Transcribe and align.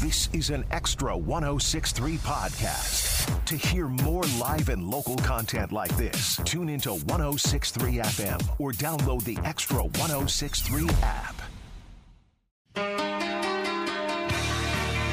This 0.00 0.30
is 0.32 0.48
an 0.48 0.64
extra 0.70 1.14
1063 1.14 2.16
podcast. 2.16 3.44
To 3.44 3.54
hear 3.54 3.86
more 3.86 4.22
live 4.40 4.70
and 4.70 4.88
local 4.88 5.16
content 5.16 5.72
like 5.72 5.94
this, 5.98 6.40
tune 6.46 6.70
into 6.70 6.94
1063 6.94 7.96
FM 7.96 8.40
or 8.58 8.72
download 8.72 9.24
the 9.24 9.36
Extra 9.44 9.82
1063 9.82 10.88
app. 11.02 11.34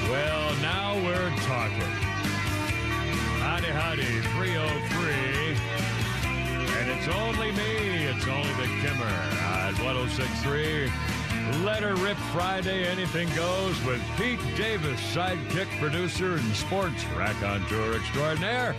Well, 0.09 0.55
now 0.61 0.95
we're 1.03 1.35
talking. 1.41 1.93
Howdy, 3.43 3.67
howdy, 3.67 4.21
303. 4.37 5.11
And 6.79 6.91
it's 6.91 7.09
only 7.13 7.51
me, 7.51 8.05
it's 8.05 8.25
only 8.25 8.53
the 8.53 8.67
Kimmer 8.79 9.03
at 9.03 9.73
1063. 9.83 10.89
Let 11.63 11.81
her 11.81 11.95
rip 11.95 12.17
Friday, 12.33 12.85
anything 12.85 13.29
goes 13.33 13.81
with 13.85 14.01
Pete 14.17 14.39
Davis, 14.57 14.99
sidekick 15.15 15.67
producer 15.79 16.33
and 16.35 16.55
sports 16.55 17.05
raconteur 17.15 17.95
extraordinaire. 17.95 18.75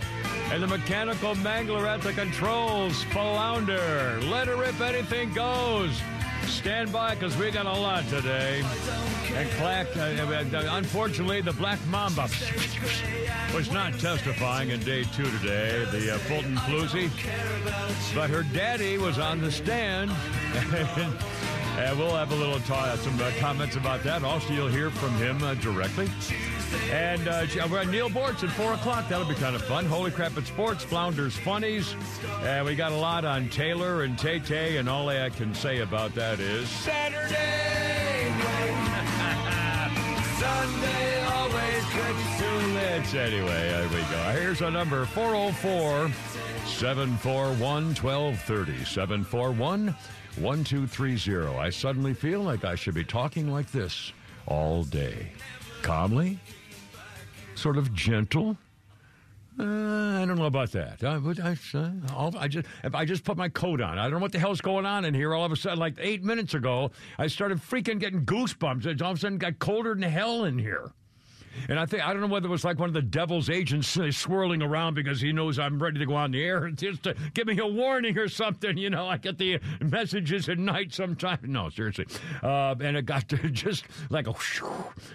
And 0.51 0.61
the 0.61 0.67
mechanical 0.67 1.33
mangler 1.35 1.87
at 1.87 2.01
the 2.01 2.13
controls, 2.13 3.03
Flounder. 3.05 4.19
Let 4.25 4.47
her 4.47 4.55
rip, 4.55 4.79
anything 4.81 5.33
goes. 5.33 5.99
Stand 6.45 6.91
by 6.91 7.15
because 7.15 7.35
we 7.37 7.49
got 7.49 7.65
a 7.65 7.73
lot 7.73 8.07
today. 8.07 8.63
And 9.33 9.49
Clack, 9.51 9.87
uh, 9.97 10.01
uh, 10.01 10.77
unfortunately, 10.77 11.41
the 11.41 11.53
Black 11.53 11.79
Mamba 11.87 12.27
was 13.53 13.71
not 13.71 13.93
testifying 13.99 14.69
in 14.69 14.79
day 14.81 15.03
two 15.03 15.29
today, 15.39 15.85
the 15.91 16.15
uh, 16.15 16.17
Fulton 16.19 16.55
Floozy. 16.57 17.09
But 18.13 18.29
her 18.29 18.43
daddy 18.43 18.97
was 18.97 19.17
on 19.17 19.41
the 19.41 19.51
stand. 19.51 20.11
And, 21.79 21.97
we'll 21.97 22.15
have 22.15 22.31
a 22.31 22.35
little 22.35 22.59
talk, 22.61 22.97
some 22.99 23.19
uh, 23.21 23.31
comments 23.39 23.75
about 23.77 24.03
that. 24.03 24.23
Also, 24.23 24.53
you'll 24.53 24.67
hear 24.67 24.89
from 24.89 25.15
him 25.15 25.41
uh, 25.43 25.53
directly. 25.55 26.09
And 26.91 27.27
uh, 27.27 27.45
we're 27.71 27.79
at 27.79 27.87
Neal 27.87 28.09
Boortz 28.09 28.43
at 28.43 28.49
4 28.51 28.73
o'clock. 28.73 29.07
That'll 29.07 29.27
be 29.27 29.35
kind 29.35 29.55
of 29.55 29.63
fun. 29.63 29.85
Holy 29.85 30.11
crap 30.11 30.37
at 30.37 30.45
sports, 30.45 30.83
Flounders 30.83 31.37
Funnies. 31.37 31.95
And 32.41 32.65
we 32.65 32.75
got 32.75 32.91
a 32.91 32.97
lot 32.97 33.23
on 33.23 33.47
Taylor 33.49 34.03
and 34.03 34.19
Tay 34.19 34.39
Tay, 34.39 34.77
and 34.77 34.89
all 34.89 35.07
I 35.07 35.29
can 35.29 35.53
say 35.55 35.79
about 35.79 36.13
that 36.15 36.39
is 36.39 36.67
Saturday. 36.69 37.29
Sunday 40.39 41.23
always 41.23 41.85
gets 41.93 42.39
too 42.39 42.59
late. 42.75 43.15
Anyway, 43.15 43.69
there 43.69 43.87
we 43.87 44.01
go. 44.11 44.31
Here's 44.39 44.61
our 44.61 44.71
number 44.71 45.05
404 45.05 46.11
741 46.65 47.95
1230. 47.95 48.85
741 48.85 49.95
1230. 50.39 51.57
I 51.57 51.69
suddenly 51.69 52.13
feel 52.13 52.41
like 52.41 52.63
I 52.63 52.75
should 52.75 52.95
be 52.95 53.03
talking 53.03 53.51
like 53.51 53.71
this 53.71 54.11
all 54.47 54.83
day. 54.83 55.31
Calmly, 55.81 56.39
sort 57.55 57.77
of 57.77 57.93
gentle. 57.93 58.57
Uh, 59.59 60.21
I 60.21 60.25
don't 60.25 60.37
know 60.37 60.45
about 60.45 60.71
that. 60.71 61.03
I, 61.03 61.15
I, 61.15 62.43
I, 62.43 62.47
just 62.47 62.67
I 62.93 63.03
just 63.03 63.25
put 63.25 63.35
my 63.35 63.49
coat 63.49 63.81
on. 63.81 63.99
I 63.99 64.03
don't 64.03 64.13
know 64.13 64.19
what 64.19 64.31
the 64.31 64.39
hell's 64.39 64.61
going 64.61 64.85
on 64.85 65.03
in 65.03 65.13
here. 65.13 65.33
All 65.33 65.43
of 65.43 65.51
a 65.51 65.57
sudden, 65.57 65.79
like 65.79 65.95
eight 65.99 66.23
minutes 66.23 66.53
ago, 66.53 66.91
I 67.17 67.27
started 67.27 67.57
freaking 67.57 67.99
getting 67.99 68.25
goosebumps. 68.25 69.01
All 69.01 69.11
of 69.11 69.17
a 69.17 69.19
sudden 69.19 69.37
got 69.37 69.59
colder 69.59 69.93
than 69.93 70.03
hell 70.03 70.45
in 70.45 70.57
here. 70.57 70.91
And 71.67 71.79
I 71.79 71.85
think 71.85 72.07
I 72.07 72.13
don't 72.13 72.21
know 72.21 72.27
whether 72.27 72.47
it 72.47 72.51
was 72.51 72.63
like 72.63 72.79
one 72.79 72.89
of 72.89 72.93
the 72.93 73.01
devil's 73.01 73.49
agents 73.49 73.97
uh, 73.97 74.11
swirling 74.11 74.61
around 74.61 74.93
because 74.93 75.21
he 75.21 75.31
knows 75.31 75.59
I'm 75.59 75.81
ready 75.81 75.99
to 75.99 76.05
go 76.05 76.15
on 76.15 76.31
the 76.31 76.43
air 76.43 76.69
just 76.75 77.03
to 77.03 77.15
give 77.33 77.47
me 77.47 77.57
a 77.59 77.67
warning 77.67 78.17
or 78.17 78.27
something. 78.27 78.77
You 78.77 78.89
know, 78.89 79.07
I 79.07 79.17
get 79.17 79.37
the 79.37 79.59
messages 79.81 80.49
at 80.49 80.57
night 80.57 80.93
sometimes. 80.93 81.39
No, 81.43 81.69
seriously, 81.69 82.05
uh, 82.43 82.75
and 82.81 82.97
it 82.97 83.05
got 83.05 83.27
to 83.29 83.37
just 83.49 83.85
like 84.09 84.27
a, 84.27 84.33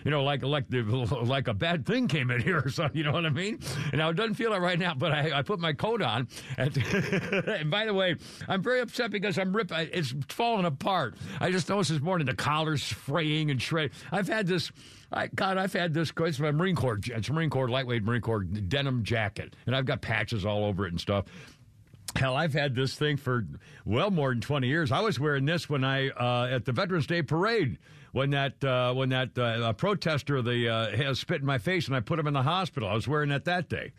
you 0.05 0.11
know, 0.11 0.23
like 0.25 0.43
like 0.43 0.69
the 0.69 0.83
like 1.25 1.49
a 1.49 1.55
bad 1.55 1.87
thing 1.87 2.09
came 2.09 2.31
in 2.31 2.41
here 2.41 2.62
or 2.65 2.69
something. 2.71 2.97
You 2.97 3.05
know 3.05 3.12
what 3.12 3.27
I 3.27 3.31
mean? 3.31 3.61
And 3.93 3.99
now 3.99 4.11
it 4.11 4.15
doesn't 4.15 4.34
feel 4.34 4.53
it 4.53 4.59
right 4.59 4.78
now, 4.78 4.94
but 4.94 5.12
I, 5.12 5.39
I 5.39 5.43
put 5.43 5.59
my 5.61 5.73
coat 5.73 6.03
on. 6.03 6.28
And, 6.56 6.77
and, 7.47 7.71
by 7.71 7.87
the 7.87 7.94
way, 7.94 8.17
I'm 8.49 8.62
very 8.62 8.81
upset 8.81 9.11
because 9.11 9.39
I'm 9.39 9.55
ripping. 9.55 9.89
It's 9.93 10.15
falling 10.28 10.67
apart. 10.67 11.15
I 11.41 11.50
just 11.50 11.69
noticed 11.69 11.91
this 11.91 12.00
morning 12.00 12.27
the 12.27 12.34
collar's 12.34 12.84
fraying 12.84 13.50
and 13.50 13.61
shredding. 13.61 13.93
I've 14.12 14.28
had 14.28 14.47
this. 14.47 14.71
I, 15.14 15.28
God, 15.28 15.56
I've 15.56 15.72
had 15.72 15.94
this. 15.94 16.12
It's 16.16 16.41
my 16.41 16.50
Marine 16.50 16.76
Corps. 16.76 17.00
It's 17.06 17.30
Marine 17.30 17.50
Corps 17.50 17.69
lightweight 17.69 18.02
Marine 18.02 18.20
Corps 18.20 18.42
denim 18.42 19.04
jacket, 19.04 19.54
and 19.66 19.75
I've 19.76 19.86
got 19.86 20.00
patches 20.02 20.44
all 20.44 20.64
over 20.64 20.86
it 20.86 20.92
and 20.92 21.00
stuff. 21.00 21.26
Hell, 22.16 22.36
I've 22.36 22.52
had 22.52 22.75
this 22.75 22.94
thing 22.94 23.16
for 23.16 23.47
well 23.84 24.10
more 24.10 24.30
than 24.30 24.41
twenty 24.41 24.69
years. 24.69 24.92
I 24.92 25.00
was 25.00 25.19
wearing 25.19 25.44
this 25.44 25.69
when 25.69 25.84
I 25.84 26.08
uh, 26.10 26.48
at 26.50 26.64
the 26.64 26.72
Veterans 26.72 27.06
Day 27.06 27.22
parade 27.22 27.78
when 28.12 28.30
that 28.30 28.62
uh, 28.62 28.92
when 28.94 29.08
that 29.10 29.36
uh, 29.38 29.72
protester 29.72 30.42
the 30.42 30.69
uh, 30.69 31.14
spit 31.14 31.41
in 31.41 31.46
my 31.46 31.58
face 31.58 31.86
and 31.86 31.96
I 31.96 32.00
put 32.00 32.19
him 32.19 32.26
in 32.26 32.34
the 32.34 32.42
hospital. 32.42 32.88
I 32.88 32.94
was 32.94 33.08
wearing 33.08 33.31
that 33.31 33.44
that 33.46 33.69
day, 33.69 33.92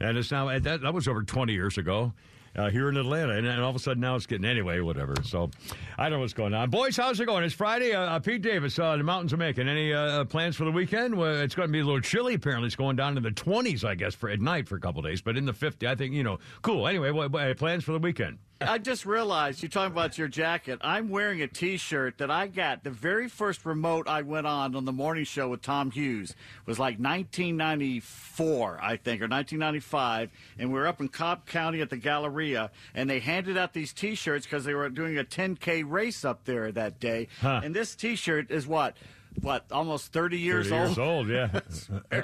and 0.00 0.16
it's 0.16 0.30
now 0.30 0.58
that 0.58 0.82
that 0.82 0.94
was 0.94 1.08
over 1.08 1.22
twenty 1.22 1.52
years 1.52 1.78
ago 1.78 2.12
uh, 2.58 2.70
here 2.70 2.88
in 2.88 2.96
Atlanta, 2.96 3.34
and, 3.34 3.46
and, 3.46 3.60
all 3.60 3.70
of 3.70 3.76
a 3.76 3.78
sudden 3.78 4.00
now 4.00 4.16
it's 4.16 4.26
getting 4.26 4.44
anyway, 4.44 4.80
whatever. 4.80 5.14
So 5.22 5.50
I 5.96 6.04
don't 6.04 6.14
know 6.14 6.20
what's 6.20 6.32
going 6.32 6.54
on. 6.54 6.70
Boys, 6.70 6.96
how's 6.96 7.20
it 7.20 7.26
going? 7.26 7.44
It's 7.44 7.54
Friday. 7.54 7.92
Uh, 7.92 8.02
uh 8.02 8.18
Pete 8.18 8.42
Davis, 8.42 8.78
uh, 8.78 8.96
the 8.96 9.02
mountains 9.02 9.32
of 9.32 9.38
Macon. 9.38 9.68
Any 9.68 9.92
uh, 9.92 10.24
plans 10.24 10.56
for 10.56 10.64
the 10.64 10.72
weekend? 10.72 11.14
Well, 11.14 11.40
it's 11.40 11.54
going 11.54 11.68
to 11.68 11.72
be 11.72 11.80
a 11.80 11.84
little 11.84 12.00
chilly. 12.00 12.34
Apparently, 12.34 12.66
it's 12.66 12.76
going 12.76 12.96
down 12.96 13.16
in 13.16 13.22
the 13.22 13.30
twenties, 13.30 13.84
I 13.84 13.94
guess, 13.94 14.14
for 14.14 14.28
at 14.28 14.40
night 14.40 14.68
for 14.68 14.76
a 14.76 14.80
couple 14.80 15.00
days, 15.02 15.20
but 15.20 15.36
in 15.36 15.46
the 15.46 15.52
50, 15.52 15.86
I 15.86 15.94
think 15.94 16.14
you 16.14 16.24
know, 16.24 16.38
cool. 16.62 16.88
Anyway, 16.88 17.10
what, 17.10 17.30
what 17.30 17.56
plans 17.56 17.84
for 17.84 17.92
the 17.92 17.98
weekend? 17.98 18.38
I 18.60 18.78
just 18.78 19.06
realized 19.06 19.62
you're 19.62 19.68
talking 19.68 19.92
about 19.92 20.18
your 20.18 20.28
jacket. 20.28 20.80
I'm 20.82 21.08
wearing 21.10 21.42
a 21.42 21.46
T-shirt 21.46 22.18
that 22.18 22.30
I 22.30 22.48
got 22.48 22.82
the 22.82 22.90
very 22.90 23.28
first 23.28 23.64
remote 23.64 24.08
I 24.08 24.22
went 24.22 24.46
on 24.46 24.74
on 24.74 24.84
the 24.84 24.92
morning 24.92 25.24
show 25.24 25.48
with 25.48 25.62
Tom 25.62 25.90
Hughes 25.90 26.34
was 26.66 26.78
like 26.78 26.98
1994, 26.98 28.78
I 28.82 28.96
think, 28.96 29.20
or 29.22 29.28
1995, 29.28 30.30
and 30.58 30.72
we 30.72 30.78
were 30.78 30.86
up 30.86 31.00
in 31.00 31.08
Cobb 31.08 31.46
County 31.46 31.80
at 31.80 31.90
the 31.90 31.96
Galleria, 31.96 32.70
and 32.94 33.08
they 33.08 33.20
handed 33.20 33.56
out 33.56 33.72
these 33.72 33.92
T-shirts 33.92 34.44
because 34.46 34.64
they 34.64 34.74
were 34.74 34.88
doing 34.88 35.18
a 35.18 35.24
10K 35.24 35.84
race 35.86 36.24
up 36.24 36.44
there 36.44 36.72
that 36.72 36.98
day. 36.98 37.28
Huh. 37.40 37.60
And 37.62 37.74
this 37.74 37.94
T-shirt 37.94 38.50
is 38.50 38.66
what 38.66 38.96
what 39.40 39.66
almost 39.70 40.12
30 40.12 40.38
years 40.38 40.68
30 40.68 40.76
years 40.76 40.98
old. 40.98 41.08
old 41.08 41.28
yeah. 41.28 41.60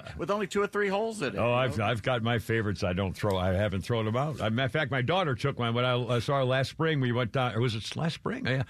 With 0.19 0.31
only 0.31 0.47
two 0.47 0.63
or 0.63 0.67
three 0.67 0.89
holes 0.89 1.23
in 1.23 1.35
it 1.35 1.39
oh 1.39 1.53
i've, 1.53 1.81
I've 1.81 2.03
got 2.03 2.23
my 2.23 2.39
favorites. 2.39 2.83
I 2.83 2.93
don't 2.93 3.13
throw 3.15 3.37
i 3.37 3.53
haven't 3.53 3.83
thrown 3.83 4.05
them 4.05 4.17
out. 4.17 4.41
In 4.41 4.69
fact 4.69 4.91
my 4.91 5.03
daughter 5.03 5.35
took 5.35 5.59
one 5.59 5.75
when 5.75 5.85
i 5.85 6.19
saw 6.19 6.39
her 6.39 6.45
last 6.45 6.71
spring. 6.71 7.01
We 7.01 7.13
went 7.13 7.33
down 7.33 7.55
or 7.55 7.61
was 7.61 7.75
it 7.75 7.97
last 7.97 8.15
spring? 8.15 8.47
Yeah 8.47 8.63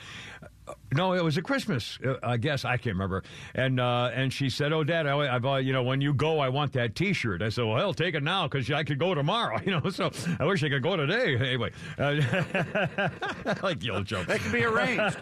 no, 0.93 1.13
it 1.13 1.23
was 1.23 1.37
a 1.37 1.43
Christmas. 1.43 1.99
Uh, 2.05 2.15
I 2.23 2.37
guess 2.37 2.65
I 2.65 2.77
can't 2.77 2.95
remember. 2.95 3.23
And 3.55 3.79
uh, 3.81 4.11
and 4.15 4.33
she 4.33 4.49
said, 4.49 4.73
"Oh, 4.73 4.85
Dad, 4.85 5.07
I, 5.07 5.33
have 5.33 5.45
uh, 5.45 5.57
you 5.57 5.73
know 5.73 5.83
when 5.83 6.01
you 6.01 6.15
go, 6.15 6.39
I 6.39 6.49
want 6.49 6.73
that 6.75 6.95
T-shirt." 6.95 7.43
I 7.43 7.49
said, 7.51 7.65
"Well, 7.65 7.77
hell, 7.77 7.93
take 7.93 8.15
it 8.15 8.23
now 8.23 8.49
because 8.49 8.71
I 8.71 8.85
could 8.85 8.99
go 8.99 9.15
tomorrow." 9.15 9.59
You 9.65 9.81
know, 9.81 9.89
so 9.89 10.11
I 10.39 10.45
wish 10.45 10.63
I 10.63 10.69
could 10.69 10.83
go 10.83 10.97
today. 10.97 11.37
Anyway, 11.55 11.71
uh, 11.99 12.15
like 13.63 13.81
the 13.81 13.91
old 13.93 14.07
joke. 14.07 14.27
That 14.27 14.41
can 14.41 14.53
be 14.53 14.65
arranged. 14.65 15.17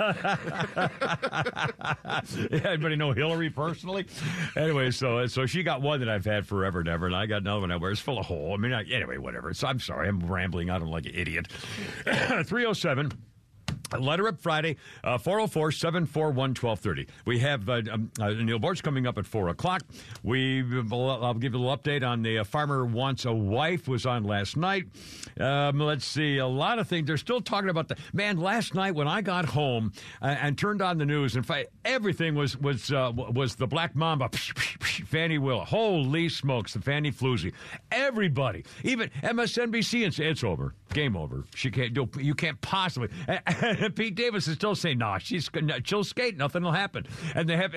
yeah, 2.50 2.70
anybody 2.70 2.96
know 2.96 3.12
Hillary 3.12 3.50
personally? 3.50 4.06
Anyway, 4.56 4.90
so 4.90 5.26
so 5.26 5.46
she 5.46 5.62
got 5.62 5.80
one 5.80 6.00
that 6.00 6.08
I've 6.08 6.24
had 6.24 6.46
forever 6.46 6.80
and 6.80 6.88
ever, 6.88 7.06
and 7.06 7.14
I 7.14 7.26
got 7.26 7.42
another 7.42 7.60
one 7.60 7.70
I 7.70 7.76
wear. 7.76 7.90
It's 7.90 8.00
full 8.00 8.18
of 8.18 8.26
hole. 8.26 8.54
I 8.54 8.56
mean, 8.56 8.72
I, 8.72 8.82
anyway, 8.84 9.18
whatever. 9.18 9.52
So 9.54 9.68
I'm 9.68 9.80
sorry, 9.80 10.08
I'm 10.08 10.20
rambling 10.20 10.70
out. 10.70 10.82
I'm 10.82 10.90
like 10.90 11.06
an 11.06 11.14
idiot. 11.14 11.48
Three 12.44 12.66
oh 12.66 12.72
seven. 12.72 13.12
Letter 13.98 14.28
Up 14.28 14.40
Friday, 14.40 14.76
uh, 15.04 15.18
404 15.18 15.72
741 15.72 16.50
1230. 16.50 17.06
We 17.26 17.38
have 17.40 17.68
uh, 17.68 17.82
um, 17.92 18.10
uh, 18.20 18.30
Neal 18.30 18.58
Boortz 18.58 18.82
coming 18.82 19.06
up 19.06 19.18
at 19.18 19.26
4 19.26 19.48
o'clock. 19.48 19.82
We, 20.22 20.60
I'll 20.92 21.34
give 21.34 21.52
you 21.54 21.58
a 21.58 21.62
little 21.62 21.76
update 21.76 22.06
on 22.06 22.22
the 22.22 22.38
uh, 22.38 22.44
Farmer 22.44 22.84
Wants 22.84 23.24
a 23.24 23.32
Wife, 23.32 23.88
was 23.88 24.06
on 24.06 24.24
last 24.24 24.56
night. 24.56 24.86
Um, 25.38 25.78
let's 25.78 26.04
see, 26.04 26.38
a 26.38 26.46
lot 26.46 26.78
of 26.78 26.88
things. 26.88 27.06
They're 27.06 27.16
still 27.16 27.40
talking 27.40 27.70
about 27.70 27.88
the. 27.88 27.96
Man, 28.12 28.38
last 28.38 28.74
night 28.74 28.94
when 28.94 29.08
I 29.08 29.20
got 29.20 29.44
home 29.46 29.92
uh, 30.20 30.26
and 30.26 30.56
turned 30.56 30.82
on 30.82 30.98
the 30.98 31.06
news, 31.06 31.36
in 31.36 31.42
fact, 31.42 31.68
everything 31.84 32.34
was 32.34 32.56
was 32.58 32.92
uh, 32.92 33.12
was 33.14 33.54
the 33.56 33.66
Black 33.66 33.94
Mamba, 33.96 34.28
Fani 34.32 35.38
Will. 35.38 35.60
Holy 35.64 36.28
smokes, 36.28 36.74
the 36.74 36.80
Fannie 36.80 37.12
Floozy. 37.12 37.52
Everybody, 37.90 38.64
even 38.84 39.10
MSNBC, 39.22 40.04
and 40.04 40.18
it's 40.18 40.44
over. 40.44 40.74
Game 40.92 41.16
over. 41.16 41.44
She 41.54 41.70
can't 41.70 41.94
do. 41.94 42.08
You 42.18 42.34
can't 42.34 42.60
possibly. 42.60 43.08
And 43.62 43.94
Pete 43.94 44.14
Davis 44.14 44.46
is 44.48 44.54
still 44.54 44.74
saying, 44.74 44.98
"Nah, 44.98 45.18
she's 45.18 45.48
she'll 45.84 46.04
skate. 46.04 46.36
Nothing 46.36 46.62
will 46.62 46.72
happen." 46.72 47.06
And 47.34 47.48
they 47.48 47.56
have. 47.56 47.72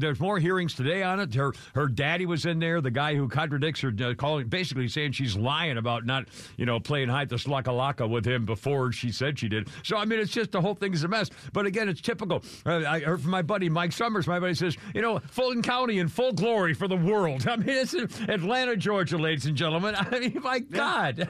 there's 0.00 0.20
more 0.20 0.38
hearings 0.38 0.74
today 0.74 1.02
on 1.02 1.20
it. 1.20 1.34
Her 1.34 1.52
her 1.74 1.86
daddy 1.88 2.26
was 2.26 2.46
in 2.46 2.58
there. 2.58 2.80
The 2.80 2.90
guy 2.90 3.14
who 3.14 3.28
contradicts 3.28 3.80
her, 3.80 3.92
uh, 4.02 4.14
calling 4.14 4.48
basically 4.48 4.88
saying 4.88 5.12
she's 5.12 5.36
lying 5.36 5.78
about 5.78 6.04
not 6.04 6.26
you 6.56 6.66
know 6.66 6.80
playing 6.80 7.08
hide 7.08 7.28
the 7.28 7.36
slaka 7.36 7.64
laka 7.64 8.08
with 8.08 8.26
him 8.26 8.44
before 8.44 8.92
she 8.92 9.10
said 9.10 9.38
she 9.38 9.48
did. 9.48 9.68
So 9.82 9.96
I 9.96 10.04
mean, 10.04 10.18
it's 10.18 10.32
just 10.32 10.52
the 10.52 10.60
whole 10.60 10.74
thing 10.74 10.92
is 10.92 11.04
a 11.04 11.08
mess. 11.08 11.30
But 11.52 11.66
again, 11.66 11.88
it's 11.88 12.00
typical. 12.00 12.42
Uh, 12.64 12.84
I 12.86 13.00
heard 13.00 13.20
from 13.22 13.30
my 13.30 13.42
buddy 13.42 13.68
Mike 13.68 13.92
Summers. 13.92 14.26
My 14.26 14.40
buddy 14.40 14.54
says, 14.54 14.76
you 14.94 15.02
know, 15.02 15.18
Fulton 15.18 15.62
County 15.62 15.98
in 15.98 16.08
full 16.08 16.32
glory 16.32 16.74
for 16.74 16.88
the 16.88 16.96
world. 16.96 17.46
I 17.48 17.56
mean, 17.56 17.68
it's 17.68 17.94
Atlanta, 17.94 18.76
Georgia, 18.76 19.18
ladies 19.18 19.46
and 19.46 19.56
gentlemen. 19.56 19.94
I 19.98 20.18
mean, 20.18 20.38
my 20.42 20.58
God. 20.58 21.28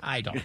I 0.00 0.20
don't. 0.20 0.42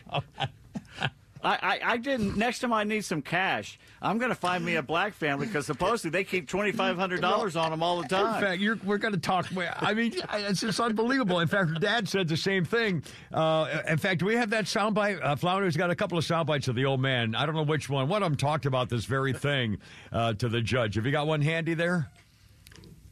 I, 1.42 1.54
I, 1.62 1.80
I, 1.94 1.98
didn't. 1.98 2.36
Next 2.36 2.60
time 2.60 2.74
I 2.74 2.84
need 2.84 3.06
some 3.06 3.22
cash, 3.22 3.80
I'm 4.02 4.18
going 4.18 4.30
to 4.30 4.36
find 4.36 4.64
me 4.66 4.76
a 4.76 4.84
black 4.84 5.14
family 5.14 5.48
because 5.48 5.66
supposedly 5.66 6.12
they 6.12 6.26
keep 6.26 6.50
twenty 6.50 6.74
five 6.74 6.98
hundred 6.98 7.22
dollars 7.22 7.56
on 7.56 7.72
them 7.72 7.82
all 7.82 8.02
the 8.02 8.08
time. 8.10 8.36
In 8.36 8.42
fact, 8.42 8.84
we're 8.84 8.98
going 8.98 9.14
to 9.14 9.20
talk. 9.20 9.48
I 9.80 9.94
mean, 9.94 10.14
it's 10.34 10.60
just 10.60 10.80
unbelievable. 10.82 11.40
In 11.40 11.48
fact, 11.48 11.80
Dad 11.80 12.10
said 12.10 12.28
the 12.28 12.36
same 12.36 12.66
thing. 12.66 13.04
Uh, 13.34 13.84
in 13.88 13.98
fact, 13.98 14.22
we 14.22 14.36
have 14.36 14.50
that 14.50 14.66
soundbite? 14.66 15.24
Uh, 15.24 15.36
Flounder's 15.38 15.78
got 15.78 15.90
a 15.90 15.96
couple 15.96 16.18
of 16.18 16.26
sound 16.26 16.46
bites 16.46 16.68
of 16.68 16.76
the 16.76 16.86
old 16.86 17.00
man. 17.00 17.36
I 17.36 17.46
don't 17.46 17.56
know 17.56 17.64
which 17.64 17.90
one. 17.90 18.10
One 18.10 18.22
of 18.22 18.30
them 18.30 18.38
talked 18.38 18.66
about 18.66 18.90
this 18.90 19.06
very 19.06 19.32
thing 19.32 19.78
uh, 20.12 20.34
to 20.34 20.50
the 20.50 20.62
judge. 20.62 20.96
Have 20.96 21.06
you 21.06 21.12
got 21.14 21.26
one 21.26 21.42
handy 21.42 21.74
there? 21.74 22.10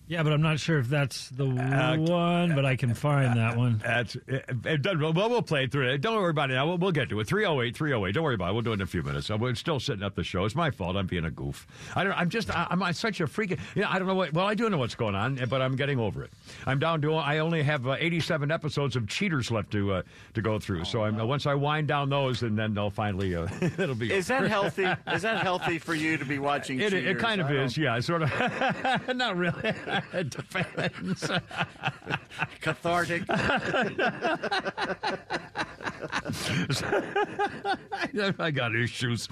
Yeah, 0.07 0.23
but 0.23 0.31
I'm 0.31 0.41
not 0.41 0.59
sure 0.59 0.79
if 0.79 0.87
that's 0.87 1.29
the 1.29 1.45
uh, 1.45 1.97
one, 1.97 2.55
but 2.55 2.65
I 2.65 2.77
can 2.77 2.93
find 2.93 3.37
that 3.37 3.57
one. 3.57 3.81
That's 3.83 4.15
it, 4.27 4.45
it 4.63 4.99
well, 4.99 5.13
we'll 5.13 5.41
play 5.41 5.65
it 5.65 5.71
through 5.71 5.89
it. 5.89 5.99
Don't 5.99 6.15
worry 6.15 6.29
about 6.29 6.49
it 6.49 6.53
now. 6.53 6.65
We'll, 6.65 6.77
we'll 6.77 6.91
get 6.93 7.09
to 7.09 7.19
it. 7.19 7.27
308, 7.27 7.75
308. 7.75 8.13
Don't 8.13 8.23
worry 8.23 8.35
about 8.35 8.51
it. 8.51 8.53
We'll 8.53 8.61
do 8.61 8.71
it 8.71 8.75
in 8.75 8.81
a 8.81 8.85
few 8.85 9.03
minutes. 9.03 9.29
I'm 9.29 9.55
still 9.55 9.81
setting 9.81 10.03
up 10.03 10.15
the 10.15 10.23
show. 10.23 10.45
It's 10.45 10.55
my 10.55 10.71
fault. 10.71 10.95
I'm 10.95 11.07
being 11.07 11.25
a 11.25 11.31
goof. 11.31 11.67
I 11.93 12.05
don't, 12.05 12.13
I'm 12.13 12.29
just, 12.29 12.49
I, 12.55 12.67
am 12.71 12.93
such 12.93 13.19
a 13.19 13.27
freak. 13.27 13.51
You 13.75 13.81
know, 13.81 13.87
I 13.89 13.99
don't 13.99 14.07
know 14.07 14.15
what, 14.15 14.31
well, 14.31 14.45
I 14.45 14.53
do 14.53 14.69
know 14.69 14.77
what's 14.77 14.95
going 14.95 15.15
on, 15.15 15.43
but 15.49 15.61
I'm 15.61 15.75
getting 15.75 15.99
over 15.99 16.23
it. 16.23 16.31
I'm 16.65 16.79
down 16.79 17.01
to, 17.01 17.15
I 17.15 17.39
only 17.39 17.61
have 17.63 17.85
uh, 17.85 17.97
87 17.99 18.49
episodes 18.49 18.95
of 18.95 19.07
Cheaters 19.07 19.51
left 19.51 19.71
to 19.71 19.91
uh, 19.91 20.01
to 20.35 20.41
go 20.41 20.59
through. 20.59 20.81
Oh, 20.81 20.83
so 20.85 21.03
I'm, 21.03 21.17
once 21.27 21.45
I 21.45 21.53
wind 21.53 21.87
down 21.87 22.09
those, 22.09 22.43
and 22.43 22.57
then 22.57 22.73
they'll 22.73 22.89
finally, 22.89 23.35
uh, 23.35 23.47
it'll 23.61 23.95
be. 23.95 24.13
Is 24.13 24.27
that 24.27 24.47
healthy? 24.47 24.85
Is 25.07 25.23
that 25.23 25.41
healthy 25.41 25.79
for 25.79 25.95
you 25.95 26.17
to 26.17 26.25
be 26.25 26.39
watching 26.47 26.79
it, 26.79 26.93
it, 26.93 27.19
kind 27.19 27.41
of 27.41 27.51
is, 27.51 27.77
yeah. 27.77 27.99
Sort 27.99 28.21
of. 28.21 28.31
Not 29.15 29.35
really. 29.35 29.73
Cathartic. 32.61 33.23
I 38.39 38.51
got 38.51 38.75
issues. 38.75 39.27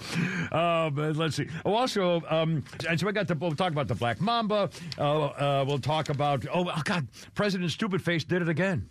Um, 0.51 0.95
let's 0.95 1.35
see. 1.35 1.47
Oh, 1.65 1.73
also, 1.73 2.21
um, 2.29 2.63
and 2.87 2.99
so 2.99 3.07
I 3.07 3.11
got 3.11 3.27
to 3.27 3.35
we'll 3.35 3.51
talk 3.51 3.71
about 3.71 3.87
the 3.87 3.95
Black 3.95 4.21
Mamba. 4.21 4.69
Uh, 4.97 5.25
uh, 5.25 5.65
we'll 5.67 5.79
talk 5.79 6.09
about 6.09 6.45
oh, 6.53 6.71
oh 6.75 6.81
God, 6.83 7.07
President 7.33 7.71
Stupid 7.71 8.01
Face 8.01 8.23
did 8.23 8.41
it 8.41 8.49
again. 8.49 8.87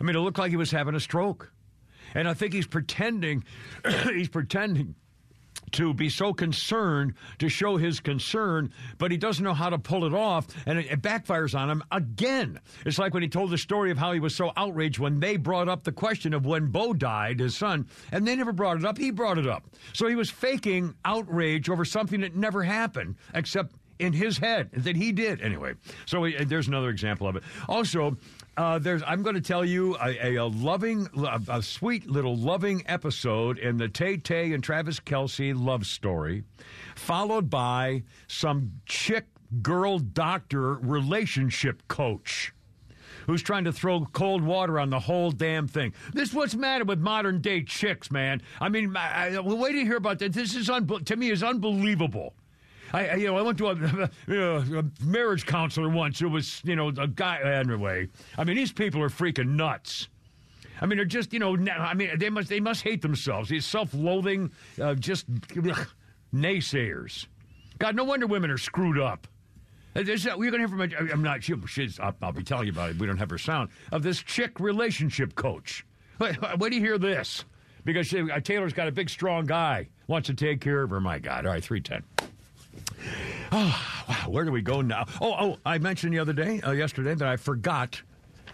I 0.00 0.04
mean, 0.04 0.16
it 0.16 0.20
looked 0.20 0.38
like 0.38 0.50
he 0.50 0.56
was 0.56 0.70
having 0.70 0.94
a 0.94 1.00
stroke, 1.00 1.52
and 2.14 2.28
I 2.28 2.34
think 2.34 2.52
he's 2.52 2.66
pretending. 2.66 3.44
he's 4.04 4.28
pretending 4.28 4.94
to 5.72 5.94
be 5.94 6.08
so 6.08 6.32
concerned 6.32 7.14
to 7.38 7.48
show 7.48 7.76
his 7.76 8.00
concern, 8.00 8.72
but 8.98 9.10
he 9.10 9.16
doesn't 9.16 9.44
know 9.44 9.54
how 9.54 9.68
to 9.68 9.78
pull 9.78 10.04
it 10.04 10.14
off, 10.14 10.46
and 10.66 10.78
it, 10.78 10.86
it, 10.90 11.02
backfires 11.02 11.58
on 11.58 11.70
him 11.70 11.82
again. 11.90 12.60
It's 12.84 12.98
like 12.98 13.14
when 13.14 13.22
he 13.22 13.28
told 13.28 13.50
the 13.50 13.58
story 13.58 13.90
of 13.90 13.98
how 13.98 14.12
he 14.12 14.20
was 14.20 14.34
so 14.34 14.52
outraged 14.56 14.98
when 14.98 15.20
they 15.20 15.36
brought 15.36 15.68
up 15.68 15.84
the 15.84 15.92
question 15.92 16.34
of 16.34 16.46
when 16.46 16.66
Bo 16.66 16.92
died, 16.92 17.40
his 17.40 17.56
son, 17.56 17.86
and 18.12 18.26
they 18.26 18.36
never 18.36 18.52
brought 18.52 18.76
it 18.76 18.84
up. 18.84 18.98
He 18.98 19.10
brought 19.10 19.38
it 19.38 19.46
up. 19.46 19.64
So 19.92 20.06
he 20.06 20.14
was 20.14 20.30
faking 20.30 20.94
outrage 21.04 21.68
over 21.68 21.84
something 21.84 22.20
that 22.20 22.34
never 22.34 22.62
happened, 22.62 23.16
except 23.34 23.74
in 23.98 24.12
his 24.12 24.38
head 24.38 24.70
that 24.72 24.96
he 24.96 25.12
did 25.12 25.40
anyway. 25.40 25.74
So 26.04 26.24
he, 26.24 26.44
there's 26.44 26.68
another 26.68 26.90
example 26.90 27.26
of 27.26 27.36
it. 27.36 27.42
Also, 27.68 28.16
uh, 28.56 28.78
there's 28.78 29.02
I'm 29.06 29.22
going 29.22 29.34
to 29.34 29.40
tell 29.40 29.64
you 29.64 29.96
a, 29.96 30.34
a, 30.34 30.36
a 30.36 30.44
loving, 30.46 31.08
a, 31.16 31.40
a, 31.48 31.62
sweet 31.62 32.08
little 32.08 32.36
loving 32.36 32.82
episode 32.86 33.58
in 33.58 33.76
the 33.76 33.88
Tay 33.88 34.16
Tay 34.16 34.52
and 34.52 34.62
Travis 34.62 34.98
Kelce 34.98 35.54
love 35.56 35.86
story, 35.86 36.44
followed 36.94 37.50
by 37.50 38.02
some 38.28 38.72
chick 38.86 39.26
girl 39.62 39.98
doctor 39.98 40.74
relationship 40.74 41.86
coach 41.88 42.52
who's 43.26 43.42
trying 43.42 43.64
to 43.64 43.72
throw 43.72 44.06
cold 44.12 44.42
water 44.42 44.78
on 44.78 44.88
the 44.90 45.00
whole 45.00 45.30
damn 45.30 45.66
thing. 45.66 45.92
This 46.12 46.30
is 46.30 46.34
what's 46.34 46.54
matter 46.54 46.84
with 46.84 47.00
modern 47.00 47.40
day 47.40 47.62
chicks, 47.62 48.10
man. 48.10 48.40
I 48.60 48.68
mean, 48.68 48.96
I, 48.96 49.34
I, 49.34 49.40
wait 49.40 49.72
to 49.72 49.80
hear 49.80 49.96
about 49.96 50.20
that. 50.20 50.32
This 50.32 50.54
is 50.54 50.66
to 50.66 51.16
me 51.16 51.30
is 51.30 51.42
unbelievable. 51.42 52.34
I, 52.92 53.14
you 53.16 53.26
know, 53.26 53.36
I 53.36 53.42
went 53.42 53.58
to 53.58 53.68
a, 53.68 54.10
a 54.78 54.84
marriage 55.02 55.46
counselor 55.46 55.88
once. 55.88 56.20
It 56.20 56.26
was, 56.26 56.60
you 56.64 56.76
know, 56.76 56.88
a 56.88 57.08
guy. 57.08 57.40
Anyway, 57.40 58.08
I 58.36 58.44
mean, 58.44 58.56
these 58.56 58.72
people 58.72 59.02
are 59.02 59.08
freaking 59.08 59.56
nuts. 59.56 60.08
I 60.80 60.86
mean, 60.86 60.98
they're 60.98 61.06
just, 61.06 61.32
you 61.32 61.38
know, 61.38 61.56
I 61.56 61.94
mean, 61.94 62.18
they 62.18 62.28
must, 62.28 62.48
they 62.48 62.60
must 62.60 62.82
hate 62.82 63.02
themselves. 63.02 63.48
These 63.48 63.64
self-loathing, 63.64 64.50
uh, 64.80 64.94
just 64.94 65.26
ugh, 65.56 65.88
naysayers. 66.34 67.26
God, 67.78 67.96
no 67.96 68.04
wonder 68.04 68.26
women 68.26 68.50
are 68.50 68.58
screwed 68.58 68.98
up. 68.98 69.26
Uh, 69.94 70.00
uh, 70.00 70.36
we're 70.36 70.50
going 70.50 70.62
to 70.62 70.68
hear 70.68 70.68
from, 70.68 71.10
I'm 71.10 71.22
not, 71.22 71.42
she's, 71.42 71.98
I'll, 71.98 72.14
I'll, 72.20 72.32
be 72.32 72.42
telling 72.42 72.66
you 72.66 72.72
about 72.72 72.90
it. 72.90 72.98
We 72.98 73.06
don't 73.06 73.16
have 73.16 73.30
her 73.30 73.38
sound, 73.38 73.70
of 73.92 74.02
this 74.02 74.22
chick 74.22 74.60
relationship 74.60 75.34
coach. 75.34 75.86
Wait, 76.18 76.36
do 76.38 76.74
you 76.74 76.80
hear 76.80 76.98
this? 76.98 77.44
Because 77.84 78.06
she, 78.08 78.30
uh, 78.30 78.40
Taylor's 78.40 78.72
got 78.72 78.88
a 78.88 78.92
big, 78.92 79.08
strong 79.08 79.46
guy, 79.46 79.88
wants 80.06 80.26
to 80.26 80.34
take 80.34 80.60
care 80.60 80.82
of 80.82 80.90
her. 80.90 81.00
My 81.00 81.18
God. 81.18 81.46
All 81.46 81.52
right, 81.52 81.64
310. 81.64 82.25
Oh, 83.52 84.04
wow, 84.08 84.30
where 84.30 84.44
do 84.44 84.50
we 84.50 84.62
go 84.62 84.80
now? 84.80 85.06
Oh, 85.20 85.34
oh, 85.38 85.58
I 85.64 85.78
mentioned 85.78 86.12
the 86.12 86.18
other 86.18 86.32
day, 86.32 86.60
uh, 86.62 86.72
yesterday, 86.72 87.14
that 87.14 87.28
I 87.28 87.36
forgot 87.36 88.02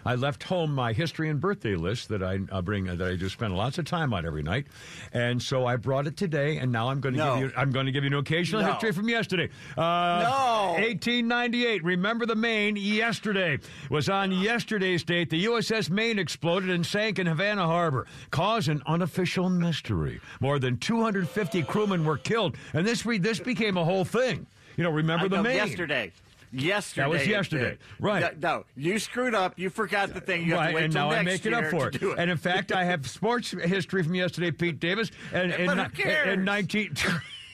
I 0.05 0.15
left 0.15 0.43
home 0.43 0.73
my 0.73 0.93
history 0.93 1.29
and 1.29 1.39
birthday 1.39 1.75
list 1.75 2.09
that 2.09 2.23
I 2.23 2.39
uh, 2.51 2.61
bring 2.61 2.89
uh, 2.89 2.95
that 2.95 3.07
I 3.07 3.15
just 3.15 3.33
spend 3.33 3.55
lots 3.55 3.77
of 3.77 3.85
time 3.85 4.13
on 4.13 4.25
every 4.25 4.43
night, 4.43 4.67
and 5.13 5.41
so 5.41 5.65
I 5.65 5.75
brought 5.75 6.07
it 6.07 6.17
today. 6.17 6.57
And 6.57 6.71
now 6.71 6.89
I'm 6.89 6.99
going 6.99 7.15
to 7.15 7.19
no. 7.19 7.35
give 7.35 7.43
you 7.43 7.57
I'm 7.57 7.71
going 7.71 7.85
to 7.85 7.91
give 7.91 8.03
you 8.03 8.09
an 8.09 8.15
occasional 8.15 8.61
no. 8.61 8.71
history 8.71 8.91
from 8.91 9.09
yesterday. 9.09 9.49
Uh, 9.77 10.23
no, 10.23 10.73
1898. 10.79 11.83
Remember 11.83 12.25
the 12.25 12.35
Maine? 12.35 12.75
Yesterday 12.75 13.59
was 13.89 14.09
on 14.09 14.31
yesterday's 14.31 15.03
date. 15.03 15.29
The 15.29 15.45
USS 15.45 15.89
Maine 15.89 16.19
exploded 16.19 16.69
and 16.69 16.85
sank 16.85 17.19
in 17.19 17.27
Havana 17.27 17.65
Harbor, 17.65 18.07
cause 18.31 18.67
an 18.67 18.81
unofficial 18.85 19.49
mystery. 19.49 20.19
More 20.39 20.59
than 20.59 20.77
250 20.77 21.63
crewmen 21.63 22.05
were 22.05 22.17
killed, 22.17 22.57
and 22.73 22.85
this 22.85 23.05
re- 23.05 23.17
this 23.17 23.39
became 23.39 23.77
a 23.77 23.83
whole 23.83 24.05
thing. 24.05 24.47
You 24.77 24.83
know, 24.83 24.89
remember 24.89 25.25
I 25.25 25.29
the 25.29 25.35
know, 25.37 25.43
Maine 25.43 25.55
yesterday. 25.55 26.11
Yesterday. 26.53 27.01
That 27.01 27.09
was 27.09 27.27
yesterday. 27.27 27.77
Right. 27.99 28.39
No, 28.39 28.65
you 28.75 28.99
screwed 28.99 29.33
up. 29.33 29.57
You 29.57 29.69
forgot 29.69 30.13
the 30.13 30.21
thing. 30.21 30.45
You 30.45 30.55
right, 30.55 30.75
and 30.75 30.93
now 30.93 31.09
I 31.09 31.23
make 31.23 31.45
it 31.45 31.53
up 31.53 31.65
for 31.65 31.87
it. 31.87 31.95
it. 31.95 32.15
And 32.17 32.29
in 32.29 32.37
fact, 32.37 32.71
I 32.71 32.83
have 32.83 33.09
sports 33.09 33.51
history 33.51 34.03
from 34.03 34.13
yesterday, 34.13 34.51
Pete 34.51 34.79
Davis. 34.79 35.09
And 35.33 35.51
in, 35.53 35.79
in, 35.79 36.29
in 36.29 36.45
19. 36.45 36.95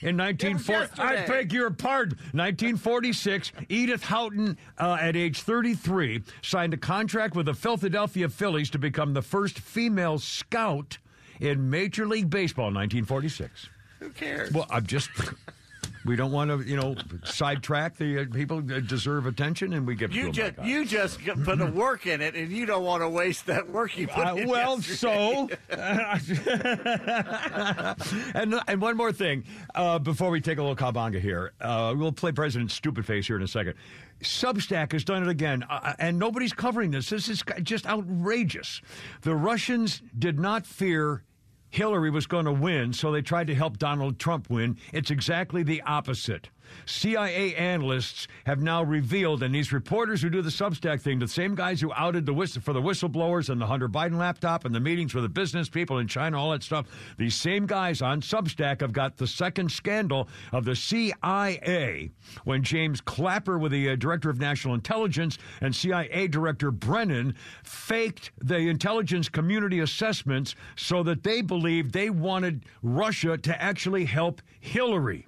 In 0.02 0.16
1940, 0.16 0.98
I 0.98 1.26
beg 1.26 1.52
your 1.52 1.70
pardon. 1.70 2.16
1946, 2.32 3.52
Edith 3.68 4.02
Houghton, 4.02 4.56
uh, 4.78 4.96
at 4.98 5.14
age 5.14 5.42
33, 5.42 6.22
signed 6.40 6.72
a 6.72 6.78
contract 6.78 7.36
with 7.36 7.44
the 7.44 7.52
Philadelphia 7.52 8.30
Phillies 8.30 8.70
to 8.70 8.78
become 8.78 9.12
the 9.12 9.20
first 9.20 9.58
female 9.58 10.18
scout 10.18 10.96
in 11.38 11.68
Major 11.68 12.06
League 12.06 12.30
Baseball. 12.30 12.66
1946. 12.66 13.68
Who 13.98 14.08
cares? 14.10 14.52
Well, 14.52 14.66
I'm 14.70 14.86
just. 14.86 15.10
We 16.04 16.16
don't 16.16 16.32
want 16.32 16.50
to, 16.50 16.60
you 16.66 16.76
know, 16.76 16.96
sidetrack 17.24 17.96
the 17.96 18.20
uh, 18.20 18.24
people 18.32 18.62
that 18.62 18.86
deserve 18.86 19.26
attention, 19.26 19.74
and 19.74 19.86
we 19.86 19.94
get 19.94 20.12
you 20.12 20.32
just 20.32 20.58
you 20.62 20.86
just 20.86 21.22
put 21.44 21.58
the 21.58 21.66
work 21.66 22.06
in 22.06 22.22
it, 22.22 22.34
and 22.34 22.50
you 22.50 22.64
don't 22.64 22.84
want 22.84 23.02
to 23.02 23.08
waste 23.08 23.46
that 23.46 23.70
work 23.70 23.96
you 23.98 24.08
put 24.08 24.26
uh, 24.26 24.34
in. 24.34 24.48
Well, 24.48 24.76
yesterday. 24.76 24.96
so, 24.96 25.50
and 28.34 28.60
and 28.66 28.80
one 28.80 28.96
more 28.96 29.12
thing 29.12 29.44
uh, 29.74 29.98
before 29.98 30.30
we 30.30 30.40
take 30.40 30.58
a 30.58 30.62
little 30.62 30.76
kabanga 30.76 31.20
here, 31.20 31.52
uh, 31.60 31.94
we'll 31.96 32.12
play 32.12 32.32
President 32.32 32.70
Stupid 32.70 33.04
Face 33.04 33.26
here 33.26 33.36
in 33.36 33.42
a 33.42 33.48
second. 33.48 33.74
Substack 34.22 34.92
has 34.92 35.04
done 35.04 35.22
it 35.22 35.28
again, 35.28 35.64
uh, 35.64 35.80
uh, 35.82 35.92
and 35.98 36.18
nobody's 36.18 36.52
covering 36.52 36.90
this. 36.90 37.10
This 37.10 37.28
is 37.28 37.42
just 37.62 37.86
outrageous. 37.86 38.80
The 39.22 39.34
Russians 39.34 40.02
did 40.18 40.38
not 40.38 40.66
fear 40.66 41.24
Hillary 41.70 42.10
was 42.10 42.26
going 42.26 42.46
to 42.46 42.52
win, 42.52 42.92
so 42.92 43.12
they 43.12 43.22
tried 43.22 43.46
to 43.46 43.54
help 43.54 43.78
Donald 43.78 44.18
Trump 44.18 44.50
win. 44.50 44.76
It's 44.92 45.10
exactly 45.10 45.62
the 45.62 45.82
opposite. 45.82 46.50
CIA 46.86 47.54
analysts 47.54 48.28
have 48.46 48.60
now 48.60 48.82
revealed, 48.82 49.42
and 49.42 49.54
these 49.54 49.72
reporters 49.72 50.22
who 50.22 50.30
do 50.30 50.42
the 50.42 50.50
Substack 50.50 51.00
thing, 51.00 51.18
the 51.18 51.28
same 51.28 51.54
guys 51.54 51.80
who 51.80 51.92
outed 51.94 52.26
the 52.26 52.34
whistle 52.34 52.62
for 52.62 52.72
the 52.72 52.80
whistleblowers 52.80 53.48
and 53.48 53.60
the 53.60 53.66
Hunter 53.66 53.88
Biden 53.88 54.18
laptop 54.18 54.64
and 54.64 54.74
the 54.74 54.80
meetings 54.80 55.14
with 55.14 55.24
the 55.24 55.28
business 55.28 55.68
people 55.68 55.98
in 55.98 56.08
China, 56.08 56.38
all 56.38 56.50
that 56.50 56.62
stuff, 56.62 56.86
these 57.16 57.34
same 57.34 57.66
guys 57.66 58.02
on 58.02 58.20
Substack 58.20 58.80
have 58.80 58.92
got 58.92 59.16
the 59.16 59.26
second 59.26 59.70
scandal 59.70 60.28
of 60.52 60.64
the 60.64 60.76
CIA 60.76 62.10
when 62.44 62.62
James 62.62 63.00
Clapper, 63.00 63.58
with 63.58 63.72
the 63.72 63.90
uh, 63.90 63.96
director 63.96 64.30
of 64.30 64.38
national 64.38 64.74
intelligence, 64.74 65.38
and 65.60 65.74
CIA 65.74 66.28
director 66.28 66.70
Brennan 66.70 67.34
faked 67.62 68.32
the 68.38 68.56
intelligence 68.56 69.28
community 69.28 69.80
assessments 69.80 70.54
so 70.76 71.02
that 71.02 71.22
they 71.22 71.42
believed 71.42 71.92
they 71.92 72.10
wanted 72.10 72.64
Russia 72.82 73.36
to 73.38 73.62
actually 73.62 74.04
help 74.04 74.42
Hillary. 74.60 75.26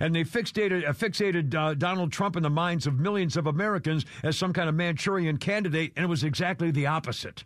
And 0.00 0.14
they 0.14 0.24
fixated, 0.24 0.88
uh, 0.88 0.92
fixated 0.92 1.54
uh, 1.54 1.74
Donald 1.74 2.12
Trump 2.12 2.36
in 2.36 2.42
the 2.42 2.50
minds 2.50 2.86
of 2.86 2.98
millions 2.98 3.36
of 3.36 3.46
Americans 3.46 4.04
as 4.22 4.36
some 4.36 4.52
kind 4.52 4.68
of 4.68 4.74
Manchurian 4.74 5.36
candidate, 5.36 5.92
and 5.96 6.04
it 6.04 6.08
was 6.08 6.24
exactly 6.24 6.70
the 6.70 6.86
opposite 6.86 7.44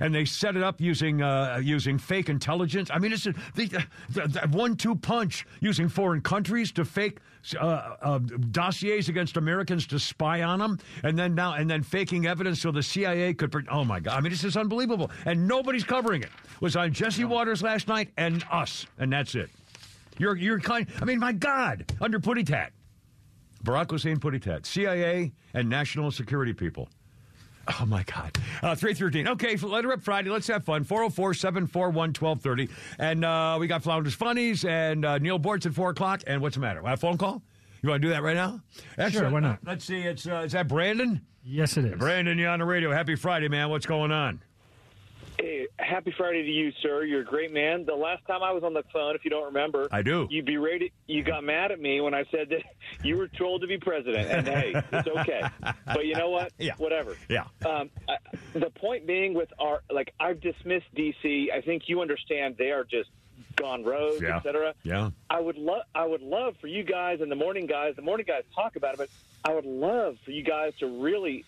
and 0.00 0.14
they 0.14 0.24
set 0.24 0.56
it 0.56 0.62
up 0.62 0.80
using 0.80 1.22
uh, 1.22 1.60
using 1.62 1.98
fake 1.98 2.28
intelligence. 2.28 2.90
I 2.92 2.98
mean, 2.98 3.12
it's 3.12 3.26
a, 3.26 3.34
the, 3.54 3.84
the, 4.10 4.28
the 4.28 4.48
one-two 4.50 4.96
punch 4.96 5.46
using 5.60 5.88
foreign 5.88 6.20
countries 6.20 6.72
to 6.72 6.84
fake 6.84 7.18
uh, 7.58 7.64
uh, 8.02 8.18
dossiers 8.50 9.08
against 9.08 9.36
Americans 9.36 9.86
to 9.88 9.98
spy 9.98 10.42
on 10.42 10.58
them, 10.58 10.78
and 11.02 11.18
then 11.18 11.34
now 11.34 11.54
and 11.54 11.68
then 11.68 11.82
faking 11.82 12.26
evidence 12.26 12.60
so 12.60 12.70
the 12.70 12.82
CIA 12.82 13.34
could. 13.34 13.54
Oh 13.70 13.84
my 13.84 14.00
God! 14.00 14.14
I 14.14 14.20
mean, 14.20 14.32
this 14.32 14.44
is 14.44 14.56
unbelievable, 14.56 15.10
and 15.24 15.46
nobody's 15.46 15.84
covering 15.84 16.22
it. 16.22 16.28
it 16.28 16.60
was 16.60 16.76
on 16.76 16.92
Jesse 16.92 17.24
Watters 17.24 17.62
last 17.62 17.88
night 17.88 18.10
and 18.16 18.44
us, 18.50 18.86
and 18.98 19.12
that's 19.12 19.34
it. 19.34 19.50
You're 20.18 20.36
you're 20.36 20.60
kind. 20.60 20.86
I 21.00 21.04
mean, 21.04 21.18
my 21.18 21.32
God, 21.32 21.92
under 22.00 22.18
Putty 22.20 22.44
Tat, 22.44 22.72
Barack 23.64 23.90
Hussein 23.90 24.18
Putty 24.20 24.38
Tat, 24.38 24.66
CIA 24.66 25.32
and 25.54 25.68
national 25.68 26.10
security 26.10 26.52
people. 26.52 26.88
Oh, 27.80 27.84
my 27.84 28.02
God. 28.04 28.34
Uh, 28.62 28.74
313. 28.74 29.28
Okay, 29.28 29.56
let 29.56 29.84
her 29.84 29.92
up 29.92 30.00
Friday. 30.00 30.30
Let's 30.30 30.46
have 30.46 30.64
fun. 30.64 30.84
404 30.84 31.34
741 31.34 32.14
1230. 32.18 32.68
And 32.98 33.24
uh, 33.24 33.58
we 33.60 33.66
got 33.66 33.82
Flounders 33.82 34.14
Funnies 34.14 34.64
and 34.64 35.04
uh, 35.04 35.18
Neal 35.18 35.38
Boortz 35.38 35.66
at 35.66 35.74
4 35.74 35.90
o'clock. 35.90 36.22
And 36.26 36.40
what's 36.40 36.54
the 36.54 36.62
matter? 36.62 36.80
A 36.82 36.96
phone 36.96 37.18
call? 37.18 37.42
You 37.82 37.90
want 37.90 38.00
to 38.00 38.08
do 38.08 38.14
that 38.14 38.22
right 38.22 38.34
now? 38.36 38.60
Sure, 39.10 39.28
why 39.30 39.40
not? 39.40 39.58
Let's 39.64 39.84
see. 39.84 40.00
It's 40.00 40.26
uh, 40.26 40.44
Is 40.46 40.52
that 40.52 40.66
Brandon? 40.66 41.20
Yes, 41.44 41.76
it 41.76 41.84
is. 41.84 41.98
Brandon, 41.98 42.38
you're 42.38 42.48
on 42.50 42.58
the 42.58 42.64
radio. 42.64 42.90
Happy 42.90 43.14
Friday, 43.14 43.48
man. 43.48 43.68
What's 43.68 43.86
going 43.86 44.12
on? 44.12 44.42
Hey, 45.40 45.68
happy 45.78 46.12
Friday 46.16 46.42
to 46.42 46.50
you, 46.50 46.72
sir. 46.82 47.04
You're 47.04 47.20
a 47.20 47.24
great 47.24 47.52
man. 47.52 47.84
The 47.84 47.94
last 47.94 48.26
time 48.26 48.42
I 48.42 48.50
was 48.50 48.64
on 48.64 48.74
the 48.74 48.82
phone, 48.92 49.14
if 49.14 49.24
you 49.24 49.30
don't 49.30 49.44
remember, 49.46 49.86
I 49.92 50.02
do. 50.02 50.26
You 50.30 50.42
berated. 50.42 50.90
You 51.06 51.22
got 51.22 51.44
mad 51.44 51.70
at 51.70 51.80
me 51.80 52.00
when 52.00 52.12
I 52.12 52.24
said 52.32 52.48
that 52.48 52.62
you 53.04 53.16
were 53.16 53.28
told 53.28 53.60
to 53.60 53.68
be 53.68 53.78
president, 53.78 54.28
and 54.28 54.48
hey, 54.48 54.72
it's 54.92 55.06
okay. 55.08 55.42
But 55.86 56.06
you 56.06 56.14
know 56.14 56.30
what? 56.30 56.52
Yeah. 56.58 56.72
Whatever. 56.78 57.16
Yeah. 57.28 57.44
Um, 57.64 57.88
I, 58.08 58.16
the 58.52 58.70
point 58.70 59.06
being, 59.06 59.32
with 59.32 59.48
our 59.60 59.82
like, 59.90 60.12
I've 60.18 60.40
dismissed 60.40 60.92
DC. 60.96 61.52
I 61.52 61.60
think 61.60 61.84
you 61.86 62.00
understand 62.00 62.56
they 62.58 62.72
are 62.72 62.82
just 62.84 63.08
gone 63.54 63.84
rogue, 63.84 64.20
Yeah. 64.22 64.38
etc. 64.38 64.74
Yeah. 64.82 65.10
I 65.30 65.40
would 65.40 65.56
love. 65.56 65.82
I 65.94 66.04
would 66.04 66.22
love 66.22 66.56
for 66.60 66.66
you 66.66 66.82
guys 66.82 67.20
and 67.20 67.30
the 67.30 67.36
morning 67.36 67.66
guys. 67.66 67.94
The 67.94 68.02
morning 68.02 68.26
guys 68.26 68.42
talk 68.56 68.74
about 68.74 68.94
it, 68.94 68.98
but 68.98 69.08
I 69.44 69.54
would 69.54 69.66
love 69.66 70.16
for 70.24 70.32
you 70.32 70.42
guys 70.42 70.72
to 70.80 70.86
really 71.00 71.44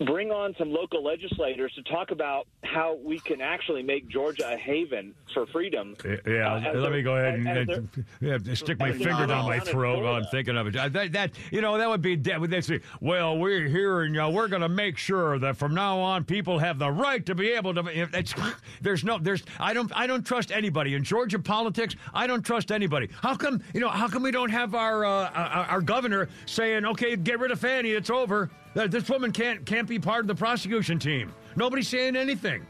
bring 0.00 0.30
on 0.30 0.54
some 0.58 0.70
local 0.70 1.02
legislators 1.02 1.72
to 1.74 1.82
talk 1.84 2.10
about 2.10 2.46
how 2.64 2.98
we 3.02 3.18
can 3.18 3.40
actually 3.40 3.82
make 3.82 4.08
Georgia 4.08 4.52
a 4.52 4.56
haven 4.56 5.14
for 5.32 5.46
freedom. 5.46 5.96
Yeah, 6.26 6.54
Uh, 6.54 6.74
let 6.74 6.92
me 6.92 7.02
go 7.02 7.16
ahead 7.16 7.34
and, 7.34 7.70
and 7.70 8.04
yeah, 8.20 8.38
stick 8.54 8.78
my 8.78 8.92
finger 8.92 9.26
down 9.26 9.46
my 9.46 9.58
throat 9.58 10.02
while 10.02 10.14
I'm 10.14 10.26
thinking 10.26 10.56
of 10.56 10.66
it. 10.66 10.92
That, 10.92 11.12
that 11.12 11.30
you 11.50 11.60
know, 11.60 11.78
that 11.78 11.88
would 11.88 12.02
be 12.02 12.16
they 12.16 12.60
say, 12.60 12.80
well, 13.00 13.38
we're 13.38 13.66
here 13.66 14.02
and 14.02 14.18
uh, 14.18 14.30
we're 14.32 14.48
going 14.48 14.62
to 14.62 14.68
make 14.68 14.98
sure 14.98 15.38
that 15.38 15.56
from 15.56 15.74
now 15.74 15.98
on 15.98 16.24
people 16.24 16.58
have 16.58 16.78
the 16.78 16.90
right 16.90 17.24
to 17.24 17.34
be 17.34 17.52
able 17.52 17.74
to. 17.74 18.08
It's, 18.16 18.34
there's 18.82 19.04
no, 19.04 19.18
there's 19.18 19.44
I 19.58 19.72
don't 19.72 19.90
I 19.96 20.06
don't 20.06 20.24
trust 20.24 20.52
anybody 20.52 20.94
in 20.94 21.04
Georgia 21.04 21.38
politics. 21.38 21.96
I 22.12 22.26
don't 22.26 22.42
trust 22.42 22.70
anybody. 22.70 23.08
How 23.22 23.34
come 23.34 23.62
you 23.72 23.80
know? 23.80 23.88
How 23.88 24.08
come 24.08 24.22
we 24.22 24.30
don't 24.30 24.50
have 24.50 24.74
our 24.74 25.04
uh, 25.04 25.30
our, 25.30 25.64
our 25.66 25.80
governor 25.80 26.28
saying, 26.44 26.84
okay, 26.84 27.16
get 27.16 27.38
rid 27.38 27.50
of 27.50 27.60
Fani 27.60 27.90
it's 27.90 28.10
over. 28.10 28.50
This 28.76 29.08
woman 29.08 29.32
can't 29.32 29.64
can't 29.64 29.88
be 29.88 29.98
part 29.98 30.20
of 30.20 30.26
the 30.26 30.34
prosecution 30.34 30.98
team. 30.98 31.32
Nobody's 31.56 31.88
saying 31.88 32.14
anything. 32.14 32.66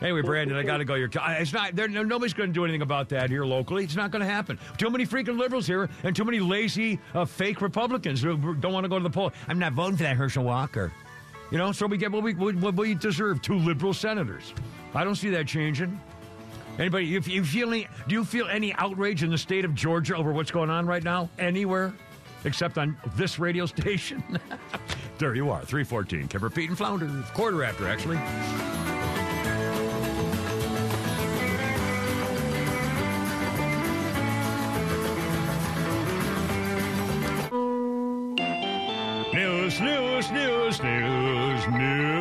Anyway, 0.00 0.22
Brandon, 0.22 0.56
I 0.56 0.62
got 0.62 0.78
to 0.78 0.84
go. 0.84 0.94
You're, 0.94 1.10
it's 1.14 1.52
not. 1.52 1.74
Nobody's 1.74 2.32
going 2.32 2.48
to 2.48 2.54
do 2.54 2.64
anything 2.64 2.82
about 2.82 3.08
that 3.10 3.30
here 3.30 3.44
locally. 3.44 3.84
It's 3.84 3.94
not 3.94 4.10
going 4.10 4.20
to 4.20 4.26
happen. 4.26 4.58
Too 4.78 4.90
many 4.90 5.06
freaking 5.06 5.38
liberals 5.38 5.66
here, 5.66 5.88
and 6.02 6.16
too 6.16 6.24
many 6.24 6.40
lazy, 6.40 6.98
uh, 7.14 7.24
fake 7.24 7.60
Republicans 7.60 8.22
who 8.22 8.54
don't 8.54 8.72
want 8.72 8.84
to 8.84 8.88
go 8.88 8.98
to 8.98 9.02
the 9.02 9.10
poll. 9.10 9.30
I'm 9.46 9.58
not 9.58 9.74
voting 9.74 9.98
for 9.98 10.02
that 10.04 10.16
Herschel 10.16 10.42
Walker. 10.42 10.90
You 11.52 11.58
know, 11.58 11.70
so 11.70 11.86
we 11.86 11.98
get 11.98 12.10
what 12.10 12.22
we 12.22 12.32
what 12.32 12.74
we 12.74 12.94
deserve: 12.94 13.42
two 13.42 13.58
liberal 13.58 13.92
senators. 13.92 14.54
I 14.94 15.04
don't 15.04 15.16
see 15.16 15.30
that 15.30 15.46
changing. 15.46 16.00
Anybody? 16.78 17.14
If 17.14 17.28
you 17.28 17.44
feel 17.44 17.68
any, 17.68 17.86
do 18.08 18.14
you 18.14 18.24
feel 18.24 18.48
any 18.48 18.72
outrage 18.74 19.22
in 19.22 19.30
the 19.30 19.38
state 19.38 19.64
of 19.66 19.74
Georgia 19.74 20.16
over 20.16 20.32
what's 20.32 20.50
going 20.50 20.70
on 20.70 20.86
right 20.86 21.04
now? 21.04 21.28
Anywhere, 21.38 21.92
except 22.44 22.78
on 22.78 22.96
this 23.16 23.38
radio 23.38 23.66
station. 23.66 24.22
there 25.18 25.34
you 25.34 25.50
are, 25.50 25.64
three 25.64 25.84
fourteen. 25.84 26.28
Kimmer 26.28 26.50
Pete 26.50 26.68
and 26.68 26.78
Flounder, 26.78 27.08
quarter 27.34 27.64
after 27.64 27.88
actually. 27.88 28.18
News, 39.32 39.61
news, 39.62 39.80
news, 40.32 40.82
news, 40.82 41.68
news. 41.68 42.12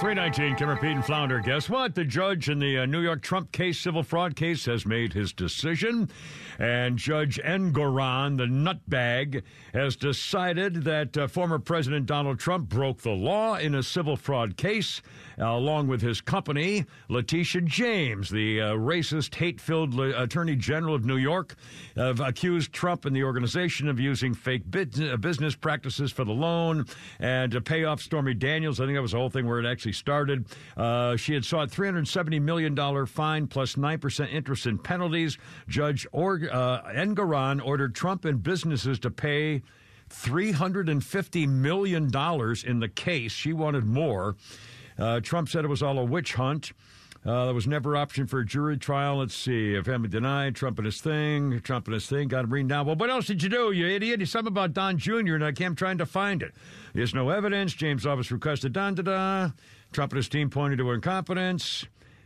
319, 0.00 0.56
Kimmer 0.56 0.76
Pete 0.76 0.92
and 0.92 1.04
Flounder. 1.04 1.40
Guess 1.40 1.68
what? 1.68 1.94
The 1.94 2.04
judge 2.04 2.48
in 2.48 2.58
the 2.58 2.78
uh, 2.78 2.86
New 2.86 3.00
York 3.00 3.22
Trump 3.22 3.52
case, 3.52 3.78
civil 3.78 4.02
fraud 4.02 4.36
case, 4.36 4.64
has 4.66 4.86
made 4.86 5.12
his 5.12 5.32
decision. 5.32 6.10
And 6.58 6.96
Judge 6.96 7.40
Engoron, 7.42 8.36
the 8.36 8.44
nutbag, 8.44 9.42
has 9.72 9.96
decided 9.96 10.84
that 10.84 11.16
uh, 11.16 11.26
former 11.26 11.58
President 11.58 12.06
Donald 12.06 12.38
Trump 12.38 12.68
broke 12.68 13.02
the 13.02 13.10
law 13.10 13.56
in 13.56 13.74
a 13.74 13.82
civil 13.82 14.16
fraud 14.16 14.56
case, 14.56 15.02
uh, 15.38 15.46
along 15.46 15.88
with 15.88 16.02
his 16.02 16.20
company, 16.20 16.84
Letitia 17.08 17.62
James, 17.62 18.30
the 18.30 18.60
uh, 18.60 18.74
racist, 18.74 19.34
hate 19.34 19.60
filled 19.60 19.98
Attorney 19.98 20.56
General 20.56 20.94
of 20.94 21.04
New 21.04 21.16
York, 21.16 21.56
have 21.96 22.20
accused 22.20 22.72
Trump 22.72 23.04
and 23.06 23.14
the 23.14 23.24
organization 23.24 23.88
of 23.88 23.98
using 23.98 24.34
fake 24.34 24.62
uh, 24.74 25.16
business 25.16 25.54
practices 25.54 26.12
for 26.12 26.24
the 26.24 26.32
loan 26.32 26.79
and 27.18 27.52
to 27.52 27.60
pay 27.60 27.84
off 27.84 28.00
Stormy 28.00 28.34
Daniels. 28.34 28.80
I 28.80 28.84
think 28.84 28.96
that 28.96 29.02
was 29.02 29.12
the 29.12 29.18
whole 29.18 29.30
thing 29.30 29.46
where 29.46 29.58
it 29.60 29.66
actually 29.66 29.92
started. 29.92 30.46
Uh, 30.76 31.16
she 31.16 31.34
had 31.34 31.44
sought 31.44 31.70
$370 31.70 32.40
million 32.40 33.06
fine 33.06 33.46
plus 33.46 33.74
9% 33.74 34.32
interest 34.32 34.66
in 34.66 34.78
penalties. 34.78 35.38
Judge 35.68 36.06
or- 36.12 36.40
uh, 36.50 36.82
Engoron 36.92 37.64
ordered 37.64 37.94
Trump 37.94 38.24
and 38.24 38.42
businesses 38.42 38.98
to 39.00 39.10
pay 39.10 39.62
$350 40.10 41.48
million 41.48 42.04
in 42.04 42.80
the 42.80 42.88
case. 42.88 43.32
She 43.32 43.52
wanted 43.52 43.84
more. 43.84 44.36
Uh, 44.98 45.20
Trump 45.20 45.48
said 45.48 45.64
it 45.64 45.68
was 45.68 45.82
all 45.82 45.98
a 45.98 46.04
witch 46.04 46.34
hunt. 46.34 46.72
Uh, 47.24 47.44
there 47.44 47.54
was 47.54 47.66
never 47.66 47.96
option 47.96 48.26
for 48.26 48.40
a 48.40 48.46
jury 48.46 48.78
trial. 48.78 49.18
Let's 49.18 49.34
see. 49.34 49.74
If 49.74 49.88
Emma 49.88 50.08
denied, 50.08 50.54
Trump 50.56 50.78
and 50.78 50.86
his 50.86 51.02
thing, 51.02 51.60
Trump 51.60 51.86
and 51.86 51.94
his 51.94 52.06
thing, 52.06 52.28
got 52.28 52.42
to 52.42 52.46
bring 52.46 52.66
down. 52.66 52.86
Well, 52.86 52.96
what 52.96 53.10
else 53.10 53.26
did 53.26 53.42
you 53.42 53.50
do, 53.50 53.72
you 53.72 53.86
idiot? 53.86 54.22
It's 54.22 54.30
something 54.30 54.50
about 54.50 54.72
Don 54.72 54.96
Jr., 54.96 55.34
and 55.34 55.44
I 55.44 55.52
kept 55.52 55.76
trying 55.76 55.98
to 55.98 56.06
find 56.06 56.42
it. 56.42 56.54
There's 56.94 57.14
no 57.14 57.28
evidence. 57.28 57.74
James' 57.74 58.06
office 58.06 58.30
requested 58.30 58.72
Don 58.72 58.94
da 58.94 59.02
da. 59.02 59.50
Trump 59.92 60.12
and 60.12 60.16
his 60.16 60.30
team 60.30 60.48
pointed 60.48 60.78
to 60.78 60.90
incompetence. 60.92 61.84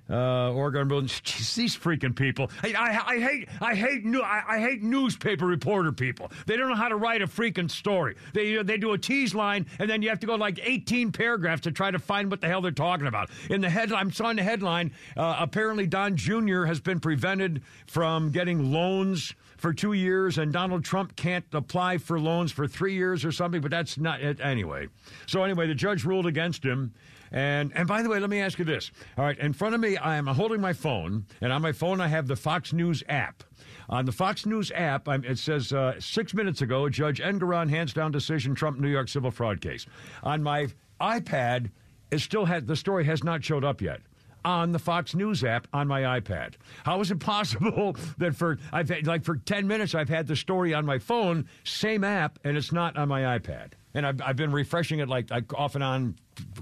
Uh, 0.09 0.53
Oregon 0.53 0.89
Building. 0.89 1.09
Jeez, 1.25 1.55
these 1.55 1.77
freaking 1.77 2.15
people. 2.15 2.51
I, 2.63 2.75
I, 2.77 3.15
I 3.15 3.19
hate. 3.21 3.49
I 3.61 3.75
hate. 3.75 4.05
New, 4.05 4.21
I, 4.21 4.43
I 4.47 4.61
hate 4.61 4.83
newspaper 4.83 5.47
reporter 5.47 5.93
people. 5.93 6.31
They 6.47 6.57
don't 6.57 6.69
know 6.69 6.75
how 6.75 6.89
to 6.89 6.97
write 6.97 7.23
a 7.23 7.27
freaking 7.27 7.71
story. 7.71 8.17
They 8.35 8.63
they 8.63 8.77
do 8.77 8.93
a 8.93 8.99
tease 8.99 9.35
line, 9.35 9.67
and 9.79 9.89
then 9.89 10.03
you 10.03 10.11
have 10.11 10.21
to 10.21 10.27
go 10.27 10.35
like 10.35 10.61
18 10.63 11.13
paragraphs 11.13 11.63
to 11.63 11.73
try 11.73 11.91
to 11.91 11.99
find 11.99 12.31
what 12.31 12.41
the 12.41 12.49
hell 12.49 12.61
they're 12.61 12.71
talking 12.71 13.07
about. 13.07 13.31
In 13.49 13.61
the 13.61 13.71
headline, 13.71 14.01
I'm 14.01 14.13
saw 14.13 14.29
in 14.31 14.37
the 14.37 14.43
headline. 14.43 14.93
Uh, 15.17 15.37
apparently, 15.39 15.87
Don 15.87 16.17
Jr. 16.17 16.65
has 16.65 16.81
been 16.81 17.01
prevented 17.01 17.63
from 17.87 18.31
getting 18.31 18.73
loans 18.73 19.35
for 19.57 19.73
two 19.73 19.95
years, 19.95 20.37
and 20.37 20.53
Donald 20.53 20.85
Trump 20.85 21.17
can't 21.17 21.47
apply 21.53 21.97
for 21.97 22.21
loans 22.21 22.53
for 22.53 22.67
three 22.69 22.95
years 22.95 23.25
or 23.25 23.33
something. 23.33 23.63
But 23.63 23.71
that's 23.71 23.97
not 23.97 24.21
it 24.21 24.39
anyway. 24.41 24.89
So 25.27 25.43
anyway, 25.43 25.67
the 25.67 25.75
judge 25.75 26.05
ruled 26.05 26.27
against 26.27 26.63
him. 26.63 26.93
And 27.35 27.73
and 27.75 27.89
by 27.89 28.01
the 28.03 28.09
way, 28.09 28.21
let 28.21 28.31
me 28.31 28.41
ask 28.41 28.59
you 28.61 28.65
this. 28.65 28.93
All 29.19 29.25
right, 29.25 29.37
in 29.39 29.53
front 29.53 29.75
of 29.75 29.81
me, 29.81 29.97
I 29.97 30.15
am 30.17 30.27
holding 30.29 30.61
my 30.61 30.73
phone, 30.73 31.27
and 31.41 31.53
on 31.53 31.61
my 31.63 31.73
phone 31.73 32.01
I 32.01 32.07
have 32.07 32.29
the 32.29 32.37
Fox 32.37 32.73
News 32.73 33.03
app. 33.09 33.43
On 33.89 34.07
the 34.07 34.13
Fox 34.13 34.47
News 34.47 34.71
app, 34.73 35.09
I'm, 35.09 35.25
it 35.25 35.39
says 35.39 35.73
uh, 35.73 35.95
six 35.99 36.33
minutes 36.33 36.63
ago, 36.63 36.89
Judge 36.89 37.21
Engoron 37.21 37.69
hands 37.69 37.93
down 37.93 38.13
decision 38.13 38.55
Trump 38.55 38.79
New 38.79 38.89
York 38.89 39.09
civil 39.09 39.33
fraud 39.33 39.61
case. 39.61 39.85
On 40.23 40.43
my 40.45 40.69
iPad, 41.01 41.71
it 42.13 42.21
still 42.21 42.45
had 42.45 42.69
the 42.69 42.77
story 42.77 43.05
has 43.05 43.25
not 43.25 43.43
showed 43.45 43.65
up 43.65 43.83
yet. 43.83 44.01
on 44.45 44.71
the 44.73 44.79
Fox 44.79 45.15
News 45.15 45.43
app 45.43 45.67
on 45.73 45.89
my 45.89 46.03
iPad. 46.21 46.55
How 46.85 47.01
is 47.01 47.11
it 47.11 47.19
possible 47.33 47.97
that 48.19 48.37
for 48.37 48.59
I've 48.73 48.89
had, 48.91 49.07
like 49.09 49.25
for 49.25 49.37
ten 49.37 49.67
minutes 49.67 49.95
I've 49.95 50.09
had 50.09 50.29
the 50.29 50.37
story 50.37 50.73
on 50.73 50.87
my 50.87 50.99
phone, 51.01 51.49
same 51.65 52.05
app, 52.05 52.39
and 52.45 52.57
it's 52.57 52.71
not 52.71 52.97
on 52.97 53.09
my 53.09 53.39
iPad? 53.39 53.73
And 53.95 54.07
I've, 54.07 54.21
I've 54.21 54.37
been 54.37 54.53
refreshing 54.53 54.99
it 54.99 55.09
like, 55.09 55.31
like 55.31 55.53
off 55.55 55.75
and 55.77 55.85
on 55.85 56.17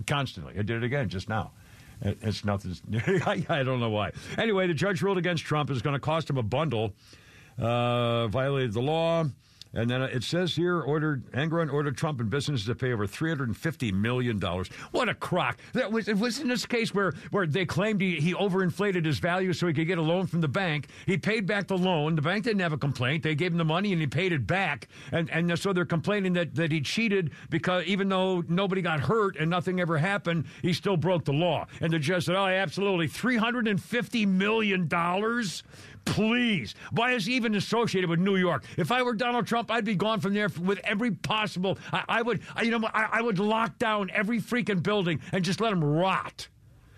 constantly. 0.07 0.53
I 0.59 0.63
did 0.63 0.77
it 0.77 0.85
again 0.85 1.09
just 1.09 1.29
now. 1.29 1.53
It- 2.03 2.19
It's 2.23 2.45
nothing. 2.45 2.75
I, 3.27 3.45
I 3.49 3.63
don't 3.63 3.81
know 3.81 3.91
why. 3.91 4.13
Anyway, 4.37 4.67
the 4.67 4.75
judge 4.75 5.03
ruled 5.03 5.19
against 5.19 5.45
Trump. 5.45 5.71
It's 5.71 5.83
going 5.83 5.95
to 5.95 6.01
cost 6.01 6.29
him 6.29 6.37
a 6.37 6.43
bundle. 6.43 6.93
Uh, 7.59 8.27
violated 8.29 8.73
the 8.73 8.81
law. 8.83 9.25
And 9.75 9.89
then 9.89 10.03
uh, 10.03 10.07
it 10.07 10.23
says 10.23 10.55
here, 10.55 10.81
ordered 10.81 11.31
Engoron 11.33 11.73
ordered 11.73 11.97
Trump 11.97 12.21
and 12.21 12.29
businesses 12.29 12.67
to 12.67 12.75
pay 12.75 12.93
over 12.93 13.07
three 13.07 13.31
hundred 13.31 13.49
and 13.49 13.57
fifty 13.57 13.91
million 13.91 14.39
dollars. 14.39 14.69
What 14.91 15.09
a 15.09 15.15
crock! 15.15 15.59
That 15.73 15.91
was 15.91 16.09
it 16.09 16.19
was 16.19 16.41
in 16.41 16.49
this 16.49 16.67
case 16.67 16.95
where 16.95 17.13
where 17.31 17.47
they 17.47 17.65
claimed 17.65 18.01
he, 18.01 18.21
he 18.21 18.35
overinflated 18.35 19.05
his 19.05 19.19
value 19.19 19.53
so 19.53 19.67
he 19.67 19.73
could 19.73 19.87
get 19.87 19.99
a 19.99 20.03
loan 20.03 20.27
from 20.27 20.41
the 20.41 20.49
bank. 20.49 20.89
He 21.07 21.17
paid 21.17 21.47
back 21.47 21.69
the 21.69 21.79
loan. 21.79 22.17
The 22.17 22.23
bank 22.23 22.45
didn't 22.45 22.61
have 22.61 22.73
a 22.73 22.79
complaint. 22.79 23.23
They 23.23 23.35
gave 23.35 23.53
him 23.53 23.59
the 23.59 23.65
money 23.65 23.93
and 23.93 24.01
he 24.01 24.07
paid 24.07 24.33
it 24.33 24.47
back. 24.47 24.89
And 25.11 25.31
and 25.31 25.51
uh, 25.51 25.57
so 25.57 25.73
they're 25.73 25.85
complaining 25.85 26.35
that 26.35 26.55
that 26.57 26.71
he 26.71 26.81
cheated 26.83 27.31
because 27.49 27.85
even 27.87 28.09
though 28.09 28.43
nobody 28.49 28.83
got 28.83 29.01
hurt 29.01 29.37
and 29.37 29.49
nothing 29.49 29.81
ever 29.81 29.97
happened, 29.97 30.45
he 30.61 30.73
still 30.73 30.97
broke 30.97 31.25
the 31.25 31.33
law. 31.33 31.67
And 31.81 31.93
the 31.93 31.99
judge 31.99 32.27
said, 32.27 32.37
"Oh, 32.37 32.47
absolutely, 32.47 33.09
three 33.09 33.37
hundred 33.37 33.69
and 33.69 33.83
fifty 33.83 34.27
million 34.27 34.87
dollars." 34.87 35.63
Please. 36.05 36.75
Why 36.91 37.13
is 37.13 37.27
he 37.27 37.35
even 37.35 37.55
associated 37.55 38.11
with 38.11 38.21
New 38.21 38.37
York? 38.37 38.65
If 38.77 38.93
I 38.93 39.03
were 39.03 39.15
Donald 39.15 39.47
Trump, 39.47 39.71
I'd 39.71 39.85
be 39.85 39.95
gone 39.95 40.21
from 40.21 40.35
there 40.35 40.49
with 40.61 40.79
every 40.85 41.11
possible. 41.11 41.79
I, 41.93 42.05
I 42.09 42.23
would, 42.23 42.41
I, 42.55 42.63
you 42.63 42.71
know, 42.71 42.89
I, 42.93 43.09
I 43.13 43.23
would 43.23 43.39
lock 43.39 43.79
down 43.79 44.11
every 44.13 44.41
freaking 44.41 44.83
building 44.83 45.21
and 45.33 45.45
just 45.45 45.61
let 45.61 45.71
them 45.71 45.83
rot. 45.83 46.49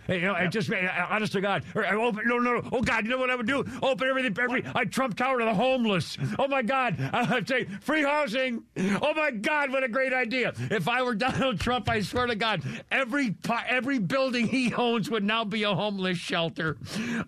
You 0.08 0.20
know, 0.20 0.34
I 0.34 0.46
just 0.46 0.70
honest 0.72 1.32
to 1.32 1.40
God, 1.40 1.64
or 1.74 1.86
open. 1.86 2.26
No, 2.26 2.38
no, 2.38 2.60
no. 2.60 2.68
Oh 2.72 2.82
God, 2.82 3.04
you 3.04 3.10
know 3.10 3.18
what 3.18 3.30
I 3.30 3.36
would 3.36 3.46
do? 3.46 3.64
Open 3.82 4.08
everything, 4.08 4.36
every 4.38 4.64
I 4.74 4.84
Trump 4.84 5.16
Tower 5.16 5.38
to 5.38 5.44
the 5.44 5.54
homeless. 5.54 6.18
Oh 6.38 6.46
my 6.46 6.62
God, 6.62 7.00
I'd 7.12 7.48
say 7.48 7.64
free 7.80 8.02
housing. 8.02 8.64
Oh 8.76 9.14
my 9.14 9.30
God, 9.30 9.70
what 9.70 9.82
a 9.82 9.88
great 9.88 10.12
idea! 10.12 10.52
If 10.70 10.88
I 10.88 11.02
were 11.02 11.14
Donald 11.24 11.60
Trump, 11.60 11.88
I 11.88 12.00
swear 12.00 12.26
to 12.26 12.34
God, 12.34 12.62
every 12.90 13.34
every 13.68 13.98
building 13.98 14.46
he 14.46 14.74
owns 14.74 15.08
would 15.10 15.24
now 15.24 15.44
be 15.44 15.62
a 15.62 15.74
homeless 15.74 16.18
shelter. 16.18 16.76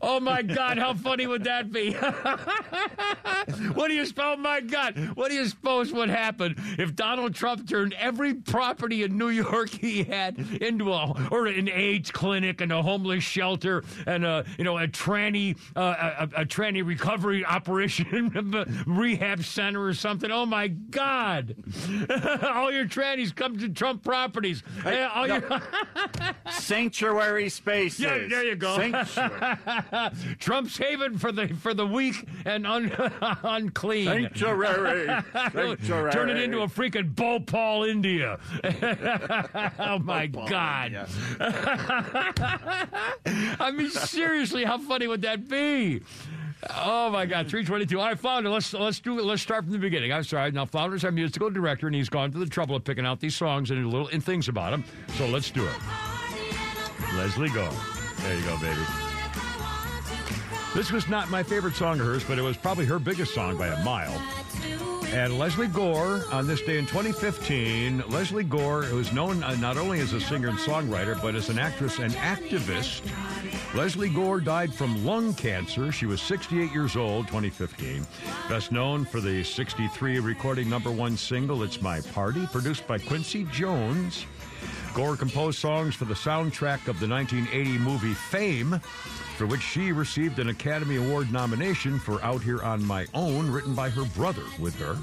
Oh 0.03 0.21
my 0.21 0.43
God, 0.43 0.79
how 0.79 0.95
funny 0.95 1.27
would 1.27 1.45
that 1.45 1.73
be? 1.73 1.93
what 3.73 3.89
do 3.89 3.95
you? 3.95 4.05
Oh 4.19 4.37
my 4.37 4.61
God, 4.61 5.13
what 5.15 5.31
do 5.31 5.35
you 5.35 5.47
suppose 5.47 5.93
would 5.93 6.11
happen 6.11 6.55
if 6.79 6.95
Donald 6.95 7.35
Trump 7.35 7.69
turned 7.69 7.95
every 7.95 8.35
property 8.35 9.03
in 9.03 9.17
New 9.17 9.29
York 9.29 9.71
he 9.71 10.05
had 10.05 10.39
into 10.61 10.93
a 10.93 11.29
or 11.31 11.47
an 11.47 11.69
AIDS 11.69 12.11
clinic 12.11 12.61
and 12.67 12.73
a 12.73 12.83
homeless 12.83 13.23
shelter 13.23 13.85
and 14.07 14.25
a 14.25 14.45
you 14.59 14.65
know 14.65 14.77
a 14.77 14.89
tranny 14.89 15.57
uh, 15.77 16.27
a, 16.35 16.43
a 16.43 16.45
tranny 16.45 16.85
recovery 16.85 17.45
operation 17.57 18.85
rehab 18.87 19.45
center 19.45 19.83
or 19.85 19.95
something? 19.95 20.31
Oh 20.33 20.45
my 20.47 20.67
God! 20.69 21.55
all 22.43 22.73
your 22.73 22.87
trannies 22.87 23.35
come 23.35 23.57
to 23.59 23.69
Trump 23.69 24.03
properties. 24.03 24.63
Hey, 24.83 25.03
Eh, 25.03 25.07
all 25.15 25.29
no. 25.29 25.35
your- 25.37 25.61
Sanctuary 26.51 27.49
spaces. 27.49 28.01
Yeah, 28.01 28.27
there 28.29 28.45
you 28.45 28.57
go. 28.57 28.77
Trump's 30.39 30.77
haven 30.77 31.19
for 31.19 31.31
the 31.33 31.49
for 31.49 31.73
the 31.75 31.87
weak 31.87 32.27
and 32.45 32.67
un, 32.67 32.91
unclean. 33.45 34.07
Sanctuary. 34.07 35.07
Sanctuary. 35.53 36.13
Turn 36.13 36.31
it 36.31 36.39
into 36.39 36.63
a 36.63 36.67
freaking 36.67 37.15
Bhopal, 37.15 37.85
India. 37.85 38.39
oh 39.79 39.99
my 40.01 40.27
God! 40.27 41.07
I 43.61 43.71
mean, 43.71 43.91
seriously, 43.91 44.65
how 44.65 44.79
funny 44.79 45.07
would 45.07 45.23
that 45.23 45.49
be? 45.49 46.03
Oh 46.75 47.11
my 47.11 47.27
God, 47.27 47.49
322. 47.49 48.01
I 48.01 48.15
found 48.15 48.47
it. 48.47 48.51
Let's 48.51 48.73
let's 48.73 48.99
do 49.01 49.19
it. 49.19 49.25
Let's 49.25 49.43
start 49.43 49.65
from 49.65 49.73
the 49.73 49.79
beginning. 49.79 50.13
I'm 50.13 50.25
sorry. 50.25 50.51
Now, 50.51 50.65
Flounder's 50.65 51.05
our 51.05 51.13
musical 51.13 51.51
director, 51.51 51.87
and 51.87 51.95
he's 51.95 52.09
gone 52.09 52.33
to 52.33 52.39
the 52.39 52.47
trouble 52.47 52.75
of 52.77 52.85
picking 52.85 53.07
out 53.07 53.21
these 53.21 53.37
songs 53.37 53.71
and 53.71 53.85
little 53.91 54.09
and 54.09 54.25
things 54.25 54.49
about 54.49 54.71
them. 54.71 54.85
So 55.17 55.27
let's 55.29 55.51
do 55.51 55.67
it. 55.67 55.75
Lesley 57.15 57.49
Gore. 57.51 57.71
There 58.23 58.37
you 58.37 58.45
go, 58.45 58.59
baby. 58.59 58.81
This 60.75 60.93
was 60.93 61.09
not 61.09 61.31
my 61.31 61.43
favorite 61.43 61.75
song 61.75 62.01
of 62.01 62.07
hers, 62.07 62.25
but 62.25 62.39
it 62.39 62.43
was 62.43 62.57
probably 62.57 62.85
her 62.87 62.99
biggest 62.99 63.33
song 63.33 63.57
by 63.57 63.69
a 63.69 63.85
mile. 63.85 64.13
And 65.13 65.39
Lesley 65.39 65.69
Gore, 65.69 66.23
on 66.33 66.47
this 66.47 66.61
day 66.61 66.79
in 66.79 66.87
2015, 66.87 68.05
Lesley 68.09 68.45
Gore, 68.45 68.83
who 68.83 68.99
is 68.99 69.13
known 69.13 69.43
uh, 69.43 69.55
not 69.55 69.79
only 69.79 70.01
as 70.01 70.13
a 70.13 70.21
singer 70.21 70.49
and 70.49 70.59
songwriter, 70.59 71.21
but 71.23 71.35
as 71.35 71.49
an 71.49 71.59
actress 71.59 71.99
and 72.01 72.13
activist. 72.15 73.03
Lesley 73.75 74.09
Gore 74.09 74.41
died 74.41 74.75
from 74.75 75.05
lung 75.07 75.33
cancer. 75.35 75.93
She 75.93 76.07
was 76.07 76.21
68 76.21 76.73
years 76.73 76.97
old, 76.97 77.29
2015. 77.29 78.07
Best 78.49 78.73
known 78.73 79.05
for 79.05 79.21
the 79.21 79.43
63 79.45 80.19
recording 80.19 80.69
number 80.69 80.91
one 80.91 81.17
single, 81.17 81.63
It's 81.63 81.81
My 81.81 82.01
Party, 82.01 82.47
produced 82.47 82.87
by 82.87 82.99
Quincy 82.99 83.45
Jones. 83.53 84.27
Gore 84.93 85.17
composed 85.17 85.59
songs 85.59 85.95
for 85.95 86.07
the 86.07 86.15
soundtrack 86.15 86.89
of 86.89 86.99
the 87.01 87.09
1980 87.09 87.79
movie 87.79 88.15
Fame, 88.15 88.81
for 89.37 89.47
which 89.47 89.61
she 89.61 89.93
received 89.93 90.39
an 90.39 90.49
Academy 90.49 90.97
Award 90.97 91.31
nomination 91.31 91.99
for 91.99 92.23
Out 92.23 92.43
Here 92.43 92.63
on 92.63 92.85
My 92.85 93.07
Own, 93.15 93.51
written 93.51 93.75
by 93.75 93.91
her 93.91 94.05
brother 94.17 94.43
with 94.59 94.75
her. 94.81 94.97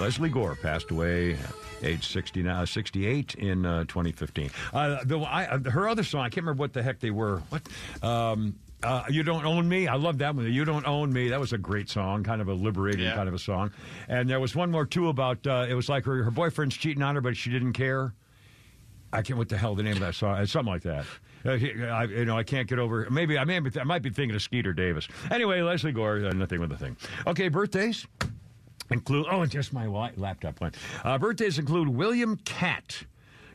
Lesley 0.00 0.28
Gore 0.28 0.54
passed 0.56 0.90
away 0.90 1.32
at 1.34 1.52
age 1.82 2.06
69, 2.06 2.66
68 2.66 3.34
in 3.36 3.66
uh, 3.66 3.80
2015. 3.84 4.50
Uh, 4.72 5.02
the, 5.04 5.18
I, 5.18 5.46
uh, 5.46 5.70
her 5.70 5.88
other 5.88 6.04
song, 6.04 6.20
I 6.20 6.28
can't 6.28 6.44
remember 6.44 6.60
what 6.60 6.72
the 6.72 6.82
heck 6.82 7.00
they 7.00 7.10
were. 7.10 7.42
What? 7.48 7.68
Um, 8.02 8.54
uh, 8.82 9.04
you 9.08 9.22
don't 9.24 9.44
own 9.44 9.68
me. 9.68 9.88
I 9.88 9.96
love 9.96 10.18
that 10.18 10.36
one. 10.36 10.50
You 10.52 10.64
don't 10.64 10.86
own 10.86 11.12
me. 11.12 11.28
That 11.30 11.40
was 11.40 11.52
a 11.52 11.58
great 11.58 11.88
song, 11.88 12.22
kind 12.22 12.40
of 12.40 12.48
a 12.48 12.54
liberating 12.54 13.02
Yeah. 13.04 13.14
kind 13.16 13.28
of 13.28 13.34
a 13.34 13.38
song. 13.38 13.72
And 14.06 14.28
there 14.30 14.38
was 14.38 14.54
one 14.54 14.70
more 14.70 14.84
too 14.86 15.08
about 15.08 15.44
uh, 15.46 15.66
it 15.68 15.74
was 15.74 15.88
like 15.88 16.04
her, 16.04 16.22
her 16.22 16.30
boyfriend's 16.30 16.76
cheating 16.76 17.02
on 17.02 17.14
her, 17.16 17.20
but 17.20 17.36
she 17.36 17.50
didn't 17.50 17.72
care. 17.72 18.14
I 19.12 19.22
can't. 19.22 19.38
What 19.38 19.48
the 19.48 19.56
hell 19.56 19.74
the 19.74 19.82
name 19.82 19.94
of 19.94 20.00
that 20.00 20.14
song? 20.14 20.44
Something 20.46 20.72
like 20.72 20.82
that. 20.82 21.06
Uh, 21.46 21.86
I, 21.86 22.04
you 22.04 22.24
know, 22.24 22.36
I 22.36 22.42
can't 22.42 22.68
get 22.68 22.78
over. 22.78 23.06
Maybe 23.10 23.38
I 23.38 23.44
may. 23.44 23.58
be- 23.60 23.78
I 23.80 23.84
might 23.84 24.02
be 24.02 24.10
thinking 24.10 24.34
of 24.34 24.42
Skeeter 24.42 24.72
Davis. 24.72 25.06
Anyway, 25.30 25.60
Lesley 25.62 25.92
Gore. 25.92 26.24
Uh, 26.26 26.30
nothing 26.32 26.60
with 26.60 26.70
the 26.70 26.76
thing. 26.76 26.96
Okay, 27.26 27.48
birthdays 27.48 28.06
include. 28.90 29.26
Oh, 29.30 29.42
and 29.42 29.50
just 29.50 29.72
my 29.72 29.86
laptop 29.86 30.60
went. 30.60 30.76
Uh, 31.04 31.18
birthdays 31.18 31.58
include 31.58 31.88
William 31.88 32.36
Katt. 32.44 33.04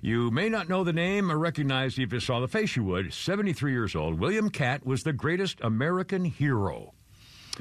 You 0.04 0.32
may 0.32 0.50
not 0.50 0.68
know 0.68 0.84
the 0.84 0.94
name 0.94 1.32
or 1.32 1.38
recognize 1.38 2.00
if 2.00 2.12
you 2.12 2.20
saw 2.20 2.40
the 2.40 2.48
face. 2.48 2.76
You 2.76 2.84
would. 2.86 3.14
Seventy-three 3.14 3.72
years 3.72 3.96
old. 3.96 4.20
William 4.20 4.50
Katt 4.50 4.86
was 4.86 5.04
the 5.04 5.14
greatest 5.14 5.60
American 5.62 6.26
hero 6.26 6.94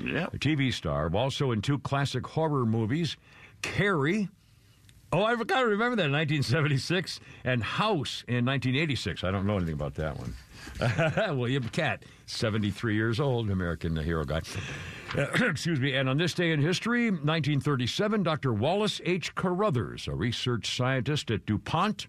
Yeah. 0.02 0.26
a 0.32 0.38
TV 0.38 0.72
star, 0.72 1.10
also 1.14 1.50
in 1.50 1.60
two 1.60 1.78
classic 1.78 2.26
horror 2.26 2.64
movies, 2.64 3.16
Carrie. 3.62 4.28
Oh, 5.12 5.24
I 5.24 5.34
forgot 5.34 5.60
to 5.60 5.66
remember 5.66 5.96
that 5.96 6.06
in 6.06 6.12
1976, 6.12 7.18
and 7.42 7.64
House 7.64 8.22
in 8.28 8.44
1986. 8.44 9.24
I 9.24 9.32
don't 9.32 9.44
know 9.44 9.56
anything 9.56 9.74
about 9.74 9.94
that 9.96 10.16
one. 10.16 10.34
William 11.36 11.64
Katt, 11.70 12.04
73 12.26 12.94
years 12.94 13.18
old, 13.18 13.50
American 13.50 13.96
hero 13.96 14.24
guy. 14.24 14.40
Excuse 15.16 15.80
me. 15.80 15.96
And 15.96 16.08
on 16.08 16.16
this 16.16 16.32
day 16.32 16.52
in 16.52 16.60
history, 16.60 17.10
1937, 17.10 18.22
Dr. 18.22 18.52
Wallace 18.52 19.00
H. 19.04 19.34
Carothers, 19.34 20.06
a 20.06 20.14
research 20.14 20.76
scientist 20.76 21.30
at 21.32 21.44
DuPont, 21.44 22.06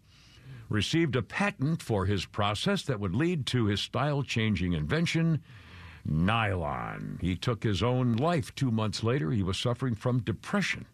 received 0.70 1.16
a 1.16 1.24
patent 1.24 1.82
for 1.82 2.06
his 2.06 2.26
process 2.26 2.84
that 2.84 3.00
would 3.00 3.16
lead 3.16 3.48
to 3.48 3.66
his 3.66 3.82
style 3.82 4.22
changing 4.22 4.74
invention, 4.74 5.42
nylon. 6.06 7.18
He 7.20 7.36
took 7.36 7.64
his 7.64 7.82
own 7.82 8.16
life 8.16 8.54
two 8.54 8.70
months 8.70 9.04
later. 9.04 9.32
He 9.32 9.42
was 9.44 9.58
suffering 9.58 9.96
from 9.96 10.20
depression. 10.20 10.86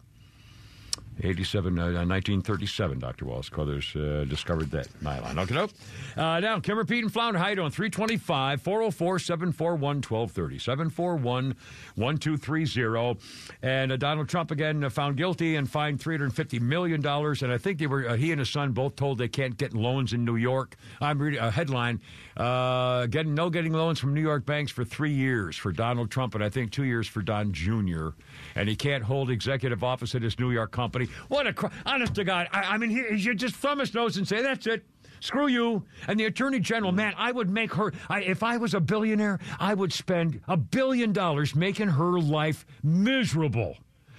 87, 1.22 1.78
uh, 1.78 1.82
1937, 1.84 2.98
Dr. 2.98 3.24
Wallace 3.24 3.48
Carothers 3.48 3.94
uh, 3.96 4.24
discovered 4.24 4.70
that 4.70 4.88
nylon. 5.02 5.38
Okay, 5.38 5.54
nope. 5.54 5.70
Uh, 6.16 6.40
now, 6.40 6.60
Kimmer, 6.60 6.84
Pete, 6.84 7.02
and 7.02 7.12
Flounder, 7.12 7.38
you 7.48 7.56
doing? 7.56 7.70
325 7.70 8.62
404 8.62 9.18
741 9.18 9.96
1230. 9.96 10.58
741 10.58 11.56
1230. 11.96 13.20
And 13.62 13.92
uh, 13.92 13.96
Donald 13.96 14.28
Trump 14.28 14.50
again 14.50 14.84
uh, 14.84 14.90
found 14.90 15.16
guilty 15.16 15.56
and 15.56 15.68
fined 15.70 15.98
$350 15.98 16.60
million. 16.60 17.04
And 17.04 17.52
I 17.52 17.58
think 17.58 17.78
they 17.78 17.86
were, 17.86 18.08
uh, 18.08 18.16
he 18.16 18.30
and 18.30 18.38
his 18.38 18.50
son 18.50 18.72
both 18.72 18.96
told 18.96 19.18
they 19.18 19.28
can't 19.28 19.56
get 19.56 19.74
loans 19.74 20.12
in 20.12 20.24
New 20.24 20.36
York. 20.36 20.76
I'm 21.00 21.20
reading 21.20 21.40
a 21.40 21.50
headline 21.50 22.00
uh, 22.38 23.06
getting 23.06 23.34
no 23.34 23.50
getting 23.50 23.72
loans 23.72 23.98
from 23.98 24.14
New 24.14 24.20
York 24.20 24.46
banks 24.46 24.70
for 24.70 24.84
three 24.84 25.12
years 25.12 25.56
for 25.56 25.72
Donald 25.72 26.10
Trump, 26.10 26.34
and 26.34 26.44
I 26.44 26.48
think 26.48 26.70
two 26.70 26.84
years 26.84 27.08
for 27.08 27.20
Don 27.20 27.52
Jr. 27.52 28.10
And 28.54 28.68
he 28.68 28.76
can't 28.76 29.02
hold 29.02 29.30
executive 29.30 29.82
office 29.82 30.14
at 30.14 30.22
his 30.22 30.38
New 30.38 30.50
York 30.50 30.70
company. 30.70 31.08
What 31.28 31.46
a 31.46 31.52
cr- 31.52 31.66
honest 31.84 32.14
to 32.14 32.24
God! 32.24 32.48
I, 32.52 32.74
I 32.74 32.78
mean, 32.78 32.90
he, 32.90 33.02
he 33.10 33.18
should 33.18 33.38
just 33.38 33.56
thumb 33.56 33.80
his 33.80 33.92
nose 33.92 34.16
and 34.16 34.26
say, 34.26 34.42
"That's 34.42 34.66
it." 34.66 34.84
Screw 35.20 35.48
you. 35.48 35.84
And 36.06 36.18
the 36.18 36.26
attorney 36.26 36.60
general, 36.60 36.92
man, 36.92 37.12
I 37.16 37.32
would 37.32 37.50
make 37.50 37.74
her, 37.74 37.92
I, 38.08 38.20
if 38.20 38.44
I 38.44 38.56
was 38.56 38.74
a 38.74 38.80
billionaire, 38.80 39.40
I 39.58 39.74
would 39.74 39.92
spend 39.92 40.40
a 40.46 40.56
billion 40.56 41.12
dollars 41.12 41.56
making 41.56 41.88
her 41.88 42.20
life 42.20 42.64
miserable 42.84 43.76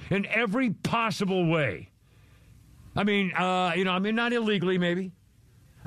in 0.09 0.25
every 0.25 0.71
possible 0.71 1.47
way. 1.47 1.89
I 2.95 3.03
mean, 3.03 3.31
uh, 3.33 3.73
you 3.75 3.85
know, 3.85 3.91
I 3.91 3.99
mean, 3.99 4.15
not 4.15 4.33
illegally, 4.33 4.77
maybe. 4.77 5.13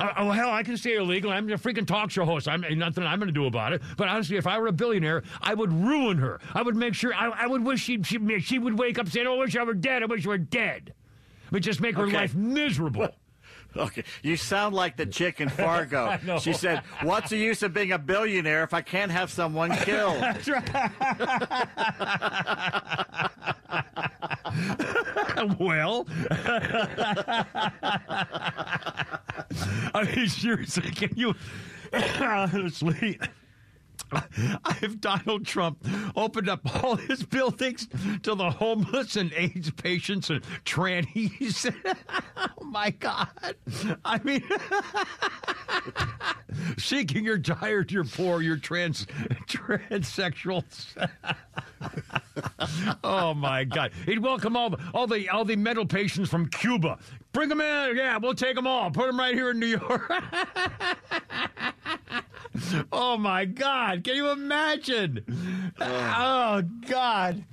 Uh, 0.02 0.12
oh 0.16 0.30
hell, 0.30 0.50
I 0.50 0.62
can 0.62 0.76
stay 0.76 0.96
illegal. 0.96 1.30
I'm 1.30 1.48
a 1.50 1.56
freaking 1.56 1.86
talk 1.86 2.10
show 2.10 2.24
host. 2.24 2.48
I'm 2.48 2.62
nothing 2.78 3.04
I'm 3.04 3.18
going 3.18 3.28
to 3.28 3.32
do 3.32 3.46
about 3.46 3.72
it. 3.72 3.82
But 3.96 4.08
honestly, 4.08 4.36
if 4.36 4.46
I 4.46 4.58
were 4.58 4.66
a 4.66 4.72
billionaire, 4.72 5.22
I 5.40 5.54
would 5.54 5.72
ruin 5.72 6.18
her. 6.18 6.40
I 6.54 6.62
would 6.62 6.76
make 6.76 6.94
sure. 6.94 7.14
I, 7.14 7.28
I 7.30 7.46
would 7.46 7.64
wish 7.64 7.82
she, 7.82 8.02
she 8.02 8.18
she 8.40 8.58
would 8.58 8.78
wake 8.78 8.98
up 8.98 9.08
saying, 9.08 9.26
"Oh, 9.26 9.36
I 9.36 9.38
wish 9.38 9.56
I 9.56 9.62
were 9.62 9.74
dead. 9.74 10.02
I 10.02 10.06
wish 10.06 10.24
I 10.26 10.28
were 10.30 10.38
dead." 10.38 10.94
But 11.50 11.62
just 11.62 11.80
make 11.80 11.96
her 11.96 12.04
Okay. 12.04 12.16
life 12.16 12.34
miserable. 12.34 13.08
Okay, 13.76 14.04
you 14.22 14.36
sound 14.36 14.74
like 14.74 14.96
the 14.96 15.06
chick 15.06 15.40
in 15.40 15.48
Fargo. 15.62 16.18
she 16.38 16.52
said, 16.52 16.82
"What's 17.02 17.30
the 17.30 17.36
use 17.38 17.62
of 17.62 17.72
being 17.72 17.92
a 17.92 17.98
billionaire 17.98 18.62
if 18.64 18.74
I 18.74 18.82
can't 18.82 19.10
have 19.10 19.30
someone 19.30 19.70
killed?" 19.84 20.20
That's 20.20 20.48
right. 20.48 20.68
well, 25.58 26.06
I 29.94 30.08
mean, 30.14 30.28
seriously, 30.28 30.90
can 30.90 31.10
you 31.16 31.34
honestly? 32.20 33.18
If 34.82 35.00
Donald 35.00 35.46
Trump 35.46 35.86
opened 36.16 36.48
up 36.48 36.82
all 36.82 36.96
his 36.96 37.22
buildings 37.22 37.86
to 38.22 38.34
the 38.34 38.50
homeless 38.50 39.16
and 39.16 39.32
AIDS 39.32 39.70
patients 39.70 40.28
and 40.28 40.42
trannies, 40.64 41.72
oh 42.36 42.64
my 42.64 42.90
God! 42.90 43.28
I 44.04 44.20
mean, 44.24 44.42
seeking 46.78 47.24
you're 47.24 47.38
tired, 47.38 47.92
you're 47.92 48.04
poor, 48.04 48.42
you're 48.42 48.56
trans 48.56 49.06
transsexuals. 49.46 51.08
oh 53.04 53.34
my 53.34 53.64
God! 53.64 53.92
He'd 54.06 54.20
welcome 54.20 54.56
all 54.56 54.70
the 54.70 54.78
all 54.94 55.06
the 55.06 55.28
all 55.28 55.44
the 55.44 55.56
mental 55.56 55.86
patients 55.86 56.28
from 56.28 56.48
Cuba. 56.48 56.98
Bring 57.32 57.48
them 57.48 57.60
in. 57.60 57.96
Yeah, 57.96 58.18
we'll 58.18 58.34
take 58.34 58.54
them 58.54 58.66
all. 58.66 58.90
Put 58.90 59.06
them 59.06 59.18
right 59.18 59.34
here 59.34 59.50
in 59.50 59.58
New 59.58 59.66
York. 59.66 60.12
oh 62.92 63.16
my 63.16 63.44
God! 63.44 64.04
Can 64.04 64.16
you 64.16 64.30
imagine? 64.30 65.72
Oh, 65.80 66.14
oh 66.18 66.62
God! 66.88 67.44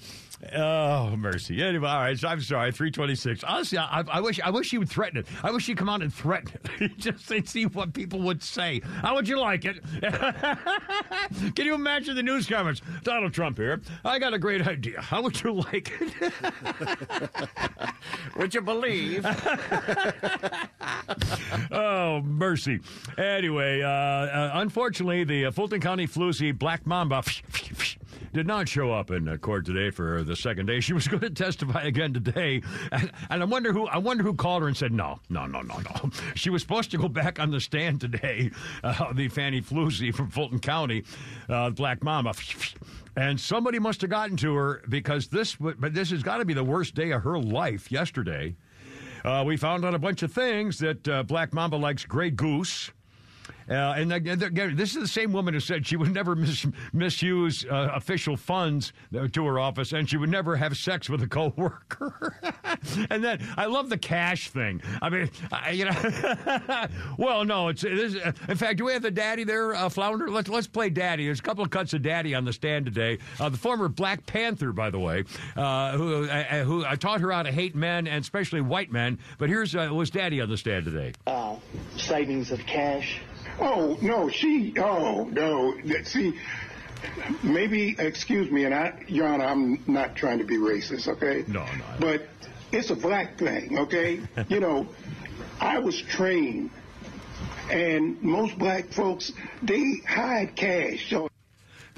Oh 0.56 1.16
mercy! 1.18 1.62
Anyway, 1.62 1.88
all 1.88 2.00
right. 2.00 2.18
So 2.18 2.30
I'm 2.30 2.40
sorry. 2.40 2.72
Three 2.72 2.92
twenty 2.92 3.16
six. 3.16 3.44
Honestly, 3.44 3.78
I, 3.78 4.04
I 4.10 4.22
wish 4.22 4.40
I 4.40 4.50
wish 4.50 4.72
he 4.72 4.78
would 4.78 4.90
threaten 4.90 5.20
it. 5.20 5.28
I 5.44 5.52
wish 5.52 5.66
he'd 5.66 5.78
come 5.78 5.90
out 5.90 6.02
and 6.02 6.14
threaten 6.14 6.58
it, 6.80 6.98
just 6.98 7.28
to 7.28 7.46
see 7.46 7.66
what 7.66 7.94
people 7.94 8.22
would 8.22 8.42
say. 8.42 8.82
How 9.02 9.16
would 9.16 9.28
you 9.28 9.38
like 9.38 9.66
it? 9.66 9.84
Can 11.56 11.66
you 11.66 11.74
imagine 11.76 12.16
the 12.16 12.24
news 12.24 12.48
comments? 12.48 12.82
Donald 13.04 13.34
Trump 13.34 13.58
here. 13.58 13.82
I 14.06 14.18
got 14.18 14.34
a 14.34 14.40
great 14.40 14.66
idea. 14.66 15.02
How 15.02 15.22
would 15.22 15.42
you 15.44 15.56
like 15.56 15.92
it? 16.00 16.34
Would 18.38 18.54
you 18.54 18.62
believe? 18.62 19.26
oh, 21.72 22.22
mercy. 22.24 22.80
Anyway, 23.18 23.82
uh, 23.82 23.88
uh, 23.88 24.52
unfortunately, 24.56 25.24
the 25.24 25.48
uh, 25.48 25.52
Fulton 25.52 25.82
County 25.82 26.08
floozy 26.08 26.58
Black 26.58 26.86
Mamba 26.86 27.24
did 28.34 28.48
not 28.48 28.68
show 28.68 28.92
up 28.92 29.12
in 29.12 29.38
court 29.40 29.66
today 29.66 29.90
for 29.90 30.24
the 30.24 30.36
second 30.36 30.66
day. 30.66 30.80
She 30.90 30.94
was 30.94 31.08
going 31.08 31.22
to 31.22 31.30
testify 31.30 31.84
again 31.84 32.14
today, 32.14 32.64
and, 32.92 33.12
and 33.30 33.44
I 33.44 33.46
wonder 33.46 33.72
who 33.72 33.86
I 33.86 34.00
wonder 34.00 34.24
who 34.24 34.34
called 34.34 34.64
her 34.64 34.68
and 34.68 34.76
said 34.76 34.92
no, 34.92 35.20
no, 35.30 35.46
no, 35.46 35.62
no, 35.62 35.78
no. 35.78 36.10
She 36.36 36.50
was 36.50 36.64
supposed 36.64 36.90
to 36.92 36.98
go 36.98 37.08
back 37.08 37.40
on 37.40 37.52
the 37.52 37.60
stand 37.60 38.02
today. 38.02 38.50
Uh, 38.84 39.14
the 39.14 39.28
Fannie 39.28 39.62
Floozy 39.62 40.14
from 40.14 40.32
Fulton 40.32 40.58
County, 40.60 41.04
uh, 41.48 41.70
Black 41.70 42.04
Mamba. 42.04 42.34
And 43.16 43.40
somebody 43.40 43.78
must 43.78 44.02
have 44.02 44.10
gotten 44.10 44.38
to 44.38 44.56
her 44.56 44.82
because 44.90 45.28
this, 45.28 45.56
but 45.56 45.94
this 45.94 46.10
has 46.10 46.24
got 46.24 46.38
to 46.38 46.46
be 46.46 46.54
the 46.54 46.64
worst 46.64 46.96
day 46.96 47.12
of 47.12 47.22
her 47.24 47.38
life. 47.38 47.92
Yesterday, 47.92 48.56
uh, 49.26 49.44
we 49.46 49.58
found 49.58 49.86
out 49.86 49.94
a 49.94 50.00
bunch 50.00 50.24
of 50.24 50.32
things 50.32 50.80
that 50.80 51.08
uh, 51.08 51.24
Black 51.24 51.54
Mamba 51.54 51.76
likes 51.76 52.06
Grey 52.06 52.32
Goose. 52.32 52.92
Uh, 53.70 53.94
and 53.98 54.12
again, 54.12 54.40
this 54.76 54.96
is 54.96 55.02
the 55.02 55.08
same 55.08 55.32
woman 55.32 55.54
who 55.54 55.60
said 55.60 55.86
she 55.86 55.96
would 55.96 56.12
never 56.14 56.36
mis- 56.36 56.66
misuse 56.94 57.66
uh, 57.66 57.92
official 57.94 58.36
funds 58.36 58.94
uh, 59.18 59.28
to 59.28 59.46
her 59.46 59.60
office, 59.60 59.94
and 59.94 60.10
she 60.10 60.18
would 60.18 60.30
never 60.30 60.56
have 60.56 60.76
sex 60.78 61.10
with 61.10 61.22
a 61.22 61.28
coworker. 61.28 62.36
and 63.10 63.24
then 63.24 63.46
I 63.58 63.66
love 63.66 63.90
the 63.90 63.98
cash 63.98 64.50
thing. 64.50 64.82
I 65.02 65.10
mean, 65.10 65.30
I, 65.52 65.72
you 65.72 65.86
know, 65.86 66.88
well, 67.18 67.46
no, 67.46 67.68
it's 67.68 67.84
it 67.84 67.94
is, 67.98 68.16
in 68.48 68.58
fact, 68.58 68.78
do 68.78 68.86
we 68.86 68.94
have 68.94 69.02
the 69.02 69.12
daddy 69.12 69.44
there, 69.44 69.76
uh, 69.76 69.90
Flounder? 69.90 70.30
Let's 70.30 70.50
let's 70.50 70.68
play 70.68 70.90
daddy. 70.90 71.26
There's 71.26 71.40
a 71.40 71.44
couple 71.44 71.64
of 71.64 71.70
cuts 71.70 71.94
of 71.94 72.02
daddy 72.02 72.34
on 72.36 72.46
the 72.46 72.54
stand 72.54 72.86
today. 72.86 73.20
Uh, 73.40 73.50
the 73.50 73.58
former 73.58 73.88
Black 73.88 74.26
Panther, 74.26 74.72
by 74.72 74.90
the 74.90 75.00
way, 75.00 75.24
uh, 75.56 75.92
who 75.98 76.26
uh, 76.28 76.64
who 76.64 76.86
I 76.86 76.96
taught 76.96 77.22
her 77.22 77.32
how 77.32 77.44
to 77.44 77.52
hate 77.52 77.76
men 77.76 78.08
and 78.08 78.22
especially 78.24 78.62
white 78.62 78.92
men. 78.92 79.20
But 79.38 79.50
here's 79.50 79.76
uh, 79.76 79.90
was 79.92 80.10
daddy 80.10 80.42
on 80.42 80.50
the 80.50 80.58
stand 80.58 80.86
today. 80.86 81.14
uh, 81.28 81.56
savings 81.98 82.52
of 82.52 82.60
cash. 82.66 83.20
Oh 83.60 83.98
no, 84.02 84.30
she. 84.30 84.74
Oh 84.78 85.26
no. 85.32 85.76
See, 86.04 86.40
maybe 87.44 87.96
excuse 87.98 88.52
me, 88.52 88.66
and 88.66 88.74
I, 88.74 88.94
Your 89.08 89.28
Honor, 89.28 89.46
I'm 89.46 89.84
not 89.88 90.16
trying 90.16 90.40
to 90.40 90.46
be 90.46 90.58
racist, 90.58 91.08
okay? 91.08 91.44
No, 91.48 91.64
no. 91.64 91.86
But 92.00 92.28
it's 92.72 92.90
a 92.90 92.96
black 92.96 93.38
thing, 93.38 93.80
okay? 93.80 94.22
you 94.50 94.60
know, 94.60 94.88
I 95.60 95.80
was 95.80 96.02
trained, 96.02 96.72
and 97.70 98.22
most 98.22 98.58
black 98.58 98.90
folks 98.94 99.32
they 99.62 99.96
hide 100.08 100.56
cash. 100.56 101.10
So 101.10 101.30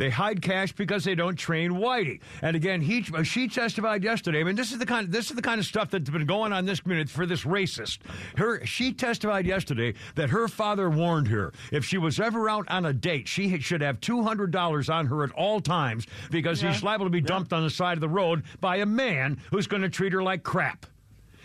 They 0.02 0.10
hide 0.10 0.42
cash 0.42 0.72
because 0.72 1.04
they 1.04 1.14
don't 1.14 1.36
train 1.36 1.74
Whitey. 1.74 2.22
And 2.42 2.56
again, 2.56 2.82
he 2.82 3.06
uh, 3.14 3.22
she 3.22 3.48
testified 3.48 4.04
yesterday. 4.04 4.40
I 4.40 4.44
mean, 4.44 4.56
this 4.56 4.72
is 4.72 4.80
the 4.80 4.86
kind 4.88 5.12
this 5.12 5.30
is 5.30 5.36
the 5.36 5.44
kind 5.44 5.60
of 5.60 5.66
stuff 5.68 5.92
that's 5.92 6.10
been 6.10 6.26
going 6.26 6.52
on 6.52 6.58
in 6.58 6.66
this 6.66 6.80
community 6.80 7.12
for 7.12 7.28
this 7.28 7.44
racist. 7.44 8.00
Her 8.36 8.66
she 8.66 8.94
testified 8.94 9.46
yesterday 9.46 9.94
that 10.16 10.32
her 10.32 10.48
father 10.48 10.90
warned 10.90 11.28
her 11.28 11.54
if 11.72 11.86
she 11.86 12.00
was 12.00 12.20
ever 12.20 12.50
out 12.50 12.68
on 12.72 12.88
a 12.88 12.94
date, 12.94 13.28
she 13.28 13.60
should 13.60 13.82
have 13.82 14.02
two 14.02 14.24
hundred 14.24 14.50
dollars 14.50 14.90
on 14.90 15.06
her 15.06 15.24
at 15.24 15.30
all 15.34 15.62
times 15.62 16.08
because 16.32 16.60
he's 16.60 16.82
liable 16.82 17.06
to 17.06 17.12
be 17.12 17.22
dumped 17.22 17.54
on 17.54 17.62
the 17.62 17.70
side 17.70 17.96
of 17.96 18.02
the 18.02 18.10
road 18.10 18.42
by 18.60 18.78
a 18.78 18.86
man 18.88 19.40
who's 19.52 19.68
going 19.68 19.84
to 19.84 19.90
treat 19.90 20.14
her 20.14 20.24
like 20.24 20.42
crap. 20.42 20.88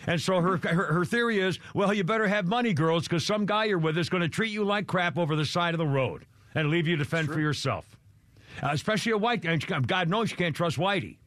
And 0.07 0.19
so 0.19 0.41
her, 0.41 0.57
her 0.57 0.93
her 0.93 1.05
theory 1.05 1.37
is, 1.37 1.59
well, 1.75 1.93
you 1.93 2.03
better 2.03 2.27
have 2.27 2.47
money, 2.47 2.73
girls, 2.73 3.03
because 3.03 3.23
some 3.23 3.45
guy 3.45 3.65
you're 3.65 3.77
with 3.77 3.99
is 3.99 4.09
going 4.09 4.23
to 4.23 4.29
treat 4.29 4.49
you 4.49 4.63
like 4.63 4.87
crap 4.87 5.15
over 5.15 5.35
the 5.35 5.45
side 5.45 5.75
of 5.75 5.77
the 5.77 5.85
road 5.85 6.25
and 6.55 6.71
leave 6.71 6.87
you 6.87 6.97
to 6.97 7.05
fend 7.05 7.27
for 7.27 7.39
yourself. 7.39 7.96
Uh, 8.61 8.69
especially 8.71 9.11
a 9.11 9.17
white 9.17 9.41
guy. 9.41 9.55
God 9.57 10.09
knows 10.09 10.31
you 10.31 10.37
can't 10.37 10.55
trust 10.55 10.77
Whitey. 10.77 11.17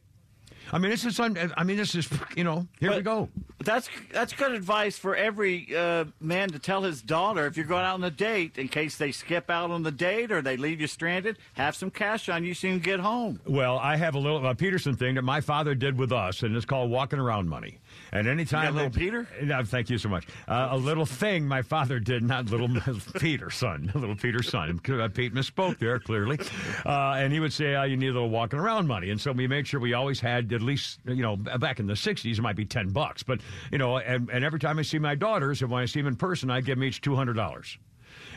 I 0.73 0.77
mean, 0.77 0.91
this 0.91 1.05
is 1.05 1.19
un, 1.19 1.37
I 1.57 1.63
mean, 1.63 1.75
this 1.77 1.95
is 1.95 2.07
you 2.35 2.43
know. 2.43 2.67
Here 2.79 2.95
we 2.95 3.01
go. 3.01 3.29
That's 3.59 3.89
that's 4.11 4.33
good 4.33 4.53
advice 4.53 4.97
for 4.97 5.15
every 5.15 5.75
uh, 5.75 6.05
man 6.19 6.49
to 6.49 6.59
tell 6.59 6.81
his 6.81 7.01
daughter 7.01 7.45
if 7.45 7.57
you're 7.57 7.65
going 7.65 7.83
out 7.83 7.95
on 7.95 8.03
a 8.03 8.11
date, 8.11 8.57
in 8.57 8.67
case 8.69 8.97
they 8.97 9.11
skip 9.11 9.49
out 9.49 9.69
on 9.69 9.83
the 9.83 9.91
date 9.91 10.31
or 10.31 10.41
they 10.41 10.57
leave 10.57 10.79
you 10.79 10.87
stranded, 10.87 11.37
have 11.53 11.75
some 11.75 11.91
cash 11.91 12.29
on 12.29 12.43
you 12.43 12.53
so 12.53 12.67
you 12.67 12.73
can 12.73 12.81
get 12.81 12.99
home. 12.99 13.39
Well, 13.45 13.77
I 13.79 13.97
have 13.97 14.15
a 14.15 14.19
little 14.19 14.45
a 14.45 14.55
Peterson 14.55 14.95
thing 14.95 15.15
that 15.15 15.23
my 15.23 15.41
father 15.41 15.75
did 15.75 15.97
with 15.97 16.11
us, 16.11 16.43
and 16.43 16.55
it's 16.55 16.65
called 16.65 16.89
walking 16.89 17.19
around 17.19 17.49
money. 17.49 17.79
And 18.13 18.27
anytime 18.27 18.75
little 18.75 18.89
Peter? 18.89 19.27
No, 19.41 19.63
thank 19.63 19.89
you 19.89 19.97
so 19.97 20.09
much. 20.09 20.27
Uh, 20.47 20.69
a 20.71 20.77
little 20.77 21.05
thing 21.05 21.47
my 21.47 21.61
father 21.61 21.99
did, 21.99 22.23
not 22.23 22.45
little 22.47 22.69
Peter 23.19 23.49
son, 23.49 23.89
little 23.95 24.15
Peter 24.15 24.43
son. 24.43 24.79
Pete 24.79 25.33
misspoke 25.33 25.79
there 25.79 25.99
clearly, 25.99 26.39
uh, 26.85 27.13
and 27.13 27.31
he 27.31 27.39
would 27.39 27.53
say, 27.53 27.75
uh, 27.75 27.83
"You 27.83 27.95
need 27.95 28.09
a 28.09 28.13
little 28.13 28.29
walking 28.29 28.59
around 28.59 28.87
money," 28.87 29.11
and 29.11 29.21
so 29.21 29.31
we 29.31 29.47
made 29.47 29.67
sure 29.67 29.79
we 29.79 29.93
always 29.93 30.19
had 30.19 30.51
at 30.51 30.61
least, 30.61 30.99
you 31.05 31.21
know, 31.23 31.37
back 31.37 31.79
in 31.79 31.87
the 31.87 31.93
'60s, 31.93 32.37
it 32.37 32.41
might 32.41 32.55
be 32.55 32.65
ten 32.65 32.89
bucks, 32.89 33.23
but 33.23 33.39
you 33.71 33.77
know, 33.77 33.97
and, 33.97 34.29
and 34.29 34.43
every 34.43 34.59
time 34.59 34.77
I 34.77 34.81
see 34.81 34.99
my 34.99 35.15
daughters, 35.15 35.61
and 35.61 35.71
when 35.71 35.81
I 35.81 35.85
see 35.85 35.99
them 36.01 36.07
in 36.07 36.15
person, 36.15 36.51
I 36.51 36.61
give 36.61 36.77
them 36.77 36.83
each 36.83 37.01
two 37.01 37.15
hundred 37.15 37.33
dollars. 37.35 37.77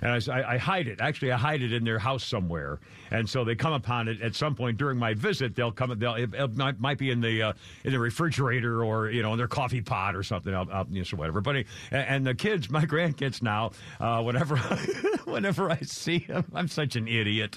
And 0.04 0.12
I 0.30 0.58
hide 0.58 0.86
it. 0.86 1.00
Actually, 1.00 1.32
I 1.32 1.38
hide 1.38 1.62
it 1.62 1.72
in 1.72 1.82
their 1.82 1.98
house 1.98 2.22
somewhere. 2.24 2.78
And 3.10 3.28
so 3.28 3.42
they 3.42 3.54
come 3.54 3.72
upon 3.72 4.06
it 4.08 4.20
at 4.20 4.34
some 4.34 4.54
point 4.54 4.76
during 4.76 4.98
my 4.98 5.14
visit. 5.14 5.56
They'll 5.56 5.72
come. 5.72 5.98
They'll 5.98 6.14
it, 6.14 6.34
it 6.34 6.56
might, 6.56 6.78
might 6.78 6.98
be 6.98 7.10
in 7.10 7.22
the 7.22 7.42
uh, 7.42 7.52
in 7.84 7.92
the 7.92 7.98
refrigerator 7.98 8.84
or 8.84 9.08
you 9.08 9.22
know 9.22 9.32
in 9.32 9.38
their 9.38 9.48
coffee 9.48 9.80
pot 9.80 10.14
or 10.14 10.22
something. 10.22 10.52
You 10.52 10.66
know, 10.90 11.02
so 11.04 11.16
whatever. 11.16 11.40
But 11.40 11.56
and, 11.56 11.66
and 11.90 12.26
the 12.26 12.34
kids, 12.34 12.68
my 12.68 12.84
grandkids 12.84 13.42
now, 13.42 13.70
uh, 13.98 14.22
whenever 14.22 14.56
whenever 15.24 15.70
I 15.70 15.80
see 15.80 16.18
them, 16.18 16.44
I'm 16.54 16.68
such 16.68 16.96
an 16.96 17.08
idiot. 17.08 17.56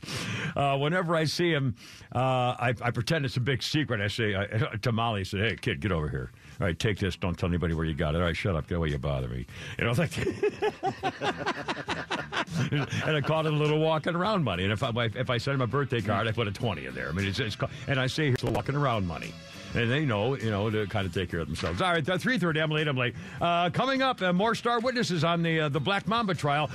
Uh, 0.56 0.78
whenever 0.78 1.18
I 1.18 1.26
see 1.26 1.52
them, 1.52 1.76
uh, 2.16 2.20
I, 2.20 2.74
I 2.82 2.92
pretend 2.92 3.26
it's 3.26 3.36
a 3.36 3.42
big 3.42 3.62
secret. 3.62 4.00
I 4.00 4.08
say 4.08 4.36
I, 4.38 4.78
to 4.78 4.92
Molly, 4.94 5.20
I 5.20 5.24
say, 5.24 5.40
"Hey, 5.40 5.56
kid, 5.60 5.82
get 5.82 5.92
over 5.92 6.08
here." 6.08 6.32
All 6.60 6.66
right, 6.66 6.78
take 6.78 6.98
this. 6.98 7.16
Don't 7.16 7.38
tell 7.38 7.50
anybody 7.50 7.74
where 7.74 7.86
you 7.86 7.94
got 7.94 8.16
it. 8.16 8.18
All 8.18 8.24
right, 8.24 8.36
shut 8.36 8.56
up. 8.56 8.68
Get 8.68 8.76
away. 8.76 8.90
You 8.90 8.98
bother 8.98 9.28
me. 9.28 9.46
You 9.78 9.86
know, 9.86 9.92
like. 9.92 10.18
and 12.72 13.16
I 13.16 13.22
called 13.22 13.46
it 13.46 13.54
a 13.54 13.56
little 13.56 13.80
walking 13.80 14.16
around 14.16 14.44
money. 14.44 14.64
And 14.64 14.74
if 14.74 14.84
I 14.84 14.92
if 15.16 15.30
I 15.30 15.38
send 15.38 15.56
him 15.56 15.62
a 15.62 15.68
birthday 15.68 16.02
card, 16.02 16.28
I 16.28 16.32
put 16.32 16.48
a 16.48 16.52
twenty 16.52 16.88
in 16.88 16.96
there. 16.96 17.10
I 17.10 17.12
mean, 17.12 17.28
it's, 17.28 17.40
it's 17.40 17.58
and 17.88 18.00
I 18.00 18.08
say 18.08 18.28
here's 18.28 18.44
walking 18.44 18.76
around 18.76 19.06
money. 19.06 19.34
And 19.76 19.92
they 19.92 20.06
know, 20.06 20.36
you 20.36 20.50
know, 20.50 20.70
to 20.70 20.88
kind 20.88 21.06
of 21.06 21.14
take 21.14 21.30
care 21.30 21.42
of 21.42 21.48
themselves. 21.48 21.82
All 21.82 21.92
right, 21.92 22.04
three 22.04 22.40
thirty. 22.40 22.60
I'm 22.60 22.72
late. 22.72 22.88
I'm 22.88 22.98
late. 22.98 23.14
Uh, 23.40 23.70
coming 23.70 24.02
up, 24.02 24.22
uh, 24.22 24.34
more 24.34 24.56
star 24.56 24.80
witnesses 24.80 25.24
on 25.24 25.44
the 25.44 25.62
uh, 25.62 25.70
the 25.70 25.80
Black 25.80 26.08
Mamba 26.08 26.34
trial. 26.34 26.70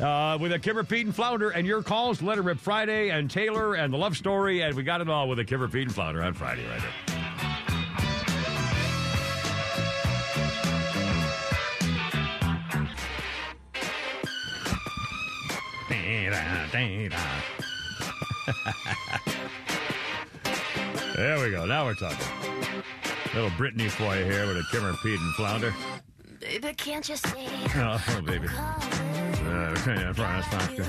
Uh, 0.00 0.36
with 0.40 0.52
a 0.52 0.58
Kimmer 0.58 0.82
Pete 0.82 1.06
and 1.06 1.14
Flounder 1.14 1.50
and 1.50 1.66
your 1.66 1.80
calls, 1.80 2.20
Letter 2.20 2.42
Rip 2.42 2.58
Friday 2.58 3.10
and 3.10 3.30
Taylor 3.30 3.74
and 3.74 3.92
the 3.92 3.96
love 3.96 4.16
story, 4.16 4.62
and 4.62 4.74
we 4.74 4.82
got 4.82 5.00
it 5.00 5.08
all 5.08 5.28
with 5.28 5.38
a 5.38 5.44
Kimmer 5.44 5.68
Pete 5.68 5.84
and 5.84 5.94
Flounder 5.94 6.22
on 6.22 6.34
Friday 6.34 6.66
right 6.68 6.80
there. 6.80 7.13
There 21.16 21.40
we 21.40 21.50
go. 21.50 21.64
Now 21.64 21.84
we're 21.84 21.94
talking. 21.94 22.26
Little 23.34 23.50
Britney 23.50 23.90
for 23.90 24.16
you 24.16 24.24
here 24.24 24.46
with 24.46 24.56
a 24.56 24.64
Kimmer, 24.70 24.94
Pete, 25.02 25.18
and 25.18 25.34
Flounder. 25.34 25.74
Baby, 26.40 26.74
can't 26.74 27.08
you 27.08 27.16
see? 27.16 27.48
Oh, 27.76 28.04
oh 28.08 28.20
baby. 28.22 28.48
Uh, 28.48 29.76
yeah, 29.86 30.12
that's 30.12 30.52
not 30.52 30.76
good. 30.76 30.86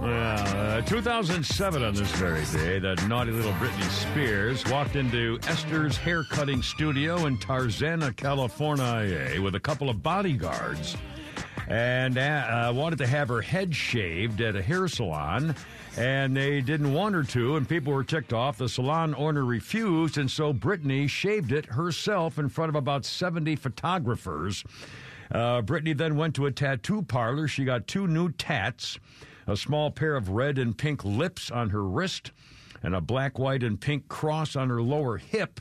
Well, 0.00 0.78
uh, 0.78 0.80
2007 0.82 1.82
on 1.82 1.94
this 1.94 2.10
very 2.12 2.44
day, 2.46 2.78
that 2.78 3.06
naughty 3.08 3.32
little 3.32 3.52
Britney 3.52 3.88
Spears 3.90 4.64
walked 4.66 4.96
into 4.96 5.38
Esther's 5.46 5.96
haircutting 5.96 6.62
studio 6.62 7.26
in 7.26 7.38
Tarzana, 7.38 8.16
California, 8.16 9.40
with 9.40 9.54
a 9.54 9.60
couple 9.60 9.90
of 9.90 10.02
bodyguards 10.02 10.96
and 11.68 12.18
uh, 12.18 12.72
wanted 12.74 12.98
to 12.98 13.06
have 13.06 13.28
her 13.28 13.42
head 13.42 13.74
shaved 13.74 14.40
at 14.40 14.56
a 14.56 14.62
hair 14.62 14.88
salon. 14.88 15.54
And 15.96 16.34
they 16.34 16.62
didn't 16.62 16.94
want 16.94 17.14
her 17.14 17.22
to, 17.22 17.56
and 17.56 17.68
people 17.68 17.92
were 17.92 18.04
ticked 18.04 18.32
off. 18.32 18.56
The 18.56 18.68
salon 18.68 19.14
owner 19.16 19.44
refused, 19.44 20.16
and 20.16 20.30
so 20.30 20.54
Britney 20.54 21.08
shaved 21.08 21.52
it 21.52 21.66
herself 21.66 22.38
in 22.38 22.48
front 22.48 22.70
of 22.70 22.76
about 22.76 23.04
70 23.04 23.56
photographers. 23.56 24.64
Uh, 25.30 25.60
Britney 25.60 25.96
then 25.96 26.16
went 26.16 26.34
to 26.36 26.46
a 26.46 26.50
tattoo 26.50 27.02
parlor. 27.02 27.46
She 27.46 27.64
got 27.64 27.86
two 27.86 28.06
new 28.06 28.30
tats 28.32 28.98
a 29.46 29.56
small 29.56 29.90
pair 29.90 30.16
of 30.16 30.30
red 30.30 30.58
and 30.58 30.76
pink 30.76 31.04
lips 31.04 31.50
on 31.50 31.70
her 31.70 31.84
wrist, 31.84 32.30
and 32.82 32.94
a 32.94 33.00
black, 33.00 33.38
white, 33.38 33.62
and 33.62 33.80
pink 33.80 34.08
cross 34.08 34.56
on 34.56 34.68
her 34.68 34.82
lower 34.82 35.18
hip. 35.18 35.60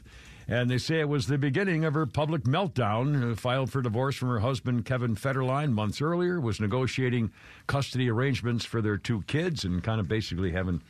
And 0.52 0.70
they 0.70 0.80
say 0.80 1.00
it 1.00 1.08
was 1.08 1.28
the 1.28 1.38
beginning 1.38 1.86
of 1.86 1.94
her 1.94 2.06
public 2.06 2.44
meltdown. 2.44 3.38
Filed 3.38 3.72
for 3.72 3.82
divorce 3.82 4.18
from 4.18 4.28
her 4.28 4.40
husband, 4.40 4.84
Kevin 4.84 5.16
Federline, 5.16 5.72
months 5.72 6.02
earlier, 6.02 6.42
was 6.42 6.60
negotiating 6.60 7.32
custody 7.68 8.10
arrangements 8.10 8.66
for 8.66 8.82
their 8.82 8.98
two 8.98 9.22
kids 9.28 9.64
and 9.64 9.82
kind 9.82 10.02
of 10.02 10.10
basically 10.10 10.52
having 10.52 10.82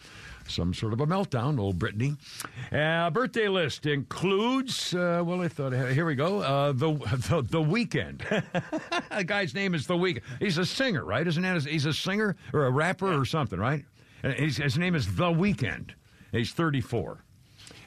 some 0.47 0.73
sort 0.73 0.93
of 0.93 0.99
a 0.99 1.05
meltdown, 1.05 1.59
old 1.59 1.77
Britney. 1.77 2.17
Uh, 2.71 3.11
birthday 3.11 3.47
list 3.47 3.85
includes, 3.85 4.95
uh, 4.95 5.21
well, 5.23 5.41
I 5.41 5.47
thought, 5.47 5.73
here 5.73 6.07
we 6.07 6.15
go, 6.15 6.39
uh, 6.39 6.71
the, 6.71 6.93
the, 7.29 7.43
the 7.43 7.61
Weeknd. 7.61 8.17
the 9.15 9.23
guy's 9.27 9.53
name 9.53 9.75
is 9.75 9.85
The 9.85 9.93
Weeknd. 9.93 10.23
He's 10.39 10.57
a 10.57 10.65
singer, 10.65 11.05
right? 11.05 11.27
Isn't 11.27 11.43
that? 11.43 11.61
He's 11.61 11.85
a 11.85 11.93
singer 11.93 12.35
or 12.51 12.65
a 12.65 12.71
rapper 12.71 13.13
or 13.13 13.25
something, 13.25 13.59
right? 13.59 13.85
His 14.23 14.75
name 14.75 14.95
is 14.95 15.15
The 15.15 15.29
Weeknd. 15.31 15.91
He's 16.31 16.51
34. 16.51 17.23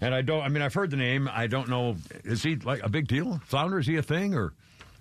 And 0.00 0.14
I 0.14 0.22
don't, 0.22 0.42
I 0.42 0.48
mean, 0.48 0.62
I've 0.62 0.74
heard 0.74 0.90
the 0.90 0.96
name. 0.96 1.28
I 1.33 1.46
don't 1.46 1.68
know. 1.68 1.96
Is 2.24 2.42
he 2.42 2.57
like 2.57 2.83
a 2.83 2.88
big 2.88 3.09
deal? 3.09 3.40
Flounder, 3.46 3.78
is 3.78 3.87
he 3.87 3.96
a 3.96 4.02
thing 4.02 4.35
or? 4.35 4.52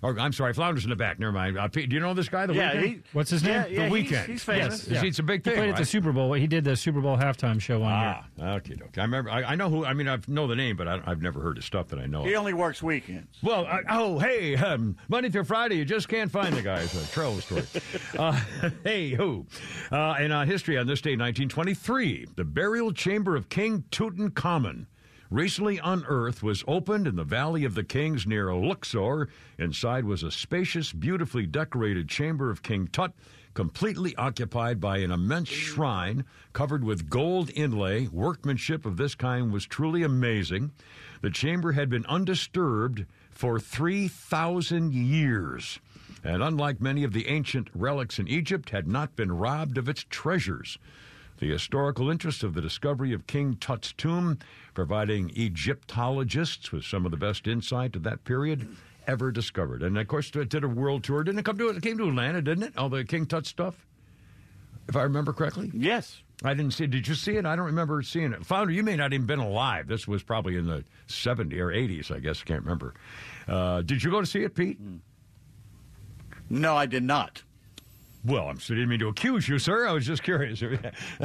Or, 0.04 0.18
I'm 0.20 0.34
sorry, 0.34 0.52
Flounder's 0.52 0.84
in 0.84 0.90
the 0.90 0.96
back. 0.96 1.18
Never 1.18 1.32
mind. 1.32 1.56
Uh, 1.56 1.66
Pete, 1.66 1.88
do 1.88 1.94
you 1.94 2.00
know 2.00 2.12
this 2.12 2.28
guy? 2.28 2.44
The 2.44 2.52
Yeah, 2.54 2.74
Weeknd? 2.74 2.82
he- 2.84 3.00
What's 3.14 3.30
his 3.30 3.42
name? 3.42 3.52
Yeah, 3.54 3.66
yeah, 3.66 3.88
the 3.88 3.96
he's- 3.96 4.12
Weeknd. 4.12 4.26
he's 4.26 4.44
famous. 4.44 4.86
Yes, 4.86 5.02
It's 5.02 5.18
a 5.18 5.22
big 5.22 5.42
He 5.42 5.50
thing. 5.50 5.58
played 5.58 5.70
at 5.70 5.76
the? 5.78 5.84
Super 5.86 6.12
Bowl. 6.12 6.34
He 6.34 6.46
did 6.46 6.62
the 6.64 6.76
Super 6.76 7.00
Bowl 7.00 7.16
halftime 7.16 7.58
show 7.60 7.78
one 7.80 7.90
year. 7.90 8.16
Ah, 8.42 8.52
okay, 8.56 8.74
okay. 8.74 9.00
I 9.00 9.04
remember. 9.04 9.30
I, 9.30 9.42
I 9.44 9.54
know 9.54 9.70
who. 9.70 9.84
I 9.86 9.94
mean, 9.94 10.08
I 10.08 10.18
know 10.28 10.46
the 10.46 10.56
name, 10.56 10.76
but 10.76 10.86
I, 10.88 11.00
I've 11.06 11.22
never 11.22 11.40
heard 11.40 11.56
his 11.56 11.64
stuff 11.64 11.88
that 11.88 11.98
I 11.98 12.04
know. 12.06 12.22
He 12.24 12.34
of. 12.34 12.40
only 12.40 12.52
works 12.52 12.82
weekends. 12.82 13.38
Well, 13.42 13.64
I, 13.66 13.80
oh, 13.88 14.18
hey, 14.18 14.56
um, 14.56 14.96
Monday 15.08 15.30
through 15.30 15.44
Friday, 15.44 15.76
you 15.76 15.84
just 15.86 16.08
can't 16.08 16.30
find 16.30 16.54
the 16.54 16.60
guy. 16.62 16.80
It's 16.82 16.94
a 16.94 17.12
trail 17.12 17.40
story. 17.40 17.62
uh, 18.18 18.38
hey, 18.84 19.10
who? 19.10 19.46
Uh, 19.90 20.16
in 20.20 20.32
uh, 20.32 20.44
history, 20.44 20.76
on 20.76 20.86
this 20.86 21.00
day, 21.00 21.12
1923, 21.12 22.26
the 22.36 22.44
burial 22.44 22.92
chamber 22.92 23.36
of 23.36 23.48
King 23.48 23.84
Tutankhamun, 23.90 24.86
recently 25.30 25.78
unearthed, 25.78 26.42
was 26.42 26.64
opened 26.66 27.06
in 27.06 27.16
the 27.16 27.24
Valley 27.24 27.64
of 27.64 27.74
the 27.74 27.84
Kings 27.84 28.26
near 28.26 28.54
Luxor. 28.54 29.28
Inside 29.58 30.04
was 30.04 30.22
a 30.22 30.30
spacious, 30.30 30.92
beautifully 30.92 31.46
decorated 31.46 32.08
chamber 32.08 32.50
of 32.50 32.62
King 32.62 32.88
Tut, 32.88 33.12
completely 33.54 34.14
occupied 34.16 34.80
by 34.80 34.98
an 34.98 35.10
immense 35.10 35.48
shrine 35.48 36.24
covered 36.52 36.84
with 36.84 37.08
gold 37.08 37.50
inlay. 37.54 38.08
Workmanship 38.08 38.84
of 38.84 38.96
this 38.96 39.14
kind 39.14 39.52
was 39.52 39.64
truly 39.64 40.02
amazing. 40.02 40.72
The 41.22 41.30
chamber 41.30 41.72
had 41.72 41.88
been 41.88 42.04
undisturbed 42.06 43.06
for 43.30 43.58
3,000 43.58 44.92
years, 44.92 45.78
and 46.22 46.42
unlike 46.42 46.80
many 46.80 47.04
of 47.04 47.12
the 47.12 47.28
ancient 47.28 47.68
relics 47.74 48.18
in 48.18 48.28
Egypt, 48.28 48.70
had 48.70 48.86
not 48.86 49.16
been 49.16 49.32
robbed 49.32 49.78
of 49.78 49.88
its 49.88 50.04
treasures. 50.10 50.78
The 51.38 51.50
historical 51.50 52.10
interest 52.10 52.42
of 52.42 52.54
the 52.54 52.60
discovery 52.60 53.12
of 53.12 53.26
King 53.26 53.56
Tut's 53.56 53.92
tomb, 53.92 54.38
providing 54.72 55.30
Egyptologists 55.30 56.70
with 56.72 56.84
some 56.84 57.04
of 57.04 57.10
the 57.10 57.16
best 57.16 57.46
insight 57.46 57.92
to 57.94 57.98
that 58.00 58.24
period 58.24 58.76
ever 59.06 59.30
discovered. 59.30 59.82
And 59.82 59.98
of 59.98 60.08
course, 60.08 60.30
it 60.34 60.48
did 60.48 60.64
a 60.64 60.68
world 60.68 61.04
tour. 61.04 61.24
Didn't 61.24 61.40
it 61.40 61.44
come 61.44 61.58
to 61.58 61.68
it 61.68 61.82
came 61.82 61.98
to 61.98 62.08
Atlanta, 62.08 62.40
didn't 62.40 62.64
it? 62.64 62.78
All 62.78 62.88
the 62.88 63.04
King 63.04 63.26
Tut 63.26 63.46
stuff, 63.46 63.86
if 64.88 64.96
I 64.96 65.02
remember 65.02 65.32
correctly. 65.32 65.70
Yes. 65.74 66.22
I 66.42 66.52
didn't 66.52 66.72
see. 66.72 66.86
Did 66.86 67.06
you 67.06 67.14
see 67.14 67.36
it? 67.36 67.46
I 67.46 67.56
don't 67.56 67.66
remember 67.66 68.02
seeing 68.02 68.32
it. 68.32 68.44
Founder, 68.44 68.72
you 68.72 68.82
may 68.82 68.96
not 68.96 69.12
even 69.12 69.26
been 69.26 69.38
alive. 69.38 69.86
This 69.86 70.06
was 70.08 70.22
probably 70.22 70.56
in 70.56 70.66
the 70.66 70.84
70s 71.08 71.58
or 71.58 71.68
80s, 71.68 72.10
I 72.10 72.18
guess. 72.18 72.42
I 72.42 72.44
can't 72.44 72.62
remember. 72.62 72.94
Uh, 73.46 73.82
did 73.82 74.02
you 74.02 74.10
go 74.10 74.20
to 74.20 74.26
see 74.26 74.42
it, 74.42 74.54
Pete? 74.54 74.78
No, 76.50 76.76
I 76.76 76.86
did 76.86 77.02
not. 77.02 77.42
Well, 78.26 78.48
I'm, 78.48 78.56
I 78.56 78.68
didn't 78.68 78.88
mean 78.88 79.00
to 79.00 79.08
accuse 79.08 79.46
you, 79.48 79.58
sir. 79.58 79.86
I 79.86 79.92
was 79.92 80.06
just 80.06 80.22
curious. 80.22 80.62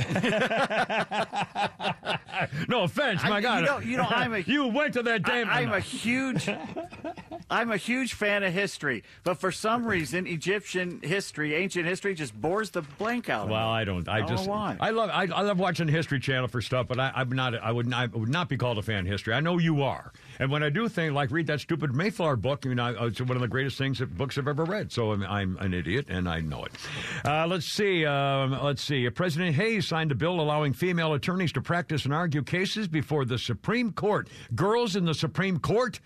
no 2.67 2.83
offense, 2.83 3.23
my 3.23 3.41
God. 3.41 3.61
you 3.61 3.65
know- 3.65 3.79
you 3.79 3.97
know, 3.97 4.07
I'm 4.09 4.33
a- 4.33 4.39
you 4.47 4.67
went 4.67 4.93
to 4.95 5.03
that 5.03 5.23
damn. 5.23 5.49
I, 5.49 5.61
am 5.61 5.73
a 5.73 5.79
huge, 5.79 6.49
I'm 7.49 7.71
a 7.71 7.77
huge 7.77 8.13
fan 8.13 8.43
of 8.43 8.53
history, 8.53 9.03
but 9.23 9.35
for 9.35 9.51
some 9.51 9.85
reason, 9.85 10.27
Egyptian 10.27 10.99
history, 11.03 11.55
ancient 11.55 11.85
history, 11.85 12.13
just 12.15 12.39
bores 12.39 12.69
the 12.71 12.81
blank 12.81 13.29
out. 13.29 13.45
of 13.45 13.49
Well. 13.49 13.69
I 13.69 13.83
don't. 13.83 14.07
I, 14.09 14.17
I 14.17 14.19
don't 14.19 14.29
just. 14.29 14.49
why. 14.49 14.77
I 14.79 14.89
love. 14.91 15.09
I, 15.11 15.23
I 15.33 15.41
love 15.41 15.59
watching 15.59 15.87
History 15.87 16.19
Channel 16.19 16.47
for 16.47 16.61
stuff, 16.61 16.87
but 16.87 16.99
I, 16.99 17.11
I'm 17.15 17.31
not. 17.31 17.55
I 17.55 17.71
would. 17.71 17.87
Not, 17.87 18.13
I 18.13 18.17
would 18.17 18.29
not 18.29 18.49
be 18.49 18.57
called 18.57 18.77
a 18.77 18.81
fan 18.81 19.01
of 19.01 19.05
history. 19.07 19.33
I 19.33 19.39
know 19.39 19.57
you 19.57 19.83
are, 19.83 20.11
and 20.39 20.49
when 20.49 20.63
I 20.63 20.69
do 20.69 20.87
think 20.87 21.13
like 21.13 21.31
read 21.31 21.47
that 21.47 21.59
stupid 21.59 21.93
Mayflower 21.93 22.37
book, 22.37 22.65
you 22.65 22.73
know, 22.73 22.95
it's 23.05 23.19
one 23.19 23.35
of 23.35 23.41
the 23.41 23.47
greatest 23.47 23.77
things 23.77 23.99
that 23.99 24.17
books 24.17 24.37
I've 24.37 24.47
ever 24.47 24.63
read. 24.63 24.91
So 24.91 25.11
I'm, 25.11 25.23
I'm 25.23 25.57
an 25.57 25.73
idiot, 25.73 26.07
and 26.09 26.27
I 26.27 26.39
know 26.39 26.65
it. 26.65 26.71
Uh, 27.25 27.45
let's 27.45 27.65
see. 27.65 28.05
Um, 28.05 28.57
let's 28.63 28.83
see. 28.83 29.09
President 29.09 29.55
Hayes 29.55 29.87
signed 29.87 30.11
a 30.11 30.15
bill 30.15 30.39
allowing 30.39 30.73
female 30.73 31.13
attorneys 31.13 31.51
to 31.53 31.61
practice 31.61 32.05
and 32.05 32.13
argue 32.13 32.41
cases 32.41 32.87
before 32.87 33.25
the 33.25 33.37
Supreme 33.37 33.91
Court. 33.91 34.29
Girls 34.55 34.95
in 34.95 35.05
the 35.05 35.13
Supreme 35.13 35.59
Court. 35.59 35.99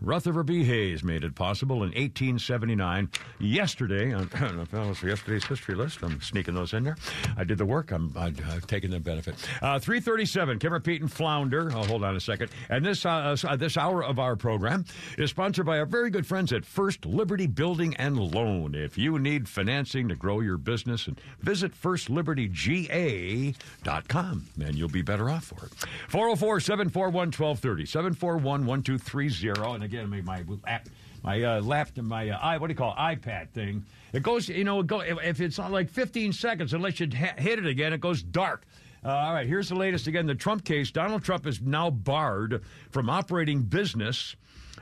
Rutherford 0.00 0.46
B. 0.46 0.62
Hayes 0.64 1.02
made 1.02 1.24
it 1.24 1.34
possible 1.34 1.76
in 1.76 1.88
1879. 1.90 3.10
Yesterday, 3.40 4.14
I 4.14 4.22
that 4.24 4.68
was 4.72 5.02
yesterday's 5.02 5.44
history 5.44 5.74
list. 5.74 5.98
I'm 6.02 6.20
sneaking 6.20 6.54
those 6.54 6.72
in 6.72 6.84
there. 6.84 6.96
I 7.36 7.42
did 7.44 7.58
the 7.58 7.66
work. 7.66 7.90
I'm, 7.90 8.12
I, 8.16 8.26
I've 8.26 8.66
taken 8.66 8.92
the 8.92 9.00
benefit. 9.00 9.34
Uh, 9.60 9.78
337, 9.78 10.58
Kimmer 10.60 10.80
Pete 10.80 11.00
and 11.00 11.12
Flounder. 11.12 11.72
Oh, 11.74 11.84
hold 11.84 12.04
on 12.04 12.14
a 12.14 12.20
second. 12.20 12.50
And 12.68 12.86
this 12.86 13.04
uh, 13.04 13.36
uh, 13.44 13.56
this 13.56 13.76
hour 13.76 14.04
of 14.04 14.20
our 14.20 14.36
program 14.36 14.84
is 15.16 15.30
sponsored 15.30 15.66
by 15.66 15.78
our 15.78 15.86
very 15.86 16.10
good 16.10 16.26
friends 16.26 16.52
at 16.52 16.64
First 16.64 17.04
Liberty 17.04 17.48
Building 17.48 17.96
and 17.96 18.16
Loan. 18.18 18.74
If 18.74 18.96
you 18.96 19.18
need 19.18 19.48
financing 19.48 20.08
to 20.08 20.14
grow 20.14 20.40
your 20.40 20.58
business, 20.58 21.08
and 21.08 21.20
visit 21.40 21.74
firstlibertyga.com, 21.74 24.46
and 24.62 24.74
you'll 24.76 24.88
be 24.88 25.02
better 25.02 25.28
off 25.30 25.44
for 25.44 25.66
it. 25.66 25.72
404 26.08 26.60
741 26.60 27.28
1230, 27.28 27.86
741 27.86 28.66
1230. 28.66 29.87
And 29.94 30.12
again, 30.12 30.24
my, 30.24 30.44
app. 30.66 30.88
My 31.22 31.42
uh, 31.42 31.60
lap, 31.60 31.96
my 31.96 32.30
uh, 32.30 32.58
what 32.58 32.68
do 32.68 32.72
you 32.72 32.76
call 32.76 32.92
it, 32.92 33.00
iPad 33.00 33.50
thing? 33.50 33.84
It 34.12 34.22
goes, 34.22 34.48
you 34.48 34.64
know, 34.64 34.80
it 34.80 34.86
go, 34.86 35.00
if, 35.00 35.18
if 35.22 35.40
it's 35.40 35.58
not 35.58 35.72
like 35.72 35.90
15 35.90 36.32
seconds, 36.32 36.72
unless 36.74 37.00
you 37.00 37.08
hit 37.08 37.58
it 37.58 37.66
again, 37.66 37.92
it 37.92 38.00
goes 38.00 38.22
dark. 38.22 38.64
Uh, 39.04 39.10
all 39.10 39.34
right, 39.34 39.46
here's 39.46 39.68
the 39.68 39.74
latest 39.74 40.06
again. 40.06 40.26
The 40.26 40.34
Trump 40.34 40.64
case. 40.64 40.90
Donald 40.90 41.24
Trump 41.24 41.46
is 41.46 41.60
now 41.60 41.90
barred 41.90 42.62
from 42.90 43.10
operating 43.10 43.62
business 43.62 44.36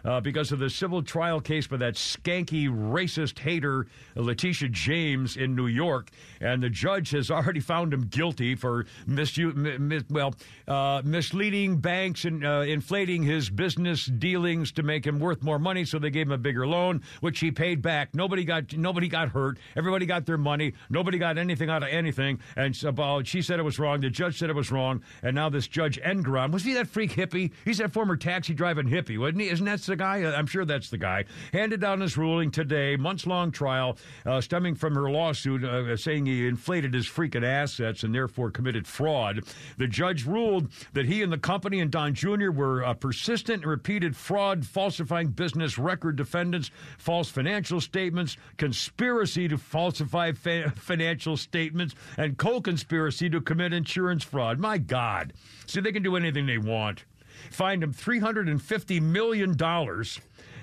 uh, 0.07 0.21
because 0.21 0.53
of 0.53 0.59
the 0.59 0.71
civil 0.71 1.03
trial 1.03 1.41
case 1.41 1.67
by 1.67 1.77
that 1.77 1.95
skanky 1.95 2.69
racist 2.69 3.39
hater 3.41 3.87
Letitia 4.15 4.69
James 4.69 5.37
in 5.37 5.55
New 5.55 5.67
York, 5.67 6.11
and 6.41 6.63
the 6.63 6.71
judge 6.71 7.11
has 7.11 7.31
already 7.37 7.61
found 7.61 7.93
him 7.93 8.07
guilty 8.07 8.55
for 8.55 8.87
misu- 9.07 9.55
mi- 9.55 9.79
mi- 9.79 10.05
well 10.09 10.35
uh, 10.69 11.03
misleading 11.05 11.79
banks 11.79 12.25
and 12.25 12.45
uh, 12.47 12.61
inflating 12.61 13.23
his 13.23 13.51
business 13.51 14.07
dealings 14.07 14.73
to 14.73 14.83
make 14.83 15.07
him 15.07 15.19
worth 15.19 15.43
more 15.43 15.59
money. 15.59 15.85
So 15.85 15.99
they 15.99 16.11
gave 16.11 16.27
him 16.27 16.33
a 16.33 16.39
bigger 16.39 16.67
loan, 16.67 17.03
which 17.21 17.41
he 17.41 17.51
paid 17.51 17.83
back. 17.83 18.15
Nobody 18.15 18.45
got 18.45 18.77
nobody 18.77 19.09
got 19.09 19.31
hurt. 19.31 19.59
Everybody 19.77 20.07
got 20.07 20.27
their 20.27 20.39
money. 20.39 20.75
Nobody 20.89 21.19
got 21.19 21.39
anything 21.39 21.69
out 21.71 21.83
of 21.83 21.89
anything. 21.89 22.41
And 22.57 22.75
so, 22.75 23.23
she 23.25 23.43
said 23.43 23.59
it 23.59 23.65
was 23.65 23.79
wrong. 23.79 24.01
The 24.01 24.11
judge 24.11 24.39
said 24.39 24.51
it 24.51 24.57
was 24.57 24.71
wrong. 24.71 25.03
And 25.23 25.35
now 25.35 25.49
this 25.49 25.67
judge 25.67 26.01
Engoron 26.01 26.53
was 26.53 26.65
he 26.65 26.75
that 26.75 26.87
freak 26.87 27.13
hippie? 27.13 27.53
He's 27.65 27.79
that 27.79 27.93
former 27.93 28.17
taxi 28.17 28.55
driving 28.55 28.87
hippie, 28.87 29.19
wasn't 29.19 29.41
he? 29.41 29.49
Isn't 29.49 29.67
that 29.67 29.81
the 29.97 30.03
guy? 30.03 30.39
I'm 30.39 30.47
sure 30.47 30.65
that's 30.65 30.91
the 30.91 30.99
guy. 30.99 31.25
Handed 31.53 31.81
down 31.81 32.01
his 32.01 32.17
ruling 32.17 32.51
today, 32.51 32.97
months 32.97 33.27
long 33.27 33.51
trial 33.51 33.97
uh, 34.25 34.41
stemming 34.41 34.75
from 34.75 34.95
her 34.95 35.11
lawsuit 35.11 35.65
uh, 35.65 35.97
saying 35.97 36.27
he 36.27 36.47
inflated 36.47 36.93
his 36.93 37.07
freaking 37.07 37.45
assets 37.45 38.03
and 38.03 38.15
therefore 38.15 38.51
committed 38.51 38.87
fraud. 38.87 39.43
The 39.79 39.87
judge 39.87 40.27
ruled 40.27 40.69
that 40.93 41.07
he 41.07 41.23
and 41.23 41.33
the 41.33 41.39
company 41.39 41.81
and 41.81 41.91
Don 41.91 42.15
Jr. 42.15 42.51
were 42.51 42.85
uh, 42.85 42.95
persistent 42.95 43.63
and 43.63 43.71
repeated 43.71 44.17
fraud, 44.17 44.67
falsifying 44.67 45.29
business 45.29 45.79
record 45.79 46.17
defendants, 46.17 46.71
false 46.99 47.31
financial 47.31 47.81
statements, 47.81 48.37
conspiracy 48.59 49.49
to 49.49 49.57
falsify 49.57 50.33
fa- 50.33 50.73
financial 50.77 51.37
statements, 51.37 51.95
and 52.19 52.37
co 52.37 52.61
conspiracy 52.61 53.31
to 53.31 53.41
commit 53.41 53.73
insurance 53.73 54.25
fraud. 54.25 54.59
My 54.59 54.79
God. 54.79 55.33
See, 55.67 55.81
they 55.81 55.93
can 55.93 56.03
do 56.03 56.17
anything 56.17 56.47
they 56.47 56.59
want. 56.59 57.05
Fined 57.51 57.83
him 57.83 57.93
$350 57.93 59.01
million. 59.03 59.57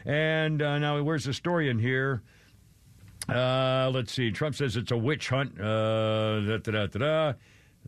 And 0.05 0.61
uh, 0.61 0.79
now, 0.79 1.01
where's 1.01 1.25
the 1.25 1.33
story 1.33 1.69
in 1.69 1.79
here? 1.79 2.21
Uh, 3.29 3.89
let's 3.93 4.11
see. 4.11 4.31
Trump 4.31 4.55
says 4.55 4.75
it's 4.75 4.91
a 4.91 4.97
witch 4.97 5.29
hunt. 5.29 5.59
Uh, 5.59 6.57
da, 6.57 6.57
da, 6.57 6.87
da. 6.87 7.33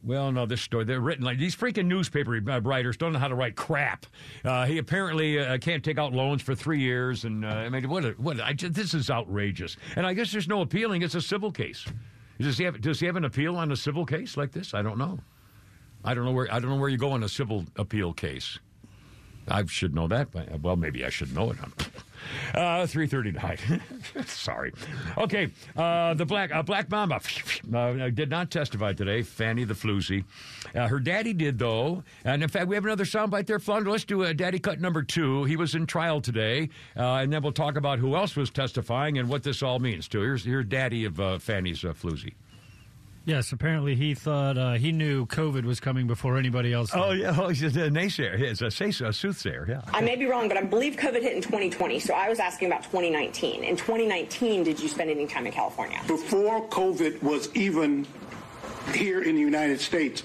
Well, 0.03 0.31
no, 0.31 0.45
this 0.45 0.61
story, 0.61 0.83
they're 0.83 0.99
written 0.99 1.25
like 1.25 1.39
these 1.39 1.55
freaking 1.55 1.85
newspaper 1.87 2.39
uh, 2.47 2.61
writers 2.61 2.97
don't 2.97 3.13
know 3.13 3.19
how 3.19 3.27
to 3.27 3.35
write 3.35 3.55
crap. 3.55 4.05
Uh, 4.43 4.65
he 4.65 4.77
apparently 4.77 5.39
uh, 5.39 5.57
can't 5.57 5.83
take 5.83 5.97
out 5.97 6.13
loans 6.13 6.41
for 6.41 6.53
three 6.53 6.79
years. 6.79 7.25
And 7.25 7.43
uh, 7.43 7.49
I 7.49 7.69
mean, 7.69 7.89
what, 7.89 8.19
what, 8.19 8.39
I 8.39 8.53
this 8.53 8.93
is 8.93 9.09
outrageous. 9.09 9.77
And 9.95 10.05
I 10.05 10.13
guess 10.13 10.31
there's 10.31 10.47
no 10.47 10.61
appealing. 10.61 11.01
It's 11.01 11.15
a 11.15 11.21
civil 11.21 11.51
case. 11.51 11.85
Does 12.39 12.57
he 12.57 12.65
have, 12.65 12.81
does 12.81 12.99
he 12.99 13.05
have 13.05 13.15
an 13.15 13.25
appeal 13.25 13.55
on 13.55 13.71
a 13.71 13.75
civil 13.75 14.05
case 14.05 14.37
like 14.37 14.51
this? 14.51 14.73
I 14.73 14.81
don't 14.81 14.97
know. 14.97 15.19
I 16.03 16.13
don't 16.13 16.25
know 16.25 16.33
where, 16.33 16.53
I 16.53 16.59
don't 16.59 16.69
know 16.69 16.75
where 16.75 16.89
you 16.89 16.97
go 16.97 17.11
on 17.11 17.23
a 17.23 17.29
civil 17.29 17.65
appeal 17.77 18.13
case. 18.13 18.59
I 19.47 19.65
should 19.65 19.93
know 19.93 20.07
that. 20.07 20.31
But, 20.31 20.59
well, 20.61 20.75
maybe 20.75 21.05
I 21.05 21.09
should 21.09 21.33
know 21.33 21.51
it. 21.51 21.57
Uh, 22.53 22.87
339. 22.87 23.81
Sorry. 24.25 24.71
Okay. 25.17 25.49
Uh, 25.75 26.13
the 26.13 26.25
Black 26.25 26.53
uh, 26.53 26.63
Black 26.63 26.89
Mamba 26.89 27.19
uh, 27.73 28.09
did 28.09 28.29
not 28.29 28.49
testify 28.49 28.93
today. 28.93 29.21
Fanny 29.21 29.63
the 29.63 29.73
Floozy. 29.73 30.23
Uh, 30.73 30.87
her 30.87 30.99
daddy 30.99 31.33
did, 31.33 31.59
though. 31.59 32.03
And 32.23 32.41
in 32.43 32.49
fact, 32.49 32.67
we 32.67 32.75
have 32.75 32.85
another 32.85 33.05
soundbite 33.05 33.45
there, 33.47 33.59
Flounder. 33.59 33.91
Let's 33.91 34.05
do 34.05 34.23
a 34.23 34.33
daddy 34.33 34.59
cut 34.59 34.79
number 34.79 35.03
two. 35.03 35.43
He 35.43 35.55
was 35.55 35.75
in 35.75 35.85
trial 35.85 36.21
today. 36.21 36.69
Uh, 36.95 37.15
and 37.15 37.31
then 37.31 37.41
we'll 37.41 37.51
talk 37.51 37.75
about 37.77 37.99
who 37.99 38.15
else 38.15 38.35
was 38.35 38.49
testifying 38.49 39.17
and 39.17 39.29
what 39.29 39.43
this 39.43 39.61
all 39.61 39.79
means, 39.79 40.07
too. 40.07 40.21
Here's, 40.21 40.45
here's 40.45 40.65
daddy 40.65 41.05
of 41.05 41.43
Fanny's 41.43 41.83
uh, 41.83 41.93
Floozy. 41.93 42.33
Yes, 43.25 43.51
apparently 43.51 43.95
he 43.95 44.13
thought 44.13 44.55
uh, 44.57 44.73
he 44.73 44.91
knew 44.91 45.25
COVID 45.25 45.65
was 45.65 45.79
coming 45.79 46.05
before 46.05 46.37
anybody 46.37 46.71
else. 46.71 46.91
Did. 46.91 46.99
Oh, 46.99 47.11
yeah. 47.11 47.35
Oh, 47.37 47.49
he's 47.49 47.63
a 47.63 47.89
naysayer. 47.89 48.37
He's 48.37 48.61
a, 48.61 48.67
a 48.67 49.13
soothsayer, 49.13 49.65
yeah. 49.67 49.81
I 49.87 50.01
may 50.01 50.15
be 50.15 50.25
wrong, 50.25 50.47
but 50.47 50.57
I 50.57 50.61
believe 50.61 50.95
COVID 50.95 51.21
hit 51.21 51.35
in 51.35 51.41
2020. 51.41 51.99
So 51.99 52.13
I 52.13 52.29
was 52.29 52.39
asking 52.39 52.67
about 52.67 52.83
2019. 52.83 53.63
In 53.63 53.75
2019, 53.75 54.63
did 54.63 54.79
you 54.79 54.87
spend 54.87 55.09
any 55.09 55.25
time 55.25 55.47
in 55.47 55.51
California? 55.51 55.99
Before 56.07 56.67
COVID 56.69 57.21
was 57.23 57.53
even 57.55 58.05
here 58.93 59.23
in 59.23 59.33
the 59.35 59.41
United 59.41 59.81
States, 59.81 60.21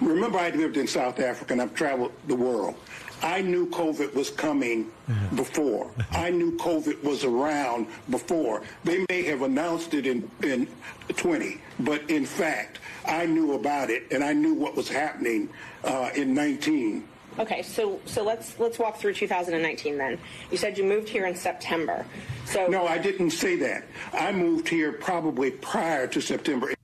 remember 0.00 0.38
I 0.38 0.48
lived 0.50 0.78
in 0.78 0.86
South 0.86 1.20
Africa 1.20 1.52
and 1.52 1.60
I've 1.60 1.74
traveled 1.74 2.12
the 2.26 2.36
world. 2.36 2.74
I 3.22 3.42
knew 3.42 3.68
COVID 3.68 4.14
was 4.14 4.30
coming 4.30 4.90
before. 5.34 5.90
I 6.12 6.30
knew 6.30 6.56
COVID 6.58 7.02
was 7.02 7.24
around 7.24 7.86
before. 8.08 8.62
They 8.84 9.04
may 9.08 9.22
have 9.24 9.42
announced 9.42 9.94
it 9.94 10.06
in, 10.06 10.30
in 10.42 10.68
20, 11.16 11.60
but 11.80 12.08
in 12.10 12.24
fact, 12.24 12.78
I 13.06 13.26
knew 13.26 13.54
about 13.54 13.90
it 13.90 14.10
and 14.10 14.22
I 14.22 14.32
knew 14.32 14.54
what 14.54 14.76
was 14.76 14.88
happening 14.88 15.48
uh, 15.84 16.10
in 16.14 16.34
19. 16.34 17.06
Okay, 17.38 17.62
so 17.62 18.00
so 18.06 18.24
let's 18.24 18.58
let's 18.58 18.78
walk 18.78 18.96
through 18.98 19.14
2019 19.14 19.96
then. 19.96 20.18
You 20.50 20.56
said 20.56 20.76
you 20.76 20.84
moved 20.84 21.08
here 21.08 21.26
in 21.26 21.36
September. 21.36 22.04
So 22.44 22.66
No, 22.66 22.86
I 22.86 22.98
didn't 22.98 23.30
say 23.30 23.56
that. 23.56 23.84
I 24.12 24.32
moved 24.32 24.68
here 24.68 24.92
probably 24.92 25.52
prior 25.52 26.06
to 26.08 26.20
September 26.20 26.74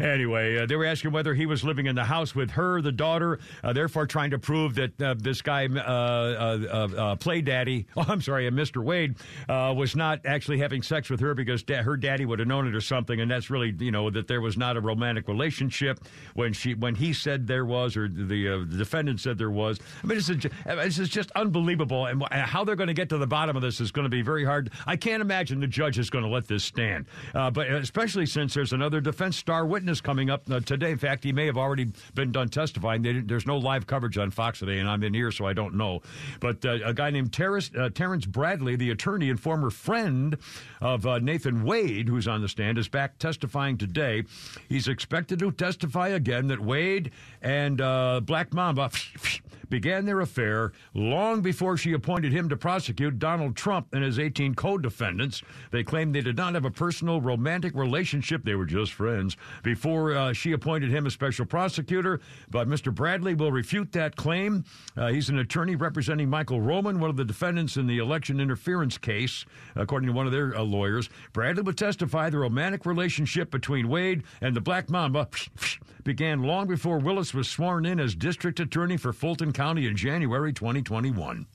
Anyway, 0.00 0.58
uh, 0.58 0.66
they 0.66 0.76
were 0.76 0.84
asking 0.84 1.10
whether 1.12 1.34
he 1.34 1.46
was 1.46 1.64
living 1.64 1.86
in 1.86 1.94
the 1.94 2.04
house 2.04 2.34
with 2.34 2.50
her, 2.50 2.80
the 2.80 2.92
daughter, 2.92 3.38
uh, 3.64 3.72
therefore 3.72 4.06
trying 4.06 4.30
to 4.30 4.38
prove 4.38 4.74
that 4.76 5.00
uh, 5.02 5.14
this 5.18 5.42
guy, 5.42 5.66
uh, 5.66 5.78
uh, 5.80 6.88
uh, 6.96 7.16
Play 7.16 7.40
Daddy, 7.40 7.86
oh, 7.96 8.04
I'm 8.08 8.20
sorry, 8.20 8.48
Mr. 8.50 8.82
Wade, 8.82 9.16
was 9.48 9.96
not 9.96 10.24
actually 10.24 10.58
having 10.58 10.82
sex 10.82 11.10
with 11.10 11.20
her 11.20 11.34
because 11.34 11.62
da- 11.62 11.82
her 11.82 11.96
daddy 11.96 12.24
would 12.24 12.38
have 12.38 12.48
known 12.48 12.66
it 12.66 12.74
or 12.74 12.80
something, 12.80 13.20
and 13.20 13.30
that's 13.30 13.50
really, 13.50 13.74
you 13.78 13.90
know, 13.90 14.10
that 14.10 14.28
there 14.28 14.40
was 14.40 14.56
not 14.56 14.76
a 14.76 14.80
romantic 14.80 15.28
relationship 15.28 16.00
when 16.34 16.52
she 16.52 16.74
when 16.74 16.94
he 16.94 17.12
said 17.12 17.46
there 17.46 17.64
was 17.64 17.96
or 17.96 18.08
the, 18.08 18.64
the 18.68 18.76
defendant 18.78 19.20
said 19.20 19.38
there 19.38 19.50
was. 19.50 19.78
I 20.02 20.06
mean, 20.06 20.18
this 20.18 20.28
is 20.28 20.36
just, 20.36 20.54
this 20.64 20.98
is 20.98 21.08
just 21.08 21.30
unbelievable, 21.32 22.06
and 22.06 22.22
how 22.24 22.64
they're 22.64 22.76
going 22.76 22.88
to 22.88 22.94
get 22.94 23.08
to 23.10 23.18
the 23.18 23.26
bottom 23.26 23.56
of 23.56 23.62
this 23.62 23.80
is 23.80 23.90
going 23.90 24.04
to 24.04 24.10
be 24.10 24.22
very 24.22 24.44
hard. 24.44 24.70
I 24.86 24.96
can't 24.96 25.20
imagine 25.20 25.60
the 25.60 25.66
judge 25.66 25.98
is 25.98 26.10
going 26.10 26.24
to 26.24 26.30
let 26.30 26.46
this 26.46 26.64
stand, 26.64 27.06
but 27.32 27.70
especially 27.70 28.26
since 28.26 28.54
there's 28.54 28.72
another 28.72 29.00
defense 29.00 29.36
star 29.36 29.66
witness 29.66 29.87
witness 29.88 30.00
coming 30.02 30.28
up 30.28 30.42
uh, 30.50 30.60
today. 30.60 30.90
In 30.90 30.98
fact, 30.98 31.24
he 31.24 31.32
may 31.32 31.46
have 31.46 31.56
already 31.56 31.90
been 32.14 32.30
done 32.30 32.50
testifying. 32.50 33.00
There's 33.26 33.46
no 33.46 33.56
live 33.56 33.86
coverage 33.86 34.18
on 34.18 34.30
Fox 34.30 34.58
today, 34.58 34.80
and 34.80 34.88
I'm 34.88 35.02
in 35.02 35.14
here, 35.14 35.32
so 35.32 35.46
I 35.46 35.54
don't 35.54 35.76
know. 35.76 36.02
But 36.40 36.62
uh, 36.62 36.78
a 36.84 36.92
guy 36.92 37.08
named 37.08 37.32
Terrence, 37.32 37.70
uh, 37.74 37.88
Terrence 37.88 38.26
Bradley, 38.26 38.76
the 38.76 38.90
attorney 38.90 39.30
and 39.30 39.40
former 39.40 39.70
friend 39.70 40.36
of 40.82 41.06
uh, 41.06 41.20
Nathan 41.20 41.64
Wade, 41.64 42.06
who's 42.06 42.28
on 42.28 42.42
the 42.42 42.48
stand, 42.48 42.76
is 42.76 42.86
back 42.86 43.18
testifying 43.18 43.78
today. 43.78 44.24
He's 44.68 44.88
expected 44.88 45.38
to 45.38 45.52
testify 45.52 46.08
again 46.08 46.48
that 46.48 46.60
Wade 46.60 47.10
and 47.40 47.80
uh, 47.80 48.20
Black 48.22 48.52
Mamba 48.52 48.90
began 49.68 50.04
their 50.04 50.20
affair 50.20 50.72
long 50.94 51.40
before 51.40 51.76
she 51.76 51.92
appointed 51.92 52.32
him 52.32 52.48
to 52.48 52.56
prosecute 52.56 53.18
Donald 53.18 53.56
Trump 53.56 53.88
and 53.92 54.02
his 54.02 54.18
18 54.18 54.54
co 54.54 54.78
defendants. 54.78 55.42
They 55.70 55.84
claim 55.84 56.12
they 56.12 56.20
did 56.20 56.36
not 56.36 56.54
have 56.54 56.64
a 56.64 56.70
personal 56.70 57.20
romantic 57.20 57.74
relationship, 57.74 58.44
they 58.44 58.54
were 58.54 58.66
just 58.66 58.92
friends, 58.92 59.36
before 59.62 60.14
uh, 60.14 60.32
she 60.32 60.52
appointed 60.52 60.90
him 60.90 61.06
a 61.06 61.10
special 61.10 61.46
prosecutor. 61.46 62.20
But 62.50 62.68
Mr. 62.68 62.94
Bradley 62.94 63.34
will 63.34 63.52
refute 63.52 63.92
that 63.92 64.16
claim. 64.16 64.64
Uh, 64.96 65.08
he's 65.08 65.28
an 65.28 65.38
attorney 65.38 65.76
representing 65.76 66.28
Michael 66.28 66.60
Roman, 66.60 67.00
one 67.00 67.10
of 67.10 67.16
the 67.16 67.24
defendants 67.24 67.76
in 67.76 67.86
the 67.86 67.98
election 67.98 68.40
interference 68.40 68.98
case, 68.98 69.44
according 69.76 70.08
to 70.08 70.12
one 70.12 70.26
of 70.26 70.32
their 70.32 70.56
uh, 70.56 70.62
lawyers. 70.62 71.08
Bradley 71.32 71.62
would 71.62 71.78
testify 71.78 72.30
the 72.30 72.38
romantic 72.38 72.86
relationship 72.86 73.50
between 73.50 73.88
Wade 73.88 74.22
and 74.40 74.54
the 74.54 74.60
Black 74.60 74.90
Mamba 74.90 75.28
began 76.08 76.42
long 76.42 76.66
before 76.66 76.98
Willis 76.98 77.34
was 77.34 77.46
sworn 77.46 77.84
in 77.84 78.00
as 78.00 78.14
district 78.14 78.58
attorney 78.60 78.96
for 78.96 79.12
Fulton 79.12 79.52
County 79.52 79.86
in 79.86 79.94
January 79.94 80.54
2021. 80.54 81.46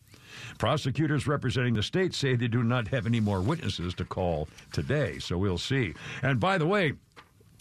Prosecutors 0.59 1.25
representing 1.25 1.73
the 1.73 1.81
state 1.81 2.13
say 2.13 2.35
they 2.35 2.47
do 2.47 2.61
not 2.61 2.87
have 2.89 3.07
any 3.07 3.19
more 3.19 3.41
witnesses 3.41 3.95
to 3.95 4.05
call 4.05 4.47
today, 4.71 5.17
so 5.17 5.39
we'll 5.39 5.57
see. 5.57 5.95
And 6.21 6.39
by 6.39 6.59
the 6.59 6.67
way, 6.67 6.93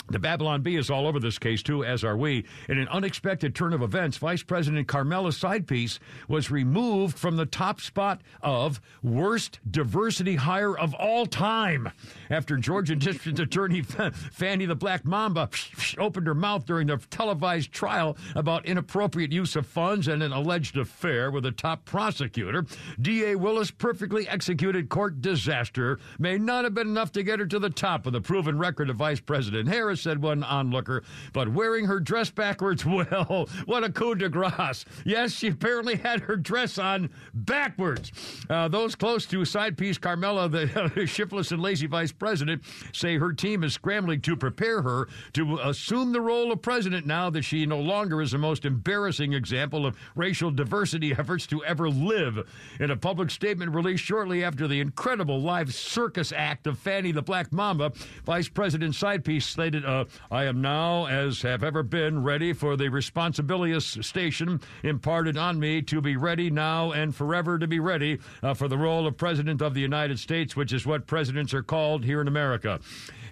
the 0.09 0.19
Babylon 0.19 0.63
Bee 0.63 0.77
is 0.77 0.91
all 0.91 1.07
over 1.07 1.19
this 1.21 1.39
case, 1.39 1.63
too, 1.63 1.85
as 1.85 2.05
are 2.05 2.17
we. 2.17 2.45
In 2.69 2.79
an 2.79 2.89
unexpected 2.89 3.55
turn 3.55 3.73
of 3.73 3.83
events, 3.83 4.17
Vice 4.19 4.43
President 4.43 4.89
Carmela's 4.89 5.37
side 5.37 5.67
piece 5.67 5.99
was 6.29 6.51
removed 6.51 7.19
from 7.19 7.37
the 7.37 7.47
top 7.47 7.81
spot 7.81 8.21
of 8.43 8.81
worst 9.03 9.61
diversity 9.71 10.37
hire 10.37 10.77
of 10.77 10.95
all 10.95 11.27
time 11.27 11.91
after 12.31 12.57
Georgia 12.57 12.97
District 12.97 13.39
Attorney 13.39 13.83
Fani 14.33 14.67
the 14.67 14.75
Black 14.75 15.05
Mamba 15.05 15.49
opened 15.99 16.27
her 16.27 16.35
mouth 16.35 16.67
during 16.67 16.89
the 16.89 16.99
televised 17.11 17.73
trial 17.73 18.17
about 18.35 18.67
inappropriate 18.67 19.33
use 19.33 19.57
of 19.57 19.67
funds 19.67 20.09
and 20.09 20.23
an 20.23 20.33
alleged 20.33 20.77
affair 20.77 21.31
with 21.31 21.47
a 21.47 21.53
top 21.53 21.85
prosecutor. 21.85 22.65
D.A. 23.01 23.37
Willis' 23.37 23.71
perfectly 23.71 24.29
executed 24.29 24.89
court 24.89 25.21
disaster 25.21 25.99
may 26.19 26.39
not 26.39 26.65
have 26.65 26.75
been 26.75 26.89
enough 26.89 27.13
to 27.13 27.23
get 27.23 27.39
her 27.39 27.47
to 27.47 27.59
the 27.59 27.71
top 27.71 28.07
of 28.07 28.13
the 28.13 28.21
proven 28.21 28.59
record 28.59 28.91
of 28.91 28.97
Vice 28.97 29.21
President 29.21 29.69
Harris 29.69 29.92
said 29.97 30.23
one 30.23 30.43
onlooker. 30.45 31.03
But 31.33 31.49
wearing 31.49 31.87
her 31.87 32.01
dress 32.01 32.31
backwards, 32.31 32.85
well, 32.87 33.49
what 33.67 33.85
a 33.85 33.91
coup 33.91 34.15
de 34.15 34.29
grace. 34.29 34.85
Yes, 35.05 35.33
she 35.33 35.49
apparently 35.49 35.97
had 35.97 36.21
her 36.21 36.37
dress 36.37 36.79
on 36.79 37.11
backwards. 37.35 38.13
Uh, 38.49 38.69
those 38.69 38.95
close 38.95 39.27
to 39.27 39.45
side 39.45 39.77
piece 39.77 39.99
Carmela, 39.99 40.49
the 40.49 41.07
shiftless 41.07 41.53
and 41.53 41.63
lazy 41.63 41.87
vice 41.87 42.13
president, 42.13 42.63
say 42.93 43.19
her 43.19 43.33
team 43.33 43.65
is 43.65 43.75
scrambling 43.75 44.21
to 44.23 44.37
prepare 44.37 44.83
her 44.83 45.09
to 45.35 45.59
assume 45.63 46.13
the 46.13 46.21
role 46.21 46.53
of 46.53 46.63
president 46.63 47.07
now 47.07 47.31
that 47.31 47.43
she 47.43 47.67
no 47.67 47.81
longer 47.81 48.21
is 48.21 48.33
the 48.33 48.39
most 48.39 48.65
embarrassing 48.65 49.33
example 49.33 49.87
of 49.87 49.97
racial 50.15 50.51
diversity 50.51 51.13
efforts 51.13 51.47
to 51.47 51.65
ever 51.65 51.89
live. 51.89 52.39
In 52.81 52.91
a 52.91 52.97
public 52.97 53.31
statement 53.31 53.75
released 53.75 54.05
shortly 54.05 54.45
after 54.45 54.67
the 54.67 54.81
incredible 54.81 55.41
live 55.41 55.75
circus 55.75 56.33
act 56.33 56.67
of 56.67 56.79
Fani 56.79 57.13
the 57.13 57.23
Black 57.23 57.53
Mamba, 57.53 57.93
Vice 58.25 58.49
President 58.49 58.95
Sidepiece 58.95 59.45
stated 59.45 59.82
uh, 59.85 60.05
I 60.31 60.45
am 60.45 60.61
now, 60.61 61.07
as 61.07 61.43
have 61.43 61.63
ever 61.63 61.83
been, 61.83 62.23
ready 62.23 62.53
for 62.53 62.77
the 62.77 62.89
responsibilious 62.89 63.87
station 64.01 64.61
imparted 64.83 65.37
on 65.37 65.59
me 65.59 65.83
to 65.83 66.01
be 66.01 66.17
ready 66.17 66.51
now 66.51 66.93
and 66.93 67.15
forever 67.15 67.59
to 67.59 67.67
be 67.67 67.81
ready 67.81 68.19
uh, 68.43 68.55
for 68.55 68.69
the 68.69 68.79
role 68.79 69.07
of 69.07 69.17
President 69.17 69.63
of 69.63 69.75
the 69.75 69.81
United 69.81 70.19
States, 70.19 70.57
which 70.57 70.73
is 70.73 70.87
what 70.87 71.07
presidents 71.07 71.55
are 71.55 71.63
called 71.63 72.05
here 72.05 72.21
in 72.21 72.29
America. 72.29 72.81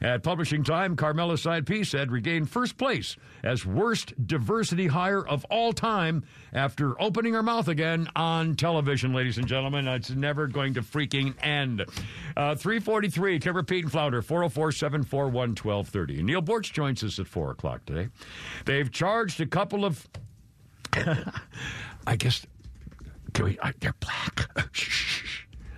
At 0.03 0.23
publishing 0.23 0.65
time, 0.65 0.97
Carmela 0.97 1.37
Side 1.37 1.67
P 1.67 1.85
said 1.85 2.11
regained 2.11 2.49
first 2.49 2.79
place 2.79 3.17
as 3.43 3.67
worst 3.67 4.15
diversity 4.27 4.87
hire 4.87 5.27
of 5.27 5.45
all 5.47 5.75
time 5.75 6.25
after 6.55 7.01
opening 7.01 7.35
her 7.35 7.43
mouth 7.43 7.69
again 7.69 8.09
on 8.17 8.57
television, 8.57 9.13
ladies 9.13 9.37
and 9.37 9.47
gentlemen. 9.47 9.87
It's 9.87 10.11
never 10.11 10.47
going 10.47 10.75
to 10.75 10.83
freaking 10.83 11.35
end. 11.43 11.83
Uh, 12.35 12.55
343, 12.55 13.41
Kimmer 13.41 13.63
Pete 13.63 13.85
and 13.85 13.93
Flounder, 13.93 14.23
404 14.23 14.73
741 14.73 15.51
1230. 15.51 16.23
Neal 16.23 16.41
Boortz 16.41 16.73
joins 16.73 17.05
us 17.05 17.19
at 17.19 17.27
4 17.27 17.51
o'clock 17.51 17.85
today. 17.85 18.09
They've 18.65 18.91
charged 18.91 19.41
a 19.43 19.47
couple 19.47 19.85
of, 19.85 20.09
I 22.07 22.17
guess, 22.17 22.47
we, 23.39 23.59
uh, 23.59 23.73
they're 23.81 23.95
black. 24.01 24.49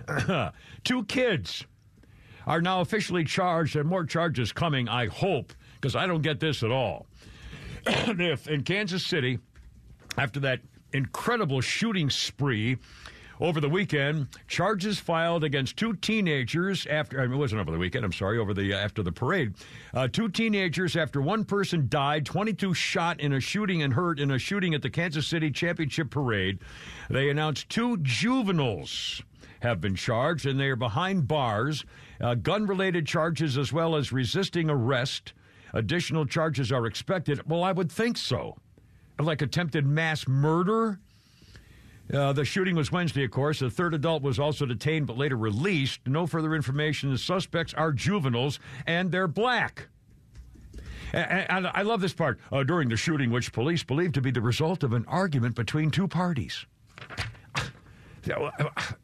Two 0.83 1.03
kids 1.05 1.65
are 2.45 2.61
now 2.61 2.81
officially 2.81 3.23
charged, 3.23 3.75
and 3.75 3.87
more 3.87 4.05
charges 4.05 4.51
coming, 4.51 4.87
I 4.89 5.07
hope, 5.07 5.53
because 5.75 5.95
I 5.95 6.07
don't 6.07 6.21
get 6.21 6.39
this 6.39 6.63
at 6.63 6.71
all. 6.71 7.05
if 7.85 8.47
in 8.47 8.63
Kansas 8.63 9.05
City, 9.05 9.39
after 10.17 10.39
that 10.41 10.61
incredible 10.93 11.61
shooting 11.61 12.09
spree 12.09 12.77
over 13.39 13.59
the 13.59 13.67
weekend, 13.67 14.27
charges 14.47 14.99
filed 14.99 15.43
against 15.43 15.75
two 15.75 15.93
teenagers 15.95 16.85
after 16.85 17.19
I 17.19 17.25
mean, 17.25 17.35
it 17.35 17.39
wasn't 17.39 17.61
over 17.61 17.71
the 17.71 17.77
weekend. 17.77 18.05
I'm 18.05 18.13
sorry, 18.13 18.37
over 18.37 18.53
the 18.53 18.73
uh, 18.73 18.77
after 18.77 19.03
the 19.03 19.11
parade. 19.11 19.53
Uh, 19.93 20.07
two 20.07 20.29
teenagers 20.29 20.95
after 20.95 21.21
one 21.21 21.43
person 21.43 21.87
died, 21.89 22.25
22 22.25 22.73
shot 22.73 23.19
in 23.19 23.33
a 23.33 23.39
shooting 23.39 23.81
and 23.81 23.93
hurt 23.93 24.19
in 24.19 24.31
a 24.31 24.39
shooting 24.39 24.73
at 24.73 24.81
the 24.81 24.89
Kansas 24.89 25.27
City 25.27 25.51
Championship 25.51 26.09
Parade. 26.09 26.59
They 27.09 27.29
announced 27.29 27.69
two 27.69 27.97
juveniles 27.97 29.21
have 29.61 29.81
been 29.81 29.95
charged, 29.95 30.45
and 30.45 30.59
they 30.59 30.67
are 30.67 30.75
behind 30.75 31.27
bars. 31.27 31.83
Uh, 32.21 32.35
gun 32.35 32.65
related 32.65 33.05
charges 33.05 33.57
as 33.57 33.73
well 33.73 33.95
as 33.95 34.11
resisting 34.11 34.69
arrest. 34.69 35.33
Additional 35.73 36.25
charges 36.25 36.71
are 36.71 36.85
expected. 36.85 37.41
Well, 37.49 37.63
I 37.63 37.71
would 37.71 37.91
think 37.91 38.17
so. 38.17 38.57
Like 39.19 39.41
attempted 39.41 39.85
mass 39.85 40.27
murder. 40.27 40.99
Uh, 42.13 42.33
the 42.33 42.45
shooting 42.45 42.75
was 42.75 42.91
Wednesday, 42.91 43.23
of 43.23 43.31
course. 43.31 43.61
A 43.61 43.69
third 43.69 43.93
adult 43.93 44.23
was 44.23 44.39
also 44.39 44.65
detained 44.65 45.07
but 45.07 45.17
later 45.17 45.37
released. 45.37 46.01
No 46.05 46.27
further 46.27 46.53
information. 46.53 47.11
The 47.11 47.17
suspects 47.17 47.73
are 47.73 47.91
juveniles 47.91 48.59
and 48.85 49.11
they're 49.11 49.27
black. 49.27 49.87
And, 51.13 51.67
I 51.67 51.83
love 51.83 52.01
this 52.01 52.13
part. 52.13 52.39
Uh, 52.51 52.63
during 52.63 52.89
the 52.89 52.97
shooting, 52.97 53.29
which 53.29 53.53
police 53.53 53.83
believe 53.83 54.13
to 54.13 54.21
be 54.21 54.31
the 54.31 54.41
result 54.41 54.83
of 54.83 54.93
an 54.93 55.05
argument 55.07 55.53
between 55.55 55.91
two 55.91 56.07
parties. 56.07 56.65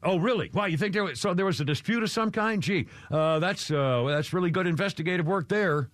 Oh, 0.03 0.17
really? 0.17 0.49
Why 0.53 0.67
you 0.67 0.77
think 0.77 0.93
there 0.93 1.03
was 1.03 1.19
so 1.19 1.33
there 1.33 1.45
was 1.45 1.59
a 1.59 1.65
dispute 1.65 2.03
of 2.03 2.09
some 2.09 2.31
kind? 2.31 2.61
Gee, 2.61 2.87
uh, 3.11 3.39
that's 3.39 3.69
uh, 3.71 4.03
that's 4.07 4.33
really 4.33 4.51
good 4.51 4.67
investigative 4.67 5.25
work 5.25 5.49
there. 5.49 5.89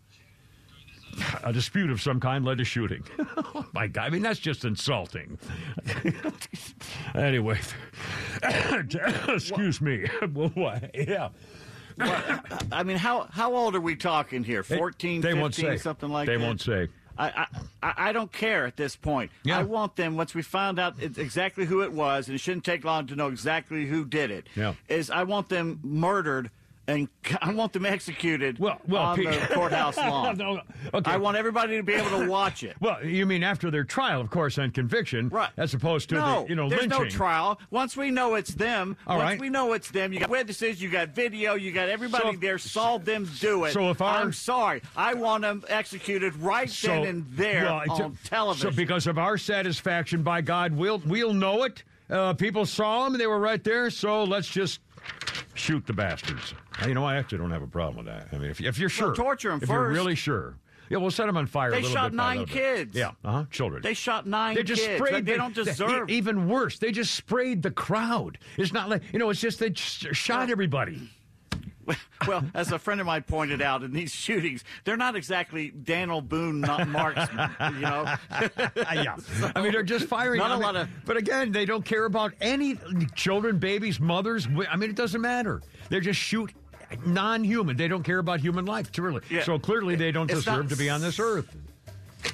A 1.43 1.53
dispute 1.53 1.89
of 1.91 2.01
some 2.01 2.19
kind 2.19 2.43
led 2.43 2.57
to 2.57 2.65
shooting. 2.65 3.03
oh 3.37 3.65
my 3.73 3.87
God! 3.87 4.03
I 4.05 4.09
mean, 4.09 4.21
that's 4.21 4.39
just 4.39 4.65
insulting. 4.65 5.37
anyway, 7.15 7.59
excuse 9.27 9.81
me. 9.81 10.05
yeah. 10.93 11.29
Well, 11.97 12.41
I 12.71 12.83
mean, 12.83 12.97
how 12.97 13.27
how 13.31 13.55
old 13.55 13.75
are 13.75 13.81
we 13.81 13.95
talking 13.95 14.43
here? 14.43 14.63
14, 14.63 15.21
they 15.21 15.29
15, 15.29 15.41
won't 15.41 15.55
say. 15.55 15.77
something 15.77 16.09
like 16.09 16.27
they 16.27 16.33
that? 16.33 16.39
They 16.39 16.45
won't 16.45 16.61
say. 16.61 16.89
I, 17.17 17.47
I 17.81 17.93
I 17.97 18.11
don't 18.13 18.31
care 18.31 18.65
at 18.65 18.75
this 18.77 18.95
point. 18.95 19.31
Yeah. 19.43 19.59
I 19.59 19.63
want 19.63 19.95
them 19.95 20.17
once 20.17 20.33
we 20.33 20.41
found 20.41 20.79
out 20.79 20.95
exactly 21.01 21.65
who 21.65 21.81
it 21.81 21.91
was, 21.91 22.27
and 22.27 22.35
it 22.35 22.39
shouldn't 22.39 22.65
take 22.65 22.83
long 22.83 23.07
to 23.07 23.15
know 23.15 23.27
exactly 23.27 23.85
who 23.85 24.05
did 24.05 24.31
it. 24.31 24.47
Yeah. 24.55 24.73
Is 24.89 25.09
I 25.09 25.23
want 25.23 25.49
them 25.49 25.79
murdered 25.83 26.49
and 26.87 27.07
I 27.41 27.53
want 27.53 27.73
them 27.73 27.85
executed 27.85 28.59
Well, 28.59 28.79
well, 28.87 29.01
on 29.03 29.17
Pete- 29.17 29.29
the 29.31 29.47
courthouse 29.55 29.97
lawn. 29.97 30.37
No, 30.37 30.61
okay. 30.93 31.11
I 31.11 31.17
want 31.17 31.37
everybody 31.37 31.77
to 31.77 31.83
be 31.83 31.93
able 31.93 32.19
to 32.19 32.27
watch 32.29 32.63
it. 32.63 32.75
Well, 32.81 33.03
you 33.03 33.25
mean 33.25 33.41
after 33.43 33.71
their 33.71 33.83
trial, 33.83 34.21
of 34.21 34.29
course, 34.29 34.57
and 34.57 34.73
conviction, 34.73 35.29
Right. 35.29 35.49
as 35.57 35.73
opposed 35.73 36.09
to 36.09 36.15
no, 36.15 36.43
the 36.43 36.49
you 36.49 36.55
know 36.55 36.69
there's 36.69 36.81
lynching. 36.81 36.99
no 37.03 37.09
trial. 37.09 37.59
Once 37.71 37.97
we 37.97 38.11
know 38.11 38.35
it's 38.35 38.53
them, 38.53 38.95
All 39.07 39.17
once 39.17 39.29
right. 39.31 39.39
we 39.39 39.49
know 39.49 39.73
it's 39.73 39.89
them, 39.89 40.13
you 40.13 40.19
got 40.19 40.29
witnesses, 40.29 40.81
you 40.81 40.89
got 40.89 41.09
video, 41.09 41.55
you 41.55 41.71
got 41.71 41.89
everybody 41.89 42.33
So- 42.33 42.39
there 42.39 42.57
saw 42.57 42.97
them 42.97 43.27
do 43.39 43.63
it. 43.65 43.73
so 43.73 43.89
if 43.89 44.01
our- 44.01 44.17
I'm 44.21 44.33
sorry, 44.33 44.81
I 44.95 45.13
want 45.15 45.41
them 45.43 45.63
executed 45.67 46.35
right 46.37 46.69
then 46.83 47.05
and 47.05 47.25
there 47.31 47.63
well, 47.65 47.83
on 48.03 48.17
television. 48.23 48.71
So 48.71 48.75
because 48.75 49.07
of 49.07 49.17
our 49.17 49.37
satisfaction, 49.37 50.21
by 50.23 50.41
God, 50.41 50.73
we'll 50.73 51.01
we'll 51.05 51.33
know 51.33 51.63
it. 51.63 51.83
Uh, 52.09 52.33
people 52.33 52.65
saw 52.67 53.05
them; 53.05 53.17
they 53.17 53.25
were 53.25 53.39
right 53.39 53.63
there. 53.63 53.89
So 53.89 54.23
let's 54.25 54.47
just 54.47 54.79
shoot 55.55 55.85
the 55.87 55.93
bastards. 55.93 56.53
You 56.85 56.93
know, 56.93 57.03
I 57.05 57.15
actually 57.15 57.39
don't 57.39 57.51
have 57.51 57.63
a 57.63 57.67
problem 57.67 58.05
with 58.05 58.13
that. 58.13 58.27
I 58.31 58.37
mean, 58.37 58.51
if, 58.51 58.61
if 58.61 58.77
you're 58.77 58.89
sure, 58.89 59.15
torture 59.15 59.51
'em 59.51 59.59
if 59.63 59.69
you're 59.69 59.89
really 59.89 60.15
sure, 60.15 60.57
yeah, 60.89 60.97
we'll 60.99 61.09
set 61.09 61.25
them 61.25 61.35
on 61.37 61.47
fire. 61.47 61.71
They 61.71 61.77
a 61.77 61.81
little 61.81 61.95
shot 61.95 62.11
bit 62.11 62.17
nine 62.17 62.37
little 62.39 62.53
bit. 62.53 62.61
kids. 62.75 62.95
Yeah, 62.95 63.11
uh 63.23 63.31
huh, 63.31 63.45
children. 63.49 63.81
They 63.81 63.95
shot 63.95 64.27
nine 64.27 64.53
They 64.55 64.61
just 64.63 64.83
kids. 64.83 64.97
sprayed. 64.97 65.13
Like, 65.15 65.25
they 65.25 65.31
the- 65.31 65.37
don't 65.39 65.55
deserve. 65.65 66.09
even 66.11 66.47
worse, 66.47 66.77
they 66.77 66.91
just 66.91 67.15
sprayed 67.15 67.63
the 67.63 67.71
crowd. 67.71 68.37
It's 68.57 68.71
not 68.71 68.87
like 68.89 69.01
you 69.11 69.17
know. 69.19 69.29
It's 69.31 69.41
just 69.41 69.57
they 69.59 69.71
just 69.71 70.13
shot 70.15 70.49
everybody. 70.51 71.09
well, 72.27 72.43
as 72.53 72.71
a 72.71 72.79
friend 72.79 72.99
of 72.99 73.07
mine 73.07 73.23
pointed 73.23 73.61
out, 73.61 73.83
in 73.83 73.91
these 73.93 74.11
shootings, 74.11 74.63
they're 74.83 74.97
not 74.97 75.15
exactly 75.15 75.69
Daniel 75.69 76.21
Boone 76.21 76.61
not 76.61 76.87
marksmen. 76.87 77.49
You 77.75 77.79
know, 77.81 78.15
yeah. 78.75 79.17
I 79.55 79.61
mean, 79.61 79.71
they're 79.71 79.83
just 79.83 80.07
firing. 80.07 80.39
Not 80.39 80.51
I 80.51 80.53
a 80.53 80.57
mean, 80.57 80.63
lot 80.65 80.75
of- 80.75 80.89
But 81.05 81.17
again, 81.17 81.51
they 81.51 81.65
don't 81.65 81.85
care 81.85 82.05
about 82.05 82.33
any 82.41 82.77
children, 83.15 83.57
babies, 83.59 83.99
mothers. 83.99 84.47
I 84.69 84.75
mean, 84.75 84.89
it 84.89 84.95
doesn't 84.95 85.21
matter. 85.21 85.61
They 85.89 85.99
just 85.99 86.19
shoot 86.19 86.51
non-human. 87.05 87.77
They 87.77 87.87
don't 87.87 88.03
care 88.03 88.19
about 88.19 88.39
human 88.39 88.65
life. 88.65 88.91
Truly. 88.91 89.21
Yeah. 89.29 89.43
So 89.43 89.59
clearly, 89.59 89.95
they 89.95 90.11
don't 90.11 90.29
It's 90.29 90.39
deserve 90.39 90.63
not 90.65 90.69
to 90.69 90.75
be 90.77 90.89
on 90.89 91.01
this 91.01 91.19
earth. 91.19 91.55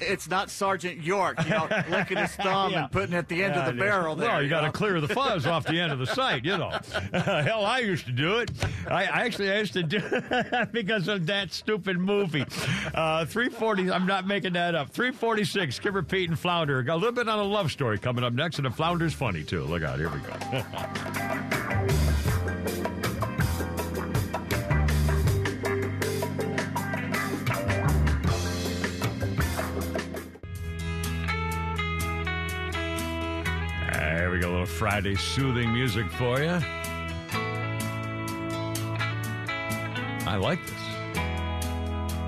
It's 0.00 0.28
not 0.28 0.50
Sergeant 0.50 1.02
York, 1.02 1.42
you 1.44 1.50
know, 1.50 1.68
licking 1.90 2.16
his 2.18 2.34
thumb 2.36 2.72
Yeah. 2.72 2.84
and 2.84 2.92
putting 2.92 3.14
it 3.14 3.18
at 3.18 3.28
the 3.28 3.42
end 3.44 3.54
Yeah, 3.54 3.68
of 3.68 3.74
the 3.74 3.78
barrel. 3.80 4.16
There, 4.16 4.28
Well, 4.28 4.42
you 4.42 4.48
got 4.48 4.62
to 4.62 4.72
clear 4.72 5.00
the 5.00 5.08
fuzz 5.08 5.46
off 5.46 5.64
the 5.66 5.78
end 5.78 5.92
of 5.92 5.98
the 5.98 6.06
sight, 6.14 6.44
you 6.44 6.56
know. 6.56 6.70
Hell, 7.12 7.64
I 7.64 7.80
used 7.80 8.06
to 8.06 8.12
do 8.12 8.38
it. 8.38 8.50
I, 8.88 9.04
I 9.04 9.20
actually 9.24 9.50
I 9.52 9.58
used 9.58 9.72
to 9.74 9.82
do 9.82 10.00
it 10.02 10.72
because 10.72 11.08
of 11.08 11.26
that 11.26 11.52
stupid 11.52 11.98
movie. 11.98 12.44
Uh, 12.94 13.24
340, 13.26 13.90
I'm 13.90 14.06
not 14.06 14.26
making 14.26 14.52
that 14.54 14.74
up. 14.74 14.90
346, 14.90 15.76
Skipper 15.76 16.02
Pete 16.02 16.28
and 16.30 16.38
Flounder. 16.38 16.82
Got 16.82 16.94
a 16.94 16.96
little 16.96 17.12
bit 17.12 17.28
on 17.28 17.38
a 17.38 17.42
love 17.44 17.70
story 17.72 17.98
coming 17.98 18.24
up 18.24 18.32
next, 18.32 18.56
and 18.58 18.66
the 18.66 18.70
Flounder's 18.70 19.14
funny, 19.14 19.42
too. 19.44 19.62
Look 19.64 19.82
out, 19.82 19.98
here 19.98 20.10
we 20.10 20.18
go. 20.20 20.32
A 34.42 34.48
little 34.48 34.66
Friday 34.66 35.14
soothing 35.14 35.72
music 35.72 36.10
for 36.12 36.40
you. 36.40 36.58
I 40.26 40.36
like 40.36 40.58
this. 40.66 40.80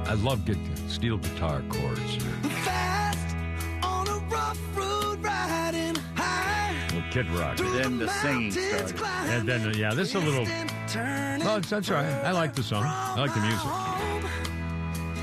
I 0.08 0.14
love 0.14 0.44
good 0.44 0.58
steel 0.88 1.16
guitar 1.18 1.62
chords. 1.68 2.16
Fast 2.64 3.36
on 3.82 4.06
a 4.08 4.18
rough 4.26 4.60
road 4.76 5.22
riding 5.22 5.96
high. 6.14 6.76
Little 6.94 7.10
Kid 7.10 7.30
Rock. 7.30 7.56
Then 7.56 7.98
the 7.98 8.08
singing 8.08 8.52
started. 8.52 9.00
And 9.30 9.48
then, 9.48 9.74
yeah, 9.74 9.94
this 9.94 10.08
is 10.10 10.14
a 10.16 10.20
little. 10.20 10.44
Well, 10.44 11.56
it's, 11.56 11.72
oh, 11.72 11.76
that's 11.76 11.90
all 11.90 11.96
right. 11.96 12.06
I 12.06 12.30
like 12.32 12.54
the 12.54 12.62
song. 12.62 12.84
I 12.84 13.20
like 13.20 13.34
the 13.34 13.40
music. 13.40 14.43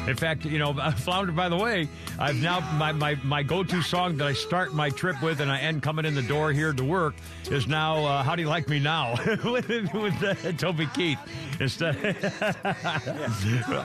In 0.08 0.16
fact, 0.16 0.46
you 0.46 0.58
know, 0.58 0.74
Flounder, 0.98 1.32
by 1.32 1.48
the 1.48 1.56
way, 1.56 1.88
I've 2.18 2.42
now, 2.42 2.60
my, 2.78 2.92
my, 2.92 3.16
my 3.24 3.44
go 3.44 3.64
to 3.64 3.82
song 3.82 4.18
that 4.18 4.28
I 4.28 4.34
start 4.34 4.74
my 4.74 4.90
trip 4.90 5.22
with 5.22 5.42
and 5.42 5.52
I 5.52 5.60
end 5.60 5.84
coming 5.84 6.06
in 6.06 6.16
the 6.16 6.24
door 6.24 6.52
here 6.52 6.74
to 6.74 6.84
work 6.84 7.14
is 7.50 7.68
now 7.68 8.04
uh, 8.06 8.24
How 8.24 8.36
Do 8.36 8.42
You 8.42 8.50
Like 8.50 8.68
Me 8.68 8.80
Now 8.80 9.16
with, 9.44 9.68
with 9.70 10.24
uh, 10.24 10.52
Toby 10.54 10.88
Keith. 10.94 11.20
Instead, 11.60 11.96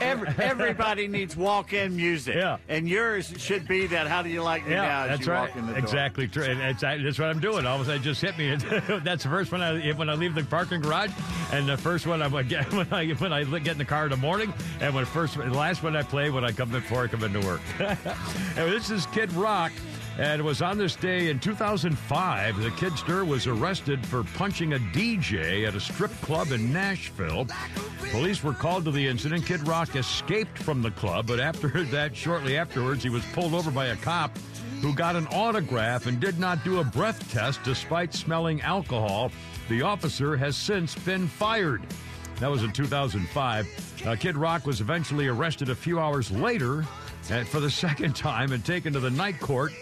Every, 0.01 0.29
everybody 0.39 1.09
needs 1.09 1.37
walk-in 1.37 1.95
music. 1.95 2.37
Yeah. 2.37 2.57
And 2.69 2.89
yours 2.89 3.35
should 3.37 3.69
be 3.69 3.87
that. 3.89 4.07
How 4.07 4.23
do 4.23 4.31
you 4.31 4.43
like 4.43 4.65
me 4.67 4.75
now? 4.75 4.83
Yeah, 4.83 5.03
as 5.03 5.09
that's 5.11 5.27
you 5.27 5.33
right. 5.33 5.49
Walk 5.49 5.57
in 5.57 5.67
the 5.67 5.73
door? 5.73 5.79
Exactly 5.79 6.29
true. 6.29 6.45
And 6.45 6.61
it's, 6.63 6.81
that's 6.81 7.19
what 7.19 7.29
I'm 7.29 7.41
doing. 7.41 7.67
All 7.67 7.77
of 7.77 7.83
a 7.83 7.85
sudden, 7.85 8.01
it 8.01 8.05
just 8.05 8.23
hit 8.23 8.39
me. 8.39 8.57
that's 9.05 9.25
the 9.25 9.29
first 9.29 9.53
one 9.53 9.61
I 9.61 9.93
when 9.93 10.09
I 10.09 10.15
leave 10.15 10.35
the 10.35 10.45
parking 10.45 10.81
garage, 10.81 11.11
and 11.53 11.69
the 11.69 11.77
first 11.77 12.07
one 12.07 12.23
I 12.23 12.29
when 12.29 12.93
I 12.93 13.13
when 13.13 13.33
I 13.33 13.45
get 13.45 13.73
in 13.73 13.79
the 13.79 13.85
car 13.85 14.05
in 14.05 14.11
the 14.11 14.17
morning, 14.17 14.55
and 14.81 14.95
when 14.95 15.05
first 15.05 15.37
the 15.37 15.45
last 15.51 15.83
one 15.83 15.95
I 15.97 16.03
play 16.09 16.31
when 16.31 16.45
I 16.45 16.53
come 16.53 16.71
before 16.71 17.05
I 17.05 17.07
come 17.07 17.25
into 17.25 17.41
work. 17.41 17.61
and 17.79 18.73
this 18.73 18.91
is 18.91 19.07
Kid 19.07 19.33
Rock. 19.33 19.73
And 20.19 20.41
it 20.41 20.45
was 20.45 20.63
on 20.63 20.79
this 20.79 20.97
day 20.97 21.29
in 21.29 21.39
2005, 21.39 22.57
the 22.57 22.71
Kidster 22.71 23.27
was 23.27 23.47
arrested 23.47 24.05
for 24.07 24.25
punching 24.25 24.73
a 24.73 24.79
DJ 24.79 25.69
at 25.69 25.75
a 25.75 25.81
strip 25.81 26.11
club 26.23 26.53
in 26.53 26.73
Nashville. 26.73 27.47
Police 28.11 28.43
were 28.43 28.55
called 28.55 28.87
to 28.87 28.91
the 28.91 29.07
incident. 29.07 29.45
Kid 29.45 29.67
Rock 29.69 29.95
escaped 29.95 30.59
from 30.59 30.81
the 30.81 30.91
club, 30.93 31.27
but 31.27 31.39
after 31.39 31.85
that, 31.91 32.17
shortly 32.17 32.57
afterwards, 32.57 33.03
he 33.03 33.11
was 33.11 33.25
pulled 33.35 33.53
over 33.53 33.71
by 33.71 33.87
a 33.87 33.97
cop 33.97 34.39
who 34.81 34.95
got 34.95 35.17
an 35.17 35.27
autograph 35.29 36.07
and 36.07 36.19
did 36.19 36.39
not 36.39 36.65
do 36.65 36.81
a 36.81 36.85
breath 36.85 37.31
test 37.31 37.61
despite 37.63 38.15
smelling 38.15 38.61
alcohol. 38.63 39.31
The 39.69 39.83
officer 39.83 40.37
has 40.37 40.57
since 40.57 40.95
been 40.95 41.27
fired. 41.27 41.83
That 42.41 42.51
was 42.51 42.63
in 42.63 42.73
2005. 42.73 44.03
Uh, 44.07 44.17
Kid 44.17 44.37
Rock 44.37 44.67
was 44.67 44.81
eventually 44.81 45.27
arrested 45.27 45.71
a 45.71 45.75
few 45.75 45.99
hours 45.99 46.31
later 46.31 46.85
and 47.31 47.49
for 47.49 47.61
the 47.61 47.71
second 47.85 48.15
time 48.15 48.53
and 48.53 48.65
taken 48.65 48.93
to 48.93 49.01
the 49.01 49.11
night 49.11 49.41
court 49.41 49.73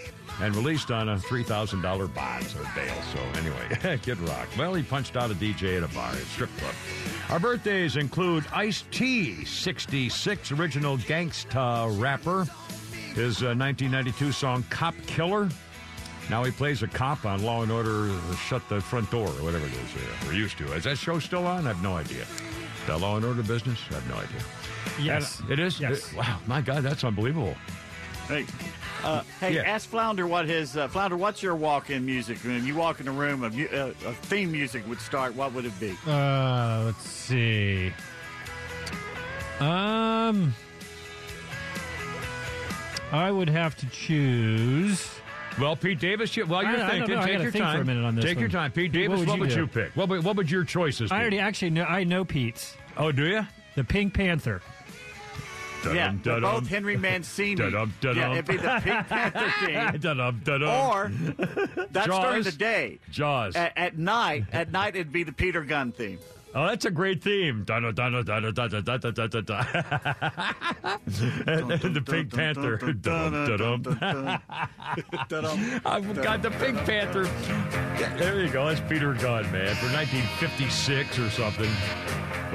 and 0.40 0.54
released 0.56 0.90
on 0.90 1.08
a 1.08 1.16
$3,000 1.16 1.82
bond 2.14 2.54
or 2.58 2.70
bail. 2.74 2.94
So 3.12 3.20
anyway, 3.40 3.98
Kid 4.02 4.18
Rock. 4.20 4.48
Well, 4.58 4.74
he 4.74 4.82
punched 4.82 5.16
out 5.16 5.30
a 5.30 5.34
DJ 5.34 5.76
at 5.76 5.82
a 5.82 5.94
bar, 5.94 6.10
a 6.12 6.16
strip 6.16 6.50
club. 6.58 6.74
Our 7.30 7.40
birthdays 7.40 7.96
include 7.96 8.44
Ice 8.52 8.84
T, 8.90 9.44
66, 9.44 10.52
original 10.52 10.98
gangsta 10.98 12.00
rapper. 12.00 12.46
His 13.14 13.42
uh, 13.42 13.54
1992 13.54 14.32
song 14.32 14.64
Cop 14.70 14.94
Killer. 15.06 15.48
Now 16.30 16.42
he 16.42 16.50
plays 16.50 16.82
a 16.82 16.88
cop 16.88 17.26
on 17.26 17.42
Law 17.44 17.62
and 17.62 17.70
Order 17.70 18.08
uh, 18.10 18.36
Shut 18.36 18.66
the 18.68 18.80
Front 18.80 19.10
Door 19.10 19.26
or 19.28 19.42
whatever 19.44 19.66
it 19.66 19.72
is. 19.72 19.78
Uh, 19.94 19.98
we're 20.26 20.32
used 20.32 20.56
to. 20.58 20.72
Is 20.72 20.84
that 20.84 20.96
show 20.96 21.18
still 21.18 21.46
on? 21.46 21.64
I 21.66 21.68
have 21.68 21.82
no 21.82 21.96
idea. 21.96 22.24
The 22.86 22.96
Law 22.96 23.16
and 23.16 23.24
Order 23.24 23.42
business? 23.42 23.78
I 23.90 23.94
have 23.94 24.08
no 24.08 24.16
idea. 24.16 24.40
Yes. 25.00 25.40
And 25.40 25.50
it 25.50 25.58
is? 25.58 25.78
Yes. 25.80 26.10
It- 26.12 26.16
wow, 26.16 26.38
my 26.46 26.60
God, 26.60 26.82
that's 26.82 27.04
unbelievable. 27.04 27.54
Hey, 28.28 28.46
uh, 29.02 29.22
hey, 29.38 29.56
Yeah. 29.56 29.62
ask 29.62 29.86
Flounder 29.88 30.26
what 30.26 30.46
his 30.46 30.78
uh, 30.78 30.88
Flounder. 30.88 31.16
What's 31.18 31.42
your 31.42 31.54
walk-in 31.56 32.06
music? 32.06 32.38
When 32.38 32.64
you 32.66 32.74
walk 32.74 33.00
in 33.00 33.08
a 33.08 33.12
room, 33.12 33.44
a, 33.44 33.50
mu- 33.50 33.66
uh, 33.66 33.92
a 34.06 34.12
theme 34.14 34.50
music 34.50 34.86
would 34.88 35.00
start. 35.00 35.34
What 35.36 35.52
would 35.52 35.66
it 35.66 35.78
be? 35.78 35.94
Uh, 36.06 36.84
let's 36.86 37.06
see. 37.06 37.92
Um, 39.60 40.54
I 43.12 43.30
would 43.30 43.50
have 43.50 43.76
to 43.76 43.86
choose. 43.90 45.10
Well, 45.60 45.76
Pete 45.76 46.00
Davis, 46.00 46.36
you, 46.36 46.46
while 46.46 46.62
you're 46.64 46.72
I 46.82 46.90
thinking. 46.90 47.16
I 47.16 47.24
take 47.26 47.32
gotta 47.32 47.42
your 47.44 47.52
think 47.52 47.64
time. 47.64 47.76
for 47.76 47.82
a 47.82 47.84
minute 47.84 48.04
on 48.04 48.14
this 48.16 48.24
take 48.24 48.40
your 48.40 48.48
time. 48.48 48.72
Pete 48.72 48.90
What 48.90 48.98
Davis, 49.00 49.18
would 49.20 49.28
what 49.28 49.34
you 49.36 49.40
would 49.42 49.52
you 49.54 49.66
pick? 49.68 49.96
What 49.96 50.08
would, 50.08 50.24
what 50.24 50.36
would 50.36 50.50
your 50.50 50.64
choices 50.64 51.10
be? 51.10 51.16
I 51.16 51.20
already 51.20 51.38
actually 51.38 51.70
know. 51.70 51.84
I 51.84 52.04
know 52.04 52.24
Pete's. 52.24 52.76
Oh, 52.96 53.12
do 53.12 53.26
you? 53.26 53.46
The 53.76 53.84
Pink 53.84 54.14
Panther. 54.14 54.62
yeah, 55.84 56.12
they're 56.22 56.40
da-dum. 56.40 56.60
both 56.60 56.68
Henry 56.68 56.96
Mancini. 56.96 57.56
Da-dum, 57.56 57.92
da-dum. 58.00 58.16
Yeah, 58.18 58.32
it'd 58.32 58.46
be 58.46 58.56
the 58.56 58.80
Pink 58.82 59.06
Panther 59.08 59.52
theme. 59.66 60.00
Da-dum, 60.00 60.40
da-dum. 60.44 60.68
Or 60.90 61.12
that's 61.90 62.06
during 62.06 62.42
the 62.42 62.52
day. 62.52 62.98
Jaws. 63.10 63.54
At, 63.54 63.72
at 63.76 63.98
night, 63.98 64.44
at 64.52 64.72
night 64.72 64.96
it'd 64.96 65.12
be 65.12 65.22
the 65.24 65.32
Peter 65.32 65.62
Gunn 65.62 65.92
theme. 65.92 66.18
Oh, 66.56 66.66
that's 66.68 66.84
a 66.84 66.90
great 66.90 67.20
theme. 67.20 67.64
Da 67.64 67.80
da 67.80 67.90
da 67.90 68.10
da 68.10 68.22
da 68.22 68.38
da 68.38 68.68
da 68.68 68.80
da 68.80 68.96
da 68.96 69.10
da 69.10 69.26
da 69.26 69.40
da. 69.40 69.62
The 71.04 72.02
Pink 72.06 72.32
Panther. 72.32 72.74
I've 75.84 76.22
got 76.22 76.42
the 76.42 76.50
Pink 76.52 76.78
Panther. 76.78 77.24
There 78.18 78.40
you 78.40 78.50
go. 78.52 78.66
That's 78.68 78.80
Peter 78.88 79.14
Gunn, 79.14 79.50
man, 79.50 79.74
for 79.76 79.86
1956 79.92 81.18
or 81.18 81.30
something. 81.30 81.70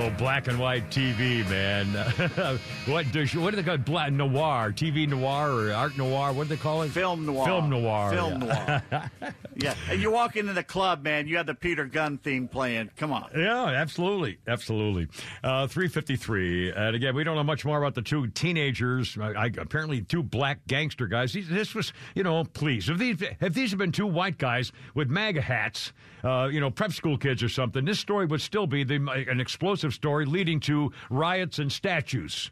Oh, 0.02 0.10
black 0.12 0.48
and 0.48 0.58
white 0.58 0.90
TV, 0.90 1.48
man. 1.50 1.88
what 2.86 3.12
does 3.12 3.36
what 3.36 3.50
do 3.50 3.58
they 3.58 3.64
call 3.64 3.74
it? 3.74 3.84
Black 3.84 4.14
noir, 4.14 4.72
TV 4.72 5.06
noir, 5.06 5.52
or 5.52 5.74
art 5.74 5.98
noir? 5.98 6.32
What 6.32 6.44
do 6.48 6.56
they 6.56 6.62
call 6.62 6.84
it? 6.84 6.92
Film 6.92 7.26
noir. 7.26 7.46
Film 7.46 7.70
noir. 7.70 8.12
Film 8.14 8.42
yeah. 8.44 8.82
noir. 8.90 9.12
yeah, 9.58 9.76
and 9.90 10.02
you 10.02 10.10
walk 10.10 10.38
into 10.38 10.54
the 10.54 10.64
club, 10.64 11.04
man. 11.04 11.28
You 11.28 11.36
have 11.36 11.48
the 11.48 11.54
Peter 11.54 11.86
Gunn 11.86 12.18
theme 12.18 12.48
playing. 12.48 12.92
Come 12.96 13.12
on. 13.12 13.30
Yeah, 13.36 13.66
absolutely, 13.66 14.40
absolutely. 14.48 15.10
Uh, 15.44 15.68
Three 15.68 15.90
fifty 15.90 16.16
three, 16.16 16.72
and 16.72 16.96
again, 16.96 17.14
we 17.14 17.26
don't 17.26 17.36
know 17.36 17.44
much 17.44 17.66
more 17.66 17.78
about 17.78 17.94
the 17.94 18.02
two 18.02 18.28
teenagers. 18.28 19.18
I, 19.20 19.32
I, 19.32 19.46
apparently, 19.48 20.02
two 20.02 20.24
black 20.24 20.66
gangster 20.66 21.08
guys. 21.08 21.34
These, 21.34 21.50
this 21.50 21.76
was, 21.76 21.92
you 22.16 22.24
know, 22.24 22.46
please, 22.46 22.88
if 22.88 22.98
these 22.98 23.22
if 23.42 23.54
these 23.54 23.72
had 23.72 23.80
been 23.80 23.92
two 23.92 24.08
white 24.08 24.38
guys 24.38 24.72
with 24.96 25.10
MAGA 25.10 25.42
hats, 25.42 25.92
uh, 26.24 26.48
you 26.50 26.62
know, 26.62 26.72
prep 26.72 26.94
school 26.94 27.18
kids 27.18 27.44
or 27.44 27.50
something, 27.50 27.84
this 27.84 28.00
story 28.00 28.26
would 28.26 28.42
still 28.42 28.66
be 28.66 28.86
the, 28.86 28.96
an 29.30 29.42
explosive 29.42 29.89
story 29.92 30.26
leading 30.26 30.60
to 30.62 30.92
riots 31.10 31.60
and 31.60 31.72
statues. 31.72 32.52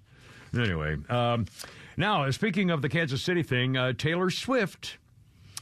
Anyway, 0.54 0.98
um, 1.10 1.46
now 1.98 2.30
speaking 2.32 2.70
of 2.70 2.82
the 2.82 2.90
Kansas 2.90 3.22
City 3.22 3.44
thing, 3.44 3.78
uh, 3.78 3.94
Taylor 3.94 4.30
Swift. 4.30 4.98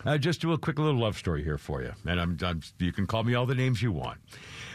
Uh, 0.05 0.17
just 0.19 0.39
do 0.39 0.51
a 0.51 0.57
quick 0.57 0.77
little 0.77 0.99
love 0.99 1.17
story 1.17 1.43
here 1.43 1.57
for 1.57 1.81
you, 1.81 1.91
and 2.05 2.19
I'm, 2.21 2.37
I'm 2.43 2.61
you 2.77 2.91
can 2.91 3.07
call 3.07 3.23
me 3.23 3.33
all 3.33 3.47
the 3.47 3.55
names 3.55 3.81
you 3.81 3.91
want. 3.91 4.19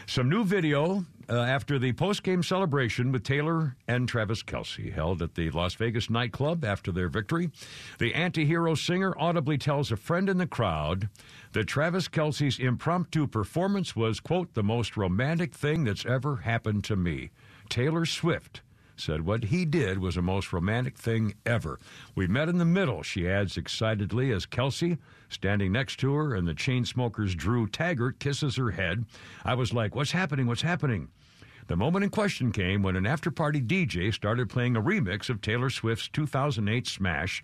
Some 0.05 0.27
new 0.27 0.43
video 0.43 1.05
uh, 1.29 1.39
after 1.43 1.79
the 1.79 1.93
post-game 1.93 2.43
celebration 2.43 3.13
with 3.13 3.23
Taylor 3.23 3.77
and 3.87 4.09
Travis 4.09 4.43
Kelce 4.43 4.91
held 4.91 5.21
at 5.21 5.35
the 5.35 5.49
Las 5.51 5.75
Vegas 5.75 6.09
nightclub 6.09 6.65
after 6.65 6.91
their 6.91 7.07
victory. 7.07 7.49
The 7.97 8.13
anti-hero 8.13 8.75
singer 8.75 9.13
audibly 9.17 9.57
tells 9.57 9.89
a 9.89 9.95
friend 9.95 10.27
in 10.27 10.37
the 10.37 10.47
crowd 10.47 11.07
that 11.53 11.67
Travis 11.67 12.07
Kelce's 12.07 12.59
impromptu 12.59 13.27
performance 13.27 13.95
was 13.95 14.19
quote 14.19 14.53
the 14.53 14.63
most 14.63 14.95
romantic 14.97 15.53
thing 15.53 15.83
that's 15.83 16.05
ever 16.05 16.37
happened 16.37 16.83
to 16.85 16.95
me. 16.95 17.31
Taylor 17.69 18.05
Swift 18.05 18.61
said 18.95 19.21
what 19.21 19.45
he 19.45 19.65
did 19.65 19.97
was 19.97 20.15
the 20.15 20.21
most 20.21 20.53
romantic 20.53 20.97
thing 20.97 21.33
ever. 21.45 21.79
We 22.15 22.27
met 22.27 22.49
in 22.49 22.57
the 22.57 22.65
middle, 22.65 23.01
she 23.01 23.27
adds 23.27 23.57
excitedly 23.57 24.31
as 24.31 24.45
Kelce, 24.45 24.97
standing 25.29 25.71
next 25.71 25.97
to 26.01 26.13
her, 26.13 26.35
and 26.35 26.47
the 26.47 26.53
Chainsmokers 26.53 27.35
Drew 27.35 27.67
Taggart 27.67 28.19
kisses 28.19 28.55
her 28.57 28.71
head. 28.71 29.05
I 29.43 29.55
was 29.55 29.73
like, 29.73 29.95
What's 29.95 30.11
happening? 30.11 30.47
What's 30.47 30.61
happening? 30.61 31.09
The 31.67 31.75
moment 31.77 32.03
in 32.03 32.09
question 32.09 32.51
came 32.51 32.83
when 32.83 32.95
an 32.95 33.05
after 33.05 33.31
party 33.31 33.61
DJ 33.61 34.13
started 34.13 34.49
playing 34.49 34.75
a 34.75 34.81
remix 34.81 35.29
of 35.29 35.41
Taylor 35.41 35.69
Swift's 35.69 36.09
2008 36.09 36.85
smash. 36.87 37.41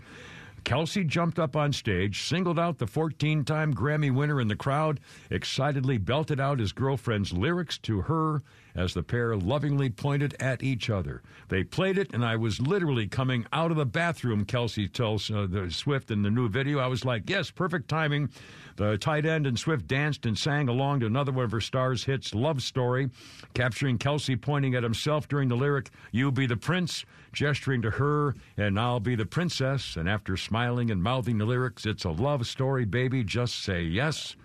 Kelce 0.68 1.08
jumped 1.08 1.40
up 1.40 1.56
on 1.56 1.72
stage, 1.72 2.24
singled 2.24 2.60
out 2.60 2.78
the 2.78 2.88
14 2.88 3.46
time 3.46 3.74
Grammy 3.74 4.14
winner 4.14 4.42
in 4.42 4.50
the 4.50 4.56
crowd, 4.58 5.00
excitedly 5.30 5.98
belted 5.98 6.42
out 6.42 6.60
his 6.60 6.74
girlfriend's 6.74 7.32
lyrics 7.32 7.78
to 7.78 8.02
her 8.02 8.44
as 8.78 8.94
the 8.94 9.04
pair 9.04 9.36
lovingly 9.36 9.90
pointed 9.90 10.36
at 10.40 10.64
each 10.64 10.90
other. 10.90 11.22
They 11.50 11.64
played 11.64 11.98
it, 11.98 12.14
and 12.14 12.24
I 12.24 12.36
was 12.36 12.62
literally 12.62 13.08
coming 13.08 13.46
out 13.52 13.72
of 13.72 13.78
the 13.78 13.86
bathroom, 13.86 14.46
Kelce 14.46 14.92
tells 14.92 15.30
uh, 15.32 15.48
the 15.50 15.72
Swift 15.72 16.12
in 16.12 16.22
the 16.22 16.30
new 16.30 16.48
video. 16.48 16.78
I 16.78 16.88
was 16.88 17.04
like, 17.04 17.30
yes, 17.30 17.50
perfect 17.50 17.90
timing. 17.90 18.30
The 18.76 18.98
tight 19.00 19.26
end 19.26 19.48
and 19.48 19.58
Swift 19.58 19.88
danced 19.88 20.28
and 20.28 20.38
sang 20.38 20.70
along 20.70 21.00
to 21.00 21.08
another 21.08 21.32
one 21.32 21.46
of 21.46 21.52
her 21.52 21.60
stars' 21.60 22.04
hits, 22.04 22.36
Love 22.36 22.62
Story, 22.62 23.10
capturing 23.56 23.98
Kelce 23.98 24.40
pointing 24.40 24.76
at 24.76 24.84
himself 24.84 25.28
during 25.28 25.50
the 25.50 25.58
lyric, 25.58 25.90
You 26.12 26.32
be 26.32 26.46
the 26.46 26.58
prince, 26.58 27.04
gesturing 27.34 27.82
to 27.82 27.90
her, 27.92 28.36
and 28.56 28.80
I'll 28.80 29.00
be 29.00 29.16
the 29.16 29.26
princess. 29.26 29.96
And 29.96 30.08
after 30.08 30.38
smiling 30.38 30.92
and 30.92 31.02
mouthing 31.02 31.40
the 31.40 31.46
lyrics, 31.46 31.88
It's 31.88 32.06
a 32.06 32.12
love 32.12 32.46
story, 32.46 32.86
baby, 32.86 33.24
just 33.24 33.64
say 33.64 33.82
yes. 33.82 34.36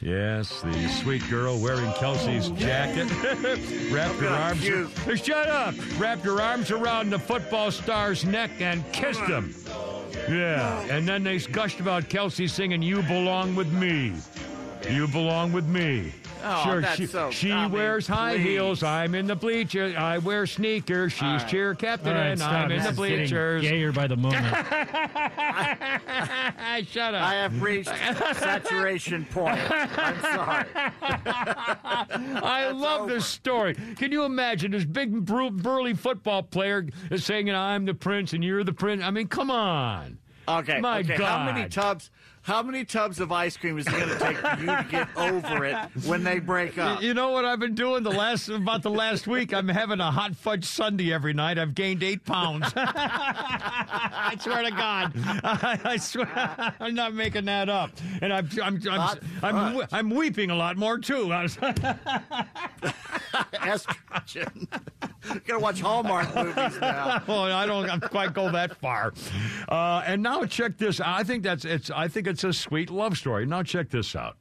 Yes, 0.00 0.60
the 0.62 0.88
sweet 0.88 1.28
girl 1.28 1.58
wearing 1.60 1.90
Kelce's 1.92 2.50
jacket. 2.50 3.10
Wrapped 3.92 4.20
her 4.20 4.28
arms. 4.28 4.62
Hey, 4.62 5.16
Shut 5.16 5.48
up! 5.48 5.74
Wrapped 5.98 6.24
her 6.24 6.40
arms 6.40 6.70
around 6.70 7.10
the 7.10 7.18
football 7.18 7.72
star's 7.72 8.24
neck 8.24 8.50
and 8.60 8.84
kissed 8.92 9.22
him. 9.22 9.54
Yeah, 10.28 10.80
and 10.88 11.06
then 11.06 11.24
they 11.24 11.38
gushed 11.38 11.80
about 11.80 12.04
Kelce 12.04 12.48
singing 12.48 12.80
"You 12.80 13.02
Belong 13.02 13.56
with 13.56 13.72
Me." 13.72 14.14
You 14.88 15.08
belong 15.08 15.52
with 15.52 15.66
me. 15.66 16.12
Oh, 16.44 16.62
sure, 16.64 16.80
that's 16.80 16.96
she, 16.96 17.06
so- 17.06 17.30
she 17.30 17.50
I 17.52 17.62
mean, 17.64 17.72
wears 17.72 18.06
high 18.06 18.34
please. 18.36 18.42
heels. 18.44 18.82
I'm 18.82 19.14
in 19.14 19.26
the 19.26 19.34
bleachers. 19.36 19.94
I 19.96 20.18
wear 20.18 20.46
sneakers. 20.46 21.12
She's 21.12 21.22
All 21.22 21.36
right. 21.36 21.48
cheer 21.48 21.74
captain, 21.74 22.08
All 22.16 22.22
right, 22.22 22.30
and. 22.30 22.42
I'm 22.42 22.70
in 22.70 22.78
This 22.78 22.86
the 22.86 22.90
is 22.92 22.96
getting 23.08 23.16
bleachers. 23.18 23.62
gayer 23.62 23.92
by 23.92 24.06
the 24.06 24.16
moment. 24.16 24.46
I, 25.48 26.84
Shut 26.90 27.14
up. 27.14 27.22
I 27.22 27.34
have 27.34 27.60
reached 27.62 27.88
saturation 28.36 29.24
point. 29.26 29.58
I'm 29.70 30.20
sorry. 30.20 30.66
I 31.02 32.70
love 32.74 33.08
this 33.08 33.26
story. 33.26 33.74
Can 33.96 34.12
you 34.12 34.24
imagine 34.24 34.70
this 34.70 34.84
big 34.84 35.24
burly 35.24 35.94
football 35.94 36.42
player 36.42 36.86
is 37.10 37.24
saying, 37.24 37.50
"I'm 37.50 37.84
the 37.84 37.94
prince 37.94 38.32
and 38.32 38.42
you're 38.44 38.64
the 38.64 38.72
prince"? 38.72 39.02
I 39.02 39.10
mean, 39.10 39.28
come 39.28 39.50
on. 39.50 40.18
Okay. 40.46 40.80
My 40.80 41.00
okay. 41.00 41.16
How 41.22 41.44
many 41.44 41.62
God. 41.62 41.72
tubs? 41.72 42.10
How 42.48 42.62
many 42.62 42.82
tubs 42.82 43.20
of 43.20 43.30
ice 43.30 43.58
cream 43.58 43.76
is 43.76 43.86
it 43.86 43.90
going 43.90 44.08
to 44.08 44.18
take 44.18 44.38
for 44.38 44.58
you 44.58 44.66
to 44.68 44.86
get 44.90 45.08
over 45.18 45.66
it 45.66 45.76
when 46.06 46.24
they 46.24 46.38
break 46.38 46.78
up? 46.78 47.02
You 47.02 47.12
know 47.12 47.28
what 47.28 47.44
I've 47.44 47.60
been 47.60 47.74
doing 47.74 48.02
the 48.02 48.10
last 48.10 48.48
about 48.48 48.82
the 48.82 48.88
last 48.88 49.26
week? 49.26 49.52
I'm 49.52 49.68
having 49.68 50.00
a 50.00 50.10
hot 50.10 50.34
fudge 50.34 50.64
sundae 50.64 51.12
every 51.12 51.34
night. 51.34 51.58
I've 51.58 51.74
gained 51.74 52.02
eight 52.02 52.24
pounds. 52.24 52.72
I 52.76 54.34
swear 54.40 54.62
to 54.62 54.70
God, 54.70 55.12
I, 55.44 55.78
I 55.84 55.96
swear 55.98 56.74
I'm 56.80 56.94
not 56.94 57.12
making 57.12 57.44
that 57.44 57.68
up. 57.68 57.90
And 58.22 58.32
I'm 58.32 58.48
I'm 58.62 58.80
I'm 58.88 59.18
I'm. 59.42 59.86
I'm 59.92 60.08
weeping 60.10 60.50
a 60.50 60.56
lot 60.56 60.78
more 60.78 60.96
too. 60.96 61.28
Estrogen. 63.52 64.66
Gotta 65.46 65.58
watch 65.58 65.80
Hallmark 65.80 66.34
movies 66.34 66.80
now. 66.80 67.22
well, 67.26 67.52
I 67.52 67.66
don't 67.66 68.00
quite 68.10 68.32
go 68.32 68.50
that 68.52 68.76
far. 68.78 69.12
Uh, 69.68 70.02
and 70.06 70.22
now 70.22 70.44
check 70.44 70.78
this. 70.78 70.98
out. 71.00 71.08
I 71.08 71.24
think 71.24 71.42
that's 71.42 71.66
it's. 71.66 71.90
I 71.90 72.08
think 72.08 72.26
it's 72.26 72.37
a 72.44 72.52
sweet 72.52 72.90
love 72.90 73.16
story. 73.16 73.46
Now 73.46 73.62
check 73.62 73.90
this 73.90 74.14
out. 74.16 74.36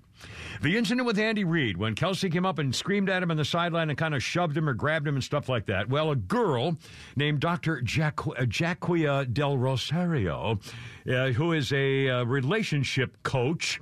The 0.63 0.75
incident 0.75 1.05
with 1.05 1.19
Andy 1.19 1.43
Reid, 1.43 1.77
when 1.77 1.93
Kelce 1.93 2.31
came 2.31 2.45
up 2.45 2.57
and 2.57 2.73
screamed 2.73 3.07
at 3.07 3.21
him 3.21 3.29
on 3.29 3.37
the 3.37 3.45
sideline 3.45 3.89
and 3.89 3.97
kind 3.97 4.15
of 4.15 4.23
shoved 4.23 4.57
him 4.57 4.67
or 4.67 4.73
grabbed 4.73 5.07
him 5.07 5.13
and 5.13 5.23
stuff 5.23 5.47
like 5.47 5.67
that. 5.67 5.89
Well, 5.89 6.09
a 6.09 6.15
girl 6.15 6.77
named 7.15 7.39
Dr. 7.39 7.77
Uh, 7.77 7.81
Jacquia 7.81 9.31
Del 9.31 9.57
Rosario, 9.59 10.59
uh, 11.07 11.27
who 11.27 11.51
is 11.53 11.71
a 11.71 12.09
uh, 12.09 12.23
relationship 12.23 13.21
coach, 13.21 13.79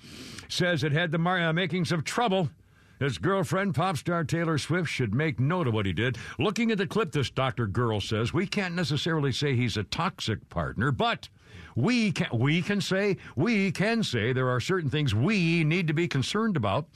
says 0.50 0.84
it 0.84 0.92
had 0.92 1.12
the 1.12 1.18
mar- 1.18 1.40
uh, 1.40 1.54
makings 1.54 1.94
of 1.94 2.04
trouble 2.04 2.50
His 3.00 3.18
girlfriend, 3.18 3.76
pop 3.76 3.98
star 3.98 4.24
Taylor 4.26 4.58
Swift, 4.58 4.90
should 4.90 5.14
make 5.14 5.40
note 5.40 5.68
of 5.68 5.74
what 5.74 5.86
he 5.86 5.94
did. 5.94 6.18
Looking 6.38 6.72
at 6.72 6.78
the 6.78 6.88
clip, 6.88 7.12
this 7.14 7.30
Dr. 7.30 7.68
Girl 7.68 8.02
says, 8.02 8.34
we 8.34 8.46
can't 8.48 8.76
necessarily 8.76 9.32
say 9.32 9.56
he's 9.56 9.78
a 9.78 9.84
toxic 9.84 10.50
partner, 10.50 10.92
but 10.92 11.30
we 11.76 12.12
can, 12.12 12.28
we 12.34 12.62
can 12.62 12.80
say, 12.82 13.18
we 13.36 13.72
can 13.72 14.04
say 14.04 14.34
there 14.34 14.50
are 14.50 14.60
certain 14.60 14.90
things 14.90 15.14
we 15.14 15.64
need 15.64 15.88
to 15.88 15.94
be 15.94 16.08
concerned 16.08 16.58
about. 16.58 16.88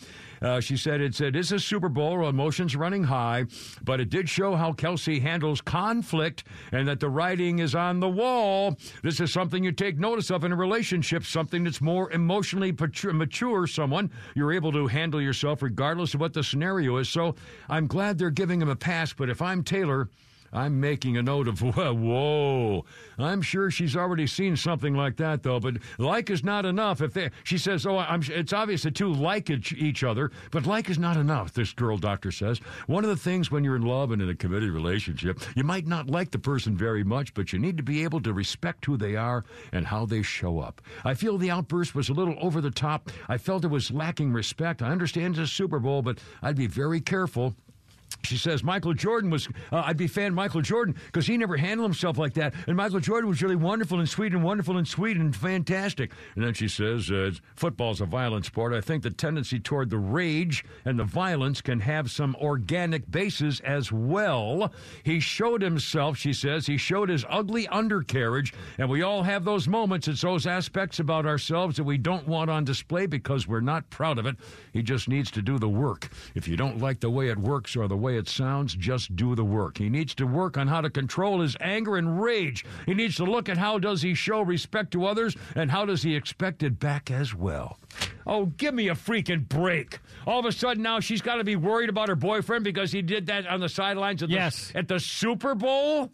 Uh, 0.41 0.59
she 0.61 0.77
said 0.77 1.01
it 1.01 1.13
said 1.13 1.35
it's 1.35 1.51
a 1.51 1.59
Super 1.59 1.89
Bowl, 1.89 2.27
emotions 2.27 2.75
running 2.75 3.03
high, 3.03 3.45
but 3.83 3.99
it 3.99 4.09
did 4.09 4.29
show 4.29 4.55
how 4.55 4.71
Kelce 4.71 5.21
handles 5.21 5.59
conflict 5.59 6.45
and 6.71 6.87
that 6.87 7.01
the 7.01 7.09
writing 7.09 7.59
is 7.59 7.75
on 7.75 7.99
the 7.99 8.07
wall. 8.07 8.77
This 9.03 9.19
is 9.19 9.33
something 9.33 9.63
you 9.63 9.73
take 9.73 9.99
notice 9.99 10.31
of 10.31 10.45
in 10.45 10.53
a 10.53 10.55
relationship, 10.55 11.25
something 11.25 11.65
that's 11.65 11.81
more 11.81 12.09
emotionally 12.11 12.71
mature, 12.71 13.11
mature 13.11 13.67
someone. 13.67 14.09
You're 14.33 14.53
able 14.53 14.71
to 14.71 14.87
handle 14.87 15.21
yourself 15.21 15.61
regardless 15.61 16.13
of 16.13 16.21
what 16.21 16.33
the 16.33 16.43
scenario 16.43 16.97
is. 16.97 17.09
So 17.09 17.35
I'm 17.67 17.87
glad 17.87 18.17
they're 18.17 18.29
giving 18.29 18.61
him 18.61 18.69
a 18.69 18.75
pass, 18.75 19.11
but 19.11 19.29
if 19.29 19.41
I'm 19.41 19.61
Taylor, 19.61 20.09
I'm 20.51 20.79
making 20.79 21.17
a 21.17 21.21
note 21.21 21.47
of, 21.47 21.61
whoa. 21.77 22.85
I'm 23.17 23.41
sure 23.41 23.69
she's 23.69 23.95
already 23.95 24.27
seen 24.27 24.55
something 24.55 24.95
like 24.95 25.17
that, 25.17 25.43
though. 25.43 25.59
But 25.59 25.75
like 25.97 26.29
is 26.29 26.43
not 26.43 26.65
enough. 26.65 27.01
If 27.01 27.13
they, 27.13 27.29
she 27.43 27.57
says, 27.57 27.85
oh, 27.85 27.97
I'm, 27.97 28.21
it's 28.27 28.53
obvious 28.53 28.83
the 28.83 28.91
two 28.91 29.11
like 29.13 29.49
each 29.49 30.03
other, 30.03 30.31
but 30.51 30.65
like 30.65 30.89
is 30.89 30.99
not 30.99 31.17
enough, 31.17 31.53
this 31.53 31.73
girl 31.73 31.97
doctor 31.97 32.31
says. 32.31 32.59
One 32.87 33.03
of 33.03 33.09
the 33.09 33.17
things 33.17 33.51
when 33.51 33.63
you're 33.63 33.75
in 33.75 33.85
love 33.85 34.11
and 34.11 34.21
in 34.21 34.29
a 34.29 34.35
committed 34.35 34.71
relationship, 34.71 35.39
you 35.55 35.63
might 35.63 35.87
not 35.87 36.09
like 36.09 36.31
the 36.31 36.39
person 36.39 36.77
very 36.77 37.03
much, 37.03 37.33
but 37.33 37.51
you 37.51 37.59
need 37.59 37.77
to 37.77 37.83
be 37.83 38.03
able 38.03 38.21
to 38.21 38.33
respect 38.33 38.85
who 38.85 38.97
they 38.97 39.15
are 39.15 39.43
and 39.71 39.85
how 39.85 40.05
they 40.05 40.21
show 40.21 40.59
up. 40.59 40.81
I 41.03 41.13
feel 41.13 41.37
the 41.37 41.51
outburst 41.51 41.95
was 41.95 42.09
a 42.09 42.13
little 42.13 42.35
over 42.41 42.61
the 42.61 42.71
top. 42.71 43.11
I 43.27 43.37
felt 43.37 43.65
it 43.65 43.69
was 43.69 43.91
lacking 43.91 44.33
respect. 44.33 44.81
I 44.81 44.89
understand 44.89 45.35
it's 45.35 45.51
a 45.51 45.53
Super 45.53 45.79
Bowl, 45.79 46.01
but 46.01 46.19
I'd 46.41 46.55
be 46.55 46.67
very 46.67 47.01
careful 47.01 47.55
she 48.23 48.37
says 48.37 48.63
Michael 48.63 48.93
Jordan 48.93 49.29
was, 49.29 49.47
uh, 49.71 49.83
I'd 49.85 49.97
be 49.97 50.07
fan 50.07 50.33
Michael 50.33 50.61
Jordan 50.61 50.95
because 51.05 51.25
he 51.25 51.37
never 51.37 51.57
handled 51.57 51.89
himself 51.89 52.17
like 52.17 52.33
that. 52.33 52.53
And 52.67 52.75
Michael 52.75 52.99
Jordan 52.99 53.29
was 53.29 53.41
really 53.41 53.55
wonderful 53.55 53.99
and 53.99 54.07
sweet 54.07 54.33
and 54.33 54.43
wonderful 54.43 54.77
and 54.77 54.87
sweet 54.87 55.17
and 55.17 55.35
fantastic. 55.35 56.11
And 56.35 56.43
then 56.43 56.53
she 56.53 56.67
says, 56.67 57.09
uh, 57.11 57.31
football's 57.55 58.01
a 58.01 58.05
violent 58.05 58.45
sport. 58.45 58.73
I 58.73 58.81
think 58.81 59.03
the 59.03 59.09
tendency 59.09 59.59
toward 59.59 59.89
the 59.89 59.97
rage 59.97 60.63
and 60.85 60.99
the 60.99 61.03
violence 61.03 61.61
can 61.61 61.79
have 61.79 62.11
some 62.11 62.35
organic 62.39 63.09
basis 63.09 63.59
as 63.61 63.91
well. 63.91 64.73
He 65.03 65.19
showed 65.19 65.61
himself, 65.61 66.17
she 66.17 66.33
says, 66.33 66.65
he 66.65 66.77
showed 66.77 67.09
his 67.09 67.25
ugly 67.29 67.67
undercarriage. 67.67 68.53
And 68.77 68.89
we 68.89 69.01
all 69.01 69.23
have 69.23 69.45
those 69.45 69.67
moments. 69.67 70.07
It's 70.07 70.21
those 70.21 70.45
aspects 70.47 70.99
about 70.99 71.25
ourselves 71.25 71.77
that 71.77 71.83
we 71.83 71.97
don't 71.97 72.27
want 72.27 72.49
on 72.49 72.63
display 72.63 73.05
because 73.05 73.47
we're 73.47 73.59
not 73.59 73.89
proud 73.89 74.17
of 74.17 74.25
it. 74.25 74.35
He 74.73 74.81
just 74.81 75.07
needs 75.07 75.31
to 75.31 75.41
do 75.41 75.57
the 75.57 75.69
work. 75.69 76.09
If 76.35 76.47
you 76.47 76.57
don't 76.57 76.79
like 76.79 76.99
the 76.99 77.09
way 77.09 77.29
it 77.29 77.37
works 77.37 77.75
or 77.75 77.87
the 77.87 77.97
way 77.99 78.17
it 78.17 78.27
sounds, 78.27 78.73
just 78.73 79.15
do 79.15 79.35
the 79.35 79.43
work. 79.43 79.77
He 79.77 79.89
needs 79.89 80.15
to 80.15 80.25
work 80.25 80.57
on 80.57 80.67
how 80.67 80.81
to 80.81 80.89
control 80.89 81.41
his 81.41 81.55
anger 81.59 81.97
and 81.97 82.21
rage. 82.21 82.65
He 82.85 82.93
needs 82.93 83.15
to 83.17 83.25
look 83.25 83.49
at 83.49 83.57
how 83.57 83.77
does 83.77 84.01
he 84.01 84.13
show 84.13 84.41
respect 84.41 84.91
to 84.91 85.05
others 85.05 85.35
and 85.55 85.69
how 85.69 85.85
does 85.85 86.01
he 86.01 86.15
expect 86.15 86.63
it 86.63 86.79
back 86.79 87.11
as 87.11 87.35
well. 87.35 87.77
Oh, 88.25 88.45
give 88.45 88.73
me 88.73 88.89
a 88.89 88.95
freaking 88.95 89.47
break. 89.47 89.99
All 90.25 90.39
of 90.39 90.45
a 90.45 90.51
sudden 90.51 90.83
now 90.83 90.99
she's 90.99 91.21
got 91.21 91.35
to 91.35 91.43
be 91.43 91.55
worried 91.55 91.89
about 91.89 92.09
her 92.09 92.15
boyfriend 92.15 92.63
because 92.63 92.91
he 92.91 93.01
did 93.01 93.27
that 93.27 93.47
on 93.47 93.59
the 93.59 93.69
sidelines 93.69 94.23
at, 94.23 94.29
yes. 94.29 94.71
the, 94.71 94.79
at 94.79 94.87
the 94.87 94.99
Super 94.99 95.55
Bowl? 95.55 96.09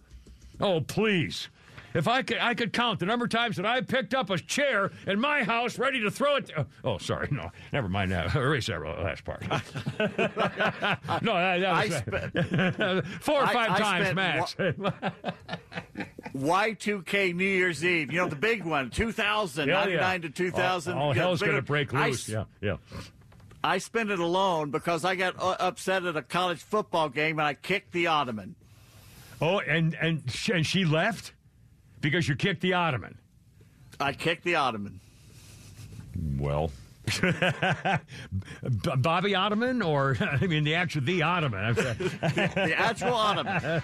Oh, 0.59 0.81
please. 0.81 1.49
If 1.95 2.09
I 2.09 2.23
could, 2.23 2.37
I 2.39 2.53
could 2.53 2.73
count 2.73 2.99
the 2.99 3.05
number 3.05 3.23
of 3.23 3.31
times 3.31 3.55
that 3.55 3.65
I 3.65 3.79
picked 3.79 4.13
up 4.13 4.29
a 4.29 4.37
chair 4.37 4.91
in 5.07 5.17
my 5.19 5.43
house 5.43 5.79
ready 5.79 6.01
to 6.01 6.11
throw 6.11 6.35
it. 6.35 6.47
To, 6.47 6.67
oh, 6.83 6.97
sorry, 6.97 7.29
no, 7.31 7.49
never 7.71 7.87
mind 7.87 8.11
that. 8.11 8.35
Erase 8.35 8.67
that 8.67 8.81
last 8.81 9.23
part. 9.23 9.41
no, 9.49 9.57
that, 11.33 11.59
that 11.61 11.87
was 11.87 11.95
spent, 11.95 13.07
four 13.23 13.41
or 13.41 13.47
five 13.47 13.71
I, 13.71 13.79
times 13.79 14.09
I 14.09 14.13
max. 14.13 14.55
Y2K 16.35 17.33
New 17.33 17.45
Year's 17.45 17.85
Eve. 17.85 18.11
You 18.11 18.19
know 18.19 18.27
the 18.27 18.35
big 18.35 18.65
one, 18.65 18.89
2000, 18.89 19.69
yeah, 19.69 19.75
99 19.75 19.99
yeah. 19.99 20.17
to 20.27 20.29
2000. 20.33 20.93
All, 20.93 21.01
all 21.01 21.13
hell's 21.13 21.41
going 21.41 21.55
to 21.55 21.61
break 21.61 21.93
loose. 21.93 22.29
I, 22.29 22.33
yeah, 22.33 22.43
yeah. 22.59 22.77
I 23.63 23.77
spent 23.77 24.11
it 24.11 24.19
alone 24.19 24.69
because 24.69 25.05
I 25.05 25.15
got 25.15 25.41
uh, 25.41 25.55
upset 25.59 26.05
at 26.05 26.17
a 26.17 26.21
college 26.21 26.59
football 26.59 27.07
game 27.07 27.39
and 27.39 27.47
I 27.47 27.53
kicked 27.53 27.93
the 27.93 28.07
ottoman. 28.07 28.55
Oh, 29.41 29.59
and 29.59 29.95
and 29.95 30.23
and 30.53 30.65
she 30.65 30.85
left 30.85 31.31
because 32.05 32.29
you 32.29 32.35
kicked 32.35 32.61
the 32.61 32.71
ottoman. 32.73 33.17
I 33.99 34.13
kicked 34.13 34.43
the 34.43 34.53
ottoman. 34.53 34.99
Well. 36.37 36.71
Bobby 38.97 39.35
Ottoman, 39.35 39.83
or 39.83 40.17
I 40.41 40.45
mean 40.47 40.63
the 40.63 40.73
actual 40.73 41.01
the 41.01 41.21
Ottoman. 41.21 41.75
the 41.75 42.73
actual 42.75 43.13
Ottoman. 43.13 43.61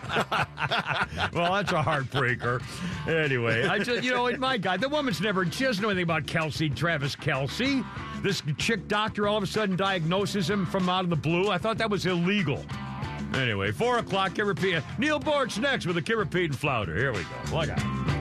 well, 1.32 1.54
that's 1.54 1.72
a 1.72 1.84
heartbreaker. 1.84 2.64
Anyway, 3.08 3.64
I 3.66 3.78
just 3.78 4.04
you 4.04 4.12
know, 4.12 4.32
my 4.38 4.58
God, 4.58 4.82
the 4.82 4.90
woman's 4.90 5.22
never. 5.22 5.46
She 5.52 5.66
doesn't 5.66 5.84
know 5.84 5.90
anything 5.90 6.04
about 6.04 6.26
Kelce, 6.26 6.76
Travis 6.76 7.16
Kelce. 7.16 7.86
This 8.24 8.42
chick 8.58 8.88
doctor 8.88 9.28
all 9.28 9.38
of 9.38 9.44
a 9.44 9.48
sudden 9.48 9.76
diagnoses 9.76 10.50
him 10.50 10.66
from 10.66 10.90
out 10.90 11.04
of 11.04 11.12
the 11.12 11.16
blue. 11.16 11.50
I 11.50 11.60
thought 11.60 11.78
that 11.78 11.92
was 11.92 12.08
illegal. 12.08 12.66
Anyway, 13.34 13.72
four 13.72 13.98
o'clock. 13.98 14.34
Kiripia. 14.34 14.84
Neal 14.98 15.20
Boortz 15.20 15.60
next 15.60 15.86
with 15.86 15.98
a 15.98 16.02
Kiripede 16.02 16.46
and 16.46 16.58
Flounder. 16.58 16.96
Here 16.98 17.12
we 17.12 17.20
go. 17.20 17.58
Look 17.58 17.70
out. 17.70 18.21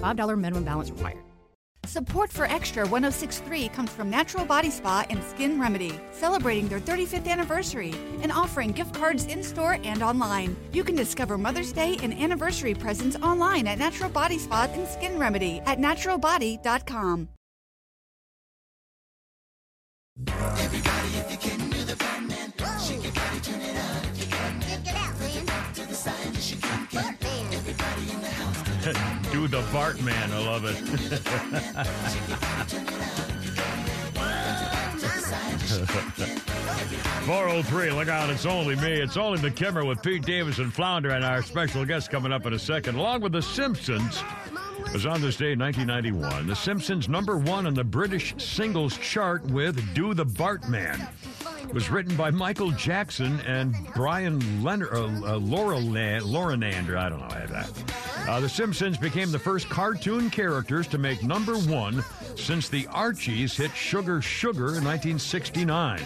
$5 0.00 0.38
minimum 0.38 0.64
balance 0.64 0.90
required. 0.90 1.18
Support 1.86 2.30
for 2.30 2.44
Extra 2.44 2.86
1063 2.86 3.68
comes 3.70 3.90
from 3.90 4.10
Natural 4.10 4.44
Body 4.44 4.70
Spa 4.70 5.04
and 5.10 5.22
Skin 5.24 5.60
Remedy, 5.60 5.98
celebrating 6.12 6.68
their 6.68 6.78
35th 6.78 7.26
anniversary 7.26 7.94
and 8.22 8.30
offering 8.30 8.70
gift 8.70 8.94
cards 8.94 9.24
in 9.26 9.42
store 9.42 9.78
and 9.82 10.02
online. 10.02 10.56
You 10.72 10.84
can 10.84 10.94
discover 10.94 11.36
Mother's 11.38 11.72
Day 11.72 11.96
and 12.02 12.14
anniversary 12.14 12.74
presents 12.74 13.16
online 13.16 13.66
at 13.66 13.78
Natural 13.78 14.10
Body 14.10 14.38
Spa 14.38 14.68
and 14.72 14.86
Skin 14.86 15.18
Remedy 15.18 15.60
at 15.66 15.78
naturalbody.com. 15.78 17.28
Everybody, 20.28 21.08
if 21.16 21.30
you 21.32 21.38
can 21.38 21.70
do 21.70 21.82
the 21.84 21.94
Bartman, 21.94 22.52
shake 22.86 23.02
your 23.02 23.12
body, 23.12 23.40
turn 23.40 23.60
it 23.60 23.76
on 23.76 24.04
if 24.04 24.20
you 24.20 24.26
can. 24.26 24.60
Check 24.60 24.86
it 24.86 24.94
out, 24.94 25.18
man. 25.46 25.72
To 25.74 25.86
the 25.88 25.94
side, 25.94 26.36
you 26.36 26.56
can. 26.58 27.16
Everybody 27.52 28.12
in 28.12 28.20
the 28.20 28.28
house. 28.28 29.19
Do 29.32 29.46
the 29.46 29.62
Bartman. 29.72 30.30
I 30.30 30.44
love 30.44 30.64
it. 30.64 30.76
403, 35.70 37.92
look 37.92 38.08
out, 38.08 38.28
it's 38.28 38.44
only 38.44 38.74
me. 38.76 39.00
It's 39.00 39.16
only 39.16 39.38
the 39.38 39.50
Kimmer 39.50 39.84
with 39.84 40.02
Pete 40.02 40.22
Davis 40.22 40.58
and 40.58 40.72
Flounder 40.72 41.10
and 41.10 41.24
our 41.24 41.42
special 41.42 41.84
guest 41.84 42.10
coming 42.10 42.32
up 42.32 42.44
in 42.46 42.54
a 42.54 42.58
second, 42.58 42.96
along 42.96 43.20
with 43.20 43.32
The 43.32 43.42
Simpsons. 43.42 44.22
It 44.86 44.92
was 44.92 45.06
on 45.06 45.20
this 45.20 45.36
day 45.36 45.52
in 45.52 45.60
1991. 45.60 46.48
The 46.48 46.56
Simpsons 46.56 47.08
number 47.08 47.36
one 47.36 47.66
on 47.66 47.74
the 47.74 47.84
British 47.84 48.34
singles 48.38 48.98
chart 48.98 49.44
with 49.44 49.94
Do 49.94 50.12
the 50.12 50.26
Bartman 50.26 51.08
was 51.72 51.90
written 51.90 52.16
by 52.16 52.30
Michael 52.30 52.70
Jackson 52.72 53.40
and 53.40 53.74
Brian 53.94 54.62
Leonard, 54.62 54.92
uh, 54.92 55.04
uh, 55.04 55.36
Laura 55.38 55.76
Laurinander. 55.76 56.96
I 56.96 57.08
don't 57.08 57.20
know. 57.20 58.30
Uh, 58.30 58.40
the 58.40 58.48
Simpsons 58.48 58.96
became 58.96 59.30
the 59.30 59.38
first 59.38 59.68
cartoon 59.68 60.30
characters 60.30 60.86
to 60.88 60.98
make 60.98 61.22
number 61.22 61.54
one 61.54 62.04
since 62.36 62.68
the 62.68 62.86
Archies 62.88 63.56
hit 63.56 63.72
Sugar 63.72 64.20
Sugar 64.20 64.76
in 64.76 64.84
1969. 64.84 66.00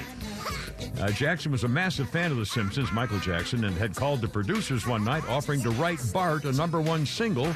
Uh, 1.00 1.08
Jackson 1.10 1.50
was 1.50 1.64
a 1.64 1.68
massive 1.68 2.08
fan 2.10 2.30
of 2.30 2.36
The 2.36 2.46
Simpsons, 2.46 2.92
Michael 2.92 3.18
Jackson, 3.18 3.64
and 3.64 3.76
had 3.76 3.94
called 3.94 4.20
the 4.20 4.28
producers 4.28 4.86
one 4.86 5.04
night 5.04 5.26
offering 5.28 5.60
to 5.62 5.70
write 5.70 6.00
Bart 6.12 6.44
a 6.44 6.52
number 6.52 6.80
one 6.80 7.06
single 7.06 7.54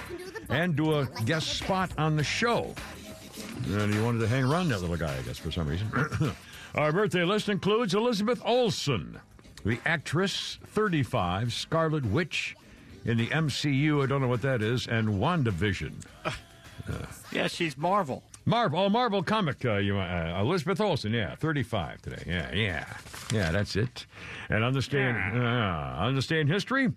and 0.49 0.74
do 0.74 0.94
a 0.94 1.07
guest 1.24 1.59
spot 1.59 1.90
on 1.99 2.16
the 2.16 2.24
show. 2.24 2.74
And 3.70 3.92
he 3.92 4.01
wanted 4.01 4.20
to 4.20 4.28
hang 4.28 4.44
around 4.44 4.68
that 4.68 4.80
little 4.80 4.96
guy, 4.96 5.14
I 5.16 5.22
guess, 5.22 5.38
for 5.38 5.51
some 5.51 5.68
reason. 5.68 5.90
Our 6.75 6.93
birthday 6.93 7.25
list 7.25 7.49
includes 7.49 7.95
Elizabeth 7.95 8.41
Olsen, 8.45 9.19
The 9.64 9.81
actress, 9.85 10.59
35, 10.66 11.53
Scarlet 11.53 12.05
Witch 12.05 12.57
in 13.05 13.16
the 13.16 13.29
MCU. 13.29 14.03
I 14.03 14.07
don't 14.07 14.21
know 14.21 14.29
what 14.29 14.43
that 14.43 14.62
is. 14.62 14.87
And 14.87 15.09
WandaVision. 15.09 15.95
Uh, 16.25 16.31
yeah, 17.33 17.47
she's 17.49 17.77
Marvel. 17.77 18.23
Marvel, 18.45 18.81
oh, 18.81 18.89
Marvel 18.89 19.23
comic. 19.23 19.64
Uh, 19.64 19.75
you, 19.77 19.99
uh, 19.99 20.39
Elizabeth 20.41 20.81
Olsen, 20.81 21.12
yeah, 21.12 21.35
35 21.35 22.01
today. 22.01 22.23
Yeah, 22.27 22.55
yeah. 22.55 22.87
Yeah, 23.33 23.51
that's 23.51 23.77
it. 23.77 24.07
And 24.49 24.64
understand, 24.64 25.16
uh, 25.37 25.97
understand 25.99 26.49
history. 26.49 26.91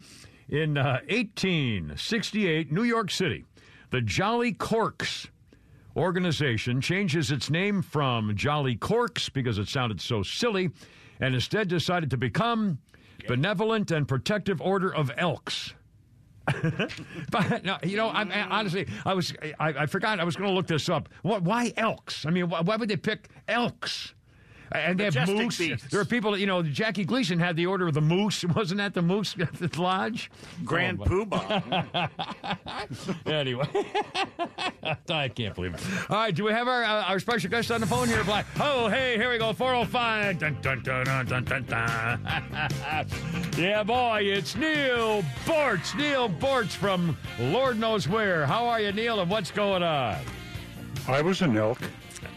In 0.47 0.77
uh, 0.77 0.99
1868, 1.09 2.71
New 2.71 2.83
York 2.83 3.11
City, 3.11 3.45
the 3.89 4.01
Jolly 4.01 4.53
Corks 4.53 5.27
organization 5.95 6.81
changes 6.81 7.31
its 7.31 7.49
name 7.49 7.81
from 7.81 8.35
Jolly 8.35 8.75
Corks 8.75 9.29
because 9.29 9.57
it 9.57 9.67
sounded 9.67 10.01
so 10.01 10.23
silly 10.23 10.71
and 11.19 11.35
instead 11.35 11.67
decided 11.67 12.09
to 12.09 12.17
become 12.17 12.79
Benevolent 13.27 13.91
and 13.91 14.07
Protective 14.07 14.61
Order 14.61 14.93
of 14.93 15.11
Elks. 15.17 15.73
but 17.31 17.63
no, 17.63 17.77
you 17.83 17.97
know, 17.97 18.07
I, 18.07 18.23
I, 18.23 18.41
honestly, 18.49 18.87
I 19.05 19.13
was, 19.13 19.33
I, 19.59 19.69
I 19.69 19.85
forgot, 19.85 20.19
I 20.19 20.23
was 20.23 20.35
going 20.35 20.49
to 20.49 20.55
look 20.55 20.67
this 20.67 20.89
up. 20.89 21.07
What, 21.21 21.43
why 21.43 21.71
elks? 21.77 22.25
I 22.25 22.31
mean, 22.31 22.49
why 22.49 22.75
would 22.75 22.89
they 22.89 22.97
pick 22.97 23.29
elks? 23.47 24.15
And 24.73 24.99
they 24.99 25.05
have 25.05 25.27
moose. 25.27 25.57
beasts. 25.57 25.87
There 25.89 25.99
are 25.99 26.05
people, 26.05 26.37
you 26.37 26.45
know, 26.45 26.63
Jackie 26.63 27.03
Gleason 27.03 27.39
had 27.39 27.55
the 27.57 27.65
order 27.65 27.87
of 27.87 27.93
the 27.93 28.01
moose. 28.01 28.45
Wasn't 28.55 28.77
that 28.77 28.93
the 28.93 29.01
moose 29.01 29.35
at 29.39 29.53
the 29.53 29.81
lodge? 29.81 30.31
Grand 30.63 30.99
Oh, 31.01 31.05
Poobah. 31.05 32.09
anyway, 33.25 33.67
I 35.09 35.27
can't 35.27 35.55
believe 35.55 35.73
it. 35.75 35.81
All 36.09 36.17
right, 36.17 36.33
do 36.33 36.43
we 36.45 36.51
have 36.53 36.67
our 36.67 36.83
uh, 36.83 37.03
our 37.03 37.19
special 37.19 37.49
guest 37.49 37.69
on 37.71 37.81
the 37.81 37.87
phone 37.87 38.07
here, 38.07 38.23
Black? 38.23 38.45
Oh, 38.59 38.87
hey, 38.87 39.17
here 39.17 39.29
we 39.31 39.37
go. 39.37 39.51
405. 39.53 40.39
Dun, 40.39 40.57
dun, 40.61 40.81
dun, 40.83 41.03
dun, 41.05 41.25
dun, 41.25 41.43
dun, 41.43 41.63
dun. 41.65 42.27
yeah, 43.57 43.83
boy, 43.83 44.19
it's 44.23 44.55
Neal 44.55 45.21
Boortz. 45.45 45.95
Neal 45.97 46.29
Boortz 46.29 46.71
from 46.71 47.17
Lord 47.39 47.77
knows 47.79 48.07
where. 48.07 48.45
How 48.45 48.67
are 48.67 48.79
you, 48.79 48.91
Neal, 48.93 49.19
and 49.19 49.29
what's 49.29 49.51
going 49.51 49.83
on? 49.83 50.17
I 51.07 51.21
was 51.21 51.41
an 51.41 51.57
elk. 51.57 51.79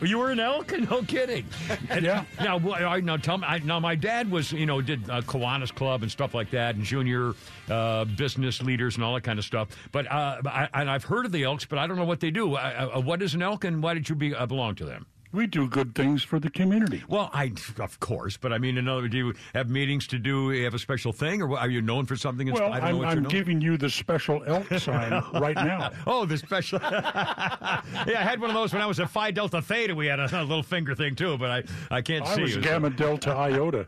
You 0.02 0.18
were 0.18 0.30
an 0.30 0.40
elk? 0.40 0.72
No 0.78 1.02
kidding. 1.02 1.46
Yeah. 2.00 2.24
Now, 2.40 2.58
now 2.58 3.16
tell 3.16 3.38
me. 3.38 3.46
I, 3.46 3.58
now, 3.58 3.78
my 3.80 3.94
dad 3.94 4.30
was, 4.30 4.52
you 4.52 4.66
know, 4.66 4.80
did 4.80 5.08
uh, 5.08 5.22
Kiwanis 5.22 5.74
Club 5.74 6.02
and 6.02 6.10
stuff 6.10 6.34
like 6.34 6.50
that, 6.50 6.74
and 6.74 6.84
junior 6.84 7.34
uh, 7.70 8.04
business 8.04 8.60
leaders 8.60 8.96
and 8.96 9.04
all 9.04 9.14
that 9.14 9.22
kind 9.22 9.38
of 9.38 9.44
stuff. 9.44 9.68
But 9.92 10.10
uh, 10.10 10.42
I, 10.44 10.68
and 10.74 10.90
I've 10.90 11.04
heard 11.04 11.24
of 11.24 11.32
the 11.32 11.44
Elks, 11.44 11.64
but 11.64 11.78
I 11.78 11.86
don't 11.86 11.96
know 11.96 12.04
what 12.04 12.20
they 12.20 12.30
do. 12.30 12.54
Uh, 12.54 12.90
uh, 12.96 13.00
what 13.00 13.22
is 13.22 13.34
an 13.34 13.42
elk, 13.42 13.64
and 13.64 13.82
why 13.82 13.94
did 13.94 14.08
you 14.08 14.14
be, 14.14 14.34
uh, 14.34 14.46
belong 14.46 14.74
to 14.76 14.84
them? 14.84 15.06
We 15.34 15.48
do 15.48 15.66
good 15.66 15.96
things 15.96 16.22
for 16.22 16.38
the 16.38 16.48
community. 16.48 17.02
Well, 17.08 17.28
I 17.32 17.52
of 17.80 17.98
course, 17.98 18.36
but 18.36 18.52
I 18.52 18.58
mean, 18.58 18.78
in 18.78 18.86
other, 18.86 19.08
do 19.08 19.16
you 19.16 19.34
have 19.52 19.68
meetings 19.68 20.06
to 20.08 20.18
do? 20.18 20.52
You 20.52 20.62
have 20.62 20.74
a 20.74 20.78
special 20.78 21.12
thing, 21.12 21.42
or 21.42 21.58
are 21.58 21.68
you 21.68 21.82
known 21.82 22.06
for 22.06 22.14
something? 22.14 22.52
Well, 22.52 22.72
I 22.72 22.78
don't 22.78 22.82
know 22.82 22.86
I'm, 22.88 22.98
what 22.98 23.08
I'm 23.08 23.22
giving 23.24 23.60
you 23.60 23.76
the 23.76 23.90
special 23.90 24.44
elk 24.46 24.68
sign 24.78 25.10
right 25.34 25.56
now. 25.56 25.90
Oh, 26.06 26.24
the 26.26 26.36
special. 26.36 26.78
yeah, 26.82 27.80
I 27.94 28.22
had 28.22 28.40
one 28.40 28.50
of 28.50 28.54
those 28.54 28.72
when 28.72 28.82
I 28.82 28.86
was 28.86 29.00
at 29.00 29.10
Phi 29.10 29.30
Delta 29.30 29.60
Theta. 29.60 29.94
We 29.94 30.06
had 30.06 30.20
a, 30.20 30.24
a 30.24 30.44
little 30.44 30.62
finger 30.62 30.94
thing 30.94 31.16
too, 31.16 31.36
but 31.38 31.50
I, 31.50 31.62
I 31.90 32.02
can't 32.02 32.26
I 32.26 32.34
see. 32.36 32.42
was 32.42 32.50
you, 32.54 32.62
so- 32.62 32.68
Gamma 32.68 32.90
Delta 32.90 33.30
Iota. 33.30 33.86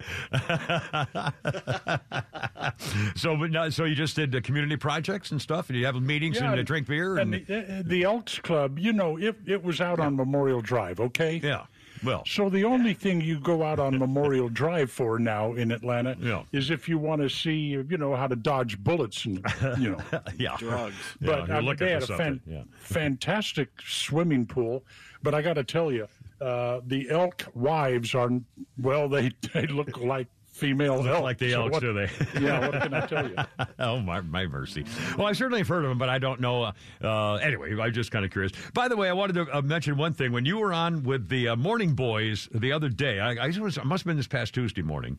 so, 3.17 3.37
but 3.37 3.51
no, 3.51 3.69
so 3.71 3.85
you 3.85 3.95
just 3.95 4.17
did 4.17 4.35
uh, 4.35 4.41
community 4.41 4.77
projects 4.77 5.31
and 5.31 5.41
stuff, 5.41 5.69
and 5.69 5.79
you 5.79 5.87
have 5.87 5.95
meetings 5.97 6.39
and 6.39 6.59
uh, 6.59 6.63
drink 6.63 6.87
beer 6.87 7.19
and, 7.19 7.35
and 7.35 7.47
the, 7.47 7.79
uh, 7.79 7.83
the 7.85 8.03
Elks 8.05 8.39
Club. 8.39 8.79
You 8.79 8.93
know, 8.93 9.17
it 9.19 9.37
it 9.47 9.63
was 9.63 9.81
out 9.81 10.01
on 10.01 10.17
Memorial 10.17 10.61
Drive. 10.61 10.99
Okay. 11.01 11.36
Yeah. 11.43 11.65
Well. 12.05 12.25
So 12.27 12.51
the 12.51 12.63
only 12.65 12.93
thing 12.93 13.23
you 13.23 13.41
go 13.41 13.63
out 13.63 13.79
on 13.79 13.99
Memorial 13.99 14.51
Drive 14.51 14.91
for 14.91 15.19
now 15.19 15.55
in 15.55 15.73
Atlanta 15.73 16.15
Yeah. 16.21 16.43
is 16.53 16.71
if 16.71 16.89
you 16.91 16.99
want 16.99 17.23
to 17.23 17.29
see, 17.31 17.55
you 17.57 17.97
know, 17.97 18.15
how 18.15 18.27
to 18.27 18.37
dodge 18.37 18.79
bullets 18.85 19.25
and 19.25 19.43
you 19.79 19.93
know. 19.93 19.99
yeah, 20.39 20.57
drugs. 20.59 20.95
Yeah, 21.21 21.27
But 21.27 21.47
you're 21.49 21.57
I 21.57 21.61
mean, 21.61 21.69
looking 21.71 21.87
they 21.87 21.93
had 21.95 22.03
a 22.03 22.17
fan- 22.19 22.41
yeah. 22.47 22.63
fantastic 22.79 23.71
swimming 23.87 24.47
pool. 24.47 24.85
But 25.23 25.35
I 25.35 25.41
got 25.43 25.55
to 25.55 25.65
tell 25.65 25.91
you, 25.91 26.07
uh, 26.41 26.81
the 26.87 27.09
elk 27.11 27.47
wives 27.55 28.15
are 28.15 28.31
well. 28.79 29.09
They 29.09 29.33
they 29.55 29.67
look 29.67 29.97
like 29.99 30.29
female 30.57 31.07
elk. 31.07 31.23
like 31.23 31.39
the 31.39 31.53
So 31.53 31.63
elks, 31.63 31.73
what- 31.73 31.81
do 31.83 31.93
they? 31.93 32.11
Yeah. 32.41 32.61
What 32.69 32.83
can 32.83 32.95
I 32.95 33.07
tell 33.07 33.29
you? 33.29 33.37
oh 33.79 34.01
my, 34.01 34.21
my 34.23 34.47
mercy! 34.47 34.85
Well, 35.17 35.27
I 35.27 35.33
certainly 35.33 35.61
have 35.61 35.69
heard 35.69 35.85
of 35.85 35.89
them, 35.91 35.99
but 35.99 36.09
I 36.09 36.19
don't 36.19 36.41
know. 36.41 36.65
Uh, 36.65 36.73
uh, 37.03 37.35
anyway, 37.37 37.75
I'm 37.81 37.93
just 37.93 38.11
kind 38.11 38.25
of 38.25 38.31
curious. 38.31 38.53
By 38.75 38.89
the 38.89 38.97
way, 38.97 39.09
I 39.09 39.13
wanted 39.13 39.35
to 39.35 39.57
uh, 39.59 39.63
mention 39.63 39.97
one 39.97 40.13
thing. 40.15 40.33
When 40.33 40.45
you 40.45 40.59
were 40.59 40.73
on 40.73 41.03
with 41.03 41.29
the 41.29 41.49
uh, 41.49 41.57
Morning 41.57 41.95
Boys 41.95 42.49
the 42.53 42.73
other 42.73 42.89
day, 42.89 43.21
I, 43.21 43.47
I 43.47 43.59
was, 43.59 43.77
it 43.79 43.85
must 43.85 44.03
have 44.03 44.07
been 44.07 44.17
this 44.17 44.27
past 44.27 44.55
Tuesday 44.55 44.83
morning, 44.83 45.19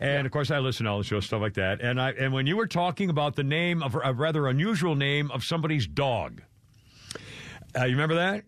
and 0.00 0.26
of 0.26 0.32
course 0.32 0.50
I 0.50 0.58
listen 0.58 0.84
to 0.84 0.90
all 0.90 0.98
the 0.98 1.04
shows, 1.04 1.26
stuff 1.26 1.40
like 1.40 1.54
that. 1.54 1.80
And 1.80 2.00
I 2.00 2.10
and 2.12 2.32
when 2.32 2.46
you 2.46 2.56
were 2.56 2.66
talking 2.66 3.10
about 3.10 3.36
the 3.36 3.44
name 3.44 3.82
of 3.82 3.94
a 4.02 4.12
rather 4.12 4.46
unusual 4.48 4.94
name 4.94 5.30
of 5.30 5.44
somebody's 5.44 5.86
dog, 5.86 6.42
uh, 7.78 7.84
you 7.84 7.92
remember 7.92 8.14
that? 8.16 8.44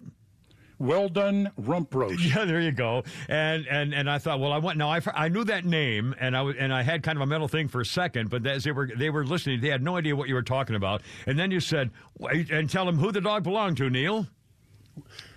Well 0.79 1.09
done, 1.09 1.51
rump 1.57 1.95
roast. 1.95 2.20
Yeah, 2.27 2.45
there 2.45 2.61
you 2.61 2.72
go. 2.72 3.03
And 3.29 3.66
and 3.66 3.95
and 3.95 4.11
I 4.11 4.18
thought, 4.18 4.41
well, 4.41 4.53
I 4.53 4.59
went. 4.59 4.77
Now 4.79 4.91
I, 4.91 5.01
I 5.14 5.29
knew 5.29 5.45
that 5.45 5.64
name, 5.64 6.14
and 6.20 6.37
I 6.37 6.43
was 6.43 6.57
and 6.59 6.72
I 6.72 6.83
had 6.83 7.03
kind 7.03 7.16
of 7.16 7.22
a 7.22 7.27
mental 7.27 7.49
thing 7.49 7.68
for 7.68 7.81
a 7.81 7.87
second. 7.87 8.29
But 8.31 8.47
as 8.47 8.64
they 8.64 8.72
were 8.72 8.91
they 8.95 9.09
were 9.11 9.24
listening, 9.24 9.61
they 9.61 9.68
had 9.68 9.83
no 9.83 9.97
idea 9.97 10.14
what 10.14 10.29
you 10.29 10.35
were 10.35 10.43
talking 10.43 10.77
about. 10.77 11.03
And 11.27 11.39
then 11.39 11.51
you 11.51 11.61
said, 11.61 11.91
and 12.20 12.68
tell 12.68 12.85
them 12.85 12.99
who 12.99 13.11
the 13.11 13.20
dog 13.20 13.45
belonged 13.45 13.79
to, 13.79 13.89
Neal. 13.89 14.27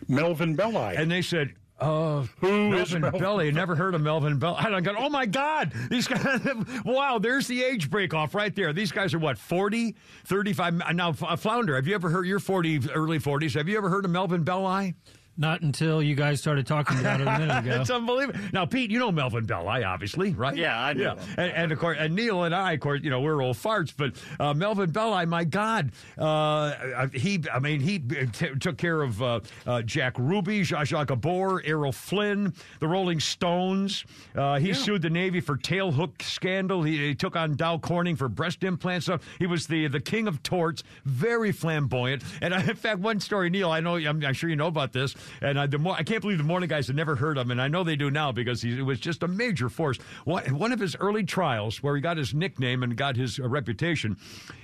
Melvin 0.08 0.56
Belli. 0.56 0.96
And 0.96 1.10
they 1.10 1.22
said. 1.22 1.54
Uh, 1.80 2.24
Who 2.42 2.74
is 2.74 2.92
Melvin 2.92 3.02
Melvin 3.04 3.20
Belli? 3.22 3.52
Never 3.54 3.74
heard 3.74 3.96
of 3.96 4.02
Melvin 4.02 4.38
Belli. 4.38 4.58
I 4.58 4.82
go, 4.82 4.96
oh 4.98 5.08
my 5.10 5.26
God, 5.26 5.72
these 5.90 6.10
guys, 6.10 6.42
wow, 6.86 7.20
there's 7.20 7.48
the 7.48 7.64
age 7.64 7.90
break 7.90 8.14
off 8.14 8.36
right 8.36 8.54
there. 8.54 8.74
These 8.74 8.92
guys 8.92 9.14
are 9.14 9.20
what, 9.20 9.38
40, 9.38 9.96
35? 10.26 10.94
Now, 10.94 11.14
Flounder, 11.14 11.76
have 11.78 11.88
you 11.88 11.96
ever 11.96 12.10
heard, 12.10 12.28
you're 12.28 12.40
40, 12.40 12.90
early 12.94 13.18
40s, 13.18 13.54
have 13.54 13.70
you 13.70 13.78
ever 13.78 13.88
heard 13.88 14.04
of 14.04 14.12
Melvin 14.12 14.44
Belli? 14.44 14.94
Not 15.40 15.62
until 15.62 16.04
you 16.04 16.16
guys 16.16 16.42
started 16.42 16.68
talking 16.68 17.00
about 17.00 17.22
it 17.22 17.28
a 17.28 17.40
minute 17.40 17.60
ago. 17.60 17.72
it's 17.82 17.90
unbelievable. 17.90 18.38
Now, 18.52 18.66
Pete, 18.66 18.92
you 18.92 19.00
know 19.00 19.10
Melvin 19.10 19.46
Belli, 19.46 19.86
obviously, 19.86 20.34
right? 20.34 20.54
Yeah, 20.54 20.78
I 20.78 20.92
know 20.92 21.16
him. 21.16 21.20
And, 21.38 21.52
and 21.54 21.72
of 21.72 21.80
course, 21.80 21.98
and 21.98 22.14
Neal 22.14 22.44
and 22.44 22.54
I, 22.54 22.74
of 22.74 22.82
course, 22.82 23.00
you 23.04 23.10
know, 23.10 23.22
we're 23.22 23.42
old 23.42 23.56
farts, 23.56 23.94
but 23.96 24.16
uh, 24.38 24.54
Melvin 24.54 24.92
Belli, 24.92 25.26
my 25.28 25.46
God, 25.46 25.94
uh, 26.18 27.08
he, 27.14 27.42
I 27.54 27.60
mean, 27.60 27.80
he 27.80 28.00
t- 28.00 28.50
took 28.60 28.78
care 28.78 29.02
of 29.02 29.22
uh, 29.22 29.40
uh, 29.66 29.82
Jack 29.82 30.20
Ruby, 30.20 30.60
Zsa 30.62 30.80
Zsa 30.82 31.08
Gabor, 31.08 31.62
Errol 31.64 31.94
Flynn, 31.94 32.54
the 32.82 32.90
Rolling 32.90 33.22
Stones. 33.22 34.04
Uh, 34.36 34.60
he 34.60 34.74
sued 34.74 35.02
the 35.02 35.10
Navy 35.10 35.40
for 35.40 35.56
tail 35.56 35.94
hook 35.94 36.22
scandal. 36.22 36.84
He, 36.84 36.98
he 36.98 37.16
took 37.16 37.38
on 37.38 37.56
Dow 37.56 37.78
Corning 37.78 38.18
for 38.18 38.28
breast 38.28 38.66
implants. 38.66 39.06
So 39.06 39.20
he 39.38 39.48
was 39.48 39.68
the 39.68 39.88
the 39.88 40.02
king 40.02 40.28
of 40.28 40.44
torts, 40.44 40.84
very 41.06 41.54
flamboyant. 41.54 42.24
And 42.42 42.54
I, 42.54 42.62
in 42.62 42.76
fact, 42.76 43.00
one 43.00 43.22
story, 43.22 43.50
Neal, 43.50 43.72
I 43.72 43.80
know, 43.80 43.96
I'm, 43.96 44.22
I'm 44.26 44.34
sure 44.34 44.50
you 44.50 44.58
know 44.58 44.68
about 44.68 44.92
this. 44.92 45.16
And 45.42 45.60
I, 45.60 45.68
the 45.68 45.78
more, 45.78 45.96
I 45.96 46.04
can't 46.04 46.22
believe 46.22 46.38
the 46.38 46.44
morning 46.44 46.70
guys 46.70 46.88
had 46.88 46.96
never 46.96 47.16
heard 47.16 47.38
of 47.38 47.46
him, 47.46 47.52
and 47.52 47.62
I 47.62 47.68
know 47.68 47.84
they 47.84 47.96
do 47.96 48.12
now 48.12 48.32
because 48.32 48.62
he 48.62 48.82
was 48.82 49.00
just 49.00 49.24
a 49.24 49.28
major 49.28 49.70
force. 49.70 49.98
One, 50.26 50.44
one 50.58 50.72
of 50.72 50.80
his 50.80 50.96
early 50.96 51.24
trials, 51.24 51.82
where 51.82 51.96
he 51.96 52.02
got 52.02 52.18
his 52.18 52.34
nickname 52.34 52.84
and 52.84 52.96
got 52.96 53.16
his 53.16 53.40
uh, 53.40 53.48
reputation, 53.48 54.18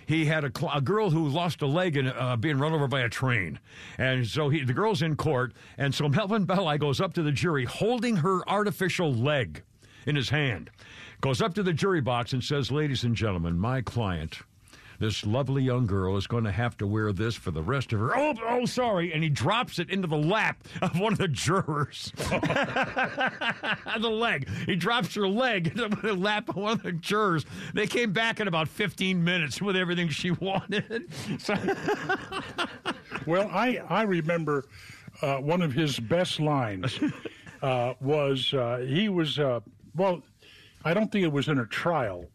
he 0.05 0.25
had 0.25 0.43
a, 0.43 0.51
cl- 0.55 0.71
a 0.73 0.81
girl 0.81 1.09
who 1.09 1.27
lost 1.27 1.61
a 1.61 1.67
leg 1.67 1.97
in 1.97 2.07
uh, 2.07 2.35
being 2.35 2.57
run 2.57 2.73
over 2.73 2.87
by 2.87 3.01
a 3.01 3.09
train, 3.09 3.59
and 3.97 4.27
so 4.27 4.49
he, 4.49 4.63
the 4.63 4.73
girl's 4.73 5.01
in 5.01 5.15
court, 5.15 5.53
and 5.77 5.93
so 5.93 6.07
Melvin 6.09 6.45
Belli 6.45 6.77
goes 6.77 7.01
up 7.01 7.13
to 7.13 7.23
the 7.23 7.31
jury 7.31 7.65
holding 7.65 8.17
her 8.17 8.47
artificial 8.49 9.13
leg 9.13 9.63
in 10.05 10.15
his 10.15 10.29
hand, 10.29 10.69
goes 11.21 11.41
up 11.41 11.53
to 11.55 11.63
the 11.63 11.73
jury 11.73 12.01
box 12.01 12.33
and 12.33 12.43
says, 12.43 12.71
"Ladies 12.71 13.03
and 13.03 13.15
gentlemen, 13.15 13.57
my 13.57 13.81
client." 13.81 14.39
This 14.99 15.25
lovely 15.25 15.63
young 15.63 15.85
girl 15.85 16.17
is 16.17 16.27
going 16.27 16.43
to 16.45 16.51
have 16.51 16.77
to 16.77 16.87
wear 16.87 17.11
this 17.11 17.35
for 17.35 17.51
the 17.51 17.61
rest 17.61 17.93
of 17.93 17.99
her. 17.99 18.15
Oh, 18.15 18.33
oh, 18.47 18.65
sorry. 18.65 19.13
And 19.13 19.23
he 19.23 19.29
drops 19.29 19.79
it 19.79 19.89
into 19.89 20.07
the 20.07 20.17
lap 20.17 20.63
of 20.81 20.99
one 20.99 21.13
of 21.13 21.19
the 21.19 21.27
jurors. 21.27 22.11
the 22.17 24.09
leg. 24.09 24.49
He 24.65 24.75
drops 24.75 25.15
her 25.15 25.27
leg 25.27 25.67
into 25.67 25.89
the 25.89 26.13
lap 26.13 26.49
of 26.49 26.55
one 26.55 26.73
of 26.73 26.83
the 26.83 26.91
jurors. 26.91 27.45
They 27.73 27.87
came 27.87 28.13
back 28.13 28.39
in 28.39 28.47
about 28.47 28.67
15 28.67 29.23
minutes 29.23 29.61
with 29.61 29.75
everything 29.75 30.09
she 30.09 30.31
wanted. 30.31 31.11
So, 31.39 31.55
Well, 33.25 33.49
I 33.51 33.81
I 33.89 34.03
remember 34.03 34.65
uh, 35.21 35.37
one 35.37 35.61
of 35.61 35.73
his 35.73 35.99
best 35.99 36.39
lines 36.39 36.99
uh, 37.61 37.93
was 37.99 38.53
uh, 38.53 38.85
he 38.87 39.09
was 39.09 39.39
uh, 39.39 39.61
well, 39.95 40.21
I 40.83 40.93
don't 40.93 41.11
think 41.11 41.23
it 41.23 41.31
was 41.31 41.47
in 41.47 41.59
a 41.59 41.65
trial, 41.65 42.25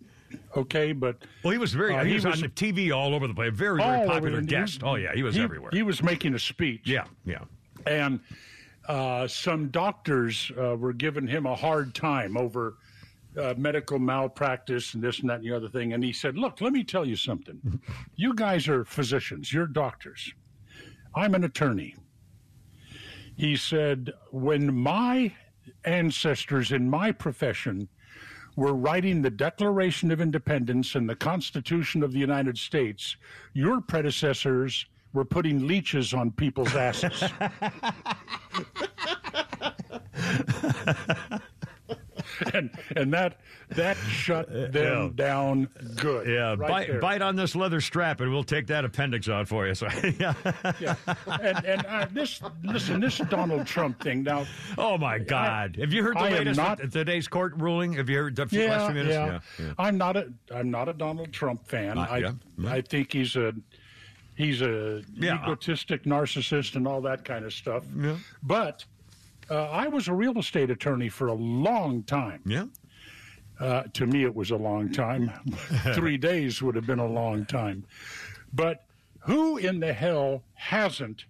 okay, 0.56 0.92
but 0.92 1.16
well, 1.44 1.52
he 1.52 1.58
was 1.58 1.72
very. 1.74 1.94
Uh, 1.94 2.02
he, 2.04 2.10
he 2.10 2.14
was, 2.16 2.26
was- 2.26 2.42
on 2.42 2.42
the 2.42 2.48
TV 2.48 2.94
all 2.94 3.14
over 3.14 3.26
the 3.26 3.34
place. 3.34 3.52
Very, 3.54 3.78
very 3.82 4.00
over 4.02 4.06
popular 4.06 4.40
guest. 4.42 4.82
Oh 4.82 4.94
yeah, 4.96 5.14
he 5.14 5.22
was 5.22 5.36
everywhere. 5.38 5.70
He 5.72 5.82
was 5.82 6.02
making 6.02 6.34
a 6.34 6.38
speech. 6.38 6.82
yeah, 6.84 7.04
yeah. 7.24 7.44
and 7.86 8.20
uh, 8.88 9.26
some 9.28 9.68
doctors 9.68 10.50
uh, 10.60 10.76
were 10.76 10.92
giving 10.92 11.26
him 11.26 11.46
a 11.46 11.54
hard 11.54 11.94
time 11.94 12.36
over 12.36 12.76
uh, 13.38 13.54
medical 13.56 13.98
malpractice 13.98 14.94
and 14.94 15.02
this 15.02 15.20
and 15.20 15.30
that 15.30 15.36
and 15.36 15.44
the 15.44 15.52
other 15.52 15.68
thing. 15.68 15.92
And 15.92 16.02
he 16.02 16.12
said, 16.12 16.36
"Look, 16.36 16.60
let 16.60 16.72
me 16.72 16.82
tell 16.84 17.06
you 17.06 17.16
something. 17.16 17.80
you 18.16 18.34
guys 18.34 18.68
are 18.68 18.84
physicians. 18.84 19.52
You're 19.52 19.66
doctors. 19.66 20.32
I'm 21.14 21.34
an 21.34 21.44
attorney." 21.44 21.94
He 23.36 23.56
said, 23.56 24.12
"When 24.32 24.74
my 24.74 25.32
ancestors 25.84 26.72
in 26.72 26.90
my 26.90 27.12
profession 27.12 27.88
were 28.60 28.74
writing 28.74 29.22
the 29.22 29.30
Declaration 29.30 30.10
of 30.10 30.20
Independence 30.20 30.94
and 30.94 31.08
the 31.08 31.16
Constitution 31.16 32.02
of 32.02 32.12
the 32.12 32.18
United 32.18 32.58
States, 32.58 33.16
your 33.54 33.80
predecessors 33.80 34.84
were 35.14 35.24
putting 35.24 35.66
leeches 35.66 36.12
on 36.12 36.30
people's 36.30 36.76
asses. 36.76 37.24
and 42.54 42.70
and 42.96 43.12
that 43.12 43.38
that 43.70 43.96
shut 43.96 44.48
them 44.50 44.72
Yeah. 44.74 45.08
down 45.14 45.68
good. 45.96 46.26
Yeah, 46.28 46.54
right 46.56 46.68
bite, 46.68 46.86
there. 46.88 47.00
bite 47.00 47.22
on 47.22 47.36
this 47.36 47.54
leather 47.54 47.80
strap, 47.80 48.20
and 48.20 48.30
we'll 48.30 48.44
take 48.44 48.66
that 48.68 48.84
appendix 48.84 49.28
out 49.28 49.48
for 49.48 49.66
you. 49.66 49.74
So, 49.74 49.88
yeah. 50.18 50.34
Yeah. 50.80 50.94
And 51.40 51.64
and 51.64 51.86
uh, 51.86 52.06
this 52.12 52.40
listen, 52.62 53.00
this 53.00 53.18
Donald 53.28 53.66
Trump 53.66 54.02
thing 54.02 54.22
now. 54.22 54.46
Oh 54.78 54.96
my 54.98 55.18
God! 55.18 55.76
Have 55.80 55.92
you 55.92 56.02
heard 56.02 56.16
the 56.16 56.20
I 56.20 56.30
latest 56.30 56.56
not- 56.58 56.78
today's 56.90 57.28
court 57.28 57.54
ruling? 57.56 57.92
Have 57.94 58.08
you 58.08 58.16
heard 58.18 58.36
the 58.36 58.42
last 58.42 58.52
Yeah, 58.52 58.84
few 58.86 58.94
minutes? 58.94 59.14
yeah. 59.14 59.40
yeah. 59.58 59.72
I'm 59.78 59.98
not 59.98 60.16
a 60.16 60.32
I'm 60.54 60.70
not 60.70 60.88
a 60.88 60.92
Donald 60.92 61.32
Trump 61.32 61.66
fan. 61.68 61.98
Uh, 61.98 62.06
I 62.10 62.18
yeah, 62.18 62.32
I 62.66 62.80
think 62.80 63.12
he's 63.12 63.36
a 63.36 63.52
he's 64.36 64.62
a 64.62 65.02
egotistic 65.22 66.04
narcissist 66.04 66.74
and 66.76 66.86
all 66.88 67.00
that 67.02 67.24
kind 67.24 67.44
of 67.44 67.52
stuff. 67.52 67.84
Yeah. 67.96 68.16
But 68.42 68.84
uh, 69.50 69.68
I 69.70 69.88
was 69.88 70.08
a 70.08 70.14
real 70.14 70.38
estate 70.38 70.70
attorney 70.70 71.08
for 71.08 71.26
a 71.26 71.34
long 71.34 72.02
time. 72.04 72.42
Yeah. 72.46 72.66
Uh, 73.58 73.82
to 73.92 74.06
me, 74.06 74.24
it 74.24 74.34
was 74.34 74.50
a 74.50 74.56
long 74.56 74.90
time. 74.90 75.30
Three 75.94 76.16
days 76.30 76.62
would 76.62 76.74
have 76.74 76.86
been 76.86 76.98
a 76.98 77.06
long 77.06 77.44
time. 77.44 77.84
But 78.52 78.84
who 79.20 79.58
in 79.58 79.80
the 79.80 79.92
hell 79.92 80.42
hasn't 80.54 81.24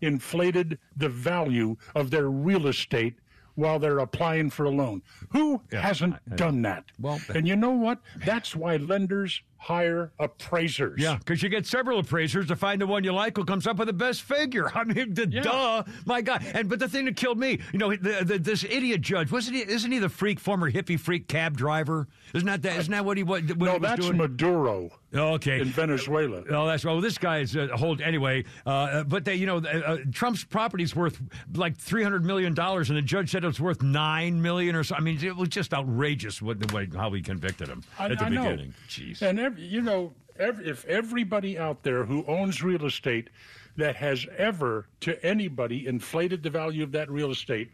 inflated 0.00 0.78
the 0.96 1.08
value 1.08 1.76
of 1.94 2.10
their 2.10 2.30
real 2.30 2.68
estate 2.68 3.16
while 3.54 3.78
they're 3.78 3.98
applying 3.98 4.50
for 4.50 4.64
a 4.64 4.70
loan? 4.70 5.02
Who 5.30 5.60
hasn't 5.72 6.36
done 6.36 6.62
that? 6.62 6.84
Well, 6.98 7.20
and 7.34 7.46
you 7.46 7.56
know 7.56 7.72
what? 7.72 8.00
That's 8.24 8.56
why 8.56 8.76
lenders 8.76 9.42
hire 9.64 10.12
appraisers. 10.18 11.00
Yeah, 11.00 11.16
because 11.16 11.42
you 11.42 11.48
get 11.48 11.66
several 11.66 11.98
appraisers 11.98 12.46
to 12.48 12.56
find 12.56 12.82
the 12.82 12.86
one 12.86 13.02
you 13.02 13.12
like 13.12 13.36
who 13.36 13.44
comes 13.46 13.66
up 13.66 13.78
with 13.78 13.86
the 13.86 13.94
best 13.94 14.22
figure. 14.22 14.70
I 14.74 14.84
mean, 14.84 15.14
the, 15.14 15.26
duh, 15.26 15.84
my 16.04 16.20
God! 16.20 16.44
And 16.52 16.68
but 16.68 16.78
the 16.78 16.88
thing 16.88 17.06
that 17.06 17.16
killed 17.16 17.38
me, 17.38 17.60
you 17.72 17.78
know, 17.78 17.90
the, 17.96 18.24
the, 18.24 18.38
this 18.38 18.62
idiot 18.64 19.00
judge 19.00 19.32
wasn't 19.32 19.56
he? 19.56 19.62
Isn't 19.62 19.90
he 19.90 19.98
the 19.98 20.10
freak, 20.10 20.38
former 20.38 20.70
hippie 20.70 21.00
freak 21.00 21.28
cab 21.28 21.56
driver? 21.56 22.08
Isn't 22.34 22.46
that 22.46 22.62
that? 22.62 22.78
Isn't 22.78 22.92
that 22.92 23.04
what 23.04 23.16
he 23.16 23.22
what? 23.22 23.42
what 23.44 23.58
No, 23.58 23.64
he 23.64 23.78
was 23.78 23.80
that's 23.80 24.00
doing? 24.02 24.18
Maduro. 24.18 24.90
Okay. 25.14 25.60
In 25.60 25.68
Venezuela. 25.68 26.42
Oh, 26.50 26.66
that's 26.66 26.84
well. 26.84 27.00
This 27.00 27.18
guy 27.18 27.34
guy's 27.34 27.56
uh, 27.56 27.68
hold 27.76 28.00
anyway. 28.00 28.44
Uh, 28.66 29.04
but 29.04 29.24
they, 29.24 29.34
you 29.34 29.46
know, 29.46 29.58
uh, 29.58 29.60
uh, 29.60 29.96
Trump's 30.12 30.44
property's 30.44 30.94
worth 30.94 31.20
like 31.54 31.76
three 31.76 32.02
hundred 32.02 32.24
million 32.24 32.54
dollars, 32.54 32.90
and 32.90 32.96
the 32.96 33.02
judge 33.02 33.30
said 33.30 33.44
it 33.44 33.46
was 33.46 33.60
worth 33.60 33.82
nine 33.82 34.40
million 34.40 34.74
or 34.74 34.84
so. 34.84 34.94
I 34.94 35.00
mean, 35.00 35.22
it 35.22 35.36
was 35.36 35.48
just 35.48 35.74
outrageous 35.74 36.40
what 36.40 36.60
the 36.60 36.74
way 36.74 36.88
how 36.94 37.12
he 37.12 37.22
convicted 37.22 37.68
him 37.68 37.82
I, 37.98 38.06
at 38.06 38.18
the 38.18 38.24
I 38.24 38.28
know. 38.28 38.42
beginning. 38.42 38.74
Jeez. 38.88 39.22
And 39.22 39.40
every, 39.40 39.62
you 39.62 39.80
know, 39.80 40.12
every, 40.38 40.68
if 40.68 40.84
everybody 40.86 41.58
out 41.58 41.82
there 41.82 42.04
who 42.04 42.24
owns 42.26 42.62
real 42.62 42.84
estate 42.86 43.30
that 43.76 43.96
has 43.96 44.26
ever 44.36 44.86
to 45.00 45.24
anybody 45.24 45.86
inflated 45.86 46.42
the 46.42 46.50
value 46.50 46.84
of 46.84 46.92
that 46.92 47.10
real 47.10 47.30
estate, 47.30 47.70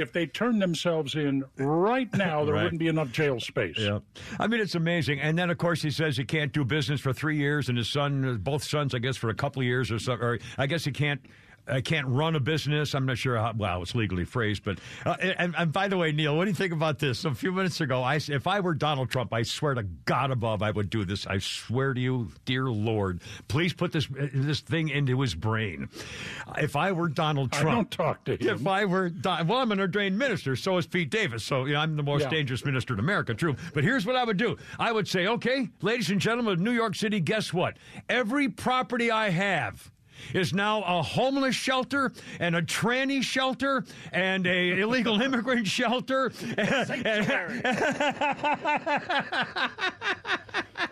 if 0.00 0.12
they 0.12 0.26
turn 0.26 0.58
themselves 0.58 1.14
in 1.14 1.44
right 1.56 2.12
now, 2.14 2.44
there 2.44 2.54
Right. 2.54 2.64
wouldn't 2.64 2.80
be 2.80 2.88
enough 2.88 3.12
jail 3.12 3.38
space. 3.40 3.76
Yeah, 3.78 4.00
I 4.38 4.46
mean 4.46 4.60
it's 4.60 4.74
amazing. 4.74 5.20
And 5.20 5.38
then 5.38 5.50
of 5.50 5.58
course 5.58 5.82
he 5.82 5.90
says 5.90 6.16
he 6.16 6.24
can't 6.24 6.52
do 6.52 6.64
business 6.64 7.00
for 7.00 7.12
three 7.12 7.36
years, 7.36 7.68
and 7.68 7.78
his 7.78 7.88
son, 7.88 8.38
both 8.42 8.64
sons, 8.64 8.94
I 8.94 8.98
guess, 8.98 9.16
for 9.16 9.30
a 9.30 9.34
couple 9.34 9.60
of 9.60 9.66
years 9.66 9.90
or 9.92 9.98
so. 9.98 10.14
Or 10.14 10.38
I 10.58 10.66
guess 10.66 10.84
he 10.84 10.92
can't. 10.92 11.20
I 11.70 11.80
can't 11.80 12.06
run 12.08 12.34
a 12.36 12.40
business. 12.40 12.94
I'm 12.94 13.06
not 13.06 13.18
sure 13.18 13.36
how 13.36 13.52
well 13.56 13.82
it's 13.82 13.94
legally 13.94 14.24
phrased, 14.24 14.64
but 14.64 14.78
uh, 15.06 15.16
and, 15.20 15.54
and 15.56 15.72
by 15.72 15.88
the 15.88 15.96
way, 15.96 16.12
Neal, 16.12 16.36
what 16.36 16.44
do 16.44 16.50
you 16.50 16.56
think 16.56 16.72
about 16.72 16.98
this? 16.98 17.24
A 17.24 17.34
few 17.34 17.52
minutes 17.52 17.80
ago, 17.80 18.02
I 18.02 18.16
if 18.16 18.46
I 18.46 18.60
were 18.60 18.74
Donald 18.74 19.10
Trump, 19.10 19.32
I 19.32 19.42
swear 19.42 19.74
to 19.74 19.82
God 19.82 20.30
above, 20.30 20.62
I 20.62 20.70
would 20.70 20.90
do 20.90 21.04
this. 21.04 21.26
I 21.26 21.38
swear 21.38 21.94
to 21.94 22.00
you, 22.00 22.28
dear 22.44 22.64
Lord, 22.64 23.20
please 23.48 23.72
put 23.72 23.92
this 23.92 24.06
uh, 24.10 24.28
this 24.32 24.60
thing 24.60 24.88
into 24.88 25.20
his 25.20 25.34
brain. 25.34 25.88
If 26.58 26.76
I 26.76 26.92
were 26.92 27.08
Donald 27.08 27.50
I 27.54 27.60
Trump, 27.60 27.76
don't 27.76 27.90
talk 27.90 28.24
to 28.24 28.32
him. 28.36 28.48
If 28.56 28.66
I 28.66 28.84
were 28.84 29.08
Don, 29.08 29.46
well, 29.46 29.58
I'm 29.60 29.72
an 29.72 29.80
ordained 29.80 30.18
minister, 30.18 30.56
so 30.56 30.76
is 30.78 30.86
Pete 30.86 31.10
Davis. 31.10 31.44
So 31.44 31.66
you 31.66 31.74
know, 31.74 31.80
I'm 31.80 31.96
the 31.96 32.02
most 32.02 32.22
Yeah. 32.22 32.30
dangerous 32.30 32.64
minister 32.64 32.94
in 32.94 33.00
America, 33.00 33.34
true. 33.34 33.56
But 33.74 33.84
here's 33.84 34.04
what 34.06 34.16
I 34.16 34.24
would 34.24 34.36
do 34.36 34.56
I 34.78 34.92
would 34.92 35.06
say, 35.08 35.26
okay, 35.26 35.68
ladies 35.82 36.10
and 36.10 36.20
gentlemen 36.20 36.54
of 36.54 36.60
New 36.60 36.72
York 36.72 36.94
City, 36.94 37.20
guess 37.20 37.52
what? 37.52 37.76
Every 38.08 38.48
property 38.48 39.10
I 39.10 39.30
have 39.30 39.90
is 40.34 40.52
now 40.52 40.82
a 40.82 41.02
homeless 41.02 41.54
shelter 41.54 42.12
and 42.38 42.56
a 42.56 42.62
tranny 42.62 43.22
shelter 43.22 43.84
and 44.12 44.46
a 44.46 44.70
illegal 44.80 45.20
immigrant 45.20 45.66
shelter. 45.66 46.32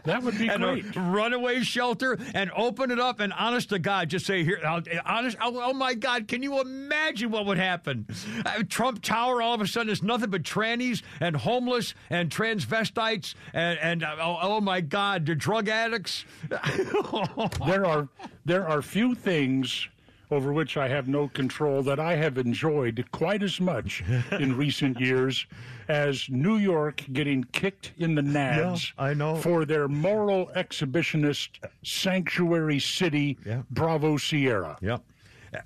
That 0.04 0.22
would 0.22 0.38
be 0.38 0.48
and 0.48 0.62
great. 0.62 0.84
runaway 0.96 1.60
shelter 1.62 2.18
and 2.34 2.50
open 2.56 2.90
it 2.90 2.98
up 2.98 3.20
and 3.20 3.32
honest 3.32 3.70
to 3.70 3.78
God, 3.78 4.08
just 4.08 4.26
say 4.26 4.44
here, 4.44 4.60
I'll- 4.66 4.82
honest. 5.04 5.36
Oh, 5.40 5.60
oh 5.62 5.72
my 5.72 5.94
God, 5.94 6.28
can 6.28 6.42
you 6.42 6.60
imagine 6.60 7.30
what 7.30 7.46
would 7.46 7.58
happen? 7.58 8.06
Uh, 8.44 8.62
Trump 8.68 9.02
Tower 9.02 9.42
all 9.42 9.54
of 9.54 9.60
a 9.60 9.66
sudden 9.66 9.90
is 9.90 10.02
nothing 10.02 10.30
but 10.30 10.42
trannies 10.42 11.02
and 11.20 11.36
homeless 11.36 11.94
and 12.10 12.30
transvestites 12.30 13.34
and 13.52 13.78
and 13.80 14.02
uh, 14.02 14.16
oh, 14.20 14.38
oh 14.40 14.60
my 14.60 14.80
God, 14.80 15.26
the 15.26 15.34
drug 15.34 15.68
addicts. 15.68 16.24
there 17.66 17.86
are 17.86 18.08
there 18.48 18.66
are 18.66 18.80
few 18.80 19.14
things 19.14 19.86
over 20.30 20.52
which 20.54 20.76
I 20.76 20.88
have 20.88 21.06
no 21.06 21.28
control 21.28 21.82
that 21.82 22.00
I 22.00 22.16
have 22.16 22.38
enjoyed 22.38 23.04
quite 23.12 23.42
as 23.42 23.60
much 23.60 24.02
in 24.32 24.56
recent 24.56 24.98
years 24.98 25.46
as 25.88 26.28
New 26.30 26.56
York 26.56 27.04
getting 27.12 27.44
kicked 27.52 27.92
in 27.98 28.14
the 28.14 28.22
nads 28.22 28.92
I 28.98 29.12
know. 29.14 29.36
for 29.36 29.66
their 29.66 29.86
moral 29.86 30.50
exhibitionist 30.56 31.50
sanctuary 31.82 32.78
city 32.78 33.38
Bravo 33.70 34.16
Sierra. 34.16 34.78
Yep. 34.80 35.02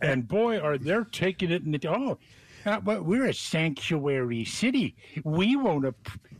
And 0.00 0.26
boy 0.26 0.58
are 0.58 0.76
they 0.76 0.96
taking 1.12 1.50
it 1.50 1.64
in 1.64 1.72
the 1.72 1.88
oh 1.88 2.18
uh, 2.64 2.80
but 2.80 3.04
we're 3.04 3.26
a 3.26 3.34
sanctuary 3.34 4.44
city. 4.44 4.94
We 5.24 5.56
won't 5.56 5.84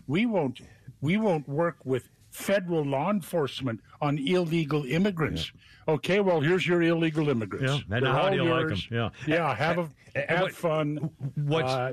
we 0.06 0.26
won't 0.26 0.60
we 1.00 1.16
won't 1.16 1.48
work 1.48 1.78
with 1.84 2.08
federal 2.32 2.84
law 2.84 3.10
enforcement 3.10 3.80
on 4.00 4.18
illegal 4.18 4.84
immigrants. 4.84 5.52
Okay, 5.86 6.20
well 6.20 6.40
here's 6.40 6.66
your 6.66 6.82
illegal 6.82 7.28
immigrants. 7.28 7.84
Yeah, 7.88 7.96
and 7.96 8.04
They're 8.06 8.12
how 8.12 8.30
do 8.30 8.36
you 8.36 8.44
like 8.44 8.60
yours. 8.62 8.88
'em? 8.90 8.96
Yeah. 8.96 9.36
yeah. 9.36 9.54
Have 9.54 9.78
a 9.78 9.88
And 10.14 10.24
have 10.30 10.40
what- 10.42 10.52
fun. 10.54 11.10
what's- 11.36 11.72
Uh, 11.72 11.92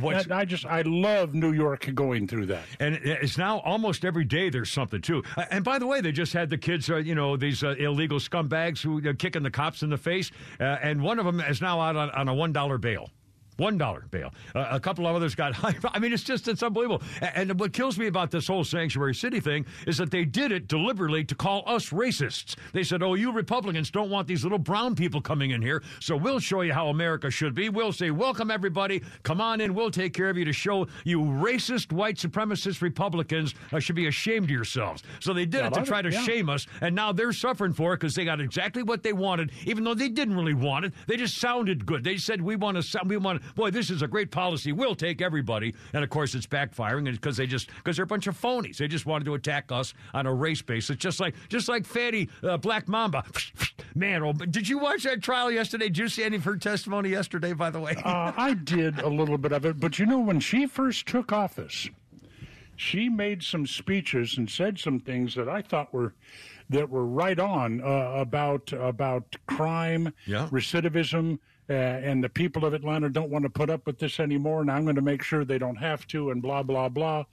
what's- 0.00 0.30
I 0.30 0.44
just 0.44 0.66
I 0.66 0.82
love 0.82 1.34
New 1.34 1.52
York 1.52 1.88
going 1.94 2.26
through 2.26 2.46
that. 2.46 2.64
And 2.80 2.96
it's 2.96 3.38
now 3.38 3.58
almost 3.60 4.04
every 4.04 4.24
day 4.24 4.50
there's 4.50 4.70
something 4.72 5.00
too. 5.00 5.22
Uh, 5.36 5.44
And 5.50 5.64
by 5.64 5.78
the 5.78 5.86
way, 5.86 6.00
they 6.00 6.12
just 6.12 6.32
had 6.32 6.50
the 6.50 6.58
kids, 6.58 6.90
uh, 6.90 6.96
you 6.96 7.14
know, 7.14 7.36
these 7.36 7.62
uh, 7.62 7.74
illegal 7.78 8.18
scumbags 8.18 8.82
who 8.82 9.06
are 9.06 9.14
kicking 9.14 9.42
the 9.42 9.50
cops 9.50 9.82
in 9.82 9.90
the 9.90 9.96
face, 9.98 10.30
uh, 10.58 10.64
and 10.82 11.00
one 11.02 11.18
of 11.18 11.24
them 11.26 11.40
is 11.40 11.60
now 11.60 11.80
out 11.80 11.96
on, 11.96 12.10
on 12.10 12.28
a 12.28 12.34
one 12.34 12.52
dollar 12.52 12.78
bail. 12.78 13.10
One 13.60 13.76
dollar 13.76 14.06
bail. 14.10 14.32
Uh, 14.54 14.68
a 14.70 14.80
couple 14.80 15.06
of 15.06 15.14
others 15.14 15.34
got. 15.34 15.52
High. 15.60 15.74
I 15.92 15.98
mean, 15.98 16.14
it's 16.14 16.22
just 16.22 16.48
it's 16.48 16.62
unbelievable. 16.62 17.02
A- 17.20 17.36
And 17.38 17.60
what 17.60 17.74
kills 17.74 17.98
me 17.98 18.06
about 18.06 18.30
this 18.30 18.46
whole 18.46 18.64
sanctuary 18.64 19.14
city 19.14 19.38
thing 19.38 19.66
is 19.86 19.98
that 19.98 20.10
they 20.10 20.24
did 20.24 20.50
it 20.50 20.66
deliberately 20.66 21.24
to 21.24 21.34
call 21.34 21.62
us 21.66 21.90
racists. 21.90 22.56
They 22.72 22.82
said, 22.82 23.02
"Oh, 23.02 23.12
you 23.14 23.32
Republicans 23.32 23.90
don't 23.90 24.08
want 24.08 24.26
these 24.26 24.44
little 24.44 24.58
brown 24.58 24.94
people 24.94 25.20
coming 25.20 25.50
in 25.50 25.60
here, 25.60 25.82
so 26.00 26.16
we'll 26.16 26.38
show 26.40 26.62
you 26.62 26.72
how 26.72 26.88
America 26.88 27.30
should 27.30 27.54
be. 27.54 27.68
We'll 27.68 27.92
say, 27.92 28.10
welcome 28.10 28.50
everybody, 28.50 29.02
come 29.24 29.42
on 29.42 29.60
in. 29.60 29.74
We'll 29.74 29.90
take 29.90 30.14
care 30.14 30.30
of 30.30 30.38
you 30.38 30.46
to 30.46 30.54
show 30.54 30.86
you 31.04 31.20
racist 31.20 31.92
white 31.92 32.16
supremacist 32.16 32.80
Republicans 32.80 33.54
uh, 33.74 33.78
should 33.78 33.96
be 33.96 34.06
ashamed 34.06 34.44
of 34.44 34.50
yourselves." 34.50 35.02
So 35.20 35.34
they 35.34 35.44
did 35.44 35.58
Yeah, 35.58 35.66
it 35.66 35.74
to 35.74 35.82
try 35.82 36.00
to 36.00 36.10
yeah. 36.10 36.22
shame 36.22 36.48
us, 36.48 36.66
and 36.80 36.94
now 36.94 37.12
they're 37.12 37.32
suffering 37.34 37.74
for 37.74 37.92
it 37.92 37.98
because 38.00 38.14
they 38.14 38.24
got 38.24 38.40
exactly 38.40 38.82
what 38.82 39.02
they 39.02 39.12
wanted, 39.12 39.52
even 39.66 39.84
though 39.84 39.92
they 39.94 40.08
didn't 40.08 40.34
really 40.34 40.54
want 40.54 40.86
it. 40.86 40.94
They 41.06 41.18
just 41.18 41.36
sounded 41.36 41.84
good. 41.84 42.02
They 42.04 42.16
said, 42.16 42.40
"We 42.40 42.56
want 42.56 42.82
to. 42.82 43.00
We 43.04 43.18
want. 43.18 43.42
Boy, 43.54 43.70
this 43.70 43.90
is 43.90 44.02
a 44.02 44.08
great 44.08 44.30
policy. 44.30 44.72
We'll 44.72 44.94
take 44.94 45.20
everybody." 45.22 45.74
And 45.92 46.02
of 46.04 46.10
course, 46.10 46.34
it's 46.34 46.46
backfiring, 46.46 47.10
because 47.10 47.36
they 47.36 47.46
just 47.46 47.68
because 47.76 47.96
they're 47.96 48.04
a 48.04 48.06
bunch 48.06 48.26
of 48.26 48.40
phonies. 48.40 48.76
They 48.78 48.88
just 48.88 49.06
wanted 49.06 49.24
to 49.26 49.34
attack 49.34 49.70
us 49.72 49.94
on 50.14 50.26
a 50.26 50.32
race 50.34 50.62
basis, 50.62 50.96
just 50.96 51.20
like 51.20 51.34
just 51.48 51.68
like 51.68 51.84
Fatty 51.86 52.28
uh, 52.42 52.56
Black 52.56 52.88
Mamba. 52.88 53.24
Man, 53.94 54.22
oh, 54.22 54.32
did 54.32 54.68
you 54.68 54.78
watch 54.78 55.02
that 55.02 55.22
trial 55.22 55.50
yesterday? 55.50 55.86
Did 55.86 55.98
you 55.98 56.08
see 56.08 56.22
any 56.22 56.36
of 56.36 56.44
her 56.44 56.56
testimony 56.56 57.08
yesterday? 57.10 57.52
By 57.52 57.70
the 57.70 57.80
way, 57.80 57.96
Uh, 58.04 58.32
I 58.36 58.54
did 58.64 59.00
a 59.00 59.08
little 59.08 59.36
bit 59.38 59.52
of 59.52 59.64
it, 59.64 59.80
but 59.80 59.98
you 59.98 60.06
know, 60.06 60.20
when 60.20 60.38
she 60.40 60.66
first 60.66 61.06
took 61.06 61.32
office, 61.32 61.88
she 62.76 63.08
made 63.08 63.42
some 63.42 63.66
speeches 63.66 64.38
and 64.38 64.48
said 64.48 64.78
some 64.78 65.00
things 65.00 65.34
that 65.34 65.48
I 65.48 65.60
thought 65.62 65.92
were 65.92 66.14
that 66.70 66.88
were 66.88 67.04
right 67.04 67.38
on 67.38 67.80
uh, 67.82 68.12
about 68.14 68.72
about 68.72 69.24
crime, 69.46 70.12
Yeah. 70.24 70.46
recidivism, 70.52 71.38
uh, 71.70 71.72
and 71.72 72.22
the 72.22 72.28
people 72.28 72.64
of 72.64 72.74
Atlanta 72.74 73.08
don't 73.08 73.30
want 73.30 73.44
to 73.44 73.50
put 73.50 73.70
up 73.70 73.86
with 73.86 73.98
this 73.98 74.18
anymore, 74.18 74.60
and 74.60 74.70
I'm 74.70 74.82
going 74.82 74.96
to 74.96 75.02
make 75.02 75.22
sure 75.22 75.44
they 75.44 75.58
don't 75.58 75.76
have 75.76 76.06
to, 76.08 76.30
and 76.30 76.42
blah 76.42 76.62
blah 76.64 76.88
blah. 76.88 77.24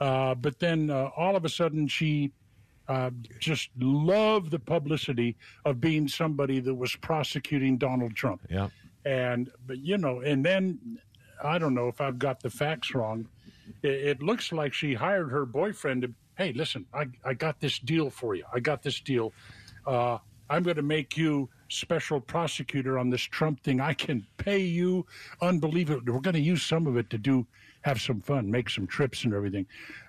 Uh, 0.00 0.34
but 0.34 0.58
then 0.58 0.90
uh, 0.90 1.10
all 1.16 1.34
of 1.34 1.44
a 1.44 1.48
sudden, 1.48 1.88
she 1.88 2.32
uh, 2.88 3.10
just 3.38 3.70
loved 3.78 4.50
the 4.50 4.58
publicity 4.58 5.36
of 5.64 5.80
being 5.80 6.08
somebody 6.08 6.60
that 6.60 6.74
was 6.74 6.94
prosecuting 6.96 7.78
Donald 7.78 8.14
Trump. 8.14 8.42
Yeah. 8.50 8.68
And 9.04 9.50
but 9.66 9.78
you 9.78 9.96
know, 9.96 10.20
and 10.20 10.44
then 10.44 10.98
I 11.42 11.58
don't 11.58 11.74
know 11.74 11.88
if 11.88 12.00
I've 12.00 12.18
got 12.18 12.40
the 12.40 12.50
facts 12.50 12.94
wrong, 12.94 13.28
it, 13.82 13.90
it 13.90 14.22
looks 14.22 14.52
like 14.52 14.74
she 14.74 14.94
hired 14.94 15.30
her 15.30 15.46
boyfriend 15.46 16.02
to, 16.02 16.12
hey, 16.36 16.52
listen, 16.52 16.86
I, 16.92 17.06
I 17.24 17.34
got 17.34 17.60
this 17.60 17.78
deal 17.78 18.10
for 18.10 18.34
you. 18.34 18.44
I 18.52 18.60
got 18.60 18.82
this 18.82 19.00
deal. 19.00 19.32
Uh, 19.86 20.18
I'm 20.48 20.62
going 20.64 20.76
to 20.76 20.82
make 20.82 21.16
you 21.16 21.48
special 21.70 22.20
prosecutor 22.20 22.98
on 22.98 23.10
this 23.10 23.22
Trump 23.22 23.62
thing. 23.62 23.80
I 23.80 23.94
can 23.94 24.26
pay 24.36 24.58
you 24.58 25.06
unbelievable. 25.40 26.02
We're 26.12 26.20
going 26.20 26.34
to 26.34 26.40
use 26.40 26.62
some 26.62 26.86
of 26.86 26.96
it 26.96 27.10
to 27.10 27.18
do 27.18 27.46
have 27.82 28.00
some 28.00 28.20
fun, 28.20 28.50
make 28.50 28.68
some 28.68 28.86
trips 28.86 29.24
and 29.24 29.32
everything. 29.32 29.66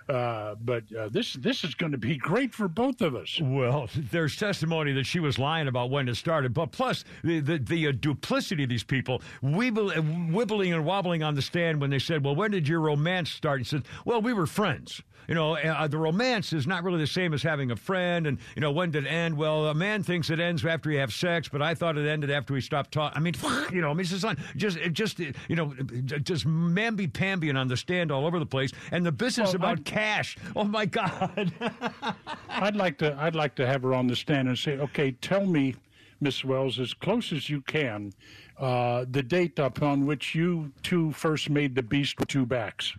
Uh, 0.08 0.54
but 0.60 0.84
uh, 0.94 1.08
this 1.08 1.34
this 1.34 1.64
is 1.64 1.74
going 1.74 1.92
to 1.92 1.98
be 1.98 2.16
great 2.16 2.52
for 2.52 2.68
both 2.68 3.00
of 3.00 3.14
us. 3.14 3.40
Well, 3.42 3.88
there's 3.96 4.36
testimony 4.36 4.92
that 4.92 5.06
she 5.06 5.20
was 5.20 5.38
lying 5.38 5.68
about 5.68 5.90
when 5.90 6.08
it 6.08 6.16
started, 6.16 6.52
but 6.52 6.72
plus 6.72 7.04
the 7.24 7.40
the, 7.40 7.58
the 7.58 7.88
uh, 7.88 7.92
duplicity 7.92 8.64
of 8.64 8.68
these 8.68 8.84
people, 8.84 9.22
weeble, 9.42 9.96
uh, 9.96 10.02
wibbling 10.02 10.74
and 10.74 10.84
wobbling 10.84 11.22
on 11.22 11.34
the 11.34 11.42
stand 11.42 11.80
when 11.80 11.90
they 11.90 11.98
said, 11.98 12.24
"Well, 12.24 12.34
when 12.34 12.50
did 12.50 12.68
your 12.68 12.80
romance 12.80 13.30
start?" 13.30 13.60
He 13.60 13.64
said, 13.64 13.84
"Well, 14.04 14.20
we 14.20 14.32
were 14.32 14.46
friends." 14.46 15.02
You 15.28 15.34
know, 15.34 15.56
uh, 15.56 15.86
the 15.88 15.98
romance 15.98 16.52
is 16.52 16.66
not 16.66 16.82
really 16.84 16.98
the 16.98 17.06
same 17.06 17.32
as 17.32 17.42
having 17.42 17.70
a 17.70 17.76
friend. 17.76 18.26
And, 18.26 18.38
you 18.56 18.60
know, 18.60 18.72
when 18.72 18.90
did 18.90 19.06
it 19.06 19.08
end? 19.08 19.36
Well, 19.36 19.66
a 19.68 19.74
man 19.74 20.02
thinks 20.02 20.30
it 20.30 20.40
ends 20.40 20.64
after 20.64 20.90
you 20.90 20.98
have 20.98 21.12
sex, 21.12 21.48
but 21.48 21.62
I 21.62 21.74
thought 21.74 21.96
it 21.96 22.06
ended 22.08 22.30
after 22.30 22.52
we 22.54 22.60
stopped 22.60 22.92
talking. 22.92 23.16
I 23.16 23.20
mean, 23.20 23.34
you 23.72 23.80
know, 23.80 23.90
I 23.90 23.92
mean, 23.94 24.00
it's 24.00 24.10
just, 24.10 24.26
just, 24.56 24.78
just, 24.92 25.18
you 25.18 25.56
know, 25.56 25.72
just 26.22 26.46
mamby 26.46 27.12
pamby 27.12 27.50
on 27.50 27.68
the 27.68 27.76
stand 27.76 28.10
all 28.10 28.26
over 28.26 28.38
the 28.38 28.46
place. 28.46 28.70
And 28.90 29.04
the 29.06 29.12
business 29.12 29.48
Well, 29.50 29.56
about 29.56 29.78
I'd- 29.78 29.82
cash. 29.84 30.36
Oh, 30.56 30.64
my 30.64 30.86
God. 30.86 31.52
I'd 32.48 32.76
like 32.76 32.98
to 32.98 33.16
I'd 33.18 33.34
like 33.34 33.54
to 33.56 33.66
have 33.66 33.82
her 33.82 33.94
on 33.94 34.06
the 34.06 34.16
stand 34.16 34.48
and 34.48 34.58
say, 34.58 34.78
okay, 34.78 35.12
tell 35.12 35.46
me, 35.46 35.74
Miss 36.20 36.44
Wells, 36.44 36.78
as 36.78 36.94
close 36.94 37.32
as 37.32 37.48
you 37.48 37.60
can, 37.62 38.12
uh, 38.62 39.04
the 39.10 39.22
date 39.22 39.58
upon 39.58 40.06
which 40.06 40.34
you 40.36 40.72
two 40.82 41.10
first 41.12 41.50
made 41.50 41.74
the 41.74 41.82
beast 41.82 42.18
with 42.20 42.28
two 42.28 42.46
backs. 42.46 42.94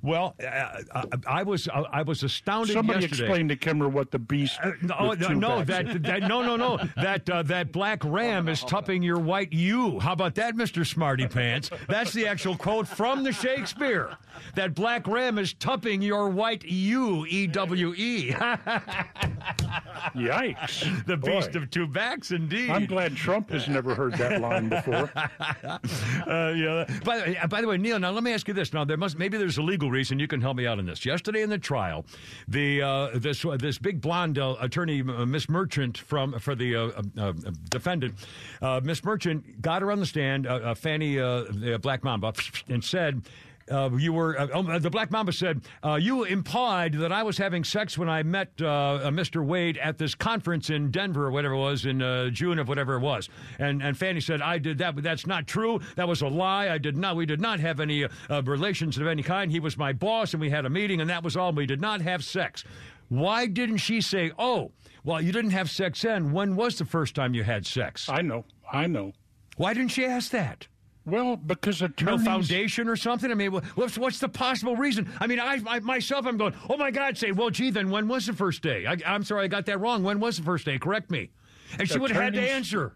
Well, 0.00 0.34
uh, 0.44 0.82
I 1.26 1.42
was 1.42 1.68
I 1.68 2.02
was 2.02 2.22
astounded 2.22 2.74
Somebody 2.74 3.02
yesterday. 3.02 3.24
explain 3.24 3.48
to 3.48 3.56
Kimmer 3.56 3.88
what 3.88 4.10
the 4.12 4.18
beast. 4.18 4.58
No, 4.80 5.08
with 5.08 5.20
no, 5.20 5.28
no, 5.28 5.64
that, 5.64 6.02
that 6.02 6.22
no, 6.22 6.42
no, 6.42 6.56
no. 6.56 6.78
That 6.96 7.28
uh, 7.28 7.42
that 7.44 7.72
black 7.72 8.04
ram 8.04 8.48
is 8.48 8.62
tupping 8.62 9.02
your 9.02 9.18
white 9.18 9.52
ewe. 9.52 9.98
How 10.00 10.12
about 10.12 10.34
that, 10.36 10.56
Mister 10.56 10.84
Smarty 10.84 11.26
Pants? 11.26 11.70
That's 11.88 12.12
the 12.12 12.26
actual 12.26 12.56
quote 12.56 12.86
from 12.88 13.22
the 13.24 13.32
Shakespeare. 13.32 14.16
That 14.54 14.74
black 14.74 15.06
ram 15.06 15.38
is 15.38 15.52
tupping 15.54 16.02
your 16.02 16.28
white 16.30 16.64
ewe. 16.64 17.26
E 17.26 17.46
W 17.48 17.94
E. 17.94 18.30
Yikes! 20.14 21.06
The 21.06 21.16
beast 21.16 21.52
Boy. 21.52 21.58
of 21.58 21.70
two 21.70 21.86
backs, 21.86 22.32
indeed. 22.32 22.70
I'm 22.70 22.86
glad 22.86 23.16
Trump 23.16 23.50
has 23.50 23.68
never 23.68 23.94
heard 23.94 24.14
that 24.14 24.40
line 24.40 24.68
before. 24.68 24.91
uh, 26.26 26.52
yeah. 26.56 26.84
By, 27.04 27.18
the- 27.18 27.42
uh, 27.42 27.46
by 27.46 27.60
the 27.60 27.66
way, 27.68 27.78
Neal, 27.78 27.98
now 27.98 28.10
let 28.10 28.22
me 28.22 28.32
ask 28.32 28.46
you 28.48 28.54
this. 28.54 28.72
Now 28.72 28.84
there 28.84 28.96
must 28.96 29.18
maybe 29.18 29.38
there's 29.38 29.58
a 29.58 29.62
legal 29.62 29.90
reason 29.90 30.18
you 30.18 30.28
can 30.28 30.40
help 30.40 30.56
me 30.56 30.66
out 30.66 30.78
on 30.78 30.86
this. 30.86 31.04
Yesterday 31.04 31.42
in 31.42 31.50
the 31.50 31.58
trial, 31.58 32.04
the 32.48 32.82
uh, 32.82 33.10
this 33.14 33.44
uh, 33.44 33.56
this 33.56 33.78
big 33.78 34.00
blonde 34.00 34.38
uh, 34.38 34.56
attorney, 34.60 35.02
Miss 35.02 35.48
Merchant 35.48 35.98
from 35.98 36.38
for 36.38 36.54
the 36.54 36.92
defendant, 37.70 38.14
Miss 38.82 39.04
Merchant 39.04 39.60
got 39.62 39.82
her 39.82 39.90
on 39.92 40.00
the 40.00 40.06
stand, 40.06 40.46
Fani 40.78 41.16
Black 41.78 42.04
Mamba, 42.04 42.32
and 42.68 42.82
said. 42.84 43.22
Uh, 43.70 43.90
you 43.96 44.12
were 44.12 44.38
uh, 44.38 44.48
oh, 44.54 44.78
the 44.78 44.90
Black 44.90 45.10
Mamba 45.10 45.32
said 45.32 45.62
uh, 45.84 45.94
you 45.94 46.24
implied 46.24 46.94
that 46.94 47.12
I 47.12 47.22
was 47.22 47.38
having 47.38 47.64
sex 47.64 47.96
when 47.96 48.08
I 48.08 48.22
met 48.22 48.50
uh, 48.60 48.66
uh, 48.66 49.10
Mr. 49.10 49.44
Wade 49.44 49.78
at 49.78 49.98
this 49.98 50.14
conference 50.14 50.70
in 50.70 50.90
Denver 50.90 51.26
or 51.26 51.30
whatever 51.30 51.54
it 51.54 51.58
was 51.58 51.86
in 51.86 52.02
uh, 52.02 52.30
June 52.30 52.58
of 52.58 52.68
whatever 52.68 52.94
it 52.94 53.00
was, 53.00 53.28
and 53.58 53.82
and 53.82 53.96
Fani 53.96 54.20
said 54.20 54.42
I 54.42 54.58
did 54.58 54.78
that, 54.78 54.94
but 54.94 55.04
that's 55.04 55.26
not 55.26 55.46
true. 55.46 55.80
That 55.96 56.08
was 56.08 56.22
a 56.22 56.28
lie. 56.28 56.70
I 56.70 56.78
did 56.78 56.96
not. 56.96 57.16
We 57.16 57.26
did 57.26 57.40
not 57.40 57.60
have 57.60 57.80
any 57.80 58.06
relations 58.44 58.98
of 58.98 59.06
any 59.06 59.22
kind. 59.22 59.50
He 59.50 59.60
was 59.60 59.76
my 59.76 59.92
boss, 59.92 60.34
and 60.34 60.40
we 60.40 60.50
had 60.50 60.64
a 60.66 60.70
meeting, 60.70 61.00
and 61.00 61.10
that 61.10 61.22
was 61.22 61.36
all. 61.36 61.52
We 61.52 61.66
did 61.66 61.80
not 61.80 62.00
have 62.00 62.24
sex. 62.24 62.64
Why 63.08 63.46
didn't 63.46 63.78
she 63.78 64.00
say, 64.00 64.32
"Oh, 64.38 64.72
well, 65.04 65.20
you 65.20 65.32
didn't 65.32 65.50
have 65.50 65.70
sex 65.70 66.02
then. 66.02 66.32
When 66.32 66.56
was 66.56 66.78
the 66.78 66.84
first 66.84 67.14
time 67.14 67.34
you 67.34 67.44
had 67.44 67.66
sex?" 67.66 68.08
I 68.08 68.22
know. 68.22 68.44
I 68.72 68.86
know. 68.86 69.12
Why 69.56 69.74
didn't 69.74 69.90
she 69.90 70.06
ask 70.06 70.30
that? 70.30 70.66
Well, 71.04 71.36
because 71.36 71.82
No 72.00 72.16
foundation 72.18 72.88
or 72.88 72.96
something. 72.96 73.30
I 73.30 73.34
mean, 73.34 73.52
what's 73.52 73.98
what's 73.98 74.20
the 74.20 74.28
possible 74.28 74.76
reason? 74.76 75.10
I 75.20 75.26
mean, 75.26 75.40
I, 75.40 75.58
I 75.66 75.80
myself, 75.80 76.26
I'm 76.26 76.36
going. 76.36 76.54
Oh 76.70 76.76
my 76.76 76.90
God! 76.90 77.18
Say, 77.18 77.32
well, 77.32 77.50
gee, 77.50 77.70
then 77.70 77.90
when 77.90 78.06
was 78.06 78.26
the 78.26 78.32
first 78.32 78.62
day? 78.62 78.86
I, 78.86 78.96
I'm 79.04 79.24
sorry, 79.24 79.44
I 79.44 79.48
got 79.48 79.66
that 79.66 79.80
wrong. 79.80 80.04
When 80.04 80.20
was 80.20 80.36
the 80.36 80.44
first 80.44 80.64
day? 80.64 80.78
Correct 80.78 81.10
me. 81.10 81.30
And 81.78 81.88
she 81.88 81.98
would 81.98 82.10
have 82.10 82.22
had 82.22 82.34
to 82.34 82.40
answer. 82.40 82.92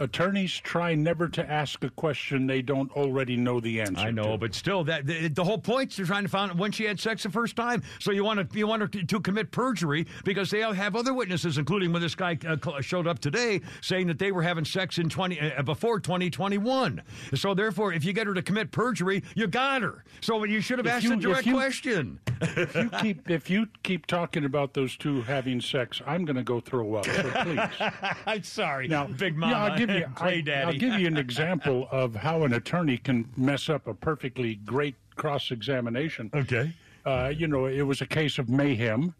Attorneys 0.00 0.52
try 0.52 0.94
never 0.96 1.28
to 1.28 1.48
ask 1.50 1.84
a 1.84 1.90
question 1.90 2.46
they 2.48 2.62
don't 2.62 2.90
already 2.92 3.36
know 3.36 3.60
the 3.60 3.80
answer. 3.80 4.00
I 4.00 4.10
know, 4.10 4.36
but 4.36 4.52
still, 4.54 4.82
that 4.84 5.06
the, 5.06 5.28
the 5.28 5.44
whole 5.44 5.58
point 5.58 5.90
is 5.92 5.96
they're 5.96 6.06
trying 6.06 6.24
to 6.24 6.28
find 6.28 6.50
out 6.50 6.56
when 6.56 6.72
she 6.72 6.84
had 6.84 6.98
sex 6.98 7.22
the 7.22 7.30
first 7.30 7.54
time. 7.54 7.80
So 8.00 8.10
you 8.10 8.24
want 8.24 8.50
to 8.50 8.58
you 8.58 8.66
want 8.66 8.82
her 8.82 8.88
to, 8.88 9.04
to 9.04 9.20
commit 9.20 9.52
perjury 9.52 10.06
because 10.24 10.50
they 10.50 10.60
have 10.60 10.96
other 10.96 11.14
witnesses, 11.14 11.58
including 11.58 11.92
when 11.92 12.02
this 12.02 12.16
guy 12.16 12.36
uh, 12.46 12.80
showed 12.80 13.06
up 13.06 13.20
today 13.20 13.60
saying 13.82 14.08
that 14.08 14.18
they 14.18 14.32
were 14.32 14.42
having 14.42 14.64
sex 14.64 14.98
in 14.98 15.08
twenty 15.08 15.40
uh, 15.40 15.62
before 15.62 16.00
2021. 16.00 17.00
So 17.34 17.54
therefore, 17.54 17.92
if 17.92 18.04
you 18.04 18.12
get 18.12 18.26
her 18.26 18.34
to 18.34 18.42
commit 18.42 18.72
perjury, 18.72 19.22
you 19.36 19.46
got 19.46 19.82
her. 19.82 20.04
So 20.20 20.42
you 20.44 20.60
should 20.60 20.78
have 20.78 20.86
If 20.86 20.92
asked 20.92 21.04
you- 21.04 21.12
a 21.12 21.16
if 21.16 21.20
direct 21.22 21.46
you- 21.46 21.54
question. 21.54 22.18
if 22.40 22.74
you 22.74 22.90
keep 23.00 23.30
if 23.30 23.48
you 23.48 23.68
keep 23.84 24.06
talking 24.06 24.44
about 24.44 24.74
those 24.74 24.96
two 24.96 25.22
having 25.22 25.60
sex, 25.60 26.02
I'm 26.04 26.24
going 26.24 26.36
to 26.36 26.42
go 26.42 26.58
throw 26.60 26.94
up. 26.96 27.04
So 27.06 27.30
please. 27.30 27.60
I'm 28.26 28.42
sorry, 28.42 28.88
Now, 28.88 29.06
Big 29.06 29.34
yeah, 29.34 29.38
Mama, 29.38 29.63
I'll 29.64 29.78
give 29.86 29.90
you. 29.90 30.06
Play 30.16 30.38
I, 30.38 30.40
Daddy. 30.40 30.66
I'll 30.66 30.78
give 30.78 31.00
you 31.00 31.06
an 31.06 31.16
example 31.28 31.88
of 31.90 32.14
how 32.14 32.42
an 32.44 32.54
attorney 32.54 32.98
can 32.98 33.28
mess 33.36 33.68
up 33.68 33.86
a 33.86 33.94
perfectly 33.94 34.56
great 34.56 34.94
cross 35.16 35.50
examination. 35.50 36.30
Okay. 36.34 36.72
Uh, 37.04 37.32
you 37.34 37.46
know, 37.46 37.66
it 37.66 37.82
was 37.82 38.00
a 38.00 38.06
case 38.06 38.38
of 38.38 38.48
mayhem. 38.48 39.14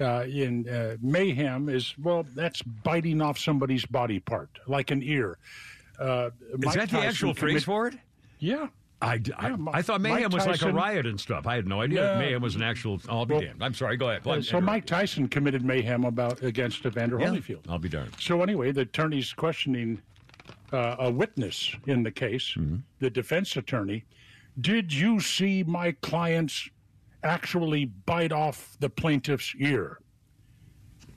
Uh, 0.00 0.24
in 0.24 0.68
uh, 0.68 0.96
mayhem 1.00 1.68
is 1.68 1.94
well, 2.02 2.26
that's 2.34 2.62
biting 2.62 3.20
off 3.20 3.38
somebody's 3.38 3.84
body 3.86 4.18
part, 4.18 4.48
like 4.66 4.90
an 4.90 5.02
ear. 5.02 5.38
Uh, 5.98 6.30
Is 6.54 6.74
that 6.74 6.90
the 6.90 6.96
Tyson 6.96 6.98
actual 6.98 7.34
phrase 7.34 7.64
for 7.64 7.86
it? 7.86 7.94
Yeah. 8.38 8.68
I, 9.02 9.20
I, 9.36 9.56
I 9.72 9.82
thought 9.82 10.00
mayhem 10.00 10.30
was 10.30 10.46
like 10.46 10.62
a 10.62 10.72
riot 10.72 11.06
and 11.06 11.20
stuff. 11.20 11.46
I 11.46 11.56
had 11.56 11.66
no 11.66 11.80
idea 11.80 12.12
Yeah. 12.12 12.18
mayhem 12.18 12.40
was 12.40 12.54
an 12.54 12.62
actual. 12.62 13.00
I'll 13.08 13.26
be 13.26 13.34
Well, 13.34 13.42
damned. 13.42 13.62
I'm 13.62 13.74
sorry. 13.74 13.96
Go 13.96 14.10
ahead. 14.10 14.26
Uh, 14.26 14.40
so 14.40 14.60
Mike 14.60 14.86
Tyson 14.86 15.28
committed 15.28 15.64
mayhem 15.64 16.04
about 16.04 16.42
against 16.42 16.86
Evander 16.86 17.18
Yeah, 17.20 17.26
Holyfield. 17.28 17.60
I'll 17.68 17.78
be 17.78 17.88
darned. 17.88 18.12
So 18.20 18.42
anyway, 18.42 18.70
the 18.72 18.82
attorney's 18.82 19.32
questioning 19.32 20.00
uh, 20.72 20.96
a 21.00 21.10
witness 21.10 21.74
in 21.86 22.02
the 22.02 22.10
case, 22.10 22.54
Mm-hmm. 22.56 22.76
the 23.00 23.10
defense 23.10 23.56
attorney. 23.56 24.04
Did 24.60 24.92
you 24.92 25.18
see 25.20 25.62
my 25.64 25.92
clients 26.02 26.68
actually 27.24 27.86
bite 28.06 28.32
off 28.32 28.76
the 28.80 28.88
plaintiff's 28.88 29.54
ear? 29.58 29.98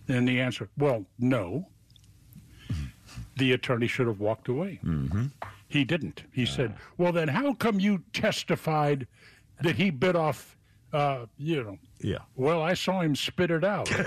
And 0.07 0.27
the 0.27 0.39
answer, 0.41 0.69
well, 0.77 1.05
no. 1.19 1.67
The 3.37 3.51
attorney 3.51 3.87
should 3.87 4.07
have 4.07 4.19
walked 4.19 4.47
away. 4.47 4.79
Mm-hmm. 4.85 5.25
He 5.67 5.83
didn't. 5.83 6.23
He 6.31 6.43
ah. 6.43 6.47
said, 6.47 6.75
well, 6.97 7.11
then 7.11 7.27
how 7.27 7.53
come 7.53 7.79
you 7.79 8.03
testified 8.13 9.07
that 9.61 9.75
he 9.75 9.89
bit 9.89 10.15
off, 10.15 10.57
uh, 10.93 11.25
you 11.37 11.63
know? 11.63 11.77
Yeah. 11.99 12.19
Well, 12.35 12.61
I 12.61 12.73
saw 12.73 13.01
him 13.01 13.15
spit 13.15 13.51
it 13.51 13.63
out. 13.63 13.89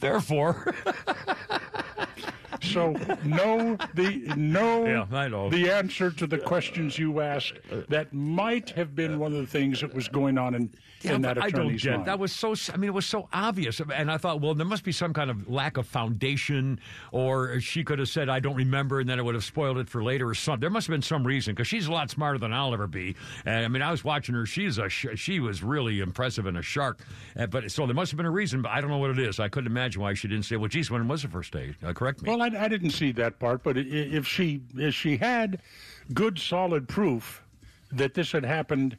Therefore, 0.00 0.74
So 2.62 2.92
no, 3.24 3.76
the 3.94 4.32
no, 4.36 4.86
Yeah, 4.86 5.06
I 5.16 5.28
know. 5.28 5.48
the 5.50 5.70
answer 5.70 6.10
to 6.10 6.26
the 6.26 6.38
questions 6.38 6.98
you 6.98 7.20
asked. 7.20 7.54
Uh, 7.70 7.76
uh, 7.76 7.82
that 7.88 8.12
might 8.12 8.70
have 8.70 8.94
been 8.94 9.14
uh, 9.14 9.18
one 9.18 9.32
of 9.32 9.38
the 9.38 9.46
things 9.46 9.80
that 9.80 9.94
was 9.94 10.08
going 10.08 10.38
on 10.38 10.54
in 10.54 10.70
Yeah, 11.02 11.14
in 11.14 11.22
that 11.22 11.42
I 11.42 11.50
don't 11.50 11.76
get 11.76 11.92
mind. 11.92 12.06
that 12.06 12.18
was 12.18 12.32
so. 12.32 12.54
I 12.72 12.76
mean, 12.76 12.88
it 12.88 12.94
was 12.94 13.06
so 13.06 13.28
obvious, 13.32 13.80
and 13.80 14.10
I 14.10 14.16
thought, 14.16 14.40
well, 14.40 14.54
there 14.54 14.66
must 14.66 14.82
be 14.82 14.92
some 14.92 15.12
kind 15.12 15.30
of 15.30 15.48
lack 15.48 15.76
of 15.76 15.86
foundation, 15.86 16.80
or 17.12 17.60
she 17.60 17.84
could 17.84 17.98
have 17.98 18.08
said, 18.08 18.28
"I 18.28 18.40
don't 18.40 18.56
remember," 18.56 19.00
and 19.00 19.08
then 19.08 19.18
it 19.18 19.24
would 19.24 19.34
have 19.34 19.44
spoiled 19.44 19.78
it 19.78 19.88
for 19.88 20.02
later, 20.02 20.28
or 20.28 20.34
something. 20.34 20.60
There 20.60 20.70
must 20.70 20.88
have 20.88 20.94
been 20.94 21.02
some 21.02 21.24
reason 21.24 21.54
because 21.54 21.68
she's 21.68 21.86
a 21.86 21.92
lot 21.92 22.10
smarter 22.10 22.38
than 22.38 22.52
I'll 22.52 22.74
ever 22.74 22.86
be. 22.86 23.14
And 23.46 23.64
I 23.64 23.68
mean, 23.68 23.82
I 23.82 23.90
was 23.90 24.02
watching 24.02 24.34
her; 24.34 24.44
she's 24.44 24.78
a 24.78 24.88
sh- 24.88 25.06
she 25.14 25.38
was 25.40 25.62
really 25.62 26.00
impressive 26.00 26.46
and 26.46 26.58
a 26.58 26.62
shark. 26.62 27.00
Uh, 27.38 27.46
but 27.46 27.70
so 27.70 27.86
there 27.86 27.94
must 27.94 28.10
have 28.10 28.16
been 28.16 28.26
a 28.26 28.30
reason, 28.30 28.62
but 28.62 28.70
I 28.72 28.80
don't 28.80 28.90
know 28.90 28.98
what 28.98 29.10
it 29.10 29.18
is. 29.20 29.38
I 29.38 29.48
couldn't 29.48 29.70
imagine 29.70 30.02
why 30.02 30.14
she 30.14 30.26
didn't 30.26 30.46
say, 30.46 30.56
"Well, 30.56 30.68
geez, 30.68 30.90
when 30.90 31.06
was 31.06 31.22
the 31.22 31.28
first 31.28 31.52
day?" 31.52 31.74
Uh, 31.84 31.92
correct 31.92 32.22
me. 32.22 32.30
Well, 32.30 32.42
I, 32.42 32.46
I 32.46 32.68
didn't 32.68 32.90
see 32.90 33.12
that 33.12 33.38
part, 33.38 33.62
but 33.62 33.76
if 33.76 34.26
she 34.26 34.62
if 34.76 34.94
she 34.94 35.16
had 35.16 35.60
good 36.12 36.38
solid 36.38 36.88
proof 36.88 37.42
that 37.92 38.14
this 38.14 38.32
had 38.32 38.44
happened, 38.44 38.96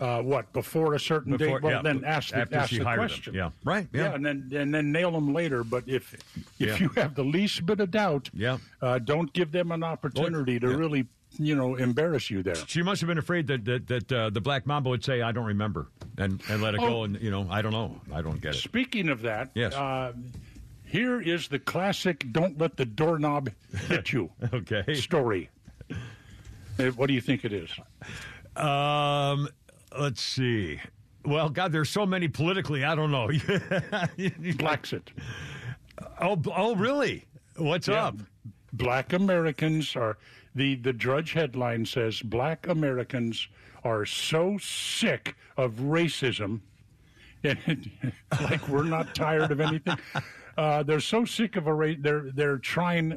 uh, 0.00 0.22
what 0.22 0.52
before 0.52 0.94
a 0.94 1.00
certain 1.00 1.36
Before- 1.36 1.58
date, 1.58 1.62
well, 1.64 1.72
yeah, 1.74 1.82
then 1.82 2.04
ask 2.04 2.30
the, 2.30 2.38
after 2.38 2.56
ask 2.56 2.70
she 2.70 2.78
the 2.78 2.84
hired 2.84 3.00
him. 3.00 3.08
question. 3.08 3.34
Yeah. 3.34 3.50
Right, 3.64 3.88
yeah. 3.92 4.14
and 4.14 4.24
then 4.24 4.50
and 4.54 4.72
then 4.74 4.92
nail 4.92 5.10
them 5.10 5.32
later. 5.34 5.64
But 5.64 5.84
if 5.86 6.14
if 6.14 6.44
Yeah. 6.58 6.76
you 6.78 6.88
have 6.90 7.14
the 7.14 7.24
least 7.24 7.66
bit 7.66 7.80
of 7.80 7.90
doubt, 7.90 8.30
Yeah. 8.32 8.58
uh, 8.80 8.98
don't 8.98 9.32
give 9.32 9.50
them 9.52 9.72
an 9.72 9.82
opportunity 9.82 10.58
to 10.60 10.68
yeah. 10.70 10.76
really 10.76 11.06
you 11.38 11.54
know 11.54 11.76
embarrass 11.76 12.30
you 12.30 12.42
there. 12.42 12.54
She 12.54 12.82
must 12.82 13.00
have 13.00 13.08
been 13.08 13.18
afraid 13.18 13.46
that 13.48 13.64
that, 13.64 13.86
that 13.88 14.12
uh, 14.12 14.30
the 14.30 14.40
black 14.40 14.66
mamba 14.66 14.88
would 14.90 15.04
say, 15.04 15.20
"I 15.22 15.32
don't 15.32 15.46
remember," 15.46 15.88
and 16.16 16.40
and 16.48 16.62
let 16.62 16.74
it 16.74 16.80
Oh. 16.80 16.88
go. 16.88 17.04
And 17.04 17.20
you 17.20 17.30
know, 17.30 17.46
I 17.50 17.60
don't 17.62 17.72
know. 17.72 18.00
I 18.12 18.22
don't 18.22 18.40
get 18.40 18.54
it. 18.54 18.58
Speaking 18.58 19.08
of 19.08 19.22
that, 19.22 19.50
Yes. 19.54 19.74
uh, 19.74 20.12
here 20.84 21.20
is 21.20 21.48
the 21.48 21.58
classic 21.58 22.24
"Don't 22.32 22.56
let 22.58 22.76
the 22.76 22.84
doorknob 22.86 23.50
hit 23.88 24.12
you" 24.12 24.30
Okay. 24.54 24.94
story. 24.94 25.50
Uh, 26.78 26.84
What 26.96 27.08
do 27.08 27.14
you 27.14 27.20
think 27.20 27.44
it 27.44 27.52
is? 27.52 27.70
Um, 28.56 29.48
let's 29.96 30.20
see. 30.22 30.80
Well, 31.24 31.48
God, 31.50 31.72
there's 31.72 31.90
so 31.90 32.06
many 32.06 32.28
politically. 32.28 32.84
I 32.84 32.94
don't 32.94 33.10
know. 33.10 33.28
Blacksit. 33.28 35.08
Oh, 36.20 36.40
oh, 36.54 36.74
really? 36.76 37.26
What's 37.56 37.88
Yeah. 37.88 38.06
up? 38.06 38.16
Black 38.72 39.12
Americans 39.14 39.96
are 39.96 40.18
the 40.54 40.74
the 40.76 40.92
Drudge 40.92 41.32
headline 41.32 41.86
says 41.86 42.20
Black 42.20 42.66
Americans 42.68 43.48
are 43.82 44.04
so 44.04 44.58
sick 44.58 45.36
of 45.56 45.72
racism, 45.74 46.60
and 47.44 47.90
like 48.42 48.68
we're 48.68 48.84
not 48.84 49.14
tired 49.14 49.50
of 49.50 49.60
anything. 49.60 49.96
Uh, 50.58 50.82
they're 50.82 50.98
so 50.98 51.24
sick 51.24 51.54
of 51.54 51.68
a 51.68 51.72
race. 51.72 51.96
They're 52.00 52.32
they're 52.34 52.58
trying 52.58 53.16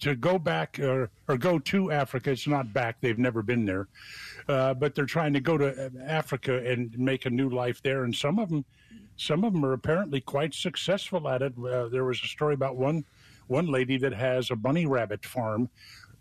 to 0.00 0.14
go 0.16 0.40
back 0.40 0.80
or, 0.80 1.08
or 1.28 1.36
go 1.38 1.60
to 1.60 1.92
Africa. 1.92 2.32
It's 2.32 2.48
not 2.48 2.72
back. 2.72 2.96
They've 3.00 3.16
never 3.16 3.42
been 3.44 3.64
there, 3.64 3.86
uh, 4.50 4.74
but 4.74 4.94
they're 4.94 5.06
trying 5.06 5.32
to 5.34 5.40
go 5.40 5.56
to 5.56 5.68
uh, 5.86 5.88
Africa 6.06 6.54
and 6.70 6.98
make 6.98 7.26
a 7.26 7.30
new 7.30 7.48
life 7.48 7.80
there. 7.82 8.04
And 8.04 8.14
some 8.14 8.38
of 8.38 8.48
them, 8.50 8.64
some 9.16 9.44
of 9.44 9.52
them 9.52 9.64
are 9.64 9.72
apparently 9.72 10.20
quite 10.20 10.52
successful 10.54 11.28
at 11.28 11.42
it. 11.42 11.52
Uh, 11.58 11.88
there 11.88 12.04
was 12.04 12.20
a 12.22 12.26
story 12.26 12.54
about 12.54 12.76
one 12.76 13.04
one 13.46 13.66
lady 13.66 13.96
that 13.98 14.12
has 14.12 14.50
a 14.50 14.56
bunny 14.56 14.86
rabbit 14.86 15.24
farm, 15.24 15.68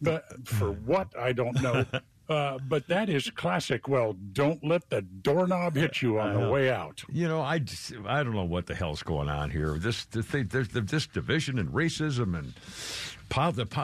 but 0.01 0.23
for 0.47 0.71
what 0.71 1.07
I 1.17 1.33
don't 1.33 1.61
know. 1.61 1.85
Uh, 2.29 2.59
but 2.67 2.87
that 2.87 3.09
is 3.09 3.27
classic. 3.31 3.87
Well, 3.87 4.13
don't 4.33 4.63
let 4.63 4.87
the 4.91 5.01
doorknob 5.01 5.73
hit 5.75 6.03
you 6.03 6.19
on 6.19 6.39
the 6.39 6.47
way 6.51 6.69
out. 6.69 7.01
You 7.11 7.27
know, 7.27 7.41
I, 7.41 7.57
just- 7.57 7.91
I 8.05 8.21
don't 8.21 8.35
know 8.35 8.43
what 8.43 8.67
the 8.67 8.75
hell's 8.75 9.01
going 9.01 9.29
on 9.29 9.49
here. 9.49 9.79
This 9.79 10.05
the 10.05 10.21
thing, 10.21 10.43
the, 10.45 10.61
this 10.81 11.07
division 11.07 11.57
and 11.57 11.69
racism 11.69 12.37
and 12.37 12.53
po- 12.53 12.61
the, 12.61 12.61
po- 12.61 13.08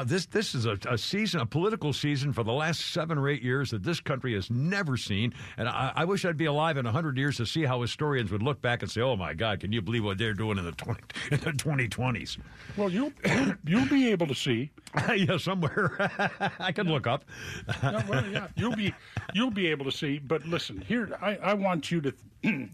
this 0.05 0.25
this 0.27 0.55
is 0.55 0.65
a, 0.65 0.77
a 0.89 0.97
season, 0.97 1.41
a 1.41 1.45
political 1.45 1.93
season 1.93 2.33
for 2.33 2.43
the 2.43 2.51
last 2.51 2.81
seven 2.91 3.17
or 3.17 3.29
eight 3.29 3.41
years 3.41 3.71
that 3.71 3.83
this 3.83 3.99
country 3.99 4.33
has 4.33 4.49
never 4.49 4.97
seen. 4.97 5.33
And 5.57 5.67
I, 5.67 5.91
I 5.95 6.05
wish 6.05 6.25
I'd 6.25 6.37
be 6.37 6.45
alive 6.45 6.77
in 6.77 6.85
hundred 6.85 7.17
years 7.17 7.37
to 7.37 7.45
see 7.45 7.63
how 7.63 7.81
historians 7.81 8.31
would 8.31 8.43
look 8.43 8.61
back 8.61 8.81
and 8.81 8.91
say, 8.91 9.01
"Oh 9.01 9.15
my 9.15 9.33
God, 9.33 9.59
can 9.59 9.71
you 9.71 9.81
believe 9.81 10.03
what 10.03 10.17
they're 10.17 10.33
doing 10.33 10.57
in 10.57 10.65
the 10.65 10.71
twenty 10.71 11.01
in 11.31 11.39
the 11.39 11.51
twenty 11.51 11.87
twenties? 11.87 12.37
Well, 12.77 12.89
you'll 12.89 13.13
you'll 13.65 13.87
be 13.87 14.11
able 14.11 14.27
to 14.27 14.35
see. 14.35 14.71
yeah, 15.15 15.37
somewhere 15.37 16.11
I 16.59 16.71
can 16.71 16.87
look 16.87 17.07
up. 17.07 17.25
No, 17.83 18.01
well, 18.07 18.25
yeah, 18.27 18.47
you'll 18.55 18.75
be 18.75 18.93
you'll 19.33 19.51
be 19.51 19.67
able 19.67 19.85
to 19.85 19.91
see. 19.91 20.19
But 20.19 20.45
listen, 20.45 20.81
here 20.81 21.17
I, 21.21 21.35
I 21.37 21.53
want 21.53 21.91
you 21.91 22.01
to 22.01 22.13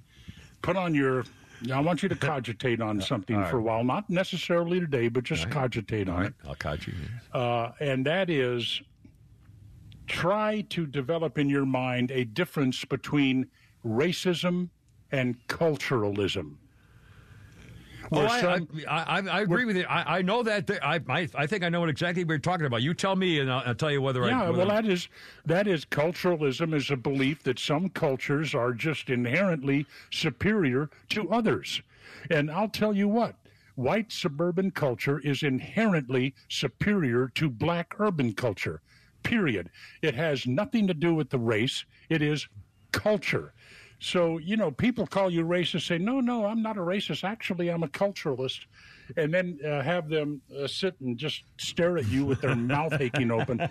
put 0.61 0.75
on 0.75 0.93
your. 0.93 1.25
I 1.71 1.79
want 1.79 2.01
you 2.03 2.09
to 2.09 2.15
cogitate 2.33 2.81
on 2.81 3.01
something 3.01 3.37
right. 3.37 3.49
for 3.49 3.57
a 3.57 3.61
while, 3.61 3.83
not 3.83 4.09
necessarily 4.09 4.79
today, 4.79 5.07
but 5.07 5.23
just 5.23 5.45
right. 5.45 5.53
cogitate 5.53 6.09
on 6.09 6.25
it. 6.25 6.33
I'll 6.47 6.55
you. 6.87 6.93
Uh, 7.33 7.71
and 7.79 8.05
that 8.05 8.29
is 8.29 8.81
try 10.07 10.61
to 10.69 10.85
develop 10.85 11.37
in 11.37 11.49
your 11.49 11.65
mind 11.65 12.11
a 12.11 12.25
difference 12.25 12.83
between 12.83 13.47
racism 13.85 14.69
and 15.11 15.35
culturalism. 15.47 16.55
Oh, 18.13 18.17
Where 18.17 18.27
I, 18.27 18.41
some- 18.41 18.67
I, 18.89 19.03
I, 19.03 19.19
I 19.37 19.41
agree 19.41 19.63
with 19.63 19.77
you. 19.77 19.85
I, 19.89 20.17
I 20.17 20.21
know 20.21 20.43
that. 20.43 20.69
I, 20.83 20.99
I, 21.07 21.29
I 21.33 21.47
think 21.47 21.63
I 21.63 21.69
know 21.69 21.79
what 21.79 21.89
exactly 21.89 22.25
we're 22.25 22.39
talking 22.39 22.65
about. 22.65 22.81
You 22.81 22.93
tell 22.93 23.15
me, 23.15 23.39
and 23.39 23.49
I'll, 23.51 23.63
I'll 23.65 23.75
tell 23.75 23.91
you 23.91 24.01
whether 24.01 24.23
I. 24.25 24.27
yeah, 24.27 24.49
well, 24.49 24.67
that 24.67 24.85
is 24.85 25.07
that 25.45 25.65
is 25.65 25.85
culturalism 25.85 26.73
is 26.73 26.91
a 26.91 26.97
belief 26.97 27.41
that 27.43 27.57
some 27.57 27.87
cultures 27.89 28.53
are 28.53 28.73
just 28.73 29.09
inherently 29.09 29.85
superior 30.11 30.89
to 31.09 31.29
others, 31.31 31.81
and 32.29 32.51
I'll 32.51 32.69
tell 32.69 32.93
you 32.95 33.07
what. 33.07 33.35
White 33.75 34.11
suburban 34.11 34.71
culture 34.71 35.19
is 35.19 35.43
inherently 35.43 36.35
superior 36.49 37.29
to 37.35 37.49
black 37.49 37.95
urban 37.99 38.33
culture. 38.33 38.81
Period. 39.23 39.69
It 40.01 40.13
has 40.15 40.45
nothing 40.45 40.85
to 40.87 40.93
do 40.93 41.15
with 41.15 41.29
the 41.29 41.39
race. 41.39 41.85
It 42.09 42.21
is 42.21 42.47
culture. 42.91 43.53
So, 44.03 44.39
you 44.39 44.57
know, 44.57 44.71
people 44.71 45.05
call 45.05 45.29
you 45.29 45.45
racist, 45.45 45.85
say, 45.85 45.99
no, 45.99 46.21
no, 46.21 46.47
I'm 46.47 46.63
not 46.63 46.75
a 46.75 46.81
racist. 46.81 47.23
Actually, 47.23 47.69
I'm 47.69 47.83
a 47.83 47.87
culturalist. 47.87 48.61
And 49.17 49.33
then 49.33 49.59
uh, 49.65 49.81
have 49.81 50.09
them 50.09 50.41
uh, 50.57 50.67
sit 50.67 50.95
and 51.01 51.17
just 51.17 51.43
stare 51.57 51.97
at 51.97 52.07
you 52.07 52.25
with 52.25 52.41
their 52.41 52.55
mouth 52.55 52.93
aching 52.99 53.31
open, 53.31 53.67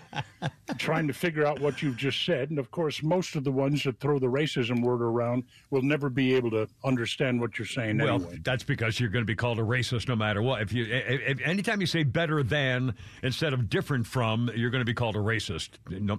trying 0.77 1.07
to 1.07 1.13
figure 1.13 1.45
out 1.45 1.59
what 1.59 1.81
you've 1.81 1.97
just 1.97 2.25
said. 2.25 2.49
And 2.49 2.59
of 2.59 2.71
course, 2.71 3.03
most 3.03 3.35
of 3.35 3.43
the 3.43 3.51
ones 3.51 3.83
that 3.83 3.99
throw 3.99 4.19
the 4.19 4.27
racism 4.27 4.81
word 4.81 5.01
around 5.01 5.43
will 5.69 5.81
never 5.81 6.09
be 6.09 6.33
able 6.35 6.51
to 6.51 6.67
understand 6.83 7.39
what 7.39 7.57
you're 7.57 7.65
saying 7.65 7.97
Well, 7.97 8.15
anyway. 8.15 8.39
that's 8.43 8.63
because 8.63 8.99
you're 8.99 9.09
going 9.09 9.23
to 9.23 9.27
be 9.27 9.35
called 9.35 9.59
a 9.59 9.63
racist 9.63 10.07
no 10.07 10.15
matter 10.15 10.41
what. 10.41 10.61
If 10.61 10.73
you, 10.73 10.85
if, 10.85 11.39
if- 11.39 11.41
anytime 11.41 11.81
you 11.81 11.87
say 11.87 12.03
better 12.03 12.43
than 12.43 12.93
instead 13.23 13.53
of 13.53 13.69
different 13.69 14.05
from, 14.07 14.49
you're 14.55 14.69
going 14.69 14.81
to 14.81 14.85
be 14.85 14.93
called 14.93 15.15
a 15.15 15.19
racist. 15.19 15.69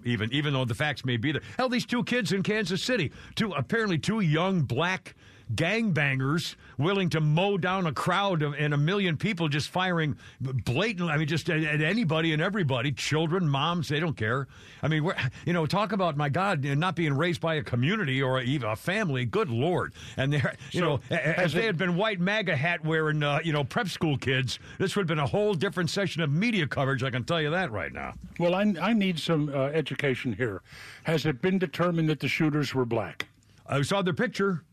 Even 0.05 0.33
even 0.33 0.53
though 0.53 0.65
the 0.65 0.75
facts 0.75 1.05
may 1.05 1.17
be 1.17 1.33
there. 1.33 1.43
Hell, 1.57 1.69
these 1.69 1.87
two 1.87 2.05
kids 2.05 2.33
in 2.33 2.43
Kansas 2.43 2.83
City, 2.83 3.13
two 3.35 3.53
apparently 3.53 3.99
two 3.99 4.21
young 4.21 4.63
black 4.63 5.15
gangbangers 5.55 6.57
willing 6.79 7.09
to 7.11 7.21
mow 7.21 7.57
down 7.59 7.87
a 7.87 7.93
crowd 7.93 8.43
of, 8.43 8.55
and 8.55 8.75
a 8.75 8.77
million 8.77 9.17
people 9.17 9.49
just 9.49 9.69
firing 9.69 10.17
blatantly. 10.41 11.13
I 11.13 11.17
mean, 11.17 11.29
just 11.29 11.49
at, 11.51 11.63
at 11.63 11.81
anybody 11.81 12.33
and 12.33 12.43
everybody, 12.43 12.93
children, 12.93 13.49
moms, 13.49 13.89
they 13.89 14.01
don't 14.01 14.17
care. 14.17 14.49
I 14.83 14.89
mean, 14.89 15.09
you 15.47 15.53
know, 15.53 15.67
talk 15.67 15.93
about 15.93 16.17
my 16.17 16.29
God, 16.29 16.65
not 16.65 16.97
being 16.97 17.15
raised 17.15 17.41
by 17.41 17.55
a 17.55 17.63
community 17.63 18.23
or 18.23 18.41
even 18.41 18.69
a 18.69 18.77
family. 18.77 19.25
Good 19.25 19.51
Lord! 19.51 19.95
And 20.17 20.33
they're, 20.33 20.55
you 20.71 20.81
So, 20.81 21.01
know, 21.11 21.17
as 21.17 21.53
they 21.53 21.67
had 21.67 21.79
been 21.79 21.97
white 21.97 22.21
MAGA 22.21 22.57
hat 22.57 22.85
wearing, 22.85 23.23
uh, 23.23 23.41
you 23.45 23.53
know, 23.53 23.65
prep 23.65 23.89
school 23.89 24.17
kids, 24.19 24.59
this 24.79 24.97
would 24.97 25.03
have 25.03 25.09
been 25.09 25.19
a 25.19 25.27
whole 25.27 25.55
different 25.55 25.91
section 25.91 26.23
of 26.23 26.31
media 26.31 26.67
coverage. 26.67 27.03
I 27.03 27.11
can 27.11 27.25
tell 27.25 27.41
you 27.41 27.51
that 27.51 27.71
right 27.71 27.93
now. 27.93 28.15
Well, 28.39 28.55
I, 28.55 28.75
I 28.81 28.93
need 28.93 29.19
some 29.19 29.49
uh, 29.49 29.67
education 29.67 30.33
here. 30.33 30.63
Has 31.05 31.27
it 31.27 31.41
been 31.43 31.59
determined 31.59 32.09
that 32.09 32.21
the 32.21 32.29
shooters 32.29 32.75
were 32.75 32.85
black? 32.85 33.29
I 33.67 33.83
saw 33.83 34.03
their 34.03 34.15
picture. 34.15 34.65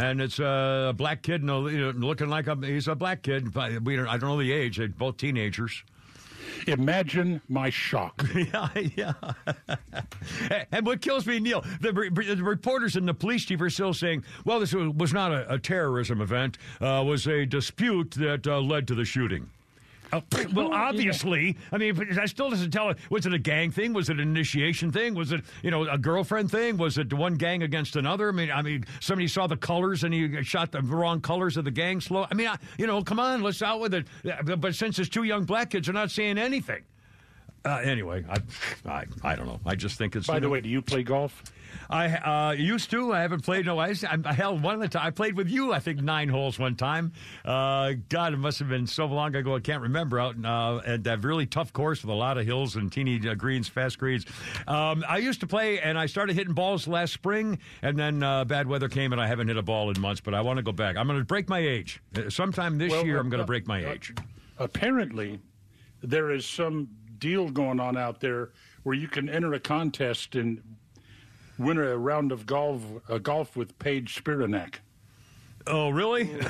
And 0.00 0.20
it's 0.20 0.38
a 0.38 0.94
black 0.96 1.22
kid, 1.22 1.44
no, 1.44 1.68
you 1.68 1.78
know, 1.78 1.90
looking 1.90 2.30
like 2.30 2.46
a, 2.46 2.56
he's 2.56 2.88
a 2.88 2.94
black 2.94 3.22
kid. 3.22 3.52
But 3.52 3.82
We 3.82 3.96
don't, 3.96 4.08
I 4.08 4.16
don't 4.16 4.30
know 4.30 4.38
the 4.38 4.52
age. 4.52 4.78
They're 4.78 4.88
both 4.88 5.18
teenagers. 5.18 5.84
Imagine 6.66 7.40
my 7.48 7.70
shock. 7.70 8.26
yeah, 8.34 8.68
yeah. 8.96 9.12
and 10.72 10.86
what 10.86 11.00
kills 11.00 11.26
me, 11.26 11.38
Neal, 11.38 11.64
the, 11.80 11.92
re- 11.92 12.08
the 12.08 12.42
reporters 12.42 12.96
and 12.96 13.06
the 13.06 13.14
police 13.14 13.44
chief 13.44 13.60
are 13.60 13.70
still 13.70 13.94
saying, 13.94 14.24
well, 14.44 14.60
this 14.60 14.74
was 14.74 15.12
not 15.12 15.32
a, 15.32 15.54
a 15.54 15.58
terrorism 15.58 16.20
event, 16.20 16.58
uh, 16.80 17.02
was 17.06 17.26
a 17.26 17.44
dispute 17.46 18.12
that 18.12 18.46
uh, 18.46 18.60
led 18.60 18.88
to 18.88 18.94
the 18.94 19.04
shooting. 19.04 19.48
Uh, 20.12 20.20
well, 20.52 20.72
obviously, 20.72 21.56
I 21.72 21.78
mean, 21.78 21.94
that 22.14 22.28
still 22.28 22.50
doesn't 22.50 22.70
tell. 22.70 22.92
Was 23.10 23.26
it 23.26 23.34
a 23.34 23.38
gang 23.38 23.70
thing? 23.70 23.92
Was 23.92 24.08
it 24.08 24.14
an 24.14 24.20
initiation 24.20 24.90
thing? 24.90 25.14
Was 25.14 25.32
it, 25.32 25.42
you 25.62 25.70
know, 25.70 25.88
a 25.88 25.98
girlfriend 25.98 26.50
thing? 26.50 26.76
Was 26.76 26.98
it 26.98 27.12
one 27.12 27.34
gang 27.34 27.62
against 27.62 27.96
another? 27.96 28.28
I 28.28 28.32
mean, 28.32 28.50
I 28.50 28.62
mean, 28.62 28.84
somebody 29.00 29.28
saw 29.28 29.46
the 29.46 29.56
colors 29.56 30.04
and 30.04 30.12
he 30.12 30.42
shot 30.42 30.72
the 30.72 30.82
wrong 30.82 31.20
colors 31.20 31.56
of 31.56 31.64
the 31.64 31.70
gang. 31.70 32.00
Slow. 32.00 32.26
I 32.30 32.34
mean, 32.34 32.48
I, 32.48 32.56
you 32.78 32.86
know, 32.86 33.02
come 33.02 33.20
on, 33.20 33.42
let's 33.42 33.62
out 33.62 33.80
with 33.80 33.94
it. 33.94 34.06
But, 34.44 34.60
but 34.60 34.74
since 34.74 34.98
it's 34.98 35.08
two 35.08 35.24
young 35.24 35.44
black 35.44 35.70
kids, 35.70 35.86
they're 35.86 35.94
not 35.94 36.10
saying 36.10 36.38
anything. 36.38 36.82
Uh, 37.64 37.76
anyway, 37.82 38.24
I, 38.28 38.90
I, 38.90 39.04
I 39.22 39.36
don't 39.36 39.46
know. 39.46 39.60
I 39.66 39.74
just 39.74 39.98
think 39.98 40.16
it's. 40.16 40.26
By 40.26 40.40
the 40.40 40.46
know- 40.46 40.52
way, 40.52 40.60
do 40.60 40.68
you 40.68 40.80
play 40.80 41.02
golf? 41.02 41.42
I 41.88 42.08
uh, 42.08 42.52
used 42.52 42.90
to. 42.90 43.12
I 43.12 43.22
haven't 43.22 43.44
played. 43.44 43.66
No, 43.66 43.78
I, 43.78 43.94
I 44.24 44.32
held 44.32 44.62
one 44.62 44.74
of 44.74 44.80
the 44.80 44.88
time. 44.88 45.06
I 45.06 45.10
played 45.10 45.36
with 45.36 45.48
you. 45.48 45.72
I 45.72 45.80
think 45.80 46.00
nine 46.02 46.28
holes 46.28 46.58
one 46.58 46.76
time. 46.76 47.12
Uh, 47.44 47.92
God, 48.08 48.32
it 48.32 48.36
must 48.38 48.58
have 48.60 48.68
been 48.68 48.86
so 48.86 49.06
long 49.06 49.34
ago. 49.34 49.56
I 49.56 49.60
can't 49.60 49.82
remember. 49.82 50.20
Out 50.20 50.36
uh, 50.44 50.80
at 50.86 51.04
that 51.04 51.24
really 51.24 51.46
tough 51.46 51.72
course 51.72 52.02
with 52.02 52.10
a 52.10 52.16
lot 52.16 52.38
of 52.38 52.46
hills 52.46 52.76
and 52.76 52.92
teeny 52.92 53.20
uh, 53.28 53.34
greens, 53.34 53.68
fast 53.68 53.98
greens. 53.98 54.24
Um, 54.66 55.04
I 55.08 55.18
used 55.18 55.40
to 55.40 55.46
play, 55.46 55.80
and 55.80 55.98
I 55.98 56.06
started 56.06 56.36
hitting 56.36 56.54
balls 56.54 56.86
last 56.88 57.12
spring, 57.12 57.58
and 57.82 57.98
then 57.98 58.22
uh, 58.22 58.44
bad 58.44 58.66
weather 58.66 58.88
came, 58.88 59.12
and 59.12 59.20
I 59.20 59.26
haven't 59.26 59.48
hit 59.48 59.56
a 59.56 59.62
ball 59.62 59.90
in 59.90 60.00
months. 60.00 60.20
But 60.20 60.34
I 60.34 60.40
want 60.40 60.58
to 60.58 60.62
go 60.62 60.72
back. 60.72 60.96
I'm 60.96 61.06
going 61.06 61.18
to 61.18 61.24
break 61.24 61.48
my 61.48 61.58
age 61.58 62.00
Uh, 62.16 62.30
sometime 62.30 62.78
this 62.78 62.90
Well, 62.92 63.04
year. 63.04 63.18
I'm 63.18 63.30
going 63.30 63.40
to 63.40 63.46
break 63.46 63.66
my 63.66 63.84
age. 63.84 64.14
Apparently, 64.58 65.40
there 66.02 66.30
is 66.30 66.44
some 66.46 66.88
deal 67.18 67.50
going 67.50 67.80
on 67.80 67.96
out 67.96 68.20
there 68.20 68.50
where 68.82 68.94
you 68.94 69.08
can 69.08 69.28
enter 69.28 69.52
a 69.54 69.60
contest 69.60 70.34
and 70.34 70.62
win 71.60 71.78
a 71.78 71.96
round 71.96 72.32
of 72.32 72.46
golf, 72.46 72.82
uh, 73.08 73.18
golf 73.18 73.54
with 73.54 73.78
Paige 73.78 74.22
Spiranac. 74.22 74.76
Oh, 75.66 75.90
really? 75.90 76.24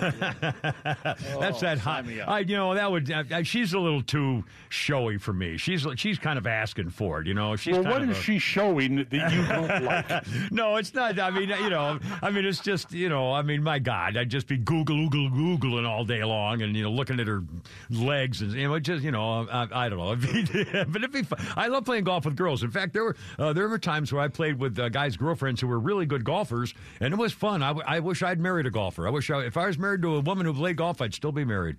That's 0.55 1.61
that 1.61 1.79
hot. 1.79 2.07
me 2.07 2.21
up. 2.21 2.29
I, 2.29 2.39
you 2.41 2.57
know, 2.57 2.75
that 2.75 2.91
would. 2.91 3.11
Uh, 3.11 3.43
she's 3.43 3.73
a 3.73 3.79
little 3.79 4.03
too 4.03 4.45
showy 4.69 5.19
for 5.19 5.33
me. 5.33 5.57
She's 5.57 5.87
she's 5.97 6.19
kind 6.19 6.39
of 6.39 6.47
asking 6.47 6.91
for 6.91 7.21
it. 7.21 7.27
You 7.27 7.35
know, 7.35 7.57
she's 7.57 7.75
well, 7.75 7.83
kind 7.85 7.93
what 7.95 8.03
of 8.03 8.11
is 8.11 8.19
a- 8.19 8.23
she 8.23 8.39
showing 8.39 8.97
that 8.97 9.13
you 9.13 9.47
don't 9.47 9.85
like? 9.85 10.53
no, 10.53 10.77
it's 10.77 10.95
not. 10.95 11.19
I 11.19 11.31
mean, 11.31 11.49
you 11.49 11.71
know, 11.71 11.99
I 12.23 12.31
mean, 12.31 12.45
it's 12.45 12.61
just, 12.61 12.93
you 12.93 13.09
know, 13.09 13.33
I 13.33 13.43
mean, 13.43 13.63
my 13.63 13.79
God, 13.79 14.17
I'd 14.17 14.31
just 14.31 14.47
be 14.47 14.57
Google, 14.57 15.09
Google, 15.09 15.59
Googling 15.59 15.87
all 15.89 16.05
day 16.05 16.23
long 16.25 16.63
and, 16.63 16.77
you 16.77 16.83
know, 16.85 16.91
looking 16.91 17.19
at 17.21 17.27
her 17.27 17.43
legs 17.91 18.43
and, 18.43 18.53
you 18.53 18.69
know, 18.69 18.79
just, 18.79 19.03
you 19.05 19.11
know, 19.11 19.47
I, 19.51 19.67
I 19.73 19.89
don't 19.89 19.99
know. 19.99 20.15
but 20.85 20.97
it'd 20.97 21.13
be 21.13 21.23
fun. 21.23 21.45
I 21.57 21.67
love 21.69 21.85
playing 21.85 22.05
golf 22.05 22.25
with 22.25 22.37
girls. 22.37 22.63
In 22.63 22.71
fact, 22.71 22.93
there 22.93 23.05
were, 23.05 23.17
uh, 23.39 23.53
there 23.53 23.69
were 23.69 23.79
times 23.79 24.13
where 24.13 24.23
I 24.23 24.29
played 24.29 24.59
with 24.59 24.79
uh, 24.79 24.89
guys' 24.89 25.17
girlfriends 25.17 25.61
who 25.61 25.67
were 25.67 25.79
really 25.81 26.07
good 26.07 26.25
golfers 26.25 26.75
and 27.01 27.13
it 27.13 27.17
was 27.17 27.33
fun. 27.33 27.63
I, 27.63 27.69
w- 27.69 27.85
I 27.87 28.01
wish 28.01 28.23
I'd 28.23 28.39
married 28.39 28.67
a 28.67 28.71
golfer. 28.71 29.07
I 29.11 29.13
wish 29.13 29.29
I, 29.29 29.41
if 29.41 29.57
I 29.57 29.67
was 29.67 29.77
married 29.77 30.03
to 30.03 30.15
a 30.15 30.21
woman 30.21 30.47
who 30.47 30.55
played 30.55 30.77
golf, 30.77 31.03
I'd 31.03 31.13
still 31.13 31.33
be 31.33 31.45
married. 31.45 31.75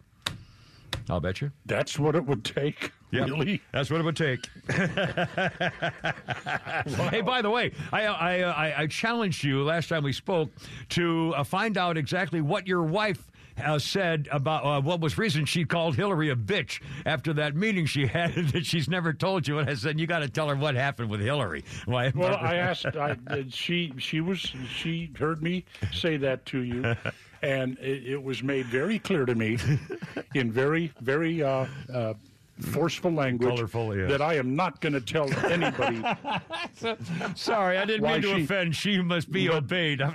I'll 1.09 1.21
bet 1.21 1.39
you. 1.39 1.49
That's 1.65 1.97
what 1.97 2.13
it 2.13 2.25
would 2.25 2.43
take. 2.43 2.91
Yep. 3.11 3.27
Really? 3.29 3.61
That's 3.71 3.89
what 3.89 4.01
it 4.01 4.03
would 4.03 4.17
take. 4.17 4.49
hey, 7.09 7.21
by 7.21 7.41
the 7.41 7.49
way, 7.49 7.71
I, 7.93 8.05
I, 8.05 8.39
I, 8.41 8.81
I 8.81 8.87
challenged 8.87 9.45
you 9.45 9.63
last 9.63 9.87
time 9.87 10.03
we 10.03 10.11
spoke 10.11 10.49
to 10.89 11.33
uh, 11.37 11.45
find 11.45 11.77
out 11.77 11.95
exactly 11.95 12.41
what 12.41 12.67
your 12.67 12.83
wife 12.83 13.30
uh, 13.63 13.79
said 13.79 14.27
about 14.31 14.63
uh, 14.65 14.81
what 14.81 14.99
was 14.99 15.17
reason 15.17 15.45
she 15.45 15.65
called 15.65 15.95
Hillary 15.95 16.29
a 16.29 16.35
bitch 16.35 16.81
after 17.05 17.33
that 17.33 17.55
meeting 17.55 17.85
she 17.85 18.05
had 18.07 18.33
that 18.49 18.65
she's 18.65 18.89
never 18.89 19.13
told 19.13 19.47
you. 19.47 19.59
And 19.59 19.69
I 19.69 19.73
said, 19.75 19.99
you 19.99 20.07
got 20.07 20.19
to 20.19 20.29
tell 20.29 20.49
her 20.49 20.55
what 20.55 20.75
happened 20.75 21.09
with 21.09 21.21
Hillary. 21.21 21.63
Why? 21.85 22.11
Well, 22.15 22.35
I 22.35 22.55
asked. 22.57 22.85
I, 22.85 23.17
she 23.49 23.93
she 23.97 24.21
was 24.21 24.39
she 24.39 25.11
heard 25.17 25.41
me 25.41 25.65
say 25.91 26.17
that 26.17 26.45
to 26.47 26.59
you, 26.59 26.95
and 27.41 27.77
it, 27.79 28.05
it 28.05 28.23
was 28.23 28.43
made 28.43 28.65
very 28.67 28.99
clear 28.99 29.25
to 29.25 29.35
me, 29.35 29.57
in 30.33 30.51
very 30.51 30.91
very 31.01 31.43
uh, 31.43 31.65
uh, 31.93 32.13
forceful 32.61 33.11
language, 33.11 33.55
Colorful, 33.55 33.95
yes. 33.97 34.09
that 34.09 34.21
I 34.21 34.35
am 34.35 34.55
not 34.55 34.79
going 34.81 34.93
to 34.93 35.01
tell 35.01 35.31
anybody. 35.45 36.01
Sorry, 37.35 37.77
I 37.77 37.85
didn't 37.85 38.03
Why 38.03 38.13
mean 38.13 38.21
to 38.23 38.35
she- 38.37 38.43
offend. 38.43 38.75
She 38.75 39.01
must 39.01 39.31
be 39.31 39.49
obeyed. 39.49 40.01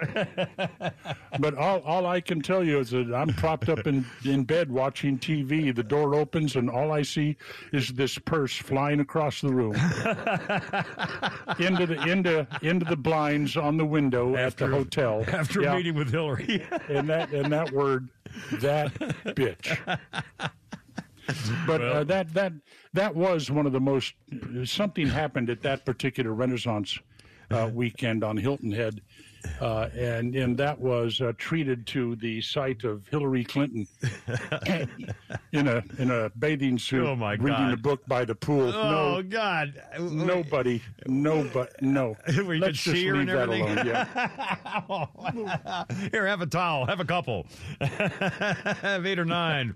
But 1.38 1.54
all, 1.54 1.80
all 1.80 2.06
I 2.06 2.22
can 2.22 2.40
tell 2.40 2.64
you 2.64 2.78
is 2.78 2.90
that 2.90 3.12
I'm 3.14 3.28
propped 3.34 3.68
up 3.68 3.86
in, 3.86 4.06
in 4.24 4.44
bed 4.44 4.70
watching 4.70 5.18
TV. 5.18 5.74
The 5.74 5.82
door 5.82 6.14
opens, 6.14 6.56
and 6.56 6.70
all 6.70 6.92
I 6.92 7.02
see 7.02 7.36
is 7.74 7.88
this 7.90 8.16
purse 8.16 8.56
flying 8.56 9.00
across 9.00 9.42
the 9.42 9.52
room 9.52 9.74
into 11.58 11.86
the 11.86 12.02
into 12.08 12.46
into 12.62 12.86
the 12.86 12.96
blinds 12.96 13.56
on 13.56 13.76
the 13.76 13.84
window 13.84 14.34
at 14.36 14.56
the 14.56 14.66
hotel 14.66 15.24
after 15.28 15.60
Yeah. 15.62 15.72
a 15.74 15.76
meeting 15.76 15.94
with 15.94 16.10
Hillary. 16.10 16.64
and 16.88 17.06
that 17.10 17.30
and 17.32 17.52
that 17.52 17.70
word, 17.72 18.08
that 18.52 18.94
bitch. 18.94 19.98
But 21.66 21.80
uh, 21.82 22.04
that 22.04 22.32
that 22.34 22.52
that 22.92 23.14
was 23.14 23.50
one 23.50 23.66
of 23.66 23.72
the 23.72 23.80
most. 23.80 24.14
Something 24.64 25.08
happened 25.08 25.50
at 25.50 25.62
that 25.62 25.84
particular 25.84 26.32
Renaissance 26.32 26.98
uh, 27.50 27.70
weekend 27.72 28.22
on 28.24 28.36
Hilton 28.36 28.72
Head, 28.72 29.00
uh, 29.60 29.88
and 29.96 30.34
and 30.36 30.56
that 30.58 30.78
was 30.80 31.20
uh, 31.20 31.32
treated 31.38 31.86
to 31.88 32.16
the 32.16 32.40
site 32.40 32.84
of 32.84 33.06
Hillary 33.08 33.44
Clinton 33.44 33.86
in 35.52 35.68
a 35.68 35.82
in 35.98 36.10
a 36.10 36.30
bathing 36.38 36.78
suit, 36.78 37.06
Oh, 37.06 37.16
my 37.16 37.32
reading 37.32 37.52
God. 37.52 37.72
a 37.72 37.76
book 37.76 38.06
by 38.06 38.24
the 38.24 38.34
pool. 38.34 38.72
Oh 38.74 39.20
no, 39.20 39.22
God! 39.22 39.74
nobody, 40.00 40.82
nobody, 41.06 41.70
no. 41.80 42.16
You 42.28 42.44
Let's 42.60 42.82
just 42.82 42.96
leave 42.96 43.26
that 43.26 43.48
alone. 43.48 43.86
Yeah. 43.86 45.06
Here, 46.12 46.26
have 46.26 46.40
a 46.40 46.46
towel. 46.46 46.86
Have 46.86 47.00
a 47.00 47.04
couple. 47.04 47.46
have 47.80 49.04
eight 49.06 49.18
or 49.18 49.24
nine. 49.24 49.74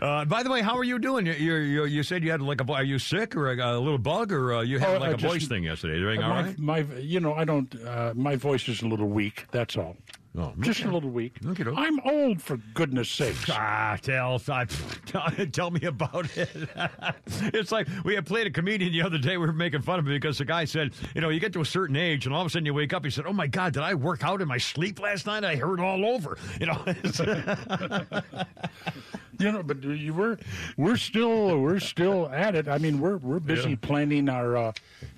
Uh, 0.00 0.24
by 0.24 0.42
the 0.42 0.50
way, 0.50 0.60
how 0.62 0.76
are 0.76 0.84
you 0.84 0.98
doing? 0.98 1.26
You, 1.26 1.32
you, 1.32 1.54
you, 1.56 1.84
you 1.86 2.02
said 2.02 2.22
you 2.22 2.30
had 2.30 2.40
like 2.42 2.60
a. 2.60 2.72
Are 2.72 2.84
you 2.84 2.98
sick 2.98 3.36
or 3.36 3.50
a, 3.52 3.56
a 3.56 3.78
little 3.78 3.98
bug 3.98 4.32
or 4.32 4.54
uh, 4.54 4.60
you 4.62 4.78
had 4.78 4.90
Oh, 4.96 4.98
like 5.00 5.10
I 5.10 5.12
a 5.12 5.16
just- 5.16 5.32
voice 5.32 5.46
thing 5.48 5.64
yesterday? 5.64 6.00
Everything 6.00 6.22
all 6.24 6.30
my, 6.30 6.42
right? 6.42 6.58
my, 6.58 6.78
you 6.98 7.20
know, 7.20 7.34
I 7.34 7.44
don't. 7.44 7.74
Uh, 7.84 8.12
my 8.14 8.36
voice 8.36 8.68
is 8.68 8.82
a 8.82 8.86
little 8.88 9.08
weak. 9.10 9.46
That's 9.50 9.76
all. 9.76 9.96
Oh, 10.38 10.52
Just 10.60 10.84
a 10.84 10.88
little 10.88 11.10
weak. 11.10 11.38
I'm 11.76 11.98
old, 12.04 12.40
for 12.40 12.56
goodness 12.72 13.10
sakes. 13.10 13.50
Ah, 13.50 13.98
tell, 14.00 14.38
tell 15.52 15.70
me 15.72 15.80
about 15.86 16.28
it. 16.36 16.48
it's 17.52 17.72
like 17.72 17.88
we 18.04 18.14
had 18.14 18.26
played 18.26 18.46
a 18.46 18.50
comedian 18.50 18.92
the 18.92 19.02
other 19.02 19.18
day. 19.18 19.36
We 19.38 19.46
were 19.46 19.52
making 19.52 19.82
fun 19.82 19.98
of 19.98 20.06
him 20.06 20.12
because 20.14 20.38
the 20.38 20.44
guy 20.44 20.66
said, 20.66 20.92
you 21.16 21.20
know, 21.20 21.30
you 21.30 21.40
get 21.40 21.52
to 21.54 21.62
a 21.62 21.64
certain 21.64 21.96
age 21.96 22.26
and 22.26 22.34
all 22.34 22.42
of 22.42 22.46
a 22.46 22.50
sudden 22.50 22.64
you 22.64 22.72
wake 22.72 22.92
up. 22.94 23.04
He 23.04 23.10
said, 23.10 23.26
"Oh 23.26 23.32
my 23.32 23.48
God, 23.48 23.72
did 23.72 23.82
I 23.82 23.94
work 23.94 24.22
out 24.22 24.40
in 24.40 24.46
my 24.46 24.58
sleep 24.58 25.00
last 25.00 25.26
night? 25.26 25.42
I 25.44 25.56
heard 25.56 25.80
all 25.80 26.06
over." 26.06 26.38
You 26.60 26.66
know. 26.66 26.84
You 29.38 29.52
know, 29.52 29.62
but 29.62 29.82
you 29.82 30.12
were 30.12 30.38
we're 30.76 30.96
still 30.98 31.58
we're 31.58 31.80
still 31.80 32.28
at 32.28 32.54
it. 32.54 32.68
I 32.68 32.76
mean, 32.78 33.00
we're 33.00 33.16
we're 33.16 33.40
busy 33.40 33.70
Yeah. 33.70 33.76
planning 33.80 34.28
our 34.28 34.56
uh, 34.56 34.72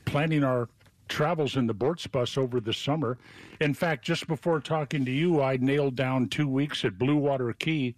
planning 0.04 0.44
our 0.44 0.68
travels 1.08 1.56
in 1.56 1.66
the 1.66 1.74
Boortz 1.74 2.10
bus 2.10 2.36
over 2.36 2.60
the 2.60 2.72
summer. 2.72 3.18
In 3.60 3.74
fact, 3.74 4.04
just 4.04 4.26
before 4.26 4.60
talking 4.60 5.04
to 5.04 5.10
you, 5.10 5.42
I 5.42 5.56
nailed 5.58 5.96
down 5.96 6.28
two 6.28 6.48
weeks 6.48 6.84
at 6.84 6.98
Blue 6.98 7.16
Water 7.16 7.52
Key 7.52 7.94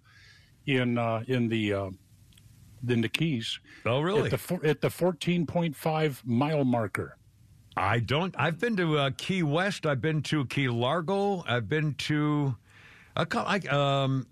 in 0.65 0.97
uh, 0.97 1.23
in 1.27 1.47
the 1.47 1.73
uh, 1.73 1.89
in 2.87 3.01
the 3.01 3.09
Keys. 3.09 3.59
Oh, 3.85 4.01
really? 4.01 4.31
At 4.31 4.39
the 4.39 4.59
at 4.63 4.81
the 4.81 4.89
fourteen 4.89 5.45
point 5.45 5.75
five 5.75 6.21
mile 6.25 6.63
marker. 6.65 7.17
I 7.77 7.99
don't. 7.99 8.33
I've 8.37 8.59
been 8.59 8.77
to 8.77 8.97
uh, 8.97 9.09
Key 9.17 9.43
West. 9.43 9.85
I've 9.85 10.01
been 10.01 10.21
to 10.23 10.45
Key 10.45 10.69
Largo. 10.69 11.43
I've 11.47 11.67
been 11.67 11.93
to 11.95 12.55
a 13.17 13.25
couple. 13.25 13.51
I, 13.51 13.57
um, 14.03 14.25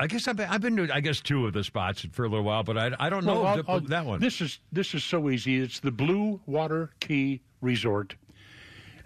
I 0.00 0.06
guess 0.08 0.26
I've 0.28 0.36
been, 0.36 0.48
I've 0.48 0.60
been 0.60 0.76
to 0.76 0.92
I 0.94 1.00
guess 1.00 1.20
two 1.20 1.46
of 1.46 1.52
the 1.52 1.62
spots 1.62 2.06
for 2.12 2.24
a 2.24 2.28
little 2.28 2.44
while, 2.44 2.62
but 2.64 2.76
I, 2.76 2.90
I 2.98 3.08
don't 3.10 3.24
know 3.24 3.42
Well, 3.42 3.46
I'll- 3.46 3.64
I'll- 3.68 3.80
that 3.80 4.04
one. 4.04 4.20
This 4.20 4.40
is 4.40 4.58
this 4.72 4.94
is 4.94 5.04
so 5.04 5.30
easy. 5.30 5.60
It's 5.60 5.78
the 5.80 5.90
Blue 5.92 6.40
Water 6.46 6.90
Key 7.00 7.40
Resort, 7.60 8.14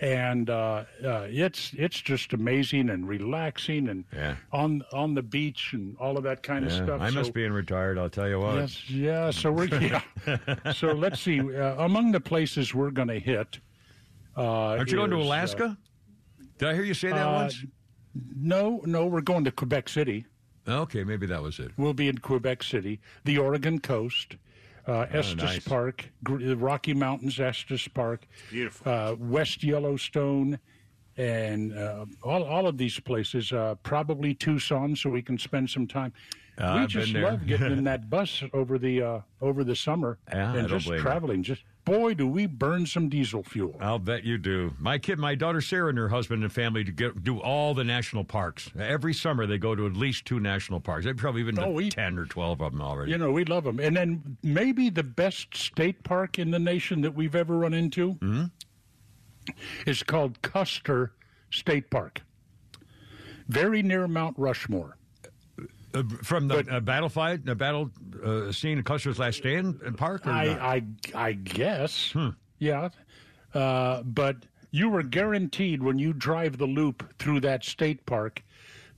and 0.00 0.50
uh, 0.50 0.84
uh, 1.04 1.26
it's 1.30 1.72
it's 1.76 2.00
just 2.00 2.32
amazing 2.32 2.90
and 2.90 3.08
relaxing 3.08 3.88
and 3.88 4.04
Yeah. 4.14 4.36
on 4.52 4.82
on 4.92 5.14
the 5.14 5.22
beach 5.22 5.70
and 5.72 5.96
all 5.98 6.16
of 6.16 6.24
that 6.24 6.42
kind 6.42 6.64
of 6.64 6.72
stuff. 6.72 7.00
I 7.00 7.10
must 7.10 7.32
be 7.32 7.44
in 7.44 7.52
retired. 7.52 7.98
I'll 7.98 8.10
tell 8.10 8.28
you 8.28 8.40
what. 8.40 8.56
Yes, 8.56 8.90
yeah. 8.90 9.30
So 9.30 9.52
we're 9.52 9.66
yeah. 9.80 10.02
so 10.72 10.88
let's 10.92 11.20
see. 11.20 11.40
Uh, 11.40 11.76
among 11.84 12.12
the 12.12 12.20
places 12.20 12.74
we're 12.74 12.90
going 12.90 13.08
to 13.08 13.18
hit. 13.20 13.58
Uh, 14.36 14.42
Aren't 14.78 14.90
you 14.90 14.96
going 14.96 15.10
to 15.10 15.18
is, 15.18 15.24
uh, 15.24 15.28
Alaska? 15.28 15.78
Did 16.58 16.68
I 16.68 16.74
hear 16.74 16.84
you 16.84 16.94
say 16.94 17.10
that 17.10 17.26
uh, 17.26 17.32
once? 17.32 17.64
No, 18.36 18.80
no. 18.84 19.06
We're 19.06 19.20
going 19.20 19.44
to 19.44 19.52
Quebec 19.52 19.88
City. 19.88 20.26
Okay, 20.68 21.02
maybe 21.04 21.26
that 21.26 21.42
was 21.42 21.58
it. 21.58 21.70
We'll 21.76 21.92
be 21.94 22.08
in 22.08 22.18
Quebec 22.18 22.62
City, 22.62 23.00
the 23.24 23.36
Oregon 23.38 23.78
coast, 23.80 24.36
uh, 24.86 25.06
Estes 25.12 25.42
Oh, 25.42 25.46
nice. 25.46 25.64
Park, 25.68 26.10
the 26.24 26.56
Rocky 26.56 26.94
Mountains, 26.94 27.38
Estes 27.38 27.86
Park, 27.88 28.26
Beautiful. 28.50 28.90
uh, 28.92 29.14
West 29.18 29.62
Yellowstone, 29.62 30.58
and 31.16 31.76
uh, 31.76 32.06
all 32.22 32.42
all 32.42 32.66
of 32.66 32.78
these 32.78 32.98
places. 33.00 33.52
Uh, 33.52 33.74
probably 33.82 34.34
Tucson, 34.34 34.96
so 34.96 35.10
we 35.10 35.22
can 35.22 35.38
spend 35.38 35.68
some 35.70 35.86
time. 35.86 36.12
Uh, 36.58 36.72
we 36.76 36.80
I've 36.82 36.88
just 36.88 37.12
love 37.14 37.46
getting 37.46 37.72
in 37.72 37.84
that 37.92 38.08
bus 38.10 38.42
over 38.52 38.78
the 38.78 39.02
uh, 39.02 39.20
over 39.40 39.64
the 39.64 39.76
summer 39.76 40.18
Yeah, 40.32 40.54
and 40.54 40.68
just 40.68 40.86
you. 40.86 40.98
traveling. 40.98 41.42
Just 41.42 41.62
boy, 41.84 42.14
do 42.14 42.26
we 42.26 42.46
burn 42.46 42.86
some 42.86 43.08
diesel 43.08 43.42
fuel. 43.42 43.76
I'll 43.80 43.98
bet 43.98 44.24
you 44.24 44.38
do. 44.38 44.72
My 44.78 44.98
kid, 44.98 45.18
my 45.18 45.34
daughter 45.34 45.60
Sarah, 45.60 45.88
and 45.88 45.98
her 45.98 46.08
husband 46.08 46.42
and 46.42 46.52
family 46.52 46.84
to 46.84 46.92
get, 46.92 47.22
do 47.24 47.40
all 47.40 47.74
the 47.74 47.84
national 47.84 48.24
parks. 48.24 48.70
Every 48.78 49.12
summer 49.14 49.46
they 49.46 49.58
go 49.58 49.74
to 49.74 49.86
at 49.86 49.94
least 49.94 50.24
two 50.24 50.40
national 50.40 50.80
parks. 50.80 51.04
They've 51.04 51.16
probably 51.16 51.42
been 51.42 51.56
to 51.56 51.64
Oh, 51.66 51.70
we- 51.72 51.90
ten 51.90 52.18
or 52.18 52.26
twelve 52.26 52.60
of 52.60 52.72
them 52.72 52.80
already. 52.82 53.10
You 53.12 53.18
know, 53.18 53.32
we 53.32 53.44
love 53.44 53.64
them. 53.64 53.80
And 53.80 53.96
then 53.96 54.36
maybe 54.42 54.90
the 54.90 55.02
best 55.02 55.56
state 55.56 56.02
park 56.04 56.38
in 56.38 56.50
the 56.50 56.58
nation 56.58 57.00
that 57.02 57.14
we've 57.14 57.34
ever 57.34 57.58
run 57.58 57.74
into 57.74 58.14
Mm-hmm. 58.14 58.44
is 59.86 60.02
called 60.02 60.40
Custer 60.42 61.12
State 61.50 61.90
Park. 61.90 62.22
Very 63.48 63.82
near 63.82 64.06
Mount 64.08 64.38
Rushmore. 64.38 64.96
Uh, 65.94 66.02
from 66.22 66.48
the 66.48 66.58
uh, 66.70 66.80
battle 66.80 67.08
fight, 67.08 67.44
the 67.44 67.54
battle 67.54 67.90
uh, 68.24 68.50
scene 68.52 68.78
in 68.78 68.84
Custer's 68.84 69.18
Last 69.18 69.38
Stand 69.38 69.80
uh, 69.86 69.90
Park? 69.92 70.26
Or? 70.26 70.30
I, 70.30 70.46
I, 71.14 71.28
I 71.28 71.32
guess. 71.32 72.12
Hmm. 72.12 72.30
Yeah. 72.58 72.88
Uh, 73.54 74.02
but 74.02 74.36
you 74.70 74.88
were 74.88 75.02
guaranteed 75.02 75.82
when 75.82 75.98
you 75.98 76.12
drive 76.12 76.58
the 76.58 76.66
loop 76.66 77.18
through 77.18 77.40
that 77.40 77.64
state 77.64 78.04
park, 78.06 78.42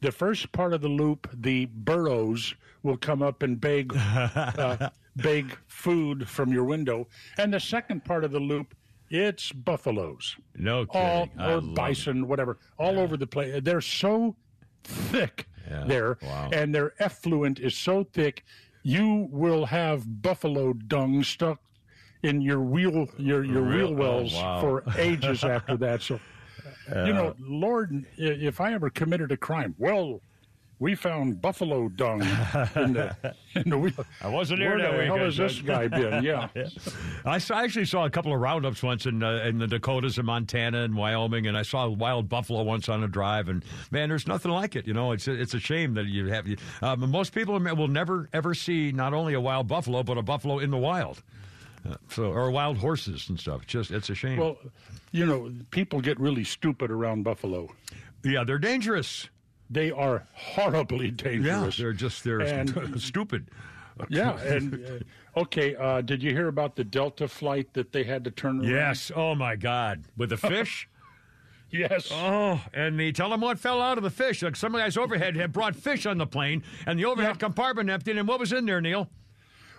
the 0.00 0.12
first 0.12 0.52
part 0.52 0.72
of 0.72 0.80
the 0.82 0.88
loop, 0.88 1.28
the 1.32 1.66
burros 1.66 2.54
will 2.82 2.96
come 2.96 3.22
up 3.22 3.42
and 3.42 3.60
beg, 3.60 3.92
uh, 3.96 4.90
beg 5.16 5.56
food 5.66 6.28
from 6.28 6.52
your 6.52 6.64
window. 6.64 7.08
And 7.38 7.52
the 7.52 7.60
second 7.60 8.04
part 8.04 8.22
of 8.24 8.30
the 8.30 8.40
loop, 8.40 8.74
it's 9.10 9.50
buffaloes. 9.52 10.36
no 10.56 10.86
kidding. 10.86 11.30
I 11.38 11.50
or 11.50 11.54
love 11.54 11.64
it. 11.64 11.74
bison, 11.74 12.28
whatever, 12.28 12.58
all 12.78 12.98
over 12.98 13.16
the 13.16 13.26
place. 13.26 13.60
They're 13.64 13.80
so 13.80 14.36
thick 14.85 15.47
Yeah. 15.70 15.85
there, 15.86 16.19
Wow. 16.23 16.51
and 16.52 16.74
their 16.74 16.93
effluent 17.02 17.59
is 17.59 17.77
so 17.77 18.05
thick, 18.05 18.44
you 18.82 19.28
will 19.31 19.65
have 19.66 20.23
buffalo 20.23 20.73
dung 20.74 21.23
stuck 21.24 21.59
in 22.23 22.40
your 22.40 22.61
wheel 22.61 23.09
your 23.19 23.44
your 23.44 23.62
Real- 23.62 23.89
wheel 23.89 23.94
wells 23.94 24.35
oh, 24.35 24.43
wow. 24.43 24.61
for 24.61 24.85
ages 24.98 25.43
after 25.44 25.77
that. 25.78 26.02
So, 26.02 26.20
Uh, 26.94 27.05
you 27.05 27.12
know, 27.15 27.35
Lord, 27.39 28.05
if 28.19 28.61
I 28.61 28.74
ever 28.74 28.90
committed 28.90 29.32
a 29.32 29.36
crime, 29.39 29.74
well. 29.78 30.20
We 30.85 30.94
found 30.94 31.40
buffalo 31.40 31.89
dung 31.89 32.20
in 32.20 32.93
the 32.93 33.16
in 33.55 33.70
the 33.70 33.78
wheel. 33.78 34.05
I 34.20 34.28
wasn't 34.28 34.61
here 34.61 34.77
that 34.77 34.90
the 34.90 35.05
hell 35.06 35.15
weekend, 35.15 35.23
has 35.23 35.36
this 35.39 35.62
guy 35.62 35.89
been? 35.89 36.23
Yeah. 36.23 36.48
I, 37.24 37.39
saw, 37.39 37.55
I 37.55 37.65
actually 37.65 37.86
saw 37.86 38.05
a 38.05 38.11
couple 38.11 38.35
of 38.35 38.40
roundups 38.43 38.82
once 38.82 39.06
in 39.06 39.23
uh, 39.23 39.44
in 39.47 39.56
the 39.56 39.66
Dakotas 39.66 40.19
and 40.19 40.27
Montana 40.27 40.82
and 40.82 40.94
Wyoming, 40.94 41.47
and 41.47 41.56
I 41.56 41.62
saw 41.62 41.86
a 41.86 41.90
wild 41.90 42.28
buffalo 42.28 42.62
once 42.65 42.90
on 42.90 43.02
a 43.02 43.09
drive. 43.09 43.48
And 43.48 43.65
man, 43.93 44.11
there's 44.11 44.27
nothing 44.27 44.51
like 44.51 44.77
it. 44.77 44.86
You 44.86 44.93
know, 44.93 45.12
it's 45.12 45.27
a, 45.27 45.32
it's 45.32 45.55
a 45.55 45.59
shame 45.59 45.94
that 45.94 46.05
you 46.05 46.27
have. 46.27 46.47
Um, 46.82 47.11
most 47.11 47.32
people 47.32 47.59
will 47.59 47.89
never 47.89 48.28
ever 48.35 48.52
see 48.52 48.93
not 48.93 49.15
only 49.15 49.32
a 49.32 49.40
wild 49.40 49.66
buffalo 49.66 50.02
but 50.02 50.19
a 50.19 50.23
buffalo 50.23 50.59
in 50.59 50.70
the 50.70 50.77
wild. 50.77 51.23
Uh, 51.89 51.94
so 52.11 52.24
or 52.24 52.51
wild 52.51 52.77
horses 52.77 53.31
and 53.31 53.40
stuff. 53.40 53.62
It's 53.62 53.73
just 53.73 53.90
it's 53.90 54.11
a 54.11 54.15
shame. 54.15 54.36
Well, 54.36 54.59
you 55.12 55.24
know, 55.24 55.51
people 55.70 56.02
get 56.02 56.20
really 56.20 56.44
stupid 56.44 56.90
around 56.90 57.23
buffalo. 57.23 57.70
yeah, 58.23 58.44
they're 58.44 58.59
dangerous. 58.59 59.31
They 59.74 59.90
are 59.90 60.24
horribly 60.34 61.10
dangerous. 61.10 61.78
Yeah, 61.78 61.82
they're 61.84 61.92
just 61.92 62.22
they're 62.22 62.40
And- 62.40 63.01
stupid. 63.01 63.48
Yeah, 64.09 64.36
and 64.40 65.02
uh, 65.36 65.40
okay, 65.40 65.76
uh, 65.76 66.01
did 66.01 66.22
you 66.22 66.30
hear 66.32 66.48
about 66.48 66.74
the 66.76 66.82
Delta 66.84 67.28
flight 67.28 67.72
that 67.74 67.92
they 67.92 68.02
had 68.05 68.24
to 68.24 68.30
turn 68.30 68.60
around? 68.60 68.68
Yes. 68.70 69.10
Oh 69.14 69.34
my 69.36 69.55
God. 69.56 70.02
With 70.16 70.30
the 70.30 70.36
fish. 70.36 70.88
yes. 71.70 72.10
Oh, 72.12 72.60
and 72.72 72.98
they 72.98 73.12
tell 73.12 73.30
them 73.30 73.40
what 73.40 73.59
fell 73.59 73.80
out 73.80 73.96
of 73.98 74.02
the 74.05 74.10
fish. 74.10 74.42
Like 74.42 74.56
some 74.56 74.72
guys 74.72 74.96
overhead 74.96 75.36
had 75.36 75.52
brought 75.52 75.76
fish 75.76 76.06
on 76.06 76.18
the 76.18 76.26
plane, 76.26 76.62
and 76.86 76.98
the 76.98 77.05
overhead 77.05 77.38
compartment 77.38 77.88
emptied. 77.90 78.16
And 78.18 78.26
what 78.28 78.40
was 78.40 78.52
in 78.52 78.66
there, 78.66 78.80
Neal? 78.80 79.09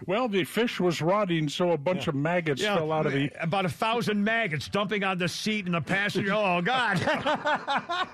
Well, 0.06 0.28
the 0.28 0.44
fish 0.44 0.80
was 0.80 1.02
rotting, 1.02 1.50
so 1.50 1.72
a 1.72 1.78
bunch 1.78 2.08
of 2.08 2.16
maggots 2.16 2.62
fell 2.62 2.92
out 2.92 3.06
of 3.06 3.14
the. 3.14 3.32
About 3.40 3.66
a 3.66 3.70
thousand 3.70 4.24
maggots 4.24 4.68
dumping 4.68 5.04
on 5.04 5.18
the 5.18 5.28
seat 5.28 5.66
and 5.66 5.74
the 5.74 5.82
passenger. 5.82 6.34
Oh 6.34 6.62
God! 6.62 7.00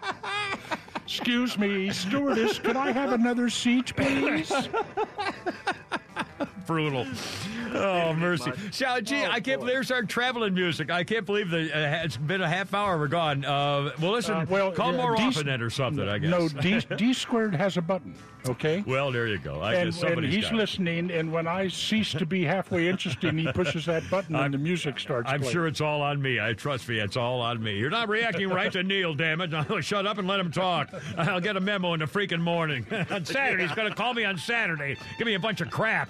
Excuse 1.04 1.58
me, 1.58 1.90
stewardess, 1.92 2.60
could 2.60 2.78
I 2.78 2.92
have 2.92 3.12
another 3.12 3.50
seat, 3.50 3.94
please? 3.96 4.52
Brutal. 6.72 7.06
Oh 7.74 8.14
mercy! 8.14 8.52
So, 8.72 9.00
gee, 9.02 9.24
I 9.24 9.40
can't 9.40 9.60
believe 9.60 9.76
there's 9.76 9.92
our 9.92 10.04
traveling 10.04 10.54
music. 10.54 10.92
I 10.92 11.04
can't 11.04 11.26
believe 11.26 11.50
that 11.52 11.72
uh, 11.72 12.04
it's 12.04 12.18
been 12.18 12.42
a 12.42 12.50
half 12.50 12.74
hour. 12.74 12.98
We're 12.98 13.08
gone. 13.08 13.46
Uh, 13.46 13.92
well, 14.02 14.12
listen. 14.12 14.36
Uh, 14.36 14.46
well, 14.50 14.72
call 14.72 14.92
more 14.92 15.16
D- 15.16 15.24
often 15.24 15.46
then, 15.46 15.62
or 15.62 15.70
something. 15.70 16.08
I 16.08 16.18
guess. 16.18 16.30
No, 16.30 16.48
D, 16.50 16.80
D 16.98 17.14
squared 17.14 17.56
has 17.56 17.78
a 17.78 17.82
button, 17.82 18.14
okay? 18.48 18.84
Well, 18.86 19.12
there 19.12 19.28
you 19.28 19.38
go. 19.38 19.62
I 19.62 19.76
and, 19.76 19.92
guess 19.92 20.04
and 20.04 20.26
he's 20.26 20.52
listening, 20.52 21.12
and 21.12 21.32
when 21.32 21.48
I 21.48 21.70
cease 21.70 22.12
to 22.12 22.26
be 22.26 22.44
halfway 22.44 22.90
interested, 22.90 23.34
he 23.34 23.50
pushes 23.54 23.86
that 23.86 24.10
button, 24.10 24.36
and 24.36 24.54
the 24.54 24.58
music 24.58 25.00
starts 25.00 25.30
I'm 25.32 25.40
playing. 25.40 25.54
sure 25.54 25.68
it's 25.68 25.82
all 25.82 26.02
on 26.02 26.22
me. 26.22 26.42
I 26.42 26.54
trust 26.54 26.90
me. 26.90 27.00
It's 27.00 27.16
all 27.16 27.40
on 27.40 27.64
me. 27.64 27.78
You're 27.78 27.90
not 27.90 28.10
reacting 28.10 28.50
right 28.50 28.72
to 28.74 28.84
Neal, 28.84 29.14
damn 29.14 29.40
it. 29.42 29.52
Now, 29.52 29.82
shut 29.82 30.06
up 30.08 30.18
and 30.18 30.28
let 30.28 30.40
him 30.40 30.50
talk. 30.50 30.94
I'll 31.18 31.42
get 31.42 31.58
a 31.58 31.60
memo 31.60 31.94
in 31.94 32.00
the 32.00 32.06
freaking 32.06 32.40
morning. 32.40 32.86
on 33.10 33.26
Saturday. 33.26 33.64
He's 33.64 33.76
going 33.76 33.90
to 33.90 33.96
call 33.96 34.14
me 34.14 34.24
on 34.24 34.38
Saturday. 34.38 34.96
Give 35.18 35.28
me 35.28 35.34
a 35.34 35.40
bunch 35.40 35.60
of 35.60 35.70
crap. 35.70 36.10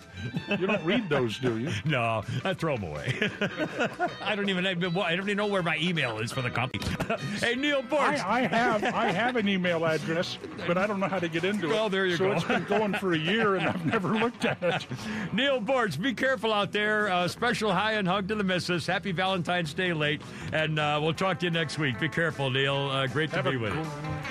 You 0.60 0.68
don't 0.68 0.84
read 0.84 1.10
those, 1.10 1.38
do 1.38 1.58
you? 1.58 1.72
No, 1.86 2.24
I 2.46 2.54
throw 2.54 2.78
them 2.78 2.90
away. 2.90 3.30
I 4.22 4.36
don't 4.36 4.50
even 4.50 4.66
I 4.66 4.74
don't 4.76 5.26
even 5.26 5.38
know 5.38 5.48
where 5.48 5.64
my 5.64 5.78
email 5.78 6.20
is 6.20 6.32
for 6.32 6.42
the 6.42 6.50
company. 6.50 6.84
hey, 7.40 7.56
Neal 7.56 7.82
Boortz. 7.82 8.24
I, 8.24 8.40
I 8.40 8.48
have 8.48 8.84
I 8.84 9.12
have 9.12 9.36
an 9.36 9.50
email 9.50 9.86
address, 9.86 10.38
but 10.68 10.78
I 10.78 10.88
don't 10.88 11.00
know 11.00 11.08
how 11.08 11.20
to 11.20 11.28
get 11.28 11.44
into 11.44 11.68
it. 11.68 11.70
Well, 11.70 11.90
there 11.90 12.06
you 12.06 12.18
so 12.18 12.26
go. 12.26 12.32
it's 12.34 12.44
been 12.44 12.64
going 12.66 12.94
for 12.94 13.14
a 13.14 13.18
year, 13.18 13.56
and 13.56 13.68
I've 13.68 13.86
never 13.86 14.10
looked 14.10 14.46
at 14.46 14.62
it. 14.62 14.86
Neal 15.34 15.60
Boortz, 15.60 16.00
be 16.00 16.14
careful 16.14 16.54
out 16.54 16.72
there. 16.72 17.10
Uh, 17.10 17.28
special 17.28 17.74
hi 17.74 17.94
and 17.94 18.08
hug 18.08 18.28
to 18.30 18.36
the 18.36 18.44
missus. 18.44 18.88
Happy 18.88 19.12
Valentine's 19.12 19.74
Day 19.74 19.94
late. 19.94 20.22
And 20.54 20.80
uh, 20.80 21.00
we'll 21.02 21.14
talk 21.14 21.40
to 21.40 21.46
you 21.46 21.52
next 21.52 21.78
week. 21.78 22.00
Be 22.00 22.10
careful, 22.10 22.50
Neal. 22.50 22.76
Uh, 22.76 23.08
great 23.08 23.30
to 23.32 23.38
Have 23.38 23.46
be 23.46 23.56
a, 23.56 23.60
with 23.60 23.74
you. 23.74 23.84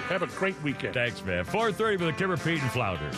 Have 0.08 0.22
a 0.22 0.26
great 0.26 0.60
weekend. 0.62 0.94
Thanks, 0.94 1.24
man. 1.24 1.44
4.30 1.44 1.90
with 1.98 2.00
the 2.00 2.12
Kimmer 2.12 2.36
Pete 2.36 2.62
and 2.62 2.70
Flounder. 2.70 3.10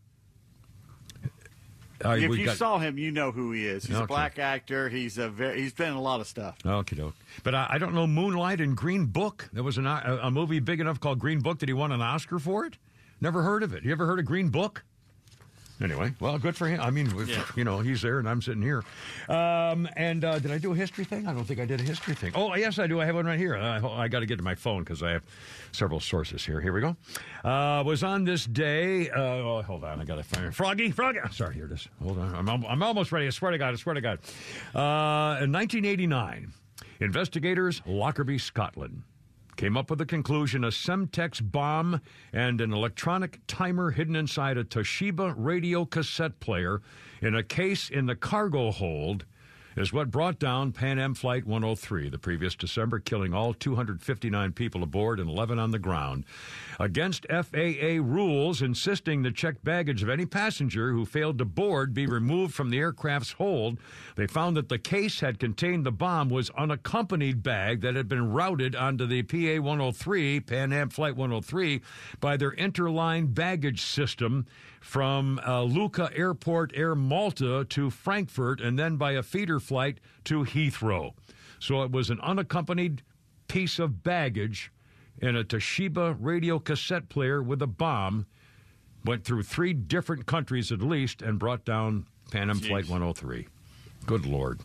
Uh, 2.06 2.10
if 2.12 2.38
you 2.38 2.46
got- 2.46 2.58
saw 2.58 2.78
him, 2.78 3.00
you 3.00 3.12
know 3.12 3.32
who 3.32 3.52
he 3.52 3.66
is. 3.66 3.84
He's 3.88 3.96
Okay. 3.96 4.04
a 4.04 4.08
black 4.08 4.38
actor. 4.38 4.88
He's 4.88 5.18
a 5.18 5.28
very, 5.30 5.60
he's 5.62 5.74
been 5.74 5.90
in 5.90 5.96
a 5.96 6.02
lot 6.02 6.22
of 6.22 6.28
stuff. 6.28 6.56
Okay, 6.64 6.96
doke. 6.96 7.16
But 7.44 7.56
I, 7.56 7.68
I 7.72 7.78
don't 7.80 7.96
know 7.96 8.06
Moonlight 8.06 8.62
and 8.62 8.78
Green 8.78 9.08
Book. 9.08 9.50
There 9.52 9.64
was 9.64 9.80
an, 9.80 9.88
a, 9.88 10.20
a 10.22 10.30
movie 10.32 10.60
big 10.60 10.80
enough 10.80 11.00
called 11.00 11.18
Green 11.18 11.40
Book 11.40 11.58
that 11.60 11.70
he 11.70 11.74
won 11.74 11.92
an 11.92 12.02
Oscar 12.02 12.38
for 12.38 12.66
it. 12.66 12.78
Never 13.20 13.42
heard 13.42 13.64
of 13.64 13.74
it. 13.74 13.84
You 13.84 13.92
ever 13.92 14.06
heard 14.06 14.20
of 14.20 14.26
Green 14.26 14.50
Book? 14.50 14.84
Anyway, 15.80 16.12
well, 16.20 16.40
good 16.40 16.56
for 16.56 16.68
him. 16.68 16.82
I 16.82 16.90
mean, 16.90 17.12
Yeah. 17.28 17.44
you 17.56 17.64
know, 17.64 17.80
he's 17.80 18.02
there 18.02 18.18
and 18.18 18.28
I'm 18.28 18.42
sitting 18.42 18.64
here. 18.64 18.84
Um, 19.30 19.88
and 19.96 20.26
uh, 20.26 20.40
did 20.40 20.52
I 20.52 20.58
do 20.58 20.72
a 20.74 20.76
history 20.76 21.04
thing? 21.06 21.28
I 21.28 21.34
don't 21.34 21.44
think 21.44 21.60
I 21.60 21.66
did 21.66 21.80
a 21.80 21.84
history 21.84 22.16
thing. 22.16 22.32
Oh, 22.34 22.56
yes, 22.56 22.80
I 22.80 22.88
do. 22.88 23.00
I 23.00 23.06
have 23.06 23.14
one 23.16 23.28
right 23.28 23.38
here. 23.38 23.56
I, 23.56 23.78
I 23.86 24.08
got 24.08 24.22
to 24.22 24.26
get 24.26 24.38
to 24.38 24.44
my 24.44 24.56
phone 24.56 24.84
because 24.84 25.04
I 25.04 25.12
have 25.12 25.24
several 25.72 26.00
sources 26.00 26.44
here. 26.44 26.60
Here 26.62 26.74
we 26.74 26.82
go. 26.82 26.96
Uh, 27.48 27.84
was 27.86 28.04
on 28.04 28.24
this 28.24 28.46
day. 28.46 29.10
Uh, 29.12 29.20
oh, 29.20 29.62
hold 29.62 29.84
on. 29.84 30.02
I 30.02 30.06
got 30.06 30.16
to 30.16 30.24
find 30.24 30.48
it. 30.48 30.56
Froggy, 30.56 30.90
Froggy. 30.90 31.20
Sorry, 31.32 31.54
here 31.54 31.66
it 31.66 31.72
is. 31.74 31.88
Hold 32.02 32.18
on. 32.18 32.50
I'm, 32.50 32.66
I'm 32.66 32.82
almost 32.82 33.12
ready. 33.12 33.28
I 33.28 33.30
swear 33.30 33.52
to 33.52 33.58
God. 33.60 33.74
I 33.74 33.78
swear 33.78 33.94
to 33.94 34.02
God. 34.02 34.20
Uh, 34.74 35.44
in 35.44 35.52
1989, 35.52 36.54
investigators, 37.02 37.82
Lockerbie, 37.86 38.40
Scotland, 38.40 39.04
came 39.58 39.76
up 39.76 39.90
with 39.90 39.98
the 39.98 40.06
conclusion 40.06 40.64
a 40.64 40.68
Semtex 40.68 41.42
bomb 41.42 42.00
and 42.32 42.62
an 42.62 42.72
electronic 42.72 43.40
timer 43.48 43.90
hidden 43.90 44.16
inside 44.16 44.56
a 44.56 44.64
Toshiba 44.64 45.34
radio 45.36 45.84
cassette 45.84 46.40
player 46.40 46.82
in 47.22 47.36
a 47.36 47.44
case 47.44 47.90
in 47.90 48.06
the 48.06 48.16
cargo 48.16 48.72
hold 48.72 49.26
is 49.78 49.94
what 49.94 50.10
brought 50.10 50.40
down 50.40 50.72
Pan 50.72 50.98
Am 50.98 51.14
Flight 51.14 51.46
103 51.46 52.10
the 52.10 52.18
previous 52.18 52.56
December, 52.56 53.00
killing 53.00 53.34
all 53.34 53.54
259 53.54 54.52
people 54.54 54.82
aboard 54.82 55.20
and 55.20 55.30
11 55.30 55.60
on 55.60 55.70
the 55.70 55.78
ground. 55.78 56.26
Against 56.80 57.28
FAA 57.30 58.02
rules 58.02 58.62
insisting 58.62 59.22
the 59.22 59.32
checked 59.32 59.64
baggage 59.64 60.02
of 60.02 60.10
any 60.10 60.26
passenger 60.26 60.92
who 60.92 61.06
failed 61.06 61.38
to 61.38 61.46
board 61.46 61.94
be 61.94 62.08
removed 62.08 62.56
from 62.56 62.72
the 62.72 62.80
aircraft's 62.80 63.34
hold, 63.34 63.78
they 64.16 64.26
found 64.26 64.58
that 64.58 64.70
the 64.70 64.80
case 64.80 65.20
had 65.20 65.40
contained 65.40 65.86
the 65.86 65.92
bomb 65.92 66.30
was 66.30 66.50
unaccompanied 66.52 67.44
bag 67.44 67.82
that 67.82 67.96
had 67.96 68.08
been 68.08 68.32
routed 68.32 68.76
onto 68.76 69.06
the 69.06 69.22
PA 69.22 69.62
103, 69.62 70.40
Pan 70.40 70.74
Am 70.74 70.90
Flight 70.90 71.16
103, 71.16 71.82
by 72.20 72.36
their 72.36 72.52
interline 72.54 73.34
baggage 73.34 73.84
system 73.84 74.48
from 74.88 75.38
uh, 75.44 75.60
Luqa 75.64 76.10
Airport 76.18 76.72
Air 76.74 76.96
Malta 76.96 77.66
to 77.66 77.90
Frankfurt 77.90 78.62
and 78.62 78.80
then 78.80 78.96
by 78.96 79.12
a 79.12 79.22
feeder 79.22 79.60
flight 79.60 80.00
to 80.24 80.46
Heathrow. 80.46 81.12
So 81.60 81.84
it 81.84 81.92
was 81.92 82.10
an 82.10 82.22
unaccompanied 82.22 83.04
piece 83.50 83.80
of 83.80 84.02
baggage 84.02 84.72
and 85.22 85.36
a 85.36 85.44
Toshiba 85.44 86.16
radio 86.22 86.58
cassette 86.58 87.10
player 87.10 87.44
with 87.44 87.62
a 87.62 87.68
bomb. 87.68 88.28
Went 89.04 89.26
through 89.26 89.44
three 89.44 89.74
different 89.74 90.26
countries 90.26 90.72
at 90.72 90.82
least 90.82 91.22
and 91.22 91.38
brought 91.38 91.66
down 91.66 92.08
Pan 92.32 92.50
Am 92.50 92.60
Flight 92.60 92.88
103. 92.88 93.46
Good 94.06 94.26
Lord. 94.26 94.62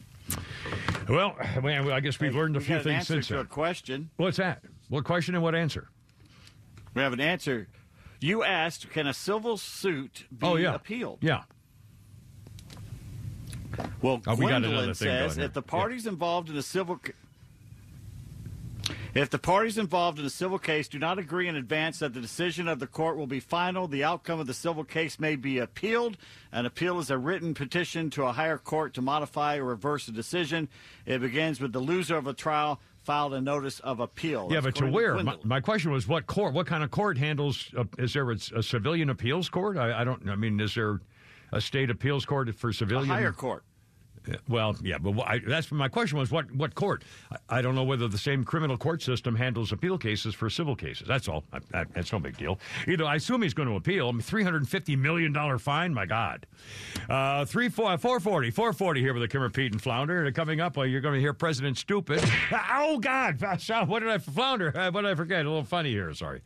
Well, 1.09 1.35
I 1.41 1.99
guess 1.99 2.21
we've 2.21 2.35
learned 2.35 2.55
a 2.55 2.61
We 2.61 2.65
few 2.67 2.77
an 2.77 2.83
things 2.85 3.09
since 3.09 3.27
then. 3.29 3.39
a 3.41 3.45
question. 3.45 4.09
What's 4.19 4.37
that? 4.37 4.63
What 4.89 5.03
question 5.03 5.35
and 5.35 5.43
what 5.43 5.57
answer? 5.57 5.89
We 6.95 7.03
have 7.03 7.13
an 7.13 7.21
answer. 7.21 7.67
You 8.23 8.45
asked, 8.45 8.91
can 8.91 9.07
a 9.07 9.15
civil 9.15 9.57
suit 9.57 10.25
be 10.31 10.47
oh, 10.47 10.57
yeah. 10.57 10.75
appealed? 10.75 11.19
Yeah. 11.21 11.43
Well, 14.01 14.21
Oh, 14.27 14.35
we 14.35 14.47
Gwendolyn 14.47 14.95
says 14.95 15.39
if 15.39 15.53
the 15.53 15.63
parties 15.63 16.07
involved 16.07 16.51
in 16.51 16.57
a 16.57 16.63
civil 16.63 17.01
if 19.15 19.29
the 19.29 19.39
parties 19.39 19.77
involved 19.77 20.19
in 20.19 20.25
a 20.25 20.31
civil 20.31 20.59
case 20.59 20.89
do 20.89 20.99
not 20.99 21.19
agree 21.19 21.47
in 21.47 21.55
advance 21.57 21.99
that 21.99 22.15
the 22.15 22.21
decision 22.21 22.67
of 22.67 22.79
the 22.79 22.87
court 22.87 23.19
will 23.19 23.27
be 23.27 23.41
final, 23.41 23.87
the 23.87 24.05
outcome 24.05 24.41
of 24.41 24.47
the 24.47 24.55
civil 24.55 24.85
case 24.85 25.21
may 25.21 25.37
be 25.37 25.59
appealed. 25.59 26.17
An 26.51 26.65
appeal 26.65 26.99
is 26.99 27.11
a 27.11 27.19
written 27.19 27.53
petition 27.53 28.09
to 28.11 28.25
a 28.25 28.33
higher 28.33 28.57
court 28.57 28.95
to 28.95 29.03
modify 29.03 29.59
or 29.59 29.65
reverse 29.65 30.09
a 30.09 30.13
decision. 30.13 30.69
It 31.05 31.21
begins 31.21 31.61
with 31.61 31.73
the 31.73 31.81
loser 31.81 32.17
of 32.17 32.27
a 32.27 32.33
trial 32.33 32.81
filed 33.03 33.35
a 33.35 33.41
notice 33.41 33.81
of 33.81 34.01
appeal. 34.01 34.49
Yeah, 34.51 34.61
That's 34.61 34.79
but 34.79 34.87
to 34.87 34.91
where? 34.91 35.23
My, 35.23 35.37
my 35.45 35.61
question 35.61 35.91
was, 35.91 36.07
what 36.07 36.27
court? 36.27 36.55
What 36.55 36.67
kind 36.67 36.85
of 36.85 36.91
court 36.91 37.19
handles? 37.19 37.73
Uh, 37.77 37.85
is 37.99 38.15
there 38.15 38.31
a, 38.31 38.37
a 38.57 38.63
civilian 38.63 39.11
appeals 39.11 39.49
court? 39.49 39.77
I, 39.77 40.01
I 40.01 40.05
don't. 40.05 40.29
I 40.29 40.37
mean, 40.37 40.61
is 40.61 40.75
there 40.75 41.01
a 41.53 41.61
state 41.61 41.91
appeals 41.91 42.25
court 42.25 42.55
for 42.55 42.71
a 42.71 42.75
civilian? 42.75 43.09
higher 43.09 43.33
court. 43.33 43.65
Well, 44.49 44.77
yeah, 44.83 44.99
but 44.99 45.19
I, 45.21 45.39
that's 45.39 45.71
my 45.73 45.89
question 45.89 46.19
was 46.19 46.31
what 46.31 46.51
what 46.55 46.75
court? 46.75 47.05
I, 47.31 47.59
I 47.59 47.63
don't 47.63 47.75
know 47.75 47.85
whether 47.85 48.09
the 48.09 48.19
same 48.19 48.45
criminal 48.45 48.77
court 48.77 49.03
system 49.03 49.35
handles 49.35 49.73
appeal 49.73 49.99
cases 49.99 50.35
for 50.35 50.49
civil 50.49 50.77
cases. 50.77 51.07
That's 51.09 51.29
all. 51.29 51.45
I, 51.53 51.59
I, 51.75 51.85
that's 51.95 52.13
no 52.13 52.19
big 52.19 52.37
deal. 52.37 52.59
Know, 52.87 53.07
I 53.07 53.17
assume 53.17 53.43
he's 53.43 53.55
going 53.55 53.69
to 53.69 53.75
appeal. 53.75 54.13
I 54.15 54.21
three 54.21 54.45
hundred 54.45 54.69
fifty 54.69 54.97
million 54.97 55.33
dollar 55.33 55.59
fine. 55.59 55.93
My 55.93 56.07
God, 56.07 56.47
uh, 57.09 57.45
three 57.45 57.69
four 57.69 57.97
four 57.99 58.21
forty 58.21 58.51
four 58.51 58.73
forty 58.73 59.01
here 59.01 59.13
with 59.13 59.23
the 59.23 59.29
Kimmer 59.29 59.51
Pete 59.51 59.73
and 59.73 59.83
Flounder. 59.83 60.25
And 60.25 60.35
coming 60.35 60.61
up, 60.61 60.79
uh, 60.79 60.83
you're 60.83 61.01
going 61.01 61.15
to 61.15 61.21
hear 61.21 61.33
President 61.33 61.77
Stupid. 61.79 62.23
oh 62.73 62.99
God, 62.99 63.41
what 63.87 64.01
did 64.01 64.09
I 64.09 64.19
Flounder? 64.19 64.77
Uh, 64.77 64.91
what 64.91 65.03
did 65.03 65.11
I 65.11 65.15
forget? 65.15 65.45
A 65.45 65.49
little 65.49 65.65
funny 65.65 65.91
here. 65.91 66.13
Sorry. 66.15 66.43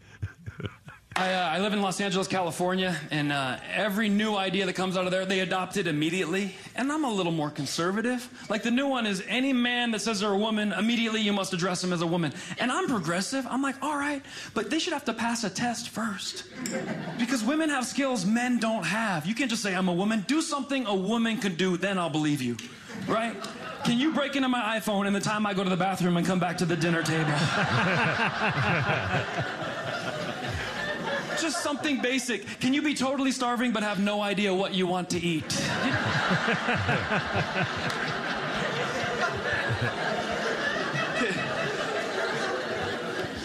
I, 1.18 1.32
uh, 1.32 1.48
I 1.48 1.60
live 1.60 1.72
in 1.72 1.80
Los 1.80 1.98
Angeles, 1.98 2.28
California, 2.28 2.94
and 3.10 3.32
uh, 3.32 3.56
every 3.72 4.10
new 4.10 4.36
idea 4.36 4.66
that 4.66 4.74
comes 4.74 4.98
out 4.98 5.06
of 5.06 5.10
there, 5.10 5.24
they 5.24 5.40
adopt 5.40 5.78
it 5.78 5.86
immediately. 5.86 6.54
And 6.74 6.92
I'm 6.92 7.04
a 7.04 7.10
little 7.10 7.32
more 7.32 7.48
conservative. 7.48 8.28
Like 8.50 8.62
the 8.62 8.70
new 8.70 8.86
one 8.86 9.06
is 9.06 9.24
any 9.26 9.54
man 9.54 9.92
that 9.92 10.02
says 10.02 10.20
they're 10.20 10.30
a 10.30 10.36
woman, 10.36 10.74
immediately 10.74 11.22
you 11.22 11.32
must 11.32 11.54
address 11.54 11.82
him 11.82 11.94
as 11.94 12.02
a 12.02 12.06
woman. 12.06 12.34
And 12.58 12.70
I'm 12.70 12.86
progressive. 12.86 13.46
I'm 13.48 13.62
like, 13.62 13.82
all 13.82 13.96
right, 13.96 14.22
but 14.52 14.68
they 14.68 14.78
should 14.78 14.92
have 14.92 15.06
to 15.06 15.14
pass 15.14 15.42
a 15.42 15.48
test 15.48 15.88
first. 15.88 16.44
Because 17.18 17.42
women 17.42 17.70
have 17.70 17.86
skills 17.86 18.26
men 18.26 18.58
don't 18.58 18.84
have. 18.84 19.24
You 19.24 19.34
can't 19.34 19.48
just 19.48 19.62
say, 19.62 19.74
I'm 19.74 19.88
a 19.88 19.94
woman. 19.94 20.22
Do 20.28 20.42
something 20.42 20.84
a 20.84 20.94
woman 20.94 21.38
can 21.38 21.54
do, 21.54 21.78
then 21.78 21.96
I'll 21.96 22.10
believe 22.10 22.42
you. 22.42 22.58
Right? 23.08 23.34
Can 23.84 23.98
you 23.98 24.12
break 24.12 24.36
into 24.36 24.50
my 24.50 24.78
iPhone 24.78 25.06
in 25.06 25.14
the 25.14 25.20
time 25.20 25.46
I 25.46 25.54
go 25.54 25.64
to 25.64 25.70
the 25.70 25.78
bathroom 25.78 26.18
and 26.18 26.26
come 26.26 26.40
back 26.40 26.58
to 26.58 26.66
the 26.66 26.76
dinner 26.76 27.02
table? 27.02 27.32
Just 31.40 31.62
something 31.62 32.00
basic. 32.00 32.46
Can 32.60 32.72
you 32.72 32.80
be 32.82 32.94
totally 32.94 33.30
starving 33.30 33.70
but 33.72 33.82
have 33.82 34.00
no 34.00 34.22
idea 34.22 34.54
what 34.54 34.74
you 34.74 34.86
want 34.86 35.10
to 35.10 35.18
eat? 35.18 35.50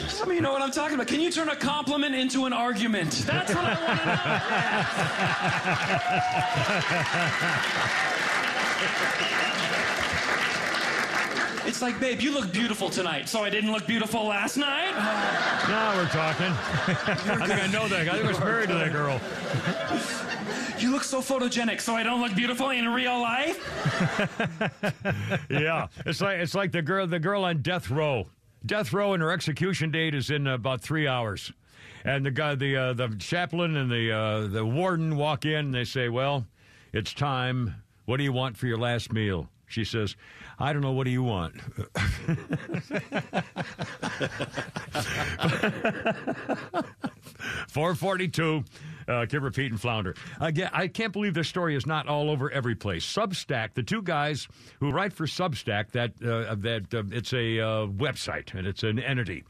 Some 0.07 0.29
of 0.29 0.35
you 0.35 0.41
know 0.41 0.53
what 0.53 0.61
I'm 0.61 0.71
talking 0.71 0.95
about. 0.95 1.07
Can 1.07 1.19
you 1.19 1.31
turn 1.31 1.49
a 1.49 1.55
compliment 1.55 2.15
into 2.15 2.45
an 2.45 2.53
argument? 2.53 3.11
That's 3.25 3.53
what 3.53 3.65
I 3.65 3.73
want 3.85 3.99
to 3.99 4.05
know. 9.75 9.77
It's 11.65 11.81
like, 11.81 11.99
babe, 11.99 12.21
you 12.21 12.33
look 12.33 12.51
beautiful 12.51 12.89
tonight, 12.89 13.29
so 13.29 13.43
I 13.43 13.49
didn't 13.49 13.71
look 13.71 13.85
beautiful 13.85 14.25
last 14.25 14.57
night. 14.57 14.91
Now 15.67 15.95
we're 15.95 16.07
talking. 16.07 16.47
I 16.47 17.47
think 17.47 17.63
I 17.63 17.67
know 17.67 17.87
that. 17.87 18.05
guy. 18.05 18.13
I 18.13 18.15
think 18.15 18.25
I 18.25 18.27
was 18.27 18.39
married 18.39 18.69
to 18.69 18.75
that 18.75 18.91
girl. 18.91 19.19
You 20.79 20.91
look 20.91 21.03
so 21.03 21.21
photogenic, 21.21 21.79
so 21.79 21.95
I 21.95 22.03
don't 22.03 22.21
look 22.21 22.35
beautiful 22.35 22.71
in 22.71 22.89
real 22.89 23.19
life. 23.21 23.59
yeah, 25.49 25.87
it's 26.05 26.21
like 26.21 26.39
it's 26.39 26.55
like 26.55 26.71
the 26.71 26.81
girl 26.81 27.05
the 27.05 27.19
girl 27.19 27.43
on 27.43 27.61
death 27.61 27.91
row. 27.91 28.27
Death 28.65 28.91
row 28.91 29.13
and 29.13 29.21
her 29.21 29.31
execution 29.31 29.91
date 29.91 30.15
is 30.15 30.29
in 30.31 30.47
about 30.47 30.81
three 30.81 31.07
hours, 31.07 31.51
and 32.03 32.25
the 32.25 32.31
guy 32.31 32.55
the 32.55 32.75
uh, 32.75 32.93
the 32.93 33.09
chaplain 33.19 33.75
and 33.75 33.91
the 33.91 34.11
uh, 34.11 34.47
the 34.47 34.65
warden 34.65 35.15
walk 35.17 35.45
in 35.45 35.65
and 35.65 35.73
they 35.73 35.83
say, 35.83 36.09
"Well, 36.09 36.47
it's 36.93 37.13
time. 37.13 37.75
What 38.05 38.17
do 38.17 38.23
you 38.23 38.33
want 38.33 38.57
for 38.57 38.65
your 38.65 38.79
last 38.79 39.13
meal?" 39.13 39.47
She 39.67 39.85
says, 39.85 40.17
"I 40.61 40.71
don't 40.73 40.81
know. 40.81 40.91
What 40.91 41.05
do 41.05 41.11
you 41.11 41.23
want?" 41.23 41.55
Four 47.67 47.95
forty-two. 47.95 48.63
Uh, 49.07 49.25
Kimmer 49.27 49.51
Pete 49.51 49.71
and 49.71 49.79
Flounder. 49.79 50.15
Again, 50.39 50.69
I 50.73 50.87
can't 50.87 51.13
believe 51.13 51.33
this 51.33 51.47
story 51.47 51.75
is 51.75 51.85
not 51.85 52.07
all 52.07 52.29
over 52.29 52.51
every 52.51 52.75
place. 52.75 53.05
Substack, 53.05 53.73
the 53.73 53.83
two 53.83 54.01
guys 54.01 54.47
who 54.79 54.91
write 54.91 55.13
for 55.13 55.25
Substack, 55.25 55.91
that 55.91 56.11
uh, 56.21 56.55
that 56.55 56.93
uh, 56.93 57.03
it's 57.11 57.33
a 57.33 57.59
uh, 57.59 57.87
website 57.87 58.53
and 58.53 58.67
it's 58.67 58.83
an 58.83 58.99
entity, 58.99 59.43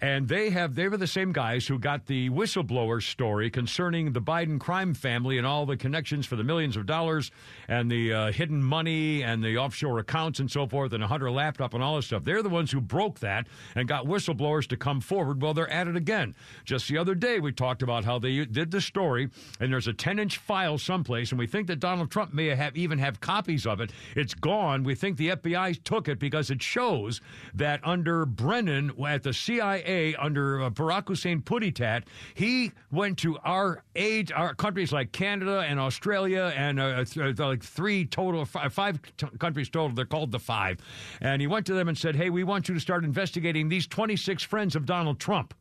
and 0.00 0.28
they 0.28 0.50
have 0.50 0.74
they 0.74 0.88
were 0.88 0.96
the 0.96 1.06
same 1.06 1.32
guys 1.32 1.66
who 1.66 1.78
got 1.78 2.06
the 2.06 2.30
whistleblower 2.30 3.02
story 3.02 3.50
concerning 3.50 4.12
the 4.12 4.20
Biden 4.20 4.58
crime 4.60 4.94
family 4.94 5.38
and 5.38 5.46
all 5.46 5.66
the 5.66 5.76
connections 5.76 6.26
for 6.26 6.36
the 6.36 6.44
millions 6.44 6.76
of 6.76 6.86
dollars 6.86 7.30
and 7.68 7.90
the 7.90 8.12
uh, 8.12 8.32
hidden 8.32 8.62
money 8.62 9.22
and 9.22 9.42
the 9.42 9.56
offshore 9.56 9.98
accounts 9.98 10.40
and 10.40 10.50
so 10.50 10.66
forth 10.66 10.92
and 10.92 11.02
a 11.02 11.06
Hunter 11.06 11.30
laptop 11.30 11.74
and 11.74 11.82
all 11.82 11.96
this 11.96 12.06
stuff. 12.06 12.24
They're 12.24 12.42
the 12.42 12.48
ones 12.48 12.70
who 12.70 12.80
broke 12.80 13.20
that 13.20 13.46
and 13.74 13.88
got 13.88 14.06
whistleblowers 14.06 14.66
to 14.68 14.76
come 14.76 15.00
forward. 15.00 15.42
Well, 15.42 15.54
they're 15.54 15.70
at 15.70 15.88
it 15.88 15.96
again. 15.96 16.34
Just 16.64 16.88
the 16.88 16.98
other 16.98 17.14
day, 17.14 17.40
we 17.40 17.52
talked 17.52 17.82
about 17.82 18.04
how 18.04 18.18
they 18.18 18.44
did 18.44 18.70
the 18.70 18.80
story, 18.88 19.28
and 19.60 19.72
there's 19.72 19.86
a 19.86 19.92
10 19.92 20.18
inch 20.18 20.38
file 20.38 20.78
someplace, 20.78 21.30
and 21.30 21.38
we 21.38 21.46
think 21.46 21.68
that 21.68 21.78
Donald 21.78 22.10
Trump 22.10 22.34
may 22.34 22.46
have 22.48 22.76
even 22.76 22.98
have 22.98 23.20
copies 23.20 23.66
of 23.66 23.80
it. 23.80 23.92
It's 24.16 24.34
gone. 24.34 24.82
We 24.82 24.96
think 24.96 25.16
the 25.16 25.28
FBI 25.30 25.84
took 25.84 26.08
it 26.08 26.18
because 26.18 26.50
it 26.50 26.60
shows 26.60 27.20
that 27.54 27.80
under 27.84 28.26
Brennan 28.26 28.92
at 29.06 29.22
the 29.22 29.32
CIA, 29.32 30.16
under 30.16 30.62
uh, 30.62 30.70
Barack 30.70 31.08
Hussein 31.08 31.42
Puditat, 31.42 32.04
he 32.34 32.72
went 32.90 33.18
to 33.18 33.38
our 33.44 33.84
aid, 33.94 34.32
our 34.32 34.54
countries 34.54 34.92
like 34.92 35.12
Canada 35.12 35.60
and 35.60 35.78
Australia, 35.78 36.52
and 36.56 36.80
uh, 36.80 37.04
th- 37.04 37.38
like 37.38 37.62
three 37.62 38.04
total, 38.06 38.44
five, 38.44 38.72
five 38.72 39.00
t- 39.16 39.26
countries 39.38 39.68
total. 39.68 39.94
They're 39.94 40.04
called 40.04 40.32
the 40.32 40.38
five. 40.38 40.78
And 41.20 41.40
he 41.40 41.46
went 41.46 41.66
to 41.66 41.74
them 41.74 41.88
and 41.88 41.96
said, 41.96 42.16
"Hey, 42.16 42.30
we 42.30 42.44
want 42.44 42.68
you 42.68 42.74
to 42.74 42.80
start 42.80 43.04
investigating 43.04 43.68
these 43.68 43.86
26 43.86 44.42
friends 44.42 44.74
of 44.74 44.86
Donald 44.86 45.20
Trump." 45.20 45.54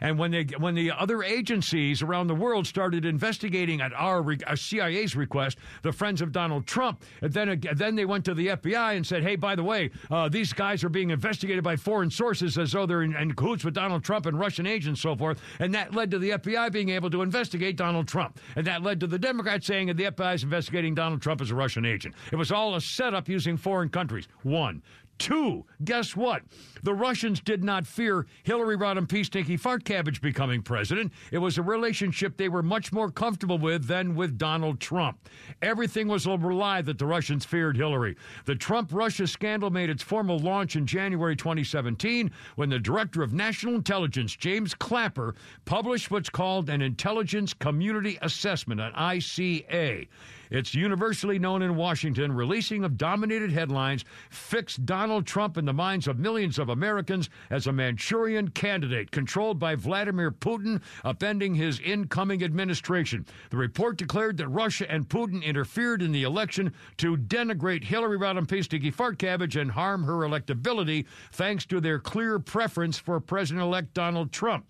And 0.00 0.18
when 0.18 0.30
they 0.30 0.44
when 0.58 0.74
the 0.74 0.92
other 0.92 1.22
agencies 1.22 2.02
around 2.02 2.26
the 2.26 2.34
world 2.34 2.66
started 2.66 3.04
investigating 3.04 3.80
at 3.80 3.92
our, 3.92 4.24
our 4.46 4.56
CIA's 4.56 5.16
request, 5.16 5.58
the 5.82 5.92
friends 5.92 6.20
of 6.20 6.32
Donald 6.32 6.66
Trump, 6.66 7.02
and 7.22 7.32
then 7.32 7.60
then 7.74 7.94
they 7.94 8.04
went 8.04 8.24
to 8.26 8.34
the 8.34 8.48
FBI 8.48 8.96
and 8.96 9.06
said, 9.06 9.22
"Hey, 9.22 9.36
by 9.36 9.54
the 9.54 9.64
way, 9.64 9.90
uh, 10.10 10.28
these 10.28 10.52
guys 10.52 10.84
are 10.84 10.88
being 10.88 11.10
investigated 11.10 11.64
by 11.64 11.76
foreign 11.76 12.10
sources 12.10 12.58
as 12.58 12.72
though 12.72 12.86
they're 12.86 13.02
in, 13.02 13.14
in 13.16 13.32
cahoots 13.34 13.64
with 13.64 13.74
Donald 13.74 14.04
Trump 14.04 14.26
and 14.26 14.38
Russian 14.38 14.66
agents, 14.66 14.86
and 14.86 14.98
so 14.98 15.16
forth." 15.16 15.40
And 15.58 15.74
that 15.74 15.94
led 15.94 16.10
to 16.12 16.18
the 16.18 16.30
FBI 16.30 16.72
being 16.72 16.90
able 16.90 17.10
to 17.10 17.22
investigate 17.22 17.76
Donald 17.76 18.08
Trump, 18.08 18.38
and 18.56 18.66
that 18.66 18.82
led 18.82 19.00
to 19.00 19.06
the 19.06 19.18
Democrats 19.18 19.66
saying 19.66 19.88
that 19.88 19.96
the 19.96 20.04
FBI 20.04 20.34
is 20.34 20.42
investigating 20.42 20.94
Donald 20.94 21.22
Trump 21.22 21.40
as 21.40 21.50
a 21.50 21.54
Russian 21.54 21.84
agent. 21.84 22.14
It 22.32 22.36
was 22.36 22.52
all 22.52 22.74
a 22.74 22.80
setup 22.80 23.28
using 23.28 23.56
foreign 23.56 23.88
countries. 23.88 24.28
One. 24.42 24.82
Two, 25.18 25.64
guess 25.84 26.14
what? 26.14 26.42
The 26.82 26.92
Russians 26.94 27.40
did 27.40 27.64
not 27.64 27.86
fear 27.86 28.26
Hillary 28.42 28.76
Rodham 28.76 29.08
Pea 29.08 29.24
Stinky 29.24 29.56
Fart 29.56 29.84
Cabbage 29.84 30.20
becoming 30.20 30.62
president. 30.62 31.12
It 31.32 31.38
was 31.38 31.56
a 31.56 31.62
relationship 31.62 32.36
they 32.36 32.50
were 32.50 32.62
much 32.62 32.92
more 32.92 33.10
comfortable 33.10 33.58
with 33.58 33.86
than 33.86 34.14
with 34.14 34.36
Donald 34.36 34.78
Trump. 34.78 35.28
Everything 35.62 36.06
was 36.06 36.26
a 36.26 36.30
lie 36.30 36.82
that 36.82 36.98
the 36.98 37.06
Russians 37.06 37.44
feared 37.44 37.76
Hillary. 37.76 38.16
The 38.44 38.54
Trump 38.54 38.90
Russia 38.92 39.26
scandal 39.26 39.70
made 39.70 39.90
its 39.90 40.02
formal 40.02 40.38
launch 40.38 40.76
in 40.76 40.86
January 40.86 41.34
2017 41.34 42.30
when 42.56 42.68
the 42.68 42.78
Director 42.78 43.22
of 43.22 43.32
National 43.32 43.74
Intelligence, 43.74 44.36
James 44.36 44.74
Clapper, 44.74 45.34
published 45.64 46.10
what's 46.10 46.30
called 46.30 46.68
an 46.68 46.82
Intelligence 46.82 47.54
Community 47.54 48.18
Assessment, 48.20 48.80
an 48.80 48.92
ICA. 48.92 50.06
It's 50.50 50.74
universally 50.74 51.38
known 51.38 51.62
in 51.62 51.76
Washington. 51.76 52.32
Releasing 52.32 52.84
of 52.84 52.96
dominated 52.96 53.50
headlines 53.50 54.04
fixed 54.30 54.86
Donald 54.86 55.26
Trump 55.26 55.56
in 55.56 55.64
the 55.64 55.72
minds 55.72 56.06
of 56.06 56.18
millions 56.18 56.58
of 56.58 56.68
Americans 56.68 57.28
as 57.50 57.66
a 57.66 57.72
Manchurian 57.72 58.48
candidate 58.48 59.10
controlled 59.10 59.58
by 59.58 59.74
Vladimir 59.74 60.30
Putin, 60.30 60.80
upending 61.04 61.56
his 61.56 61.80
incoming 61.80 62.42
administration. 62.42 63.26
The 63.50 63.56
report 63.56 63.96
declared 63.96 64.36
that 64.38 64.48
Russia 64.48 64.90
and 64.90 65.08
Putin 65.08 65.42
interfered 65.42 66.02
in 66.02 66.12
the 66.12 66.22
election 66.22 66.72
to 66.98 67.16
denigrate 67.16 67.84
Hillary 67.84 68.18
Rodham 68.18 68.46
Sticky 68.46 68.90
Fart 68.90 69.18
Cabbage 69.18 69.56
and 69.56 69.70
harm 69.70 70.04
her 70.04 70.18
electability 70.18 71.06
thanks 71.32 71.66
to 71.66 71.80
their 71.80 71.98
clear 71.98 72.38
preference 72.38 72.98
for 72.98 73.20
President 73.20 73.62
elect 73.62 73.94
Donald 73.94 74.32
Trump. 74.32 74.66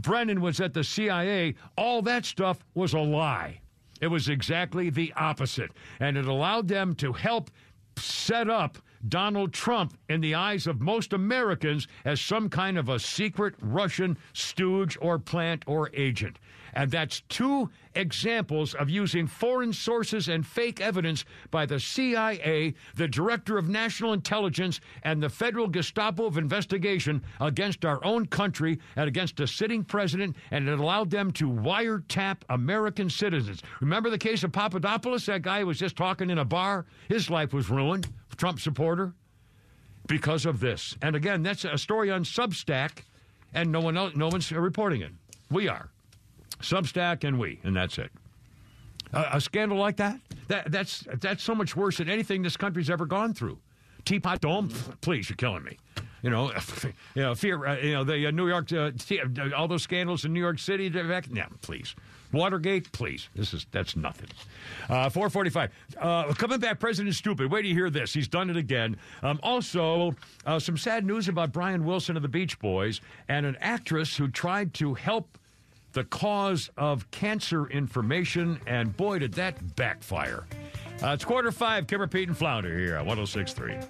Brennan 0.00 0.40
was 0.40 0.60
at 0.60 0.74
the 0.74 0.84
CIA. 0.84 1.54
All 1.76 2.02
that 2.02 2.24
stuff 2.24 2.64
was 2.74 2.92
a 2.92 3.00
lie. 3.00 3.60
It 4.04 4.10
was 4.10 4.28
exactly 4.28 4.90
the 4.90 5.14
opposite. 5.16 5.70
And 5.98 6.18
it 6.18 6.26
allowed 6.26 6.68
them 6.68 6.94
to 6.96 7.14
help 7.14 7.50
set 7.96 8.50
up 8.50 8.76
Donald 9.08 9.54
Trump 9.54 9.96
in 10.10 10.20
the 10.20 10.34
eyes 10.34 10.66
of 10.66 10.82
most 10.82 11.14
Americans 11.14 11.88
as 12.04 12.20
some 12.20 12.50
kind 12.50 12.76
of 12.76 12.90
a 12.90 12.98
secret 12.98 13.54
Russian 13.62 14.18
stooge 14.34 14.98
or 15.00 15.18
plant 15.18 15.64
or 15.66 15.88
agent. 15.94 16.38
And 16.74 16.90
that's 16.90 17.20
two 17.28 17.70
examples 17.94 18.74
of 18.74 18.90
using 18.90 19.26
foreign 19.26 19.72
sources 19.72 20.28
and 20.28 20.44
fake 20.44 20.80
evidence 20.80 21.24
by 21.50 21.66
the 21.66 21.78
CIA, 21.78 22.74
the 22.96 23.08
Director 23.08 23.56
of 23.56 23.68
National 23.68 24.12
Intelligence, 24.12 24.80
and 25.04 25.22
the 25.22 25.28
Federal 25.28 25.68
Gestapo 25.68 26.26
of 26.26 26.36
Investigation 26.36 27.22
against 27.40 27.84
our 27.84 28.04
own 28.04 28.26
country 28.26 28.80
and 28.96 29.06
against 29.06 29.38
a 29.40 29.46
sitting 29.46 29.84
president, 29.84 30.36
and 30.50 30.68
it 30.68 30.78
allowed 30.78 31.10
them 31.10 31.30
to 31.32 31.48
wiretap 31.48 32.38
American 32.48 33.08
citizens. 33.08 33.62
Remember 33.80 34.10
the 34.10 34.18
case 34.18 34.42
of 34.42 34.52
Papadopoulos, 34.52 35.26
that 35.26 35.42
guy 35.42 35.62
was 35.62 35.78
just 35.78 35.96
talking 35.96 36.30
in 36.30 36.38
a 36.38 36.44
bar? 36.44 36.86
His 37.08 37.30
life 37.30 37.52
was 37.52 37.70
ruined, 37.70 38.08
Trump 38.36 38.58
supporter, 38.58 39.14
because 40.08 40.44
of 40.44 40.58
this. 40.58 40.96
And 41.02 41.14
again, 41.14 41.44
that's 41.44 41.64
a 41.64 41.78
story 41.78 42.10
on 42.10 42.24
Substack, 42.24 43.04
and 43.52 43.70
no 43.70 43.80
one 43.80 43.96
else, 43.96 44.16
no 44.16 44.28
one's 44.28 44.50
reporting 44.50 45.02
it. 45.02 45.12
We 45.50 45.68
are. 45.68 45.90
Substack 46.60 47.24
and 47.24 47.38
we, 47.38 47.60
and 47.64 47.76
that's 47.76 47.98
it. 47.98 48.10
A, 49.12 49.36
a 49.36 49.40
scandal 49.40 49.78
like 49.78 49.96
that, 49.96 50.18
that 50.48 50.70
that's 50.70 51.06
that's 51.20 51.42
so 51.42 51.54
much 51.54 51.76
worse 51.76 51.98
than 51.98 52.08
anything 52.08 52.42
this 52.42 52.56
country's 52.56 52.90
ever 52.90 53.06
gone 53.06 53.34
through. 53.34 53.58
Teapot 54.04 54.40
Dome, 54.40 54.68
please, 55.00 55.28
you're 55.28 55.36
killing 55.36 55.64
me. 55.64 55.78
You 56.22 56.30
know, 56.30 56.52
you 57.14 57.22
know, 57.22 57.34
fear. 57.34 57.66
Uh, 57.66 57.76
you 57.76 57.92
know, 57.92 58.04
the 58.04 58.26
uh, 58.26 58.30
New 58.30 58.48
York, 58.48 58.72
uh, 58.72 58.90
all 59.56 59.68
those 59.68 59.82
scandals 59.82 60.24
in 60.24 60.32
New 60.32 60.40
York 60.40 60.58
City. 60.58 60.90
Yeah, 60.92 61.46
please. 61.60 61.94
Watergate, 62.32 62.90
please. 62.92 63.28
This 63.34 63.54
is 63.54 63.66
that's 63.70 63.94
nothing. 63.94 64.28
Uh, 64.88 65.08
445. 65.08 65.70
Uh, 65.98 66.32
coming 66.34 66.58
back, 66.58 66.80
President 66.80 67.14
Stupid. 67.14 67.50
Wait 67.50 67.64
you 67.64 67.74
hear 67.74 67.90
this. 67.90 68.12
He's 68.12 68.26
done 68.26 68.50
it 68.50 68.56
again. 68.56 68.96
Um, 69.22 69.38
also, 69.42 70.14
uh, 70.44 70.58
some 70.58 70.76
sad 70.76 71.04
news 71.06 71.28
about 71.28 71.52
Brian 71.52 71.84
Wilson 71.84 72.16
of 72.16 72.22
the 72.22 72.28
Beach 72.28 72.58
Boys 72.58 73.00
and 73.28 73.46
an 73.46 73.56
actress 73.60 74.16
who 74.16 74.28
tried 74.28 74.74
to 74.74 74.94
help 74.94 75.38
the 75.94 76.04
cause 76.04 76.70
of 76.76 77.10
cancer 77.10 77.66
information, 77.68 78.60
and 78.66 78.94
boy, 78.96 79.20
did 79.20 79.32
that 79.34 79.76
backfire. 79.76 80.44
Uh, 81.02 81.08
it's 81.08 81.24
quarter 81.24 81.50
five. 81.50 81.86
Kimmer 81.86 82.06
Pete 82.06 82.28
and 82.28 82.36
Flounder 82.36 82.78
here 82.78 82.96
at 82.96 83.06
1063. 83.06 83.74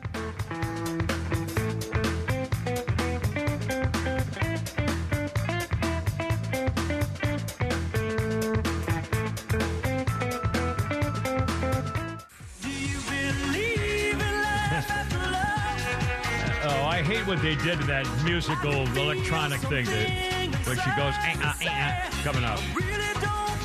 Oh, 16.66 16.84
I 16.86 17.02
hate 17.02 17.26
what 17.26 17.42
they 17.42 17.56
did 17.56 17.78
to 17.78 17.86
that 17.88 18.06
musical 18.24 18.72
electronic 18.96 19.60
thing 19.60 19.84
that 19.84 20.33
when 20.66 20.76
she 20.78 20.90
goes 20.96 21.14
eh, 21.20 21.36
uh, 21.42 21.52
eh, 21.60 21.68
uh, 21.68 22.10
coming 22.22 22.44
up. 22.44 22.58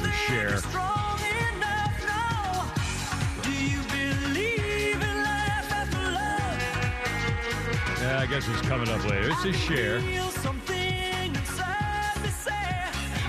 The 0.02 0.12
Cher. 0.28 0.60
Yeah, 8.02 8.20
I 8.20 8.26
guess 8.28 8.48
it's 8.48 8.62
coming 8.62 8.90
up 8.90 9.04
later. 9.08 9.30
It's 9.32 9.46
a 9.46 9.54
Cher. 9.54 10.02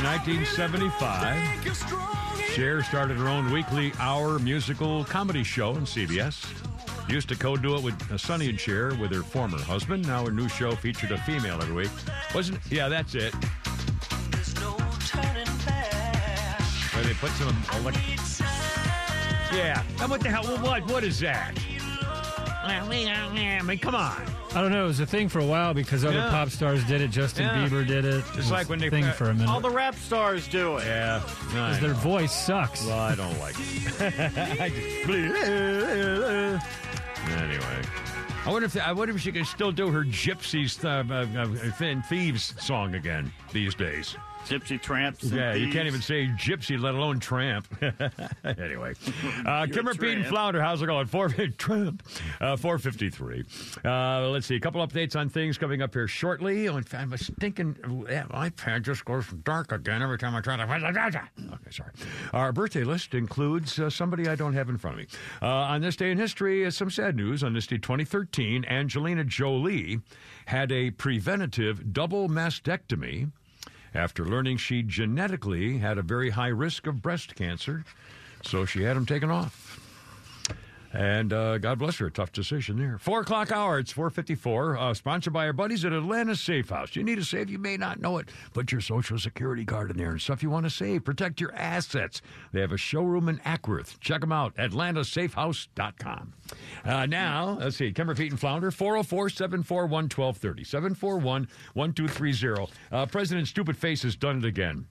1975. 0.03 2.55
Cher 2.55 2.83
started 2.83 3.19
her 3.19 3.29
own 3.29 3.53
weekly 3.53 3.93
hour 3.99 4.39
musical 4.39 5.05
comedy 5.05 5.45
show 5.45 5.71
on 5.71 5.83
CBS. 5.83 6.47
Used 7.11 7.29
to 7.29 7.37
co-do 7.37 7.77
it 7.77 7.83
with 7.83 8.11
uh, 8.11 8.17
Sonny 8.17 8.49
and 8.49 8.59
Cher 8.59 8.95
with 8.95 9.13
her 9.13 9.23
former 9.23 9.59
husband. 9.59 10.07
Now 10.07 10.25
her 10.25 10.31
new 10.31 10.49
show 10.49 10.75
featured 10.77 11.13
a 11.13 11.19
female 11.19 11.61
every 11.61 11.75
week. 11.75 11.91
Wasn't? 12.35 12.59
Yeah, 12.71 12.89
that's 12.89 13.15
it. 13.15 13.35
Put 17.21 17.31
some 17.33 17.57
elect- 17.81 17.99
Yeah. 19.53 19.83
And 20.01 20.11
what 20.11 20.21
the 20.21 20.31
hell? 20.31 20.45
What? 20.59 20.87
What 20.87 21.05
is 21.05 21.19
that? 21.21 21.53
I 22.63 22.87
mean, 22.89 23.79
come 23.79 23.95
on. 23.95 24.23
I 24.55 24.61
don't 24.61 24.71
know. 24.73 24.85
It 24.85 24.89
was 24.89 25.01
a 25.01 25.07
thing 25.07 25.29
for 25.29 25.39
a 25.39 25.45
while 25.45 25.75
because 25.75 26.05
other 26.05 26.17
Yeah. 26.19 26.31
pop 26.31 26.51
stars 26.51 26.83
did 26.85 27.01
it. 27.01 27.11
Justin 27.11 27.45
Yeah. 27.47 27.57
Bieber 27.69 27.87
did 27.87 28.05
it. 28.05 28.15
It 28.17 28.25
It's 28.29 28.37
was 28.37 28.51
like 28.51 28.69
when 28.69 28.79
a 28.81 28.83
they- 28.83 28.91
thing 28.91 29.11
for 29.13 29.31
a 29.31 29.35
minute. 29.35 29.49
All 29.49 29.61
the 29.61 29.71
rap 29.71 29.95
stars 29.97 30.47
do 30.49 30.77
it. 30.79 30.87
Yeah. 30.87 31.21
I 31.25 31.29
Because 31.47 31.81
their 31.81 31.91
know. 31.91 31.97
voice 31.97 32.33
sucks. 32.33 32.85
Well, 32.85 32.99
I 32.99 33.15
don't 33.15 33.39
like 33.41 33.55
it. 33.59 34.01
I 34.61 34.69
just- 35.05 36.67
anyway, 37.31 37.83
I 38.47 38.51
wonder 38.51 38.67
if 38.67 38.77
I 38.77 38.93
wonder 38.93 39.15
if 39.15 39.21
she 39.21 39.33
can 39.33 39.45
still 39.45 39.73
do 39.73 39.89
her 39.91 40.05
gypsies 40.05 40.83
uh, 40.85 41.05
uh, 41.13 41.27
uh, 41.43 41.73
thin 41.77 42.03
thieves 42.03 42.55
song 42.59 42.95
again 42.95 43.33
these 43.53 43.75
days. 43.75 44.17
Gypsy 44.47 44.81
tramps. 44.81 45.25
Yeah, 45.25 45.55
you 45.55 45.71
can't 45.71 45.87
even 45.87 46.03
say 46.03 46.27
gypsy, 46.27 46.81
let 46.81 46.95
alone 46.95 47.21
tramp. 47.21 47.69
anyway, 48.45 48.95
uh, 49.47 49.67
Kimmer 49.71 49.95
Pete 49.95 50.19
and. 50.19 50.27
Flounder, 50.27 50.61
how's 50.61 50.83
it 50.83 50.87
going? 50.87 51.07
Four 51.07 51.29
tramp, 51.59 52.03
uh, 52.41 52.57
four 52.57 52.79
fifty 52.79 53.11
three. 53.11 53.45
Uh, 53.85 54.29
let's 54.29 54.47
see, 54.47 54.57
a 54.57 54.61
couple 54.61 54.85
updates 54.87 55.15
on 55.15 55.29
things 55.29 55.59
coming 55.59 55.83
up 55.83 55.95
here 55.95 56.09
shortly. 56.09 56.69
Oh, 56.69 56.77
in 56.77 56.83
fact, 56.83 57.13
I'm 57.13 57.17
stinking. 57.17 58.07
Yeah, 58.09 58.25
my 58.31 58.51
pad 58.51 58.85
just 58.85 59.05
goes 59.05 59.27
dark 59.45 59.73
again 59.73 60.03
every 60.03 60.19
time 60.19 60.35
I 60.35 60.41
try 60.41 60.57
to. 60.57 60.61
Okay, 61.51 61.71
sorry. 61.71 61.91
Our 62.33 62.53
birthday 62.53 62.85
list 62.85 63.15
includes 63.15 63.79
uh, 63.79 63.91
somebody 63.91 64.29
I 64.29 64.35
don't 64.35 64.55
have 64.55 64.69
in 64.69 64.79
front 64.79 64.95
of 64.95 65.01
me. 65.01 65.19
Uh, 65.43 65.47
on 65.47 65.81
this 65.81 65.97
day 65.97 66.11
in 66.11 66.19
history, 66.19 66.67
uh, 66.67 66.71
some 66.71 66.91
sad 66.91 67.17
news. 67.17 67.43
On 67.43 67.53
this 67.53 67.67
day, 67.67 67.79
2013, 67.79 68.65
Angelina 68.67 69.25
Jolie 69.25 70.01
had 70.47 70.73
a 70.73 70.91
preventative 70.91 71.93
double 71.93 72.29
mastectomy 72.29 73.31
after 73.95 74.25
learning 74.25 74.57
she 74.57 74.83
genetically 74.83 75.79
had 75.79 75.99
a 75.99 76.03
very 76.03 76.31
high 76.31 76.49
risk 76.49 76.87
of 76.87 77.03
breast 77.03 77.35
cancer. 77.35 77.85
So 78.43 78.65
she 78.65 78.83
had 78.83 78.97
them 78.97 79.07
taken 79.07 79.31
off. 79.31 79.70
And 80.93 81.33
uh, 81.33 81.59
God 81.59 81.79
bless 81.79 81.99
her, 81.99 82.11
tough 82.11 82.33
decision 82.33 82.77
there. 82.77 82.99
Four 82.99 83.21
o'clock 83.21 83.53
hour, 83.53 83.79
it's 83.79 83.93
454, 83.93 84.77
uh, 84.77 84.95
sponsored 84.95 85.33
by 85.33 85.47
our 85.47 85.53
buddies 85.53 85.85
at 85.85 85.93
Atlanta 85.93 86.35
Safe 86.35 86.69
House. 86.69 86.97
You 86.97 87.05
need 87.05 87.19
a 87.19 87.25
safe, 87.25 87.49
you 87.49 87.59
may 87.59 87.77
not 87.77 88.01
know 88.01 88.19
it. 88.19 88.29
Put 88.53 88.73
your 88.73 88.81
social 88.81 89.19
security 89.19 89.65
card 89.65 89.91
in 89.93 89.97
there 89.97 90.11
and 90.11 90.21
stuff 90.21 90.43
you 90.43 90.51
want 90.51 90.65
to 90.65 90.71
save. 90.71 91.05
Protect 91.05 91.41
your 91.41 91.55
assets. 91.55 92.23
They 92.53 92.61
have 92.61 92.73
a 92.73 92.77
showroom 92.77 93.29
in 93.29 93.39
Acworth. 93.39 94.01
Check 94.01 94.21
them 94.21 94.33
out, 94.33 94.57
atlantasafehouse.com. 94.57 96.33
Uh, 96.85 97.07
now, 97.07 97.59
let's 97.61 97.77
see, 97.77 97.93
Kimmer 97.93 98.17
Pete 98.17 98.33
and 98.33 98.41
Flounder, 98.41 98.73
404 98.73 99.31
741 99.31 100.05
1230. 100.05 100.65
741 100.65 101.49
1230. 101.75 102.73
Uh, 102.91 103.07
President 103.07 103.47
Stupid 103.47 103.77
Face 103.77 104.03
has 104.03 104.17
done 104.17 104.39
it 104.39 104.45
again. 104.45 104.87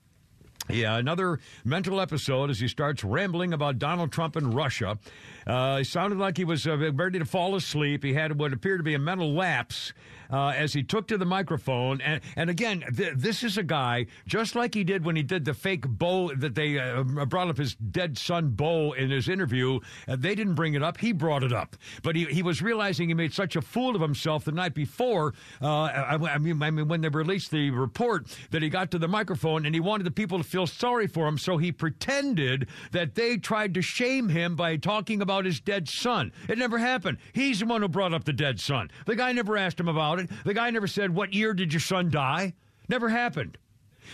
Yeah, 0.72 0.96
another 0.96 1.40
mental 1.64 2.00
episode 2.00 2.50
as 2.50 2.60
he 2.60 2.68
starts 2.68 3.04
rambling 3.04 3.52
about 3.52 3.78
Donald 3.78 4.12
Trump 4.12 4.36
and 4.36 4.54
Russia. 4.54 4.98
Uh, 5.46 5.78
he 5.78 5.84
sounded 5.84 6.18
like 6.18 6.36
he 6.36 6.44
was 6.44 6.66
uh, 6.66 6.76
ready 6.92 7.18
to 7.18 7.24
fall 7.24 7.54
asleep. 7.54 8.02
He 8.04 8.14
had 8.14 8.38
what 8.38 8.52
appeared 8.52 8.80
to 8.80 8.84
be 8.84 8.94
a 8.94 8.98
mental 8.98 9.32
lapse 9.32 9.92
uh, 10.30 10.48
as 10.48 10.72
he 10.72 10.82
took 10.82 11.06
to 11.08 11.18
the 11.18 11.24
microphone. 11.24 12.00
And, 12.00 12.20
and 12.36 12.50
again, 12.50 12.84
th- 12.96 13.14
this 13.16 13.42
is 13.42 13.58
a 13.58 13.62
guy, 13.62 14.06
just 14.26 14.54
like 14.54 14.74
he 14.74 14.84
did 14.84 15.04
when 15.04 15.16
he 15.16 15.22
did 15.22 15.44
the 15.44 15.54
fake 15.54 15.86
Bo 15.88 16.34
that 16.34 16.54
they 16.54 16.78
uh, 16.78 17.02
brought 17.02 17.48
up 17.48 17.58
his 17.58 17.74
dead 17.74 18.18
son 18.18 18.50
Bo 18.50 18.92
in 18.92 19.10
his 19.10 19.28
interview. 19.28 19.80
Uh, 20.08 20.16
they 20.16 20.34
didn't 20.34 20.54
bring 20.54 20.74
it 20.74 20.82
up. 20.82 20.98
He 20.98 21.12
brought 21.12 21.42
it 21.42 21.52
up. 21.52 21.76
But 22.02 22.16
he, 22.16 22.24
he 22.26 22.42
was 22.42 22.62
realizing 22.62 23.08
he 23.08 23.14
made 23.14 23.32
such 23.32 23.56
a 23.56 23.62
fool 23.62 23.94
of 23.94 24.02
himself 24.02 24.44
the 24.44 24.52
night 24.52 24.74
before. 24.74 25.34
Uh, 25.60 25.66
I, 25.66 26.14
I 26.14 26.38
mean, 26.38 26.62
I 26.62 26.70
mean, 26.70 26.88
when 26.88 27.00
they 27.00 27.08
released 27.08 27.50
the 27.50 27.70
report 27.70 28.26
that 28.50 28.62
he 28.62 28.68
got 28.68 28.90
to 28.92 28.98
the 28.98 29.08
microphone 29.08 29.66
and 29.66 29.74
he 29.74 29.80
wanted 29.80 30.04
the 30.04 30.10
people 30.10 30.38
to 30.38 30.44
feel 30.44 30.66
sorry 30.66 31.06
for 31.06 31.26
him, 31.26 31.38
so 31.38 31.56
he 31.56 31.72
pretended 31.72 32.68
that 32.92 33.14
they 33.14 33.36
tried 33.36 33.74
to 33.74 33.82
shame 33.82 34.28
him 34.28 34.56
by 34.56 34.76
talking 34.76 35.22
about 35.22 35.44
his 35.44 35.60
dead 35.60 35.88
son. 35.88 36.32
It 36.48 36.58
never 36.58 36.78
happened. 36.78 37.18
He's 37.32 37.60
the 37.60 37.66
one 37.66 37.82
who 37.82 37.88
brought 37.88 38.14
up 38.14 38.24
the 38.24 38.32
dead 38.32 38.60
son. 38.60 38.90
The 39.06 39.16
guy 39.16 39.32
never 39.32 39.56
asked 39.56 39.80
him 39.80 39.88
about 39.88 40.18
it. 40.18 40.19
The 40.44 40.54
guy 40.54 40.70
never 40.70 40.86
said, 40.86 41.14
What 41.14 41.32
year 41.32 41.54
did 41.54 41.72
your 41.72 41.80
son 41.80 42.10
die? 42.10 42.54
Never 42.88 43.08
happened. 43.08 43.56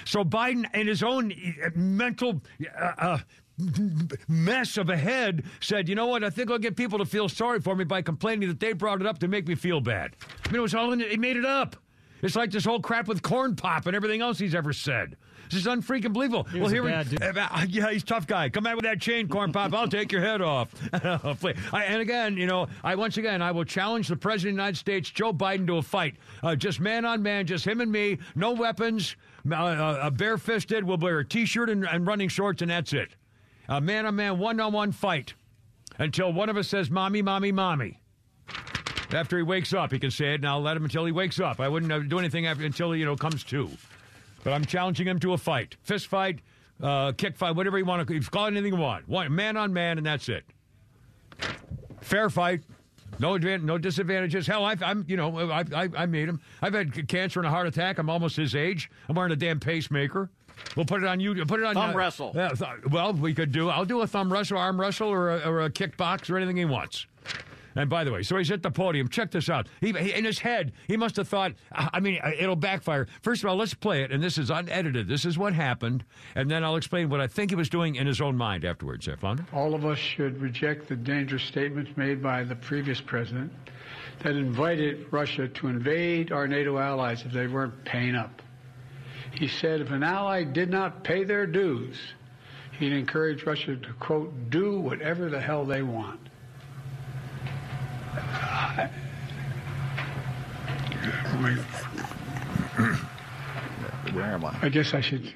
So 0.05 0.25
Biden, 0.25 0.65
in 0.75 0.87
his 0.87 1.03
own 1.03 1.33
uh, 1.33 1.71
mental 1.75 2.43
uh, 2.77 3.19
mess 4.29 4.77
of 4.77 4.91
a 4.91 4.97
head, 4.97 5.45
said, 5.61 5.89
"You 5.89 5.95
know 5.95 6.07
what? 6.07 6.23
I 6.23 6.31
think 6.31 6.51
I'll 6.51 6.59
get 6.59 6.77
people 6.77 6.99
to 6.99 7.07
feel 7.07 7.29
sorry 7.29 7.61
for 7.61 7.75
me 7.75 7.85
by 7.85 8.03
complaining 8.03 8.49
that 8.49 8.61
they 8.61 8.73
brought 8.73 9.01
it 9.01 9.07
up 9.07 9.19
to 9.21 9.29
make 9.29 9.49
me 9.49 9.55
feel 9.55 9.81
bad." 9.81 10.17
I 10.45 10.49
mean, 10.49 10.57
it 10.59 10.63
was 10.63 10.75
all 10.75 10.93
in 10.93 11.01
it. 11.01 11.11
He 11.11 11.17
made 11.17 11.37
it 11.37 11.47
up. 11.47 11.77
It's 12.23 12.37
like 12.37 12.51
this 12.51 12.65
whole 12.65 12.81
crap 12.81 13.09
with 13.09 13.23
corn 13.23 13.57
pop 13.57 13.87
and 13.87 13.95
everything 13.95 14.21
else 14.21 14.39
he's 14.39 14.55
ever 14.55 14.73
said. 14.73 15.17
This 15.51 15.61
is 15.61 15.67
unfreaking 15.67 16.13
believable. 16.13 16.45
He 16.45 16.61
was 16.61 16.73
a 16.73 16.83
bad 16.83 17.11
we, 17.11 17.17
dude. 17.17 17.39
uh, 17.39 17.67
yeah, 17.69 17.91
he's 17.91 18.03
a 18.03 18.07
tough 18.07 18.27
guy. 18.27 18.49
Come 18.49 18.65
back 18.65 18.77
with 18.77 18.85
that 18.85 19.01
chain, 19.01 19.29
corn 19.29 19.53
pop. 19.53 19.73
I'll 19.73 19.89
take 19.89 20.13
your 20.13 20.21
head 20.21 20.43
off. 20.43 20.71
I, 20.93 21.85
and 21.85 22.01
again, 22.01 22.37
you 22.37 22.47
know, 22.47 22.67
I 22.83 22.95
once 22.95 23.17
again 23.17 23.43
I 23.43 23.51
will 23.51 23.65
challenge 23.65 24.09
the 24.09 24.17
president 24.17 24.55
of 24.55 24.57
the 24.57 24.63
United 24.63 24.79
States, 24.79 25.11
Joe 25.11 25.33
Biden, 25.33 25.67
to 25.69 25.77
a 25.79 25.83
fight, 25.83 26.17
uh, 26.43 26.57
just 26.57 26.81
man 26.81 27.05
on 27.05 27.23
man, 27.23 27.47
just 27.47 27.67
him 27.67 27.81
and 27.81 27.91
me, 27.91 28.19
no 28.35 28.53
weapons, 28.53 29.17
uh, 29.51 29.55
uh, 29.55 30.11
barefisted. 30.11 30.85
We'll 30.85 30.99
wear 30.99 31.21
a 31.21 31.25
t-shirt 31.25 31.71
and, 31.71 31.87
and 31.87 32.07
running 32.07 32.29
shorts, 32.29 32.63
and 32.63 32.71
that's 32.71 32.93
it. 32.93 33.11
A 33.69 33.81
man 33.81 34.07
on 34.07 34.17
man, 34.17 34.39
one 34.39 34.61
on 34.61 34.73
one 34.73 34.93
fight 34.93 35.35
until 35.99 36.33
one 36.33 36.49
of 36.49 36.57
us 36.57 36.69
says, 36.69 36.91
"Mommy, 36.91 37.23
mommy, 37.23 37.53
mommy." 37.53 38.01
After 39.13 39.37
he 39.37 39.43
wakes 39.45 39.73
up, 39.73 39.93
he 39.93 39.99
can 40.01 40.11
say 40.11 40.33
it, 40.33 40.37
and 40.37 40.47
I'll 40.49 40.61
let 40.61 40.77
him 40.77 40.85
until 40.85 41.05
he 41.05 41.13
wakes 41.13 41.39
up. 41.39 41.61
I 41.61 41.69
wouldn't 41.69 41.93
uh, 41.93 42.01
do 42.01 42.19
anything 42.19 42.47
after, 42.47 42.65
until 42.65 42.91
he, 42.93 43.01
you 43.01 43.07
know, 43.07 43.17
comes 43.17 43.45
to. 43.45 43.71
But 44.47 44.53
I'm 44.53 44.65
challenging 44.65 45.09
him 45.09 45.19
to 45.19 45.33
a 45.33 45.39
fight. 45.39 45.75
Fist 45.83 46.07
fight, 46.07 46.39
uh, 46.81 47.11
kick 47.11 47.37
fight, 47.37 47.57
whatever 47.57 47.79
you 47.79 47.85
want 47.85 48.07
to. 48.07 48.15
You 48.15 48.21
call 48.21 48.45
it 48.45 48.53
anything 48.53 48.75
you 48.75 48.79
want. 48.79 49.09
One 49.09 49.35
man 49.35 49.57
on 49.57 49.73
man, 49.73 49.99
and 49.99 50.07
that's 50.07 50.29
it. 50.29 50.45
Fair 52.01 52.31
fight. 52.31 52.63
No 53.19 53.33
advan- 53.33 53.65
no 53.65 53.77
disadvantages. 53.77 54.47
Hell, 54.47 54.65
I've, 54.65 54.85
I'm 54.85 55.05
you 55.09 55.17
know 55.17 55.51
I, 55.51 55.65
I 55.75 55.89
I 55.97 56.07
made 56.07 56.29
him. 56.29 56.41
I've 56.63 56.75
had 56.75 57.09
cancer 57.09 57.41
and 57.41 57.47
a 57.49 57.51
heart 57.51 57.67
attack. 57.67 57.99
I'm 57.99 58.09
almost 58.09 58.37
his 58.37 58.55
age. 58.55 58.89
I'm 59.09 59.17
wearing 59.17 59.33
a 59.33 59.37
damn 59.37 59.59
pacemaker. 59.59 60.31
We'll 60.77 60.87
put 60.87 61.03
it 61.03 61.09
on 61.09 61.19
you. 61.19 61.35
Put 61.45 61.59
it 61.59 61.67
on 61.67 61.75
Thumb 61.75 61.91
uh, 61.91 61.95
wrestle. 61.95 62.31
Yeah, 62.33 62.51
th- 62.51 62.85
well, 62.93 63.15
we 63.15 63.35
could 63.35 63.51
do. 63.51 63.69
I'll 63.69 63.85
do 63.85 64.03
a 64.03 64.07
thumb 64.07 64.33
wrestle, 64.33 64.59
arm 64.59 64.81
wrestle, 64.81 65.09
or 65.09 65.31
a, 65.31 65.39
or 65.41 65.63
a 65.63 65.71
kickbox, 65.71 66.31
or 66.31 66.37
anything 66.37 66.57
he 66.57 66.67
wants. 66.67 67.07
And 67.77 67.91
by 67.91 68.05
the 68.05 68.13
way, 68.13 68.23
so 68.23 68.39
he's 68.39 68.51
at 68.51 68.63
the 68.63 68.71
podium. 68.71 69.09
Check 69.09 69.31
this 69.31 69.51
out. 69.51 69.69
He, 69.81 69.93
he, 69.93 70.13
in 70.13 70.25
his 70.25 70.39
head, 70.39 70.73
he 70.89 70.97
must 70.97 71.17
have 71.17 71.29
thought, 71.29 71.53
I 71.73 72.01
mean, 72.01 72.19
uh, 72.25 72.31
it'll 72.39 72.57
backfire. 72.57 73.07
First 73.23 73.45
of 73.45 73.51
all, 73.51 73.57
let's 73.57 73.75
play 73.75 74.03
it. 74.03 74.11
And 74.11 74.23
this 74.23 74.39
is 74.39 74.51
unedited. 74.51 75.09
This 75.09 75.25
is 75.25 75.37
what 75.37 75.53
happened. 75.53 76.05
And 76.35 76.51
then 76.51 76.65
I'll 76.65 76.77
explain 76.77 77.11
what 77.11 77.21
I 77.21 77.27
think 77.27 77.51
he 77.51 77.57
was 77.57 77.69
doing 77.69 77.97
in 77.97 78.07
his 78.07 78.21
own 78.21 78.37
mind 78.37 78.65
afterwards. 78.65 79.09
Flounder? 79.19 79.47
All 79.53 79.75
of 79.75 79.85
us 79.85 79.99
should 79.99 80.41
reject 80.41 80.89
the 80.89 80.97
dangerous 80.97 81.43
statements 81.43 81.91
made 81.97 82.23
by 82.23 82.45
the 82.45 82.57
previous 82.57 83.01
president 83.01 83.53
that 84.23 84.35
invited 84.35 85.07
Russia 85.11 85.47
to 85.47 85.69
invade 85.69 86.33
our 86.33 86.49
NATO 86.49 86.79
allies 86.79 87.23
if 87.23 87.33
they 87.33 87.47
weren't 87.47 87.85
paying 87.85 88.15
up. 88.15 88.43
He 89.33 89.49
said 89.49 89.83
if 89.83 89.91
an 89.91 90.03
ally 90.03 90.45
did 90.45 90.71
not 90.71 91.05
pay 91.05 91.25
their 91.25 91.47
dues, 91.47 91.99
he'd 92.79 92.93
encourage 92.93 93.45
Russia 93.45 93.77
to, 93.77 93.93
quote, 94.01 94.51
do 94.51 94.81
whatever 94.81 95.29
the 95.29 95.41
hell 95.41 95.65
they 95.65 95.83
want. 95.83 96.21
I, 98.17 98.91
Where 104.13 104.25
am 104.25 104.45
I? 104.45 104.57
I 104.63 104.69
guess 104.69 104.95
I 104.95 105.01
should 105.01 105.33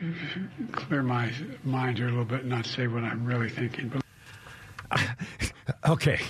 clear 0.73 1.02
my 1.02 1.32
mind 1.65 1.98
here 1.98 2.07
a 2.07 2.11
little 2.11 2.24
bit 2.24 2.40
and 2.40 2.48
not 2.48 2.66
say 2.66 2.86
what 2.86 3.05
I'm 3.05 3.24
really 3.24 3.51
thinking. 3.51 3.89
But 3.89 4.02
Okay. 5.89 6.20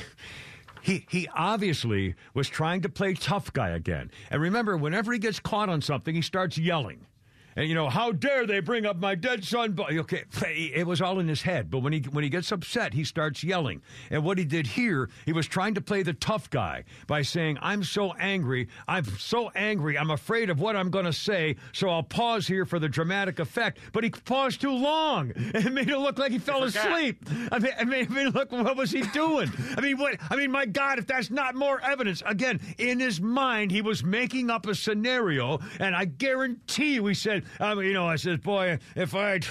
He, 0.82 1.06
he 1.10 1.28
obviously 1.34 2.14
was 2.32 2.48
trying 2.48 2.80
to 2.82 2.88
play 2.88 3.14
tough 3.14 3.52
guy 3.52 3.70
again. 3.70 4.10
And 4.30 4.40
remember, 4.40 4.76
whenever 4.76 5.12
he 5.12 5.18
gets 5.18 5.38
caught 5.38 5.68
on 5.68 5.82
something, 5.82 6.14
he 6.14 6.22
starts 6.22 6.56
yelling. 6.56 7.06
And 7.56 7.68
you 7.68 7.74
know, 7.74 7.88
how 7.88 8.12
dare 8.12 8.46
they 8.46 8.60
bring 8.60 8.86
up 8.86 8.96
my 8.96 9.14
dead 9.14 9.44
son? 9.44 9.72
But 9.72 9.92
okay, 9.92 10.24
it 10.74 10.86
was 10.86 11.00
all 11.00 11.18
in 11.18 11.28
his 11.28 11.42
head. 11.42 11.70
But 11.70 11.80
when 11.80 11.92
he 11.92 12.00
when 12.00 12.24
he 12.24 12.30
gets 12.30 12.52
upset, 12.52 12.94
he 12.94 13.04
starts 13.04 13.42
yelling. 13.42 13.82
And 14.10 14.24
what 14.24 14.38
he 14.38 14.44
did 14.44 14.66
here, 14.66 15.10
he 15.26 15.32
was 15.32 15.46
trying 15.46 15.74
to 15.74 15.80
play 15.80 16.02
the 16.02 16.12
tough 16.12 16.48
guy 16.50 16.84
by 17.06 17.22
saying, 17.22 17.58
"I'm 17.60 17.82
so 17.82 18.12
angry. 18.14 18.68
I'm 18.86 19.04
so 19.04 19.50
angry. 19.50 19.98
I'm 19.98 20.10
afraid 20.10 20.50
of 20.50 20.60
what 20.60 20.76
I'm 20.76 20.90
going 20.90 21.06
to 21.06 21.12
say. 21.12 21.56
So 21.72 21.88
I'll 21.88 22.02
pause 22.02 22.46
here 22.46 22.64
for 22.64 22.78
the 22.78 22.88
dramatic 22.88 23.38
effect." 23.38 23.78
But 23.92 24.04
he 24.04 24.10
paused 24.10 24.60
too 24.60 24.72
long. 24.72 25.32
It 25.60 25.72
made 25.72 25.90
it 25.90 25.98
look 25.98 26.18
like 26.18 26.32
he 26.32 26.38
fell 26.38 26.62
asleep. 26.62 27.22
I 27.52 27.58
mean, 27.58 27.72
I 27.78 27.84
mean, 27.84 28.06
I 28.10 28.14
mean, 28.14 28.30
look, 28.30 28.50
what 28.50 28.76
was 28.76 28.90
he 28.90 29.02
doing? 29.02 29.50
I 29.76 29.80
mean, 29.80 29.98
what? 29.98 30.16
I 30.30 30.36
mean, 30.36 30.50
my 30.50 30.64
God, 30.64 30.98
if 30.98 31.06
that's 31.06 31.30
not 31.30 31.54
more 31.54 31.80
evidence, 31.82 32.22
again, 32.24 32.60
in 32.78 32.98
his 32.98 33.20
mind, 33.20 33.70
he 33.70 33.82
was 33.82 34.02
making 34.02 34.48
up 34.48 34.66
a 34.66 34.74
scenario, 34.74 35.58
and 35.78 35.94
I 35.94 36.06
guarantee 36.06 36.94
you, 36.94 37.06
he 37.06 37.14
I 37.58 37.74
mean, 37.74 37.86
you 37.86 37.92
know, 37.92 38.06
I 38.06 38.16
said, 38.16 38.42
boy, 38.42 38.78
if 38.96 39.14
I'd. 39.14 39.46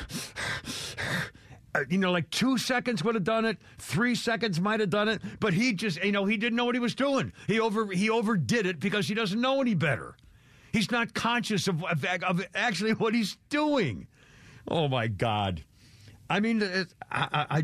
you 1.90 1.98
know, 1.98 2.11
like 2.11 2.30
two 2.30 2.57
seconds 2.57 3.03
would 3.03 3.16
have 3.16 3.24
done 3.24 3.45
it, 3.45 3.57
three 3.78 4.16
seconds 4.16 4.60
might 4.60 4.80
have 4.80 4.90
done 4.90 5.07
it, 5.07 5.22
but 5.40 5.53
he 5.53 5.74
just, 5.74 6.03
you 6.03 6.11
know, 6.11 6.26
he 6.26 6.38
didn't 6.38 6.56
know 6.56 6.66
what 6.66 6.76
he 6.76 6.80
was 6.80 6.95
doing. 6.95 7.32
He 7.48 7.60
over, 7.60 7.88
he 7.91 8.10
overdid 8.10 8.66
it 8.66 8.80
because 8.80 9.07
he 9.07 9.14
doesn't 9.14 9.40
know 9.40 9.61
any 9.61 9.76
better. 9.76 10.16
He's 10.74 10.91
not 10.91 11.14
conscious 11.14 11.68
of, 11.68 11.84
of, 11.84 12.06
of 12.06 12.45
actually 12.53 12.94
what 12.94 13.14
he's 13.14 13.38
doing. 13.49 14.07
Oh 14.68 14.88
my 14.88 15.07
God. 15.07 15.64
I 16.30 16.40
mean, 16.40 16.61
I, 16.61 16.86
I, 17.11 17.45
I, 17.49 17.64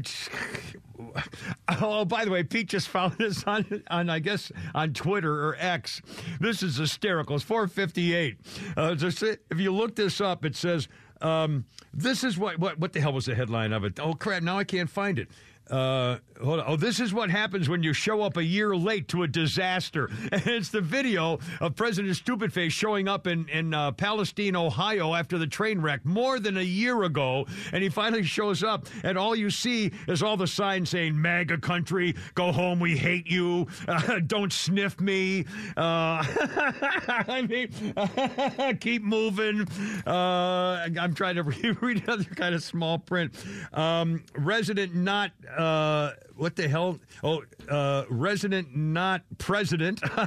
oh, 1.81 2.05
by 2.05 2.25
the 2.25 2.31
way, 2.31 2.43
Pete 2.43 2.69
just 2.69 2.87
found 2.87 3.17
this 3.17 3.43
on, 3.45 3.83
on 3.89 4.09
I 4.09 4.19
guess, 4.19 4.51
on 4.73 4.93
Twitter 4.93 5.47
or 5.47 5.55
X. 5.59 6.01
This 6.39 6.63
is 6.63 6.77
hysterical. 6.77 7.35
It's 7.35 7.45
458. 7.45 8.37
Uh, 8.77 8.95
if 8.99 9.59
you 9.59 9.73
look 9.73 9.95
this 9.95 10.21
up, 10.21 10.45
it 10.45 10.55
says, 10.55 10.87
um, 11.21 11.65
this 11.93 12.23
is 12.23 12.37
what, 12.37 12.59
what, 12.59 12.79
what 12.79 12.93
the 12.93 13.01
hell 13.01 13.13
was 13.13 13.25
the 13.25 13.35
headline 13.35 13.73
of 13.73 13.83
it? 13.83 13.99
Oh, 13.99 14.13
crap, 14.13 14.43
now 14.43 14.57
I 14.57 14.63
can't 14.63 14.89
find 14.89 15.17
it. 15.19 15.29
Uh, 15.69 16.17
hold 16.43 16.59
on. 16.59 16.65
Oh, 16.67 16.75
this 16.75 16.99
is 16.99 17.13
what 17.13 17.29
happens 17.29 17.67
when 17.67 17.81
you 17.81 17.91
show 17.91 18.21
up 18.21 18.37
a 18.37 18.43
year 18.43 18.75
late 18.75 19.07
to 19.09 19.23
a 19.23 19.27
disaster. 19.27 20.09
And 20.35 20.47
it's 20.47 20.69
the 20.69 20.81
video 20.81 21.39
of 21.61 21.75
President 21.75 22.13
Stupidface 22.15 22.71
showing 22.71 23.07
up 23.07 23.25
in, 23.25 23.47
in 23.49 23.73
uh, 23.73 23.91
Palestine, 23.93 24.55
Ohio 24.55 25.13
after 25.13 25.37
the 25.37 25.47
train 25.47 25.79
wreck 25.79 26.03
more 26.03 26.39
than 26.39 26.57
a 26.57 26.61
year 26.61 27.03
ago. 27.03 27.45
And 27.71 27.81
he 27.81 27.89
finally 27.89 28.23
shows 28.23 28.63
up, 28.63 28.87
and 29.03 29.17
all 29.17 29.35
you 29.35 29.49
see 29.49 29.91
is 30.07 30.21
all 30.21 30.35
the 30.35 30.47
signs 30.47 30.89
saying, 30.89 31.19
MAGA 31.19 31.59
country, 31.59 32.15
go 32.33 32.51
home, 32.51 32.79
we 32.79 32.97
hate 32.97 33.27
you, 33.27 33.67
uh, 33.87 34.19
don't 34.27 34.51
sniff 34.51 34.99
me. 34.99 35.45
Uh, 35.77 36.23
I 37.07 37.45
mean, 37.47 38.77
keep 38.81 39.03
moving. 39.03 39.67
Uh, 40.05 40.87
I'm 40.99 41.13
trying 41.13 41.35
to 41.35 41.43
read 41.43 42.03
another 42.03 42.23
kind 42.23 42.53
of 42.53 42.63
small 42.63 42.99
print. 42.99 43.33
Um, 43.73 44.23
resident 44.35 44.95
not 44.95 45.31
uh, 45.57 46.11
what 46.35 46.55
the 46.55 46.67
hell? 46.67 46.99
Oh, 47.23 47.43
uh, 47.69 48.03
resident, 48.09 48.75
not 48.75 49.21
president. 49.37 50.01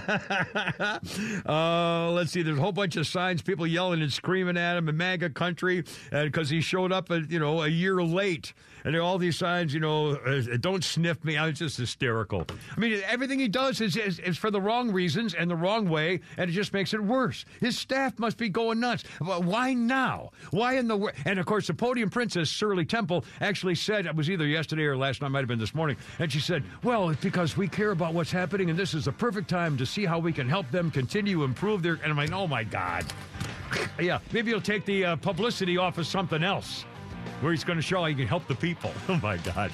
uh, 1.47 2.11
let's 2.11 2.33
see. 2.33 2.43
There's 2.43 2.59
a 2.59 2.61
whole 2.61 2.73
bunch 2.73 2.97
of 2.97 3.07
signs, 3.07 3.43
people 3.43 3.67
yelling 3.67 4.03
and 4.03 4.13
screaming 4.13 4.57
at 4.57 4.77
him 4.77 4.89
in 4.89 4.97
MAGA 4.97 5.31
country 5.31 5.85
because 6.11 6.51
he 6.51 6.61
showed 6.61 6.93
up, 6.93 7.11
a, 7.11 7.21
you 7.21 7.39
know, 7.39 7.63
a 7.63 7.69
year 7.69 8.03
late. 8.03 8.53
And 8.85 8.97
all 8.97 9.19
these 9.19 9.37
signs, 9.37 9.75
you 9.75 9.81
know, 9.81 10.13
uh, 10.13 10.57
don't 10.61 10.85
sniff 10.85 11.25
me. 11.25 11.37
I 11.37 11.47
was 11.47 11.59
just 11.59 11.77
hysterical. 11.77 12.45
I 12.77 12.81
mean, 12.81 13.01
everything 13.07 13.39
he 13.39 13.49
does 13.49 13.81
is, 13.81 13.97
is, 13.97 14.19
is 14.21 14.39
for 14.39 14.51
the 14.51 14.61
wrong 14.61 14.91
reasons 14.91 15.35
and 15.35 15.51
the 15.51 15.57
wrong 15.57 15.89
way, 15.89 16.21
and 16.37 16.51
it 16.51 16.53
just 16.53 16.73
makes 16.73 16.95
it 16.95 17.03
worse. 17.03 17.45
His 17.61 17.79
staff 17.79 18.19
must 18.19 18.37
be 18.37 18.49
going 18.49 18.81
nuts. 18.81 19.05
Why 19.21 19.75
now? 19.75 20.31
Why 20.51 20.75
in 20.75 20.89
the 20.89 20.97
wor- 20.97 21.13
and 21.25 21.39
of 21.39 21.47
course 21.47 21.67
the 21.67 21.75
podium 21.75 22.11
princess 22.11 22.49
Shirley 22.49 22.85
Temple 22.85 23.25
actually 23.41 23.75
said 23.75 24.07
it 24.07 24.15
was 24.15 24.31
either 24.31 24.47
yesterday 24.47 24.85
or 24.85 24.97
last 24.97 25.23
night, 25.23 25.29
might 25.29 25.41
have 25.41 25.49
been 25.49 25.59
this 25.59 25.75
morning, 25.75 25.97
and 26.19 26.33
she 26.33 26.41
said, 26.41 26.63
"Well, 26.83 27.11
it's 27.11 27.23
because 27.23 27.57
we 27.57 27.69
care 27.69 27.91
about 27.91 28.15
what's 28.15 28.31
happening, 28.31 28.71
and 28.71 28.79
this 28.79 28.95
is 28.95 29.05
the 29.05 29.13
perfect 29.13 29.49
time 29.49 29.77
to 29.79 29.87
see 29.87 30.05
how 30.05 30.19
we 30.19 30.33
can 30.33 30.49
help 30.49 30.71
them 30.71 30.91
continue 30.91 31.39
to 31.39 31.45
improve 31.45 31.83
their." 31.83 31.95
And 31.95 32.07
I'm 32.07 32.17
like, 32.17 32.33
"Oh 32.33 32.47
my 32.47 32.65
God." 32.65 33.05
yeah, 34.01 34.19
maybe 34.33 34.51
you'll 34.51 34.61
take 34.61 34.85
the 34.85 35.05
uh, 35.05 35.17
publicity 35.17 35.77
off 35.77 35.99
of 35.99 36.07
something 36.07 36.43
else 36.43 36.85
where 37.41 37.53
he's 37.53 37.65
going 37.65 37.79
to 37.79 37.83
show 37.83 38.01
how 38.01 38.07
you 38.07 38.17
can 38.17 38.27
help 38.27 38.47
the 38.47 38.55
people. 38.55 38.93
Oh 39.09 39.19
my 39.23 39.37
God. 39.39 39.71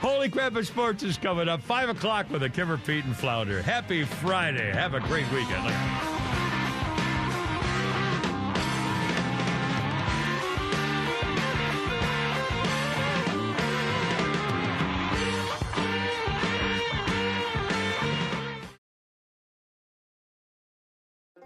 Holy 0.00 0.28
Crap 0.28 0.56
of 0.56 0.66
Sports 0.66 1.02
is 1.02 1.16
coming 1.16 1.48
up. 1.48 1.62
5 1.62 1.90
o'clock 1.90 2.28
with 2.30 2.42
a 2.42 2.50
Kimmer, 2.50 2.76
Pete, 2.76 3.04
and 3.04 3.16
Flounder. 3.16 3.62
Happy 3.62 4.04
Friday. 4.04 4.70
Have 4.72 4.94
a 4.94 5.00
great 5.00 5.30
weekend. 5.32 6.23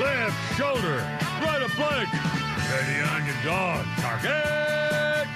Left 0.00 0.56
shoulder, 0.56 0.96
right 1.42 1.60
a 1.60 1.68
plank. 1.76 2.08
Steady 2.64 3.00
on 3.02 3.26
your 3.26 3.34
dog. 3.44 3.84
Target. 3.98 5.26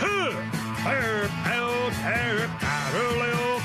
Huh. 0.00 0.88
Air, 0.88 1.28
out, 1.44 1.92
air, 2.02 2.48
out, 2.62 2.94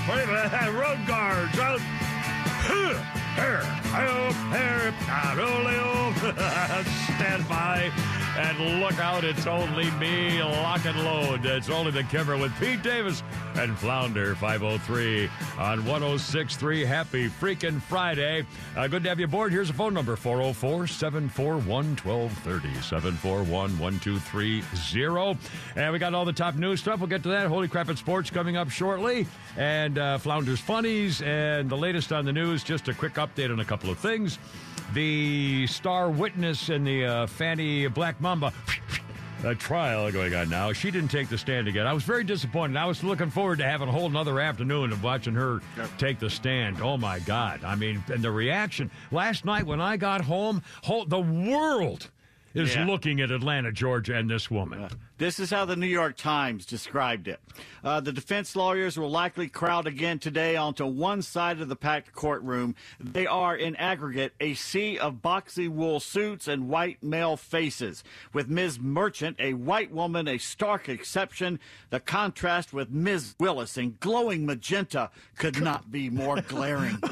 play 0.05 0.25
the 0.25 0.71
road 0.73 0.99
guards 1.07 1.57
out. 1.59 1.79
Huh. 1.79 2.99
Air, 3.37 3.63
out, 3.93 4.35
air, 4.53 4.93
out, 5.07 5.37
early, 5.37 5.77
stand 7.15 7.47
by 7.47 7.89
and 8.37 8.79
look 8.79 8.97
out. 8.99 9.23
It's 9.23 9.47
only 9.47 9.89
me, 9.91 10.41
lock 10.41 10.85
and 10.85 10.97
load. 11.03 11.45
It's 11.45 11.69
only 11.69 11.91
the 11.91 12.03
Kimmer 12.03 12.37
with 12.37 12.57
Pete 12.59 12.81
Davis 12.81 13.23
and 13.55 13.77
Flounder 13.77 14.35
503 14.35 15.29
on 15.57 15.85
1063. 15.85 16.85
Happy 16.85 17.29
freaking 17.29 17.81
Friday. 17.81 18.45
Uh, 18.75 18.87
good 18.87 19.03
to 19.03 19.09
have 19.09 19.19
you 19.19 19.25
aboard. 19.25 19.51
Here's 19.51 19.69
a 19.69 19.73
phone 19.73 19.93
number 19.93 20.15
404 20.15 20.87
741 20.87 21.97
1230. 22.03 22.81
741 22.81 23.79
1230. 23.79 25.37
And 25.75 25.93
we 25.93 25.99
got 25.99 26.13
all 26.13 26.25
the 26.25 26.33
top 26.33 26.55
news 26.55 26.79
stuff. 26.79 26.99
We'll 26.99 27.09
get 27.09 27.23
to 27.23 27.29
that. 27.29 27.47
Holy 27.47 27.67
crap, 27.67 27.89
it's 27.89 27.99
sports 27.99 28.29
coming 28.29 28.57
up 28.57 28.69
shortly. 28.69 29.27
And 29.57 29.97
uh, 29.97 30.17
Flounder's 30.17 30.59
Funnies 30.59 31.21
and 31.21 31.69
the 31.69 31.77
latest 31.77 32.11
on 32.11 32.25
the 32.25 32.33
news. 32.33 32.63
Just 32.63 32.87
a 32.87 32.93
quick 32.93 33.15
update 33.15 33.51
on 33.51 33.59
a 33.59 33.65
couple 33.65 33.89
of 33.89 33.97
things. 33.99 34.39
The 34.93 35.67
star 35.67 36.09
witness 36.09 36.69
in 36.69 36.83
the 36.83 37.05
uh, 37.05 37.27
Fani 37.27 37.87
Black 37.87 38.19
Mamba 38.19 38.51
a 39.45 39.55
trial 39.55 40.11
going 40.11 40.35
on 40.35 40.49
now. 40.49 40.73
She 40.73 40.91
didn't 40.91 41.09
take 41.09 41.29
the 41.29 41.37
stand 41.37 41.67
again. 41.67 41.87
I 41.87 41.93
was 41.93 42.03
very 42.03 42.23
disappointed. 42.25 42.75
I 42.77 42.85
was 42.85 43.03
looking 43.03 43.29
forward 43.29 43.59
to 43.59 43.63
having 43.63 43.87
a 43.87 43.91
whole 43.91 44.05
another 44.07 44.39
afternoon 44.41 44.91
of 44.91 45.01
watching 45.03 45.33
her 45.33 45.61
take 45.97 46.19
the 46.19 46.29
stand. 46.29 46.81
Oh 46.81 46.97
my 46.97 47.19
God! 47.19 47.63
I 47.63 47.75
mean, 47.75 48.03
and 48.11 48.21
the 48.21 48.31
reaction 48.31 48.91
last 49.11 49.45
night 49.45 49.65
when 49.65 49.79
I 49.79 49.95
got 49.97 50.21
home, 50.21 50.61
whole, 50.83 51.05
the 51.05 51.19
world 51.21 52.09
is 52.53 52.75
Yeah. 52.75 52.85
looking 52.85 53.21
at 53.21 53.31
Atlanta, 53.31 53.71
Georgia, 53.71 54.15
and 54.17 54.29
this 54.29 54.51
woman. 54.51 54.89
This 55.21 55.39
is 55.39 55.51
how 55.51 55.65
the 55.65 55.75
New 55.75 55.85
York 55.85 56.17
Times 56.17 56.65
described 56.65 57.27
it. 57.27 57.39
Uh, 57.83 57.99
the 57.99 58.11
defense 58.11 58.55
lawyers 58.55 58.97
will 58.97 59.11
likely 59.11 59.47
crowd 59.47 59.85
again 59.85 60.17
today 60.17 60.55
onto 60.55 60.83
one 60.83 61.21
side 61.21 61.61
of 61.61 61.69
the 61.69 61.75
packed 61.75 62.11
courtroom. 62.11 62.73
They 62.99 63.27
are, 63.27 63.55
in 63.55 63.75
aggregate, 63.75 64.33
a 64.39 64.55
sea 64.55 64.97
of 64.97 65.21
boxy 65.21 65.69
wool 65.69 65.99
suits 65.99 66.47
and 66.47 66.69
white 66.69 67.03
male 67.03 67.37
faces. 67.37 68.03
With 68.33 68.49
Ms. 68.49 68.79
Merchant, 68.79 69.35
a 69.39 69.53
white 69.53 69.91
woman, 69.91 70.27
a 70.27 70.39
stark 70.39 70.89
exception, 70.89 71.59
the 71.91 71.99
contrast 71.99 72.73
with 72.73 72.89
Ms. 72.89 73.35
Willis 73.39 73.77
in 73.77 73.97
glowing 73.99 74.47
magenta 74.47 75.11
could 75.37 75.61
not 75.61 75.91
be 75.91 76.09
more 76.09 76.41
glaring. 76.41 76.97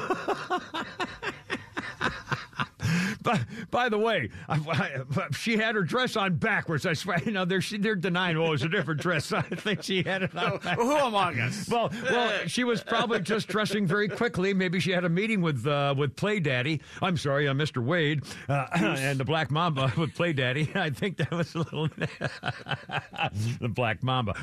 By, 3.21 3.39
by 3.69 3.89
the 3.89 3.97
way, 3.97 4.29
I, 4.47 4.55
I- 4.55 5.27
she 5.31 5.57
had 5.57 5.75
her 5.75 5.81
dress 5.83 6.15
on 6.15 6.35
backwards. 6.35 6.85
I 6.85 6.93
swear, 6.93 7.19
you 7.25 7.31
know, 7.31 7.45
they're 7.45 7.61
they're 7.79 7.95
denying. 7.95 8.37
Oh, 8.37 8.45
it 8.47 8.49
was 8.51 8.63
a 8.63 8.69
different 8.69 9.01
dress. 9.01 9.31
I 9.33 9.41
think 9.41 9.83
she 9.83 10.03
had 10.03 10.23
it 10.23 10.35
on. 10.35 10.59
Who 10.75 10.95
among 10.95 11.39
us? 11.39 11.67
Well, 11.69 11.91
well, 12.03 12.47
she 12.47 12.63
was 12.63 12.81
probably 12.81 13.19
just 13.21 13.47
dressing 13.47 13.85
very 13.85 14.07
quickly. 14.07 14.53
Maybe 14.53 14.79
she 14.79 14.91
had 14.91 15.03
a 15.05 15.09
meeting 15.09 15.41
with 15.41 15.65
uh, 15.67 15.93
with 15.97 16.15
Play 16.15 16.39
Daddy. 16.39 16.81
I'm 17.01 17.17
sorry, 17.17 17.47
uh, 17.47 17.53
Mr. 17.53 17.83
Wade, 17.83 18.23
uh, 18.47 18.67
and 18.73 19.19
the 19.19 19.25
Black 19.25 19.51
Mamba 19.51 19.91
with 19.97 20.13
Play 20.15 20.33
Daddy. 20.33 20.71
I 20.75 20.89
think 20.89 21.17
that 21.17 21.31
was 21.31 21.53
a 21.55 21.59
little 21.59 21.87
the 23.59 23.69
Black 23.69 24.03
Mamba. 24.03 24.33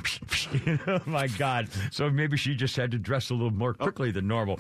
oh 0.87 1.01
my 1.07 1.27
God! 1.29 1.69
So 1.91 2.11
maybe 2.11 2.37
she 2.37 2.55
just 2.55 2.77
had 2.77 2.91
to 2.93 2.99
dress 2.99 3.31
a 3.31 3.35
little 3.35 3.51
more 3.51 3.75
quickly 3.75 4.11
than 4.11 4.27
normal. 4.29 4.59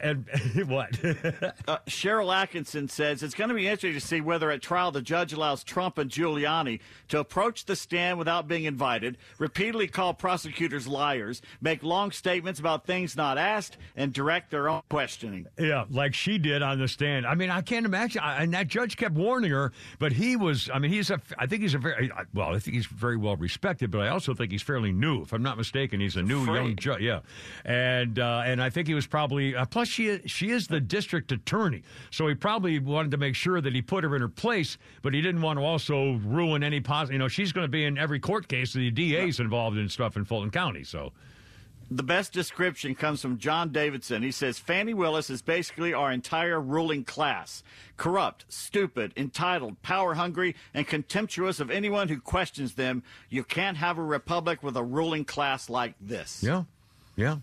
and 0.00 0.26
what? 0.66 0.90
Uh, 1.04 1.78
Sharyl 1.86 2.32
Attkisson 2.32 2.90
says 2.90 3.22
it's 3.22 3.34
going 3.34 3.48
to 3.48 3.51
be 3.56 3.66
interesting 3.66 3.94
to 3.94 4.00
see 4.00 4.20
whether 4.20 4.50
at 4.50 4.62
trial 4.62 4.92
the 4.92 5.02
judge 5.02 5.32
allows 5.32 5.64
Trump 5.64 5.98
and 5.98 6.10
Giuliani 6.10 6.80
to 7.08 7.18
approach 7.18 7.64
the 7.64 7.76
stand 7.76 8.18
without 8.18 8.48
being 8.48 8.64
invited, 8.64 9.18
repeatedly 9.38 9.86
call 9.86 10.14
prosecutors 10.14 10.86
liars, 10.86 11.42
make 11.60 11.82
long 11.82 12.10
statements 12.10 12.60
about 12.60 12.86
things 12.86 13.16
not 13.16 13.38
asked, 13.38 13.76
and 13.96 14.12
direct 14.12 14.50
their 14.50 14.68
own 14.68 14.82
questioning. 14.88 15.46
Yeah, 15.58 15.84
like 15.90 16.14
she 16.14 16.38
did 16.38 16.62
on 16.62 16.78
the 16.78 16.88
stand. 16.88 17.26
I 17.26 17.34
mean, 17.34 17.50
I 17.50 17.60
can't 17.60 17.86
imagine. 17.86 18.22
I, 18.22 18.42
and 18.42 18.54
that 18.54 18.68
judge 18.68 18.96
kept 18.96 19.14
warning 19.14 19.50
her, 19.50 19.72
but 19.98 20.12
he 20.12 20.36
was. 20.36 20.70
I 20.72 20.78
mean, 20.78 20.90
he's 20.90 21.10
a. 21.10 21.20
I 21.38 21.46
think 21.46 21.62
he's 21.62 21.74
a 21.74 21.78
very 21.78 22.10
well. 22.34 22.54
I 22.54 22.58
think 22.58 22.76
he's 22.76 22.86
very 22.86 23.16
well 23.16 23.36
respected, 23.36 23.90
but 23.90 24.00
I 24.00 24.08
also 24.08 24.34
think 24.34 24.52
he's 24.52 24.62
fairly 24.62 24.92
new. 24.92 25.22
If 25.22 25.32
I'm 25.32 25.42
not 25.42 25.58
mistaken, 25.58 26.00
he's 26.00 26.16
a 26.16 26.22
new 26.22 26.44
young 26.44 26.76
judge. 26.76 27.00
Yeah, 27.00 27.20
and 27.64 28.18
uh, 28.18 28.42
and 28.44 28.62
I 28.62 28.70
think 28.70 28.88
he 28.88 28.94
was 28.94 29.06
probably. 29.06 29.54
Uh, 29.54 29.64
plus, 29.66 29.88
she 29.88 30.20
she 30.26 30.50
is 30.50 30.68
the 30.68 30.80
district 30.80 31.32
attorney, 31.32 31.82
so 32.10 32.26
he 32.28 32.34
probably 32.34 32.78
wanted 32.78 33.10
to 33.12 33.16
make 33.16 33.34
sure 33.34 33.41
that 33.46 33.74
he 33.74 33.82
put 33.82 34.04
her 34.04 34.14
in 34.14 34.22
her 34.22 34.28
place, 34.28 34.78
but 35.02 35.14
he 35.14 35.20
didn't 35.20 35.42
want 35.42 35.58
to 35.58 35.64
also 35.64 36.20
ruin 36.24 36.62
any 36.62 36.80
positive. 36.80 37.14
You 37.14 37.18
know, 37.18 37.28
she's 37.28 37.52
going 37.52 37.64
to 37.64 37.70
be 37.70 37.84
in 37.84 37.98
every 37.98 38.20
court 38.20 38.48
case. 38.48 38.72
The 38.72 38.90
DA's 38.90 39.40
involved 39.40 39.76
in 39.76 39.88
stuff 39.88 40.16
in 40.16 40.24
Fulton 40.24 40.50
County, 40.50 40.84
so. 40.84 41.12
The 41.90 42.02
best 42.02 42.32
description 42.32 42.94
comes 42.94 43.20
from 43.20 43.36
John 43.36 43.70
Davidson. 43.70 44.22
He 44.22 44.30
says 44.30 44.58
Fani 44.58 44.94
Willis 44.94 45.28
is 45.28 45.42
basically 45.42 45.92
our 45.92 46.10
entire 46.10 46.58
ruling 46.58 47.04
class 47.04 47.62
corrupt, 47.98 48.46
stupid, 48.48 49.12
entitled, 49.14 49.82
power 49.82 50.14
hungry, 50.14 50.56
and 50.72 50.86
contemptuous 50.86 51.60
of 51.60 51.70
anyone 51.70 52.08
who 52.08 52.18
questions 52.18 52.74
them. 52.74 53.02
You 53.28 53.44
can't 53.44 53.76
have 53.76 53.98
a 53.98 54.02
republic 54.02 54.62
with 54.62 54.76
a 54.76 54.82
ruling 54.82 55.26
class 55.26 55.68
like 55.68 55.94
this. 56.00 56.42
Yeah, 56.42 56.64
yeah. 57.14 57.38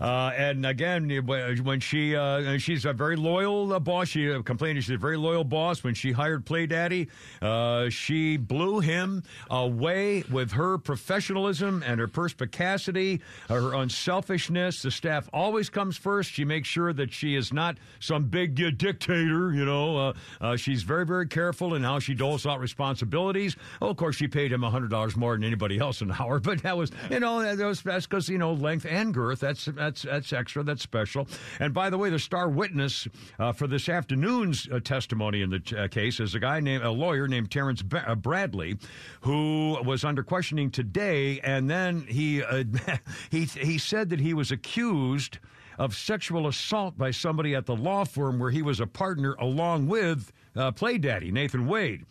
Uh, 0.00 0.32
and 0.36 0.66
again, 0.66 1.08
when 1.26 1.80
she 1.80 2.14
uh, 2.14 2.58
she's 2.58 2.84
a 2.84 2.92
very 2.92 3.16
loyal 3.16 3.72
uh, 3.72 3.80
boss, 3.80 4.08
she 4.08 4.30
uh, 4.30 4.42
complained 4.42 4.82
she's 4.82 4.94
a 4.94 4.98
very 4.98 5.16
loyal 5.16 5.44
boss. 5.44 5.82
When 5.82 5.94
she 5.94 6.12
hired 6.12 6.44
Play 6.44 6.66
Daddy, 6.66 7.08
uh, 7.40 7.88
she 7.88 8.36
blew 8.36 8.80
him 8.80 9.22
away 9.50 10.24
with 10.30 10.52
her 10.52 10.78
professionalism 10.78 11.82
and 11.86 12.00
her 12.00 12.08
perspicacity, 12.08 13.20
her 13.48 13.74
unselfishness. 13.74 14.82
The 14.82 14.90
staff 14.90 15.28
always 15.32 15.70
comes 15.70 15.96
first. 15.96 16.30
She 16.30 16.44
makes 16.44 16.68
sure 16.68 16.92
that 16.92 17.12
she 17.12 17.34
is 17.34 17.52
not 17.52 17.78
some 18.00 18.24
big 18.24 18.54
dictator. 18.78 19.52
You 19.52 19.64
know, 19.64 20.14
uh, 20.40 20.56
she's 20.56 20.82
very 20.82 21.06
very 21.06 21.26
careful 21.26 21.74
in 21.74 21.82
how 21.82 21.98
she 21.98 22.14
doles 22.14 22.46
out 22.46 22.60
responsibilities. 22.60 23.56
Oh, 23.80 23.88
of 23.88 23.96
course, 23.96 24.16
she 24.16 24.28
paid 24.28 24.52
him 24.52 24.62
hundred 24.62 24.90
dollars 24.90 25.16
more 25.16 25.34
than 25.34 25.44
anybody 25.44 25.78
else 25.78 26.00
an 26.00 26.12
hour, 26.12 26.38
but 26.46 26.62
that 26.62 26.76
was 26.76 26.90
you 27.10 27.20
know 27.20 27.42
that 27.54 27.64
was 27.64 27.82
that's 27.82 28.06
because 28.06 28.28
you 28.28 28.38
know 28.38 28.52
length 28.52 28.86
and 28.88 29.14
girth. 29.14 29.40
That's 29.46 29.64
that's 29.66 30.02
that's 30.02 30.32
extra. 30.32 30.64
That's 30.64 30.82
special. 30.82 31.28
And 31.60 31.72
by 31.72 31.88
the 31.88 31.98
way, 31.98 32.10
the 32.10 32.18
star 32.18 32.48
witness 32.48 33.06
uh, 33.38 33.52
for 33.52 33.68
this 33.68 33.88
afternoon's 33.88 34.68
uh, 34.72 34.80
testimony 34.80 35.42
in 35.42 35.50
the 35.50 35.76
uh, 35.78 35.88
case 35.88 36.18
is 36.18 36.34
a 36.34 36.40
guy 36.40 36.58
named 36.58 36.82
a 36.82 36.90
lawyer 36.90 37.28
named 37.28 37.52
Terrence 37.52 37.80
ba- 37.80 38.04
uh, 38.08 38.16
Bradley, 38.16 38.76
who 39.20 39.78
was 39.84 40.04
under 40.04 40.24
questioning 40.24 40.68
today, 40.70 41.38
and 41.44 41.70
then 41.70 42.00
he 42.08 42.42
uh, 42.42 42.64
he 43.30 43.44
he 43.44 43.78
said 43.78 44.10
that 44.10 44.18
he 44.18 44.34
was 44.34 44.50
accused 44.50 45.38
of 45.78 45.94
sexual 45.94 46.48
assault 46.48 46.98
by 46.98 47.12
somebody 47.12 47.54
at 47.54 47.66
the 47.66 47.76
law 47.76 48.04
firm 48.04 48.40
where 48.40 48.50
he 48.50 48.62
was 48.62 48.80
a 48.80 48.86
partner 48.86 49.34
along 49.38 49.86
with 49.86 50.32
uh, 50.56 50.72
Play 50.72 50.98
Daddy 50.98 51.30
Nathan 51.30 51.68
Wade. 51.68 52.04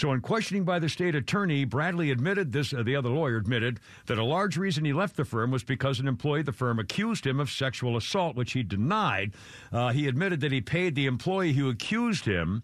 So, 0.00 0.14
in 0.14 0.22
questioning 0.22 0.64
by 0.64 0.78
the 0.78 0.88
state 0.88 1.14
attorney, 1.14 1.66
Bradley 1.66 2.10
admitted 2.10 2.52
this, 2.52 2.72
uh, 2.72 2.82
the 2.82 2.96
other 2.96 3.10
lawyer 3.10 3.36
admitted 3.36 3.80
that 4.06 4.16
a 4.16 4.24
large 4.24 4.56
reason 4.56 4.82
he 4.86 4.94
left 4.94 5.14
the 5.14 5.26
firm 5.26 5.50
was 5.50 5.62
because 5.62 6.00
an 6.00 6.08
employee 6.08 6.40
of 6.40 6.46
the 6.46 6.52
firm 6.52 6.78
accused 6.78 7.26
him 7.26 7.38
of 7.38 7.50
sexual 7.50 7.98
assault, 7.98 8.34
which 8.34 8.54
he 8.54 8.62
denied. 8.62 9.34
Uh, 9.70 9.90
he 9.90 10.08
admitted 10.08 10.40
that 10.40 10.52
he 10.52 10.62
paid 10.62 10.94
the 10.94 11.04
employee 11.04 11.52
who 11.52 11.68
accused 11.68 12.24
him. 12.24 12.62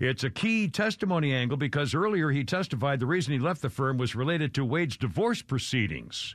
It's 0.00 0.24
a 0.24 0.30
key 0.30 0.66
testimony 0.66 1.32
angle 1.32 1.56
because 1.56 1.94
earlier 1.94 2.30
he 2.30 2.42
testified 2.42 2.98
the 2.98 3.06
reason 3.06 3.32
he 3.32 3.38
left 3.38 3.62
the 3.62 3.70
firm 3.70 3.96
was 3.96 4.16
related 4.16 4.52
to 4.54 4.64
Wade's 4.64 4.96
divorce 4.96 5.40
proceedings. 5.40 6.34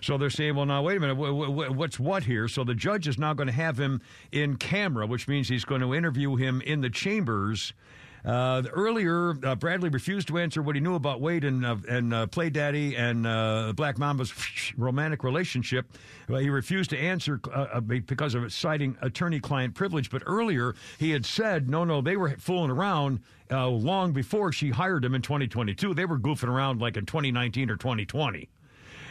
So 0.00 0.16
they're 0.16 0.30
saying, 0.30 0.54
well, 0.54 0.66
now, 0.66 0.80
wait 0.82 0.98
a 0.98 1.00
minute, 1.00 1.16
wh- 1.16 1.48
wh- 1.48 1.76
what's 1.76 1.98
what 1.98 2.22
here? 2.22 2.46
So 2.46 2.62
the 2.62 2.76
judge 2.76 3.08
is 3.08 3.18
now 3.18 3.34
going 3.34 3.48
to 3.48 3.52
have 3.52 3.78
him 3.78 4.00
in 4.30 4.58
camera, 4.58 5.08
which 5.08 5.26
means 5.26 5.48
he's 5.48 5.64
going 5.64 5.80
to 5.80 5.92
interview 5.92 6.36
him 6.36 6.60
in 6.60 6.82
the 6.82 6.90
chambers. 6.90 7.72
Uh, 8.24 8.62
earlier, 8.72 9.34
uh, 9.44 9.54
Bradley 9.54 9.88
refused 9.88 10.28
to 10.28 10.38
answer 10.38 10.62
what 10.62 10.74
he 10.74 10.80
knew 10.80 10.94
about 10.94 11.20
Wade 11.20 11.44
and 11.44 11.64
uh, 11.64 11.76
and 11.88 12.12
uh, 12.12 12.26
Play 12.26 12.50
Daddy 12.50 12.96
and 12.96 13.26
uh, 13.26 13.72
Black 13.74 13.96
Mamba's 13.96 14.32
romantic 14.76 15.24
relationship. 15.24 15.86
He 16.28 16.50
refused 16.50 16.90
to 16.90 16.98
answer 16.98 17.40
uh, 17.52 17.80
because 17.80 18.34
of 18.34 18.52
citing 18.52 18.98
attorney-client 19.00 19.74
privilege. 19.74 20.10
But 20.10 20.22
earlier, 20.26 20.74
he 20.98 21.10
had 21.10 21.24
said, 21.24 21.70
"No, 21.70 21.84
no, 21.84 22.00
they 22.00 22.16
were 22.16 22.30
fooling 22.38 22.70
around 22.70 23.20
long 23.50 24.12
before 24.12 24.52
she 24.52 24.70
hired 24.70 25.04
him 25.04 25.14
in 25.14 25.22
2022. 25.22 25.94
They 25.94 26.04
were 26.04 26.18
goofing 26.18 26.48
around 26.48 26.80
like 26.80 26.96
in 26.96 27.06
2019 27.06 27.70
or 27.70 27.76
2020." 27.76 28.48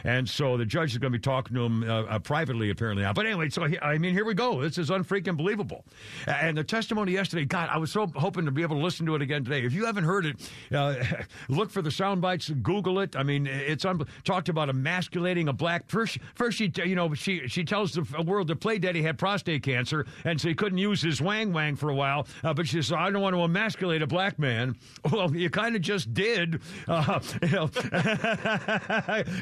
And 0.04 0.28
so 0.28 0.56
the 0.56 0.64
judge 0.64 0.92
is 0.92 0.98
going 0.98 1.12
to 1.12 1.18
be 1.18 1.22
talking 1.22 1.54
to 1.56 1.62
him 1.62 1.82
uh, 1.82 2.02
uh, 2.02 2.18
privately, 2.18 2.70
apparently. 2.70 3.02
Now. 3.02 3.12
But 3.12 3.26
anyway, 3.26 3.48
so 3.50 3.64
he, 3.64 3.78
I 3.80 3.98
mean, 3.98 4.14
here 4.14 4.24
we 4.24 4.34
go. 4.34 4.60
This 4.62 4.78
is 4.78 4.90
unfreaking 4.90 5.36
believable. 5.36 5.84
And 6.26 6.56
the 6.56 6.64
testimony 6.64 7.12
yesterday, 7.12 7.44
God, 7.44 7.68
I 7.72 7.78
was 7.78 7.90
so 7.90 8.06
hoping 8.16 8.44
to 8.44 8.50
be 8.50 8.62
able 8.62 8.76
to 8.76 8.82
listen 8.82 9.06
to 9.06 9.14
it 9.14 9.22
again 9.22 9.44
today. 9.44 9.64
If 9.64 9.72
you 9.72 9.86
haven't 9.86 10.04
heard 10.04 10.26
it, 10.26 10.50
uh, 10.72 10.96
look 11.48 11.70
for 11.70 11.82
the 11.82 11.90
sound 11.90 12.20
bites, 12.20 12.48
Google 12.48 13.00
it. 13.00 13.16
I 13.16 13.22
mean, 13.22 13.46
it's 13.46 13.84
un- 13.84 14.06
talked 14.24 14.48
about 14.48 14.68
emasculating 14.68 15.48
a 15.48 15.52
black. 15.52 15.88
First, 15.88 16.18
first 16.34 16.58
she, 16.58 16.72
you 16.84 16.94
know, 16.94 17.14
she 17.14 17.48
she 17.48 17.64
tells 17.64 17.92
the 17.92 18.22
world 18.22 18.48
that 18.48 18.60
Play 18.60 18.78
Daddy 18.78 19.02
had 19.02 19.18
prostate 19.18 19.62
cancer, 19.62 20.06
and 20.24 20.40
so 20.40 20.48
he 20.48 20.54
couldn't 20.54 20.78
use 20.78 21.02
his 21.02 21.20
wang 21.20 21.52
wang 21.52 21.76
for 21.76 21.90
a 21.90 21.94
while. 21.94 22.26
Uh, 22.44 22.54
but 22.54 22.66
she 22.66 22.76
says, 22.82 22.92
I 22.92 23.10
don't 23.10 23.22
want 23.22 23.34
to 23.34 23.42
emasculate 23.42 24.02
a 24.02 24.06
black 24.06 24.38
man. 24.38 24.76
Well, 25.10 25.34
you 25.34 25.48
kind 25.48 25.74
of 25.74 25.80
just 25.80 26.12
did. 26.12 26.60
Uh, 26.86 27.20
you 27.42 27.48
know. 27.48 27.70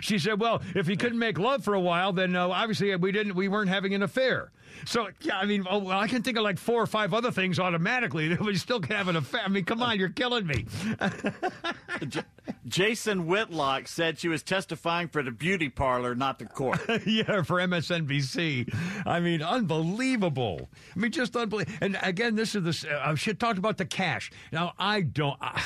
she 0.01 0.19
said, 0.19 0.41
well, 0.41 0.46
if 0.75 0.87
he 0.87 0.97
couldn't 0.97 1.19
make 1.19 1.39
love 1.39 1.65
for 1.65 1.75
a 1.75 1.81
while, 1.81 2.13
then 2.13 2.35
uh, 2.37 2.49
obviously 2.49 2.95
we 2.97 3.13
didn't, 3.13 3.35
we 3.35 3.49
weren't 3.49 3.69
having 3.69 3.95
an 3.95 4.03
affair. 4.03 4.51
So 4.85 5.09
yeah, 5.21 5.39
I 5.39 5.47
mean, 5.47 5.67
oh, 5.69 5.79
well, 5.79 5.99
I 5.99 6.09
can 6.09 6.23
think 6.23 6.37
of 6.37 6.45
like 6.45 6.59
four 6.59 6.83
or 6.83 6.87
five 6.87 7.15
other 7.15 7.31
things 7.31 7.59
automatically. 7.59 8.37
We 8.47 8.57
still 8.57 8.81
can 8.81 8.95
have 8.95 9.09
an 9.09 9.17
affair. 9.17 9.43
I 9.45 9.49
mean, 9.49 9.65
come 9.65 9.83
on, 9.83 9.99
you're 9.99 10.09
killing 10.09 10.47
me. 10.47 10.67
J- 12.09 12.23
Jason 12.67 13.27
Whitlock 13.27 13.89
said 13.89 14.19
she 14.19 14.29
was 14.29 14.43
testifying 14.43 15.09
for 15.09 15.23
the 15.23 15.33
beauty 15.33 15.69
parlor, 15.69 16.15
not 16.15 16.39
the 16.39 16.47
court. 16.47 16.81
yeah, 17.07 17.43
for 17.43 17.57
MSNBC. 17.57 18.73
I 19.05 19.19
mean, 19.21 19.43
unbelievable. 19.43 20.69
I 20.95 20.99
mean, 20.99 21.11
just 21.11 21.35
unbelievable. 21.37 21.77
And 21.81 21.99
again, 22.03 22.37
this 22.37 22.55
is 22.55 22.63
this. 22.63 22.85
Uh, 22.85 23.15
she 23.17 23.35
talked 23.35 23.59
about 23.59 23.79
the 23.79 23.85
cash. 23.85 24.31
Now, 24.53 24.75
I 24.79 25.01
don't. 25.01 25.37
Uh, 25.41 25.61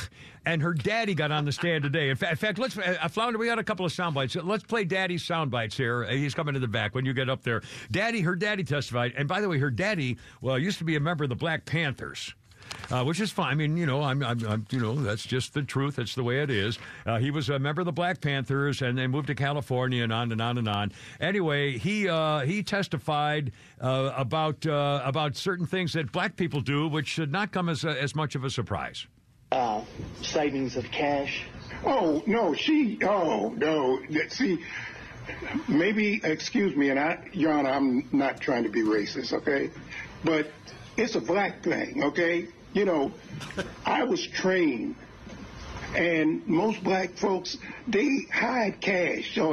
and 0.46 0.62
her 0.62 0.72
daddy 0.72 1.14
got 1.14 1.30
on 1.30 1.44
the 1.44 1.52
stand 1.52 1.82
today. 1.84 2.08
In 2.08 2.16
fact, 2.16 2.32
in 2.32 2.38
fact 2.38 2.58
let's. 2.58 2.78
Uh, 2.78 3.08
Flounder, 3.08 3.38
we 3.38 3.46
got 3.46 3.58
a 3.58 3.64
couple 3.64 3.84
of 3.84 3.92
sound 3.92 4.14
bites. 4.14 4.36
Let's 4.36 4.64
play 4.64 4.84
Daddy's 4.84 5.22
sound 5.22 5.50
bites 5.50 5.76
here. 5.76 6.04
He's 6.04 6.34
coming 6.34 6.54
to 6.54 6.60
the 6.60 6.68
back 6.68 6.94
when 6.94 7.04
you 7.04 7.12
get 7.12 7.28
up 7.28 7.42
there. 7.42 7.62
Daddy, 7.90 8.20
her 8.20 8.34
daddy 8.34 8.64
testified. 8.64 8.99
And 9.16 9.28
by 9.28 9.40
the 9.40 9.48
way, 9.48 9.59
her 9.59 9.70
daddy, 9.70 10.18
well, 10.40 10.59
used 10.59 10.78
to 10.78 10.85
be 10.85 10.97
a 10.97 11.01
member 11.01 11.24
of 11.24 11.31
the 11.31 11.36
Black 11.36 11.64
Panthers. 11.64 12.35
Uh, 12.90 13.05
which 13.05 13.20
is 13.20 13.31
fine. 13.31 13.52
I 13.52 13.55
mean, 13.55 13.77
you 13.77 13.86
know, 13.86 14.02
I'm, 14.02 14.22
I'm, 14.22 14.44
I'm, 14.47 14.66
you 14.70 14.81
know, 14.81 14.94
that's 14.94 15.24
just 15.24 15.55
the 15.55 15.62
truth. 15.62 15.97
That's 15.97 16.14
the 16.14 16.22
way 16.22 16.40
it 16.40 16.51
is. 16.51 16.78
Uh, 17.06 17.18
he 17.18 17.31
was 17.31 17.48
a 17.48 17.59
member 17.59 17.82
of 17.82 17.86
the 17.86 17.93
Black 17.93 18.20
Panthers, 18.20 18.82
and 18.82 18.98
they 18.98 19.06
moved 19.06 19.28
to 19.28 19.35
California, 19.35 20.02
and 20.02 20.12
on 20.12 20.32
and 20.32 20.40
on 20.40 20.59
and 20.59 20.68
on. 20.68 20.93
Anyway, 21.20 21.78
he 21.78 22.09
uh, 22.09 22.40
he 22.40 22.62
testified 22.62 23.52
uh, 23.81 24.12
about 24.16 24.66
uh, 24.66 25.02
about 25.05 25.36
certain 25.36 25.66
things 25.66 25.93
that 25.93 26.10
black 26.12 26.36
people 26.36 26.60
do, 26.60 26.89
which 26.89 27.09
should 27.09 27.31
not 27.31 27.52
come 27.52 27.68
as 27.68 27.85
a, 27.85 28.01
as 28.01 28.14
much 28.14 28.35
of 28.35 28.44
a 28.44 28.51
surprise. 28.51 29.06
Uh, 29.52 29.82
savings 30.22 30.77
of 30.77 30.85
cash. 30.90 31.44
Oh 31.85 32.22
no, 32.27 32.55
she. 32.55 32.98
Oh 33.02 33.55
no. 33.56 34.01
See, 34.28 34.59
maybe 35.69 36.20
excuse 36.24 36.77
me, 36.77 36.90
and 36.90 36.98
I, 36.98 37.28
Your 37.32 37.52
Honor, 37.52 37.70
I'm 37.70 38.09
not 38.12 38.40
trying 38.40 38.65
to 38.65 38.70
be 38.70 38.82
racist, 38.82 39.32
okay, 39.32 39.70
but 40.24 40.51
it's 40.97 41.15
a 41.15 41.20
black 41.20 41.62
thing, 41.62 42.05
okay. 42.05 42.48
You 42.73 42.85
know, 42.85 43.12
I 43.85 44.05
was 44.05 44.24
trained, 44.27 44.94
and 45.94 46.47
most 46.47 46.82
black 46.85 47.15
folks 47.15 47.59
they 47.89 48.27
hide 48.32 48.81
cash. 48.81 49.35
So 49.35 49.52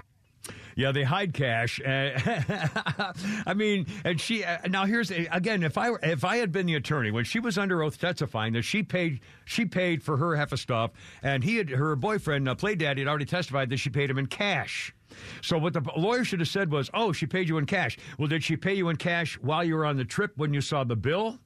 yeah, 0.78 0.92
they 0.92 1.04
hide 1.04 1.34
cash. 1.34 1.82
I 1.88 3.54
mean, 3.56 3.88
and 4.06 4.22
she 4.22 4.44
uh, 4.44 4.60
now 4.70 4.86
here's 4.86 5.10
again. 5.10 5.64
If 5.64 5.76
I 5.76 5.90
if 6.04 6.24
I 6.24 6.38
had 6.38 6.52
been 6.52 6.68
the 6.68 6.76
attorney 6.76 7.10
when 7.10 7.24
she 7.24 7.40
was 7.40 7.58
under 7.58 7.82
oath 7.82 8.00
testifying 8.00 8.54
that 8.54 8.62
she 8.62 8.84
paid 8.84 9.22
she 9.44 9.66
paid 9.66 10.04
for 10.04 10.18
her 10.18 10.36
half 10.36 10.52
a 10.52 10.58
stuff, 10.58 10.92
and 11.24 11.44
he 11.44 11.58
had 11.58 11.72
her 11.72 11.96
boyfriend 11.96 12.48
uh, 12.48 12.54
play 12.54 12.76
daddy 12.76 13.02
had 13.02 13.08
already 13.08 13.26
testified 13.26 13.72
that 13.72 13.78
she 13.78 13.90
paid 13.90 14.12
him 14.12 14.20
in 14.20 14.28
cash. 14.28 14.94
So 15.42 15.58
what 15.58 15.74
the 15.74 15.82
lawyer 15.96 16.24
should 16.24 16.40
have 16.40 16.50
said 16.50 16.72
was, 16.72 16.90
"Oh, 16.94 17.12
she 17.12 17.26
paid 17.26 17.50
you 17.50 17.58
in 17.58 17.66
cash." 17.66 17.98
Well, 18.18 18.28
did 18.28 18.44
she 18.44 18.58
pay 18.58 18.74
you 18.74 18.90
in 18.90 18.98
cash 18.98 19.38
while 19.42 19.64
you 19.64 19.76
were 19.76 19.86
on 19.86 19.98
the 19.98 20.06
trip 20.06 20.34
when 20.38 20.54
you 20.54 20.62
saw 20.62 20.84
the 20.84 20.96
bill? 20.96 21.40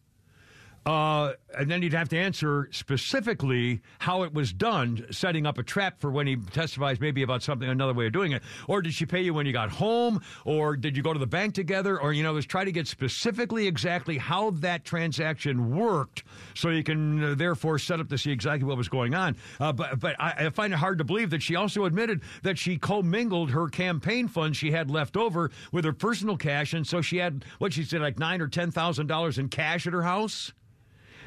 Uh, 0.86 1.34
and 1.58 1.70
then 1.70 1.84
you'd 1.84 1.94
have 1.94 2.10
to 2.10 2.18
answer 2.18 2.68
specifically 2.72 3.82
how 4.00 4.24
it 4.24 4.34
was 4.34 4.52
done, 4.52 5.06
setting 5.12 5.46
up 5.46 5.60
a 5.60 5.64
trap 5.64 6.00
for 6.00 6.10
when 6.10 6.26
he 6.26 6.36
testifies 6.36 7.00
maybe 7.00 7.22
about 7.22 7.44
something, 7.44 7.70
another 7.70 7.94
way 7.94 8.08
of 8.08 8.14
doing 8.14 8.32
it. 8.32 8.42
Or 8.68 8.82
did 8.82 8.94
she 8.94 9.06
pay 9.06 9.22
you 9.22 9.34
when 9.34 9.46
you 9.46 9.54
got 9.54 9.70
home? 9.70 10.22
Or 10.44 10.76
did 10.76 10.98
you 10.98 11.04
go 11.04 11.14
to 11.14 11.20
the 11.20 11.28
bank 11.28 11.54
together? 11.54 12.00
Or, 12.00 12.14
you 12.14 12.24
know, 12.24 12.34
let's 12.34 12.48
try 12.48 12.64
to 12.64 12.72
get 12.72 12.88
specifically 12.88 13.68
exactly 13.68 14.18
how 14.18 14.52
that 14.52 14.84
transaction 14.84 15.76
worked 15.76 16.24
so 16.56 16.70
you 16.70 16.84
can 16.84 17.24
uh, 17.24 17.36
therefore 17.36 17.78
set 17.78 18.00
up 18.00 18.10
to 18.10 18.18
see 18.18 18.32
exactly 18.32 18.68
what 18.68 18.78
was 18.78 18.90
going 18.90 19.14
on. 19.14 19.36
Uh, 19.60 19.72
but 19.72 20.00
but 20.00 20.16
I, 20.20 20.48
I 20.48 20.50
find 20.50 20.74
it 20.74 20.78
hard 20.78 20.98
to 20.98 21.04
believe 21.04 21.30
that 21.30 21.44
she 21.44 21.56
also 21.56 21.86
admitted 21.86 22.22
that 22.42 22.58
she 22.58 22.78
commingled 22.78 23.52
her 23.52 23.68
campaign 23.68 24.28
funds 24.28 24.58
she 24.58 24.72
had 24.72 24.90
left 24.90 25.16
over 25.16 25.52
with 25.72 25.86
her 25.86 25.94
personal 25.94 26.38
cash. 26.38 26.74
And 26.74 26.88
so 26.88 27.02
she 27.02 27.18
had, 27.18 27.46
what 27.60 27.74
she 27.74 27.84
said, 27.84 28.02
like 28.02 28.18
nine 28.18 28.42
or 28.42 28.48
$10,000 28.48 29.38
in 29.38 29.50
cash 29.50 29.86
at 29.86 29.94
her 29.94 30.04
house? 30.04 30.54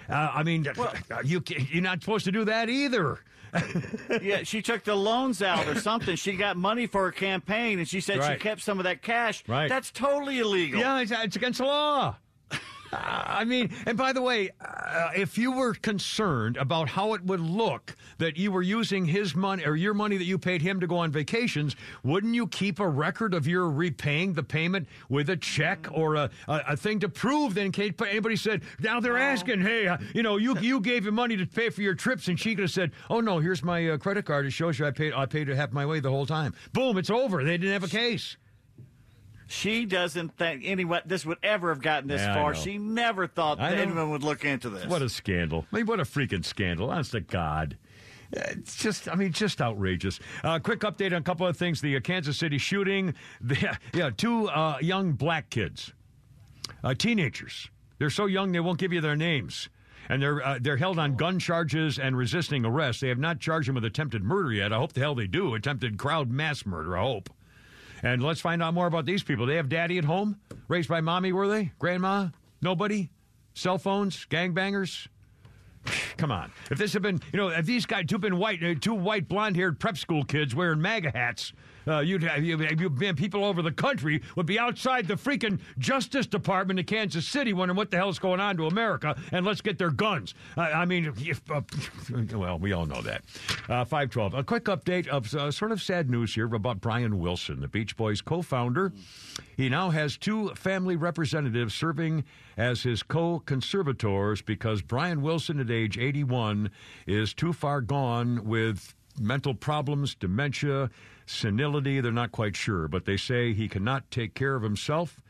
Uh, 0.08 0.30
I 0.34 0.42
mean, 0.42 0.66
well, 0.76 0.92
you 1.24 1.42
you're 1.46 1.82
not 1.82 2.00
supposed 2.00 2.24
to 2.26 2.32
do 2.32 2.44
that 2.44 2.68
either. 2.68 3.18
yeah, 4.22 4.42
she 4.42 4.62
took 4.62 4.84
the 4.84 4.94
loans 4.94 5.40
out 5.40 5.68
or 5.68 5.76
something. 5.76 6.16
She 6.16 6.32
got 6.32 6.56
money 6.56 6.86
for 6.86 7.04
her 7.04 7.12
campaign, 7.12 7.78
and 7.78 7.88
she 7.88 8.00
said 8.00 8.18
right. 8.18 8.32
she 8.32 8.42
kept 8.42 8.62
some 8.62 8.78
of 8.78 8.84
that 8.84 9.02
cash. 9.02 9.44
Right. 9.46 9.68
That's 9.68 9.90
totally 9.90 10.40
illegal. 10.40 10.80
Yeah, 10.80 11.00
it's, 11.00 11.12
it's 11.12 11.36
against 11.36 11.58
the 11.58 11.66
law. 11.66 12.16
I 12.94 13.44
mean, 13.44 13.74
and 13.86 13.96
by 13.96 14.12
the 14.12 14.22
way, 14.22 14.50
uh, 14.60 15.10
if 15.16 15.36
you 15.36 15.52
were 15.52 15.74
concerned 15.74 16.56
about 16.56 16.88
how 16.88 17.14
it 17.14 17.24
would 17.24 17.40
look 17.40 17.96
that 18.18 18.36
you 18.36 18.52
were 18.52 18.62
using 18.62 19.04
his 19.04 19.34
money 19.34 19.64
or 19.64 19.76
your 19.76 19.94
money 19.94 20.16
that 20.16 20.24
you 20.24 20.38
paid 20.38 20.62
him 20.62 20.80
to 20.80 20.86
go 20.86 20.98
on 20.98 21.10
vacations, 21.10 21.76
wouldn't 22.02 22.34
you 22.34 22.46
keep 22.46 22.78
a 22.78 22.88
record 22.88 23.34
of 23.34 23.46
your 23.46 23.68
repaying 23.70 24.34
the 24.34 24.42
payment 24.42 24.88
with 25.08 25.30
a 25.30 25.36
check 25.36 25.86
or 25.92 26.14
a, 26.14 26.30
a, 26.48 26.60
a 26.68 26.76
thing 26.76 27.00
to 27.00 27.08
prove 27.08 27.54
that 27.54 27.62
in 27.62 27.72
case 27.72 27.92
anybody 28.06 28.36
said, 28.36 28.62
now 28.80 29.00
they're 29.00 29.18
asking, 29.18 29.60
hey, 29.60 29.88
uh, 29.88 29.98
you 30.14 30.22
know, 30.22 30.36
you 30.36 30.58
you 30.60 30.80
gave 30.80 31.06
him 31.06 31.14
money 31.14 31.36
to 31.36 31.46
pay 31.46 31.70
for 31.70 31.82
your 31.82 31.94
trips, 31.94 32.28
and 32.28 32.38
she 32.38 32.54
could 32.54 32.62
have 32.62 32.70
said, 32.70 32.92
oh 33.10 33.20
no, 33.20 33.38
here's 33.38 33.62
my 33.62 33.90
uh, 33.90 33.98
credit 33.98 34.24
card. 34.24 34.46
It 34.46 34.52
shows 34.52 34.78
you 34.78 34.86
I 34.86 34.90
paid 34.90 35.12
I 35.12 35.26
paid 35.26 35.48
half 35.48 35.72
my 35.72 35.86
way 35.86 36.00
the 36.00 36.10
whole 36.10 36.26
time. 36.26 36.54
Boom, 36.72 36.98
it's 36.98 37.10
over. 37.10 37.42
They 37.44 37.58
didn't 37.58 37.72
have 37.72 37.84
a 37.84 37.88
case. 37.88 38.36
She 39.46 39.84
doesn't 39.84 40.36
think 40.36 40.62
anyone 40.64 41.02
this 41.04 41.26
would 41.26 41.38
ever 41.42 41.68
have 41.68 41.82
gotten 41.82 42.08
this 42.08 42.22
yeah, 42.22 42.34
far. 42.34 42.54
She 42.54 42.78
never 42.78 43.26
thought 43.26 43.58
that 43.58 43.74
anyone 43.74 44.10
would 44.10 44.22
look 44.22 44.44
into 44.44 44.70
this. 44.70 44.86
What 44.86 45.02
a 45.02 45.08
scandal! 45.08 45.66
I 45.72 45.76
mean, 45.76 45.86
what 45.86 46.00
a 46.00 46.04
freaking 46.04 46.44
scandal! 46.44 46.90
Honest 46.90 47.12
to 47.12 47.20
God. 47.20 47.76
It's 48.32 48.76
just, 48.76 49.08
I 49.08 49.14
mean, 49.14 49.32
just 49.32 49.60
outrageous. 49.60 50.18
Uh, 50.42 50.58
quick 50.58 50.80
update 50.80 51.08
on 51.08 51.18
a 51.18 51.22
couple 51.22 51.46
of 51.46 51.56
things. 51.56 51.80
The 51.80 51.96
uh, 51.96 52.00
Kansas 52.00 52.36
City 52.36 52.58
shooting. 52.58 53.14
The, 53.40 53.78
yeah, 53.92 54.10
two 54.16 54.48
uh, 54.48 54.78
young 54.80 55.12
black 55.12 55.50
kids, 55.50 55.92
uh, 56.82 56.94
teenagers. 56.94 57.68
They're 57.98 58.10
so 58.10 58.26
young 58.26 58.52
they 58.52 58.60
won't 58.60 58.78
give 58.78 58.92
you 58.92 59.00
their 59.00 59.16
names 59.16 59.68
and 60.08 60.22
they're 60.22 60.44
uh, 60.46 60.58
they're 60.60 60.76
held 60.76 60.98
on 60.98 61.16
gun 61.16 61.38
charges 61.38 61.98
and 61.98 62.16
resisting 62.16 62.64
arrest. 62.64 63.00
They 63.00 63.08
have 63.08 63.18
not 63.18 63.40
charged 63.40 63.68
them 63.68 63.74
with 63.74 63.84
attempted 63.84 64.22
murder 64.22 64.52
yet. 64.52 64.72
I 64.72 64.76
hope 64.76 64.92
the 64.92 65.00
hell 65.00 65.14
they 65.14 65.26
do. 65.26 65.54
Attempted 65.54 65.98
crowd 65.98 66.30
mass 66.30 66.66
murder. 66.66 66.96
I 66.96 67.02
hope. 67.02 67.30
And 68.02 68.22
let's 68.22 68.40
find 68.40 68.62
out 68.62 68.74
more 68.74 68.86
about 68.86 69.06
these 69.06 69.22
people. 69.22 69.46
They 69.46 69.56
have 69.56 69.68
daddy 69.68 69.98
at 69.98 70.04
home, 70.04 70.38
raised 70.68 70.88
by 70.88 71.00
mommy, 71.00 71.32
were 71.32 71.48
they? 71.48 71.72
Grandma? 71.78 72.28
Nobody? 72.60 73.10
Cell 73.54 73.78
phones? 73.78 74.26
Gangbangers? 74.30 75.08
Come 76.16 76.30
on. 76.30 76.52
If 76.70 76.78
this 76.78 76.92
had 76.92 77.02
been, 77.02 77.20
you 77.32 77.38
know, 77.38 77.48
if 77.48 77.66
these 77.66 77.86
guys, 77.86 78.06
two 78.06 78.18
been 78.18 78.38
white, 78.38 78.62
uh, 78.62 78.74
two 78.80 78.94
white 78.94 79.28
blonde 79.28 79.56
haired 79.56 79.78
prep 79.78 79.96
school 79.96 80.24
kids 80.24 80.54
wearing 80.54 80.80
MAGA 80.80 81.12
hats, 81.14 81.52
uh, 81.86 82.00
you'd 82.00 82.22
have 82.22 82.42
you, 82.42 82.58
you, 82.78 82.90
people 83.14 83.44
over 83.44 83.62
the 83.62 83.72
country 83.72 84.22
would 84.36 84.46
be 84.46 84.58
outside 84.58 85.06
the 85.06 85.14
freaking 85.14 85.58
Justice 85.78 86.26
Department 86.26 86.78
in 86.78 86.86
Kansas 86.86 87.26
City 87.26 87.52
wondering 87.52 87.76
what 87.76 87.90
the 87.90 87.96
hell's 87.96 88.18
going 88.18 88.40
on 88.40 88.56
to 88.56 88.66
America 88.66 89.16
and 89.32 89.44
let's 89.44 89.60
get 89.60 89.78
their 89.78 89.90
guns. 89.90 90.34
I 90.56 90.84
mean, 90.84 91.12
if, 91.18 91.50
uh, 91.50 91.62
well, 92.36 92.58
we 92.58 92.72
all 92.72 92.86
know 92.86 93.02
that. 93.02 93.22
Uh, 93.68 93.84
512. 93.84 94.34
A 94.34 94.44
quick 94.44 94.64
update 94.64 95.06
of 95.08 95.32
uh, 95.34 95.50
sort 95.50 95.72
of 95.72 95.82
sad 95.82 96.10
news 96.10 96.34
here 96.34 96.52
about 96.54 96.80
Brian 96.80 97.18
Wilson, 97.18 97.60
the 97.60 97.68
Beach 97.68 97.96
Boys 97.96 98.20
co 98.20 98.42
founder. 98.42 98.92
He 99.56 99.68
now 99.68 99.90
has 99.90 100.16
two 100.16 100.50
family 100.54 100.96
representatives 100.96 101.74
serving 101.74 102.24
as 102.56 102.82
his 102.82 103.02
co 103.02 103.40
conservators 103.40 104.42
because 104.42 104.82
Brian 104.82 105.22
Wilson, 105.22 105.60
at 105.60 105.70
age 105.70 105.98
81, 105.98 106.70
is 107.06 107.34
too 107.34 107.52
far 107.52 107.80
gone 107.80 108.44
with 108.44 108.94
mental 109.18 109.54
problems, 109.54 110.14
dementia, 110.14 110.90
senility. 111.26 112.00
They're 112.00 112.12
not 112.12 112.32
quite 112.32 112.56
sure, 112.56 112.88
but 112.88 113.04
they 113.04 113.16
say 113.16 113.52
he 113.52 113.68
cannot 113.68 114.10
take 114.10 114.34
care 114.34 114.54
of 114.54 114.62
himself. 114.62 115.20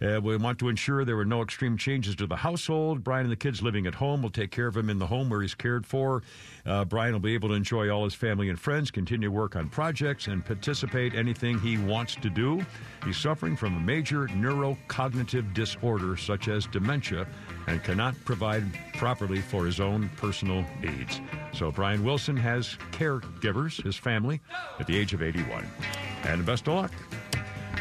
Uh, 0.00 0.20
we 0.20 0.36
want 0.36 0.58
to 0.58 0.68
ensure 0.68 1.04
there 1.04 1.16
were 1.16 1.24
no 1.24 1.42
extreme 1.42 1.76
changes 1.76 2.14
to 2.16 2.26
the 2.26 2.36
household. 2.36 3.02
Brian 3.02 3.24
and 3.24 3.32
the 3.32 3.36
kids 3.36 3.62
living 3.62 3.86
at 3.86 3.94
home 3.94 4.22
will 4.22 4.30
take 4.30 4.50
care 4.50 4.66
of 4.66 4.76
him 4.76 4.90
in 4.90 4.98
the 4.98 5.06
home 5.06 5.30
where 5.30 5.42
he's 5.42 5.54
cared 5.54 5.86
for. 5.86 6.22
Uh, 6.64 6.84
Brian 6.84 7.12
will 7.12 7.20
be 7.20 7.34
able 7.34 7.48
to 7.48 7.54
enjoy 7.54 7.88
all 7.88 8.04
his 8.04 8.14
family 8.14 8.48
and 8.48 8.58
friends, 8.58 8.90
continue 8.90 9.30
work 9.30 9.56
on 9.56 9.68
projects, 9.68 10.26
and 10.26 10.44
participate 10.44 11.14
anything 11.14 11.58
he 11.58 11.78
wants 11.78 12.14
to 12.16 12.28
do. 12.28 12.64
He's 13.04 13.16
suffering 13.16 13.56
from 13.56 13.76
a 13.76 13.80
major 13.80 14.26
neurocognitive 14.28 15.54
disorder 15.54 16.16
such 16.16 16.48
as 16.48 16.66
dementia 16.66 17.26
and 17.66 17.82
cannot 17.82 18.14
provide 18.24 18.64
properly 18.94 19.40
for 19.40 19.64
his 19.64 19.80
own 19.80 20.10
personal 20.16 20.64
needs. 20.80 21.20
So 21.52 21.70
Brian 21.70 22.04
Wilson 22.04 22.36
has 22.36 22.76
caregivers, 22.92 23.82
his 23.82 23.96
family, 23.96 24.40
at 24.78 24.86
the 24.86 24.96
age 24.96 25.14
of 25.14 25.22
81. 25.22 25.66
And 26.24 26.44
best 26.44 26.66
of 26.68 26.74
luck. 26.74 26.92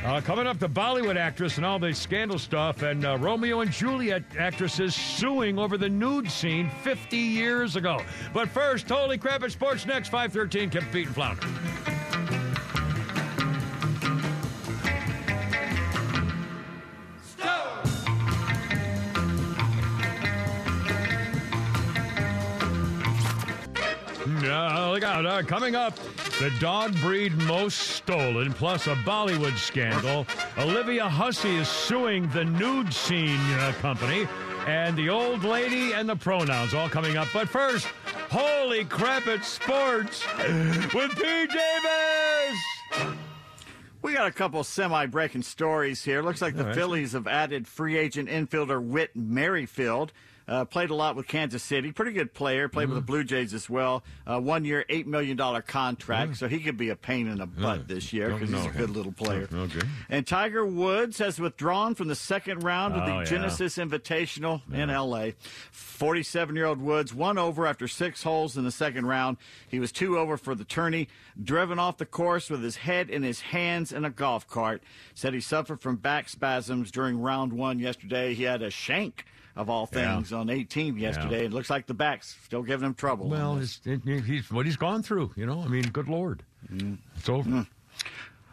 Uh, 0.06 0.22
coming 0.22 0.46
up, 0.46 0.60
the 0.60 0.70
Bollywood 0.70 1.16
actress 1.16 1.58
and 1.58 1.66
all 1.66 1.80
the 1.80 1.92
scandal 1.92 2.38
stuff, 2.38 2.84
and 2.84 3.04
uh, 3.04 3.18
Romeo 3.18 3.62
and 3.62 3.72
Juliet 3.72 4.22
actresses 4.38 4.94
suing 4.94 5.58
over 5.58 5.80
the 5.80 5.90
nude 5.90 6.30
scene 6.30 6.70
50 6.84 7.18
years 7.18 7.76
ago. 7.76 8.00
But 8.32 8.48
first, 8.50 8.88
holy 8.88 9.18
crap, 9.18 9.42
it's 9.42 9.56
Sports 9.56 9.88
Next 9.88 10.10
513, 10.10 10.70
Kim 10.70 10.86
Pete 10.92 11.08
and 11.08 11.16
Flounder. 11.16 11.48
Uh, 24.48 24.92
look 24.92 25.04
out. 25.04 25.26
Uh, 25.26 25.42
coming 25.42 25.76
up, 25.76 25.98
the 26.40 26.52
dog 26.60 26.96
breed 27.00 27.34
most 27.44 27.78
stolen, 27.78 28.54
plus 28.54 28.88
a 28.88 28.96
Bollywood 28.96 29.58
scandal. 29.58 30.26
Olivia 30.58 31.08
Hussey 31.08 31.56
is 31.56 31.68
suing 31.68 32.28
the 32.30 32.44
nude 32.44 32.94
scene 32.94 33.40
uh, 33.54 33.74
company, 33.80 34.28
and 34.68 34.98
the 34.98 35.10
old 35.10 35.44
lady 35.44 35.94
and 35.94 36.10
the 36.10 36.16
pronouns 36.16 36.74
all 36.74 36.90
coming 36.90 37.18
up. 37.18 37.28
But 37.34 37.48
first, 37.48 37.88
holy 38.30 38.84
crap, 38.86 39.28
it's 39.28 39.48
sports 39.48 40.26
with 40.94 41.16
P. 41.16 41.48
Davis. 41.48 43.16
We 44.02 44.14
got 44.14 44.28
a 44.28 44.32
couple 44.32 44.64
semi-breaking 44.64 45.42
stories 45.44 46.04
here. 46.04 46.22
Looks 46.22 46.42
like 46.42 46.56
the 46.56 46.66
right. 46.66 46.76
Phillies 46.76 47.14
have 47.14 47.28
added 47.28 47.68
free 47.68 47.98
agent 47.98 48.30
infielder 48.30 48.84
Whit 48.84 49.16
Merrifield. 49.16 50.12
Uh, 50.48 50.64
played 50.64 50.92
a 50.92 50.96
lot 50.96 51.16
with 51.16 51.28
Kansas 51.28 51.64
City. 51.64 51.92
Pretty 51.92 52.12
good 52.12 52.34
player. 52.34 52.70
Played 52.70 52.90
with 52.90 52.98
the 52.98 53.02
Blue 53.02 53.24
Jays 53.24 53.54
as 53.54 53.68
well. 53.70 54.04
Uh, 54.28 54.40
one 54.40 54.64
year, 54.64 54.86
$8 54.90 55.08
million 55.08 55.38
contract. 55.64 56.38
So 56.38 56.48
he 56.48 56.60
could 56.60 56.78
be 56.78 56.90
a 56.90 56.96
pain 56.96 57.28
in 57.28 57.40
the 57.40 57.48
butt 57.48 57.88
this 57.88 58.14
year 58.14 58.30
because 58.30 58.50
he's 58.50 58.66
a 58.66 58.70
good 58.78 58.92
little 58.92 59.12
player. 59.12 59.48
Okay. 59.52 59.82
And 60.10 60.26
Tiger 60.28 60.64
Woods 60.66 61.18
has 61.18 61.40
withdrawn 61.40 61.96
from 61.96 62.08
the 62.10 62.16
second 62.16 62.64
round 62.64 62.94
of 62.94 63.06
the 63.08 63.16
Oh. 63.16 63.24
Genesis 63.24 63.78
Invitational 63.78 64.62
in 64.72 64.90
L.A. 64.90 65.34
47 65.72 66.56
year 66.56 66.66
old 66.66 66.82
Woods 66.82 67.14
won 67.14 67.38
over 67.38 67.66
after 67.66 67.88
six 67.88 68.24
holes 68.24 68.58
in 68.58 68.64
the 68.64 68.72
second 68.72 69.06
round. 69.06 69.38
He 69.68 69.80
was 69.80 69.92
two 69.92 70.18
over 70.18 70.38
for 70.38 70.54
the 70.56 70.64
tourney, 70.66 71.08
driven 71.42 71.80
off 71.80 71.98
the 71.98 72.06
course 72.06 72.50
with 72.50 72.62
his 72.64 72.76
head 72.78 73.10
in 73.10 73.24
his 73.24 73.40
hands 73.42 73.92
in 73.92 74.06
a 74.06 74.10
golf 74.10 74.48
cart. 74.48 74.84
Said 75.14 75.34
he 75.34 75.40
suffered 75.40 75.82
from 75.82 75.96
back 75.96 76.30
spasms 76.30 76.92
during 76.92 77.20
round 77.22 77.54
one 77.54 77.80
yesterday. 77.80 78.34
He 78.34 78.44
had 78.44 78.62
a 78.62 78.70
shank. 78.70 79.26
Of 79.56 79.70
all 79.70 79.88
Yeah. 79.94 80.16
things, 80.16 80.34
on 80.34 80.50
18 80.50 80.98
yesterday, 80.98 81.46
it 81.46 81.54
looks 81.54 81.70
like 81.70 81.86
the 81.88 81.94
back's 81.94 82.36
still 82.44 82.62
giving 82.62 82.86
him 82.86 82.94
trouble. 82.94 83.30
Well, 83.30 83.58
it's, 83.58 83.80
it, 83.86 84.02
he's 84.04 84.52
what 84.52 84.66
he's 84.66 84.76
gone 84.76 85.02
through, 85.02 85.32
you 85.38 85.46
know. 85.46 85.62
I 85.62 85.68
mean, 85.70 85.84
good 85.84 86.10
lord, 86.10 86.44
it's 86.70 87.30
over. 87.30 87.66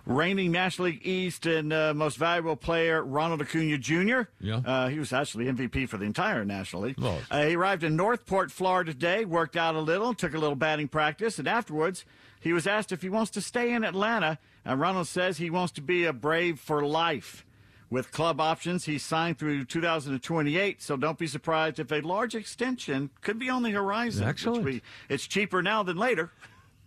reigning 0.07 0.51
National 0.53 0.87
League 0.89 1.01
East 1.07 1.47
and 1.47 1.73
uh, 1.73 1.93
most 1.95 2.17
valuable 2.19 2.57
player 2.57 3.03
Ronald 3.03 3.41
Acuna 3.43 3.79
Jr. 3.79 4.23
Yeah. 4.41 4.57
Uh, 4.65 4.89
he 4.89 4.99
was 4.99 5.13
actually 5.13 5.47
MVP 5.47 5.89
for 5.89 5.97
the 5.97 6.05
entire 6.05 6.45
National 6.45 6.83
League. 6.83 6.99
Well. 7.01 7.19
Uh, 7.31 7.45
he 7.47 7.57
arrived 7.57 7.85
in 7.85 7.97
North 7.97 8.27
Port, 8.27 8.51
Florida 8.51 8.93
today, 8.93 9.25
worked 9.25 9.57
out 9.57 9.75
a 9.75 9.81
little, 9.81 10.15
took 10.15 10.35
a 10.35 10.39
little 10.39 10.57
batting 10.57 10.89
practice, 10.89 11.39
and 11.39 11.47
afterwards 11.49 12.05
he 12.41 12.53
was 12.53 12.67
asked 12.67 12.91
if 12.93 13.03
he 13.03 13.09
wants 13.09 13.31
to 13.33 13.41
stay 13.41 13.73
in 13.73 13.85
Atlanta. 13.85 14.39
And 14.65 14.81
Ronald 14.81 15.09
says 15.09 15.39
he 15.39 15.51
wants 15.51 15.73
to 15.75 15.81
be 15.81 16.05
a 16.05 16.13
Brave 16.13 16.61
for 16.61 16.85
life. 16.85 17.45
With 17.93 18.11
club 18.11 18.41
options, 18.41 18.87
he 18.87 18.97
signed 18.97 19.39
through 19.39 19.67
2028, 19.67 20.81
so 20.81 20.97
don't 20.97 21.19
be 21.19 21.27
surprised 21.27 21.79
if 21.79 21.93
a 21.93 22.01
large 22.01 22.35
extension 22.35 23.11
could 23.21 23.39
be 23.39 23.51
on 23.51 23.63
the 23.63 23.71
horizon. 23.73 24.27
Excellent. 24.27 24.83
it's 25.11 25.27
cheaper 25.27 25.61
now 25.61 25.83
than 25.83 25.99
later. 25.99 26.31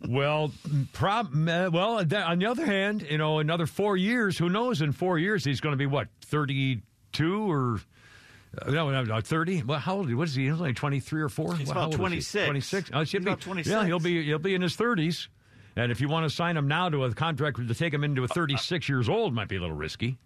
Well, 0.10 0.52
prob- 0.94 1.48
uh, 1.48 1.70
well. 1.72 2.00
On 2.00 2.08
the 2.40 2.48
other 2.50 2.66
hand, 2.66 3.04
you 3.08 3.20
know, 3.20 3.38
another 3.38 3.68
four 3.68 3.96
years. 3.96 4.36
Who 4.40 4.50
knows? 4.50 4.82
In 4.82 4.94
four 4.94 5.20
years, 5.20 5.46
he's 5.46 5.62
going 5.62 5.74
to 5.74 5.78
be 5.78 5.86
what 5.86 6.08
thirty-two 6.22 7.52
or 7.52 7.80
uh, 8.60 8.72
no, 8.72 8.90
no, 8.90 9.04
no, 9.04 9.22
thirty. 9.22 9.62
Well, 9.62 9.78
how 9.78 9.98
old? 9.98 10.12
What 10.12 10.28
is 10.28 10.34
he? 10.34 10.46
He's 10.46 10.54
only 10.54 10.74
twenty-three 10.74 11.22
or 11.22 11.30
four. 11.30 11.56
He's 11.56 11.68
Well, 11.68 11.78
about 11.78 12.00
old 12.00 12.14
is 12.14 12.32
he? 12.32 12.40
26. 12.40 12.46
Twenty-six. 12.46 12.90
Oh, 12.96 13.04
should 13.04 13.20
He's 13.22 13.26
be. 13.26 13.30
about 13.32 13.42
26. 13.42 13.72
Yeah, 13.72 13.86
he'll 13.86 14.00
be. 14.00 14.24
He'll 14.24 14.40
be 14.40 14.56
in 14.56 14.64
his 14.64 14.76
thirties. 14.76 15.30
And 15.76 15.92
if 15.92 16.02
you 16.02 16.08
want 16.10 16.28
to 16.28 16.36
sign 16.36 16.58
him 16.58 16.68
now 16.68 16.90
to 16.90 17.04
a 17.04 17.14
contract 17.14 17.58
to 17.68 17.76
take 17.76 17.94
him 17.94 18.04
into 18.04 18.24
a 18.24 18.28
thirty-six 18.28 18.90
years 18.90 19.08
old, 19.08 19.36
might 19.36 19.50
be 19.50 19.56
a 19.58 19.62
little 19.62 19.76
risky. 19.76 20.18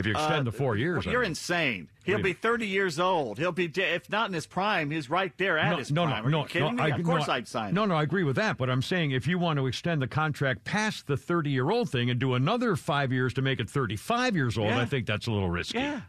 If 0.00 0.06
you 0.06 0.12
extend 0.12 0.40
Uh, 0.48 0.50
the 0.50 0.52
four 0.52 0.76
years, 0.76 1.06
I 1.06 1.10
You're 1.10 1.20
mean. 1.20 1.30
insane. 1.30 1.88
He'll 2.04 2.20
be 2.22 2.32
30 2.32 2.66
years 2.66 2.98
old. 2.98 3.38
He'll 3.38 3.52
be, 3.52 3.66
if 3.72 4.10
not 4.10 4.28
in 4.28 4.34
his 4.34 4.46
prime, 4.46 4.90
he's 4.90 5.08
right 5.08 5.32
there 5.38 5.56
at 5.58 5.70
no, 5.70 5.76
his 5.76 5.92
no, 5.92 6.04
prime. 6.06 6.22
no, 6.22 6.28
Are 6.28 6.30
no, 6.30 6.40
you 6.42 6.48
kidding 6.48 6.74
no, 6.76 6.84
me? 6.84 6.90
I, 6.92 6.96
of 6.96 7.04
course 7.04 7.28
no, 7.28 7.34
I'd 7.34 7.46
sign. 7.46 7.72
No, 7.72 7.84
no, 7.84 7.94
I 7.94 8.02
agree 8.02 8.24
with 8.24 8.34
that. 8.36 8.56
But 8.58 8.68
I'm 8.68 8.82
saying 8.82 9.12
if 9.12 9.28
you 9.28 9.38
want 9.38 9.58
to 9.60 9.66
extend 9.68 10.02
the 10.02 10.08
contract 10.08 10.64
past 10.64 11.06
the 11.06 11.16
30 11.16 11.50
year 11.50 11.70
old 11.70 11.88
thing 11.90 12.10
and 12.10 12.18
do 12.18 12.34
another 12.34 12.74
five 12.74 13.12
years 13.12 13.32
to 13.34 13.42
make 13.42 13.60
it 13.60 13.70
35 13.70 14.34
years 14.34 14.58
old, 14.58 14.68
Yeah. 14.70 14.80
I 14.80 14.86
think 14.86 15.06
that's 15.06 15.28
a 15.28 15.30
little 15.30 15.50
risky. 15.50 15.78
Yeah. 15.78 16.00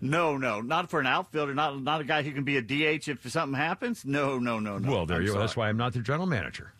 No, 0.00 0.36
no, 0.36 0.60
not 0.60 0.90
for 0.90 0.98
an 1.00 1.06
outfielder. 1.06 1.54
Not 1.54 1.80
not 1.80 2.00
a 2.00 2.04
guy 2.04 2.22
who 2.22 2.32
can 2.32 2.42
be 2.44 2.56
a 2.56 2.62
DH 2.62 3.08
if 3.08 3.30
something 3.30 3.56
happens. 3.58 4.04
No, 4.04 4.38
no, 4.38 4.58
no, 4.58 4.76
no. 4.78 4.90
Well, 4.90 5.06
there 5.06 5.18
I'm 5.18 5.22
you 5.22 5.28
go. 5.28 5.34
sorry. 5.34 5.42
That's 5.44 5.56
why 5.56 5.68
I'm 5.68 5.76
not 5.76 5.92
the 5.92 6.00
general 6.00 6.26
manager. 6.26 6.72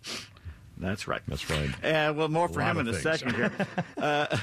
That's 0.76 1.06
right. 1.06 1.22
That's 1.28 1.48
right. 1.48 1.70
Uh, 1.84 2.12
well, 2.12 2.28
more 2.28 2.48
for 2.48 2.60
A 2.60 2.64
lot 2.64 2.72
him 2.76 2.88
in 2.88 2.94
a 2.94 2.98
second 2.98 3.34
here. 3.36 3.52
uh, 3.96 4.36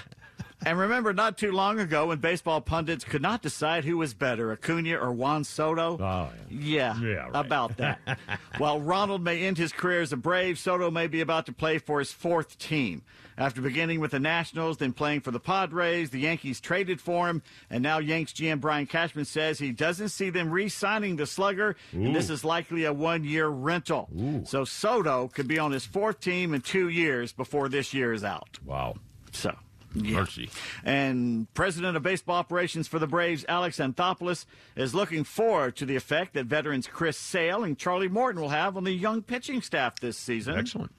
and 0.65 0.77
remember, 0.77 1.13
not 1.13 1.37
too 1.37 1.51
long 1.51 1.79
ago, 1.79 2.07
when 2.07 2.19
baseball 2.19 2.61
pundits 2.61 3.03
could 3.03 3.21
not 3.21 3.41
decide 3.41 3.83
who 3.85 3.97
was 3.97 4.13
better, 4.13 4.51
Acuna 4.51 4.95
or 4.97 5.11
Juan 5.11 5.43
Soto. 5.43 5.97
Oh, 6.01 6.29
yeah, 6.49 6.99
Yeah, 6.99 7.27
right. 7.29 7.31
about 7.45 7.77
that. 7.77 7.99
While 8.57 8.79
Ronald 8.79 9.23
may 9.23 9.41
end 9.43 9.57
his 9.57 9.71
career 9.71 10.01
as 10.01 10.13
a 10.13 10.17
Brave, 10.17 10.59
Soto 10.59 10.91
may 10.91 11.07
be 11.07 11.21
about 11.21 11.45
to 11.47 11.53
play 11.53 11.77
for 11.77 11.99
his 11.99 12.11
fourth 12.11 12.57
team. 12.57 13.01
After 13.37 13.61
beginning 13.61 13.99
with 14.01 14.11
the 14.11 14.19
Nationals, 14.19 14.77
then 14.77 14.93
playing 14.93 15.21
for 15.21 15.31
the 15.31 15.39
Padres, 15.39 16.11
the 16.11 16.19
Yankees 16.19 16.59
traded 16.59 17.01
for 17.01 17.27
him, 17.27 17.41
and 17.71 17.81
now 17.81 17.97
Yanks 17.97 18.33
GM 18.33 18.59
Brian 18.59 18.85
Cashman 18.85 19.25
says 19.25 19.57
he 19.57 19.71
doesn't 19.71 20.09
see 20.09 20.29
them 20.29 20.51
re-signing 20.51 21.15
the 21.15 21.25
slugger, 21.25 21.75
and 21.91 22.13
this 22.15 22.29
is 22.29 22.43
likely 22.43 22.83
a 22.85 22.93
one-year 22.93 23.47
rental. 23.47 24.09
So 24.43 24.63
Soto 24.65 25.27
could 25.29 25.47
be 25.47 25.57
on 25.57 25.71
his 25.71 25.85
fourth 25.85 26.19
team 26.19 26.53
in 26.53 26.61
two 26.61 26.89
years 26.89 27.31
before 27.33 27.67
this 27.69 27.93
year 27.95 28.13
is 28.13 28.23
out. 28.23 28.59
Wow. 28.63 28.95
So. 29.31 29.55
Yeah. 29.93 30.19
Mercy. 30.19 30.49
And 30.83 31.53
president 31.53 31.97
of 31.97 32.03
baseball 32.03 32.37
operations 32.37 32.87
for 32.87 32.99
the 32.99 33.07
Braves, 33.07 33.45
Alex 33.47 33.77
Anthopoulos, 33.77 34.45
is 34.75 34.95
looking 34.95 35.23
forward 35.23 35.75
to 35.77 35.85
the 35.85 35.95
effect 35.95 36.33
that 36.33 36.45
veterans 36.45 36.87
Chris 36.87 37.17
Sale 37.17 37.63
and 37.63 37.77
Charlie 37.77 38.07
Morton 38.07 38.41
will 38.41 38.49
have 38.49 38.77
on 38.77 38.83
the 38.83 38.91
young 38.91 39.21
pitching 39.21 39.61
staff 39.61 39.99
this 39.99 40.17
season. 40.17 40.57
Excellent. 40.57 40.91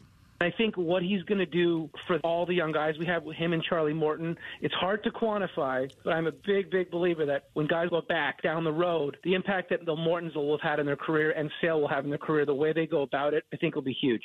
I 0.42 0.50
think 0.50 0.76
what 0.76 1.04
he's 1.04 1.22
going 1.22 1.38
to 1.38 1.46
do 1.46 1.88
for 2.08 2.18
all 2.24 2.46
the 2.46 2.54
young 2.54 2.72
guys 2.72 2.94
we 2.98 3.06
have 3.06 3.22
with 3.22 3.36
him 3.36 3.52
and 3.52 3.62
Charlie 3.62 3.92
Morton, 3.92 4.36
it's 4.60 4.74
hard 4.74 5.04
to 5.04 5.10
quantify, 5.10 5.88
but 6.02 6.12
I'm 6.12 6.26
a 6.26 6.32
big, 6.32 6.68
big 6.68 6.90
believer 6.90 7.24
that 7.26 7.44
when 7.52 7.68
guys 7.68 7.90
go 7.90 8.00
back 8.00 8.42
down 8.42 8.64
the 8.64 8.72
road, 8.72 9.18
the 9.22 9.34
impact 9.34 9.70
that 9.70 9.86
the 9.86 9.94
Mortons 9.94 10.34
will 10.34 10.50
have 10.50 10.60
had 10.60 10.80
in 10.80 10.86
their 10.86 10.96
career 10.96 11.30
and 11.30 11.48
Sale 11.60 11.80
will 11.80 11.88
have 11.88 12.02
in 12.02 12.10
their 12.10 12.18
career, 12.18 12.44
the 12.44 12.54
way 12.54 12.72
they 12.72 12.86
go 12.86 13.02
about 13.02 13.34
it, 13.34 13.44
I 13.52 13.56
think 13.56 13.76
will 13.76 13.82
be 13.82 13.92
huge. 13.92 14.24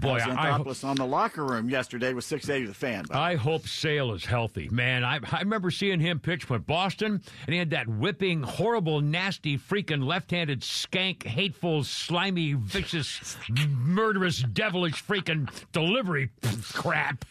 Boy, 0.00 0.18
I, 0.18 0.50
I, 0.50 0.50
on 0.50 0.96
the 0.96 1.06
locker 1.06 1.44
room 1.44 1.68
yesterday 1.68 2.12
with 2.12 2.24
680 2.24 2.66
the 2.66 2.74
fan. 2.74 3.04
I 3.10 3.34
hope 3.34 3.66
Sale 3.66 4.12
is 4.12 4.24
healthy. 4.24 4.68
Man, 4.68 5.04
I, 5.04 5.18
I 5.30 5.40
remember 5.40 5.70
seeing 5.70 6.00
him 6.00 6.20
pitch 6.20 6.44
for 6.44 6.58
Boston, 6.58 7.22
and 7.46 7.52
he 7.52 7.58
had 7.58 7.70
that 7.70 7.88
whipping, 7.88 8.42
horrible, 8.42 9.00
nasty, 9.00 9.58
freaking 9.58 10.04
left 10.04 10.30
handed, 10.30 10.60
skank, 10.60 11.24
hateful, 11.24 11.84
slimy, 11.84 12.54
vicious, 12.54 13.36
murderous, 13.68 14.40
devilish 14.40 15.04
freaking 15.04 15.50
delivery 15.72 16.30
crap. 16.72 17.24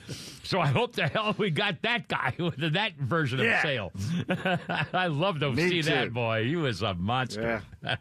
So 0.43 0.59
I 0.59 0.67
hope 0.67 0.93
the 0.95 1.07
hell 1.07 1.33
we 1.37 1.49
got 1.49 1.81
that 1.83 2.07
guy 2.07 2.33
with 2.39 2.73
that 2.73 2.95
version 2.97 3.39
of 3.39 3.61
Sale. 3.61 3.91
I 4.93 5.07
love 5.07 5.39
to 5.39 5.51
Me 5.51 5.69
see 5.69 5.81
too. 5.81 5.89
that 5.89 6.13
boy. 6.13 6.45
He 6.45 6.55
was 6.55 6.81
a 6.81 6.93
monster. 6.93 7.63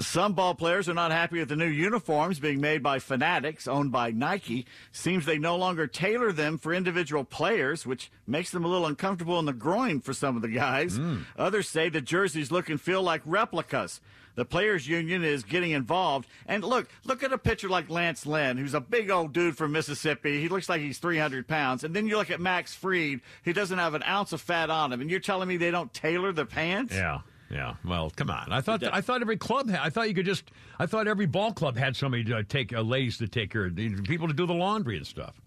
Some 0.00 0.34
ball 0.34 0.54
players 0.54 0.88
are 0.88 0.94
not 0.94 1.10
happy 1.10 1.40
with 1.40 1.48
the 1.48 1.56
new 1.56 1.66
uniforms 1.66 2.38
being 2.38 2.60
made 2.60 2.82
by 2.82 3.00
Fanatics, 3.00 3.66
owned 3.66 3.90
by 3.90 4.12
Nike. 4.12 4.66
Seems 4.92 5.26
they 5.26 5.38
no 5.38 5.56
longer 5.56 5.88
tailor 5.88 6.30
them 6.30 6.56
for 6.56 6.72
individual 6.72 7.24
players, 7.24 7.84
which 7.84 8.10
makes 8.26 8.52
them 8.52 8.64
a 8.64 8.68
little 8.68 8.86
uncomfortable 8.86 9.40
in 9.40 9.44
the 9.46 9.52
groin 9.52 10.00
for 10.00 10.12
some 10.12 10.36
of 10.36 10.42
the 10.42 10.48
guys. 10.48 10.96
Hmm. 10.96 11.22
Others 11.36 11.68
say 11.68 11.88
the 11.88 12.00
jerseys 12.00 12.52
look 12.52 12.68
and 12.68 12.80
feel 12.80 13.02
like 13.02 13.22
replicas. 13.24 14.00
The 14.36 14.44
players' 14.44 14.86
union 14.86 15.24
is 15.24 15.42
getting 15.42 15.72
involved. 15.72 16.28
And 16.46 16.62
look, 16.62 16.88
look 17.04 17.24
at 17.24 17.32
a 17.32 17.38
pitcher 17.38 17.68
like 17.68 17.90
Lance 17.90 18.24
Lynn, 18.24 18.56
who's 18.56 18.74
a 18.74 18.80
big 18.80 19.10
old 19.10 19.32
dude 19.32 19.56
from 19.56 19.72
Mississippi. 19.72 20.40
He 20.40 20.48
looks 20.48 20.68
like 20.68 20.80
he's 20.80 20.98
300 20.98 21.48
pounds. 21.48 21.82
And 21.82 21.92
then 21.92 22.06
you 22.06 22.16
look 22.16 22.30
at 22.30 22.40
Max 22.40 22.72
Fried, 22.72 23.20
who 23.42 23.52
doesn't 23.52 23.78
have 23.78 23.94
an 23.94 24.04
ounce 24.04 24.32
of 24.32 24.40
fat 24.40 24.70
on 24.70 24.92
him. 24.92 25.00
And 25.00 25.10
you're 25.10 25.18
telling 25.18 25.48
me 25.48 25.56
they 25.56 25.72
don't 25.72 25.92
tailor 25.92 26.30
the 26.30 26.46
pants? 26.46 26.94
Yeah. 26.94 27.22
Yeah, 27.50 27.74
well, 27.84 28.10
come 28.14 28.30
on. 28.30 28.52
I 28.52 28.60
thought 28.60 28.82
I 28.84 29.00
thought 29.00 29.22
every 29.22 29.38
club 29.38 29.70
had. 29.70 29.80
I 29.80 29.88
thought 29.90 30.08
you 30.08 30.14
could 30.14 30.26
just. 30.26 30.50
I 30.78 30.86
thought 30.86 31.08
every 31.08 31.26
ball 31.26 31.52
club 31.52 31.76
had 31.78 31.96
somebody 31.96 32.24
to 32.24 32.44
take 32.44 32.74
uh, 32.74 32.82
ladies 32.82 33.16
to 33.18 33.28
take 33.28 33.50
care 33.50 33.70
people 33.70 34.28
to 34.28 34.34
do 34.34 34.46
the 34.46 34.52
laundry 34.54 34.96
and 34.98 35.06
stuff. 35.06 35.40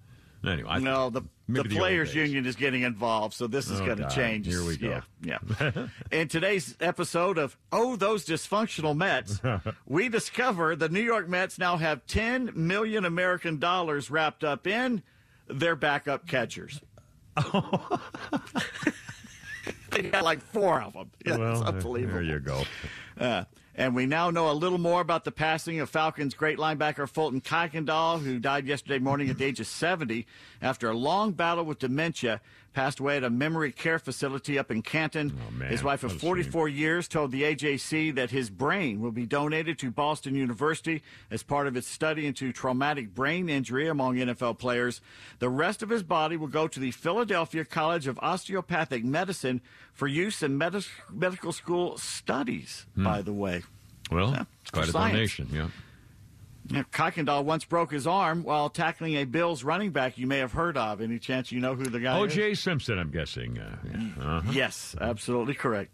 Anyway, 0.44 0.68
I, 0.68 0.80
no, 0.80 1.11
the, 1.11 1.22
the 1.48 1.61
the 1.61 1.76
players' 1.76 2.15
union 2.15 2.48
is 2.48 2.56
getting 2.56 2.82
involved, 2.82 3.36
so 3.36 3.45
this 3.45 3.69
is 3.69 3.80
Oh, 3.80 3.86
going 3.86 3.99
to 3.99 4.10
change. 4.10 4.48
Here 4.48 4.64
we 4.65 4.76
go. 4.76 5.03
Yeah, 5.22 5.38
yeah. 5.61 5.88
In 6.11 6.28
today's 6.28 6.76
episode 6.82 7.38
of 7.38 7.56
Oh, 7.72 7.95
Those 7.95 8.26
Dysfunctional 8.26 8.95
Mets, 8.98 9.40
we 9.86 10.10
discover 10.10 10.76
the 10.76 10.90
New 10.90 11.02
York 11.03 11.30
Mets 11.30 11.60
now 11.60 11.78
have 11.78 12.07
10 12.07 12.53
million 12.56 13.06
American 13.06 13.60
dollars 13.60 14.10
wrapped 14.10 14.44
up 14.44 14.65
in 14.65 15.03
their 15.48 15.76
backup 15.76 16.28
catchers. 16.28 16.82
they 20.02 20.04
got 20.04 20.24
like 20.24 20.42
four 20.42 20.82
of 20.82 20.94
them. 20.94 21.12
Yeah, 21.26 21.38
well, 21.38 21.60
it's 21.60 21.62
unbelievable. 21.62 22.14
there 22.14 22.24
you 22.24 22.40
go. 22.40 22.64
Uh, 23.20 23.44
and 23.76 23.94
we 23.94 24.08
now 24.08 24.32
know 24.32 24.50
a 24.50 24.54
little 24.54 24.80
more 24.80 25.00
about 25.00 25.26
the 25.26 25.32
passing 25.32 25.80
of 25.80 25.90
Falcons 25.90 26.34
great 26.34 26.58
linebacker 26.58 27.08
Fulton 27.08 27.40
Kuykendall, 27.40 28.24
who 28.24 28.40
died 28.40 28.66
yesterday 28.66 28.98
morning 28.98 29.30
at 29.30 29.38
the 29.38 29.46
age 29.46 29.60
of 29.60 29.68
70 29.68 30.26
after 30.62 30.90
a 30.90 30.98
long 30.98 31.34
battle 31.34 31.64
with 31.64 31.78
dementia. 31.78 32.42
Passed 32.73 32.99
away 33.02 33.18
at 33.18 33.23
a 33.26 33.30
memory 33.30 33.73
care 33.73 33.99
facility 33.99 34.57
up 34.57 34.72
in 34.72 34.81
Canton. 34.81 35.38
Oh, 35.48 35.52
man, 35.52 35.69
his 35.69 35.84
wife 35.84 36.03
of 36.03 36.11
what 36.11 36.18
a 36.18 36.19
44 36.19 36.69
years 36.69 37.07
told 37.10 37.31
the 37.31 37.43
AJC 37.43 38.15
that 38.15 38.31
his 38.31 38.49
brain 38.49 39.02
will 39.02 39.11
be 39.11 39.26
donated 39.26 39.77
to 39.80 39.91
Boston 39.91 40.35
University 40.35 41.03
as 41.30 41.43
part 41.43 41.68
of 41.68 41.76
its 41.76 41.88
study 41.88 42.26
into 42.26 42.53
traumatic 42.53 43.14
brain 43.14 43.49
injury 43.49 43.89
among 43.89 44.15
NFL 44.15 44.57
players. 44.57 45.02
The 45.39 45.49
rest 45.49 45.84
of 45.84 45.89
his 45.89 46.02
body 46.02 46.38
will 46.38 46.48
go 46.48 46.68
to 46.69 46.80
the 46.80 46.91
Philadelphia 46.91 47.65
College 47.65 48.07
of 48.07 48.18
Osteopathic 48.19 49.03
Medicine 49.03 49.60
for 49.93 50.07
use 50.07 50.41
in 50.41 50.57
medis- 50.57 50.88
medical 51.11 51.52
school 51.52 51.98
studies, 51.98 52.85
hmm. 52.95 53.03
by 53.03 53.22
the 53.22 53.34
way. 53.34 53.64
Well, 54.10 54.31
Yeah, 54.31 54.45
quite 54.72 54.88
a 54.88 54.91
science. 54.91 55.14
donation, 55.14 55.49
yeah. 55.52 55.68
Kuykendall 56.72 57.43
once 57.43 57.65
broke 57.65 57.91
his 57.91 58.07
arm 58.07 58.43
while 58.43 58.69
tackling 58.69 59.15
a 59.15 59.26
Bills 59.26 59.64
running 59.64 59.91
back 59.91 60.18
you 60.18 60.27
may 60.27 60.39
have 60.39 60.53
heard 60.53 60.77
of. 60.77 61.02
Any 61.02 61.19
chance 61.19 61.52
you 61.52 61.60
know 61.60 61.76
who 61.76 61.84
the 61.84 61.99
guy 61.99 62.18
is? 62.18 62.23
O.J. 62.23 62.56
Simpson, 62.56 62.98
I'm 62.98 63.11
guessing. 63.11 63.60
Uh, 63.60 63.77
yeah. 63.84 64.23
uh-huh. 64.23 64.52
Yes, 64.53 64.95
absolutely 64.99 65.53
correct. 65.53 65.91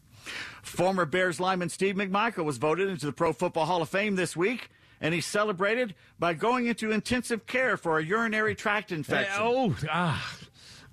Former 0.61 1.05
Bears 1.05 1.39
lineman 1.39 1.69
Steve 1.69 1.95
McMichael 1.95 2.43
was 2.45 2.57
voted 2.57 2.89
into 2.89 3.05
the 3.05 3.13
Pro 3.13 3.33
Football 3.33 3.65
Hall 3.65 3.81
of 3.81 3.89
Fame 3.89 4.15
this 4.15 4.35
week, 4.35 4.69
and 4.99 5.13
he 5.13 5.21
celebrated 5.21 5.95
by 6.19 6.33
going 6.33 6.67
into 6.67 6.91
intensive 6.91 7.45
care 7.45 7.77
for 7.77 7.97
a 7.99 8.03
urinary 8.03 8.55
tract 8.55 8.91
infection. 8.91 9.33
Hey, 9.33 9.39
oh, 9.41 9.75
ah. 9.89 10.37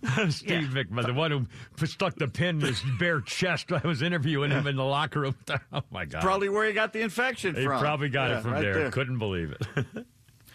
Steve 0.31 0.69
McMahon, 0.69 1.07
the 1.07 1.15
one 1.15 1.31
who 1.79 1.87
stuck 1.87 2.15
the 2.17 2.29
pin 2.29 2.61
in 2.61 2.67
his 2.67 2.83
bare 2.99 3.21
chest. 3.21 3.73
I 3.73 3.87
was 3.87 4.03
interviewing 4.03 4.51
him 4.51 4.67
in 4.67 4.77
the 4.77 4.85
locker 4.85 5.21
room. 5.21 5.35
Oh, 5.73 5.83
my 5.91 6.05
God. 6.05 6.23
Probably 6.23 6.49
where 6.49 6.67
he 6.67 6.73
got 6.73 6.93
the 6.93 7.01
infection 7.01 7.55
He 7.55 7.65
from. 7.65 7.81
probably 7.81 8.09
got 8.09 8.31
Yeah, 8.31 8.39
it 8.39 8.43
from 8.43 8.53
right 8.53 8.63
there. 8.63 8.91
Couldn't 8.91 9.19
believe 9.19 9.53
it. 9.53 9.87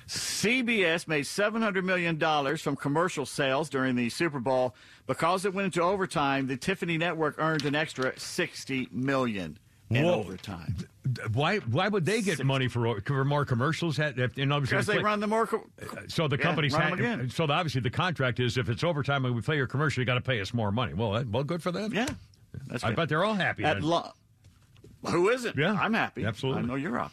CBS 0.08 1.08
made 1.08 1.26
$700 1.26 1.84
million 1.84 2.20
from 2.58 2.76
commercial 2.76 3.26
sales 3.26 3.70
during 3.70 3.96
the 3.96 4.10
Super 4.10 4.40
Bowl. 4.40 4.76
Because 5.08 5.46
it 5.46 5.54
went 5.54 5.66
into 5.66 5.82
overtime, 5.82 6.48
the 6.48 6.58
Tiffany 6.58 6.98
Network 6.98 7.36
earned 7.38 7.66
an 7.66 7.76
extra 7.76 8.12
$60 8.14 8.92
million 8.92 9.58
in 9.90 10.06
Whoa. 10.06 10.14
overtime. 10.20 10.76
Why? 11.34 11.58
Why 11.58 11.88
would 11.88 12.06
they 12.06 12.22
get 12.22 12.44
money 12.44 12.68
for 12.68 13.02
for 13.02 13.26
more 13.26 13.44
commercials? 13.46 13.98
Had- 13.98 14.20
if- 14.20 14.38
in 14.38 14.52
other 14.52 14.66
Because 14.66 14.86
they 14.86 15.00
run 15.00 15.20
the 15.20 15.28
more. 15.28 15.48
Co- 15.48 15.66
uh, 15.82 15.86
So 16.08 16.28
the 16.28 16.38
Yeah, 16.38 16.44
company's 16.44 16.74
run 16.74 16.84
'em 16.94 16.98
had, 16.98 17.00
again. 17.00 17.30
so 17.32 17.46
obviously 17.46 17.82
the 17.82 17.90
contract 17.90 18.40
is 18.40 18.58
if 18.58 18.70
it's 18.70 18.84
overtime 18.84 19.26
and 19.26 19.34
we 19.36 19.42
play 19.42 19.56
your 19.58 19.66
commercial, 19.68 20.02
you 20.02 20.06
got 20.06 20.16
to 20.16 20.22
pay 20.22 20.40
us 20.42 20.54
more 20.54 20.72
money. 20.72 20.94
Well, 20.94 21.14
that, 21.14 21.28
well, 21.30 21.44
good 21.44 21.64
for 21.64 21.72
them. 21.72 21.92
Yeah, 21.94 22.08
that's 22.68 22.84
I 22.84 22.90
good. 22.90 22.98
bet 22.98 23.10
they're 23.10 23.24
all 23.26 23.34
happy. 23.34 23.64
At. 23.64 23.82
Lo- 23.82 24.12
Who 25.08 25.30
isn't? 25.30 25.56
Yeah, 25.58 25.74
I'm 25.80 25.94
happy. 25.94 26.26
absolutely. 26.26 26.62
I 26.64 26.66
know 26.66 26.76
you're 26.76 27.00
up. 27.00 27.12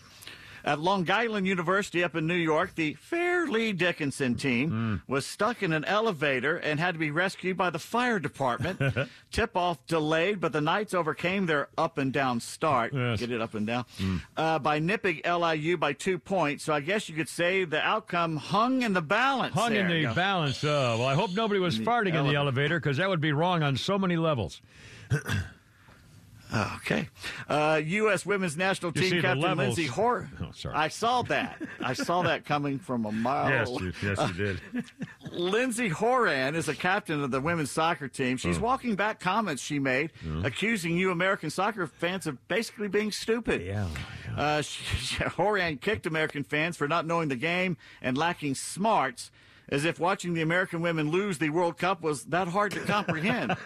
At 0.66 0.80
Long 0.80 1.08
Island 1.08 1.46
University 1.46 2.02
up 2.02 2.16
in 2.16 2.26
New 2.26 2.34
York, 2.34 2.74
the 2.74 2.94
Fairleigh 2.94 3.72
Dickinson 3.72 4.34
team 4.34 4.70
Hmm. 5.06 5.12
was 5.12 5.24
stuck 5.24 5.62
in 5.62 5.72
an 5.72 5.84
elevator 5.84 6.56
and 6.56 6.80
had 6.80 6.94
to 6.94 6.98
be 6.98 7.12
rescued 7.12 7.56
by 7.56 7.70
the 7.70 7.78
fire 7.78 8.18
department. 8.18 8.80
Tip 9.30 9.56
off 9.56 9.78
delayed, 9.86 10.40
but 10.40 10.52
the 10.52 10.60
Knights 10.60 10.92
overcame 10.92 11.46
their 11.46 11.68
up 11.78 11.98
and 11.98 12.12
down 12.12 12.40
start. 12.40 12.92
Yes. 12.92 13.20
Get 13.20 13.30
it 13.30 13.40
up 13.40 13.54
and 13.54 13.64
down. 13.64 13.84
Hmm. 13.98 14.16
Uh, 14.36 14.58
by 14.58 14.80
nipping 14.80 15.20
LIU 15.24 15.76
by 15.76 15.92
two 15.92 16.18
points. 16.18 16.64
So 16.64 16.72
I 16.74 16.80
guess 16.80 17.08
you 17.08 17.14
could 17.14 17.28
say 17.28 17.64
the 17.64 17.80
outcome 17.80 18.36
hung 18.36 18.82
in 18.82 18.92
the 18.92 19.02
balance. 19.02 19.54
Hung 19.54 19.72
in 19.74 19.86
the 19.86 20.12
balance. 20.14 20.64
Uh, 20.64 20.96
well, 20.98 21.06
I 21.06 21.14
hope 21.14 21.32
nobody 21.32 21.60
was 21.60 21.78
In 21.78 21.84
the 21.84 21.90
farting 21.90 22.14
in 22.14 22.26
the 22.26 22.34
elevator 22.34 22.80
because 22.80 22.96
that 22.96 23.08
would 23.08 23.20
be 23.20 23.30
wrong 23.32 23.62
on 23.62 23.76
so 23.76 23.98
many 23.98 24.16
levels. 24.16 24.60
Okay. 26.76 27.08
Uh, 27.48 27.80
U.S. 27.84 28.24
women's 28.24 28.56
national 28.56 28.92
You 28.94 29.02
team 29.02 29.20
captain 29.22 29.40
levels. 29.40 29.76
Lindsay 29.76 29.86
Hor. 29.86 30.28
Oh, 30.40 30.50
sorry. 30.54 30.74
I 30.76 30.88
saw 30.88 31.22
that. 31.22 31.60
I 31.80 31.92
saw 31.94 32.22
that 32.22 32.44
coming 32.44 32.78
from 32.78 33.04
a 33.04 33.10
mile. 33.12 33.50
Yes, 33.50 33.68
you, 33.80 33.92
yes, 34.02 34.28
you 34.28 34.34
did. 34.34 34.60
Lindsay 35.32 35.88
Horan 35.88 36.54
is 36.54 36.68
a 36.68 36.74
captain 36.74 37.22
of 37.22 37.30
the 37.30 37.40
women's 37.40 37.70
soccer 37.70 38.06
team. 38.08 38.36
She's 38.36 38.58
Oh. 38.58 38.62
walking 38.62 38.94
back 38.94 39.18
comments 39.18 39.60
she 39.62 39.78
made, 39.78 40.12
accusing 40.44 40.96
you 40.96 41.10
American 41.10 41.50
soccer 41.50 41.86
fans 41.86 42.26
of 42.26 42.46
basically 42.48 42.88
being 42.88 43.10
stupid. 43.10 43.62
Yeah. 43.62 43.88
Uh, 44.36 44.62
she, 44.62 45.24
Horan 45.24 45.78
kicked 45.78 46.06
American 46.06 46.44
fans 46.44 46.76
for 46.76 46.86
not 46.86 47.06
knowing 47.06 47.28
the 47.28 47.36
game 47.36 47.76
and 48.02 48.16
lacking 48.16 48.54
smarts, 48.54 49.30
as 49.68 49.84
if 49.84 49.98
watching 49.98 50.34
the 50.34 50.42
American 50.42 50.80
women 50.80 51.10
lose 51.10 51.38
the 51.38 51.50
World 51.50 51.76
Cup 51.76 52.02
was 52.02 52.24
that 52.26 52.46
hard 52.48 52.70
to 52.72 52.80
comprehend. 52.80 53.56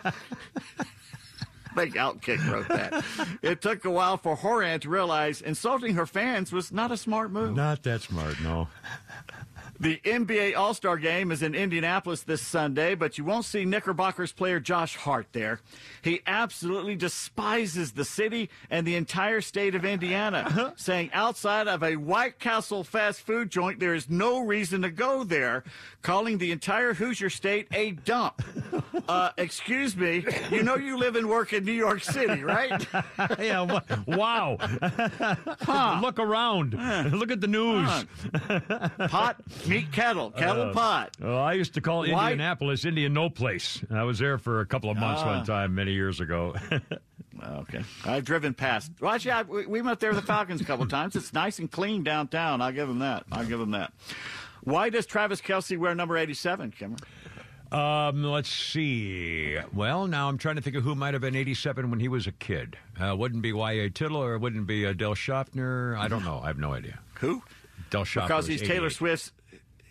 Big 1.77 1.95
Outkick 1.95 2.47
wrote 2.51 2.69
that. 2.69 3.05
It 3.43 3.61
took 3.61 3.85
a 3.85 3.91
while 3.91 4.17
for 4.17 4.37
Horan 4.37 4.81
to 4.81 4.89
realize 4.89 5.41
insulting 5.41 5.95
her 5.95 6.07
fans 6.07 6.53
was 6.53 6.73
not 6.73 6.91
a 6.91 6.97
smart 6.97 7.31
move. 7.31 7.55
Not 7.55 7.83
that 7.85 8.03
smart, 8.03 8.41
no. 8.41 8.69
The 9.81 9.97
NBA 10.05 10.57
All 10.59 10.75
Star 10.75 10.99
game 10.99 11.33
is 11.33 11.43
in 11.43 11.55
Indianapolis 11.55 12.21
this 12.23 12.43
Sunday, 12.43 12.95
but 12.95 13.17
you 13.17 13.25
won't 13.25 13.47
see 13.47 13.65
Knickerbockers 13.65 14.31
player 14.31 14.61
Josh 14.61 14.95
Hart 14.95 15.29
there. 15.33 15.61
He 16.03 16.21
absolutely 16.27 16.97
despises 16.97 17.93
the 17.93 18.05
city 18.05 18.51
and 18.69 18.87
the 18.87 18.95
entire 18.95 19.41
state 19.41 19.75
of 19.75 19.87
Indiana, 19.87 20.75
saying 20.77 21.09
outside 21.15 21.67
of 21.67 21.83
a 21.83 21.97
White 21.97 22.39
Castle 22.39 22.85
fast 22.85 23.23
food 23.23 23.49
joint, 23.49 23.81
there 23.81 23.95
is 23.95 24.11
no 24.11 24.41
reason 24.41 24.83
to 24.83 24.91
go 24.91 25.25
there, 25.25 25.65
calling 26.03 26.37
the 26.37 26.53
entire 26.53 26.93
Hoosier 26.93 27.31
state 27.31 27.67
a 27.73 27.93
dump. 27.93 28.43
Uh, 29.09 29.31
excuse 29.39 29.97
me, 29.97 30.25
you 30.51 30.63
know 30.63 30.77
you 30.77 30.97
live 30.97 31.17
and 31.17 31.29
work 31.29 31.53
in 31.53 31.65
New 31.65 31.73
York 31.73 32.03
City, 32.03 32.45
right? 32.45 32.87
yeah. 33.41 33.81
Wow. 34.07 34.57
Look 36.01 36.19
around. 36.19 36.75
Look 37.13 37.33
at 37.33 37.41
the 37.41 37.49
news. 37.49 38.05
Pot, 39.09 39.37
meat 39.71 39.93
kettle, 39.93 40.31
kettle 40.33 40.71
Uh, 40.71 40.73
pot. 40.73 41.17
Oh, 41.23 41.37
I 41.37 41.55
used 41.55 41.75
to 41.75 41.81
call 41.81 42.01
Why- 42.01 42.33
Indianapolis 42.33 42.85
Indian 42.85 43.13
No 43.15 43.31
Place. 43.31 43.83
I 43.91 44.03
was 44.03 44.19
there 44.19 44.37
for 44.39 44.61
a 44.61 44.67
couple 44.67 44.91
of 44.91 44.97
months 44.99 45.23
Ah. 45.25 45.37
one 45.37 45.47
time 45.47 45.75
many 45.75 45.93
years 45.93 46.21
ago. 46.21 46.55
Okay. 47.43 47.83
I've 48.05 48.27
driven 48.27 48.53
past. 48.53 48.93
Well, 49.01 49.13
actually, 49.15 49.31
I, 49.31 49.43
we 49.43 49.65
we 49.65 49.81
went 49.81 49.99
there 49.99 50.11
with 50.11 50.21
the 50.21 50.27
Falcons 50.27 50.61
a 50.61 50.65
couple 50.65 50.83
of 50.85 50.91
times. 50.91 51.17
It's 51.17 51.33
nice 51.33 51.59
and 51.59 51.71
clean 51.71 52.03
downtown. 52.03 52.61
I'll 52.61 52.71
give 52.73 52.87
them 52.87 52.99
that. 52.99 53.25
I'll 53.33 53.47
give 53.47 53.59
them 53.59 53.71
that. 53.71 53.95
Why 54.63 54.91
does 54.91 55.07
Travis 55.07 55.41
Kelce 55.41 55.79
wear 55.79 55.95
number 55.95 56.19
87, 56.19 56.71
Kimmer? 56.73 56.97
Um, 57.73 58.25
let's 58.25 58.51
see. 58.51 59.57
Well, 59.73 60.07
now 60.07 60.29
I'm 60.29 60.37
trying 60.37 60.57
to 60.57 60.61
think 60.63 60.77
of 60.77 60.83
who 60.83 60.95
might 60.95 61.15
have 61.15 61.23
been 61.23 61.35
87 61.37 61.91
when 61.91 61.99
he 62.01 62.09
was 62.09 62.27
a 62.27 62.33
kid. 62.33 62.77
Uh, 63.01 63.17
wouldn't 63.17 63.41
be 63.43 63.55
Y.A. 63.55 63.89
Tittle 63.89 64.23
or 64.23 64.37
wouldn't 64.37 64.67
be 64.67 64.85
uh, 64.85 64.93
Del 64.93 65.15
Shofner. 65.15 65.97
I 65.97 66.09
don't 66.09 66.25
know. 66.27 66.41
I 66.45 66.49
have 66.49 66.59
no 66.59 66.75
idea. 66.75 66.99
Who? 67.21 67.43
Del 67.89 68.05
Shofner. 68.05 68.23
Because 68.27 68.47
he's 68.49 68.61
Taylor 68.61 68.91
Swift's. 68.91 69.33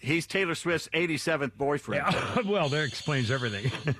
He's 0.02 0.26
Taylor 0.28 0.56
Swift's 0.56 0.88
87th 0.94 1.56
boyfriend. 1.58 2.04
Yeah, 2.12 2.38
well, 2.46 2.70
that 2.70 2.84
explains 2.84 3.30
everything. 3.32 3.72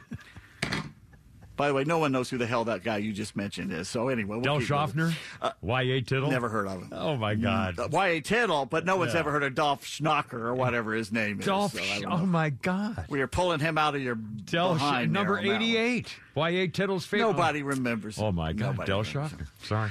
By 1.56 1.68
the 1.68 1.74
way, 1.74 1.84
no 1.84 1.98
one 1.98 2.14
knows 2.14 2.30
who 2.30 2.38
the 2.38 2.48
hell 2.48 2.64
that 2.66 2.86
guy 2.86 3.00
you 3.00 3.12
just 3.12 3.36
mentioned 3.36 3.74
is. 3.74 3.90
So 3.90 4.08
anyway, 4.08 4.38
we'll 4.38 4.60
Del. 4.60 4.60
Shofner? 4.62 5.14
Y.A. 5.62 6.00
Tittle? 6.00 6.32
Never 6.32 6.48
heard 6.48 6.68
of 6.68 6.84
him. 6.84 6.90
Oh, 6.94 7.18
my 7.18 7.36
God. 7.36 7.78
Uh, 7.78 7.90
Y.A. 7.92 8.22
Tittle, 8.22 8.66
but 8.66 8.86
no 8.86 8.96
one's 8.96 9.14
Yeah. 9.14 9.20
ever 9.20 9.32
heard 9.32 9.44
of 9.44 9.56
Dolph 9.56 9.84
Schnocker 9.84 10.36
or 10.36 10.54
whatever 10.56 10.94
his 10.94 11.12
name 11.12 11.40
Dolph. 11.40 11.74
is. 11.76 11.82
so 11.82 11.86
Sch- 11.86 12.02
don't 12.04 12.12
oh, 12.14 12.26
my 12.26 12.52
God. 12.52 13.04
We 13.10 13.20
are 13.20 13.28
pulling 13.28 13.60
him 13.60 13.78
out 13.78 13.94
of 13.94 14.02
your 14.02 14.16
Del 14.16 14.76
Sch- 14.76 14.78
behind 14.78 15.14
there 15.14 15.22
number 15.26 15.38
on 15.38 15.44
that 15.48 15.52
one. 15.52 15.62
88. 15.62 16.16
Y.A. 16.36 16.68
Tittle's 16.70 17.06
favorite. 17.06 17.28
Nobody 17.32 17.62
remembers. 17.62 18.18
Oh, 18.22 18.32
my 18.32 18.54
God. 18.54 18.78
Nobody 18.78 18.88
Del. 18.88 19.04
Shofner. 19.04 19.48
Sorry. 19.64 19.90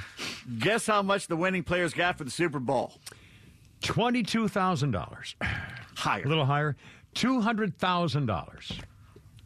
Guess 0.57 0.87
how 0.87 1.03
much 1.03 1.27
the 1.27 1.35
winning 1.35 1.61
players 1.61 1.93
got 1.93 2.17
for 2.17 2.23
the 2.23 2.31
Super 2.31 2.59
Bowl? 2.59 2.93
$22,000. 3.81 5.33
Higher. 5.95 6.23
A 6.23 6.27
little 6.27 6.45
higher. 6.45 6.75
$200,000. 7.15 8.79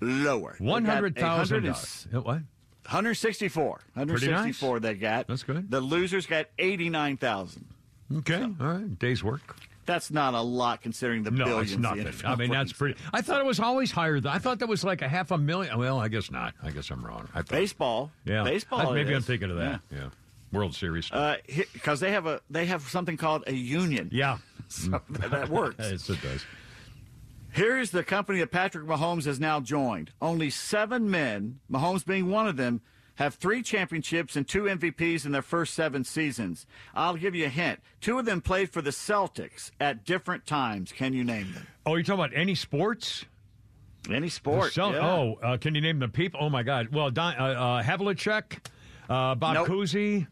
Lower. 0.01 0.57
$100,000. 0.59 2.15
Uh, 2.15 2.21
What? 2.21 2.41
164. 2.85 3.79
164 3.93 4.79
they 4.81 4.93
got. 4.95 5.27
That's 5.27 5.43
good. 5.43 5.71
The 5.71 5.79
losers 5.79 6.25
got 6.25 6.47
89,000. 6.59 7.65
Okay. 8.17 8.41
All 8.43 8.51
right. 8.67 8.99
Day's 8.99 9.23
work. 9.23 9.55
That's 9.85 10.11
not 10.11 10.33
a 10.33 10.41
lot 10.41 10.81
considering 10.81 11.23
the 11.23 11.31
No, 11.31 11.45
billions. 11.45 11.71
it's 11.73 11.79
nothing. 11.81 12.07
I 12.25 12.35
mean, 12.35 12.51
that's 12.51 12.71
pretty. 12.73 12.97
I 13.13 13.21
thought 13.21 13.39
it 13.41 13.45
was 13.45 13.59
always 13.59 13.91
higher. 13.91 14.19
Than, 14.19 14.31
I 14.31 14.37
thought 14.39 14.59
that 14.59 14.67
was 14.67 14.83
like 14.83 15.01
a 15.01 15.09
half 15.09 15.31
a 15.31 15.37
million. 15.37 15.77
Well, 15.77 15.99
I 15.99 16.07
guess 16.09 16.29
not. 16.31 16.53
I 16.61 16.71
guess 16.71 16.89
I'm 16.89 17.05
wrong. 17.05 17.27
I 17.33 17.37
thought, 17.39 17.49
baseball. 17.49 18.11
Yeah, 18.25 18.43
baseball. 18.43 18.79
I- 18.91 18.93
maybe 18.93 19.13
I'm 19.13 19.21
thinking 19.21 19.49
of 19.49 19.57
that. 19.57 19.81
Yeah, 19.91 20.09
World 20.53 20.75
Series. 20.75 21.09
because 21.73 21.99
they 21.99 22.11
have 22.11 22.25
a 22.25 22.41
they 22.49 22.65
have 22.67 22.83
something 22.83 23.17
called 23.17 23.43
a 23.47 23.53
union. 23.53 24.09
yeah, 24.11 24.37
So 24.69 25.01
that, 25.09 25.49
works. 25.49 25.75
yes, 25.79 26.09
it 26.09 26.21
does. 26.21 26.45
Here's 27.51 27.91
the 27.91 28.03
company 28.03 28.39
that 28.39 28.49
Patrick 28.51 28.85
Mahomes 28.87 29.25
has 29.25 29.39
now 29.39 29.59
joined. 29.59 30.11
Only 30.21 30.49
seven 30.49 31.11
men, 31.11 31.59
Mahomes 31.71 32.03
being 32.05 32.29
one 32.31 32.47
of 32.47 32.57
them, 32.57 32.81
have 33.15 33.35
three 33.35 33.61
championships 33.61 34.35
and 34.35 34.47
two 34.47 34.63
MVPs 34.63 35.23
in 35.27 35.31
their 35.33 35.43
first 35.43 35.75
seven 35.75 36.03
seasons. 36.03 36.65
I'll 36.95 37.15
give 37.15 37.35
you 37.35 37.45
a 37.45 37.49
hint. 37.49 37.79
Two 38.01 38.17
of 38.17 38.25
them 38.25 38.41
played 38.41 38.71
for 38.71 38.81
the 38.81 38.89
Celtics 38.89 39.69
at 39.79 40.03
different 40.03 40.47
times. 40.47 40.91
Can 40.91 41.13
you 41.13 41.23
name 41.23 41.53
them? 41.53 41.67
Oh, 41.85 41.93
you're 41.93 42.01
talking 42.03 42.23
about 42.25 42.35
any 42.35 42.55
sports? 42.55 43.23
Any 44.09 44.29
sport. 44.29 44.73
So- 44.73 44.91
yeah. 44.91 45.07
Oh, 45.07 45.37
uh, 45.43 45.57
can 45.57 45.75
you 45.75 45.81
name 45.81 45.99
the 45.99 46.07
people? 46.07 46.39
Oh 46.41 46.49
my 46.49 46.63
God! 46.63 46.87
Well, 46.91 47.11
Don, 47.11 47.35
uh, 47.35 47.43
uh, 47.43 47.83
Havlicek, 47.83 48.65
uh, 49.07 49.35
Bob 49.35 49.53
Nope. 49.53 49.67
Cousy. 49.67 50.25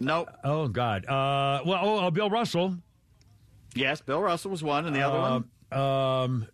Nope. 0.00 0.28
Oh 0.44 0.68
God. 0.68 1.04
Uh, 1.06 1.60
well, 1.64 1.78
oh, 1.82 1.98
uh, 2.06 2.10
Bill 2.10 2.30
Russell. 2.30 2.76
Yes, 3.74 4.00
Bill 4.00 4.20
Russell 4.20 4.50
was 4.50 4.62
one, 4.62 4.86
and 4.86 4.94
the 4.94 5.02
other 5.02 5.18
one. 5.18 5.44
Uh, 5.70 5.76
Um. 6.24 6.46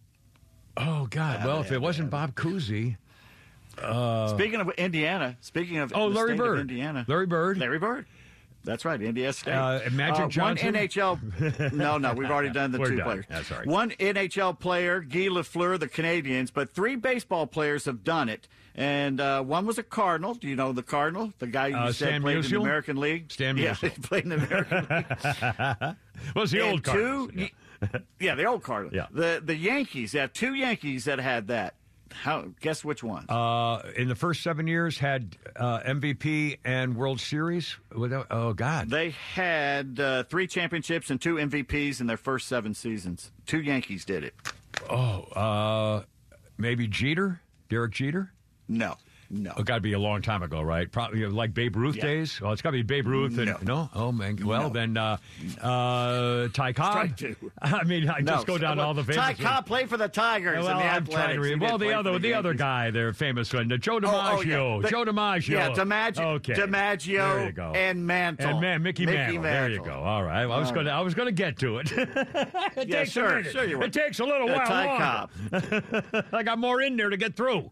Oh 0.76 1.06
God. 1.10 1.44
well, 1.44 1.60
if 1.60 1.72
it 1.72 1.80
wasn't 1.80 2.10
Bob 2.10 2.34
Cousy. 2.34 2.96
Uh, 3.82 4.28
Speaking 4.28 4.60
of 4.60 4.70
Indiana, 4.70 5.36
speaking 5.40 5.78
of 5.78 5.92
Oh, 5.94 6.06
Larry 6.08 6.36
Bird. 6.36 6.58
Indiana, 6.60 7.04
Larry 7.08 7.26
Bird. 7.26 7.58
Larry 7.58 7.78
Bird. 7.78 8.06
That's 8.64 8.84
right, 8.84 9.00
Indiana 9.00 9.32
State. 9.32 9.54
Uh, 9.54 9.80
Magic 9.92 10.28
Johnson? 10.30 10.74
One 10.74 10.82
NHL. 10.88 11.72
no, 11.72 11.96
no, 11.96 12.12
we've 12.12 12.28
already 12.30 12.50
done 12.50 12.72
the 12.72 12.78
We're 12.80 12.90
two 12.90 12.96
done. 12.96 13.04
players. 13.06 13.24
That's 13.28 13.50
all 13.52 13.58
right. 13.58 13.66
One 13.66 13.90
NHL 13.92 14.58
player, 14.58 15.00
Guy 15.00 15.28
Lafleur, 15.28 15.78
the 15.78 15.88
Canadiens, 15.88 16.50
but 16.52 16.70
three 16.74 16.96
baseball 16.96 17.46
players 17.46 17.84
have 17.86 18.02
done 18.04 18.28
it. 18.28 18.48
And 18.78 19.20
uh, 19.20 19.42
one 19.42 19.66
was 19.66 19.76
a 19.78 19.82
Cardinal. 19.82 20.34
Do 20.34 20.46
you 20.46 20.54
know 20.54 20.72
the 20.72 20.84
Cardinal? 20.84 21.32
The 21.40 21.48
guy 21.48 21.66
you 21.66 21.76
Uh, 21.76 21.86
said 21.86 21.94
Stan 22.08 22.22
played 22.22 22.36
in 22.36 22.42
the 22.50 22.60
American 22.60 22.96
League. 22.96 23.32
Stan 23.32 23.56
yeah, 23.56 23.72
Musial. 23.74 23.92
he 23.92 24.00
played 24.02 24.22
in 24.22 24.28
the 24.30 24.36
American 24.36 24.86
League. 25.88 25.96
was 26.36 26.52
the 26.52 26.60
And 26.60 26.70
old 26.70 26.84
two, 26.84 26.90
Cardinals, 26.92 27.50
yeah. 28.20 28.34
the 28.36 28.44
old 28.44 28.62
Cardinal. 28.62 28.94
Yeah. 28.94 29.06
The 29.10 29.42
the 29.44 29.56
Yankees 29.56 30.12
have 30.12 30.32
two 30.32 30.54
Yankees 30.54 31.06
that 31.06 31.18
had 31.18 31.48
that. 31.48 31.74
How? 32.12 32.46
Guess 32.60 32.84
which 32.84 33.02
one? 33.02 33.26
Uh, 33.28 33.82
in 33.96 34.06
the 34.08 34.14
first 34.14 34.42
seven 34.44 34.66
years, 34.68 34.96
had 34.98 35.36
uh, 35.56 35.80
MVP 35.80 36.58
and 36.64 36.96
World 36.96 37.20
Series. 37.20 37.76
Without, 37.94 38.28
oh 38.30 38.52
God. 38.54 38.88
They 38.90 39.10
had 39.10 39.98
uh, 40.00 40.22
three 40.22 40.46
championships 40.46 41.10
and 41.10 41.20
two 41.20 41.34
MVPs 41.34 42.00
in 42.00 42.06
their 42.06 42.16
first 42.16 42.46
seven 42.48 42.72
seasons. 42.74 43.30
Two 43.44 43.60
Yankees 43.60 44.04
did 44.06 44.22
it. 44.24 44.34
Oh, 44.88 45.22
uh, 45.34 46.02
maybe 46.56 46.86
Jeter, 46.86 47.40
Derek 47.68 47.92
Jeter. 47.92 48.32
No, 48.68 48.98
no. 49.30 49.52
Oh, 49.56 49.62
got 49.62 49.74
to 49.76 49.80
be 49.80 49.92
a 49.92 49.98
long 49.98 50.22
time 50.22 50.42
ago, 50.42 50.62
right? 50.62 50.90
Probably 50.90 51.24
like 51.26 51.52
Babe 51.54 51.76
Ruth 51.76 51.96
Yeah. 51.96 52.02
days. 52.04 52.40
Oh, 52.42 52.50
it's 52.52 52.62
got 52.62 52.70
to 52.70 52.76
be 52.78 52.82
Babe 52.82 53.06
Ruth. 53.06 53.36
And, 53.38 53.46
No. 53.46 53.58
no. 53.62 53.90
Oh 53.94 54.12
man. 54.12 54.38
Well, 54.44 54.62
No. 54.64 54.68
then 54.70 54.96
uh, 54.96 55.16
uh, 55.60 56.48
Ty 56.52 56.72
Cobb. 56.72 57.10
I 57.62 57.84
mean, 57.84 58.08
I 58.08 58.20
No. 58.20 58.32
just 58.32 58.46
go 58.46 58.58
down 58.58 58.78
all 58.80 58.94
the 58.94 59.02
famous. 59.04 59.16
Ty 59.16 59.34
Cobb 59.34 59.66
played 59.66 59.88
for 59.88 59.96
the 59.96 60.08
Tigers 60.08 60.64
well, 60.64 60.78
and 60.78 60.80
the 60.80 60.84
I'm 60.92 61.06
trying 61.06 61.34
to 61.34 61.40
read. 61.40 61.60
Well, 61.60 61.78
the 61.78 61.92
other, 61.92 62.12
for 62.14 62.18
the, 62.18 62.34
other 62.34 62.54
guy, 62.54 62.90
their 62.90 63.12
famous 63.12 63.52
one, 63.52 63.68
Joe 63.80 64.00
DiMaggio. 64.00 64.04
Oh, 64.12 64.36
oh, 64.38 64.40
yeah. 64.76 64.82
The- 64.82 64.88
Joe 64.88 65.04
DiMaggio. 65.04 65.48
Yeah, 65.48 65.68
DiMaggio, 65.70 66.24
Okay. 66.36 66.54
DiMaggio 66.54 67.34
There 67.34 67.46
you 67.46 67.52
go. 67.52 67.72
and 67.74 68.06
Mantle. 68.06 68.48
And 68.48 68.60
man, 68.60 68.82
Mickey, 68.82 69.06
Mantle. 69.06 69.42
There 69.42 69.68
you 69.70 69.82
go. 69.84 69.92
All 69.92 70.22
right. 70.22 70.42
I 70.42 70.46
was 70.58 70.72
going 70.72 70.86
to. 70.86 70.92
I 70.92 71.00
was 71.00 71.14
going 71.14 71.26
to 71.26 71.32
get 71.32 71.58
to 71.58 71.78
it. 71.78 71.92
it 71.92 72.88
Yeah, 72.88 73.00
takes 73.00 73.10
sure, 73.12 73.44
sure 73.44 73.64
you 73.64 73.78
were. 73.78 73.84
It 73.84 73.92
takes 73.92 74.20
a 74.20 74.24
little 74.24 74.48
while 74.48 74.66
Ty 74.66 75.28
longer. 75.50 76.24
I 76.32 76.42
got 76.42 76.58
more 76.58 76.80
in 76.80 76.96
there 76.96 77.10
to 77.10 77.16
get 77.16 77.36
through. 77.36 77.70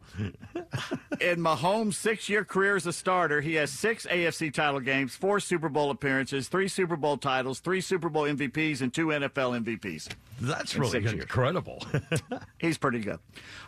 Mahomes' 1.46 1.94
six-year 1.94 2.44
career 2.44 2.74
as 2.74 2.86
a 2.86 2.92
starter, 2.92 3.40
he 3.40 3.54
has 3.54 3.70
six 3.70 4.04
AFC 4.06 4.52
title 4.52 4.80
games, 4.80 5.14
four 5.14 5.38
Super 5.38 5.68
Bowl 5.68 5.92
appearances, 5.92 6.48
three 6.48 6.66
Super 6.66 6.96
Bowl 6.96 7.16
titles, 7.16 7.60
three 7.60 7.80
Super 7.80 8.08
Bowl 8.08 8.24
MVPs, 8.24 8.80
and 8.80 8.92
two 8.92 9.06
NFL 9.08 9.64
MVPs. 9.64 10.08
That's 10.40 10.76
really 10.76 11.04
incredible. 11.06 11.80
He's 12.58 12.78
pretty 12.78 12.98
good. 12.98 13.20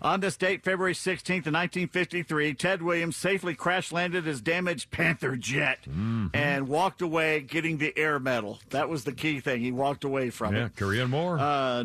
On 0.03 0.19
this 0.19 0.37
date, 0.37 0.65
February 0.65 0.93
16th, 0.95 1.47
1953, 1.47 2.55
Ted 2.55 2.83
Williams 2.83 3.17
safely 3.17 3.55
crash 3.55 3.93
landed 3.93 4.25
his 4.25 4.41
damaged 4.41 4.91
Panther 4.91 5.37
jet 5.37 5.79
Mm-hmm. 5.89 6.29
and 6.35 6.67
walked 6.69 7.01
away 7.03 7.41
getting 7.41 7.79
the 7.79 7.97
air 7.97 8.19
medal. 8.19 8.59
That 8.71 8.89
was 8.89 9.05
the 9.05 9.13
key 9.13 9.39
thing. 9.41 9.61
He 9.61 9.71
walked 9.71 10.03
away 10.03 10.31
from 10.31 10.55
yeah, 10.57 10.67
it. 10.67 10.77
Korean 10.77 11.11
War. 11.13 11.39
Uh, 11.39 11.85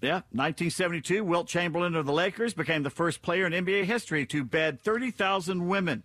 yeah, 0.00 0.22
1972, 0.32 1.24
Wilt 1.24 1.48
Chamberlain 1.48 1.94
of 1.94 2.06
the 2.06 2.12
Lakers 2.12 2.54
became 2.54 2.82
the 2.82 2.90
first 2.90 3.22
player 3.22 3.46
in 3.46 3.52
NBA 3.52 3.84
history 3.84 4.26
to 4.26 4.44
bed 4.44 4.80
30,000 4.82 5.68
women. 5.68 6.02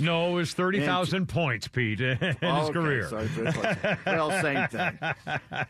no, 0.00 0.30
it 0.30 0.34
was 0.34 0.52
thirty 0.54 0.80
thousand 0.80 1.28
points, 1.28 1.68
Pete, 1.68 2.00
in 2.00 2.16
his 2.18 2.34
Okay, 2.42 2.72
career. 2.72 3.08
sorry, 3.08 3.28
well, 4.04 4.28
same 4.42 4.66
thing. 4.66 4.98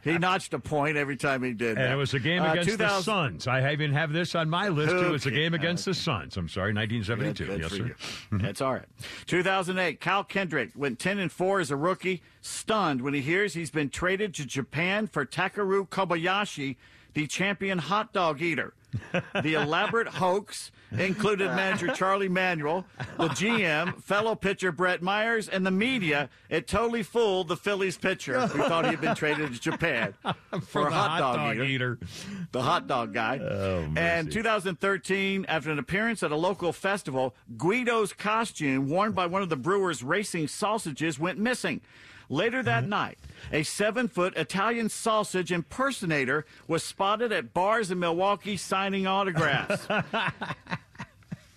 He 0.02 0.16
notched 0.16 0.54
a 0.54 0.58
point 0.58 0.96
every 0.96 1.18
time 1.18 1.42
he 1.42 1.52
did 1.52 1.76
that. 1.76 1.82
And 1.84 1.92
it 1.92 1.96
was 1.96 2.14
a 2.14 2.18
game 2.20 2.40
Uh, 2.42 2.52
against 2.52 2.78
the 2.78 3.00
Suns. 3.02 3.46
I 3.46 3.70
even 3.72 3.92
have 3.92 4.14
this 4.14 4.34
on 4.34 4.48
my 4.48 4.68
list, 4.68 4.92
too. 4.92 5.12
It's 5.12 5.26
a 5.26 5.30
game 5.30 5.52
against 5.52 5.84
the 5.84 5.92
Suns. 5.92 6.38
I'm 6.38 6.48
sorry, 6.48 6.72
1972. 6.72 7.44
Good 7.46 7.60
yes, 7.60 7.98
sir. 7.98 8.38
That's 8.38 8.62
all 8.62 8.72
right. 8.72 8.86
2008, 9.26 10.00
Kyle 10.00 10.24
Kendrick 10.24 10.70
went 10.74 10.98
10 10.98 11.18
and 11.18 11.30
4 11.30 11.60
as 11.60 11.70
a 11.70 11.76
rookie, 11.76 12.22
stunned 12.40 13.02
when 13.02 13.12
he 13.12 13.20
hears 13.20 13.52
he's 13.52 13.70
been 13.70 13.90
traded 13.90 14.32
to 14.36 14.46
Japan 14.46 15.06
for 15.06 15.26
Takeru 15.26 15.86
Kobayashi, 15.88 16.76
the 17.14 17.26
champion 17.26 17.78
hot 17.78 18.12
dog 18.12 18.42
eater. 18.42 18.74
The 19.42 19.54
elaborate 19.54 20.06
hoax 20.06 20.70
included 20.92 21.48
manager 21.48 21.88
Charlie 21.88 22.28
Manuel, 22.28 22.86
the 23.18 23.26
GM, 23.28 24.00
fellow 24.00 24.36
pitcher 24.36 24.70
Brett 24.70 25.02
Myers, 25.02 25.48
and 25.48 25.66
the 25.66 25.72
media. 25.72 26.30
It 26.48 26.68
totally 26.68 27.02
fooled 27.02 27.48
the 27.48 27.56
Phillies 27.56 27.96
pitcher 27.96 28.46
who 28.46 28.62
thought 28.68 28.84
he 28.84 28.92
had 28.92 29.00
been 29.00 29.16
traded 29.16 29.52
to 29.52 29.60
Japan 29.60 30.14
for, 30.62 30.86
a 30.86 30.90
the 30.90 30.96
hot, 30.96 31.18
dog, 31.18 31.36
dog 31.38 31.54
eater. 31.56 31.64
eater. 31.64 31.98
The 32.52 32.62
hot 32.62 32.86
dog 32.86 33.12
guy. 33.12 33.38
Oh, 33.38 33.88
and 33.96 34.30
2013, 34.30 35.46
after 35.48 35.72
an 35.72 35.80
appearance 35.80 36.22
at 36.22 36.30
a 36.30 36.36
local 36.36 36.72
festival, 36.72 37.34
Guido's 37.56 38.12
costume, 38.12 38.88
worn 38.88 39.10
by 39.10 39.26
one 39.26 39.42
of 39.42 39.48
the 39.48 39.56
Brewers' 39.56 40.04
racing 40.04 40.46
sausages, 40.46 41.18
went 41.18 41.40
missing. 41.40 41.80
Later 42.28 42.62
that 42.62 42.82
mm-hmm. 42.82 42.90
night, 42.90 43.18
a 43.52 43.62
seven 43.62 44.08
foot 44.08 44.36
Italian 44.36 44.88
sausage 44.88 45.52
impersonator 45.52 46.46
was 46.66 46.82
spotted 46.82 47.32
at 47.32 47.54
bars 47.54 47.90
in 47.90 47.98
Milwaukee 47.98 48.56
signing 48.56 49.06
autographs. 49.06 49.86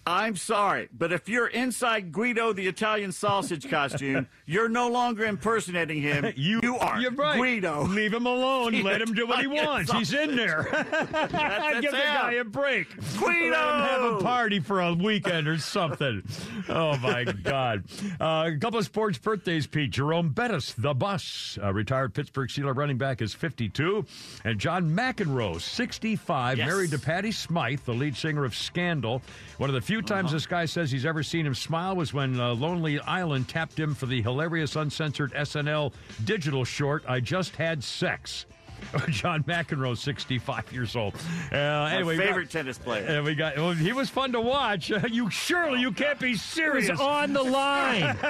I'm 0.07 0.37
sorry, 0.37 0.87
but 0.97 1.11
if 1.11 1.27
you're 1.27 1.47
inside 1.47 2.13
Guido 2.13 2.53
the 2.53 2.65
Italian 2.65 3.11
sausage 3.11 3.69
costume, 3.69 4.27
you're 4.45 4.69
no 4.69 4.87
longer 4.89 5.25
impersonating 5.25 6.01
him. 6.01 6.25
You, 6.37 6.77
are 6.77 7.01
You're 7.01 7.11
right. 7.11 7.37
Guido. 7.37 7.83
Leave 7.83 8.13
him 8.13 8.25
alone. 8.25 8.81
Let 8.83 9.01
him 9.01 9.13
do 9.13 9.27
what 9.27 9.39
he 9.39 9.47
wants. 9.47 9.91
He's 9.91 10.13
in 10.13 10.35
there. 10.37 10.65
That's 10.71 11.81
Give 11.81 11.91
the 11.91 11.97
guy 11.97 12.33
a 12.33 12.43
break. 12.45 12.87
Guido! 13.19 13.51
Let 13.51 13.75
him 13.75 13.81
have 13.81 14.03
a 14.13 14.23
party 14.23 14.59
for 14.61 14.79
a 14.81 14.93
weekend 14.93 15.47
or 15.49 15.57
something. 15.57 16.23
oh, 16.69 16.95
my 16.99 17.25
God. 17.25 17.83
Uh, 18.19 18.51
a 18.53 18.57
couple 18.57 18.79
of 18.79 18.85
sports 18.85 19.17
birthdays, 19.17 19.67
Pete. 19.67 19.91
Jerome 19.91 20.29
Bettis, 20.29 20.73
the 20.73 20.93
bus, 20.93 21.57
uh, 21.61 21.73
retired 21.73 22.13
Pittsburgh 22.13 22.49
Steeler 22.49 22.75
running 22.75 22.97
back, 22.97 23.21
is 23.21 23.33
52. 23.33 24.05
And 24.45 24.57
John 24.59 24.89
McEnroe, 24.95 25.59
65, 25.59 26.57
Yes. 26.59 26.67
married 26.67 26.91
to 26.91 26.99
Patty 26.99 27.31
Smyth, 27.33 27.83
the 27.85 27.93
lead 27.93 28.15
singer 28.15 28.45
of 28.45 28.55
Scandal. 28.55 29.21
One 29.57 29.69
of 29.69 29.73
the 29.73 29.81
few 29.81 29.96
times 30.01 30.31
this 30.31 30.45
guy 30.45 30.65
says 30.65 30.91
he's 30.91 31.05
ever 31.05 31.23
seen 31.23 31.45
him 31.45 31.55
smile 31.55 31.95
was 31.95 32.13
when 32.13 32.39
uh, 32.39 32.53
Lonely 32.53 32.99
Island 32.99 33.47
tapped 33.47 33.79
him 33.79 33.95
for 33.95 34.05
the 34.05 34.21
hilarious 34.21 34.75
uncensored 34.75 35.33
SNL 35.33 35.93
digital 36.25 36.65
short, 36.65 37.03
I 37.07 37.19
Just 37.19 37.55
Had 37.55 37.83
Sex. 37.83 38.45
John 39.09 39.43
McEnroe, 39.43 39.97
65 39.97 40.71
years 40.71 40.95
old. 40.95 41.13
Uh, 41.51 41.55
anyway, 41.57 42.13
we 42.13 42.17
got- 42.17 42.25
favorite 42.27 42.49
tennis 42.49 42.77
player. 42.77 43.05
and 43.05 43.25
we 43.25 43.35
got. 43.35 43.57
Well, 43.57 43.71
he 43.71 43.91
was 43.93 44.09
fun 44.09 44.31
to 44.33 44.41
watch. 44.41 44.91
Uh, 44.91 45.01
you 45.09 45.29
surely 45.29 45.79
you 45.81 45.91
can't 45.91 46.19
be 46.19 46.35
serious. 46.35 46.89
was 46.89 46.99
on 47.01 47.33
the 47.33 47.43
line. 47.43 48.15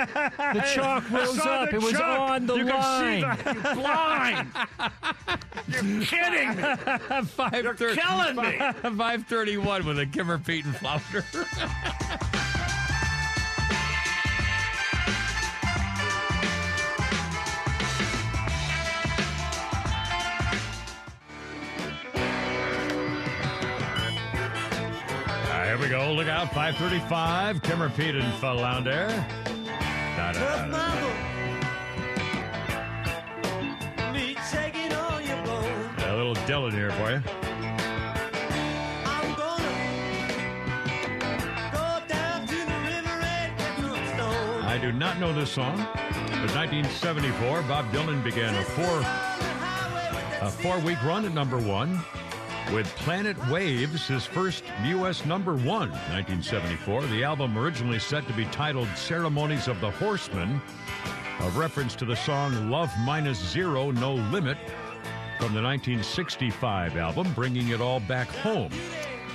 The 0.47 0.61
chalk 0.73 1.11
I 1.11 1.15
rose 1.19 1.39
up. 1.39 1.69
the 1.69 1.75
It 1.75 1.81
was 1.81 1.91
chalk. 1.93 2.29
on 2.31 2.45
the 2.47 2.55
you 2.55 2.65
line. 2.65 3.21
Can 3.21 3.37
see 3.37 3.43
that. 3.43 3.55
You 3.55 3.81
blind. 3.81 4.49
You're 5.67 6.05
kidding 6.05 6.55
me. 6.55 7.25
Five 7.27 7.63
You're 7.63 7.75
thir- 7.75 7.95
killing 7.95 8.35
me. 8.37 8.97
Five 8.97 9.25
thirty-one 9.27 9.85
with 9.85 9.99
a 9.99 10.05
Kimmer 10.05 10.37
Pete 10.39 10.65
and 10.65 10.75
Flounder. 10.75 11.23
Uh, 25.77 25.81
here 25.81 25.89
we 25.89 25.89
go. 25.89 26.11
Look 26.13 26.27
out. 26.27 26.53
535. 26.53 27.61
Kim 27.61 27.91
Pete 27.91 28.15
and 28.15 28.33
Flounder. 28.35 29.07
Da, 30.15 30.31
da, 30.31 30.65
da, 30.65 30.67
da. 30.67 31.07
A 35.99 36.15
little 36.15 36.35
Dylan 36.45 36.71
here 36.71 36.91
for 36.91 37.11
you. 37.11 37.21
I 44.65 44.79
do 44.81 44.91
not 44.91 45.19
know 45.19 45.33
this 45.33 45.51
song. 45.51 45.79
It 45.79 46.41
was 46.41 46.55
1974. 46.55 47.61
Bob 47.63 47.91
Dylan 47.91 48.23
began 48.23 48.55
a 48.55 48.63
four 48.63 49.01
a 50.41 50.49
four 50.49 50.79
week 50.79 51.01
run 51.03 51.25
at 51.25 51.33
number 51.33 51.57
one 51.57 52.03
with 52.73 52.87
Planet 52.97 53.37
Waves, 53.49 54.07
his 54.07 54.25
first 54.25 54.63
U.S. 54.85 55.25
number 55.25 55.53
one, 55.53 55.89
1974. 55.89 57.03
The 57.07 57.23
album 57.23 57.57
originally 57.57 57.99
set 57.99 58.27
to 58.27 58.33
be 58.33 58.45
titled 58.45 58.87
Ceremonies 58.95 59.67
of 59.67 59.79
the 59.79 59.91
Horsemen, 59.91 60.61
a 61.41 61.49
reference 61.51 61.95
to 61.95 62.05
the 62.05 62.15
song 62.15 62.69
Love 62.69 62.91
Minus 62.99 63.37
Zero, 63.37 63.91
No 63.91 64.15
Limit 64.15 64.57
from 65.37 65.53
the 65.53 65.61
1965 65.61 66.97
album, 66.97 67.31
Bringing 67.33 67.69
It 67.69 67.81
All 67.81 67.99
Back 68.01 68.27
Home. 68.27 68.71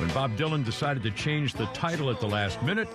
When 0.03 0.13
Bob 0.13 0.37
Dylan 0.37 0.65
decided 0.65 1.05
to 1.05 1.13
change 1.13 1.53
the 1.53 1.67
title 1.67 2.11
at 2.11 2.19
the 2.19 2.27
last 2.27 2.61
minute, 2.65 2.89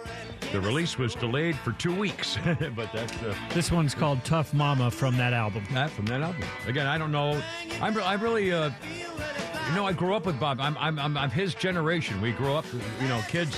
the 0.51 0.59
release 0.59 0.97
was 0.97 1.15
delayed 1.15 1.55
for 1.55 1.71
two 1.71 1.95
weeks. 1.95 2.37
but 2.75 2.91
that's 2.91 3.13
uh, 3.23 3.33
This 3.53 3.71
one's 3.71 3.95
called 3.95 4.25
Tough 4.25 4.53
Mama 4.53 4.91
from 4.91 5.15
that 5.15 5.31
album. 5.31 5.63
that 5.71 5.89
from 5.89 6.05
that 6.07 6.19
album. 6.21 6.43
Again, 6.65 6.85
I 6.85 6.97
don't 6.97 7.13
know. 7.13 7.41
I'm, 7.81 7.93
re- 7.93 8.03
I 8.03 8.15
really, 8.15 8.51
uh, 8.51 8.71
you 9.69 9.73
know, 9.73 9.85
I 9.85 9.93
grew 9.93 10.15
up 10.15 10.25
with 10.25 10.37
Bob. 10.37 10.59
I'm, 10.59 10.77
I'm, 10.77 10.99
I'm, 10.99 11.15
I'm 11.15 11.29
his 11.29 11.55
generation. 11.55 12.19
We 12.19 12.33
grew 12.33 12.51
up, 12.51 12.65
you 12.99 13.07
know, 13.07 13.21
kids 13.29 13.57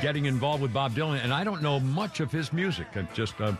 getting 0.00 0.24
involved 0.24 0.62
with 0.62 0.72
Bob 0.72 0.94
Dylan, 0.94 1.22
and 1.22 1.32
I 1.32 1.44
don't 1.44 1.62
know 1.62 1.78
much 1.78 2.20
of 2.20 2.32
his 2.32 2.52
music. 2.52 2.86
I 2.94 3.02
just, 3.14 3.38
uh, 3.40 3.52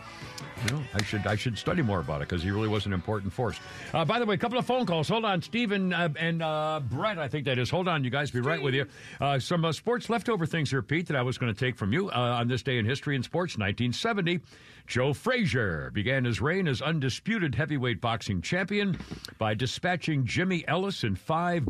you 0.65 0.73
know, 0.73 0.83
I 0.95 1.03
should, 1.03 1.27
I 1.27 1.37
should 1.37 1.59
study 1.59 1.83
more 1.83 2.01
about 2.01 2.23
it 2.23 2.29
because 2.29 2.43
he 2.43 2.51
really 2.51 2.69
was 2.69 2.87
an 2.87 2.93
important 2.93 3.33
force. 3.33 3.59
Uh, 3.93 4.05
by 4.05 4.19
the 4.19 4.25
way, 4.25 4.35
a 4.35 4.39
couple 4.39 4.59
of 4.59 4.65
phone 4.65 4.87
calls. 4.87 5.09
Hold 5.09 5.25
on, 5.25 5.43
Stephen 5.43 5.93
uh, 5.93 6.09
and 6.19 6.43
uh, 6.43 6.81
Brett. 6.83 7.19
I 7.19 7.29
think 7.29 7.45
that 7.45 7.59
is. 7.59 7.69
Hold 7.71 7.89
on, 7.89 8.05
you 8.05 8.11
guys. 8.11 8.31
Be 8.31 8.41
right 8.41 8.61
with 8.61 8.75
you. 8.75 8.87
Uh, 9.21 9.39
some 9.39 9.65
uh, 9.65 9.73
sports 9.73 10.09
leftover 10.09 10.47
things 10.47 10.71
here, 10.71 10.83
Pete, 10.83 11.07
that 11.09 11.17
I 11.17 11.23
was 11.23 11.37
going 11.37 11.53
to 11.53 11.59
take 11.59 11.77
from 11.77 11.93
you 11.93 12.11
uh, 12.11 12.39
on 12.39 12.49
this 12.49 12.63
day 12.63 12.79
in 12.79 12.87
history 12.87 13.17
in 13.17 13.23
sports, 13.23 13.59
1970. 13.59 14.41
Joe 14.87 15.13
Frazier 15.13 15.91
began 15.93 16.25
his 16.25 16.41
reign 16.41 16.67
as 16.67 16.81
undisputed 16.81 17.55
heavyweight 17.55 18.01
boxing 18.01 18.41
champion 18.41 18.99
by 19.39 19.55
dispatching 19.55 20.25
Jimmy 20.25 20.67
Ellis 20.67 21.05
in 21.05 21.17
five. 21.17 21.67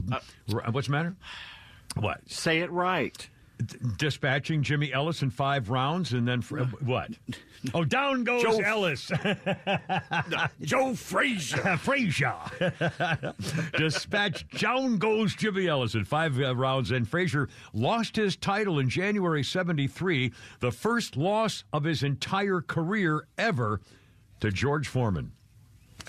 what's 0.71 0.87
the 0.87 0.93
matter? 0.93 1.17
What? 1.97 2.21
Say 2.31 2.61
it 2.61 2.71
right. 2.71 3.29
Dispatching 3.97 4.63
Jimmy 4.63 4.93
Ellis 4.93 5.23
in 5.23 5.31
five 5.31 5.71
rounds, 5.71 6.13
and 6.13 6.27
then 6.27 6.41
for, 6.43 6.61
what? 6.61 7.11
Oh, 7.75 7.85
down 7.85 8.25
goes 8.25 8.43
Joe- 8.43 8.61
Ellis. 8.61 9.13
Joe 10.63 10.95
Frazier. 10.95 11.77
Frazier. 11.79 12.35
Dispatch 13.77 14.49
down 14.59 14.97
goes 14.97 15.35
Jimmy 15.35 15.67
Ellis 15.67 15.95
in 15.95 16.07
five 16.07 16.41
uh, 16.41 16.57
rounds, 16.57 16.91
and 16.91 17.07
Frazier 17.07 17.51
lost 17.75 18.17
his 18.17 18.35
title 18.35 18.79
in 18.79 18.89
January 18.89 19.45
'73, 19.45 20.33
the 20.61 20.71
first 20.73 21.19
loss 21.19 21.65
of 21.71 21.85
his 21.85 22.03
entire 22.03 22.63
career 22.63 23.27
ever 23.37 23.83
to 24.41 24.51
George 24.51 24.89
Foreman. 24.89 25.33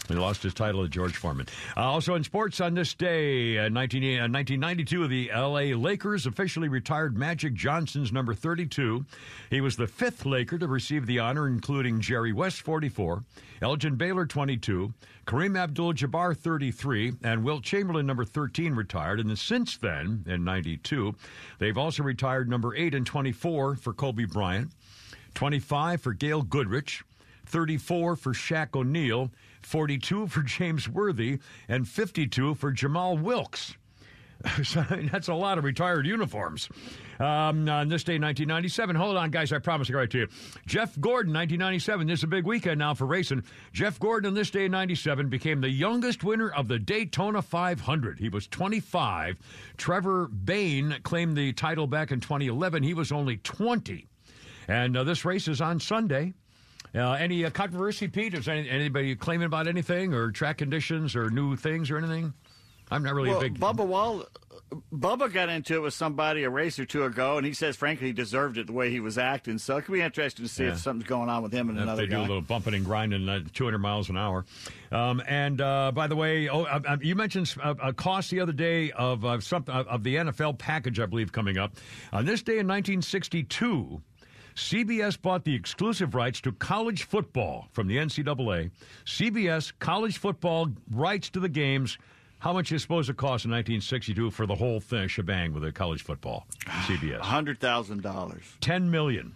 He 0.08 0.16
lost 0.16 0.44
his 0.44 0.54
title 0.54 0.84
to 0.84 0.90
George 0.90 1.16
Foreman. 1.16 1.48
Uh, 1.78 1.82
also 1.82 2.16
in 2.16 2.24
sports 2.24 2.60
on 2.60 2.74
this 2.74 2.94
day, 2.94 3.58
uh, 3.58 3.70
19, 3.70 4.04
uh, 4.20 4.28
1992, 4.28 5.08
the 5.08 5.32
L.A. 5.32 5.74
Lakers 5.74 6.26
officially 6.26 6.68
retired 6.68 7.18
Magic 7.18 7.54
Johnson's 7.54 8.12
number 8.12 8.34
32. 8.34 9.06
He 9.50 9.62
was 9.62 9.78
the 9.78 9.88
fifth 9.88 10.26
Laker 10.26 10.58
to 10.58 10.68
receive 10.68 11.06
the 11.06 11.20
honor, 11.20 11.48
including 11.48 12.02
Jerry 12.02 12.34
West, 12.34 12.62
44, 12.62 13.24
Elgin 13.62 13.96
Baylor, 13.96 14.26
22, 14.26 14.94
Kareem 15.26 15.58
Abdul-Jabbar, 15.58 16.36
33, 16.36 17.14
and 17.24 17.44
Wilt 17.44 17.64
Chamberlain, 17.64 18.08
number 18.08 18.26
13, 18.26 18.74
retired. 18.74 19.20
And 19.20 19.38
since 19.38 19.78
then, 19.78 20.26
in 20.28 20.44
92, 20.44 21.16
they've 21.60 21.78
also 21.78 22.04
retired 22.04 22.50
number 22.50 22.76
8 22.76 22.96
and 22.96 23.06
24 23.06 23.76
for 23.76 23.94
Kobe 23.94 24.26
Bryant, 24.26 24.72
25 25.36 26.02
for 26.02 26.14
Gail 26.14 26.42
Goodrich, 26.42 27.04
34 27.46 28.16
for 28.16 28.34
Shaq 28.34 28.76
O'Neal, 28.76 29.30
42 29.64 30.28
for 30.28 30.42
James 30.42 30.88
Worthy, 30.88 31.40
and 31.68 31.88
52 31.88 32.56
for 32.56 32.72
Jamal 32.72 33.18
Wilkes. 33.18 33.76
So, 34.64 34.84
that's 35.12 35.28
a 35.28 35.34
lot 35.34 35.58
of 35.58 35.64
retired 35.64 36.06
uniforms. 36.08 36.68
Um, 37.20 37.70
on 37.70 37.90
this 37.90 38.04
day, 38.04 38.14
1997. 38.14 38.96
Hold 38.96 39.18
on, 39.18 39.30
guys. 39.30 39.54
I 39.54 39.60
promise 39.60 39.88
I'll 39.88 39.94
get 39.94 39.98
right 39.98 40.10
to 40.10 40.18
you. 40.20 40.28
Jeff 40.66 41.00
Gordon, 41.00 41.34
1997. 41.34 42.08
This 42.08 42.20
is 42.22 42.24
a 42.24 42.28
big 42.28 42.46
weekend 42.46 42.80
now 42.80 42.96
for 42.96 43.06
racing. 43.06 43.44
Jeff 43.74 44.00
Gordon, 44.00 44.30
on 44.30 44.34
this 44.34 44.50
day 44.50 44.66
in 44.66 44.72
97, 44.72 45.30
became 45.30 45.62
the 45.62 45.70
youngest 45.70 46.24
winner 46.24 46.50
of 46.50 46.68
the 46.68 46.80
Daytona 46.80 47.42
500. 47.44 48.20
He 48.20 48.30
was 48.30 48.48
25. 48.48 49.38
Trevor 49.78 50.28
Bayne 50.28 50.98
claimed 51.04 51.38
the 51.38 51.54
title 51.54 51.86
back 51.86 52.12
in 52.12 52.20
2011. 52.20 52.82
He 52.82 52.96
was 52.96 53.12
only 53.12 53.38
20. 53.38 54.08
And 54.68 54.98
uh, 54.98 55.04
this 55.04 55.26
race 55.26 55.48
is 55.48 55.62
on 55.62 55.80
Sunday. 55.80 56.34
Uh, 56.94 57.12
any 57.14 57.46
uh, 57.46 57.50
controversy, 57.50 58.08
Pete? 58.08 58.34
Is 58.34 58.48
any, 58.48 58.70
anybody 58.70 59.16
claiming 59.16 59.46
about 59.46 59.68
anything 59.68 60.14
or 60.14 60.32
track 60.32 60.58
conditions 60.58 61.16
or 61.16 61.30
new 61.30 61.56
things 61.56 61.90
or 61.90 61.98
anything? 61.98 62.34
I'm 62.90 63.04
not 63.04 63.14
really 63.14 63.30
well, 63.30 63.38
a 63.40 63.44
big. 63.44 63.58
Bubba 63.58 63.86
Wall, 63.88 64.26
Bubba 64.94 65.32
got 65.32 65.48
into 65.48 65.76
it 65.76 65.80
with 65.80 65.94
somebody 65.94 66.44
a 66.44 66.50
race 66.50 66.78
or 66.78 66.84
two 66.86 67.06
ago, 67.06 67.38
and 67.38 67.46
he 67.48 67.54
says, 67.54 67.78
frankly, 67.78 68.08
he 68.08 68.14
deserved 68.14 68.58
it 68.58 68.68
the 68.68 68.74
way 68.74 68.90
he 68.90 69.00
was 69.00 69.18
acting. 69.18 69.58
So 69.60 69.78
it 69.78 69.84
could 69.86 69.94
be 69.94 70.02
interesting 70.02 70.46
to 70.46 70.52
see 70.52 70.66
Yeah. 70.66 70.72
if 70.72 70.80
something's 70.80 71.08
going 71.08 71.30
on 71.30 71.42
with 71.42 71.54
him 71.54 71.70
and 71.70 71.78
If 71.78 71.84
another 71.84 72.02
they 72.02 72.08
do 72.08 72.16
guy. 72.18 72.20
a 72.20 72.22
little 72.24 72.42
bumping 72.42 72.74
and 72.74 72.84
grinding 72.84 73.30
at 73.30 73.54
200 73.54 73.78
miles 73.80 74.10
an 74.10 74.18
hour. 74.18 74.44
Um, 74.92 75.22
and 75.26 75.62
uh, 75.62 75.94
by 75.94 76.08
the 76.08 76.18
way, 76.18 76.50
oh, 76.50 76.64
uh, 76.64 76.82
uh, 76.86 76.98
you 77.02 77.16
mentioned 77.16 77.56
a, 77.64 77.70
a 77.82 77.94
cost 77.94 78.30
the 78.30 78.42
other 78.42 78.52
day 78.52 78.92
of 78.92 79.24
uh, 79.24 79.40
some, 79.40 79.64
of 79.70 79.88
of 79.88 80.04
the 80.04 80.16
NFL 80.16 80.58
package, 80.58 81.00
I 81.00 81.06
believe, 81.06 81.32
coming 81.32 81.58
up. 81.58 81.72
On 82.12 82.26
this 82.26 82.42
day 82.42 82.60
in 82.60 82.68
1962, 82.68 84.02
CBS 84.56 85.22
bought 85.22 85.44
the 85.46 85.56
exclusive 85.56 86.16
rights 86.16 86.42
to 86.42 86.52
college 86.52 87.04
football 87.04 87.68
from 87.72 87.88
the 87.88 87.98
NCAA. 87.98 88.72
CBS 89.06 89.72
college 89.80 90.18
football 90.18 90.70
rights 90.92 91.30
to 91.32 91.40
the 91.40 91.50
games. 91.50 91.98
How 92.40 92.54
much 92.54 92.72
you 92.72 92.80
suppose 92.80 93.08
it 93.08 93.18
cost 93.18 93.46
in 93.46 93.52
1962 93.52 94.32
for 94.32 94.46
the 94.48 94.56
whole 94.56 94.80
thing, 94.80 95.08
shebang 95.08 95.54
with 95.54 95.64
the 95.64 95.72
college 95.72 96.02
football? 96.04 96.48
CBS. 96.66 97.20
hundred 97.20 97.60
thousand 97.60 98.02
dollars. 98.02 98.44
10 98.62 98.90
million. 98.90 99.36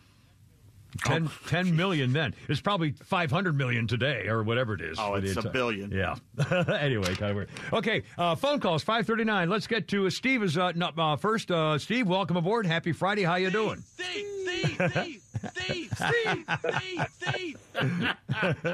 10, 1.03 1.29
10 1.47 1.75
million 1.75 2.13
then. 2.13 2.33
It's 2.47 2.61
probably 2.61 2.91
500 2.91 3.57
million 3.57 3.87
today 3.87 4.27
or 4.27 4.43
whatever 4.43 4.73
it 4.75 4.81
is. 4.81 4.97
Oh, 4.99 5.15
it's 5.15 5.35
a 5.35 5.39
entire- 5.39 5.51
billion. 5.51 5.91
Yeah. 5.91 6.15
anyway, 6.79 7.15
kind 7.15 7.31
of 7.31 7.35
weird. 7.35 7.49
Okay, 7.73 8.03
uh, 8.17 8.35
phone 8.35 8.59
calls 8.59 8.83
539. 8.83 9.49
Let's 9.49 9.67
get 9.67 9.87
to 9.89 10.07
uh, 10.07 10.09
Steve 10.09 10.43
is 10.43 10.57
uh, 10.57 10.71
no, 10.75 10.87
uh, 10.97 11.15
first. 11.17 11.51
Uh, 11.51 11.77
Steve, 11.77 12.07
welcome 12.07 12.37
aboard. 12.37 12.65
Happy 12.65 12.91
Friday. 12.91 13.23
How 13.23 13.35
you 13.35 13.49
doing? 13.51 13.83
Steve, 13.95 14.25
Steve, 14.45 15.21
Steve, 15.53 15.91
Steve, 15.91 15.91
Steve, 15.95 17.07
Steve, 17.09 17.09
Steve. 17.19 17.57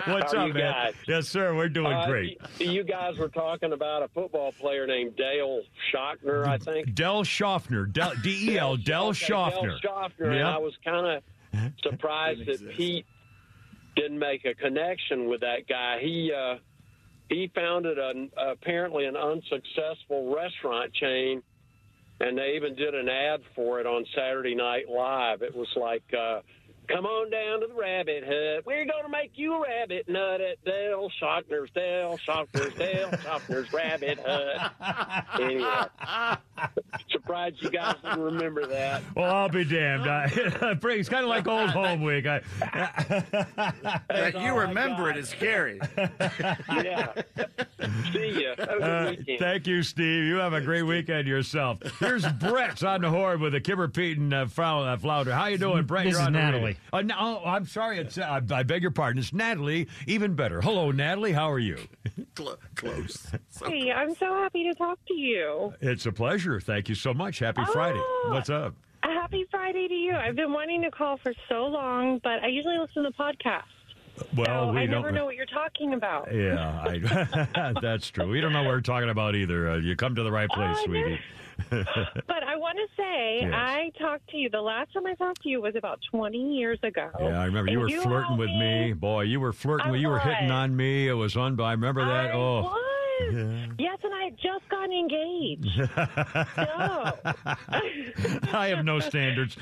What's 0.07 0.33
How 0.33 0.47
up, 0.47 0.53
man? 0.53 0.71
guys? 0.73 0.93
Yes, 1.07 1.27
sir. 1.27 1.55
We're 1.55 1.69
doing 1.69 1.91
Uh, 1.93 2.05
great. 2.07 2.39
You 2.59 2.83
guys 2.83 3.17
were 3.17 3.29
talking 3.29 3.73
about 3.73 4.03
a 4.03 4.07
football 4.09 4.51
player 4.53 4.85
named 4.87 5.15
Dale 5.15 5.61
Schockner, 5.91 6.45
I 6.45 6.57
think. 6.57 6.93
Del 6.93 7.23
Shofner. 7.23 7.91
Del, 7.91 8.13
D-E-L. 8.23 8.77
Del 8.77 9.07
Okay, 9.07 9.25
Shofner. 9.25 9.81
Del 9.81 9.91
Shofner, 9.91 10.25
and 10.27 10.35
Yeah. 10.35 10.55
I 10.55 10.59
was 10.59 10.73
kind 10.85 11.05
of 11.07 11.23
surprised 11.83 12.45
that 12.45 12.75
Pete 12.75 13.05
didn't 13.95 14.19
make 14.19 14.45
a 14.45 14.53
connection 14.53 15.27
with 15.27 15.41
that 15.41 15.67
guy. 15.67 15.99
He 16.01 16.31
uh, 16.33 16.55
he 17.29 17.51
founded 17.53 17.97
an 17.97 18.31
apparently 18.37 19.05
an 19.05 19.15
unsuccessful 19.15 20.33
restaurant 20.35 20.93
chain, 20.93 21.43
and 22.19 22.37
they 22.37 22.53
even 22.55 22.75
did 22.75 22.95
an 22.95 23.09
ad 23.09 23.41
for 23.55 23.79
it 23.79 23.85
on 23.85 24.05
Saturday 24.15 24.55
Night 24.55 24.89
Live. 24.89 25.41
It 25.41 25.55
was 25.55 25.69
like. 25.75 26.03
Uh, 26.13 26.41
Come 26.91 27.05
on 27.05 27.29
down 27.29 27.61
to 27.61 27.67
the 27.67 27.73
rabbit 27.73 28.23
hut. 28.25 28.65
We're 28.65 28.85
going 28.85 29.03
to 29.03 29.09
make 29.09 29.31
you 29.35 29.53
a 29.55 29.61
rabbit 29.61 30.07
nut 30.09 30.41
at 30.41 30.63
Dale 30.65 31.09
Schockner's, 31.21 31.69
Dale 31.73 32.17
Schockner's, 32.25 32.73
Dale 32.75 33.09
Schockner's 33.11 33.71
Rabbit 33.73 34.19
Hut. 34.25 35.39
Anyway, 35.39 35.69
surprised 37.11 37.55
you 37.61 37.69
guys 37.69 37.95
didn't 38.03 38.19
remember 38.21 38.65
that. 38.67 39.01
Well, 39.15 39.33
I'll 39.33 39.49
be 39.49 39.63
damned. 39.63 40.07
I, 40.07 40.25
it's 40.35 41.09
kind 41.09 41.23
of 41.23 41.29
like 41.29 41.47
old 41.47 41.69
home 41.69 42.01
week. 42.01 42.25
I, 42.27 42.41
That 44.09 44.39
you 44.41 44.53
remember 44.57 45.09
it 45.09 45.17
is 45.17 45.29
scary. 45.29 45.79
yeah. 45.97 47.13
See 48.13 48.43
ya. 48.43 48.55
Have 48.57 48.69
a 48.69 48.77
good 48.79 48.81
Uh, 48.83 49.07
weekend. 49.17 49.39
thank 49.39 49.67
you, 49.67 49.83
Steve. 49.83 50.23
You 50.25 50.35
have 50.37 50.53
a 50.53 50.61
great 50.61 50.83
weekend 50.83 51.27
yourself. 51.27 51.79
Here's 51.99 52.25
Brett 52.33 52.83
on 52.83 53.01
the 53.01 53.09
horn 53.09 53.39
with 53.41 53.53
the 53.53 53.61
Kimmer 53.61 53.87
Pete 53.87 54.17
and 54.17 54.33
uh, 54.33 54.45
Frau- 54.47 54.83
uh, 54.83 54.97
Flounder. 54.97 55.33
How 55.33 55.47
you 55.47 55.57
doing, 55.57 55.83
Brett? 55.85 56.05
This 56.05 56.13
You're 56.13 56.21
is 56.21 56.27
on 56.27 56.33
the. 56.33 56.39
Natalie. 56.39 56.77
Uh, 56.93 57.01
no, 57.01 57.15
oh, 57.17 57.41
I'm 57.45 57.65
sorry. 57.65 57.99
It's, 57.99 58.17
uh, 58.17 58.41
I 58.51 58.63
beg 58.63 58.81
your 58.81 58.91
pardon. 58.91 59.19
It's 59.19 59.31
Natalie. 59.33 59.87
Even 60.07 60.33
better. 60.35 60.61
Hello, 60.61 60.91
Natalie. 60.91 61.31
How 61.31 61.49
are 61.51 61.59
you? 61.59 61.77
Close. 62.75 63.27
Hey, 63.65 63.91
I'm 63.91 64.15
so 64.15 64.33
happy 64.33 64.63
to 64.63 64.73
talk 64.73 64.97
to 65.07 65.13
you. 65.13 65.73
It's 65.81 66.05
a 66.07 66.11
pleasure. 66.11 66.59
Thank 66.59 66.89
you 66.89 66.95
so 66.95 67.13
much. 67.13 67.39
Happy 67.39 67.61
Friday. 67.71 67.99
Oh. 68.01 68.29
What's 68.31 68.49
up? 68.49 68.73
A 69.03 69.07
happy 69.07 69.45
Friday 69.51 69.87
to 69.87 69.93
you. 69.93 70.15
I've 70.15 70.35
been 70.35 70.51
wanting 70.51 70.81
to 70.81 70.89
call 70.91 71.17
for 71.17 71.31
so 71.47 71.65
long, 71.67 72.19
but 72.23 72.43
I 72.43 72.47
usually 72.47 72.77
listen 72.79 73.03
to 73.03 73.09
the 73.09 73.15
podcast. 73.15 73.63
Well, 74.35 74.67
so 74.67 74.71
we 74.73 74.79
I 74.81 74.85
don't. 74.87 75.01
never 75.03 75.11
know 75.11 75.25
what 75.25 75.35
you're 75.35 75.45
talking 75.45 75.93
about. 75.93 76.33
Yeah, 76.33 76.83
I, 77.55 77.73
that's 77.81 78.09
true. 78.09 78.27
We 78.29 78.41
don't 78.41 78.51
know 78.51 78.63
what 78.63 78.69
we're 78.71 78.81
talking 78.81 79.09
about 79.09 79.35
either. 79.35 79.69
Uh, 79.71 79.77
you 79.77 79.95
come 79.95 80.15
to 80.15 80.23
the 80.23 80.31
right 80.31 80.49
place, 80.49 80.75
Oh, 80.79 80.85
sweetie. 80.85 81.19
But 82.27 82.43
I 82.43 82.55
want 82.55 82.77
to 82.77 82.87
say, 82.95 83.39
Yes. 83.41 83.53
I 83.53 83.91
talked 83.99 84.29
to 84.29 84.37
you. 84.37 84.49
The 84.49 84.61
last 84.61 84.93
time 84.93 85.05
I 85.05 85.15
talked 85.15 85.41
to 85.43 85.49
you 85.49 85.61
was 85.61 85.75
about 85.75 85.99
20 86.11 86.37
years 86.37 86.79
ago. 86.83 87.09
Yeah, 87.19 87.41
I 87.41 87.45
remember 87.45 87.71
you 87.71 87.79
were 87.79 87.89
flirting 87.89 88.37
with 88.37 88.49
me. 88.49 88.93
Boy, 88.93 89.21
you 89.23 89.39
were 89.39 89.53
flirting 89.53 89.87
I 89.87 89.91
with 89.91 90.01
you 90.01 90.09
were 90.09 90.19
hitting 90.19 90.51
on 90.51 90.75
me. 90.75 91.07
It 91.07 91.13
was 91.13 91.35
on 91.35 91.59
I 91.59 91.71
remember 91.71 92.05
that. 92.05 92.31
I 92.31 92.31
oh. 92.31 92.61
was. 92.61 93.00
Yes, 93.79 93.97
and 94.03 94.13
I 94.13 94.23
had 94.25 94.37
just 94.37 94.67
gotten 94.69 94.91
engaged. 94.91 95.89
No. 96.57 97.13
I 98.53 98.67
have 98.75 98.83
no 98.85 98.99
standards. 98.99 99.57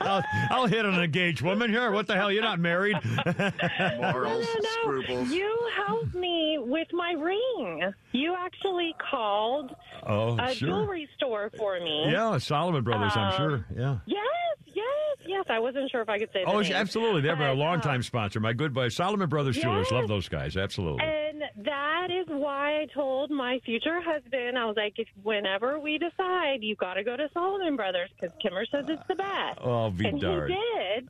I'll, 0.00 0.22
I'll 0.50 0.66
hit 0.66 0.84
an 0.84 0.94
engaged 0.94 1.42
woman 1.42 1.70
here. 1.70 1.90
What 1.90 2.06
the 2.06 2.14
hell? 2.14 2.30
You're 2.32 2.42
not 2.42 2.58
married. 2.60 2.96
Morals, 3.04 3.26
no, 4.04 4.20
no, 4.20 4.42
no. 4.60 4.68
scruples. 4.82 5.30
You 5.30 5.70
helped 5.86 6.14
me 6.14 6.58
with 6.60 6.88
my 6.92 7.12
ring. 7.12 7.92
You 8.12 8.34
actually 8.38 8.94
called 9.10 9.74
Oh, 10.06 10.38
a 10.38 10.54
sure. 10.54 10.68
jewelry 10.68 11.08
store 11.16 11.50
for 11.56 11.78
me. 11.80 12.10
Yeah, 12.10 12.38
Solomon 12.38 12.82
Brothers, 12.84 13.12
I'm 13.14 13.32
Um, 13.32 13.36
sure. 13.36 13.66
Yeah. 13.76 13.98
Yes, 14.06 14.71
yes, 15.18 15.26
yes. 15.26 15.44
I 15.48 15.58
wasn't 15.58 15.90
sure 15.90 16.00
if 16.02 16.08
I 16.08 16.18
could 16.18 16.30
say. 16.32 16.44
Oh, 16.46 16.60
name. 16.60 16.72
absolutely. 16.72 17.20
They're 17.22 17.34
a 17.34 17.36
But, 17.36 17.50
uh, 17.50 17.54
longtime 17.54 18.02
sponsor. 18.02 18.40
My 18.40 18.52
good 18.52 18.72
buddy, 18.74 18.90
Solomon 18.90 19.28
Brothers 19.28 19.56
Jewelers. 19.56 19.90
Love 19.90 20.08
those 20.08 20.28
guys. 20.28 20.56
Absolutely. 20.56 21.02
And 21.04 21.42
that 21.64 22.08
is 22.10 22.26
why 22.28 22.80
I 22.82 22.86
told 22.94 23.30
my 23.30 23.60
future 23.64 24.00
husband, 24.00 24.58
I 24.58 24.64
was 24.66 24.76
like, 24.76 24.94
if 24.98 25.08
whenever 25.22 25.78
we 25.78 25.98
decide, 25.98 26.58
you 26.62 26.76
got 26.76 26.94
to 26.94 27.04
go 27.04 27.16
to 27.16 27.28
Solomon 27.34 27.76
Brothers 27.76 28.10
because 28.18 28.34
Kimmer 28.42 28.64
says 28.70 28.84
it's 28.88 29.02
the 29.08 29.14
best. 29.16 29.58
Oh, 29.62 29.90
be 29.90 30.06
and 30.06 30.20
darned. 30.20 30.52
he 30.52 30.58
did. 30.76 31.08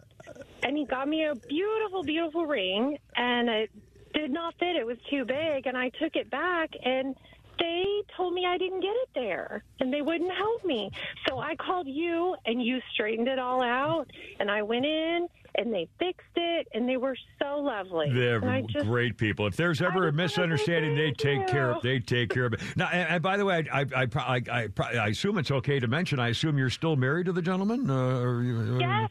And 0.63 0.77
he 0.77 0.85
got 0.87 1.09
me 1.09 1.25
a 1.27 1.35
beautiful, 1.35 2.03
beautiful 2.03 2.47
ring, 2.47 2.97
and 3.17 3.49
it 3.49 3.71
did 4.15 4.31
not 4.31 4.55
fit. 4.59 4.77
It 4.77 4.87
was 4.87 4.99
too 5.11 5.25
big, 5.25 5.67
and 5.67 5.77
I 5.77 5.89
took 6.01 6.15
it 6.17 6.31
back, 6.31 6.71
and 6.85 7.17
they 7.59 7.85
told 8.17 8.35
me 8.35 8.47
I 8.47 8.59
didn't 8.59 8.81
get 8.81 8.95
it 8.95 9.09
there, 9.15 9.65
and 9.81 9.93
they 9.93 10.03
wouldn't 10.03 10.33
help 10.33 10.65
me. 10.65 10.91
So 11.29 11.39
I 11.39 11.57
called 11.57 11.87
you, 11.87 12.37
and 12.47 12.63
you 12.63 12.81
straightened 12.95 13.29
it 13.29 13.39
all 13.39 13.63
out, 13.63 14.07
and 14.41 14.51
I 14.51 14.63
went 14.63 14.87
in, 14.87 15.29
and 15.57 15.73
they 15.73 15.89
fixed 15.99 16.27
it, 16.37 16.69
and 16.75 16.89
they 16.89 16.97
were 16.97 17.17
so 17.41 17.59
lovely. 17.59 18.11
They're 18.13 18.41
just, 18.63 18.87
great 18.87 19.17
people. 19.17 19.47
If 19.47 19.57
there's 19.57 19.83
ever 19.83 20.09
a 20.09 20.13
misunderstanding, 20.13 20.95
they 20.97 21.13
take 21.13 21.47
care 21.47 21.73
of. 21.73 21.83
They 21.83 21.99
take 21.99 22.31
care 22.31 22.47
of 22.47 22.55
it. 22.55 22.61
Now, 22.77 22.89
and, 22.93 23.09
and 23.09 23.23
by 23.23 23.37
the 23.37 23.45
way, 23.45 23.67
I 23.73 23.81
I, 23.81 24.07
I, 24.15 24.43
I, 24.51 24.69
I, 24.79 25.07
assume 25.09 25.39
it's 25.39 25.51
okay 25.51 25.79
to 25.81 25.87
mention. 25.87 26.19
I 26.19 26.29
assume 26.29 26.59
you're 26.59 26.71
still 26.71 26.97
married 26.97 27.27
to 27.27 27.33
the 27.33 27.43
gentleman. 27.43 27.89
Uh, 27.91 28.21
or, 28.21 28.43
you- 28.43 28.79
Yes, 28.81 29.11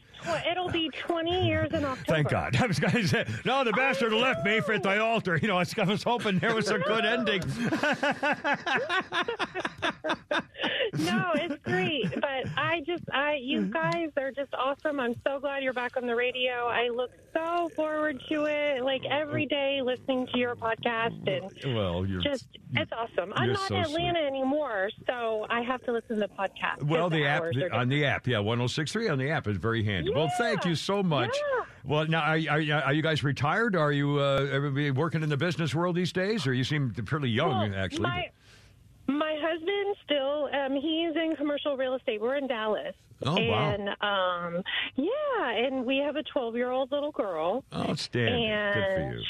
it'll 0.50 0.68
be 0.70 0.90
20 0.90 1.46
years 1.46 1.70
in 1.72 1.84
October. 1.84 2.04
Thank 2.06 2.28
God. 2.28 2.56
I 2.60 2.66
was 2.66 2.78
going 2.78 2.94
to 2.94 3.08
say, 3.08 3.26
no, 3.44 3.64
the 3.64 3.72
bastard 3.72 4.12
left 4.12 4.44
me 4.44 4.60
for 4.60 4.72
at 4.72 4.82
the 4.82 5.00
altar. 5.00 5.38
You 5.40 5.48
know, 5.48 5.56
I 5.56 5.60
was, 5.60 5.74
I 5.78 5.84
was 5.84 6.02
hoping 6.02 6.38
there 6.38 6.54
was 6.54 6.70
a 6.70 6.78
good 6.78 7.04
ending. 7.04 7.42
no, 10.98 11.30
it's 11.34 11.62
great. 11.64 12.10
But 12.20 12.46
I 12.56 12.82
just, 12.86 13.04
I, 13.12 13.34
you 13.40 13.62
guys 13.62 14.10
are 14.16 14.30
just 14.30 14.54
awesome. 14.54 15.00
I'm 15.00 15.14
so 15.26 15.38
glad 15.40 15.62
you're 15.62 15.72
back 15.72 15.96
on 15.96 16.06
the 16.06 16.14
radio. 16.14 16.31
I 16.36 16.88
look 16.94 17.10
so 17.34 17.68
forward 17.70 18.20
to 18.28 18.44
it. 18.44 18.84
Like 18.84 19.02
every 19.10 19.46
day 19.46 19.80
listening 19.82 20.26
to 20.32 20.38
your 20.38 20.54
podcast 20.54 21.26
and 21.26 21.74
well, 21.74 22.04
you're 22.04 22.20
just, 22.20 22.46
it's 22.74 22.92
awesome. 22.92 23.32
I'm 23.34 23.52
not 23.52 23.68
so 23.68 23.76
in 23.76 23.82
Atlanta 23.84 24.20
anymore, 24.20 24.90
so 25.06 25.46
I 25.50 25.62
have 25.62 25.82
to 25.84 25.92
listen 25.92 26.16
to 26.20 26.26
the 26.26 26.28
podcast. 26.28 26.82
Well, 26.82 27.10
the 27.10 27.26
app 27.26 27.42
are 27.42 27.72
on 27.72 27.88
the 27.88 28.04
app, 28.04 28.26
yeah, 28.26 28.38
1063 28.38 29.08
on 29.08 29.18
the 29.18 29.30
app 29.30 29.46
is 29.46 29.56
very 29.56 29.84
handy. 29.84 30.12
well, 30.12 30.30
thank 30.38 30.64
you 30.64 30.74
so 30.74 31.02
much. 31.02 31.36
Well, 31.84 32.06
now 32.06 32.20
are, 32.20 32.38
are, 32.50 32.82
are 32.84 32.92
you 32.92 33.02
guys 33.02 33.24
retired? 33.24 33.74
Are 33.74 33.92
you 33.92 34.18
uh, 34.18 34.48
everybody 34.52 34.90
working 34.90 35.22
in 35.22 35.28
the 35.28 35.36
business 35.36 35.74
world 35.74 35.96
these 35.96 36.12
days, 36.12 36.46
or 36.46 36.54
you 36.54 36.64
seem 36.64 36.90
pretty 36.90 37.30
young 37.30 37.70
Well, 37.70 37.80
actually? 37.80 38.02
My, 38.02 38.30
my 39.08 39.36
husband 39.40 39.96
still, 40.04 40.48
um, 40.52 40.74
he's 40.74 41.16
in 41.16 41.34
commercial 41.36 41.76
real 41.76 41.94
estate. 41.94 42.20
We're 42.20 42.36
in 42.36 42.46
Dallas. 42.46 42.94
Oh, 43.24 43.34
wow. 43.40 43.70
And 43.70 43.88
um, 44.00 44.62
yeah, 44.96 45.50
and 45.66 45.84
we 45.84 45.98
have 45.98 46.16
a 46.16 46.22
12 46.22 46.56
year 46.56 46.70
old 46.70 46.90
little 46.92 47.12
girl. 47.12 47.64
Outstanding. 47.74 48.50
And 48.50 48.74
Good 48.74 48.84
for 48.94 49.16
you. 49.16 49.22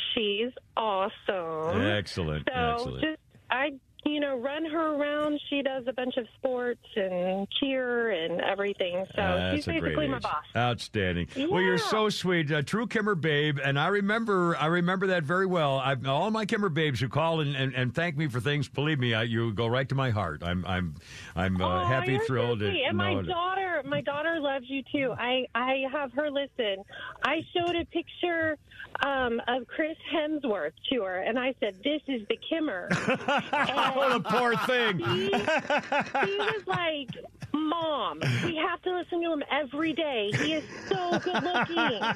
she's 0.47 0.52
awesome. 0.77 1.82
Excellent, 1.82 2.48
So 2.52 2.73
excellent. 2.74 3.01
just 3.02 3.19
I 3.51 3.73
you 4.05 4.20
know 4.20 4.37
run 4.39 4.65
her 4.65 4.95
around. 4.95 5.41
She 5.49 5.62
does 5.62 5.85
a 5.87 5.93
bunch 5.93 6.16
of 6.16 6.27
sports 6.39 6.85
and 6.97 7.47
cheer 7.61 8.11
and 8.11 8.41
everything. 8.41 9.05
So 9.11 9.16
That's 9.16 9.57
she's 9.57 9.69
a 9.69 9.73
basically 9.73 10.09
my 10.09 10.19
boss. 10.19 10.45
Outstanding. 10.57 11.29
Well, 11.37 11.61
you're 11.61 11.79
so 11.79 12.09
sweet, 12.09 12.51
uh, 12.51 12.62
true 12.62 12.87
Kimmer 12.87 13.15
babe, 13.15 13.59
and 13.62 13.79
I 13.79 13.89
remember 13.89 14.57
I 14.57 14.66
remember 14.66 15.09
that 15.09 15.24
very 15.24 15.47
well. 15.47 15.79
I, 15.79 15.97
all 16.07 16.31
my 16.31 16.45
Kimmer 16.47 16.69
babes 16.69 17.01
who 17.01 17.09
call 17.09 17.41
and, 17.41 17.55
and, 17.55 17.74
and 17.74 17.95
thank 17.95 18.16
me 18.16 18.29
for 18.29 18.41
things, 18.41 18.69
believe 18.69 18.99
me, 18.99 19.15
I, 19.15 19.23
you 19.23 19.53
go 19.53 19.66
right 19.66 19.89
to 19.89 19.95
my 19.95 20.11
heart. 20.11 20.43
I'm 20.43 20.65
I'm 20.66 20.95
I'm 21.37 21.61
uh, 21.61 21.83
Oh, 21.83 21.87
happy, 21.87 22.12
you're 22.12 22.20
so 22.20 22.27
thrilled, 22.27 22.59
sweet. 22.59 22.85
And 22.89 22.97
my 22.97 23.15
daughter, 23.23 23.83
my 23.85 24.01
daughter 24.01 24.39
loves 24.41 24.66
you 24.69 24.83
too. 24.93 25.15
I 25.19 25.47
I 25.55 25.85
have 25.93 26.12
her 26.12 26.31
listen. 26.31 26.85
I 27.24 27.43
showed 27.55 27.77
a 27.77 27.85
picture 27.87 28.59
um, 29.01 29.40
of 29.48 29.66
Chris 29.66 29.97
Hemsworth 30.14 30.73
to 30.90 31.02
her, 31.02 31.19
and 31.19 31.39
I 31.39 31.55
said, 31.60 31.77
"This 31.82 32.02
is 32.09 32.27
the 32.28 32.39
Kimmer." 32.48 32.89
oh, 32.93 34.10
the 34.12 34.20
poor 34.24 34.56
thing. 34.66 34.98
He, 34.98 35.28
she 35.28 36.39
was 36.39 36.62
like, 36.66 37.10
"Mom, 37.53 38.20
we 38.45 38.57
have 38.57 38.81
to 38.83 38.97
listen 38.97 39.23
to 39.23 39.33
him 39.33 39.43
every 39.51 39.93
day. 39.93 40.31
He 40.35 40.55
is 40.55 40.65
so 40.89 41.19
good 41.19 41.43
looking." 41.43 42.01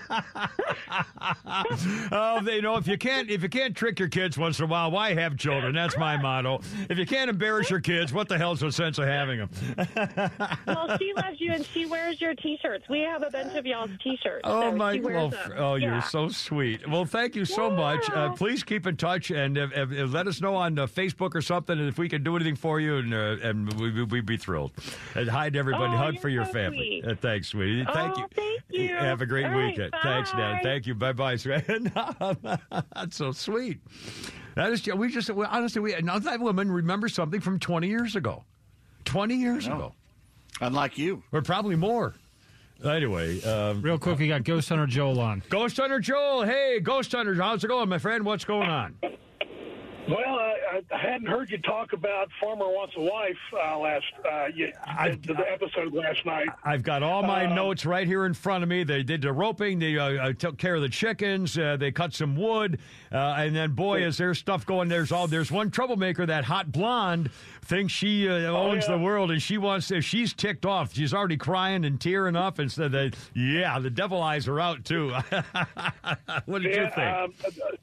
oh, 2.13 2.41
they 2.43 2.61
know 2.61 2.77
if 2.77 2.87
you 2.87 2.99
can't 2.99 3.31
if 3.31 3.43
you 3.43 3.49
can't 3.49 3.77
trick 3.77 3.99
your 3.99 4.09
kids 4.09 4.39
once 4.39 4.59
in 4.59 4.65
a 4.65 4.69
while, 4.69 4.91
why 4.91 5.15
have 5.15 5.37
children? 5.37 5.75
That's 5.75 5.97
my 5.99 6.17
motto. 6.17 6.61
If 6.89 6.99
you 6.99 7.07
can't 7.07 7.31
embarrass 7.31 7.71
your 7.71 7.81
kids, 7.81 8.13
what 8.13 8.29
the 8.29 8.39
hell's 8.39 8.61
the 8.61 8.73
sense 8.73 8.99
of 8.99 9.07
having 9.07 9.39
them? 9.39 9.51
well, 10.67 10.97
she 10.99 11.13
loves 11.17 11.41
you, 11.41 11.53
and 11.53 11.65
she 11.67 11.87
wears 11.87 12.21
your 12.21 12.35
T-shirts. 12.35 12.89
We 12.89 13.01
have 13.01 13.23
a 13.23 13.31
bunch 13.31 13.55
of 13.55 13.67
y'all's 13.67 13.91
T-shirts. 14.03 14.43
Oh 14.45 14.71
so 14.71 14.77
my! 14.77 15.01
Well, 15.03 15.31
them. 15.31 15.53
oh, 15.57 15.75
you're 15.75 15.93
Yeah. 15.93 16.01
so 16.03 16.29
sweet. 16.29 16.89
Well, 16.89 17.05
thank 17.05 17.37
you 17.37 17.45
so 17.45 17.71
much. 17.71 18.09
Uh, 18.11 18.31
please 18.31 18.63
keep 18.63 18.87
in 18.87 18.97
touch 18.97 19.31
and 19.31 19.59
uh, 19.59 19.69
uh, 19.77 19.87
let 20.07 20.27
us 20.27 20.41
know 20.41 20.55
on 20.55 20.79
uh, 20.79 20.87
Facebook 20.87 21.35
or 21.35 21.43
something 21.43 21.79
and 21.79 21.89
if 21.89 21.99
we 21.99 22.09
can 22.09 22.23
do 22.23 22.37
anything 22.37 22.57
for 22.57 22.81
you, 22.81 22.97
and 22.97 23.15
uh, 23.15 23.37
and 23.43 23.73
we, 23.75 24.03
we'd 24.05 24.27
be 24.27 24.37
thrilled. 24.37 24.73
And 25.27 25.35
hi 25.35 25.51
to 25.51 25.59
everybody. 25.59 25.93
Oh, 25.93 25.97
Hug 25.97 26.15
you're 26.15 26.21
for 26.23 26.29
your 26.29 26.45
so 26.45 26.53
family. 26.53 27.01
sweet. 27.03 27.05
Uh, 27.11 27.17
thanks, 27.21 27.49
sweetie. 27.49 27.85
Thank 27.93 28.17
Oh, 28.17 28.21
you. 28.21 28.27
thank 28.33 28.63
you. 28.71 28.95
Have 28.95 29.23
a 29.23 29.27
great 29.27 29.47
All 29.47 29.51
right, 29.51 29.67
weekend. 29.73 29.93
Thanks, 30.01 30.33
Nan. 30.35 30.55
bye. 30.59 30.61
Thank 30.63 30.87
you. 30.87 30.95
Bye, 30.95 31.15
bye. 31.15 31.37
That's 32.95 33.17
so 33.17 33.33
sweet. 33.33 33.81
That 34.55 34.71
is. 34.71 34.87
We 34.87 35.09
just 35.11 35.29
honestly 35.29 35.81
we 35.81 35.97
now 36.01 36.21
that 36.21 36.39
woman 36.39 36.71
remembers 36.71 37.13
something 37.13 37.41
from 37.41 37.59
20 37.59 37.89
years 37.89 38.15
ago. 38.15 38.45
20 39.07 39.35
years 39.35 39.67
ago. 39.67 39.95
Unlike 40.61 40.97
you. 40.97 41.25
Or 41.33 41.43
probably 41.43 41.75
more. 41.75 42.15
Anyway, 42.85 43.43
um, 43.43 43.83
real 43.83 43.99
quick, 43.99 44.21
we 44.21 44.29
got 44.29 44.45
Ghost 44.45 44.69
Hunter 44.69 44.87
Joel 44.87 45.19
on. 45.19 45.43
Ghost 45.49 45.77
Hunter 45.79 45.99
Joel, 45.99 46.45
hey, 46.45 46.79
Ghost 46.81 47.11
Hunter, 47.11 47.35
how's 47.35 47.65
it 47.65 47.69
going, 47.69 47.89
my 47.89 47.99
friend? 47.99 48.25
What's 48.25 48.45
going 48.45 48.69
on? 48.69 48.97
Well, 50.09 50.19
I, 50.39 50.83
I 50.93 50.99
hadn't 50.99 51.27
heard 51.27 51.51
you 51.51 51.59
talk 51.59 51.93
about 51.93 52.29
Farmer 52.41 52.67
Wants 52.69 52.95
a 52.97 53.01
Wife 53.01 53.37
uh, 53.53 53.77
last 53.79 54.05
uh, 54.25 54.47
you, 54.55 54.73
the, 55.27 55.35
the 55.35 55.45
episode 55.51 55.93
last 55.93 56.25
night. 56.25 56.49
I've 56.65 56.85
got 56.85 57.03
all 57.03 57.23
my 57.25 57.47
Um, 57.47 57.57
notes 57.57 57.85
right 57.85 58.07
here 58.07 58.25
in 58.25 58.33
front 58.33 58.63
of 58.63 58.69
me. 58.69 58.85
They 58.85 59.03
did 59.03 59.23
the 59.23 59.33
roping. 59.33 59.81
They 59.81 59.99
uh, 59.99 60.29
uh, 60.29 60.33
took 60.33 60.59
care 60.59 60.77
of 60.77 60.83
the 60.83 60.89
chickens. 60.89 61.59
Uh, 61.59 61.77
they 61.77 61.91
cut 61.91 62.15
some 62.15 62.37
wood, 62.37 62.79
uh, 63.11 63.17
and 63.39 63.55
then 63.57 63.73
boy, 63.73 64.05
is 64.05 64.17
there 64.17 64.33
stuff 64.35 64.65
going. 64.65 64.89
There's 64.89 65.11
all. 65.11 65.27
There's 65.27 65.51
one 65.51 65.71
troublemaker. 65.73 66.25
That 66.25 66.45
hot 66.45 66.71
blonde 66.71 67.31
thinks 67.65 67.93
she 67.93 68.29
uh, 68.29 68.53
owns 68.53 68.87
the 68.87 68.99
world, 68.99 69.33
and 69.33 69.43
she 69.43 69.59
wants. 69.59 69.89
To, 69.89 70.01
she's 70.01 70.33
ticked 70.33 70.65
off. 70.65 70.95
She's 70.95 71.13
already 71.15 71.37
crying 71.37 71.85
and 71.85 72.01
tearing 72.01 72.37
up, 72.37 72.61
and 72.61 72.71
said 72.71 72.93
that 72.93 73.17
yeah, 73.35 73.79
the 73.81 73.91
devil 73.91 74.23
eyes 74.23 74.47
are 74.47 74.61
out 74.61 74.85
too. 74.85 75.11
what 76.45 76.63
did 76.63 76.75
you 76.77 76.83
Yeah, 76.83 77.27
think? 77.27 77.81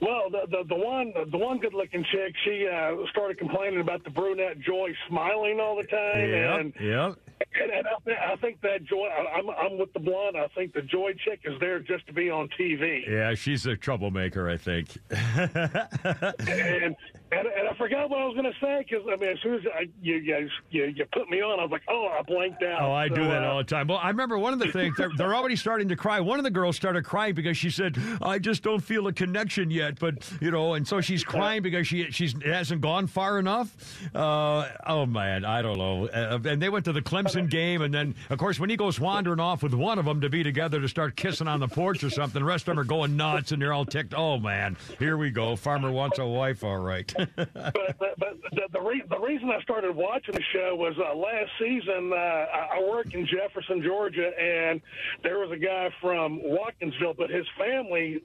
Well, 0.00 0.30
the, 0.30 0.46
the 0.50 0.64
the 0.68 0.74
one 0.74 1.12
the 1.30 1.38
one 1.38 1.58
good 1.58 1.74
looking 1.74 2.04
chick, 2.12 2.34
she 2.44 2.66
uh, 2.66 2.94
started 3.10 3.38
complaining 3.38 3.80
about 3.80 4.04
the 4.04 4.10
brunette 4.10 4.60
Joy 4.60 4.94
smiling 5.08 5.60
all 5.60 5.76
the 5.76 5.84
time, 5.84 6.28
yep, 6.28 6.60
and 6.60 6.74
yep. 6.80 7.18
and, 7.62 7.70
and 7.72 7.86
I, 7.86 8.32
I 8.32 8.36
think 8.36 8.60
that 8.60 8.84
Joy, 8.84 9.06
I- 9.06 9.38
I'm 9.38 9.50
I'm 9.50 9.78
with 9.78 9.92
the 9.92 10.00
blonde. 10.00 10.36
I 10.36 10.48
think 10.54 10.74
the 10.74 10.82
Joy 10.82 11.14
chick 11.24 11.40
is 11.44 11.58
there 11.60 11.80
just 11.80 12.06
to 12.08 12.12
be 12.12 12.30
on 12.30 12.48
TV. 12.58 13.08
Yeah, 13.08 13.34
she's 13.34 13.66
a 13.66 13.76
troublemaker. 13.76 14.48
I 14.50 14.56
think. 14.56 14.98
and, 15.10 16.96
and 17.32 17.46
and 17.46 17.68
I 17.68 17.74
forgot 17.76 18.08
what 18.08 18.20
I 18.20 18.24
was 18.24 18.34
going 18.34 18.50
to 18.52 18.58
say 18.60 18.84
because 18.88 19.04
I 19.12 19.16
mean, 19.16 19.30
as 19.30 19.38
soon 19.42 19.54
as 19.54 19.60
I, 19.74 19.88
you, 20.00 20.16
you 20.16 20.48
you 20.70 20.84
you 20.84 21.04
put 21.12 21.28
me 21.28 21.40
on, 21.42 21.58
I 21.58 21.62
was 21.64 21.72
like, 21.72 21.82
oh, 21.88 22.06
I 22.16 22.22
blanked 22.22 22.62
out. 22.62 22.82
Oh, 22.82 22.92
I 22.92 23.08
So, 23.08 23.16
do 23.16 23.24
that 23.24 23.42
uh, 23.42 23.48
all 23.48 23.58
the 23.58 23.64
time. 23.64 23.88
Well, 23.88 23.98
I 23.98 24.08
remember 24.08 24.38
one 24.38 24.52
of 24.52 24.58
the 24.60 24.70
things 24.70 24.96
they're, 24.96 25.10
they're 25.16 25.34
already 25.34 25.56
starting 25.56 25.88
to 25.88 25.96
cry. 25.96 26.20
One 26.20 26.38
of 26.38 26.44
the 26.44 26.50
girls 26.50 26.76
started 26.76 27.04
crying 27.04 27.34
because 27.34 27.56
she 27.56 27.70
said, 27.70 27.98
"I 28.22 28.38
just 28.38 28.62
don't 28.62 28.80
feel 28.80 29.08
a 29.08 29.12
connection 29.12 29.70
yet." 29.70 29.98
But 29.98 30.30
you 30.40 30.50
know, 30.52 30.74
and 30.74 30.86
so 30.86 31.00
she's 31.00 31.24
crying 31.24 31.62
because 31.62 31.88
she 31.88 32.10
she's 32.12 32.34
it 32.34 32.46
hasn't 32.46 32.80
gone 32.80 33.08
far 33.08 33.38
enough. 33.40 33.74
Uh, 34.14 34.68
oh 34.86 35.06
man, 35.06 35.44
I 35.44 35.62
don't 35.62 35.78
know. 35.78 36.06
Uh, 36.06 36.38
and 36.44 36.62
they 36.62 36.68
went 36.68 36.84
to 36.84 36.92
the 36.92 37.02
Clemson 37.02 37.50
game, 37.50 37.82
and 37.82 37.92
then 37.92 38.14
of 38.30 38.38
course 38.38 38.60
when 38.60 38.70
he 38.70 38.76
goes 38.76 39.00
wandering 39.00 39.40
off 39.40 39.64
with 39.64 39.74
one 39.74 39.98
of 39.98 40.04
them 40.04 40.20
to 40.20 40.28
be 40.30 40.44
together 40.44 40.80
to 40.80 40.88
start 40.88 41.16
kissing 41.16 41.48
on 41.48 41.58
the 41.58 41.68
porch 41.68 42.04
or 42.04 42.10
something, 42.10 42.40
the 42.40 42.46
rest 42.46 42.62
of 42.62 42.66
them 42.66 42.78
are 42.78 42.84
going 42.84 43.16
nuts 43.16 43.50
and 43.50 43.60
they're 43.60 43.72
all 43.72 43.84
ticked. 43.84 44.14
Oh 44.16 44.38
man, 44.38 44.76
here 45.00 45.16
we 45.16 45.30
go. 45.30 45.56
Farmer 45.56 45.90
wants 45.90 46.18
a 46.18 46.26
wife. 46.26 46.62
All 46.62 46.78
right. 46.78 47.12
But 47.16 47.98
but, 47.98 48.18
but 48.18 48.36
the 48.52 48.68
the, 48.72 48.80
re- 48.80 49.04
the 49.08 49.18
reason 49.18 49.50
I 49.50 49.60
started 49.62 49.94
watching 49.94 50.34
the 50.34 50.42
show 50.52 50.74
was 50.76 50.94
uh, 50.98 51.14
last 51.14 51.50
season. 51.58 52.12
Uh, 52.12 52.16
I, 52.16 52.78
I 52.78 52.88
work 52.88 53.12
in 53.14 53.26
Jefferson, 53.26 53.82
Georgia, 53.82 54.30
and 54.38 54.80
there 55.22 55.38
was 55.38 55.50
a 55.50 55.56
guy 55.58 55.90
from 56.00 56.40
Watkinsville, 56.40 57.16
but 57.16 57.30
his 57.30 57.46
family. 57.58 58.22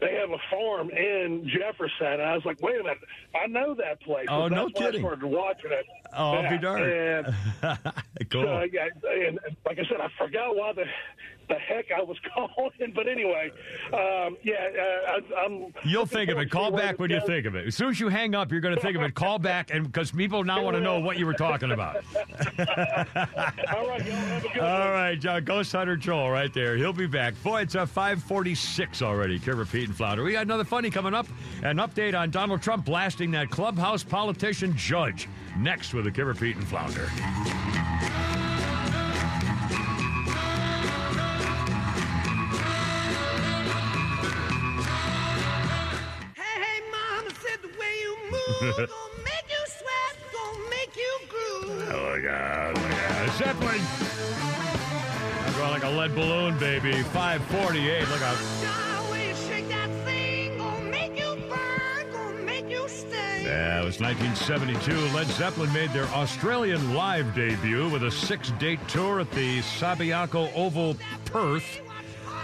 They 0.00 0.14
have 0.16 0.30
a 0.30 0.38
farm 0.50 0.90
in 0.90 1.48
Jefferson. 1.48 2.14
And 2.14 2.22
I 2.22 2.34
was 2.34 2.44
like, 2.44 2.60
wait 2.60 2.80
a 2.80 2.82
minute, 2.82 2.98
I 3.40 3.46
know 3.46 3.74
that 3.74 4.02
place. 4.02 4.26
Oh, 4.28 4.48
no 4.48 4.68
kidding. 4.68 4.96
I 4.96 5.08
started 5.08 5.24
watching 5.24 5.70
it. 5.70 5.86
Oh, 6.12 6.32
I'll 6.32 6.50
be 6.50 6.58
darned. 6.58 6.84
And 6.84 7.26
cool. 8.30 8.42
so, 8.42 8.66
yeah, 8.70 8.88
and 9.28 9.38
like 9.64 9.78
I 9.78 9.84
said, 9.88 10.00
I 10.00 10.08
forgot 10.18 10.56
why 10.56 10.72
the 10.72 10.84
the 11.48 11.54
heck 11.54 11.86
I 11.96 12.02
was 12.02 12.16
calling. 12.34 12.92
But 12.94 13.08
anyway, 13.08 13.50
um, 13.92 14.36
yeah, 14.42 14.54
uh, 14.54 15.12
I, 15.12 15.44
I'm. 15.44 15.72
You'll 15.84 16.06
think 16.06 16.30
of 16.30 16.38
it. 16.38 16.50
Call 16.50 16.70
back 16.70 16.98
when 16.98 17.10
you 17.10 17.20
think 17.26 17.46
of 17.46 17.54
it. 17.54 17.66
As 17.66 17.74
soon 17.74 17.90
as 17.90 18.00
you 18.00 18.08
hang 18.08 18.34
up, 18.34 18.50
you're 18.50 18.60
going 18.60 18.74
to 18.74 18.80
think 18.80 18.96
of 18.96 19.02
it. 19.02 19.14
Call 19.14 19.38
back, 19.38 19.72
and 19.72 19.84
because 19.84 20.12
people 20.12 20.44
now 20.44 20.62
want 20.62 20.76
to 20.76 20.80
know 20.80 21.00
what 21.00 21.18
you 21.18 21.26
were 21.26 21.34
talking 21.34 21.72
about. 21.72 21.96
All 22.58 23.88
right, 23.88 24.06
y'all 24.06 24.16
have 24.16 24.44
a 24.44 24.48
good 24.48 24.62
All 24.62 24.90
right, 24.90 25.18
John, 25.18 25.44
Ghost 25.44 25.72
Hunter 25.72 25.96
Joel 25.96 26.30
right 26.30 26.52
there. 26.52 26.76
He'll 26.76 26.92
be 26.92 27.06
back. 27.06 27.34
Boy, 27.42 27.62
it's 27.62 27.74
a 27.74 27.86
546 27.86 29.02
already. 29.02 29.38
Kimmer, 29.38 29.64
Pete, 29.64 29.88
and 29.88 29.96
Flounder. 29.96 30.24
We 30.24 30.32
got 30.32 30.42
another 30.42 30.64
funny 30.64 30.90
coming 30.90 31.14
up. 31.14 31.26
An 31.62 31.78
update 31.78 32.18
on 32.18 32.30
Donald 32.30 32.62
Trump 32.62 32.84
blasting 32.84 33.30
that 33.32 33.50
clubhouse 33.50 34.02
politician 34.02 34.76
judge. 34.76 35.28
Next 35.58 35.94
with 35.94 36.04
the 36.04 36.10
Kimmer, 36.10 36.34
Pete, 36.34 36.56
and 36.56 36.66
Flounder. 36.66 37.08
gonna 48.76 48.86
make 49.24 49.48
you 49.48 49.64
sweat, 49.66 50.14
gonna 50.32 50.70
make 50.70 50.96
you 50.96 51.18
groove. 51.28 51.88
Oh, 51.92 52.12
my 52.12 52.20
God. 52.20 52.74
Oh, 52.76 52.80
my 52.80 52.90
God. 52.90 53.32
Zeppelin. 53.36 53.80
I'm 55.44 55.52
going 55.54 55.70
like 55.72 55.82
a 55.82 55.90
lead 55.90 56.14
balloon, 56.14 56.56
baby. 56.58 57.02
548. 57.02 58.08
Look 58.08 58.22
out. 58.22 58.36
The 58.36 59.10
way 59.10 59.28
you 59.30 59.34
shake 59.34 59.68
that 59.68 59.90
thing, 60.04 60.58
gonna 60.58 60.84
make 60.84 61.18
you 61.18 61.34
burn, 61.50 62.12
gonna 62.12 62.42
make 62.42 62.70
you 62.70 62.86
stay. 62.88 63.42
Yeah, 63.42 63.82
it 63.82 63.84
was 63.84 63.98
1972. 63.98 64.92
Led 65.12 65.26
Zeppelin 65.26 65.72
made 65.72 65.90
their 65.90 66.06
Australian 66.14 66.94
live 66.94 67.34
debut 67.34 67.88
with 67.88 68.04
a 68.04 68.12
six-date 68.12 68.86
tour 68.86 69.18
at 69.18 69.30
the 69.32 69.58
Subiaco 69.62 70.54
Oval, 70.54 70.96
Perth. 71.24 71.80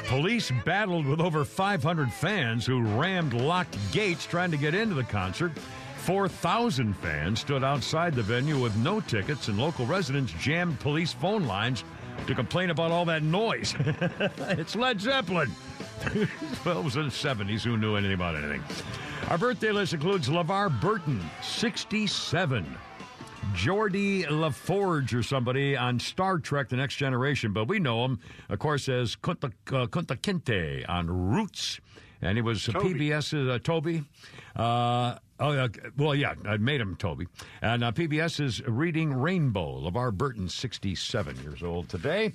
Police 0.07 0.51
battled 0.65 1.07
with 1.07 1.21
over 1.21 1.45
500 1.45 2.13
fans 2.13 2.67
who 2.67 2.83
rammed 2.83 3.35
locked 3.35 3.77
gates 3.93 4.27
trying 4.27 4.51
to 4.51 4.57
get 4.57 4.75
into 4.75 4.97
the 4.97 5.05
concert. 5.05 5.53
4,000 6.09 6.95
fans 6.95 7.41
stood 7.41 7.63
outside 7.63 8.15
the 8.15 8.23
venue 8.23 8.59
with 8.59 8.75
no 8.79 8.99
tickets, 8.99 9.49
and 9.49 9.59
local 9.59 9.85
residents 9.85 10.33
jammed 10.41 10.81
police 10.81 11.13
phone 11.13 11.47
lines 11.47 11.85
to 12.27 12.35
complain 12.35 12.71
about 12.71 12.91
all 12.91 13.05
that 13.05 13.23
noise. 13.23 13.75
it's 14.39 14.75
Led 14.75 15.03
Zeppelin. 15.03 15.51
well, 16.65 16.79
it 16.79 16.85
was 16.85 16.97
in 16.97 17.03
the 17.03 17.11
70s. 17.11 17.61
Who 17.61 17.77
knew 17.77 17.95
anything 17.95 18.15
about 18.15 18.37
anything? 18.37 18.65
Our 19.29 19.37
birthday 19.37 19.71
list 19.71 19.93
includes 19.93 20.31
LeVar 20.31 20.81
Burton, 20.81 21.21
67. 21.43 22.65
Geordi 23.53 24.25
La 24.31 24.49
Forge 24.49 25.15
or 25.15 25.23
somebody 25.23 25.77
on 25.77 26.01
Star 26.01 26.39
Trek 26.39 26.71
The 26.71 26.77
Next 26.77 26.97
Generation, 26.97 27.53
but 27.53 27.69
we 27.69 27.81
know 27.81 28.07
him, 28.07 28.19
of 28.49 28.59
course, 28.59 28.89
as 28.89 29.15
Kunta, 29.15 29.53
uh, 29.67 29.87
Kunta 29.89 30.17
Kinte 30.17 30.89
on 30.89 31.07
Roots. 31.07 31.81
And 32.23 32.39
he 32.39 32.43
was 32.43 32.65
Toby. 32.65 32.95
PBS's 32.95 33.47
uh, 33.47 33.59
Toby. 33.63 34.05
Uh, 34.57 35.17
oh, 35.41 35.69
well, 35.97 36.15
yeah, 36.15 36.35
I 36.45 36.57
made 36.57 36.81
him 36.81 36.97
Toby. 36.97 37.27
And 37.63 37.85
uh, 37.85 37.93
PBS 37.93 38.41
is 38.41 38.63
Reading 38.67 39.13
Rainbow. 39.13 39.81
LeVar 39.81 40.13
Burton, 40.13 40.49
67 40.49 41.43
years 41.43 41.63
old 41.63 41.89
today. 41.89 42.33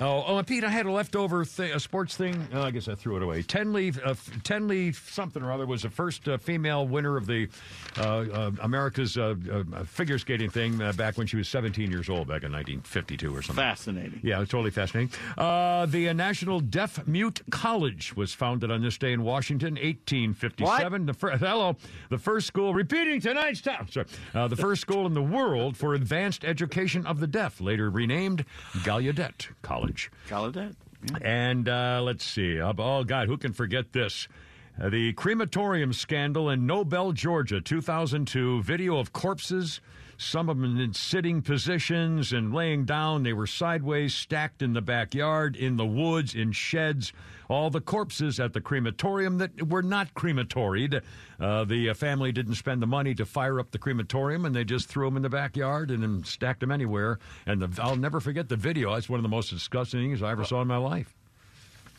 Oh, 0.00 0.24
oh 0.26 0.38
and 0.38 0.46
Pete, 0.46 0.64
I 0.64 0.70
had 0.70 0.86
a 0.86 0.90
leftover 0.92 1.44
thi- 1.44 1.70
a 1.70 1.78
sports 1.80 2.16
thing. 2.16 2.46
Oh, 2.52 2.62
I 2.62 2.70
guess 2.70 2.88
I 2.88 2.94
threw 2.94 3.16
it 3.16 3.22
away. 3.22 3.42
Tenley, 3.42 3.96
uh, 4.04 4.14
Tenley 4.42 4.94
something 4.94 5.42
or 5.42 5.52
other 5.52 5.66
was 5.66 5.82
the 5.82 5.90
first 5.90 6.26
uh, 6.28 6.36
female 6.38 6.86
winner 6.86 7.16
of 7.16 7.26
the 7.26 7.48
uh, 7.98 8.02
uh, 8.02 8.50
America's 8.62 9.16
uh, 9.16 9.34
uh, 9.52 9.84
figure 9.84 10.18
skating 10.18 10.50
thing 10.50 10.80
uh, 10.82 10.92
back 10.92 11.16
when 11.16 11.26
she 11.26 11.36
was 11.36 11.48
17 11.48 11.90
years 11.90 12.08
old, 12.08 12.26
back 12.26 12.42
in 12.42 12.52
1952 12.52 13.28
or 13.34 13.42
something. 13.42 13.62
Fascinating. 13.62 14.20
Yeah, 14.22 14.38
totally 14.38 14.70
fascinating. 14.70 15.16
Uh, 15.38 15.86
the 15.86 16.08
uh, 16.08 16.12
National 16.12 16.60
Deaf 16.60 17.06
Mute 17.06 17.42
College 17.50 18.16
was 18.16 18.32
founded 18.32 18.70
on 18.70 18.82
this 18.82 18.98
day 18.98 19.12
in 19.12 19.22
Washington, 19.22 19.74
1857. 19.74 21.06
The 21.06 21.14
fir- 21.14 21.36
hello, 21.36 21.76
the 22.10 22.18
first 22.18 22.46
school 22.46 22.74
repeating 22.74 23.20
tonight's 23.20 23.60
time. 23.60 23.86
Sorry, 23.90 24.06
uh, 24.34 24.48
the 24.48 24.56
first 24.56 24.80
school 24.82 25.06
in 25.06 25.14
the 25.14 25.22
world 25.22 25.76
for 25.76 25.94
advanced 25.94 26.44
education 26.44 27.06
of 27.06 27.20
the 27.20 27.26
deaf, 27.26 27.60
later 27.60 27.90
renamed 27.90 28.44
Gallaudet 28.78 29.48
College. 29.62 29.83
Gallaudet. 30.28 30.74
And 31.20 31.68
uh, 31.68 32.00
let's 32.02 32.24
see. 32.24 32.60
Oh 32.60 33.04
God, 33.04 33.28
who 33.28 33.36
can 33.36 33.52
forget 33.52 33.92
this? 33.92 34.28
Uh, 34.80 34.88
the 34.88 35.12
crematorium 35.12 35.92
scandal 35.92 36.50
in 36.50 36.66
Noble, 36.66 37.12
Georgia, 37.12 37.60
2002. 37.60 38.62
Video 38.62 38.98
of 38.98 39.12
corpses, 39.12 39.80
some 40.16 40.48
of 40.48 40.58
them 40.58 40.80
in 40.80 40.94
sitting 40.94 41.42
positions 41.42 42.32
and 42.32 42.52
laying 42.52 42.84
down. 42.84 43.22
They 43.22 43.32
were 43.32 43.46
sideways, 43.46 44.14
stacked 44.14 44.62
in 44.62 44.72
the 44.72 44.82
backyard, 44.82 45.54
in 45.54 45.76
the 45.76 45.86
woods, 45.86 46.34
in 46.34 46.52
sheds. 46.52 47.12
All 47.48 47.70
the 47.70 47.80
corpses 47.80 48.40
at 48.40 48.52
the 48.52 48.60
crematorium 48.60 49.38
that 49.38 49.68
were 49.68 49.82
not 49.82 50.14
crematoried. 50.14 51.00
Uh, 51.40 51.64
the 51.64 51.90
uh, 51.90 51.94
family 51.94 52.32
didn't 52.32 52.54
spend 52.54 52.82
the 52.82 52.86
money 52.86 53.14
to 53.14 53.26
fire 53.26 53.60
up 53.60 53.70
the 53.70 53.78
crematorium, 53.78 54.44
and 54.44 54.54
they 54.54 54.64
just 54.64 54.88
threw 54.88 55.06
them 55.06 55.16
in 55.16 55.22
the 55.22 55.28
backyard 55.28 55.90
and 55.90 56.02
then 56.02 56.24
stacked 56.24 56.60
them 56.60 56.70
anywhere. 56.70 57.18
And 57.46 57.60
the, 57.62 57.82
I'll 57.82 57.96
never 57.96 58.20
forget 58.20 58.48
the 58.48 58.56
video. 58.56 58.94
That's 58.94 59.08
one 59.08 59.18
of 59.18 59.22
the 59.24 59.28
most 59.28 59.50
disgusting 59.50 60.00
things 60.00 60.22
I 60.22 60.30
ever 60.30 60.44
saw 60.44 60.62
in 60.62 60.68
my 60.68 60.76
life. 60.76 61.14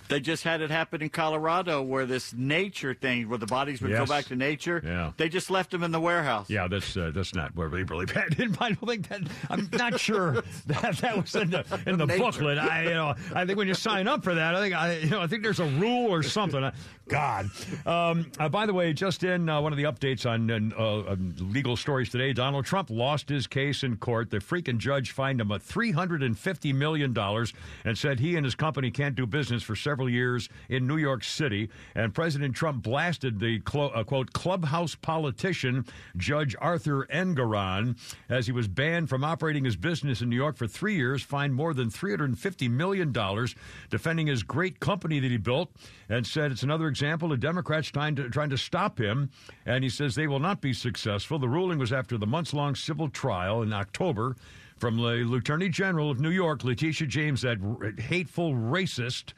They 0.07 0.19
just 0.19 0.43
had 0.43 0.61
it 0.61 0.69
happen 0.69 1.01
in 1.01 1.09
Colorado 1.09 1.81
where 1.81 2.05
this 2.05 2.33
nature 2.33 2.93
thing, 2.93 3.27
where 3.29 3.37
the 3.37 3.45
bodies 3.47 3.81
would 3.81 3.91
Yes. 3.91 3.99
go 3.99 4.05
back 4.05 4.25
to 4.25 4.35
nature. 4.35 4.81
Yeah. 4.85 5.11
They 5.17 5.29
just 5.29 5.49
left 5.49 5.71
them 5.71 5.83
in 5.83 5.91
the 5.91 5.99
warehouse. 5.99 6.49
Yeah, 6.49 6.67
that's 6.67 6.95
uh, 6.95 7.11
that's 7.13 7.33
not 7.33 7.55
really 7.57 7.83
really 7.83 8.05
bad. 8.05 8.35
I 8.59 8.69
don't 8.69 8.87
think 8.87 9.07
that. 9.09 9.21
I'm 9.49 9.69
not 9.73 9.99
sure 9.99 10.43
that 10.67 10.97
that 10.97 11.17
was 11.21 11.35
in 11.35 11.49
the 11.49 11.65
in 11.87 11.97
the 11.97 12.05
Nature. 12.05 12.19
booklet. 12.23 12.57
I 12.57 12.83
you 12.83 12.89
know 12.93 13.15
I 13.33 13.45
think 13.45 13.57
when 13.57 13.67
you 13.67 13.73
sign 13.73 14.07
up 14.07 14.23
for 14.23 14.35
that, 14.35 14.55
I 14.55 14.59
think 14.61 14.75
I 14.75 14.97
you 14.97 15.09
know 15.09 15.21
I 15.21 15.27
think 15.27 15.43
there's 15.43 15.59
a 15.59 15.65
rule 15.65 16.11
or 16.13 16.23
something. 16.23 16.71
God. 17.07 17.49
Um, 17.85 18.31
uh, 18.39 18.49
by 18.49 18.65
the 18.65 18.73
way, 18.73 18.93
just 18.93 19.23
in 19.23 19.47
uh, 19.47 19.61
one 19.61 19.71
of 19.71 19.77
the 19.77 19.83
updates 19.83 20.25
on 20.25 20.73
uh, 20.73 21.15
legal 21.43 21.75
stories 21.75 22.09
today, 22.09 22.33
Donald 22.33 22.65
Trump 22.65 22.89
lost 22.89 23.29
his 23.29 23.45
case 23.47 23.83
in 23.83 23.97
court. 23.97 24.31
The 24.31 24.37
freaking 24.37 24.77
judge 24.77 25.11
fined 25.11 25.39
him 25.39 25.51
a 25.51 25.59
three 25.59 25.91
hundred 25.91 26.23
and 26.23 26.37
fifty 26.37 26.73
million 26.73 27.13
dollars 27.13 27.53
and 27.83 27.97
said 27.97 28.19
he 28.19 28.35
and 28.35 28.43
his 28.43 28.55
company 28.55 28.89
can't 28.89 29.15
do 29.15 29.25
business 29.25 29.61
for 29.61 29.75
several 29.75 30.09
years 30.09 30.49
in 30.69 30.87
New 30.87 30.97
York 30.97 31.23
City. 31.23 31.69
And 31.93 32.13
President 32.13 32.55
Trump 32.55 32.83
blasted 32.83 33.39
the 33.39 33.59
clo- 33.59 33.89
uh, 33.89 34.03
quote 34.03 34.33
clubhouse 34.33 34.95
politician 34.95 35.85
Judge 36.17 36.55
Arthur 36.59 37.05
Engoron 37.13 37.97
as 38.29 38.47
he 38.47 38.51
was 38.51 38.67
banned 38.67 39.09
from 39.09 39.23
operating 39.23 39.63
his 39.65 39.75
business 39.75 40.21
in 40.21 40.29
New 40.29 40.35
York 40.35 40.57
for 40.57 40.67
three 40.67 40.95
years, 40.95 41.21
fined 41.21 41.53
more 41.53 41.73
than 41.73 41.89
three 41.89 42.11
hundred 42.11 42.29
and 42.29 42.39
fifty 42.39 42.67
million 42.67 43.11
dollars, 43.11 43.53
defending 43.89 44.27
his 44.27 44.41
great 44.43 44.79
company 44.79 45.19
that 45.19 45.31
he 45.31 45.37
built, 45.37 45.69
and 46.09 46.25
said 46.25 46.51
it's 46.51 46.63
another 46.63 46.87
example 46.87 47.31
of 47.31 47.39
Democrats 47.39 47.89
trying 47.89 48.15
to 48.15 48.29
trying 48.29 48.49
to 48.49 48.57
stop 48.57 48.99
him. 48.99 49.29
And 49.65 49.83
he 49.83 49.89
says 49.89 50.15
they 50.15 50.27
will 50.27 50.39
not 50.39 50.61
be 50.61 50.73
successful. 50.73 51.39
The 51.39 51.49
ruling 51.49 51.79
was 51.79 51.93
after 51.93 52.17
the 52.17 52.27
months 52.27 52.53
long 52.53 52.75
civil 52.75 53.09
trial 53.09 53.61
in 53.61 53.73
October 53.73 54.35
from 54.77 54.97
the 54.97 55.33
Attorney 55.35 55.69
General 55.69 56.11
of 56.11 56.19
New 56.19 56.31
York, 56.31 56.63
Letitia 56.63 57.07
James, 57.07 57.41
that 57.41 57.57
r- 57.61 57.91
hateful 58.01 58.53
racist. 58.53 59.33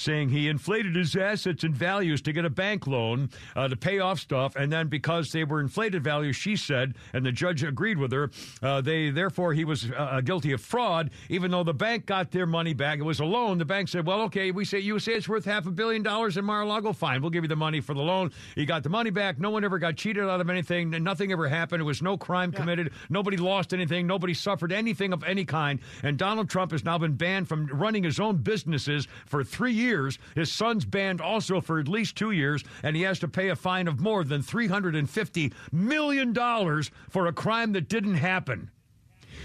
Saying 0.00 0.30
he 0.30 0.48
inflated 0.48 0.96
his 0.96 1.14
assets 1.14 1.62
and 1.62 1.76
values 1.76 2.22
to 2.22 2.32
get 2.32 2.46
a 2.46 2.50
bank 2.50 2.86
loan 2.86 3.28
uh, 3.54 3.68
to 3.68 3.76
pay 3.76 3.98
off 3.98 4.18
stuff, 4.18 4.56
and 4.56 4.72
then 4.72 4.88
because 4.88 5.30
they 5.30 5.44
were 5.44 5.60
inflated 5.60 6.02
values, 6.02 6.36
she 6.36 6.56
said, 6.56 6.94
and 7.12 7.26
the 7.26 7.30
judge 7.30 7.62
agreed 7.62 7.98
with 7.98 8.10
her, 8.10 8.30
uh, 8.62 8.80
they 8.80 9.10
therefore 9.10 9.52
he 9.52 9.66
was 9.66 9.90
uh, 9.94 10.22
guilty 10.24 10.52
of 10.52 10.62
fraud, 10.62 11.10
even 11.28 11.50
though 11.50 11.64
the 11.64 11.74
bank 11.74 12.06
got 12.06 12.30
their 12.30 12.46
money 12.46 12.72
back. 12.72 12.98
It 12.98 13.02
was 13.02 13.20
a 13.20 13.26
loan. 13.26 13.58
The 13.58 13.66
bank 13.66 13.88
said, 13.88 14.06
"Well, 14.06 14.22
okay, 14.22 14.52
we 14.52 14.64
say 14.64 14.78
you 14.78 14.98
say 14.98 15.12
it's 15.12 15.28
worth 15.28 15.44
half 15.44 15.66
a 15.66 15.70
billion 15.70 16.02
dollars 16.02 16.38
in 16.38 16.46
Mar-a-Lago. 16.46 16.94
Fine, 16.94 17.20
we'll 17.20 17.28
give 17.28 17.44
you 17.44 17.48
the 17.48 17.54
money 17.56 17.82
for 17.82 17.92
the 17.92 18.00
loan." 18.00 18.32
He 18.54 18.64
got 18.64 18.82
the 18.82 18.88
money 18.88 19.10
back. 19.10 19.38
No 19.38 19.50
one 19.50 19.64
ever 19.64 19.78
got 19.78 19.96
cheated 19.96 20.24
out 20.24 20.40
of 20.40 20.48
anything. 20.48 20.88
Nothing 20.88 21.30
ever 21.30 21.46
happened. 21.46 21.82
It 21.82 21.84
was 21.84 22.00
no 22.00 22.16
crime 22.16 22.52
committed. 22.52 22.90
Nobody 23.10 23.36
lost 23.36 23.74
anything. 23.74 24.06
Nobody 24.06 24.32
suffered 24.32 24.72
anything 24.72 25.12
of 25.12 25.22
any 25.24 25.44
kind. 25.44 25.78
And 26.02 26.16
Donald 26.16 26.48
Trump 26.48 26.72
has 26.72 26.86
now 26.86 26.96
been 26.96 27.16
banned 27.16 27.48
from 27.48 27.66
running 27.66 28.02
his 28.02 28.18
own 28.18 28.38
businesses 28.38 29.06
for 29.26 29.44
three 29.44 29.74
years. 29.74 29.89
His 30.34 30.52
son's 30.52 30.84
banned 30.84 31.20
also 31.20 31.60
for 31.60 31.78
at 31.78 31.88
least 31.88 32.16
two 32.16 32.30
years, 32.30 32.62
and 32.82 32.94
he 32.94 33.02
has 33.02 33.18
to 33.20 33.28
pay 33.28 33.48
a 33.48 33.56
fine 33.56 33.88
of 33.88 34.00
more 34.00 34.24
than 34.24 34.42
three 34.42 34.68
hundred 34.68 34.94
and 34.94 35.08
fifty 35.08 35.52
million 35.72 36.32
dollars 36.32 36.90
for 37.08 37.26
a 37.26 37.32
crime 37.32 37.72
that 37.72 37.88
didn't 37.88 38.14
happen. 38.14 38.70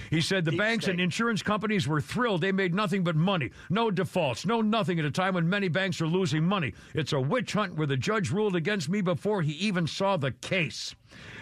He 0.09 0.21
said 0.21 0.45
the 0.45 0.55
banks 0.55 0.87
and 0.87 0.99
insurance 0.99 1.41
companies 1.41 1.87
were 1.87 2.01
thrilled. 2.01 2.41
They 2.41 2.51
made 2.51 2.73
nothing 2.73 3.03
but 3.03 3.15
money. 3.15 3.51
No 3.69 3.89
defaults, 3.91 4.45
no 4.45 4.61
nothing 4.61 4.99
at 4.99 5.05
a 5.05 5.11
time 5.11 5.33
when 5.33 5.49
many 5.49 5.67
banks 5.67 6.01
are 6.01 6.07
losing 6.07 6.43
money. 6.43 6.73
It's 6.93 7.13
a 7.13 7.19
witch 7.19 7.53
hunt 7.53 7.75
where 7.75 7.87
the 7.87 7.97
judge 7.97 8.31
ruled 8.31 8.55
against 8.55 8.89
me 8.89 9.01
before 9.01 9.41
he 9.41 9.53
even 9.53 9.87
saw 9.87 10.17
the 10.17 10.31
case. 10.31 10.95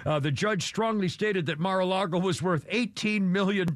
Uh, 0.06 0.20
the 0.20 0.32
judge 0.32 0.64
strongly 0.64 1.08
stated 1.08 1.46
that 1.48 1.60
Mar 1.60 1.80
a 1.80 1.86
Lago 1.86 2.20
was 2.20 2.42
worth 2.42 2.68
$18 2.70 3.22
million 3.22 3.68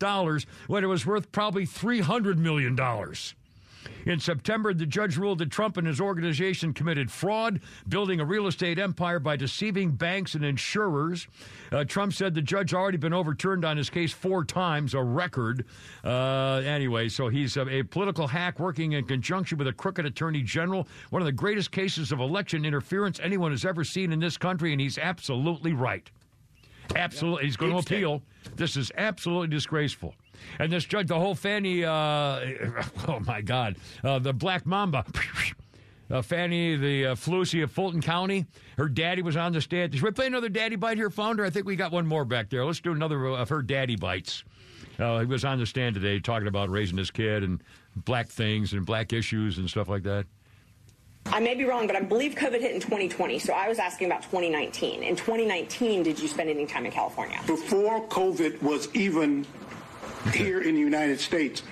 when 0.67 0.83
it 0.83 0.87
was 0.87 1.05
worth 1.05 1.31
probably 1.31 1.65
$300 1.65 2.37
million. 2.37 2.77
In 4.05 4.19
September, 4.19 4.73
the 4.73 4.85
judge 4.85 5.18
ruled 5.18 5.39
that 5.39 5.51
Trump 5.51 5.77
and 5.77 5.88
his 5.88 5.99
organization 5.99 6.73
committed 6.73 7.11
fraud, 7.11 7.61
building 7.88 8.19
a 8.19 8.26
real 8.26 8.47
estate 8.47 8.80
empire 8.80 9.19
by 9.19 9.35
deceiving 9.35 9.91
banks 9.91 10.35
and 10.35 10.45
insurers. 10.45 11.27
Uh, 11.72 11.84
Trump 11.84 12.14
said 12.14 12.34
the 12.34 12.41
judge 12.41 12.73
already 12.73 12.97
been 12.97 13.14
overturned 13.14 13.65
on 13.65 13.77
his 13.77 13.89
case 13.89 14.14
four 14.14 14.45
times, 14.45 14.93
a 14.93 15.01
record. 15.03 15.65
Uh, 16.03 16.61
anyway, 16.65 17.09
so 17.09 17.27
he's 17.27 17.57
a, 17.57 17.68
a 17.68 17.84
political 17.84 18.27
hack 18.27 18.59
working 18.59 18.93
in 18.93 19.05
conjunction 19.05 19.57
with 19.57 19.68
a 19.68 19.73
crooked 19.73 20.05
attorney 20.05 20.41
general. 20.41 20.88
One 21.09 21.22
of 21.22 21.26
the 21.26 21.31
greatest 21.31 21.72
cases 21.72 22.11
of 22.11 22.19
election 22.19 22.65
interference 22.65 23.19
anyone 23.22 23.51
has 23.51 23.65
ever 23.65 23.84
seen 23.84 24.11
in 24.11 24.19
this 24.19 24.38
country, 24.38 24.72
and 24.72 24.80
he's 24.80 24.97
absolutely 24.97 25.73
right. 25.73 26.09
Absolutely. 26.95 27.45
He's 27.45 27.57
going 27.57 27.72
to 27.73 27.80
appeal. 27.80 28.22
This 28.55 28.77
is 28.77 28.91
absolutely 28.97 29.49
disgraceful. 29.49 30.15
And 30.59 30.72
this 30.72 30.85
judge, 30.85 31.07
the 31.07 31.19
whole 31.19 31.35
Fani, 31.35 31.84
uh, 31.84 31.89
oh 33.07 33.19
my 33.26 33.41
God, 33.41 33.77
uh, 34.03 34.19
the 34.19 34.34
Black 34.34 34.65
Mamba. 34.65 35.05
Uh, 36.09 36.22
Fani, 36.22 36.77
the 36.77 37.07
uh, 37.07 37.15
Flusy 37.15 37.64
of 37.64 37.69
Fulton 37.69 38.01
County, 38.01 38.45
her 38.77 38.88
daddy 38.88 39.22
was 39.22 39.35
on 39.35 39.51
the 39.51 39.59
stand. 39.59 39.93
Should 39.93 40.03
we 40.03 40.11
play 40.11 40.27
another 40.27 40.47
daddy 40.47 40.77
bite 40.77 40.95
here, 40.95 41.09
Flounder? 41.09 41.43
I 41.43 41.49
think 41.49 41.65
we 41.65 41.76
got 41.76 41.91
one 41.91 42.07
more 42.07 42.23
back 42.23 42.49
there. 42.49 42.64
Let's 42.64 42.80
do 42.80 42.93
another 42.93 43.26
of 43.26 43.49
her 43.49 43.61
daddy 43.61 43.97
bites. 43.97 44.45
Uh, 44.99 45.19
he 45.19 45.26
was 45.26 45.43
on 45.43 45.59
the 45.59 45.65
stand 45.65 45.95
today 45.95 46.19
talking 46.19 46.47
about 46.47 46.69
raising 46.69 46.97
his 46.97 47.11
kid 47.11 47.43
and 47.43 47.61
black 48.05 48.30
things 48.30 48.72
and 48.72 48.85
black 48.85 49.11
issues 49.11 49.57
and 49.57 49.69
stuff 49.69 49.89
like 49.89 50.03
that. 50.03 50.26
I 51.26 51.39
may 51.39 51.55
be 51.55 51.65
wrong, 51.65 51.88
but 51.88 51.95
I 51.95 52.01
believe 52.01 52.35
COVID 52.35 52.61
hit 52.61 52.73
in 52.73 52.80
2020. 52.80 53.39
So 53.39 53.53
I 53.53 53.68
was 53.68 53.80
asking 53.80 54.07
about 54.07 54.23
2019. 54.23 55.03
In 55.03 55.15
2019, 55.15 56.03
did 56.03 56.19
you 56.19 56.27
spend 56.27 56.49
any 56.49 56.65
time 56.65 56.85
in 56.85 56.91
California? 56.91 57.39
Before 57.45 58.07
COVID 58.07 58.61
was 58.61 58.88
even 58.95 59.45
here 60.34 60.61
in 60.61 60.76
the 60.76 60.81
United 60.81 61.19
States, 61.19 61.64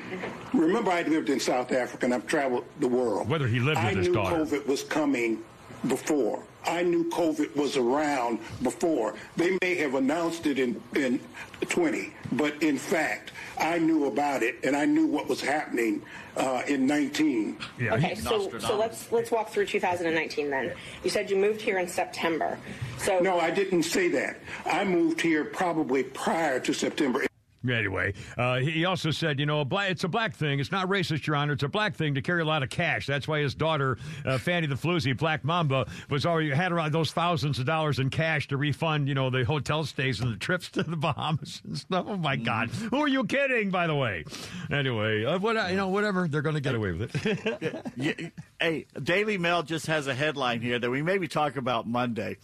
remember 0.53 0.91
I 0.91 1.03
lived 1.03 1.29
in 1.29 1.39
South 1.39 1.71
Africa 1.71 2.05
and 2.05 2.13
I've 2.13 2.27
traveled 2.27 2.65
the 2.79 2.87
world. 2.87 3.29
Whether 3.29 3.47
he 3.47 3.59
lived 3.59 3.77
with 3.79 3.85
I 3.85 3.93
his 3.93 4.07
knew 4.07 4.13
daughter. 4.13 4.35
COVID 4.37 4.65
was 4.67 4.83
coming 4.83 5.43
before. 5.87 6.43
I 6.67 6.81
knew 6.81 7.09
COVID 7.11 7.55
was 7.55 7.77
around 7.77 8.39
before. 8.63 9.13
They 9.35 9.55
may 9.61 9.75
have 9.75 9.93
announced 9.93 10.47
it 10.47 10.57
in, 10.57 10.81
in 10.95 11.19
20, 11.61 12.11
but 12.31 12.61
in 12.63 12.77
fact, 12.77 13.33
I 13.59 13.77
knew 13.77 14.05
about 14.05 14.41
it 14.41 14.55
and 14.63 14.75
I 14.75 14.85
knew 14.85 15.05
what 15.05 15.27
was 15.27 15.41
happening 15.41 16.01
uh, 16.37 16.63
in 16.67 16.87
19. 16.87 17.57
Yeah, 17.79 17.93
okay, 17.93 18.15
so 18.15 18.49
so 18.57 18.77
let's 18.77 19.11
let's 19.11 19.31
walk 19.31 19.49
through 19.49 19.67
2019 19.67 20.49
then. 20.49 20.73
You 21.03 21.09
said 21.09 21.29
you 21.29 21.37
moved 21.37 21.61
here 21.61 21.77
in 21.77 21.87
September. 21.87 22.57
So 22.97 23.19
No, 23.19 23.39
I 23.39 23.51
didn't 23.51 23.83
say 23.83 24.07
that. 24.09 24.39
I 24.65 24.83
moved 24.83 25.21
here 25.21 25.45
probably 25.45 26.03
prior 26.03 26.59
to 26.61 26.73
September. 26.73 27.25
Anyway, 27.69 28.13
uh, 28.37 28.57
he 28.59 28.85
also 28.85 29.11
said, 29.11 29.39
you 29.39 29.45
know, 29.45 29.61
a 29.61 29.65
black, 29.65 29.91
it's 29.91 30.03
a 30.03 30.07
black 30.07 30.35
thing. 30.35 30.59
It's 30.59 30.71
not 30.71 30.87
racist, 30.87 31.25
Your 31.27 31.35
Honor. 31.35 31.53
It's 31.53 31.63
a 31.63 31.67
black 31.67 31.95
thing 31.95 32.15
to 32.15 32.21
carry 32.21 32.41
a 32.41 32.45
lot 32.45 32.63
of 32.63 32.69
cash. 32.69 33.05
That's 33.07 33.27
why 33.27 33.39
his 33.39 33.55
daughter, 33.55 33.97
uh, 34.25 34.37
Fani 34.37 34.67
the 34.67 34.75
Floozy, 34.75 35.17
Black 35.17 35.43
Mamba, 35.43 35.87
was 36.09 36.25
already 36.25 36.51
had 36.51 36.71
around 36.71 36.91
those 36.93 37.11
thousands 37.11 37.59
of 37.59 37.65
dollars 37.65 37.99
in 37.99 38.09
cash 38.09 38.47
to 38.49 38.57
refund, 38.57 39.07
you 39.07 39.15
know, 39.15 39.29
the 39.29 39.43
hotel 39.43 39.83
stays 39.83 40.19
and 40.19 40.31
the 40.33 40.37
trips 40.37 40.69
to 40.71 40.83
the 40.83 40.95
Bahamas 41.05 41.61
and 41.65 41.77
stuff. 41.77 42.05
Oh 42.07 42.17
my 42.17 42.35
God, 42.35 42.69
who 42.69 43.01
are 43.01 43.07
you 43.07 43.23
kidding? 43.25 43.69
By 43.69 43.87
the 43.87 43.95
way, 43.95 44.25
anyway, 44.71 45.25
uh, 45.25 45.39
what 45.39 45.55
you 45.69 45.77
know, 45.77 45.87
whatever, 45.89 46.27
they're 46.27 46.41
going 46.41 46.55
to 46.55 46.61
get 46.61 46.75
away 46.75 46.91
with 46.91 47.25
it. 47.25 48.33
Hey, 48.57 48.85
Daily 49.03 49.37
Mail 49.37 49.63
just 49.63 49.87
has 49.87 50.07
a 50.07 50.13
headline 50.15 50.61
here 50.61 50.79
that 50.79 50.89
we 50.89 51.01
maybe 51.01 51.27
talk 51.27 51.57
about 51.57 51.85
Monday. 51.85 52.37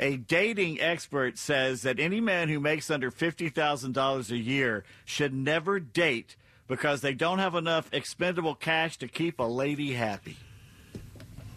A 0.00 0.16
dating 0.16 0.80
expert 0.80 1.36
says 1.36 1.82
that 1.82 2.00
any 2.00 2.22
man 2.22 2.48
who 2.48 2.58
makes 2.58 2.90
under 2.90 3.10
fifty 3.10 3.50
thousand 3.50 3.92
dollars 3.92 4.30
a 4.30 4.38
year 4.38 4.67
should 5.04 5.34
never 5.34 5.80
date 5.80 6.36
because 6.66 7.00
they 7.00 7.14
don't 7.14 7.38
have 7.38 7.54
enough 7.54 7.88
expendable 7.92 8.54
cash 8.54 8.98
to 8.98 9.08
keep 9.08 9.38
a 9.38 9.44
lady 9.44 9.92
happy. 9.92 10.36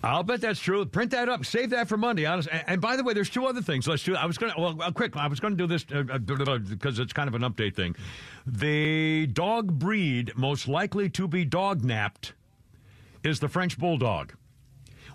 I'll 0.04 0.24
bet 0.24 0.42
that's 0.42 0.60
true. 0.60 0.84
Print 0.86 1.12
that 1.12 1.30
up. 1.30 1.46
Save 1.46 1.70
that 1.72 1.88
for 1.88 1.96
Monday. 1.96 2.26
Honest. 2.26 2.50
And, 2.52 2.82
by 2.82 2.96
the 2.96 3.04
way, 3.04 3.14
there's 3.14 3.30
two 3.30 3.46
other 3.46 3.62
things. 3.62 3.88
Let's 3.88 4.04
do. 4.04 4.16
I 4.16 4.26
was 4.26 4.38
going 4.38 4.52
to. 4.52 4.60
Well, 4.60 4.82
uh, 4.82 4.92
quick. 4.92 5.16
I 5.16 5.28
was 5.28 5.40
going 5.40 5.56
to 5.56 5.58
do 5.58 5.68
this 5.68 5.86
uh, 5.94 6.18
because 6.18 6.98
it's 6.98 7.14
kind 7.14 7.28
of 7.28 7.36
an 7.36 7.44
update 7.44 7.76
thing. 7.76 7.96
The 8.48 9.28
dog 9.28 9.78
breed 9.78 10.32
most 10.36 10.68
likely 10.68 11.08
to 11.12 11.28
be 11.28 11.46
dog 11.46 11.84
napped 11.84 12.34
is 13.24 13.40
the 13.40 13.48
French 13.48 13.78
bulldog. 13.78 14.34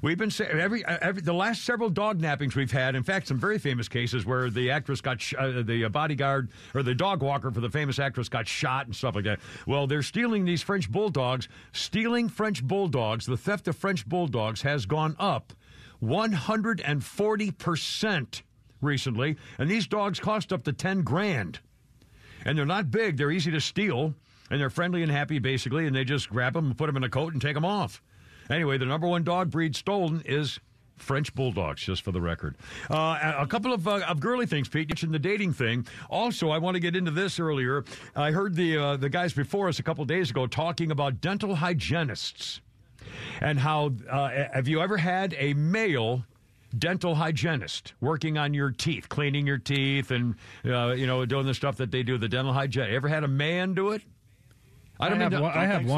We've 0.02 0.18
been 0.18 0.31
saying 0.31 0.59
every, 0.59 0.85
every 0.85 1.23
the 1.23 1.32
last 1.32 1.64
several 1.64 1.90
dog 1.90 2.20
nappings 2.20 2.55
we've 2.55 2.70
had. 2.70 2.94
In 2.94 3.02
fact, 3.02 3.28
some 3.28 3.39
very 3.39 3.59
famous 3.59 3.89
cases 3.89 4.27
where 4.27 4.51
the 4.51 4.70
actress 4.70 5.01
got 5.01 5.20
sh- 5.20 5.35
uh, 5.39 5.62
the 5.62 5.89
bodyguard 5.89 6.51
or 6.74 6.82
the 6.82 6.94
dog 6.94 7.23
walker 7.23 7.51
for 7.51 7.60
the 7.60 7.70
famous 7.70 7.98
actress 7.98 8.28
got 8.28 8.47
shot 8.47 8.86
and 8.86 8.94
stuff 8.94 9.14
like 9.14 9.24
that. 9.24 9.40
Well, 9.66 9.86
they're 9.86 10.02
stealing 10.02 10.44
these 10.44 10.62
French 10.62 10.90
bulldogs. 10.90 11.48
Stealing 11.73 12.28
French 12.28 12.62
bulldogs, 12.62 13.27
the 13.27 13.36
theft 13.36 13.68
of 13.68 13.77
French 13.77 14.06
bulldogs 14.06 14.62
has 14.62 14.86
gone 14.86 15.16
up 15.18 15.52
140 16.01 17.51
percent 17.52 18.43
recently, 18.82 19.36
and 19.59 19.70
these 19.70 19.86
dogs 19.86 20.20
cost 20.20 20.52
up 20.52 20.64
to 20.64 20.73
10 20.73 21.02
grand. 21.02 21.60
And 22.44 22.56
they're 22.56 22.66
not 22.66 22.90
big; 22.90 23.16
they're 23.16 23.31
easy 23.31 23.51
to 23.51 23.60
steal, 23.60 24.14
and 24.51 24.60
they're 24.60 24.70
friendly 24.70 25.02
and 25.02 25.10
happy 25.10 25.39
basically. 25.39 25.86
And 25.86 25.97
they 25.97 26.05
just 26.05 26.28
grab 26.28 26.52
them, 26.52 26.66
and 26.66 26.78
put 26.78 26.86
them 26.86 26.97
in 26.97 27.05
a 27.05 27.09
coat, 27.09 27.32
and 27.32 27.40
take 27.40 27.55
them 27.55 27.64
off. 27.64 28.02
Anyway, 28.51 28.78
the 28.78 28.86
number 28.86 29.06
one 29.06 29.24
dog 29.24 29.51
breed 29.51 29.74
stolen 29.77 30.23
is 30.24 30.59
French 30.97 31.35
bulldogs, 31.35 31.82
just 31.82 32.02
for 32.02 32.10
the 32.12 32.20
record. 32.20 32.56
Uh, 32.90 33.35
a 33.39 33.47
couple 33.47 33.73
of, 33.73 33.86
uh, 33.86 34.01
of 34.09 34.18
girly 34.20 34.47
things, 34.47 34.68
Pete. 34.68 34.82
You 34.82 34.93
mentioned 34.93 35.12
the 35.12 35.18
dating 35.18 35.52
thing. 35.52 35.86
Also, 36.09 36.48
I 36.48 36.59
want 36.59 36.74
to 36.77 36.81
get 36.81 36.97
into 36.97 37.10
this 37.10 37.39
earlier. 37.39 37.85
I 38.14 38.31
heard 38.31 38.55
the 38.55 38.78
uh, 38.78 38.97
the 38.97 39.09
guys 39.10 39.32
before 39.35 39.68
us 39.68 39.78
a 39.78 39.82
couple 39.82 40.05
days 40.06 40.31
ago 40.31 40.47
talking 40.47 40.90
about 40.90 41.20
dental 41.20 41.55
hygienists 41.56 42.60
and 43.40 43.59
how 43.60 43.93
uh, 44.10 44.31
have 44.52 44.68
you 44.68 44.81
ever 44.81 44.97
had 44.97 45.35
a 45.39 45.52
male 45.55 46.24
dental 46.77 47.14
hygienist 47.14 47.93
working 48.01 48.36
on 48.39 48.52
your 48.55 48.70
teeth, 48.70 49.09
cleaning 49.09 49.47
your 49.47 49.59
teeth, 49.59 50.10
and 50.10 50.35
uh, 50.64 50.93
you 50.93 51.06
know 51.06 51.27
doing 51.27 51.44
the 51.47 51.55
stuff 51.55 51.77
that 51.77 51.90
they 51.90 52.02
do. 52.02 52.16
The 52.16 52.28
dental 52.28 52.52
hygienist. 52.55 52.93
Ever 52.94 53.09
had 53.09 53.23
a 53.23 53.28
man 53.28 53.74
do 53.74 53.90
it? 53.90 54.02
I 54.98 55.10
have 55.10 55.31
to- 55.32 55.40
one- 55.43 55.52
I 55.52 55.66
have 55.66 55.78
think 55.82 55.89
so. 55.90 55.94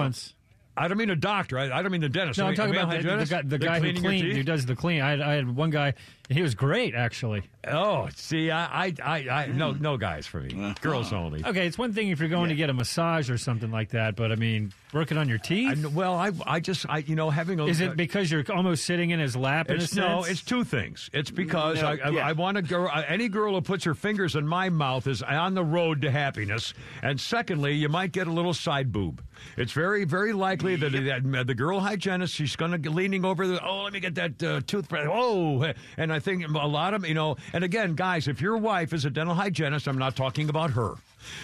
I 0.78 0.88
don't 0.88 0.98
mean 0.98 1.10
a 1.10 1.16
doctor. 1.16 1.58
I, 1.58 1.78
I 1.78 1.82
don't 1.82 1.92
mean 1.92 2.00
the 2.00 2.08
dentist. 2.08 2.38
No, 2.38 2.44
I 2.44 2.48
I'm 2.48 2.52
mean 2.52 2.56
talking 2.56 2.74
a 2.74 2.76
male 2.76 2.84
about 2.84 3.02
the, 3.02 3.26
the 3.26 3.26
guy, 3.26 3.42
the 3.42 3.58
guy 3.58 3.80
who 3.80 4.32
who 4.32 4.42
does 4.42 4.66
the 4.66 4.76
clean. 4.76 5.00
I 5.00 5.10
had, 5.10 5.20
I 5.20 5.32
had 5.34 5.54
one 5.54 5.70
guy, 5.70 5.94
and 6.28 6.36
he 6.36 6.42
was 6.42 6.54
great, 6.54 6.94
actually. 6.94 7.42
Oh, 7.72 8.08
see, 8.14 8.50
I, 8.50 8.86
I, 8.86 8.94
I, 9.04 9.28
I 9.28 9.46
no, 9.46 9.72
no 9.72 9.96
guys 9.96 10.26
for 10.26 10.40
me. 10.40 10.74
Girls 10.80 11.12
only. 11.12 11.44
Okay, 11.44 11.66
it's 11.66 11.78
one 11.78 11.92
thing 11.92 12.08
if 12.08 12.20
you're 12.20 12.28
going 12.28 12.48
to 12.50 12.54
get 12.54 12.70
a 12.70 12.74
massage 12.74 13.30
or 13.30 13.38
something 13.38 13.70
like 13.70 13.90
that, 13.90 14.16
but 14.16 14.32
I 14.32 14.34
mean, 14.36 14.72
working 14.92 15.16
on 15.18 15.28
your 15.28 15.38
teeth. 15.38 15.86
well, 15.86 16.14
I, 16.14 16.30
I 16.46 16.60
just, 16.60 16.86
I, 16.88 16.98
you 16.98 17.14
know, 17.16 17.30
having 17.30 17.60
a. 17.60 17.66
Is 17.66 17.80
it 17.80 17.96
because 17.96 18.30
you're 18.30 18.44
almost 18.52 18.84
sitting 18.84 19.10
in 19.10 19.20
his 19.20 19.36
lap? 19.36 19.70
In 19.70 19.76
It's, 19.80 19.92
a 19.92 19.96
no, 20.00 20.22
sense? 20.22 20.28
it's 20.40 20.42
two 20.48 20.64
things. 20.64 21.10
It's 21.12 21.30
because 21.30 21.80
No, 21.82 21.88
I, 21.88 21.98
I, 22.04 22.08
yeah. 22.10 22.26
I 22.28 22.32
want 22.32 22.56
a 22.58 22.62
girl. 22.62 22.88
uh, 22.92 23.02
Any 23.06 23.28
girl 23.28 23.54
who 23.54 23.60
puts 23.60 23.84
her 23.84 23.94
fingers 23.94 24.34
in 24.36 24.46
my 24.46 24.68
mouth 24.70 25.06
is 25.06 25.22
on 25.22 25.54
the 25.54 25.64
road 25.64 26.02
to 26.02 26.10
happiness. 26.10 26.74
And 27.02 27.20
secondly, 27.20 27.74
you 27.74 27.88
might 27.88 28.12
get 28.12 28.26
a 28.26 28.32
little 28.32 28.54
side 28.54 28.92
boob. 28.92 29.22
It's 29.56 29.72
very, 29.72 30.04
very 30.04 30.32
likely 30.32 30.76
that, 30.76 31.22
that 31.32 31.46
the 31.46 31.54
girl 31.54 31.80
hygienist 31.80 32.34
she's 32.34 32.56
going 32.56 32.72
to 32.72 32.78
be 32.78 32.88
leaning 32.88 33.24
over 33.24 33.46
the. 33.46 33.64
Oh, 33.64 33.82
let 33.82 33.92
me 33.92 34.00
get 34.00 34.14
that 34.16 34.42
uh, 34.42 34.60
toothbrush. 34.66 35.06
Oh, 35.10 35.72
and 35.96 36.12
I 36.12 36.18
think 36.18 36.44
a 36.48 36.50
lot 36.66 36.94
of 36.94 37.06
you 37.06 37.14
know. 37.14 37.36
And 37.52 37.57
again, 37.64 37.94
guys, 37.94 38.28
if 38.28 38.40
your 38.40 38.56
wife 38.56 38.92
is 38.92 39.04
a 39.04 39.10
dental 39.10 39.34
hygienist, 39.34 39.88
I'm 39.88 39.98
not 39.98 40.16
talking 40.16 40.48
about 40.48 40.70
her. 40.72 40.94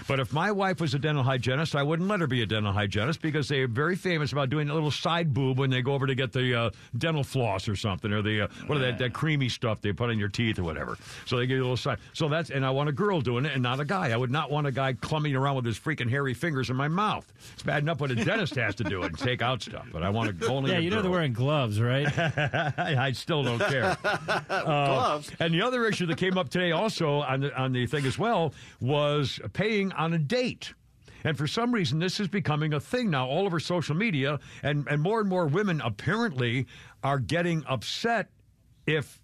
But 0.07 0.21
if 0.21 0.33
my 0.33 0.51
wife 0.53 0.81
was 0.81 0.95
a 0.95 0.99
dental 0.99 1.23
hygienist, 1.23 1.75
I 1.75 1.83
wouldn't 1.83 2.09
let 2.09 2.21
her 2.21 2.27
be 2.27 2.43
a 2.43 2.47
dental 2.47 2.73
hygienist 2.73 3.21
because 3.21 3.49
they're 3.49 3.69
very 3.69 3.97
famous 3.97 4.33
about 4.33 4.51
doing 4.51 4.71
a 4.71 4.75
little 4.75 4.91
side 4.91 5.33
boob 5.35 5.59
when 5.59 5.71
they 5.71 5.83
go 5.83 5.93
over 5.95 6.07
to 6.07 6.15
get 6.15 6.33
the 6.33 6.55
uh, 6.59 6.71
dental 6.99 7.25
floss 7.25 7.69
or 7.69 7.77
something, 7.77 8.13
or 8.13 8.23
the 8.23 8.43
uh, 8.43 8.49
what 8.67 8.77
are 8.79 8.81
that, 8.81 8.99
that 8.99 9.13
creamy 9.13 9.49
stuff 9.49 9.81
they 9.81 9.93
put 9.93 10.11
in 10.11 10.19
your 10.19 10.29
teeth 10.29 10.59
or 10.59 10.65
whatever. 10.65 10.97
So 11.27 11.37
they 11.37 11.47
give 11.47 11.57
you 11.57 11.63
a 11.63 11.65
little 11.65 11.77
side. 11.77 11.99
So 12.13 12.29
that's 12.29 12.51
and 12.51 12.65
I 12.65 12.71
want 12.71 12.89
a 12.89 12.93
girl 12.93 13.21
doing 13.21 13.45
it 13.45 13.53
and 13.53 13.63
not 13.63 13.81
a 13.81 13.85
guy. 13.85 14.13
I 14.13 14.17
would 14.17 14.31
not 14.31 14.51
want 14.51 14.67
a 14.67 14.73
guy 14.73 14.93
clumbing 14.95 15.35
around 15.39 15.57
with 15.57 15.65
his 15.65 15.79
freaking 15.79 16.09
hairy 16.09 16.35
fingers 16.35 16.70
in 16.70 16.77
my 16.77 16.89
mouth. 16.89 17.31
It's 17.55 17.62
bad 17.62 17.83
enough 17.83 18.01
when 18.01 18.11
a 18.11 18.15
dentist 18.25 18.55
has 18.57 18.75
to 18.77 18.85
do 18.85 19.03
it 19.03 19.07
and 19.07 19.19
take 19.19 19.43
out 19.43 19.62
stuff, 19.62 19.86
but 19.93 20.03
I 20.03 20.11
want 20.11 20.41
to 20.41 20.47
only. 20.49 20.73
yeah, 20.73 20.78
a 20.78 20.81
you 20.81 20.91
know 20.91 21.03
they're 21.03 21.11
wearing 21.11 21.33
gloves, 21.33 21.81
right? 21.81 22.07
I 22.19 23.12
still 23.12 23.43
don't 23.43 23.59
care. 23.61 23.97
Gloves. 24.49 25.31
And 25.41 25.53
the 25.53 25.62
other 25.62 25.86
issue 25.86 26.07
that 26.07 26.19
came 26.19 26.39
up 26.39 26.49
today, 26.49 26.73
also 26.73 27.20
on 27.20 27.41
the 27.41 27.61
on 27.61 27.73
the 27.73 27.86
thing 27.86 28.05
as 28.07 28.19
well, 28.19 28.53
was 28.81 29.41
on 29.83 30.12
a 30.12 30.19
date. 30.19 30.75
And 31.25 31.39
for 31.39 31.47
some 31.47 31.73
reason, 31.73 31.99
this 31.99 32.20
is 32.20 32.28
becoming 32.28 32.75
a 32.75 32.81
thing 32.81 33.11
now 33.11 33.27
all 33.27 33.47
over 33.47 33.59
social 33.59 33.97
media, 33.97 34.39
and, 34.62 34.86
and 34.89 35.01
more 35.01 35.20
and 35.20 35.28
more 35.28 35.47
women 35.47 35.81
apparently 35.81 36.67
are 37.03 37.19
getting 37.19 37.65
upset 37.67 38.28
if. 38.86 39.20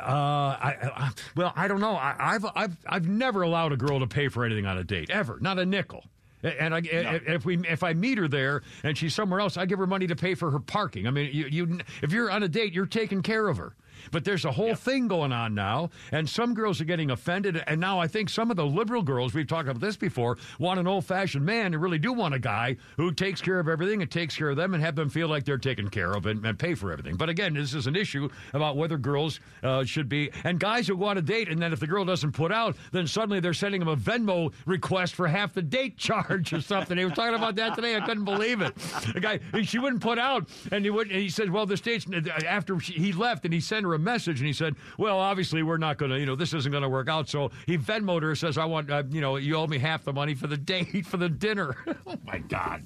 Uh, 0.00 0.04
I, 0.04 0.76
I, 0.96 1.10
well, 1.36 1.52
I 1.54 1.68
don't 1.68 1.80
know. 1.80 1.94
I, 1.94 2.16
I've 2.18 2.44
I've 2.56 2.76
I've 2.86 3.08
never 3.08 3.42
allowed 3.42 3.72
a 3.72 3.76
girl 3.76 4.00
to 4.00 4.06
pay 4.06 4.28
for 4.28 4.44
anything 4.44 4.66
on 4.66 4.76
a 4.76 4.84
date 4.84 5.10
ever, 5.10 5.38
not 5.40 5.58
a 5.58 5.64
nickel. 5.64 6.04
And 6.42 6.74
I, 6.74 6.82
if 6.84 7.44
we 7.44 7.58
if 7.68 7.84
I 7.84 7.92
meet 7.92 8.18
her 8.18 8.26
there 8.26 8.62
and 8.82 8.98
she's 8.98 9.14
somewhere 9.14 9.38
else, 9.38 9.56
I 9.56 9.64
give 9.64 9.78
her 9.78 9.86
money 9.86 10.08
to 10.08 10.16
pay 10.16 10.34
for 10.34 10.50
her 10.50 10.58
parking. 10.58 11.06
I 11.06 11.12
mean, 11.12 11.30
you, 11.32 11.46
you 11.46 11.78
if 12.02 12.12
you're 12.12 12.30
on 12.32 12.42
a 12.42 12.48
date, 12.48 12.72
you're 12.72 12.86
taking 12.86 13.22
care 13.22 13.48
of 13.48 13.58
her. 13.58 13.76
But 14.10 14.24
there's 14.24 14.44
a 14.44 14.52
whole 14.52 14.74
thing 14.74 15.08
going 15.08 15.32
on 15.32 15.54
now, 15.54 15.90
and 16.10 16.28
some 16.28 16.54
girls 16.54 16.80
are 16.80 16.84
getting 16.84 17.10
offended. 17.10 17.62
And 17.66 17.80
now 17.80 18.00
I 18.00 18.06
think 18.06 18.28
some 18.28 18.50
of 18.50 18.56
the 18.56 18.66
liberal 18.66 19.02
girls, 19.02 19.34
we've 19.34 19.46
talked 19.46 19.68
about 19.68 19.80
this 19.80 19.96
before, 19.96 20.38
want 20.58 20.80
an 20.80 20.86
old 20.86 21.04
fashioned 21.04 21.44
man 21.44 21.66
and 21.74 21.82
really 21.82 21.98
do 21.98 22.12
want 22.12 22.34
a 22.34 22.38
guy 22.38 22.76
who 22.96 23.12
takes 23.12 23.40
care 23.40 23.58
of 23.58 23.68
everything 23.68 24.02
and 24.02 24.10
takes 24.10 24.36
care 24.36 24.50
of 24.50 24.56
them 24.56 24.74
and 24.74 24.82
have 24.82 24.96
them 24.96 25.08
feel 25.08 25.28
like 25.28 25.44
they're 25.44 25.58
taken 25.58 25.88
care 25.88 26.12
of 26.12 26.26
and, 26.26 26.44
and 26.44 26.58
pay 26.58 26.74
for 26.74 26.90
everything. 26.92 27.16
But 27.16 27.28
again, 27.28 27.54
this 27.54 27.74
is 27.74 27.86
an 27.86 27.96
issue 27.96 28.28
about 28.52 28.76
whether 28.76 28.98
girls 28.98 29.40
uh, 29.62 29.84
should 29.84 30.08
be, 30.08 30.30
and 30.44 30.58
guys 30.58 30.86
who 30.88 30.96
want 30.96 31.18
a 31.18 31.22
date, 31.22 31.48
and 31.48 31.60
then 31.60 31.72
if 31.72 31.80
the 31.80 31.86
girl 31.86 32.04
doesn't 32.04 32.32
put 32.32 32.52
out, 32.52 32.76
then 32.92 33.06
suddenly 33.06 33.40
they're 33.40 33.54
sending 33.54 33.80
them 33.80 33.88
a 33.88 33.96
Venmo 33.96 34.52
request 34.66 35.14
for 35.14 35.26
half 35.26 35.52
the 35.52 35.62
date 35.62 35.96
charge 35.96 36.52
or 36.52 36.60
something. 36.60 36.96
They 36.96 37.04
were 37.04 37.10
talking 37.10 37.34
about 37.34 37.56
that 37.56 37.74
today. 37.74 37.96
I 37.96 38.00
couldn't 38.00 38.24
believe 38.24 38.60
it. 38.60 38.74
The 39.14 39.20
guy, 39.20 39.40
she 39.62 39.78
wouldn't 39.78 40.02
put 40.02 40.18
out, 40.18 40.48
and 40.70 40.84
he 40.84 40.90
would. 40.90 41.10
And 41.10 41.20
he 41.20 41.28
said, 41.28 41.50
"Well, 41.50 41.66
the 41.66 41.76
state's 41.76 42.06
after 42.46 42.78
she, 42.80 42.94
he 42.94 43.12
left, 43.12 43.44
and 43.44 43.52
he 43.52 43.60
sent 43.60 43.84
her 43.84 43.91
a 43.94 43.98
message, 43.98 44.40
and 44.40 44.46
he 44.46 44.52
said, 44.52 44.76
"Well, 44.98 45.18
obviously 45.18 45.62
we're 45.62 45.78
not 45.78 45.98
going 45.98 46.10
to, 46.10 46.18
you 46.18 46.26
know, 46.26 46.36
this 46.36 46.54
isn't 46.54 46.70
going 46.70 46.82
to 46.82 46.88
work 46.88 47.08
out." 47.08 47.28
So 47.28 47.50
he 47.66 47.78
Venmoed 47.78 48.22
her, 48.22 48.34
says, 48.34 48.58
"I 48.58 48.64
want, 48.64 48.90
uh, 48.90 49.02
you 49.10 49.20
know, 49.20 49.36
you 49.36 49.56
owe 49.56 49.66
me 49.66 49.78
half 49.78 50.04
the 50.04 50.12
money 50.12 50.34
for 50.34 50.46
the 50.46 50.56
date 50.56 51.06
for 51.06 51.16
the 51.16 51.28
dinner." 51.28 51.76
oh 52.06 52.16
my 52.24 52.38
God. 52.38 52.82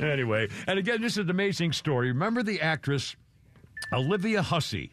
Anyway, 0.00 0.48
and 0.66 0.78
again, 0.78 1.00
this 1.00 1.12
is 1.12 1.18
an 1.18 1.30
amazing 1.30 1.72
story. 1.72 2.08
Remember 2.08 2.42
the 2.42 2.60
actress 2.60 3.16
Olivia 3.92 4.42
Hussey. 4.42 4.90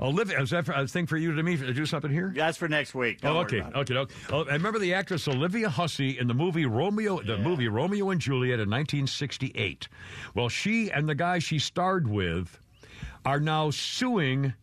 Olivia, 0.00 0.40
is 0.40 0.50
that 0.50 0.64
for, 0.64 0.72
a 0.72 0.86
thing 0.86 1.06
for 1.06 1.18
you 1.18 1.34
to 1.34 1.42
me 1.42 1.58
to 1.58 1.74
do 1.74 1.84
something 1.84 2.10
here? 2.10 2.32
That's 2.34 2.56
for 2.56 2.68
next 2.68 2.94
week. 2.94 3.20
Don't 3.20 3.36
oh, 3.36 3.40
okay, 3.40 3.60
okay, 3.60 3.94
okay. 3.94 4.14
Oh, 4.30 4.44
I 4.44 4.54
remember 4.54 4.78
the 4.78 4.94
actress 4.94 5.28
Olivia 5.28 5.68
Hussey 5.68 6.18
in 6.18 6.26
the 6.26 6.34
movie 6.34 6.64
Romeo, 6.64 7.20
the 7.20 7.36
movie 7.36 7.68
Romeo 7.68 8.08
and 8.08 8.20
Juliet 8.20 8.60
in 8.60 8.70
1968. 8.70 9.88
Well, 10.34 10.48
she 10.48 10.90
and 10.90 11.06
the 11.06 11.14
guy 11.14 11.38
she 11.38 11.58
starred 11.58 12.08
with 12.08 12.58
are 13.26 13.40
now 13.40 13.70
suing 13.70 14.54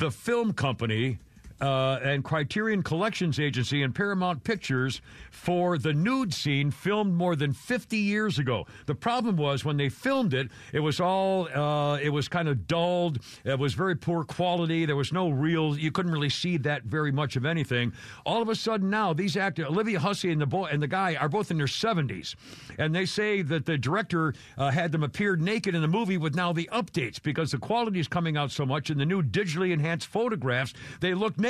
the 0.00 0.10
film 0.10 0.54
company 0.54 1.18
uh, 1.60 1.98
and 2.02 2.24
Criterion 2.24 2.82
Collections 2.82 3.38
Agency 3.38 3.82
and 3.82 3.94
Paramount 3.94 4.42
Pictures 4.44 5.00
for 5.30 5.78
the 5.78 5.92
nude 5.92 6.32
scene 6.32 6.70
filmed 6.70 7.14
more 7.14 7.36
than 7.36 7.52
50 7.52 7.96
years 7.96 8.38
ago. 8.38 8.66
The 8.86 8.94
problem 8.94 9.36
was 9.36 9.64
when 9.64 9.76
they 9.76 9.88
filmed 9.88 10.34
it, 10.34 10.48
it 10.72 10.80
was 10.80 11.00
all, 11.00 11.48
uh, 11.48 11.98
it 11.98 12.10
was 12.10 12.28
kind 12.28 12.48
of 12.48 12.66
dulled. 12.66 13.18
It 13.44 13.58
was 13.58 13.74
very 13.74 13.94
poor 13.94 14.24
quality. 14.24 14.86
There 14.86 14.96
was 14.96 15.12
no 15.12 15.28
real, 15.28 15.78
you 15.78 15.90
couldn't 15.90 16.12
really 16.12 16.30
see 16.30 16.56
that 16.58 16.84
very 16.84 17.12
much 17.12 17.36
of 17.36 17.44
anything. 17.44 17.92
All 18.24 18.40
of 18.40 18.48
a 18.48 18.54
sudden 18.54 18.88
now, 18.88 19.12
these 19.12 19.36
actors, 19.36 19.66
Olivia 19.66 20.00
Hussey 20.00 20.32
and 20.32 20.40
the 20.40 20.46
boy 20.46 20.66
and 20.66 20.82
the 20.82 20.88
guy 20.88 21.14
are 21.16 21.28
both 21.28 21.50
in 21.50 21.58
their 21.58 21.66
70s. 21.66 22.34
And 22.78 22.94
they 22.94 23.06
say 23.06 23.42
that 23.42 23.66
the 23.66 23.76
director 23.76 24.34
uh, 24.56 24.70
had 24.70 24.92
them 24.92 25.02
appear 25.02 25.36
naked 25.36 25.74
in 25.74 25.82
the 25.82 25.88
movie 25.88 26.16
with 26.16 26.34
now 26.34 26.52
the 26.52 26.68
updates 26.72 27.22
because 27.22 27.50
the 27.50 27.58
quality 27.58 28.00
is 28.00 28.08
coming 28.08 28.36
out 28.36 28.50
so 28.50 28.64
much 28.64 28.90
in 28.90 28.98
the 28.98 29.06
new 29.06 29.22
digitally 29.22 29.72
enhanced 29.72 30.06
photographs, 30.06 30.72
they 31.00 31.14
look 31.14 31.38
naked. 31.38 31.49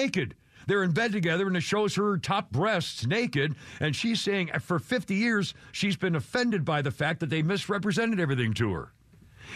They're 0.67 0.85
in 0.85 0.93
bed 0.93 1.13
together, 1.13 1.47
and 1.47 1.57
it 1.57 1.63
shows 1.63 1.95
her 1.97 2.17
top 2.17 2.51
breasts 2.51 3.07
naked. 3.07 3.55
And 3.81 3.95
she's 3.95 4.21
saying 4.21 4.51
for 4.61 4.79
50 4.79 5.15
years, 5.15 5.53
she's 5.73 5.97
been 5.97 6.15
offended 6.15 6.65
by 6.65 6.81
the 6.81 6.91
fact 6.91 7.21
that 7.21 7.31
they 7.31 7.43
misrepresented 7.43 8.21
everything 8.21 8.55
to 8.55 8.73
her. 8.73 8.93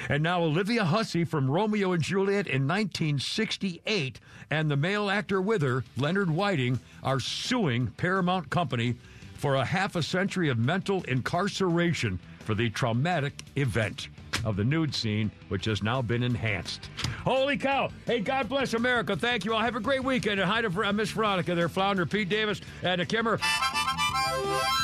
And 0.08 0.22
now 0.22 0.42
Olivia 0.42 0.84
Hussey 0.84 1.24
from 1.24 1.50
Romeo 1.50 1.92
and 1.92 2.02
Juliet 2.02 2.46
in 2.46 2.66
1968 2.66 4.20
and 4.50 4.70
the 4.70 4.76
male 4.76 5.08
actor 5.08 5.40
with 5.40 5.62
her, 5.62 5.84
Leonard 5.96 6.30
Whiting, 6.30 6.80
are 7.02 7.20
suing 7.20 7.86
Paramount 7.96 8.50
Company 8.50 8.96
for 9.34 9.54
a 9.54 9.64
half 9.64 9.94
a 9.94 10.02
century 10.02 10.48
of 10.48 10.58
mental 10.58 11.02
incarceration 11.04 12.18
for 12.40 12.54
the 12.54 12.70
traumatic 12.70 13.34
event 13.56 14.08
of 14.44 14.56
the 14.56 14.64
nude 14.64 14.94
scene, 14.94 15.30
which 15.48 15.64
has 15.66 15.82
now 15.82 16.02
been 16.02 16.22
enhanced. 16.22 16.88
Holy 17.24 17.56
cow! 17.56 17.90
Hey, 18.06 18.20
God 18.20 18.48
bless 18.48 18.74
America. 18.74 19.16
Thank 19.16 19.44
you 19.44 19.54
all. 19.54 19.60
Have 19.60 19.76
a 19.76 19.80
great 19.80 20.02
weekend. 20.02 20.40
And 20.40 20.50
hi 20.50 20.62
to 20.62 20.68
uh, 20.68 20.92
Miss 20.92 21.10
Veronica 21.10 21.54
there, 21.54 21.68
Flounder, 21.68 22.06
Pete 22.06 22.28
Davis, 22.28 22.60
and 22.82 23.00
uh, 23.00 23.04
Kimmer. 23.04 23.38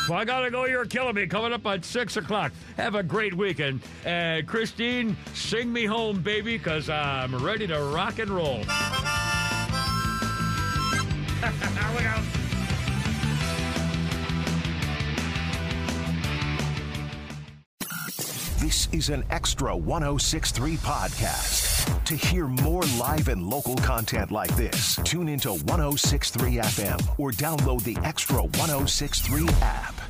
Well, 0.08 0.18
I 0.18 0.24
gotta 0.24 0.50
go. 0.50 0.66
You're 0.66 0.86
killing 0.86 1.14
me. 1.14 1.26
Coming 1.26 1.52
up 1.52 1.66
at 1.66 1.84
six 1.84 2.16
o'clock. 2.16 2.52
Have 2.76 2.94
a 2.94 3.02
great 3.02 3.34
weekend. 3.34 3.80
And 4.04 4.46
Christine, 4.46 5.16
sing 5.34 5.72
me 5.72 5.84
home, 5.84 6.20
baby, 6.20 6.56
because 6.56 6.88
I'm 6.88 7.36
ready 7.44 7.66
to 7.66 7.80
rock 7.94 8.18
and 8.18 8.30
roll. 8.30 8.64
Look 12.00 12.08
out. 12.08 12.39
This 18.70 18.88
is 18.92 19.08
an 19.08 19.24
extra 19.30 19.76
1063 19.76 20.76
podcast. 20.76 22.04
To 22.04 22.14
hear 22.14 22.46
more 22.46 22.82
live 23.00 23.26
and 23.26 23.42
local 23.42 23.74
content 23.74 24.30
like 24.30 24.54
this, 24.54 24.94
tune 25.02 25.28
into 25.28 25.48
1063 25.50 26.52
FM 26.52 27.18
or 27.18 27.32
download 27.32 27.82
the 27.82 27.98
Extra 28.06 28.44
1063 28.44 29.48
app. 29.60 30.09